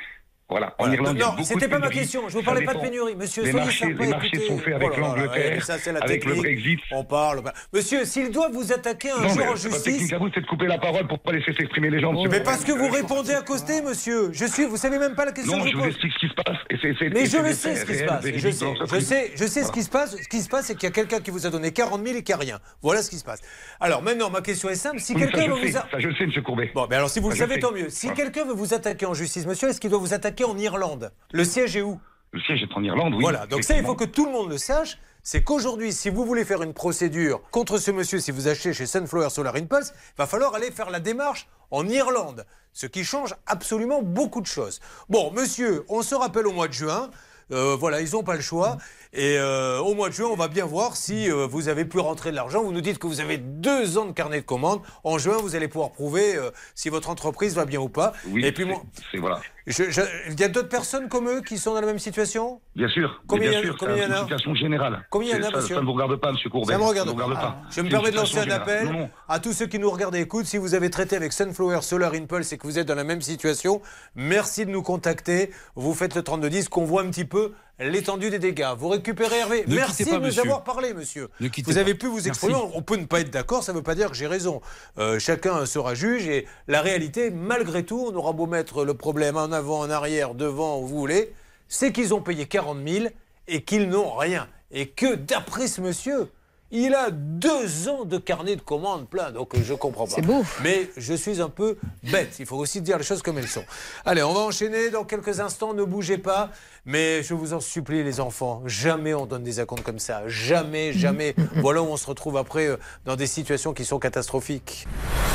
Voilà. 0.53 0.75
En 0.79 0.85
Voilà. 0.85 0.95
Irlande, 0.95 1.19
non, 1.19 1.27
beaucoup 1.31 1.43
c'était 1.45 1.69
pas 1.69 1.79
ma 1.79 1.89
question. 1.89 2.29
Je 2.29 2.35
vous 2.35 2.43
parlais 2.43 2.65
pas 2.65 2.75
de 2.75 2.81
pénurie. 2.81 3.17
Monsieur, 3.17 3.43
les 3.43 3.53
marchés, 3.53 3.87
les 3.99 4.07
marchés 4.07 4.29
écoutez. 4.35 4.47
sont 4.49 4.59
faits 4.59 4.75
Oh 4.75 4.77
avec 4.77 4.91
ouais, 4.93 5.01
l'Angleterre, 5.01 5.65
la 5.87 5.99
avec 6.01 6.25
le. 6.25 6.35
Brexit. 6.35 6.81
On 6.93 7.05
parle. 7.05 7.43
Monsieur, 7.73 8.05
s'il 8.05 8.31
doit 8.31 8.49
vous 8.51 8.73
attaquer 8.73 9.11
un 9.11 9.21
Non, 9.23 9.29
jour 9.29 9.39
mais 9.39 9.49
en 9.49 9.57
justice. 9.57 9.83
technique 9.83 10.13
à 10.13 10.19
vous, 10.19 10.29
c'est 10.35 10.41
de 10.41 10.47
couper 10.47 10.67
la 10.67 10.79
parole 10.79 11.07
pour 11.09 11.19
pas 11.21 11.33
laisser 11.33 11.53
s'exprimer 11.55 11.91
les 11.91 12.01
gens. 12.01 12.13
monsieur. 12.13 12.29
Mais 12.29 12.43
parce 12.43 12.65
que 12.65 12.73
vous 12.73 12.89
répondez 12.89 13.33
à 13.35 13.43
côté, 13.43 13.83
monsieur. 13.83 14.31
Je 14.33 14.45
suis, 14.47 14.65
vous 14.65 14.77
savez 14.77 14.99
même 14.99 15.15
pas 15.15 15.25
la 15.25 15.33
question 15.33 15.57
Non, 15.57 15.65
que 15.65 15.71
je 15.71 15.73
je 15.73 15.79
vous 15.79 15.85
explique 15.89 16.13
ce 16.13 16.19
qui 16.19 16.29
se 16.29 16.35
passe. 16.35 16.57
Et 16.71 16.77
c'est- 16.81 16.95
c'est- 16.99 17.09
Mais 17.09 17.21
et 17.23 17.25
je 17.27 17.31
c'est 17.31 17.43
le 17.43 17.53
sais 17.55 17.77
ce 17.77 17.85
qui 17.87 17.95
se 17.95 18.05
passe. 18.05 18.25
Je 18.25 18.51
sais, 18.51 18.71
je 18.91 19.01
sais, 19.01 19.33
je 19.37 19.47
sais 19.47 19.65
ce 19.65 19.73
qui 19.73 19.83
se 19.83 19.91
passe. 19.91 20.17
Ce 20.17 20.29
qui 20.29 20.41
se 20.41 20.49
passe, 20.49 20.67
c'est 20.67 20.75
qu'il 20.75 20.85
y 20.89 20.93
a 20.93 20.95
quelqu'un 20.95 21.21
qui 21.21 21.31
vous 21.31 21.47
a 21.47 21.51
donné 21.51 21.73
40 21.73 22.05
000 22.05 22.19
et 22.19 22.23
qui 22.23 22.33
a 22.33 22.37
rien. 22.37 22.59
Voilà 22.83 23.03
ce 23.03 23.11
qui 23.11 23.17
se 23.17 23.25
passe. 23.25 23.41
Alors 23.81 24.03
maintenant, 24.03 24.31
ma 24.31 24.41
question 24.43 24.69
est 24.69 24.75
simple. 24.75 25.01
Si 25.01 25.15
quelqu'un 25.15 25.47
je 25.47 25.51
vous 25.51 25.77
a- 25.77 25.81
ça, 25.91 25.99
je 25.99 26.09
le 26.09 26.15
sais, 26.15 26.27
monsieur 26.27 26.43
Courbet. 26.43 26.71
Bon, 26.75 26.87
mais 26.89 26.97
alors 26.97 27.09
si 27.11 27.21
vous 27.21 27.29
le 27.31 27.35
je 27.35 27.41
savez, 27.41 27.59
tant 27.59 27.73
mieux. 27.73 27.89
Si 27.89 28.13
quelqu'un 28.13 28.45
veut 28.45 28.55
vous 28.55 28.75
attaquer 28.75 29.07
en 29.07 29.15
justice, 29.15 29.47
monsieur, 29.47 29.69
est-ce 29.69 29.81
qu'il 29.81 29.91
doit 29.91 29.99
vous 29.99 30.15
attaquer 30.15 30.42
en 30.45 30.57
Irlande 30.59 31.13
Le 31.33 31.45
siège 31.45 31.77
est 31.77 31.83
où? 31.83 32.01
Le 32.33 32.41
siège 32.41 32.63
est 32.63 32.77
en 32.77 32.83
Irlande, 32.83 33.15
oui. 33.15 33.23
Voilà, 33.23 33.47
donc 33.47 33.63
ça, 33.63 33.77
il 33.77 33.85
faut 33.85 33.95
que 33.95 34.05
tout 34.05 34.25
le 34.25 34.33
monde 34.33 34.51
le 34.51 34.59
sache. 34.59 34.99
C'est 35.23 35.45
qu'aujourd'hui, 35.45 35.93
si 35.93 36.11
vous 36.11 36.25
voulez 36.25 36.45
faire 36.45 36.63
une 36.63 36.75
procédure 36.75 37.43
contre 37.51 37.79
ce 37.79 37.91
monsieur, 37.93 38.19
si 38.19 38.33
vous 38.33 38.49
achetez 38.49 38.73
chez 38.73 38.87
Sunflower 38.87 39.31
Solar 39.31 39.55
Impulse, 39.55 39.93
il 39.95 40.19
va 40.19 40.27
falloir 40.27 40.55
aller 40.55 40.73
faire 40.73 40.91
la 40.91 40.99
démarche 40.99 41.47
en 41.71 41.87
Irlande. 41.89 42.45
Ce 42.73 42.87
qui 42.87 43.05
change 43.05 43.35
absolument 43.47 44.03
beaucoup 44.03 44.41
de 44.41 44.47
choses. 44.47 44.81
Bon, 45.09 45.31
monsieur, 45.31 45.85
on 45.89 46.03
se 46.03 46.15
rappelle 46.15 46.47
au 46.47 46.53
mois 46.53 46.69
de 46.69 46.73
juin. 46.73 47.11
Euh, 47.53 47.77
voilà, 47.79 48.01
ils 48.01 48.13
n'ont 48.13 48.23
pas 48.23 48.35
le 48.35 48.41
choix. 48.41 48.79
Et 49.13 49.37
euh, 49.39 49.79
au 49.79 49.95
mois 49.95 50.09
de 50.09 50.15
juin, 50.15 50.29
on 50.31 50.37
va 50.37 50.49
bien 50.49 50.65
voir 50.65 50.97
si 50.97 51.31
euh, 51.31 51.47
vous 51.47 51.69
avez 51.69 51.85
pu 51.85 51.99
rentrer 51.99 52.31
de 52.31 52.37
l'argent. 52.37 52.63
Vous 52.63 52.73
nous 52.73 52.81
dites 52.81 52.99
que 52.99 53.07
vous 53.07 53.21
avez 53.21 53.37
deux 53.37 53.99
ans 53.99 54.07
de 54.07 54.13
carnet 54.13 54.41
de 54.41 54.47
commandes. 54.47 54.81
En 55.05 55.19
juin, 55.19 55.37
vous 55.37 55.55
allez 55.55 55.69
pouvoir 55.69 55.93
prouver 55.93 56.35
si 56.75 56.89
votre 56.89 57.11
entreprise 57.11 57.55
va 57.55 57.65
bien 57.67 57.81
ou 57.81 57.89
pas. 57.89 58.13
Oui, 58.29 58.45
Et 58.45 58.53
puis 58.53 58.65
moi, 58.65 58.83
c'est 59.11 59.19
voilà. 59.19 59.41
Je- 59.67 59.91
je- 59.91 60.01
il 60.31 60.41
y 60.41 60.45
a 60.45 60.49
d'autres 60.49 60.69
personnes 60.69 61.09
comme 61.09 61.29
eux 61.29 61.41
qui 61.41 61.59
sont 61.59 61.75
dans 61.75 61.81
la 61.81 61.87
même 61.87 61.99
situation? 61.99 62.61
Bien 62.75 62.89
sûr. 62.89 63.23
Combien 63.27 63.51
bien 63.51 63.61
il 63.61 63.67
y 63.67 63.69
en 63.69 63.73
a- 63.73 63.77
sûr, 63.77 63.77
combien 63.79 63.97
il 63.97 64.03
y 64.03 64.05
en 64.07 64.11
a 64.11 64.17
une 64.17 64.23
situation 64.23 64.55
générale. 64.55 65.07
Combien 65.11 65.37
il 65.37 65.41
y 65.41 65.45
en 65.45 65.49
a, 65.49 65.51
ça, 65.51 65.57
monsieur 65.59 65.75
Ça 65.77 65.81
ne 65.81 65.87
vous 65.87 65.93
regarde 65.93 66.17
pas, 66.17 66.33
monsieur 66.33 66.51
Courbet. 66.51 66.73
Ça 66.73 66.79
me 66.79 66.85
regarde 66.85 67.09
vous 67.09 67.15
pas. 67.17 67.29
pas. 67.35 67.63
Je 67.71 67.81
me 67.81 67.89
permets 67.91 68.11
de 68.11 68.17
lancer 68.17 68.39
un 68.39 68.43
situation 68.43 68.63
appel. 68.63 68.85
Non, 68.87 68.93
non. 68.93 69.11
à 69.29 69.39
tous 69.41 69.53
ceux 69.53 69.67
qui 69.67 69.79
nous 69.79 69.91
regardent 69.91 70.17
et 70.17 70.21
écoutent. 70.21 70.47
Si 70.47 70.57
vous 70.59 70.75
avez 70.75 70.91
traité 70.91 71.17
avec 71.17 71.33
Sunflower 71.33 71.83
Solar 71.83 72.13
Impulse 72.15 72.53
et 72.53 72.59
que 72.59 72.67
vous 72.67 72.79
êtes 72.79 72.87
dans 72.89 72.95
la 72.95 73.05
même 73.05 73.21
situation, 73.23 73.81
merci 74.15 74.67
de 74.67 74.71
nous 74.71 74.83
contacter. 74.83 75.51
Vous 75.77 75.95
faites 75.95 76.15
le 76.15 76.23
3210 76.23 76.69
qu'on 76.69 76.85
voit 76.85 77.03
un 77.03 77.11
petit 77.11 77.25
peu 77.25 77.53
l'étendue 77.79 78.31
des 78.31 78.39
dégâts. 78.39 78.69
Vous 78.79 78.89
récupérez 78.89 79.39
Hervé. 79.41 79.65
Ne 79.67 79.75
merci 79.75 80.05
pas, 80.05 80.13
de 80.13 80.17
nous 80.17 80.23
monsieur. 80.27 80.43
avoir 80.43 80.63
parlé, 80.63 80.95
monsieur. 80.95 81.29
Ne 81.41 81.49
quittez 81.49 81.71
Vous 81.71 81.75
pas. 81.77 81.81
avez 81.81 81.95
pu 81.95 82.07
vous 82.07 82.29
exprimer. 82.29 82.53
Merci. 82.53 82.69
On 82.75 82.83
peut 82.83 82.97
ne 82.97 83.07
pas 83.07 83.21
être 83.21 83.31
d'accord, 83.31 83.65
ça 83.65 83.73
ne 83.73 83.79
veut 83.79 83.83
pas 83.83 83.95
dire 83.95 84.11
que 84.11 84.17
j'ai 84.17 84.27
raison. 84.27 84.61
Euh, 84.99 85.19
chacun 85.19 85.65
sera 85.67 85.95
juge 85.95 86.27
et 86.29 86.47
la 86.69 86.81
réalité, 86.81 87.31
malgré 87.31 87.83
tout, 87.85 88.09
on 88.13 88.15
aura 88.15 88.33
beau 88.33 88.47
mettre 88.47 88.85
le 88.85 88.95
problème 88.95 89.37
en 89.37 89.52
avant, 89.53 89.81
en 89.81 89.91
arrière, 89.91 90.35
devant, 90.35 90.81
où 90.81 90.87
vous 90.87 90.99
voulez, 90.99 91.33
c'est 91.69 91.93
qu'ils 91.93 92.15
ont 92.15 92.21
payé 92.21 92.47
40 92.47 92.79
000 92.87 93.07
et 93.49 93.63
qu'ils 93.63 93.89
n'ont 93.89 94.15
rien. 94.15 94.49
Et 94.71 94.89
que, 94.89 95.15
d'après 95.15 95.69
ce 95.69 95.81
monsieur, 95.81 96.31
il 96.75 96.95
a 96.95 97.11
deux 97.11 97.89
ans 97.91 98.07
de 98.07 98.17
carnet 98.17 98.57
de 98.57 98.63
commandes 98.63 99.07
plein, 99.07 99.31
donc 99.31 99.55
euh, 99.55 99.59
je 99.63 99.75
comprends 99.75 100.07
pas. 100.07 100.15
C'est 100.15 100.23
beau. 100.23 100.43
Mais 100.63 100.91
je 100.97 101.13
suis 101.13 101.43
un 101.43 101.51
peu 101.51 101.77
bête. 102.03 102.37
Il 102.39 102.47
faut 102.47 102.57
aussi 102.57 102.81
dire 102.81 102.97
les 102.97 103.05
choses 103.05 103.21
comme 103.21 103.37
elles 103.37 103.47
sont. 103.47 103.65
Allez, 104.07 104.23
on 104.23 104.33
va 104.33 104.41
enchaîner 104.41 104.89
dans 104.89 105.05
quelques 105.05 105.41
instants. 105.41 105.75
Ne 105.75 105.85
bougez 105.85 106.17
pas. 106.17 106.51
Mais 106.87 107.23
je 107.23 107.35
vous 107.35 107.53
en 107.53 107.61
supplie, 107.61 108.03
les 108.03 108.21
enfants, 108.21 108.63
jamais 108.65 109.13
on 109.13 109.27
donne 109.27 109.45
des 109.45 109.61
acomptes 109.61 109.85
comme 109.85 109.99
ça. 109.99 110.23
Jamais, 110.27 110.95
jamais. 110.95 111.37
voilà 111.57 111.83
où 111.83 111.87
on 111.87 111.99
se 111.99 112.07
retrouve 112.07 112.39
après 112.39 112.67
euh, 112.67 112.77
dans 113.05 113.17
des 113.17 113.27
situations 113.27 113.75
qui 113.75 113.85
sont 113.85 113.99
catastrophiques. 113.99 114.89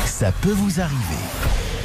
Ça 0.05 0.31
peut 0.41 0.51
vous 0.51 0.81
arriver. 0.81 1.76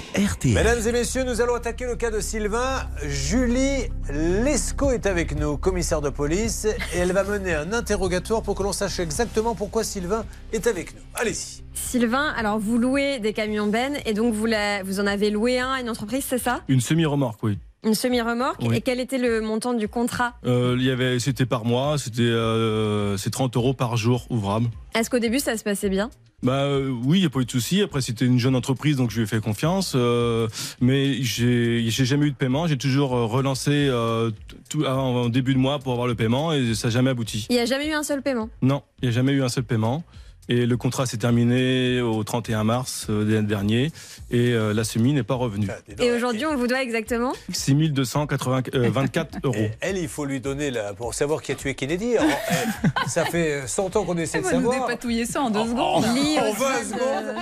Sur 0.00 0.24
RTL. 0.30 0.54
Mesdames 0.54 0.78
et 0.86 0.92
messieurs, 0.92 1.24
nous 1.24 1.40
allons 1.40 1.54
attaquer 1.54 1.84
le 1.86 1.96
cas 1.96 2.10
de 2.10 2.20
Sylvain. 2.20 2.88
Julie 3.06 3.88
Lescaut 4.10 4.90
est 4.92 5.06
avec 5.06 5.38
nous, 5.38 5.56
commissaire 5.56 6.00
de 6.00 6.10
police, 6.10 6.66
et 6.94 6.98
elle 6.98 7.12
va 7.12 7.24
mener 7.24 7.54
un 7.54 7.72
interrogatoire 7.72 8.42
pour 8.42 8.54
que 8.54 8.62
l'on 8.62 8.72
sache 8.72 8.98
exactement 9.00 9.54
pourquoi 9.54 9.84
Sylvain 9.84 10.24
est 10.52 10.66
avec 10.66 10.94
nous. 10.94 11.00
Allez-y. 11.14 11.62
Sylvain, 11.74 12.28
alors 12.36 12.58
vous 12.58 12.78
louez 12.78 13.18
des 13.18 13.32
camions 13.32 13.66
bennes 13.66 13.96
et 14.06 14.14
donc 14.14 14.34
vous, 14.34 14.46
la- 14.46 14.82
vous 14.82 15.00
en 15.00 15.06
avez 15.06 15.30
loué 15.30 15.58
un 15.58 15.70
à 15.72 15.80
une 15.80 15.90
entreprise, 15.90 16.24
c'est 16.28 16.38
ça? 16.38 16.60
Une 16.68 16.80
semi-remorque, 16.80 17.42
oui. 17.42 17.58
Une 17.84 17.94
semi-remorque. 17.94 18.60
Oui. 18.62 18.76
Et 18.76 18.80
quel 18.80 19.00
était 19.00 19.18
le 19.18 19.40
montant 19.40 19.72
du 19.72 19.88
contrat? 19.88 20.34
Euh, 20.44 20.76
il 20.78 20.84
y 20.84 20.90
avait, 20.90 21.18
c'était 21.18 21.46
par 21.46 21.64
mois, 21.64 21.96
c'était 21.98 22.22
euh, 22.22 23.16
c'est 23.16 23.30
30 23.30 23.56
euros 23.56 23.72
par 23.72 23.96
jour 23.96 24.26
ouvrable. 24.30 24.68
Est-ce 24.94 25.08
qu'au 25.08 25.18
début 25.18 25.38
ça 25.38 25.56
se 25.56 25.64
passait 25.64 25.88
bien? 25.88 26.10
Bah 26.42 26.64
euh, 26.64 26.88
oui, 27.04 27.18
il 27.18 27.20
n'y 27.20 27.26
a 27.26 27.30
pas 27.30 27.40
eu 27.40 27.44
de 27.44 27.50
souci. 27.50 27.82
Après, 27.82 28.00
c'était 28.00 28.24
une 28.24 28.38
jeune 28.38 28.56
entreprise, 28.56 28.96
donc 28.96 29.10
je 29.10 29.16
lui 29.16 29.24
ai 29.24 29.26
fait 29.26 29.40
confiance. 29.40 29.92
Euh, 29.94 30.48
mais 30.80 31.22
j'ai 31.22 31.84
j'ai 31.88 32.04
jamais 32.04 32.26
eu 32.26 32.30
de 32.30 32.36
paiement. 32.36 32.66
J'ai 32.66 32.78
toujours 32.78 33.14
euh, 33.14 33.26
relancé 33.26 33.70
euh, 33.72 34.30
tout, 34.70 34.84
en 34.84 35.28
début 35.28 35.52
de 35.52 35.58
mois 35.58 35.78
pour 35.78 35.92
avoir 35.92 36.08
le 36.08 36.14
paiement 36.14 36.52
et 36.52 36.74
ça 36.74 36.88
n'a 36.88 36.92
jamais 36.92 37.10
abouti. 37.10 37.46
Il 37.50 37.56
n'y 37.56 37.60
a 37.60 37.66
jamais 37.66 37.88
eu 37.88 37.92
un 37.92 38.02
seul 38.02 38.22
paiement? 38.22 38.48
Non, 38.62 38.82
il 39.02 39.08
n'y 39.08 39.14
a 39.14 39.14
jamais 39.14 39.32
eu 39.32 39.42
un 39.42 39.48
seul 39.50 39.64
paiement. 39.64 40.02
Et 40.52 40.66
le 40.66 40.76
contrat 40.76 41.06
s'est 41.06 41.16
terminé 41.16 42.00
au 42.00 42.24
31 42.24 42.64
mars 42.64 43.06
euh, 43.08 43.24
l'année 43.24 43.46
dernier 43.46 43.92
et 44.32 44.50
euh, 44.52 44.74
la 44.74 44.82
semi 44.82 45.12
n'est 45.12 45.22
pas 45.22 45.34
revenue. 45.36 45.68
Et 46.00 46.10
aujourd'hui, 46.10 46.44
on 46.44 46.56
vous 46.56 46.66
doit 46.66 46.82
exactement 46.82 47.32
6224 47.52 48.74
euh, 48.74 49.38
euros. 49.44 49.68
Elle, 49.80 49.96
il 49.96 50.08
faut 50.08 50.24
lui 50.24 50.40
donner 50.40 50.72
la, 50.72 50.92
pour 50.92 51.14
savoir 51.14 51.40
qui 51.40 51.52
a 51.52 51.54
tué 51.54 51.76
Kennedy. 51.76 52.16
Alors, 52.16 52.32
eh, 52.50 53.08
ça 53.08 53.24
fait 53.26 53.62
100 53.68 53.94
ans 53.94 54.04
qu'on 54.04 54.18
essaie 54.18 54.38
Elle 54.38 54.44
de 54.44 54.48
va 54.50 54.56
nous 54.56 54.70
savoir. 54.72 54.88
dépatouiller 54.88 55.24
ça 55.24 55.40
en 55.42 55.50
deux 55.50 55.60
En, 55.60 55.66
secondes. 55.66 56.04
en 56.04 56.52
20 56.52 56.84
secondes, 56.84 57.36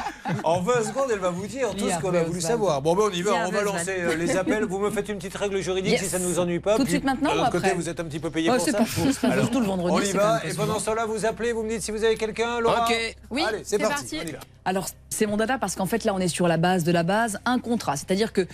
en 0.45 0.61
20 0.61 0.85
secondes, 0.85 1.09
elle 1.11 1.19
va 1.19 1.31
vous 1.31 1.47
dire 1.47 1.71
tout 1.75 1.89
ce 1.89 1.99
qu'on 2.01 2.13
a 2.15 2.23
voulu 2.25 2.43
savoir. 2.43 2.83
Bon, 2.83 2.95
ben 2.95 3.05
on 3.11 3.11
y 3.11 3.23
va, 3.23 3.47
on 3.47 3.51
va 3.51 3.63
lancer 3.63 3.97
les 4.19 4.37
appels. 4.37 4.65
Vous 4.65 4.79
me 4.81 4.91
faites 4.91 5.09
une 5.09 5.17
petite 5.17 5.35
règle 5.37 5.61
juridique 5.63 5.93
Yes. 5.93 6.03
si 6.03 6.09
ça 6.11 6.19
ne 6.19 6.27
nous 6.27 6.39
ennuie 6.39 6.59
pas. 6.61 6.77
Tout 6.77 6.85
de 6.85 6.89
suite 6.91 7.05
maintenant 7.05 7.31
de 7.31 7.37
ou 7.37 7.39
l'autre 7.39 7.53
côté, 7.53 7.69
après 7.69 7.77
vous 7.79 7.89
êtes 7.89 8.01
un 8.01 8.05
petit 8.05 8.19
peu 8.21 8.29
payé 8.29 8.51
Oh, 8.53 8.57
pour 8.57 8.67
ça. 8.67 8.73
pas 8.77 8.85
fou, 8.85 9.11
ça, 9.13 9.29
Alors, 9.29 9.45
surtout 9.45 9.61
le 9.61 9.67
vendredi, 9.67 9.97
On 9.97 10.01
y 10.11 10.13
va, 10.13 10.43
et 10.47 10.53
pendant 10.53 10.79
ce 10.79 10.85
temps-là, 10.87 11.07
vous 11.07 11.25
appelez, 11.25 11.53
vous 11.53 11.63
me 11.63 11.71
dites 11.71 11.81
si 11.81 11.91
vous 11.91 12.05
avez 12.05 12.17
quelqu'un, 12.17 12.61
Laura. 12.61 12.87
Oui, 13.31 13.43
Allez, 13.47 13.63
c'est 13.65 13.79
parti. 13.79 14.21
Alors, 14.65 14.89
c'est 15.09 15.27
mon 15.27 15.37
dada 15.37 15.59
parce 15.59 15.77
qu'en 15.77 15.87
fait, 15.87 16.05
là, 16.05 16.15
on 16.15 16.19
est 16.19 16.29
sur 16.29 16.47
la 16.49 16.57
base 16.57 16.85
de 16.85 16.93
la 16.93 17.03
base, 17.03 17.41
un 17.45 17.59
contrat. 17.59 17.97
C'est-à-dire 17.97 18.33
que 18.33 18.47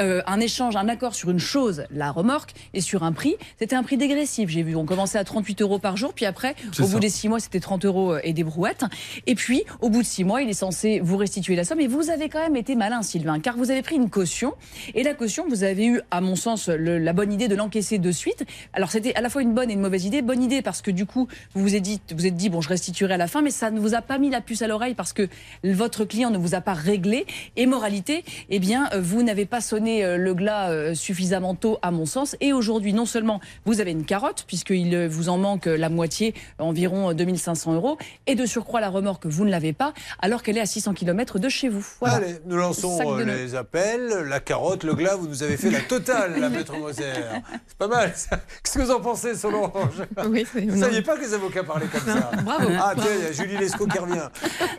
euh, 0.00 0.22
un 0.26 0.40
échange, 0.40 0.76
un 0.76 0.88
accord 0.88 1.14
sur 1.14 1.30
une 1.30 1.38
chose, 1.38 1.84
la 1.90 2.10
remorque, 2.12 2.52
et 2.74 2.80
sur 2.80 3.02
un 3.02 3.12
prix, 3.12 3.36
c'était 3.58 3.74
un 3.76 3.82
prix 3.82 3.96
dégressif. 3.96 4.48
J'ai 4.50 4.62
vu, 4.62 4.76
on 4.76 4.84
commençait 4.84 5.18
à 5.18 5.24
38 5.24 5.62
euros 5.62 5.78
par 5.78 5.96
jour, 5.96 6.12
puis 6.14 6.26
après, 6.26 6.54
au 6.78 6.84
ça. 6.84 6.86
bout 6.86 7.00
des 7.00 7.08
six 7.08 7.28
mois, 7.28 7.40
c'était 7.40 7.60
30 7.60 7.84
euros 7.84 8.16
et 8.22 8.32
des 8.32 8.44
brouettes. 8.44 8.84
Et 9.26 9.34
puis, 9.34 9.64
au 9.80 9.88
bout 9.90 10.02
de 10.02 10.06
six 10.06 10.24
mois, 10.24 10.42
il 10.42 10.48
est 10.48 10.52
censé 10.54 11.00
vous 11.02 11.16
restituer 11.16 11.56
la 11.56 11.64
somme. 11.64 11.80
Et 11.80 11.86
vous 11.86 12.10
avez 12.10 12.28
quand 12.28 12.40
même 12.40 12.56
été 12.56 12.74
malin, 12.76 13.02
Sylvain, 13.02 13.40
car 13.40 13.56
vous 13.56 13.70
avez 13.70 13.82
pris 13.82 13.96
une 13.96 14.10
caution. 14.10 14.54
Et 14.94 15.02
la 15.02 15.14
caution, 15.14 15.46
vous 15.48 15.64
avez 15.64 15.86
eu, 15.86 16.00
à 16.10 16.20
mon 16.20 16.36
sens, 16.36 16.68
le- 16.68 16.98
la 16.98 17.12
bonne 17.12 17.32
idée 17.32 17.48
de 17.48 17.54
l'encaisser 17.56 17.98
de 17.98 18.12
suite. 18.12 18.44
Alors, 18.72 18.90
c'était 18.90 19.14
à 19.14 19.20
la 19.20 19.28
fois 19.30 19.42
une 19.42 19.54
bonne 19.54 19.70
et 19.70 19.74
une 19.74 19.80
mauvaise 19.80 20.04
idée. 20.04 20.22
Bonne 20.22 20.42
idée 20.42 20.62
parce 20.62 20.82
que 20.82 20.90
du 20.90 21.06
coup, 21.06 21.26
vous 21.54 21.62
vous 21.62 21.74
êtes 21.74 21.82
dit, 21.82 22.00
vous 22.14 22.26
êtes 22.26 22.36
dit, 22.36 22.48
bon, 22.50 22.60
je 22.60 22.68
restituerai 22.68 23.14
à 23.14 23.16
la 23.16 23.26
fin, 23.28 23.42
mais 23.42 23.50
ça 23.50 23.70
ne 23.70 23.80
vous 23.80 23.94
a 23.94 24.02
pas 24.02 24.18
mis 24.18 24.30
la 24.30 24.40
puce 24.40 24.62
à 24.62 24.66
l'oreille 24.66 24.94
parce 24.94 25.12
que 25.12 25.28
votre 25.64 26.04
client 26.04 26.30
ne 26.30 26.38
vous 26.38 26.54
a 26.54 26.60
pas 26.60 26.74
réglé. 26.74 27.26
Et 27.56 27.66
moralité, 27.66 28.24
eh 28.50 28.58
bien, 28.58 28.88
euh, 28.92 29.00
vous 29.00 29.22
n'avez 29.22 29.46
pas 29.46 29.60
sonné 29.70 30.04
euh, 30.04 30.16
le 30.16 30.34
glas 30.34 30.70
euh, 30.70 30.94
suffisamment 30.94 31.54
tôt, 31.54 31.78
à 31.82 31.92
mon 31.92 32.04
sens. 32.04 32.34
Et 32.40 32.52
aujourd'hui, 32.52 32.92
non 32.92 33.06
seulement 33.06 33.40
vous 33.64 33.80
avez 33.80 33.92
une 33.92 34.04
carotte, 34.04 34.44
puisqu'il 34.48 34.92
euh, 34.94 35.08
vous 35.08 35.28
en 35.28 35.38
manque 35.38 35.66
la 35.66 35.88
moitié, 35.88 36.34
environ 36.58 37.10
euh, 37.10 37.14
2500 37.14 37.74
euros, 37.74 37.96
et 38.26 38.34
de 38.34 38.46
surcroît, 38.46 38.80
la 38.80 38.88
remorque, 38.88 39.26
vous 39.26 39.44
ne 39.44 39.50
l'avez 39.50 39.72
pas, 39.72 39.94
alors 40.20 40.42
qu'elle 40.42 40.56
est 40.56 40.60
à 40.60 40.66
600 40.66 40.94
km 40.94 41.38
de 41.38 41.48
chez 41.48 41.68
vous. 41.68 41.86
Voilà. 42.00 42.16
Allez, 42.16 42.36
nous 42.46 42.56
lançons 42.56 43.16
euh, 43.16 43.24
les 43.24 43.54
appels. 43.54 44.08
La 44.28 44.40
carotte, 44.40 44.82
le 44.82 44.94
glas, 44.94 45.14
vous 45.14 45.28
nous 45.28 45.44
avez 45.44 45.56
fait 45.56 45.70
la 45.70 45.80
totale, 45.80 46.40
la 46.40 46.48
maître 46.48 46.76
Moser. 46.76 47.04
C'est 47.68 47.78
pas 47.78 47.86
mal. 47.86 48.12
ça. 48.16 48.40
Qu'est-ce 48.64 48.76
que 48.78 48.82
vous 48.82 48.90
en 48.90 49.00
pensez, 49.00 49.36
Solange? 49.36 49.70
Oui, 50.28 50.44
c'est- 50.52 50.62
Vous 50.66 50.76
ne 50.76 50.82
saviez 50.82 51.02
pas 51.02 51.16
que 51.16 51.22
les 51.22 51.34
avocats 51.34 51.62
parlaient 51.62 51.86
comme 51.86 52.12
ça 52.12 52.30
Bravo. 52.44 52.68
Ah, 52.76 52.94
tiens, 52.96 53.04
il 53.18 53.24
y 53.24 53.26
a 53.28 53.32
Julie 53.32 53.56
Lescaut 53.56 53.86
qui 53.86 53.98
revient. 53.98 54.28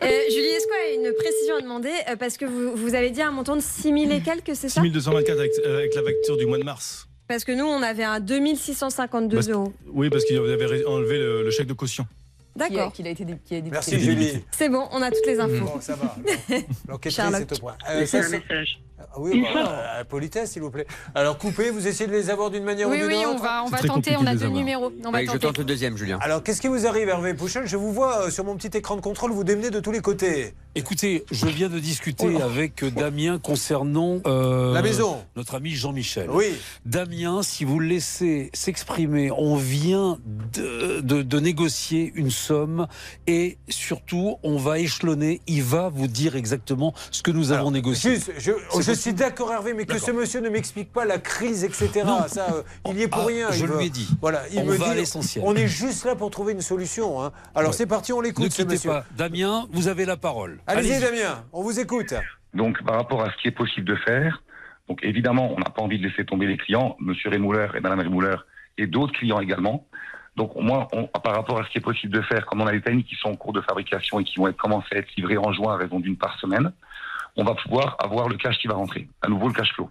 Euh, 0.02 0.06
Julie, 0.30 0.48
y 0.48 1.04
a 1.04 1.08
une 1.08 1.14
précision 1.14 1.56
à 1.56 1.60
demander 1.62 1.92
euh, 2.10 2.16
Parce 2.16 2.36
que 2.36 2.44
vous, 2.44 2.76
vous 2.76 2.94
avez 2.94 3.10
dit 3.10 3.22
un 3.22 3.30
montant 3.32 3.56
de 3.56 3.62
6 3.62 3.82
000 3.84 3.96
et 4.10 4.20
quelques, 4.20 4.54
c'est 4.54 4.68
ça? 4.68 4.81
6224 4.90 5.38
avec, 5.38 5.52
euh, 5.64 5.78
avec 5.78 5.94
la 5.94 6.02
facture 6.02 6.36
du 6.36 6.46
mois 6.46 6.58
de 6.58 6.64
mars. 6.64 7.08
Parce 7.28 7.44
que 7.44 7.52
nous, 7.52 7.64
on 7.64 7.82
avait 7.82 8.04
un 8.04 8.20
2652 8.20 9.36
Bah, 9.36 9.42
c'est- 9.42 9.50
euros. 9.52 9.72
Oui, 9.92 10.10
parce 10.10 10.24
qu'il 10.24 10.36
avait 10.38 10.66
ré- 10.66 10.84
enlevé 10.84 11.18
le, 11.18 11.44
le 11.44 11.50
chèque 11.50 11.66
de 11.68 11.72
caution. 11.72 12.06
D'accord. 12.54 12.92
Qu'il 12.92 13.06
a 13.06 13.10
été 13.10 13.24
dé- 13.24 13.38
qui 13.46 13.54
a 13.54 13.58
été 13.58 13.70
Merci, 13.70 13.92
débité. 13.92 14.10
Julie. 14.12 14.44
C'est 14.50 14.68
bon, 14.68 14.86
on 14.92 15.00
a 15.00 15.10
toutes 15.10 15.24
les 15.26 15.40
infos. 15.40 15.64
Bon, 15.64 15.80
ça 15.80 15.94
va. 15.96 16.14
L'enquêtrice 16.88 17.14
Charlotte. 17.16 17.40
est 17.50 17.56
au 17.56 17.60
point. 17.60 17.76
Laissez 17.98 18.18
un 18.18 18.22
ça, 18.24 18.28
message. 18.28 18.78
Ah 19.12 19.16
oui, 19.18 19.42
bah, 19.54 19.68
euh, 20.00 20.04
politesse, 20.04 20.52
s'il 20.52 20.62
vous 20.62 20.70
plaît. 20.70 20.86
Alors, 21.14 21.38
coupez, 21.38 21.70
vous 21.70 21.86
essayez 21.86 22.08
de 22.08 22.12
les 22.14 22.30
avoir 22.30 22.50
d'une 22.50 22.64
manière 22.64 22.88
Oui, 22.88 22.96
ou 22.98 23.08
d'une 23.08 23.18
oui, 23.18 23.24
autre 23.26 23.38
on 23.40 23.42
va, 23.42 23.64
on 23.64 23.68
va 23.68 23.78
tenter. 23.78 24.16
On 24.18 24.26
a 24.26 24.34
deux 24.34 24.48
numéros. 24.48 24.92
On 25.04 25.10
va 25.10 25.18
Oui, 25.20 25.28
je 25.32 25.36
tente 25.38 25.58
le 25.58 25.64
deuxième, 25.64 25.96
Julien. 25.96 26.18
Alors, 26.20 26.42
qu'est-ce 26.42 26.60
qui 26.60 26.68
vous 26.68 26.86
arrive, 26.86 27.08
Hervé 27.08 27.34
Pouchel 27.34 27.66
Je 27.66 27.76
vous 27.76 27.92
vois 27.92 28.22
euh, 28.26 28.30
sur 28.30 28.44
mon 28.44 28.56
petit 28.56 28.76
écran 28.76 28.96
de 28.96 29.00
contrôle, 29.00 29.32
vous 29.32 29.44
démenez 29.44 29.70
de 29.70 29.80
tous 29.80 29.92
les 29.92 30.00
côtés. 30.00 30.54
Écoutez, 30.74 31.24
je 31.30 31.46
viens 31.46 31.68
de 31.68 31.78
discuter 31.78 32.40
avec 32.40 32.82
Damien 32.94 33.38
concernant 33.38 34.20
euh, 34.26 34.72
La 34.72 34.80
maison. 34.82 35.22
Notre 35.36 35.54
ami 35.56 35.70
Jean-Michel. 35.72 36.30
Oui. 36.30 36.46
Damien, 36.86 37.42
si 37.42 37.64
vous 37.64 37.78
le 37.78 37.86
laissez 37.88 38.50
s'exprimer, 38.54 39.30
on 39.30 39.56
vient 39.56 40.18
de, 40.54 41.00
de- 41.00 41.22
de 41.22 41.40
négocier 41.40 42.10
une 42.14 42.30
somme 42.30 42.86
et 43.26 43.58
surtout, 43.68 44.36
on 44.42 44.56
va 44.56 44.78
échelonner. 44.78 45.42
Il 45.46 45.62
va 45.62 45.90
vous 45.90 46.06
dire 46.06 46.36
exactement 46.36 46.94
ce 47.10 47.22
que 47.22 47.30
nous 47.30 47.52
avons 47.52 47.70
négocié. 47.70 48.12
Juste, 48.14 48.32
je, 48.38 48.52
je 48.94 49.00
suis 49.00 49.12
d'accord, 49.14 49.52
Hervé, 49.52 49.74
mais 49.74 49.86
que 49.86 49.98
ce 49.98 50.10
monsieur 50.10 50.40
ne 50.40 50.48
m'explique 50.48 50.92
pas 50.92 51.04
la 51.04 51.18
crise, 51.18 51.64
etc. 51.64 52.02
Non. 52.06 52.26
Ça, 52.28 52.46
euh, 52.54 52.62
il 52.90 52.98
y 52.98 53.02
est 53.02 53.08
pour 53.08 53.22
Ah, 53.22 53.26
rien. 53.26 53.50
je 53.50 53.64
il 53.64 53.70
lui 53.70 53.86
ai 53.86 53.90
dit. 53.90 54.08
Voilà, 54.20 54.42
il 54.52 54.58
On 54.60 54.64
me 54.64 54.74
va 54.76 54.86
à 54.86 54.90
dit. 54.90 54.96
l'essentiel. 54.96 55.44
On 55.46 55.54
est 55.56 55.66
juste 55.68 56.04
là 56.04 56.14
pour 56.14 56.30
trouver 56.30 56.52
une 56.52 56.60
solution. 56.60 57.22
hein. 57.22 57.32
Alors, 57.54 57.70
Ouais. 57.70 57.76
c'est 57.76 57.86
parti, 57.86 58.12
on 58.12 58.20
l'écoute, 58.20 58.44
Ne 58.46 58.50
ce 58.50 58.62
monsieur. 58.62 58.90
pas. 58.90 59.04
Damien, 59.16 59.66
vous 59.72 59.88
avez 59.88 60.04
la 60.04 60.16
parole. 60.16 60.60
Allez-y. 60.66 61.00
Damien, 61.00 61.44
on 61.52 61.62
vous 61.62 61.78
écoute. 61.80 62.14
Donc, 62.54 62.82
par 62.84 62.96
rapport 62.96 63.22
à 63.22 63.30
ce 63.32 63.36
qui 63.40 63.48
est 63.48 63.52
possible 63.52 63.86
de 63.86 63.96
faire, 63.96 64.42
donc 64.88 65.00
évidemment, 65.02 65.52
on 65.54 65.58
n'a 65.58 65.70
pas 65.70 65.82
envie 65.82 65.98
de 65.98 66.06
laisser 66.06 66.24
tomber 66.24 66.46
les 66.46 66.56
clients, 66.56 66.96
Monsieur 67.00 67.30
Rémouler 67.30 67.68
et 67.74 67.80
Madame 67.80 68.00
Rémouler, 68.00 68.36
et 68.78 68.86
d'autres 68.86 69.12
clients 69.14 69.40
également. 69.40 69.86
Donc, 70.36 70.52
moi, 70.56 70.88
on- 70.92 71.06
par 71.06 71.34
rapport 71.34 71.60
à 71.60 71.64
ce 71.64 71.70
qui 71.70 71.78
est 71.78 71.82
possible 71.82 72.12
de 72.14 72.22
faire, 72.22 72.46
comme 72.46 72.60
on 72.62 72.66
a 72.66 72.72
des 72.72 72.80
timings 72.80 73.04
qui 73.04 73.16
sont 73.16 73.28
en 73.28 73.36
cours 73.36 73.52
de 73.52 73.60
fabrication 73.60 74.18
et 74.18 74.24
qui 74.24 74.36
vont 74.36 74.48
être 74.48 74.56
commencés 74.56 74.94
à 74.94 74.98
être 74.98 75.14
livrés 75.16 75.36
en 75.36 75.52
juin 75.52 75.74
à 75.74 75.76
raison 75.76 76.00
d'une 76.00 76.16
par 76.16 76.38
semaine, 76.40 76.72
on 77.36 77.44
va 77.44 77.54
pouvoir 77.54 77.96
avoir 77.98 78.28
le 78.28 78.36
cash 78.36 78.58
qui 78.58 78.68
va 78.68 78.74
rentrer, 78.74 79.08
à 79.22 79.28
nouveau 79.28 79.48
le 79.48 79.54
cash 79.54 79.72
flow. 79.74 79.90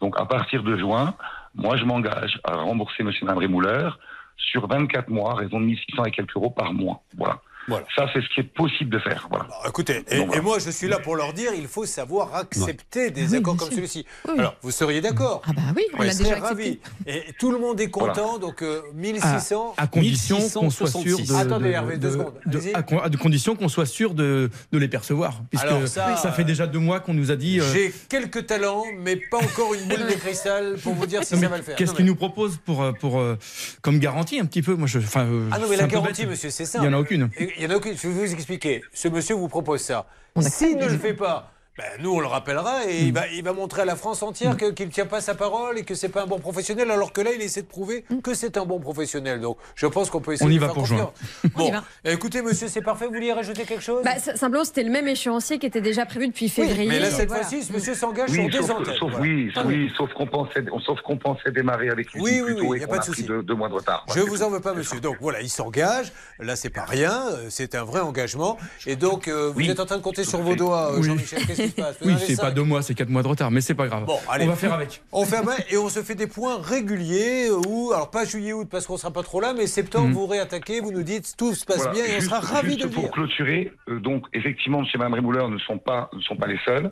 Donc, 0.00 0.18
à 0.18 0.26
partir 0.26 0.62
de 0.62 0.76
juin, 0.76 1.14
moi, 1.54 1.76
je 1.76 1.84
m'engage 1.84 2.40
à 2.44 2.56
rembourser 2.56 3.02
et 3.02 3.04
Madame 3.04 3.38
Rémouler 3.38 3.88
sur 4.36 4.66
24 4.66 5.08
mois, 5.08 5.34
raison 5.34 5.60
de 5.60 5.66
1600 5.66 6.04
et 6.06 6.10
quelques 6.10 6.34
euros 6.34 6.50
par 6.50 6.72
mois. 6.72 7.02
Voilà. 7.16 7.40
Ça, 7.68 8.06
c'est 8.12 8.20
ce 8.20 8.28
qui 8.34 8.40
est 8.40 8.54
possible 8.54 8.90
de 8.90 8.98
faire. 8.98 9.28
Voilà. 9.30 9.46
Écoutez, 9.68 10.04
et, 10.10 10.16
et 10.18 10.40
moi 10.40 10.58
je 10.58 10.70
suis 10.70 10.88
là 10.88 10.98
pour 10.98 11.14
leur 11.16 11.32
dire, 11.32 11.52
il 11.56 11.68
faut 11.68 11.86
savoir 11.86 12.34
accepter 12.34 13.10
des 13.10 13.34
accords 13.34 13.56
comme 13.56 13.70
celui-ci. 13.70 14.04
Alors, 14.28 14.56
vous 14.62 14.70
seriez 14.70 15.00
d'accord 15.00 15.42
Ah 15.46 15.52
bah 15.54 15.62
oui, 15.76 15.84
on 15.94 16.02
l'a 16.02 16.10
je 16.10 16.18
déjà 16.18 16.30
serais 16.30 16.40
ravi. 16.40 16.80
Et 17.06 17.22
tout 17.38 17.52
le 17.52 17.58
monde 17.58 17.80
est 17.80 17.88
content, 17.90 18.38
donc 18.38 18.62
euh, 18.62 18.82
1600. 18.94 19.74
À, 19.76 19.82
à 19.82 19.86
condition 19.86 20.38
qu'on 20.50 20.70
soit 20.70 20.88
sûr 20.90 21.18
de. 21.18 21.34
Attendez, 21.34 21.68
de- 21.68 21.72
Hervé, 21.72 21.96
deux 21.98 22.08
de- 22.08 22.12
secondes. 22.12 22.34
de- 22.46 22.60
à, 22.74 22.82
condition 23.18 23.54
qu'on 23.56 23.68
soit 23.68 23.86
sûr 23.86 24.14
de, 24.14 24.50
de 24.72 24.78
les 24.78 24.88
percevoir. 24.88 25.40
Puisque 25.50 25.64
Alors 25.64 25.86
ça, 25.86 26.16
ça, 26.16 26.32
fait 26.32 26.44
déjà 26.44 26.66
deux 26.66 26.78
mois 26.80 27.00
qu'on 27.00 27.14
nous 27.14 27.30
a 27.30 27.36
dit. 27.36 27.60
euh, 27.60 27.72
J'ai 27.72 27.92
quelques 28.08 28.46
talents, 28.46 28.84
mais 28.98 29.16
pas 29.16 29.38
encore 29.38 29.72
une 29.74 29.84
boule 29.88 30.06
de 30.08 30.14
cristal 30.14 30.76
pour 30.82 30.94
vous 30.94 31.06
dire 31.06 31.22
si 31.24 31.34
mais 31.36 31.42
ça 31.42 31.48
va 31.48 31.56
le 31.58 31.62
faire. 31.62 31.76
Qu'est-ce 31.76 31.90
Non, 31.92 31.96
qu'il 31.96 32.04
mais- 32.04 32.10
nous 32.10 32.16
propose 32.16 32.58
pour, 32.64 32.82
euh, 32.82 32.92
pour, 32.92 33.20
euh, 33.20 33.38
comme 33.82 33.98
garantie 33.98 34.38
un 34.40 34.46
petit 34.46 34.62
peu? 34.62 34.74
Moi, 34.74 34.86
je, 34.88 34.98
enfin, 34.98 35.24
euh, 35.26 35.48
Ah 35.52 35.58
non, 35.58 35.66
mais 35.70 35.76
la 35.76 35.86
garantie, 35.86 36.26
monsieur, 36.26 36.50
c'est 36.50 36.64
ça. 36.66 36.78
Il 36.78 36.82
n'y 36.82 36.88
en 36.88 36.98
a 36.98 37.00
aucune. 37.00 37.30
Il 37.56 37.62
y 37.62 37.66
en 37.66 37.70
a 37.70 37.76
aucune. 37.76 37.96
Je 37.96 38.08
vais 38.08 38.26
vous 38.26 38.32
expliquer. 38.32 38.82
Ce 38.92 39.08
monsieur 39.08 39.34
vous 39.34 39.48
propose 39.48 39.80
ça. 39.80 40.06
S'il 40.40 40.76
ne 40.76 40.86
le 40.86 40.98
fait 40.98 41.14
pas, 41.14 41.52
ben, 41.78 41.84
nous, 42.00 42.12
on 42.12 42.20
le 42.20 42.26
rappellera 42.26 42.84
et 42.86 43.02
Hmm. 43.02 43.06
il, 43.06 43.12
va, 43.14 43.26
il 43.28 43.42
va 43.42 43.52
montrer 43.54 43.82
à 43.82 43.84
la 43.86 43.96
France 43.96 44.22
entière 44.22 44.56
que- 44.58 44.70
qu'il 44.72 44.86
ne 44.86 44.92
tient 44.92 45.06
pas 45.06 45.20
sa 45.22 45.34
parole 45.34 45.78
et 45.78 45.84
que 45.84 45.94
c'est 45.94 46.10
pas 46.10 46.22
un 46.22 46.26
bon 46.26 46.38
professionnel, 46.38 46.90
alors 46.90 47.12
que 47.14 47.22
là, 47.22 47.30
il 47.34 47.40
essaie 47.40 47.62
de 47.62 47.66
prouver 47.66 48.04
que 48.22 48.34
c'est 48.34 48.56
un 48.58 48.66
bon 48.66 48.78
professionnel. 48.78 49.40
Donc, 49.40 49.56
je 49.74 49.86
pense 49.86 50.10
qu'on 50.10 50.20
peut 50.20 50.34
essayer. 50.34 50.48
On 50.48 50.52
y 50.52 50.56
de 50.56 50.60
va 50.60 50.66
faire 50.66 50.74
pour 50.74 50.82
confiance. 50.82 51.12
y 51.44 51.48
Bon, 51.48 51.70
va. 51.72 51.82
écoutez, 52.04 52.42
monsieur, 52.42 52.68
c'est 52.68 52.82
parfait. 52.82 53.06
Vous 53.06 53.14
vouliez 53.14 53.32
rajouter 53.32 53.64
quelque 53.64 53.82
chose? 53.82 54.02
Bah, 54.04 54.18
simplement, 54.18 54.64
c'était 54.64 54.82
le 54.82 54.90
même 54.90 55.08
échéancier 55.08 55.58
qui 55.58 55.64
était 55.66 55.80
déjà 55.80 56.04
prévu 56.04 56.28
depuis 56.28 56.48
février. 56.50 56.86
mais 56.88 56.98
là, 57.00 57.10
cette 57.10 57.28
Voilà. 57.28 57.42
fois-ci, 57.44 57.62
ce 57.62 57.72
monsieur 57.72 57.94
s'engage 57.94 58.28
Oui, 58.30 58.36
sur 58.36 58.60
des 58.60 58.66
sauf, 58.66 58.70
antennes. 58.76 58.94
sauf- 58.98 59.10
voilà. 59.10 59.22
oui, 59.22 59.50
oui, 59.64 59.90
sauf 59.96 60.12
qu'on 60.12 60.26
pensait, 60.26 60.62
qu'on 61.04 61.16
pensait 61.16 61.50
démarrer 61.52 61.88
avec 61.88 62.12
lui 62.12 62.20
Oui, 62.20 62.42
oui, 62.44 62.52
oui, 62.60 62.76
et 62.76 62.80
y 62.82 62.84
a 62.84 62.86
pas 62.86 62.96
a 62.96 62.98
de 62.98 63.04
souci. 63.04 63.22
deux, 63.24 63.42
deux 63.42 63.54
mois 63.54 63.68
de 63.70 63.74
retard. 63.74 64.04
Je 64.14 64.20
vous 64.20 64.42
en 64.42 64.50
veux 64.50 64.60
pas, 64.60 64.74
monsieur. 64.74 65.00
Donc 65.00 65.16
voilà, 65.20 65.40
il 65.40 65.48
s'engage. 65.48 66.12
Là, 66.38 66.54
c'est 66.54 66.70
pas 66.70 66.84
rien. 66.84 67.24
euh, 67.32 67.46
C'est 67.48 67.74
un 67.74 67.84
vrai 67.84 68.00
engagement. 68.00 68.58
Et 68.86 68.96
donc, 68.96 69.26
euh, 69.28 69.48
vous 69.50 69.58
Oui. 69.60 69.70
êtes 69.70 69.80
en 69.80 69.86
train 69.86 69.96
de 69.96 70.02
compter 70.02 70.24
sur 70.24 70.40
vos 70.42 70.54
doigts, 70.54 70.92
euh, 70.92 70.96
Oui. 70.98 71.04
Jean-Michel. 71.04 71.40
Qu'est-ce 71.62 71.74
qui 71.74 71.80
se 71.80 71.82
passe 71.86 71.96
Vous 72.00 72.08
Oui, 72.10 72.14
c'est 72.26 72.40
pas 72.40 72.50
deux 72.50 72.62
mois, 72.62 72.82
c'est 72.82 72.94
quatre 72.94 73.08
mois 73.08 73.22
de 73.22 73.28
retard, 73.28 73.50
mais 73.50 73.60
c'est 73.60 73.74
pas 73.74 73.86
grave. 73.86 74.04
Bon, 74.04 74.18
allez. 74.28 74.44
On 74.44 74.48
va 74.48 74.56
faire 74.56 74.72
avec. 74.72 75.02
On 75.12 75.24
fait 75.24 75.36
avec 75.36 75.66
et 75.72 75.76
on 75.76 75.88
se 75.88 76.02
fait 76.02 76.14
des 76.14 76.26
points 76.26 76.60
réguliers 76.60 77.48
ou 77.50 77.92
alors 77.92 78.10
pas 78.10 78.24
juillet-août 78.24 78.68
parce 78.70 78.86
qu'on 78.86 78.96
sera 78.96 79.10
pas 79.12 79.22
trop 79.22 79.40
là, 79.40 79.52
mais 79.56 79.66
septembre 79.66 80.08
Mhm. 80.08 80.12
vous 80.14 80.26
réattaquez, 80.26 80.80
vous 80.80 80.92
nous 80.92 81.02
dites 81.02 81.34
tout 81.36 81.54
se 81.54 81.64
passe 81.64 81.78
Voilà, 81.78 81.92
bien 81.92 82.04
et 82.04 82.16
on 82.18 82.20
sera 82.20 82.40
ravis 82.40 82.68
juste 82.70 82.80
de 82.80 82.84
le 82.86 82.90
pour 82.90 83.02
dire. 83.04 83.12
clôturer, 83.12 83.72
euh, 83.88 84.00
donc 84.00 84.24
effectivement, 84.32 84.84
chez 84.84 84.98
Mme 84.98 85.14
Rémouleur 85.14 85.48
ne 85.48 85.58
sont 85.58 85.78
pas 85.78 86.10
ne 86.12 86.20
sont 86.20 86.36
pas 86.36 86.46
les 86.46 86.58
seuls. 86.64 86.90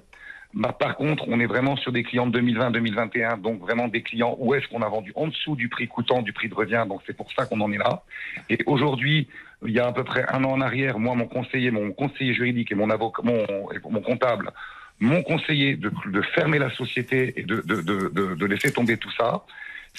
Bah, 0.53 0.73
par 0.77 0.97
contre, 0.97 1.25
on 1.29 1.39
est 1.39 1.47
vraiment 1.47 1.77
sur 1.77 1.93
des 1.93 2.03
clients 2.03 2.27
de 2.27 2.41
2020-2021, 2.41 3.41
donc 3.41 3.61
vraiment 3.61 3.87
des 3.87 4.03
clients 4.03 4.35
où 4.39 4.53
est-ce 4.55 4.67
qu'on 4.67 4.83
a 4.83 4.89
vendu 4.89 5.13
en 5.15 5.29
dessous 5.29 5.55
du 5.55 5.69
prix 5.69 5.87
coûtant, 5.87 6.23
du 6.23 6.33
prix 6.33 6.49
de 6.49 6.55
revient, 6.55 6.85
donc 6.89 7.03
c'est 7.07 7.17
pour 7.17 7.33
ça 7.33 7.47
qu'on 7.47 7.61
en 7.61 7.71
est 7.71 7.79
là. 7.79 8.03
Et 8.49 8.59
aujourd'hui, 8.67 9.29
il 9.65 9.73
y 9.73 9.79
a 9.79 9.87
à 9.87 9.93
peu 9.93 10.03
près 10.03 10.25
un 10.29 10.43
an 10.43 10.53
en 10.53 10.61
arrière, 10.61 10.99
moi, 10.99 11.15
mon 11.15 11.29
conseiller, 11.29 11.71
mon 11.71 11.93
conseiller 11.93 12.35
juridique 12.35 12.73
et 12.73 12.75
mon 12.75 12.91
avocat, 12.91 13.23
mon, 13.23 13.47
mon 13.91 14.01
comptable 14.01 14.51
m'ont 14.99 15.23
conseillé 15.23 15.77
de, 15.77 15.93
de 16.07 16.21
fermer 16.21 16.59
la 16.59 16.71
société 16.71 17.33
et 17.37 17.43
de, 17.45 17.63
de, 17.65 17.81
de, 17.81 18.35
de, 18.35 18.47
laisser 18.47 18.73
tomber 18.73 18.97
tout 18.97 19.11
ça. 19.13 19.45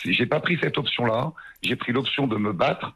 J'ai 0.04 0.26
pas 0.26 0.40
pris 0.40 0.60
cette 0.62 0.78
option-là. 0.78 1.32
J'ai 1.64 1.76
pris 1.76 1.92
l'option 1.92 2.28
de 2.28 2.38
me 2.38 2.54
battre, 2.54 2.94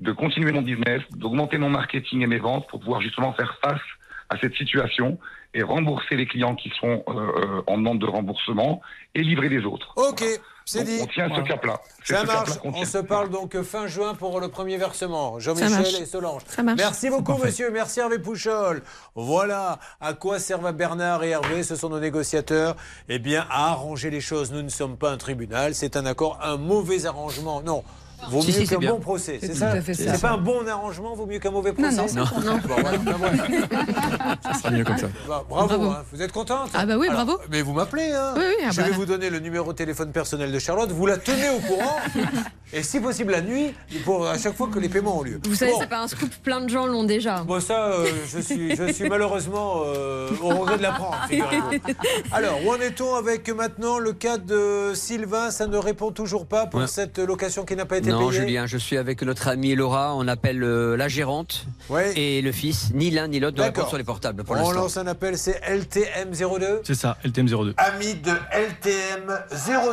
de 0.00 0.12
continuer 0.12 0.52
mon 0.52 0.62
business, 0.62 1.02
d'augmenter 1.12 1.56
mon 1.58 1.70
marketing 1.70 2.22
et 2.22 2.26
mes 2.26 2.38
ventes 2.38 2.68
pour 2.68 2.80
pouvoir 2.80 3.00
justement 3.00 3.32
faire 3.32 3.58
face 3.62 3.80
à 4.28 4.38
cette 4.38 4.54
situation 4.54 5.18
et 5.54 5.62
rembourser 5.62 6.16
les 6.16 6.26
clients 6.26 6.54
qui 6.54 6.70
sont 6.80 7.02
euh, 7.08 7.12
euh, 7.12 7.62
en 7.66 7.78
demande 7.78 7.98
de 7.98 8.06
remboursement 8.06 8.80
et 9.14 9.22
livrer 9.22 9.48
les 9.48 9.64
autres. 9.64 9.92
Ok, 9.96 10.22
c'est 10.66 10.84
dit. 10.84 10.98
On 11.00 11.06
tient 11.06 11.28
ce 11.34 11.40
cap-là. 11.40 11.80
Ça 12.04 12.20
ce 12.20 12.26
marche. 12.26 12.50
On 12.64 12.72
tient. 12.72 12.84
se 12.84 12.98
parle 12.98 13.30
donc 13.30 13.60
fin 13.62 13.86
juin 13.86 14.14
pour 14.14 14.40
le 14.40 14.48
premier 14.48 14.76
versement. 14.76 15.38
Ça 15.38 15.54
Jean-Michel 15.54 16.02
et 16.02 16.06
Solange. 16.06 16.42
Ça 16.46 16.62
marche. 16.62 16.78
Merci 16.78 17.08
beaucoup, 17.08 17.32
Parfait. 17.32 17.46
monsieur. 17.46 17.70
Merci 17.70 18.00
Hervé 18.00 18.18
Pouchol. 18.18 18.82
Voilà 19.14 19.78
à 20.00 20.12
quoi 20.12 20.38
servent 20.38 20.72
Bernard 20.72 21.24
et 21.24 21.30
Hervé. 21.30 21.62
Ce 21.62 21.76
sont 21.76 21.88
nos 21.88 22.00
négociateurs. 22.00 22.76
Eh 23.08 23.18
bien, 23.18 23.46
à 23.48 23.70
arranger 23.70 24.10
les 24.10 24.20
choses. 24.20 24.52
Nous 24.52 24.62
ne 24.62 24.68
sommes 24.68 24.98
pas 24.98 25.10
un 25.10 25.16
tribunal. 25.16 25.74
C'est 25.74 25.96
un 25.96 26.04
accord, 26.04 26.38
un 26.42 26.58
mauvais 26.58 27.06
arrangement. 27.06 27.62
Non. 27.62 27.82
Vaut 28.30 28.40
Si, 28.40 28.48
mieux 28.48 28.52
si, 28.54 28.66
qu'un 28.66 28.78
bon 28.78 28.98
procès, 28.98 29.38
c'est 29.40 29.54
ça. 29.54 29.74
C'est 29.82 30.20
pas 30.20 30.30
un 30.32 30.38
bon 30.38 30.66
arrangement, 30.66 31.14
vaut 31.14 31.26
mieux 31.26 31.38
qu'un 31.38 31.50
mauvais 31.50 31.70
Non, 31.76 31.88
procès 31.90 31.96
non, 31.96 32.06
c'est 32.08 32.44
Non. 32.44 32.56
Bon, 32.66 32.74
voilà, 32.80 32.98
ben 32.98 33.12
voilà. 33.18 34.36
Ça 34.42 34.54
sera 34.54 34.70
mieux 34.70 34.84
comme 34.84 34.96
ça. 34.98 35.06
Bah, 35.28 35.44
bravo, 35.48 35.68
Bravo. 35.68 35.90
hein. 35.90 36.02
vous 36.12 36.22
êtes 36.22 36.32
contente 36.32 36.70
Ah 36.74 36.86
bah 36.86 36.96
oui, 36.98 37.08
Alors, 37.08 37.24
bravo. 37.26 37.40
Mais 37.50 37.62
vous 37.62 37.72
m'appelez, 37.72 38.10
hein 38.12 38.32
Oui, 38.36 38.42
oui, 38.48 38.64
ah 38.66 38.70
Je 38.72 38.80
bah. 38.80 38.88
vais 38.88 38.92
vous 38.94 39.06
donner 39.06 39.30
le 39.30 39.38
numéro 39.38 39.72
de 39.72 39.76
téléphone 39.76 40.12
personnel 40.12 40.50
de 40.50 40.58
Charlotte, 40.58 40.90
vous 40.90 41.06
la 41.06 41.18
tenez 41.18 41.50
au 41.50 41.58
courant, 41.60 41.96
et 42.72 42.82
si 42.82 43.00
possible 43.00 43.32
la 43.32 43.42
nuit, 43.42 43.74
pour 44.04 44.26
à 44.26 44.38
chaque 44.38 44.56
fois 44.56 44.68
que 44.72 44.78
les 44.78 44.88
paiements 44.88 45.18
ont 45.18 45.22
lieu. 45.22 45.40
Vous 45.44 45.54
savez, 45.54 45.72
Bon. 45.72 45.78
c'est 45.80 45.88
pas 45.88 46.00
un 46.02 46.08
scoop, 46.08 46.30
plein 46.42 46.60
de 46.60 46.68
gens 46.68 46.86
l'ont 46.86 47.04
déjà. 47.04 47.42
Bon, 47.44 47.60
ça, 47.60 47.86
euh, 47.92 48.06
je, 48.28 48.38
suis, 48.40 48.74
je 48.76 48.92
suis 48.92 49.08
malheureusement 49.08 49.82
euh, 49.86 50.30
au 50.42 50.48
regret 50.48 50.78
de 50.78 50.82
l'apprendre. 50.82 51.16
Alors, 52.32 52.58
où 52.64 52.70
en 52.70 52.80
est-on 52.80 53.14
avec 53.14 53.48
maintenant 53.50 53.98
le 53.98 54.12
cas 54.12 54.38
de 54.38 54.92
Sylvain? 54.94 55.50
Ça 55.50 55.66
ne 55.66 55.76
répond 55.76 56.10
toujours 56.12 56.46
pas 56.46 56.66
pour 56.66 56.80
Ouais. 56.80 56.86
cette 56.86 57.18
location 57.18 57.64
qui 57.64 57.74
n'a 57.76 57.86
pas 57.86 57.96
été 57.98 58.05
Non, 58.06 58.30
Julien, 58.30 58.66
je 58.66 58.78
suis 58.78 58.96
avec 58.96 59.22
notre 59.22 59.48
amie 59.48 59.74
Laura. 59.74 60.14
On 60.14 60.28
appelle 60.28 60.62
euh, 60.62 60.96
la 60.96 61.08
gérante 61.08 61.66
et 62.14 62.40
le 62.42 62.52
fils. 62.52 62.90
Ni 62.94 63.10
l'un 63.10 63.28
ni 63.28 63.40
l'autre 63.40 63.58
ne 63.58 63.62
répondent 63.62 63.88
sur 63.88 63.98
les 63.98 64.04
portables 64.04 64.44
pour 64.44 64.56
On 64.56 64.70
lance 64.70 64.96
un 64.96 65.06
appel, 65.06 65.36
c'est 65.36 65.60
LTM02 65.62 66.80
C'est 66.84 66.94
ça, 66.94 67.16
LTM02. 67.24 67.74
Ami 67.76 68.14
de 68.14 68.32
LTM 68.52 69.38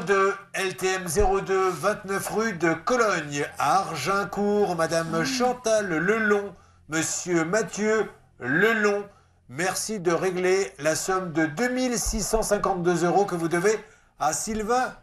02, 0.05 0.33
LTM 0.53 1.05
02, 1.45 1.69
29 1.69 2.29
rue 2.29 2.53
de 2.53 2.73
Cologne, 2.73 3.45
à 3.57 3.79
Argincourt, 3.79 4.75
Madame 4.75 5.23
Chantal 5.23 5.87
Lelon, 5.89 6.53
Monsieur 6.89 7.43
Mathieu 7.45 8.09
Lelon. 8.39 9.03
Merci 9.49 9.99
de 9.99 10.11
régler 10.11 10.71
la 10.79 10.95
somme 10.95 11.31
de 11.33 11.45
2652 11.45 13.05
euros 13.05 13.25
que 13.25 13.35
vous 13.35 13.49
devez 13.49 13.77
à 14.19 14.33
Sylvain 14.33 14.93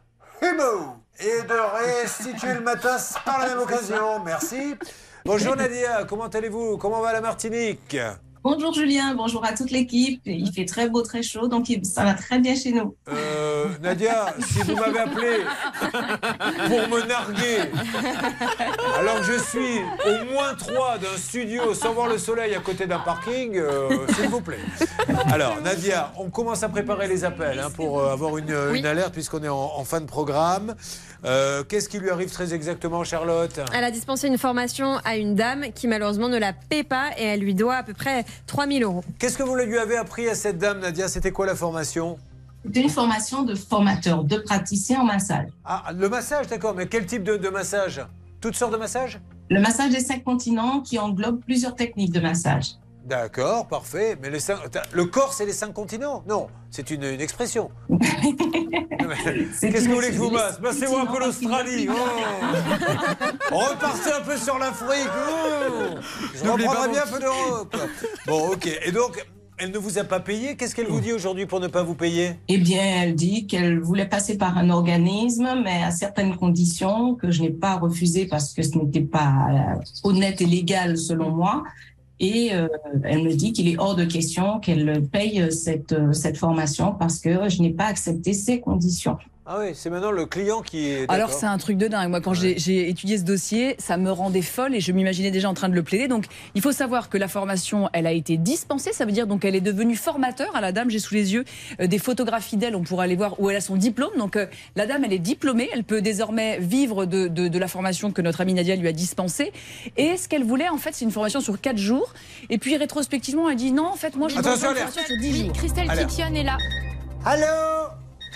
Humo 0.42 0.96
et 1.20 1.42
de 1.42 2.02
restituer 2.02 2.54
le 2.54 2.60
matas 2.60 3.14
par 3.24 3.38
la 3.40 3.48
même 3.48 3.58
occasion. 3.58 4.20
Merci. 4.24 4.74
Bonjour 5.24 5.54
Nadia, 5.56 6.04
comment 6.08 6.28
allez-vous? 6.28 6.78
Comment 6.78 7.00
va 7.00 7.12
la 7.12 7.20
Martinique? 7.20 7.96
Bonjour 8.42 8.72
Julien, 8.72 9.14
bonjour 9.14 9.44
à 9.44 9.52
toute 9.52 9.70
l'équipe. 9.70 10.22
Il 10.24 10.50
fait 10.50 10.64
très 10.64 10.88
beau, 10.88 11.02
très 11.02 11.22
chaud, 11.22 11.46
donc 11.46 11.66
ça 11.82 12.04
va 12.04 12.14
très 12.14 12.38
bien 12.38 12.54
chez 12.54 12.72
nous. 12.72 12.96
Euh, 13.10 13.66
Nadia, 13.82 14.34
si 14.40 14.60
vous 14.62 14.76
m'avez 14.76 14.98
appelé 14.98 15.40
pour 15.82 16.88
me 16.88 17.06
narguer, 17.06 17.70
alors 18.98 19.18
que 19.18 19.24
je 19.24 19.38
suis 19.42 19.80
au 20.06 20.32
moins 20.32 20.54
3 20.54 20.96
d'un 20.96 21.18
studio 21.18 21.74
sans 21.74 21.92
voir 21.92 22.08
le 22.08 22.16
soleil 22.16 22.54
à 22.54 22.60
côté 22.60 22.86
d'un 22.86 23.00
parking, 23.00 23.58
euh, 23.58 24.06
s'il 24.14 24.30
vous 24.30 24.40
plaît. 24.40 24.56
Alors, 25.30 25.60
Nadia, 25.60 26.10
on 26.16 26.30
commence 26.30 26.62
à 26.62 26.70
préparer 26.70 27.08
les 27.08 27.24
appels 27.24 27.60
hein, 27.60 27.68
pour 27.70 28.00
euh, 28.00 28.10
avoir 28.10 28.38
une, 28.38 28.56
une 28.74 28.86
alerte 28.86 29.12
puisqu'on 29.12 29.42
est 29.44 29.48
en, 29.50 29.72
en 29.76 29.84
fin 29.84 30.00
de 30.00 30.06
programme. 30.06 30.74
Euh, 31.24 31.62
Qu'est-ce 31.64 31.88
qui 31.88 31.98
lui 31.98 32.10
arrive 32.10 32.30
très 32.30 32.54
exactement, 32.54 33.04
Charlotte? 33.04 33.60
Elle 33.74 33.84
a 33.84 33.90
dispensé 33.90 34.28
une 34.28 34.38
formation 34.38 34.96
à 35.04 35.16
une 35.16 35.34
dame 35.34 35.66
qui 35.74 35.86
malheureusement 35.86 36.28
ne 36.28 36.38
la 36.38 36.52
paie 36.52 36.82
pas 36.82 37.10
et 37.18 37.24
elle 37.24 37.40
lui 37.40 37.54
doit 37.54 37.76
à 37.76 37.82
peu 37.82 37.92
près 37.94 38.24
3000 38.46 38.82
euros. 38.82 39.04
Qu'est-ce 39.18 39.36
que 39.36 39.42
vous 39.42 39.54
lui 39.54 39.78
avez 39.78 39.96
appris 39.96 40.28
à 40.28 40.34
cette 40.34 40.58
dame, 40.58 40.80
Nadia? 40.80 41.08
C'était 41.08 41.32
quoi 41.32 41.46
la 41.46 41.54
formation? 41.54 42.18
C'est 42.74 42.80
une 42.80 42.90
formation 42.90 43.42
de 43.42 43.54
formateur, 43.54 44.24
de 44.24 44.36
praticien 44.36 45.00
en 45.00 45.04
massage. 45.04 45.48
Ah, 45.64 45.84
le 45.94 46.08
massage, 46.08 46.46
d'accord. 46.46 46.74
Mais 46.74 46.86
quel 46.86 47.06
type 47.06 47.22
de, 47.22 47.36
de 47.36 47.48
massage? 47.48 48.02
Toutes 48.40 48.54
sortes 48.54 48.72
de 48.72 48.78
massages? 48.78 49.20
Le 49.48 49.60
massage 49.60 49.90
des 49.90 50.00
cinq 50.00 50.24
continents 50.24 50.80
qui 50.80 50.98
englobe 50.98 51.40
plusieurs 51.44 51.74
techniques 51.74 52.12
de 52.12 52.20
massage. 52.20 52.72
D'accord, 53.10 53.66
parfait. 53.66 54.16
Mais 54.22 54.30
les 54.30 54.38
cinq- 54.38 54.60
attends, 54.64 54.88
le 54.92 55.04
corps, 55.04 55.32
c'est 55.32 55.44
les 55.44 55.52
cinq 55.52 55.72
continents? 55.72 56.22
Non, 56.28 56.46
c'est 56.70 56.92
une, 56.92 57.02
une 57.02 57.20
expression. 57.20 57.68
Qu'est-ce 57.90 59.60
que 59.60 59.88
vous 59.88 59.94
voulez 59.96 60.06
que 60.10 60.14
je 60.14 60.18
vous 60.18 60.30
masse 60.30 60.60
Passez-moi 60.62 61.00
un 61.02 61.06
peu 61.06 61.18
l'Australie. 61.18 61.88
Oh. 61.90 61.94
Repartez 63.50 64.12
un 64.16 64.20
peu 64.24 64.36
sur 64.36 64.56
l'Afrique. 64.58 65.08
Oh. 65.10 65.96
Je 66.36 66.48
reprendrai 66.48 66.88
bien 66.90 67.02
un 67.02 67.12
peu 67.12 67.18
d'Europe. 67.18 67.76
Bon, 68.28 68.52
ok. 68.52 68.68
Et 68.86 68.92
donc, 68.92 69.26
elle 69.58 69.72
ne 69.72 69.78
vous 69.78 69.98
a 69.98 70.04
pas 70.04 70.20
payé? 70.20 70.56
Qu'est-ce 70.56 70.76
qu'elle 70.76 70.86
vous 70.86 71.00
dit 71.00 71.12
aujourd'hui 71.12 71.46
pour 71.46 71.58
ne 71.58 71.66
pas 71.66 71.82
vous 71.82 71.94
payer? 71.94 72.34
Eh 72.48 72.58
bien, 72.58 73.02
elle 73.02 73.14
dit 73.16 73.46
qu'elle 73.48 73.80
voulait 73.80 74.06
passer 74.08 74.38
par 74.38 74.56
un 74.56 74.70
organisme, 74.70 75.48
mais 75.64 75.82
à 75.82 75.90
certaines 75.90 76.36
conditions 76.36 77.14
que 77.16 77.30
je 77.32 77.42
n'ai 77.42 77.50
pas 77.50 77.74
refusées 77.76 78.26
parce 78.26 78.54
que 78.54 78.62
ce 78.62 78.78
n'était 78.78 79.00
pas 79.02 79.32
euh, 79.50 79.80
honnête 80.04 80.40
et 80.40 80.46
légal 80.46 80.96
selon 80.96 81.30
moi. 81.30 81.64
Et 82.20 82.54
euh, 82.54 82.68
elle 83.02 83.22
me 83.24 83.32
dit 83.32 83.52
qu'il 83.52 83.66
est 83.66 83.78
hors 83.78 83.96
de 83.96 84.04
question 84.04 84.60
qu'elle 84.60 85.02
paye 85.10 85.50
cette, 85.50 85.92
euh, 85.92 86.12
cette 86.12 86.36
formation 86.36 86.92
parce 86.92 87.18
que 87.18 87.48
je 87.48 87.62
n'ai 87.62 87.70
pas 87.70 87.86
accepté 87.86 88.34
ces 88.34 88.60
conditions. 88.60 89.16
Ah 89.52 89.56
oui, 89.58 89.72
c'est 89.74 89.90
maintenant 89.90 90.12
le 90.12 90.26
client 90.26 90.62
qui 90.62 90.86
est. 90.90 91.10
Alors 91.10 91.32
c'est 91.32 91.44
un 91.46 91.58
truc 91.58 91.76
de 91.76 91.88
dingue. 91.88 92.08
Moi 92.08 92.20
quand 92.20 92.34
j'ai- 92.34 92.56
j'ai 92.56 92.88
étudié 92.88 93.18
ce 93.18 93.24
dossier, 93.24 93.74
ça 93.80 93.96
me 93.96 94.12
rendait 94.12 94.42
folle 94.42 94.76
et 94.76 94.80
je 94.80 94.92
m'imaginais 94.92 95.32
déjà 95.32 95.50
en 95.50 95.54
train 95.54 95.68
de 95.68 95.74
le 95.74 95.82
plaider. 95.82 96.06
Donc 96.06 96.26
il 96.54 96.62
faut 96.62 96.70
savoir 96.70 97.08
que 97.08 97.18
la 97.18 97.26
formation, 97.26 97.90
elle 97.92 98.06
a 98.06 98.12
été 98.12 98.36
dispensée. 98.36 98.92
Ça 98.92 99.04
veut 99.04 99.10
dire 99.10 99.26
donc 99.26 99.44
elle 99.44 99.56
est 99.56 99.60
devenue 99.60 99.96
formateur 99.96 100.54
à 100.54 100.60
la 100.60 100.70
dame. 100.70 100.88
J'ai 100.88 101.00
sous 101.00 101.14
les 101.14 101.32
yeux 101.32 101.44
euh, 101.80 101.88
des 101.88 101.98
photographies 101.98 102.56
d'elle. 102.58 102.76
On 102.76 102.82
pourra 102.84 103.02
aller 103.02 103.16
voir 103.16 103.40
où 103.40 103.50
elle 103.50 103.56
a 103.56 103.60
son 103.60 103.74
diplôme. 103.74 104.12
Donc 104.18 104.36
euh, 104.36 104.46
la 104.76 104.86
dame, 104.86 105.02
elle 105.04 105.12
est 105.12 105.18
diplômée. 105.18 105.68
Elle 105.72 105.82
peut 105.82 106.00
désormais 106.00 106.58
vivre 106.60 107.04
de, 107.04 107.26
de- 107.26 107.48
de 107.48 107.58
la 107.58 107.66
formation 107.66 108.12
que 108.12 108.22
notre 108.22 108.40
amie 108.42 108.54
Nadia 108.54 108.76
lui 108.76 108.86
a 108.86 108.92
dispensée. 108.92 109.52
Et 109.96 110.16
ce 110.16 110.28
qu'elle 110.28 110.44
voulait 110.44 110.68
en 110.68 110.78
fait, 110.78 110.90
c'est 110.94 111.04
une 111.04 111.10
formation 111.10 111.40
sur 111.40 111.60
4 111.60 111.76
jours. 111.76 112.14
Et 112.50 112.58
puis 112.58 112.76
rétrospectivement, 112.76 113.50
elle 113.50 113.56
dit 113.56 113.72
non, 113.72 113.86
en 113.88 113.96
fait 113.96 114.14
moi 114.14 114.28
je 114.28 114.34
veux 114.34 114.40
Attention, 114.40 114.70
une 114.70 114.76
formation 114.76 115.02
sur 115.04 115.16
10 115.18 115.32
Oui, 115.32 115.44
jours. 115.46 115.52
Christelle. 115.54 115.88
Piquion 116.06 116.34
est 116.36 116.44
là. 116.44 116.56
Allô? 117.24 117.46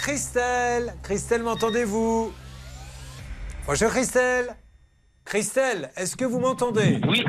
Christelle 0.04 0.94
Christelle, 1.02 1.42
m'entendez-vous? 1.42 2.30
Bonjour 3.66 3.88
Christelle 3.88 4.54
Christelle, 5.24 5.92
est-ce 5.96 6.14
que 6.14 6.26
vous 6.26 6.40
m'entendez? 6.40 7.00
Oui. 7.08 7.24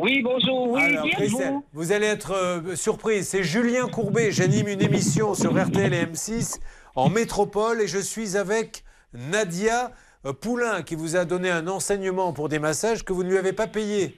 Oui, 0.00 0.22
bonjour. 0.22 0.70
Oui, 0.70 0.80
Alors, 0.80 1.04
bien 1.04 1.12
Christelle, 1.12 1.52
vous? 1.52 1.64
vous 1.74 1.92
allez 1.92 2.06
être 2.06 2.30
euh, 2.32 2.76
surprise. 2.76 3.28
C'est 3.28 3.42
Julien 3.42 3.88
Courbet. 3.88 4.32
J'anime 4.32 4.68
une 4.68 4.80
émission 4.80 5.34
sur 5.34 5.52
RTL 5.52 5.92
et 5.92 6.06
M6 6.06 6.60
en 6.94 7.10
métropole 7.10 7.82
et 7.82 7.86
je 7.86 7.98
suis 7.98 8.38
avec 8.38 8.82
Nadia 9.12 9.92
euh, 10.24 10.32
Poulain 10.32 10.82
qui 10.82 10.94
vous 10.94 11.14
a 11.14 11.26
donné 11.26 11.50
un 11.50 11.68
enseignement 11.68 12.32
pour 12.32 12.48
des 12.48 12.58
massages 12.58 13.04
que 13.04 13.12
vous 13.12 13.22
ne 13.22 13.28
lui 13.28 13.36
avez 13.36 13.52
pas 13.52 13.66
payé. 13.66 14.16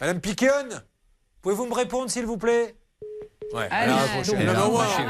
Madame 0.00 0.20
Piquionne, 0.20 0.82
pouvez-vous 1.40 1.66
me 1.66 1.74
répondre 1.74 2.10
s'il 2.10 2.26
vous 2.26 2.36
plaît? 2.36 2.74
Ouais, 3.52 3.68
elle 3.70 3.90
a 3.90 3.94
donc, 3.94 4.56
Non, 4.56 4.62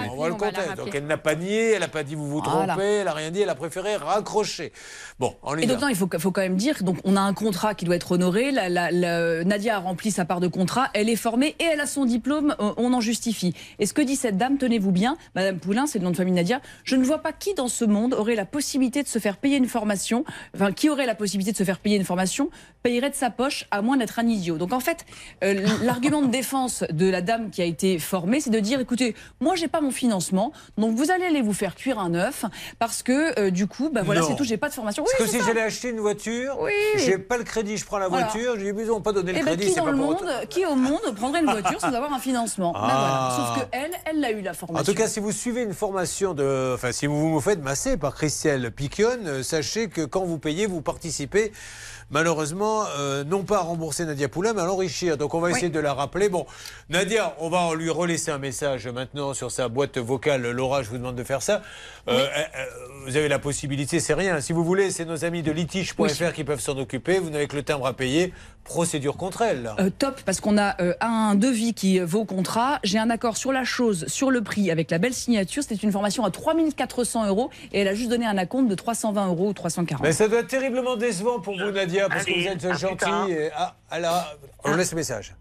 on 0.09 0.15
on 0.17 0.23
va 0.23 0.29
le 0.29 0.35
compter. 0.35 0.61
elle 0.95 1.07
n'a 1.07 1.19
pas 1.19 1.35
nié, 1.35 1.73
elle 1.73 1.81
n'a 1.81 1.89
pas 1.89 2.03
dit 2.03 2.15
vous 2.15 2.27
vous 2.29 2.41
trompez, 2.41 2.57
Voilà. 2.67 2.77
elle 2.83 3.05
n'a 3.05 3.13
rien 3.13 3.31
dit, 3.31 3.43
elle 3.43 3.51
a 3.51 3.55
préféré 3.55 3.97
raccrocher. 3.97 4.73
Bon, 5.19 5.35
on 5.43 5.57
y 5.59 5.65
Et 5.65 5.67
donc, 5.67 5.81
non, 5.81 5.89
il 5.89 5.97
faut, 5.97 6.09
faut 6.19 6.31
quand 6.31 6.41
même 6.41 6.57
dire, 6.57 6.83
donc 6.83 6.97
on 7.05 7.17
a 7.17 7.21
un 7.21 7.35
contrat 7.35 7.75
qui 7.75 7.85
doit 7.85 7.97
être 7.97 8.13
honoré. 8.13 8.51
La, 8.51 8.69
la- 8.71 8.91
la- 8.91 9.45
Nadia 9.45 9.77
a 9.77 9.79
rempli 9.79 10.11
sa 10.11 10.25
part 10.25 10.41
de 10.41 10.49
contrat, 10.49 10.89
elle 10.95 11.11
est 11.11 11.17
formée 11.17 11.55
et 11.59 11.65
elle 11.65 11.81
a 11.81 11.87
son 11.87 12.07
diplôme, 12.07 12.57
euh, 12.61 12.73
on 12.79 12.95
en 12.95 13.01
justifie. 13.03 13.55
Et 13.79 13.85
ce 13.85 13.93
que 13.93 14.01
dit 14.01 14.17
cette 14.17 14.39
dame, 14.39 14.57
tenez-vous 14.57 14.91
bien, 14.93 15.19
Madame 15.35 15.59
Poulain, 15.59 15.87
c'est 15.87 15.99
le 15.99 16.05
nom 16.05 16.11
de 16.11 16.17
famille 16.17 16.33
Nadia, 16.35 16.61
je 16.85 16.97
ne 16.97 17.05
vois 17.05 17.19
pas 17.19 17.33
qui 17.33 17.53
dans 17.55 17.69
ce 17.69 17.85
monde 17.85 18.15
aurait 18.15 18.37
la 18.37 18.47
possibilité 18.47 19.03
de 19.03 19.09
se 19.09 19.19
faire 19.19 19.37
payer 19.37 19.59
une 19.59 19.69
formation, 19.69 20.25
enfin 20.57 20.73
qui 20.73 20.89
aurait 20.89 21.07
la 21.07 21.15
possibilité 21.15 21.53
de 21.53 21.57
se 21.59 21.65
faire 21.65 21.79
payer 21.79 21.97
une 21.97 22.05
formation, 22.05 22.49
payerait 22.83 23.11
de 23.11 23.15
sa 23.17 23.29
poche 23.29 23.67
à 23.71 23.83
moins 23.83 23.99
d'être 23.99 24.19
un 24.19 24.27
idiot. 24.27 24.57
Donc 24.57 24.73
en 24.73 24.81
fait, 24.81 25.05
euh, 25.45 25.67
l'argument 25.83 26.23
de 26.23 26.29
défense 26.31 26.85
de 26.91 27.11
la 27.11 27.21
dame 27.21 27.51
qui 27.51 27.61
a 27.61 27.67
été 27.67 27.99
formée, 27.99 28.30
c'est 28.39 28.51
de 28.51 28.61
dire, 28.61 28.79
écoutez, 28.79 29.17
moi 29.41 29.57
j'ai 29.57 29.67
pas 29.67 29.81
mon 29.81 29.91
financement, 29.91 30.53
donc 30.79 30.95
vous 30.95 31.11
allez 31.11 31.25
aller 31.25 31.43
vous 31.43 31.53
faire 31.55 31.75
cuire 31.75 31.99
un 31.99 32.15
œuf 32.15 32.45
parce 32.79 33.03
que 33.03 33.39
euh, 33.41 33.51
du 33.51 33.67
coup, 33.67 33.91
bah 33.93 34.03
voilà, 34.05 34.23
c'est 34.23 34.37
tout, 34.37 34.45
j'ai 34.45 34.57
pas 34.59 34.69
de 34.69 34.75
formation. 34.75 35.03
Parce 35.03 35.19
Oui, 35.19 35.27
que 35.27 35.31
si 35.43 35.45
j'allais 35.45 35.63
acheter 35.63 35.89
une 35.89 36.01
voiture, 36.01 36.57
j'ai 36.97 37.19
pas 37.19 37.39
le 37.39 37.45
crédit, 37.45 37.77
je 37.77 37.85
prends 37.85 37.99
la 37.99 38.09
voiture, 38.09 38.55
j'ai 38.59 38.69
ils 38.69 38.87
n'ont 38.87 39.01
pas 39.01 39.13
donné 39.13 39.33
le 39.33 39.39
Eh 39.39 39.43
ben, 39.43 39.47
crédit, 39.49 39.65
qui 39.67 39.73
c'est 39.73 39.81
dans 39.81 39.87
pas 39.87 39.91
le 39.91 39.97
monde, 39.97 40.25
qui 40.49 40.65
au 40.67 40.75
monde 40.77 41.01
prendrait 41.17 41.41
une 41.41 41.51
voiture 41.51 41.81
sans 41.81 41.93
avoir 41.93 42.13
un 42.13 42.19
financement? 42.19 42.73
Ben 42.73 42.81
Ah. 42.83 43.31
voilà. 43.33 43.55
Sauf 43.55 43.65
que 43.65 43.69
elle, 43.73 43.91
elle 44.05 44.21
l'a 44.21 44.31
eu 44.31 44.43
la 44.43 44.53
formation. 44.55 44.81
En 44.83 44.85
tout 44.85 44.95
cas, 44.99 45.09
si 45.09 45.19
vous 45.21 45.33
suivez 45.33 45.63
une 45.63 45.75
formation 45.75 46.35
de. 46.35 46.73
Enfin, 46.75 46.93
si 46.93 47.07
vous 47.07 47.33
vous 47.33 47.41
faites 47.41 47.63
masser 47.63 47.97
par 47.97 48.15
Christelle 48.15 48.71
Piquionne, 48.71 49.27
euh, 49.27 49.43
sachez 49.43 49.89
que 49.89 50.03
quand 50.05 50.25
vous 50.25 50.39
payez, 50.39 50.67
vous 50.67 50.83
participez. 50.83 51.53
Malheureusement, 52.11 52.85
euh, 52.99 53.25
non 53.25 53.45
pas 53.45 53.59
à 53.59 53.63
rembourser 53.63 54.05
Nadia 54.05 54.29
Poulain, 54.29 54.53
mais 54.53 54.61
à 54.61 54.67
l'enrichir. 54.67 55.17
Donc, 55.17 55.35
on 55.35 55.41
va 55.41 55.51
essayer 55.51 55.71
de 55.71 55.81
la 55.81 55.95
rappeler. 55.95 56.29
Bon, 56.29 56.45
Nadia, 56.91 57.35
on 57.39 57.49
va 57.49 57.75
lui 57.75 57.89
relaisser 57.89 58.11
laisser 58.11 58.33
un 58.33 58.39
message 58.39 58.89
maintenant 58.89 59.35
sur 59.35 59.53
sa 59.53 59.69
boîte 59.69 59.99
vocale. 59.99 60.51
Laura, 60.51 60.83
je 60.83 60.91
vous 60.91 60.99
demande 60.99 61.15
de 61.15 61.23
faire 61.23 61.43
ça. 61.43 61.63
Euh, 62.09 62.27
euh, 62.27 62.65
vous 63.07 63.17
avez 63.17 63.29
la 63.29 63.39
possibilité, 63.39 64.01
c'est 64.01 64.15
rien. 64.15 64.41
Si 64.41 64.53
vous 64.53 64.65
voulez, 64.65 64.91
c'est 64.91 65.05
nos 65.05 65.25
amis 65.25 65.43
de 65.43 65.53
litige.fr 65.53 66.33
qui 66.35 66.45
peuvent 66.45 66.61
s'en 66.61 66.77
occuper. 66.77 67.19
Vous 67.19 67.31
n'avez 67.31 67.47
que 67.47 67.57
le 67.57 67.63
timbre 67.63 67.87
à 67.87 67.93
payer. 67.93 68.33
Procédure 68.65 69.17
contre 69.17 69.43
elle. 69.43 69.71
Euh, 69.79 69.91
top, 69.97 70.21
parce 70.27 70.41
qu'on 70.41 70.59
a 70.59 70.77
un 71.01 71.35
devis 71.35 71.73
qui 71.73 71.99
vaut 72.01 72.25
contrat. 72.25 72.79
J'ai 72.85 72.99
un 72.99 73.11
accord 73.11 73.37
sur 73.37 73.53
la 73.53 73.65
chose, 73.65 74.07
sur 74.07 74.31
le 74.31 74.43
prix, 74.43 74.71
avec 74.71 74.91
la 74.91 74.99
belle 74.99 75.15
signature. 75.15 75.63
C'était 75.63 75.77
une 75.77 75.93
formation 75.93 76.25
à 76.25 76.31
3400 76.31 77.27
euros 77.27 77.51
et 77.73 77.81
elle 77.81 77.89
a 77.89 77.95
juste 77.95 78.11
donné 78.11 78.27
un 78.27 78.37
acompte 78.37 78.69
de 78.69 78.75
320 78.75 79.29
euros 79.29 79.49
ou 79.49 79.53
340. 79.53 80.03
Mais 80.03 80.13
ça 80.13 80.29
doit 80.29 80.41
être 80.41 80.49
terriblement 80.49 80.97
décevant 80.97 81.41
pour 81.41 81.57
vous, 81.57 81.71
Nadia, 81.71 82.00
parce 82.09 82.25
que 82.25 82.31
vous 82.33 82.47
êtes 82.47 82.65
et- 83.29 83.51
Ah, 83.55 83.75
alors, 83.91 84.25
on 84.65 84.75
laisse 84.77 84.91
le 84.93 84.97
message. 84.97 85.35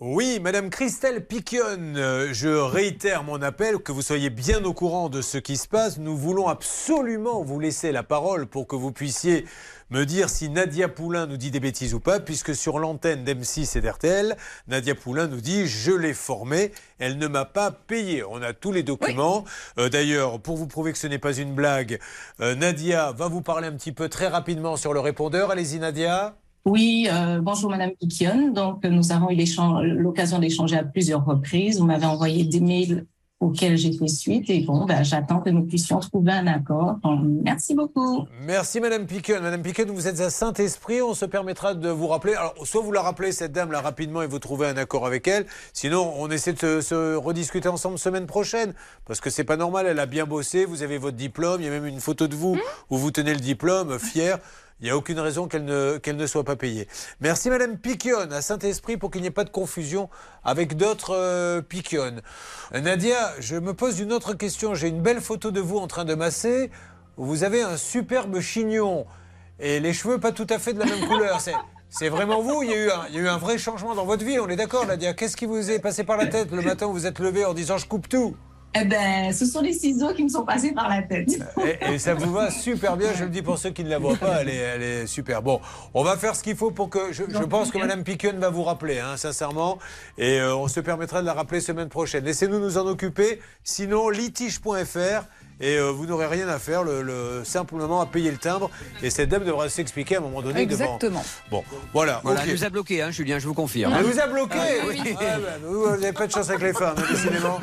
Oui, 0.00 0.38
Madame 0.40 0.70
Christelle 0.70 1.24
Piquion, 1.24 1.94
euh, 1.96 2.28
je 2.32 2.48
réitère 2.48 3.22
mon 3.22 3.40
appel, 3.40 3.78
que 3.78 3.92
vous 3.92 4.02
soyez 4.02 4.28
bien 4.28 4.62
au 4.64 4.74
courant 4.74 5.08
de 5.08 5.22
ce 5.22 5.38
qui 5.38 5.56
se 5.56 5.68
passe. 5.68 5.98
Nous 5.98 6.16
voulons 6.16 6.48
absolument 6.48 7.42
vous 7.42 7.60
laisser 7.60 7.92
la 7.92 8.02
parole 8.02 8.46
pour 8.46 8.66
que 8.66 8.74
vous 8.76 8.90
puissiez 8.92 9.46
me 9.90 10.04
dire 10.04 10.28
si 10.28 10.48
Nadia 10.48 10.88
Poulain 10.88 11.26
nous 11.26 11.36
dit 11.36 11.50
des 11.50 11.60
bêtises 11.60 11.94
ou 11.94 12.00
pas, 12.00 12.20
puisque 12.20 12.54
sur 12.54 12.78
l'antenne 12.78 13.24
d'M6 13.24 13.78
et 13.78 13.80
d'RTL, 13.80 14.36
Nadia 14.68 14.94
Poulain 14.94 15.26
nous 15.26 15.40
dit 15.40 15.66
je 15.66 15.92
l'ai 15.92 16.14
formée, 16.14 16.72
elle 16.98 17.18
ne 17.18 17.26
m'a 17.26 17.44
pas 17.44 17.70
payé. 17.70 18.24
On 18.24 18.42
a 18.42 18.52
tous 18.52 18.72
les 18.72 18.82
documents. 18.82 19.44
Euh, 19.78 19.88
D'ailleurs, 19.88 20.40
pour 20.40 20.56
vous 20.56 20.66
prouver 20.66 20.92
que 20.92 20.98
ce 20.98 21.06
n'est 21.06 21.18
pas 21.18 21.36
une 21.36 21.54
blague, 21.54 21.98
euh, 22.40 22.54
Nadia 22.54 23.12
va 23.12 23.28
vous 23.28 23.42
parler 23.42 23.68
un 23.68 23.72
petit 23.72 23.92
peu 23.92 24.08
très 24.08 24.28
rapidement 24.28 24.76
sur 24.76 24.92
le 24.92 25.00
répondeur. 25.00 25.50
Allez-y, 25.50 25.78
Nadia. 25.78 26.36
Oui, 26.64 27.08
euh, 27.12 27.40
bonjour 27.42 27.70
Madame 27.70 27.90
Piquion. 27.90 28.50
Donc, 28.52 28.84
nous 28.84 29.12
avons 29.12 29.30
eu 29.30 29.36
l'occasion 29.82 30.38
d'échanger 30.38 30.78
à 30.78 30.84
plusieurs 30.84 31.24
reprises. 31.24 31.78
Vous 31.78 31.86
m'avez 31.86 32.06
envoyé 32.06 32.44
des 32.44 32.60
mails 32.60 33.06
auxquels 33.44 33.76
j'ai 33.76 33.92
fait 33.92 34.08
suite 34.08 34.48
et 34.48 34.60
bon, 34.60 34.86
ben, 34.86 35.02
j'attends 35.02 35.40
que 35.40 35.50
nous 35.50 35.64
puissions 35.64 36.00
trouver 36.00 36.32
un 36.32 36.46
accord. 36.46 36.96
Donc, 37.02 37.20
merci 37.44 37.74
beaucoup. 37.74 38.26
Merci 38.46 38.80
Madame 38.80 39.06
Piquet. 39.06 39.38
Madame 39.40 39.62
Piquet, 39.62 39.84
vous 39.84 40.08
êtes 40.08 40.20
à 40.20 40.30
Saint-Esprit. 40.30 41.02
On 41.02 41.14
se 41.14 41.26
permettra 41.26 41.74
de 41.74 41.88
vous 41.88 42.08
rappeler. 42.08 42.34
Alors, 42.34 42.54
soit 42.64 42.80
vous 42.80 42.92
la 42.92 43.02
rappelez, 43.02 43.32
cette 43.32 43.52
dame, 43.52 43.70
là, 43.70 43.80
rapidement, 43.80 44.22
et 44.22 44.26
vous 44.26 44.38
trouvez 44.38 44.66
un 44.66 44.76
accord 44.76 45.06
avec 45.06 45.28
elle. 45.28 45.46
Sinon, 45.72 46.12
on 46.18 46.30
essaie 46.30 46.54
de 46.54 46.58
se, 46.58 46.80
se 46.80 47.16
rediscuter 47.16 47.68
ensemble 47.68 47.98
semaine 47.98 48.26
prochaine. 48.26 48.74
Parce 49.04 49.20
que 49.20 49.30
c'est 49.30 49.44
pas 49.44 49.56
normal. 49.56 49.86
Elle 49.86 50.00
a 50.00 50.06
bien 50.06 50.24
bossé. 50.24 50.64
Vous 50.64 50.82
avez 50.82 50.98
votre 50.98 51.16
diplôme. 51.16 51.60
Il 51.60 51.64
y 51.64 51.68
a 51.68 51.70
même 51.70 51.86
une 51.86 52.00
photo 52.00 52.26
de 52.26 52.34
vous 52.34 52.58
où 52.90 52.96
vous 52.96 53.10
tenez 53.10 53.34
le 53.34 53.40
diplôme, 53.40 53.98
fier. 53.98 54.38
Il 54.80 54.84
n'y 54.84 54.90
a 54.90 54.96
aucune 54.96 55.20
raison 55.20 55.46
qu'elle 55.46 55.64
ne, 55.64 55.98
ne 56.04 56.26
soit 56.26 56.44
pas 56.44 56.56
payée. 56.56 56.88
Merci 57.20 57.48
Madame 57.48 57.78
Piquionne 57.78 58.32
à 58.32 58.42
Saint-Esprit 58.42 58.96
pour 58.96 59.10
qu'il 59.10 59.20
n'y 59.20 59.28
ait 59.28 59.30
pas 59.30 59.44
de 59.44 59.50
confusion 59.50 60.10
avec 60.42 60.76
d'autres 60.76 61.14
euh, 61.14 61.62
Piquionnes. 61.62 62.22
Nadia, 62.72 63.32
je 63.38 63.56
me 63.56 63.72
pose 63.72 64.00
une 64.00 64.12
autre 64.12 64.34
question. 64.34 64.74
J'ai 64.74 64.88
une 64.88 65.00
belle 65.00 65.20
photo 65.20 65.52
de 65.52 65.60
vous 65.60 65.78
en 65.78 65.86
train 65.86 66.04
de 66.04 66.14
masser. 66.14 66.70
Vous 67.16 67.44
avez 67.44 67.62
un 67.62 67.76
superbe 67.76 68.40
chignon 68.40 69.06
et 69.60 69.78
les 69.78 69.92
cheveux 69.92 70.18
pas 70.18 70.32
tout 70.32 70.46
à 70.50 70.58
fait 70.58 70.72
de 70.72 70.80
la 70.80 70.86
même 70.86 71.06
couleur. 71.06 71.40
C'est, 71.40 71.54
c'est 71.88 72.08
vraiment 72.08 72.42
vous? 72.42 72.64
Il 72.64 72.70
y, 72.70 72.74
a 72.74 72.76
eu 72.76 72.90
un, 72.90 73.06
il 73.10 73.14
y 73.14 73.18
a 73.18 73.22
eu 73.22 73.28
un 73.28 73.38
vrai 73.38 73.58
changement 73.58 73.94
dans 73.94 74.04
votre 74.04 74.24
vie, 74.24 74.40
on 74.40 74.48
est 74.48 74.56
d'accord 74.56 74.84
Nadia 74.86 75.14
Qu'est-ce 75.14 75.36
qui 75.36 75.46
vous 75.46 75.70
est 75.70 75.78
passé 75.78 76.02
par 76.02 76.16
la 76.16 76.26
tête 76.26 76.50
le 76.50 76.62
matin 76.62 76.86
où 76.86 76.92
vous 76.92 77.06
êtes 77.06 77.20
levé 77.20 77.44
en 77.44 77.54
disant 77.54 77.78
je 77.78 77.86
coupe 77.86 78.08
tout 78.08 78.36
Eh 78.76 78.84
ben, 78.84 79.32
ce 79.32 79.46
sont 79.46 79.60
les 79.60 79.72
ciseaux 79.72 80.12
qui 80.14 80.24
me 80.24 80.28
sont 80.28 80.44
passés 80.44 80.72
par 80.72 80.88
la 80.88 81.02
tête. 81.02 81.30
et, 81.64 81.94
et 81.94 81.98
ça 81.98 82.14
vous 82.14 82.32
va 82.32 82.50
super 82.50 82.96
bien, 82.96 83.10
je 83.16 83.24
le 83.24 83.30
dis 83.30 83.40
pour 83.42 83.56
ceux 83.56 83.70
qui 83.70 83.84
ne 83.84 83.88
la 83.90 83.98
voient 83.98 84.16
pas, 84.16 84.40
elle 84.40 84.48
est, 84.48 84.56
elle 84.56 84.82
est 84.82 85.06
super. 85.06 85.42
Bon, 85.42 85.60
on 85.94 86.02
va 86.02 86.16
faire 86.16 86.34
ce 86.34 86.42
qu'il 86.42 86.56
faut 86.56 86.70
pour 86.72 86.90
que. 86.90 87.12
Je, 87.12 87.22
je 87.28 87.44
pense 87.44 87.70
que 87.70 87.78
Madame 87.78 88.02
Piquen 88.02 88.36
va 88.38 88.50
vous 88.50 88.64
rappeler, 88.64 88.98
hein, 88.98 89.16
sincèrement, 89.16 89.78
et 90.18 90.40
euh, 90.40 90.56
on 90.56 90.66
se 90.66 90.80
permettra 90.80 91.20
de 91.20 91.26
la 91.26 91.34
rappeler 91.34 91.60
semaine 91.60 91.88
prochaine. 91.88 92.24
Laissez-nous 92.24 92.58
nous 92.58 92.76
en 92.78 92.86
occuper, 92.86 93.40
sinon 93.62 94.08
litige.fr. 94.08 95.24
Et 95.60 95.76
euh, 95.78 95.90
vous 95.90 96.06
n'aurez 96.06 96.26
rien 96.26 96.48
à 96.48 96.58
faire, 96.58 96.82
le, 96.82 97.02
le- 97.02 97.42
simplement 97.44 98.00
à 98.00 98.06
payer 98.06 98.30
le 98.30 98.36
timbre. 98.38 98.70
Et 99.02 99.10
cette 99.10 99.28
dame 99.28 99.44
devra 99.44 99.68
s'expliquer 99.68 100.16
à 100.16 100.18
un 100.18 100.22
moment 100.22 100.42
donné 100.42 100.60
Exactement. 100.62 100.98
devant. 101.00 101.24
Bon, 101.50 101.64
voilà. 101.92 102.20
Voilà, 102.24 102.40
ok. 102.40 102.46
elle 102.48 102.54
nous 102.54 102.64
a 102.64 102.70
bloqué, 102.70 103.02
hein, 103.02 103.10
Julien, 103.10 103.38
je 103.38 103.46
vous 103.46 103.54
confirme. 103.54 103.94
Elle 103.96 104.04
vous 104.04 104.18
a 104.18 104.26
bloqué 104.26 104.58
Ah, 104.58 104.84
oui. 104.88 105.14
Ah, 105.20 105.38
bah, 105.38 105.48
Vous 105.64 105.86
n'avez 105.90 106.12
pas 106.12 106.26
de 106.26 106.32
chance 106.32 106.48
avec 106.50 106.62
les 106.62 106.72
femmes, 106.72 106.96
hein, 106.98 107.02
décidément. 107.10 107.60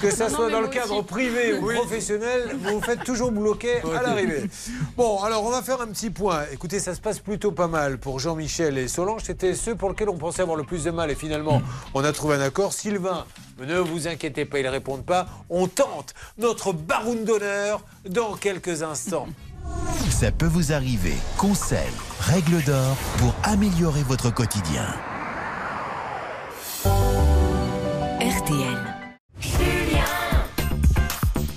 Que 0.00 0.10
ça 0.10 0.28
soit 0.30 0.50
dans 0.50 0.60
le 0.60 0.68
cadre 0.68 1.02
privé 1.02 1.54
ou 1.54 1.66
professionnel, 1.72 2.56
vous 2.58 2.78
vous 2.78 2.82
faites 2.82 3.04
toujours 3.04 3.30
bloquer 3.32 3.82
à 3.98 4.02
l'arrivée. 4.02 4.44
Bon, 4.96 5.22
alors 5.22 5.44
on 5.44 5.50
va 5.50 5.62
faire 5.62 5.80
un 5.80 5.86
petit 5.88 6.10
point. 6.10 6.44
Écoutez, 6.52 6.78
ça 6.80 6.94
se 6.94 7.00
passe 7.00 7.18
plutôt 7.18 7.52
pas 7.52 7.68
mal 7.68 7.98
pour 7.98 8.18
Jean-Michel 8.18 8.78
et 8.78 8.88
Solange. 8.88 9.22
C'était 9.24 9.54
ceux 9.54 9.74
pour 9.74 9.90
lesquels 9.90 10.08
on 10.08 10.16
pensait 10.16 10.42
avoir 10.42 10.56
le 10.56 10.64
plus 10.64 10.84
de 10.84 10.90
mal. 10.90 11.10
Et 11.10 11.14
finalement, 11.14 11.60
on 11.94 12.02
a 12.02 12.12
trouvé 12.12 12.36
un 12.36 12.40
accord. 12.40 12.72
Sylvain, 12.72 13.24
ne 13.66 13.78
vous 13.78 14.08
inquiétez 14.08 14.44
pas, 14.44 14.58
ils 14.58 14.64
ne 14.64 14.70
répondent 14.70 15.04
pas. 15.04 15.26
On 15.50 15.66
tente 15.66 16.14
notre 16.38 16.72
baroune 16.72 17.24
d'honneur 17.24 17.82
dans 18.08 18.34
quelques 18.34 18.82
instants. 18.82 19.28
Ça 20.10 20.30
peut 20.30 20.46
vous 20.46 20.72
arriver. 20.72 21.14
Conseils, 21.36 21.78
règles 22.20 22.62
d'or 22.64 22.96
pour 23.18 23.34
améliorer 23.42 24.02
votre 24.02 24.32
quotidien. 24.32 24.86
RTL. 28.20 28.78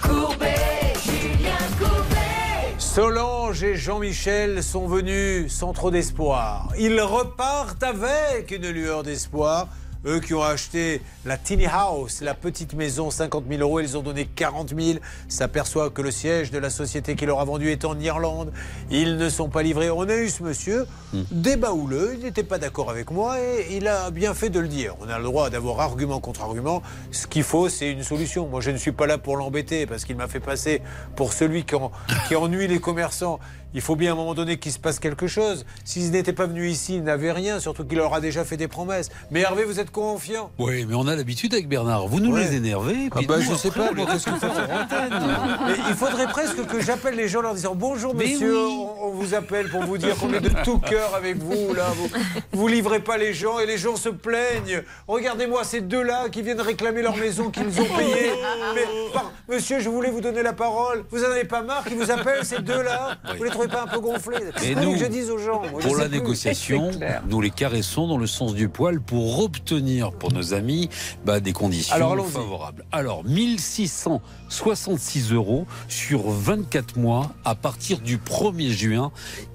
Courbet, 0.02 0.94
Julien 1.04 1.58
Courbet. 1.80 2.76
Solange 2.78 3.64
et 3.64 3.76
Jean-Michel 3.76 4.64
sont 4.64 4.88
venus 4.88 5.52
sans 5.54 5.74
trop 5.74 5.92
d'espoir. 5.92 6.70
Ils 6.78 7.02
repartent 7.02 7.84
avec 7.84 8.52
une 8.52 8.70
lueur 8.70 9.04
d'espoir. 9.04 9.68
Eux 10.06 10.20
qui 10.20 10.34
ont 10.34 10.44
acheté 10.44 11.02
la 11.26 11.38
tiny 11.38 11.66
house, 11.66 12.22
la 12.22 12.34
petite 12.34 12.74
maison, 12.74 13.10
50 13.10 13.46
000 13.50 13.62
euros, 13.62 13.80
ils 13.80 13.98
ont 13.98 14.02
donné 14.02 14.26
40 14.26 14.74
000. 14.78 15.00
S'aperçoit 15.30 15.90
que 15.90 16.02
le 16.02 16.12
siège 16.12 16.52
de 16.52 16.58
la 16.60 16.70
société 16.70 17.16
qui 17.16 17.26
leur 17.26 17.40
a 17.40 17.46
vendu 17.46 17.70
est 17.72 17.86
en 17.86 17.98
Irlande. 18.00 18.52
Ils 18.92 19.18
ne 19.18 19.30
sont 19.30 19.50
pas 19.50 19.64
livrés. 19.64 19.90
On 19.90 20.02
a 20.10 20.16
eu 20.16 20.30
ce 20.30 20.44
monsieur, 20.44 20.86
débat 21.32 21.72
houleux, 21.74 22.16
il 22.18 22.24
n'était 22.26 22.44
pas 22.44 22.58
d'accord 22.58 22.90
avec 22.90 23.12
moi 23.12 23.40
et 23.40 23.78
il 23.78 23.88
a 23.88 24.12
bien 24.12 24.34
fait 24.34 24.50
de 24.50 24.60
le 24.60 24.68
dire. 24.68 24.96
On 25.02 25.08
a 25.10 25.18
le 25.18 25.24
droit 25.24 25.50
d'avoir 25.50 25.80
argument 25.80 26.20
contre 26.20 26.42
argument. 26.42 26.82
Ce 27.12 27.26
qu'il 27.28 27.44
faut, 27.44 27.70
c'est 27.70 27.90
une 27.92 28.04
solution. 28.04 28.48
Moi, 28.48 28.60
je 28.62 28.72
ne 28.72 28.78
suis 28.78 28.92
pas 28.92 29.08
là 29.08 29.18
pour 29.18 29.38
l'embêter 29.38 29.86
parce 29.86 30.04
qu'il 30.06 30.18
m'a 30.18 30.28
fait 30.28 30.40
passer 30.42 30.82
pour 31.16 31.32
celui 31.34 31.64
qui, 31.64 31.76
en- 31.76 31.92
qui 32.28 32.36
ennuie 32.36 32.68
les 32.68 32.80
commerçants. 32.80 33.40
Il 33.74 33.82
faut 33.82 33.96
bien 33.96 34.12
à 34.12 34.14
un 34.14 34.16
moment 34.18 34.34
donné 34.34 34.58
qu'il 34.58 34.72
se 34.72 34.80
passe 34.80 35.00
quelque 35.00 35.28
chose. 35.28 35.66
S'ils 35.84 36.12
n'étaient 36.12 36.34
pas 36.34 36.46
venus 36.46 36.72
ici, 36.72 36.96
ils 36.96 37.04
n'avaient 37.04 37.32
rien, 37.32 37.60
surtout 37.60 37.84
qu'il 37.86 37.98
leur 37.98 38.14
a 38.14 38.22
déjà 38.22 38.44
fait 38.46 38.58
des 38.58 38.68
promesses. 38.68 39.10
Mais 39.32 39.42
Hervé, 39.42 39.64
vous 39.64 39.80
êtes 39.80 39.92
confiant? 39.92 40.52
Oui, 40.60 40.86
mais 40.88 40.96
on 40.96 41.08
a 41.08 41.16
l'habitude 41.16 41.54
avec 41.54 41.68
Bernard. 41.68 42.08
Vous 42.08 42.20
nous 42.20 42.34
Ouais. 42.34 42.46
les 42.50 42.56
énervez. 42.56 43.10
Ah 43.16 43.20
bah, 43.28 43.38
nous, 43.38 43.44
je 43.44 43.56
sais 43.56 43.68
après, 43.70 43.88
pas, 43.88 43.92
moi, 43.94 44.06
qu'est-ce. 44.12 44.30
Mais 45.68 45.74
il 45.90 45.96
faudrait 45.96 46.28
presque 46.28 46.66
que 46.66 46.82
j'appelle 46.82 47.16
les 47.16 47.28
gens 47.28 47.40
en 47.40 47.44
leur 47.44 47.54
disant 47.54 47.76
bonjour 47.76 48.16
Mais 48.16 48.26
monsieur, 48.26 48.66
oui. 48.66 48.74
on, 49.02 49.08
on 49.08 49.10
vous 49.12 49.34
appelle 49.34 49.70
pour 49.70 49.82
vous 49.84 49.98
dire 49.98 50.16
qu'on 50.18 50.34
est 50.34 50.40
de 50.40 50.50
tout 50.64 50.80
cœur 50.80 51.16
avec 51.16 51.38
vous 51.38 51.74
là. 51.74 51.86
Vous, 51.96 52.10
vous 52.52 52.68
livrez 52.68 53.00
pas 53.00 53.18
les 53.18 53.34
gens 53.34 53.60
et 53.60 53.66
les 53.66 53.78
gens 53.78 53.96
se 53.96 54.10
plaignent. 54.10 54.84
Regardez-moi 55.08 55.64
ces 55.64 55.82
deux-là 55.82 56.30
qui 56.30 56.42
viennent 56.42 56.62
réclamer 56.62 57.02
leur 57.02 57.16
maison 57.18 57.50
qu'ils 57.50 57.68
ont 57.82 57.86
payée. 57.98 58.32
Mais 58.76 58.84
par- 59.14 59.32
monsieur, 59.50 59.80
je 59.80 59.90
voulais 59.90 60.10
vous 60.12 60.22
donner 60.22 60.44
la 60.44 60.54
parole. 60.54 61.04
Vous 61.12 61.24
en 61.24 61.28
avez 61.32 61.44
pas 61.46 61.62
marre 61.62 61.84
qu'ils 61.86 61.98
vous 61.98 62.12
appellent 62.12 62.46
ces 62.46 62.60
deux-là? 62.60 63.18
Vous 63.38 63.44
les 63.44 63.50
trouvez 63.68 63.68
pas 63.68 63.84
un 63.84 63.88
peu 63.88 64.00
Qu'est-ce 64.56 64.66
Et 64.66 64.76
nous, 64.76 64.94
que 64.94 65.00
je 65.00 65.06
dise 65.06 65.30
aux 65.30 65.38
gens 65.38 65.62
Moi, 65.72 65.82
je 65.82 65.88
pour 65.88 65.98
la 65.98 66.06
plus. 66.06 66.20
négociation, 66.20 66.92
nous 67.28 67.42
les 67.42 67.50
caressons 67.50 68.08
dans 68.08 68.18
le 68.18 68.28
sens 68.28 68.54
du 68.54 68.70
poil 68.70 69.02
pour 69.02 69.40
obtenir 69.40 70.12
pour 70.12 70.32
nos 70.32 70.54
amis 70.54 70.90
bah, 71.26 71.40
des 71.40 71.54
conditions 71.54 71.96
Alors, 71.96 72.26
favorables. 72.26 72.86
Alors, 72.92 73.24
1666 73.24 75.32
euros 75.32 75.66
sur 75.88 76.30
24 76.30 76.98
mois 76.98 77.32
à 77.46 77.56
partir 77.56 78.00
du 78.00 78.18
1er 78.18 78.70
juin. 78.70 79.12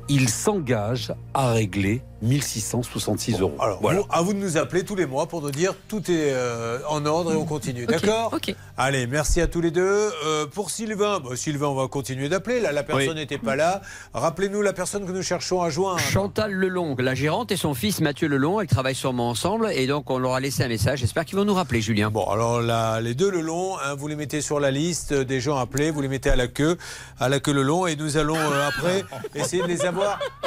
Il 0.09 0.28
s'engage 0.28 1.12
à 1.35 1.52
régler 1.52 2.02
1666 2.22 3.39
euros. 3.40 3.55
Alors, 3.60 3.78
Voilà. 3.80 4.01
vous- 4.01 4.06
à 4.10 4.22
vous 4.22 4.32
de 4.32 4.39
nous 4.39 4.56
appeler 4.56 4.82
tous 4.85 4.97
les 4.97 5.06
mois 5.06 5.26
pour 5.26 5.40
nous 5.40 5.52
dire 5.52 5.74
tout 5.86 6.01
est 6.10 6.32
euh, 6.32 6.78
en 6.89 7.06
ordre 7.06 7.32
et 7.32 7.36
on 7.36 7.44
continue. 7.44 7.86
D'accord 7.86 8.32
ok. 8.32 8.55
Allez, 8.76 9.06
merci 9.06 9.40
à 9.40 9.47
tous 9.47 9.60
les 9.60 9.70
deux. 9.70 10.10
Euh, 10.26 10.47
pour 10.47 10.70
Sylvain, 10.70 11.20
bah, 11.20 11.36
Sylvain, 11.36 11.68
on 11.68 11.74
va 11.74 11.86
continuer 11.86 12.28
d'appeler. 12.28 12.59
Là, 12.60 12.72
la 12.72 12.82
personne 12.82 13.10
Oui. 13.10 13.14
n'était 13.14 13.39
pas 13.39 13.55
là. 13.55 13.82
Rappelez-nous 14.14 14.62
la 14.62 14.72
personne 14.72 15.06
que 15.06 15.12
nous 15.12 15.22
cherchons 15.22 15.62
à 15.62 15.70
joindre. 15.70 16.01
Chantal 16.01 16.52
Lelong, 16.52 16.97
la 16.98 17.14
gérante, 17.14 17.52
et 17.52 17.56
son 17.56 17.74
fils 17.74 18.01
Mathieu 18.01 18.26
Lelong, 18.28 18.60
elles 18.60 18.66
travaillent 18.66 18.94
sûrement 18.97 19.28
ensemble, 19.28 19.70
et 19.72 19.86
donc 19.86 20.10
on 20.10 20.18
leur 20.18 20.35
a 20.35 20.40
laissé 20.40 20.64
un 20.64 20.68
message. 20.68 21.01
J'espère 21.01 21.24
qu'ils 21.24 21.39
vont 21.39 21.44
nous 21.44 21.55
rappeler, 21.55 21.80
Julien. 21.80 22.10
Bon, 22.10 22.24
alors 22.24 22.60
là, 22.60 23.01
les 23.01 23.14
deux 23.14 23.30
le 23.30 23.43
long, 23.43 23.76
hein, 23.78 23.94
vous 23.97 24.09
les 24.09 24.16
mettez 24.16 24.40
sur 24.40 24.59
la 24.59 24.70
liste 24.72 25.12
des 25.12 25.40
gens 25.40 25.56
appelés, 25.56 25.90
vous 25.93 26.01
les 26.01 26.09
mettez 26.09 26.30
à 26.30 26.36
la 26.36 26.48
queue, 26.48 26.76
à 27.20 27.28
la 27.28 27.39
queue 27.39 27.52
le 27.52 27.62
long, 27.62 27.86
et 27.86 27.94
nous 27.94 28.16
allons 28.16 28.36
euh, 28.36 28.68
après 28.68 29.05
essayer 29.36 29.62
de 29.62 29.68
les 29.68 29.85
avoir 29.85 29.98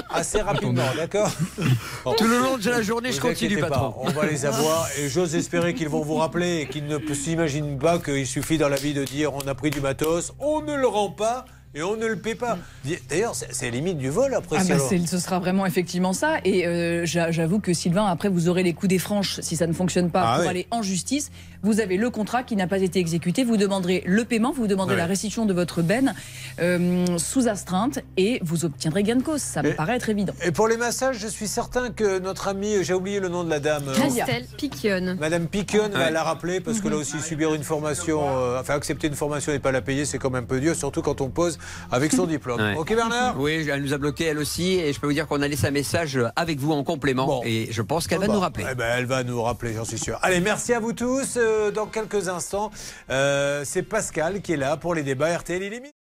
assez 0.10 0.42
rapidement, 0.42 0.84
d'accord. 0.96 1.32
Tout 2.18 2.28
le 2.28 2.40
long 2.40 2.58
de 2.58 2.70
la 2.70 2.82
journée, 2.82 3.12
je 3.12 3.22
continue, 3.22 3.58
pas, 3.58 3.94
on 3.98 4.10
va 4.10 4.26
les 4.26 4.46
avoir 4.46 4.88
et 5.00 5.10
j'ose 5.10 5.36
espérer 5.36 5.74
qu'ils 5.74 5.90
vont 5.90 6.02
vous 6.04 6.16
rappeler 6.16 6.62
et 6.62 6.68
qu'ils 6.68 6.86
ne 6.88 6.98
s'imaginent 7.14 7.78
pas 7.78 8.00
qu'il 8.00 8.28
suffit 8.28 8.58
dans 8.58 8.70
la 8.70 8.78
vie 8.78 8.94
de 8.94 9.04
dire 9.04 9.34
on 9.34 9.48
a 9.48 9.56
pris 9.56 9.70
du 9.70 9.82
matos, 9.82 10.34
on 10.40 10.62
ne 10.62 10.76
le 10.76 10.88
rend 10.88 11.10
pas 11.12 11.46
et 11.74 11.82
on 11.84 11.96
ne 11.96 12.06
le 12.06 12.18
paie 12.18 12.36
pas. 12.36 12.58
D'ailleurs, 13.10 13.34
c'est 13.34 13.72
limite 13.72 13.98
du 13.98 14.10
vol 14.10 14.34
après. 14.34 14.58
Ah 14.60 14.64
si 14.66 14.74
bah, 14.74 15.06
ce 15.08 15.20
sera 15.20 15.40
vraiment 15.40 15.66
effectivement 15.66 16.12
ça. 16.12 16.40
Et 16.44 16.68
euh, 16.68 17.06
j'a- 17.06 17.32
j'avoue 17.32 17.60
que 17.62 17.74
Sylvain, 17.74 18.08
après, 18.08 18.28
vous 18.28 18.50
aurez 18.50 18.62
les 18.64 18.74
coups 18.74 18.90
des 18.90 19.00
franches 19.00 19.40
si 19.40 19.56
ça 19.56 19.68
ne 19.68 19.72
fonctionne 19.74 20.12
pas 20.12 20.22
Ah 20.26 20.34
pour 20.36 20.44
oui. 20.44 20.50
aller 20.50 20.68
en 20.70 20.82
justice. 20.82 21.32
Vous 21.64 21.80
avez 21.80 21.98
le 21.98 22.10
contrat 22.10 22.44
qui 22.44 22.56
n'a 22.56 22.68
pas 22.68 22.80
été 22.80 23.00
exécuté. 23.00 23.44
Vous 23.44 23.58
demanderez 23.58 24.04
le 24.06 24.26
paiement, 24.26 24.52
vous 24.52 24.68
demanderez 24.68 24.96
Ouais. 24.96 25.02
la 25.02 25.06
restitution 25.06 25.46
de 25.46 25.54
votre 25.54 25.82
benne 25.82 26.16
euh, 26.60 27.06
sous 27.18 27.48
astreinte 27.48 28.00
et 28.18 28.40
vous 28.44 28.66
obtiendrez 28.66 29.04
gain 29.04 29.16
de 29.18 29.24
cause. 29.24 29.42
Ça 29.42 29.62
me 29.62 29.70
Et- 29.70 29.74
paraît 29.74 29.96
être 29.96 30.10
évident. 30.10 30.34
Et 30.44 30.52
pour 30.52 30.68
les 30.68 30.78
massages, 30.78 31.18
je 31.20 31.28
suis 31.28 31.48
certain 31.48 31.90
que 31.92 32.20
notre 32.20 32.48
amie, 32.48 32.84
j'ai 32.84 32.94
oublié 32.94 33.20
le 33.20 33.30
nom 33.30 33.44
de 33.44 33.50
la 33.50 33.60
dame. 33.60 33.84
euh, 33.88 33.94
Christelle 33.94 34.46
Piquion. 34.58 35.18
Madame 35.20 35.48
Piquion 35.48 35.90
va 35.90 36.00
Ouais. 36.00 36.12
la 36.12 36.24
rappeler 36.24 36.60
parce 36.62 36.82
que 36.82 36.88
là 36.88 36.96
aussi 36.98 37.20
subir 37.20 37.54
une 37.54 37.64
formation, 37.64 38.22
euh, 38.28 38.60
enfin 38.60 38.76
accepter 38.76 39.08
une 39.08 39.16
formation 39.16 39.52
et 39.54 39.60
pas 39.60 39.72
la 39.72 39.82
payer, 39.82 40.06
c'est 40.06 40.18
quand 40.18 40.30
même 40.30 40.44
un 40.44 40.48
peu 40.48 40.60
dur, 40.60 40.76
surtout 40.76 41.02
quand 41.02 41.22
on 41.22 41.30
pose 41.30 41.58
avec 41.92 42.12
son 42.12 42.26
diplôme. 42.28 42.60
Ouais. 42.60 42.76
Ok 42.78 42.96
Bernard? 42.96 43.40
Oui, 43.40 43.68
elle 43.72 43.82
nous 43.84 43.94
a 43.94 43.98
bloqué 43.98 44.26
elle 44.26 44.40
aussi 44.40 44.74
et 44.80 44.92
je 44.94 45.00
peux 45.00 45.08
vous 45.08 45.14
dire 45.14 45.28
qu'on 45.28 45.42
a 45.42 45.48
laissé 45.48 45.68
un 45.68 45.72
message 45.72 46.20
avec 46.36 46.60
vous 46.60 46.72
en 46.72 46.84
complément 46.84 47.42
et 47.46 47.68
je 47.72 47.82
pense 47.82 48.08
qu'elle 48.08 48.20
va 48.20 48.28
nous 48.28 48.40
rappeler. 48.40 48.66
eh 48.72 48.76
ben, 48.76 48.96
elle 48.98 49.06
va 49.06 49.24
nous 49.24 49.42
rappeler, 49.42 49.74
j'en 49.76 49.86
suis 49.86 50.00
sûr. 50.00 50.18
Allez, 50.24 50.40
merci 50.40 50.74
à 50.74 50.80
vous 50.80 50.94
tous. 50.94 51.38
Dans 51.74 51.88
quelques 51.88 52.28
instants, 52.28 52.72
euh, 53.10 53.64
c'est 53.66 53.84
Pascal 53.84 54.42
qui 54.42 54.54
est 54.54 54.58
là 54.58 54.78
pour 54.78 54.94
les 54.94 55.04
débats 55.04 55.38
RTL 55.38 55.62
illimité. 55.62 56.01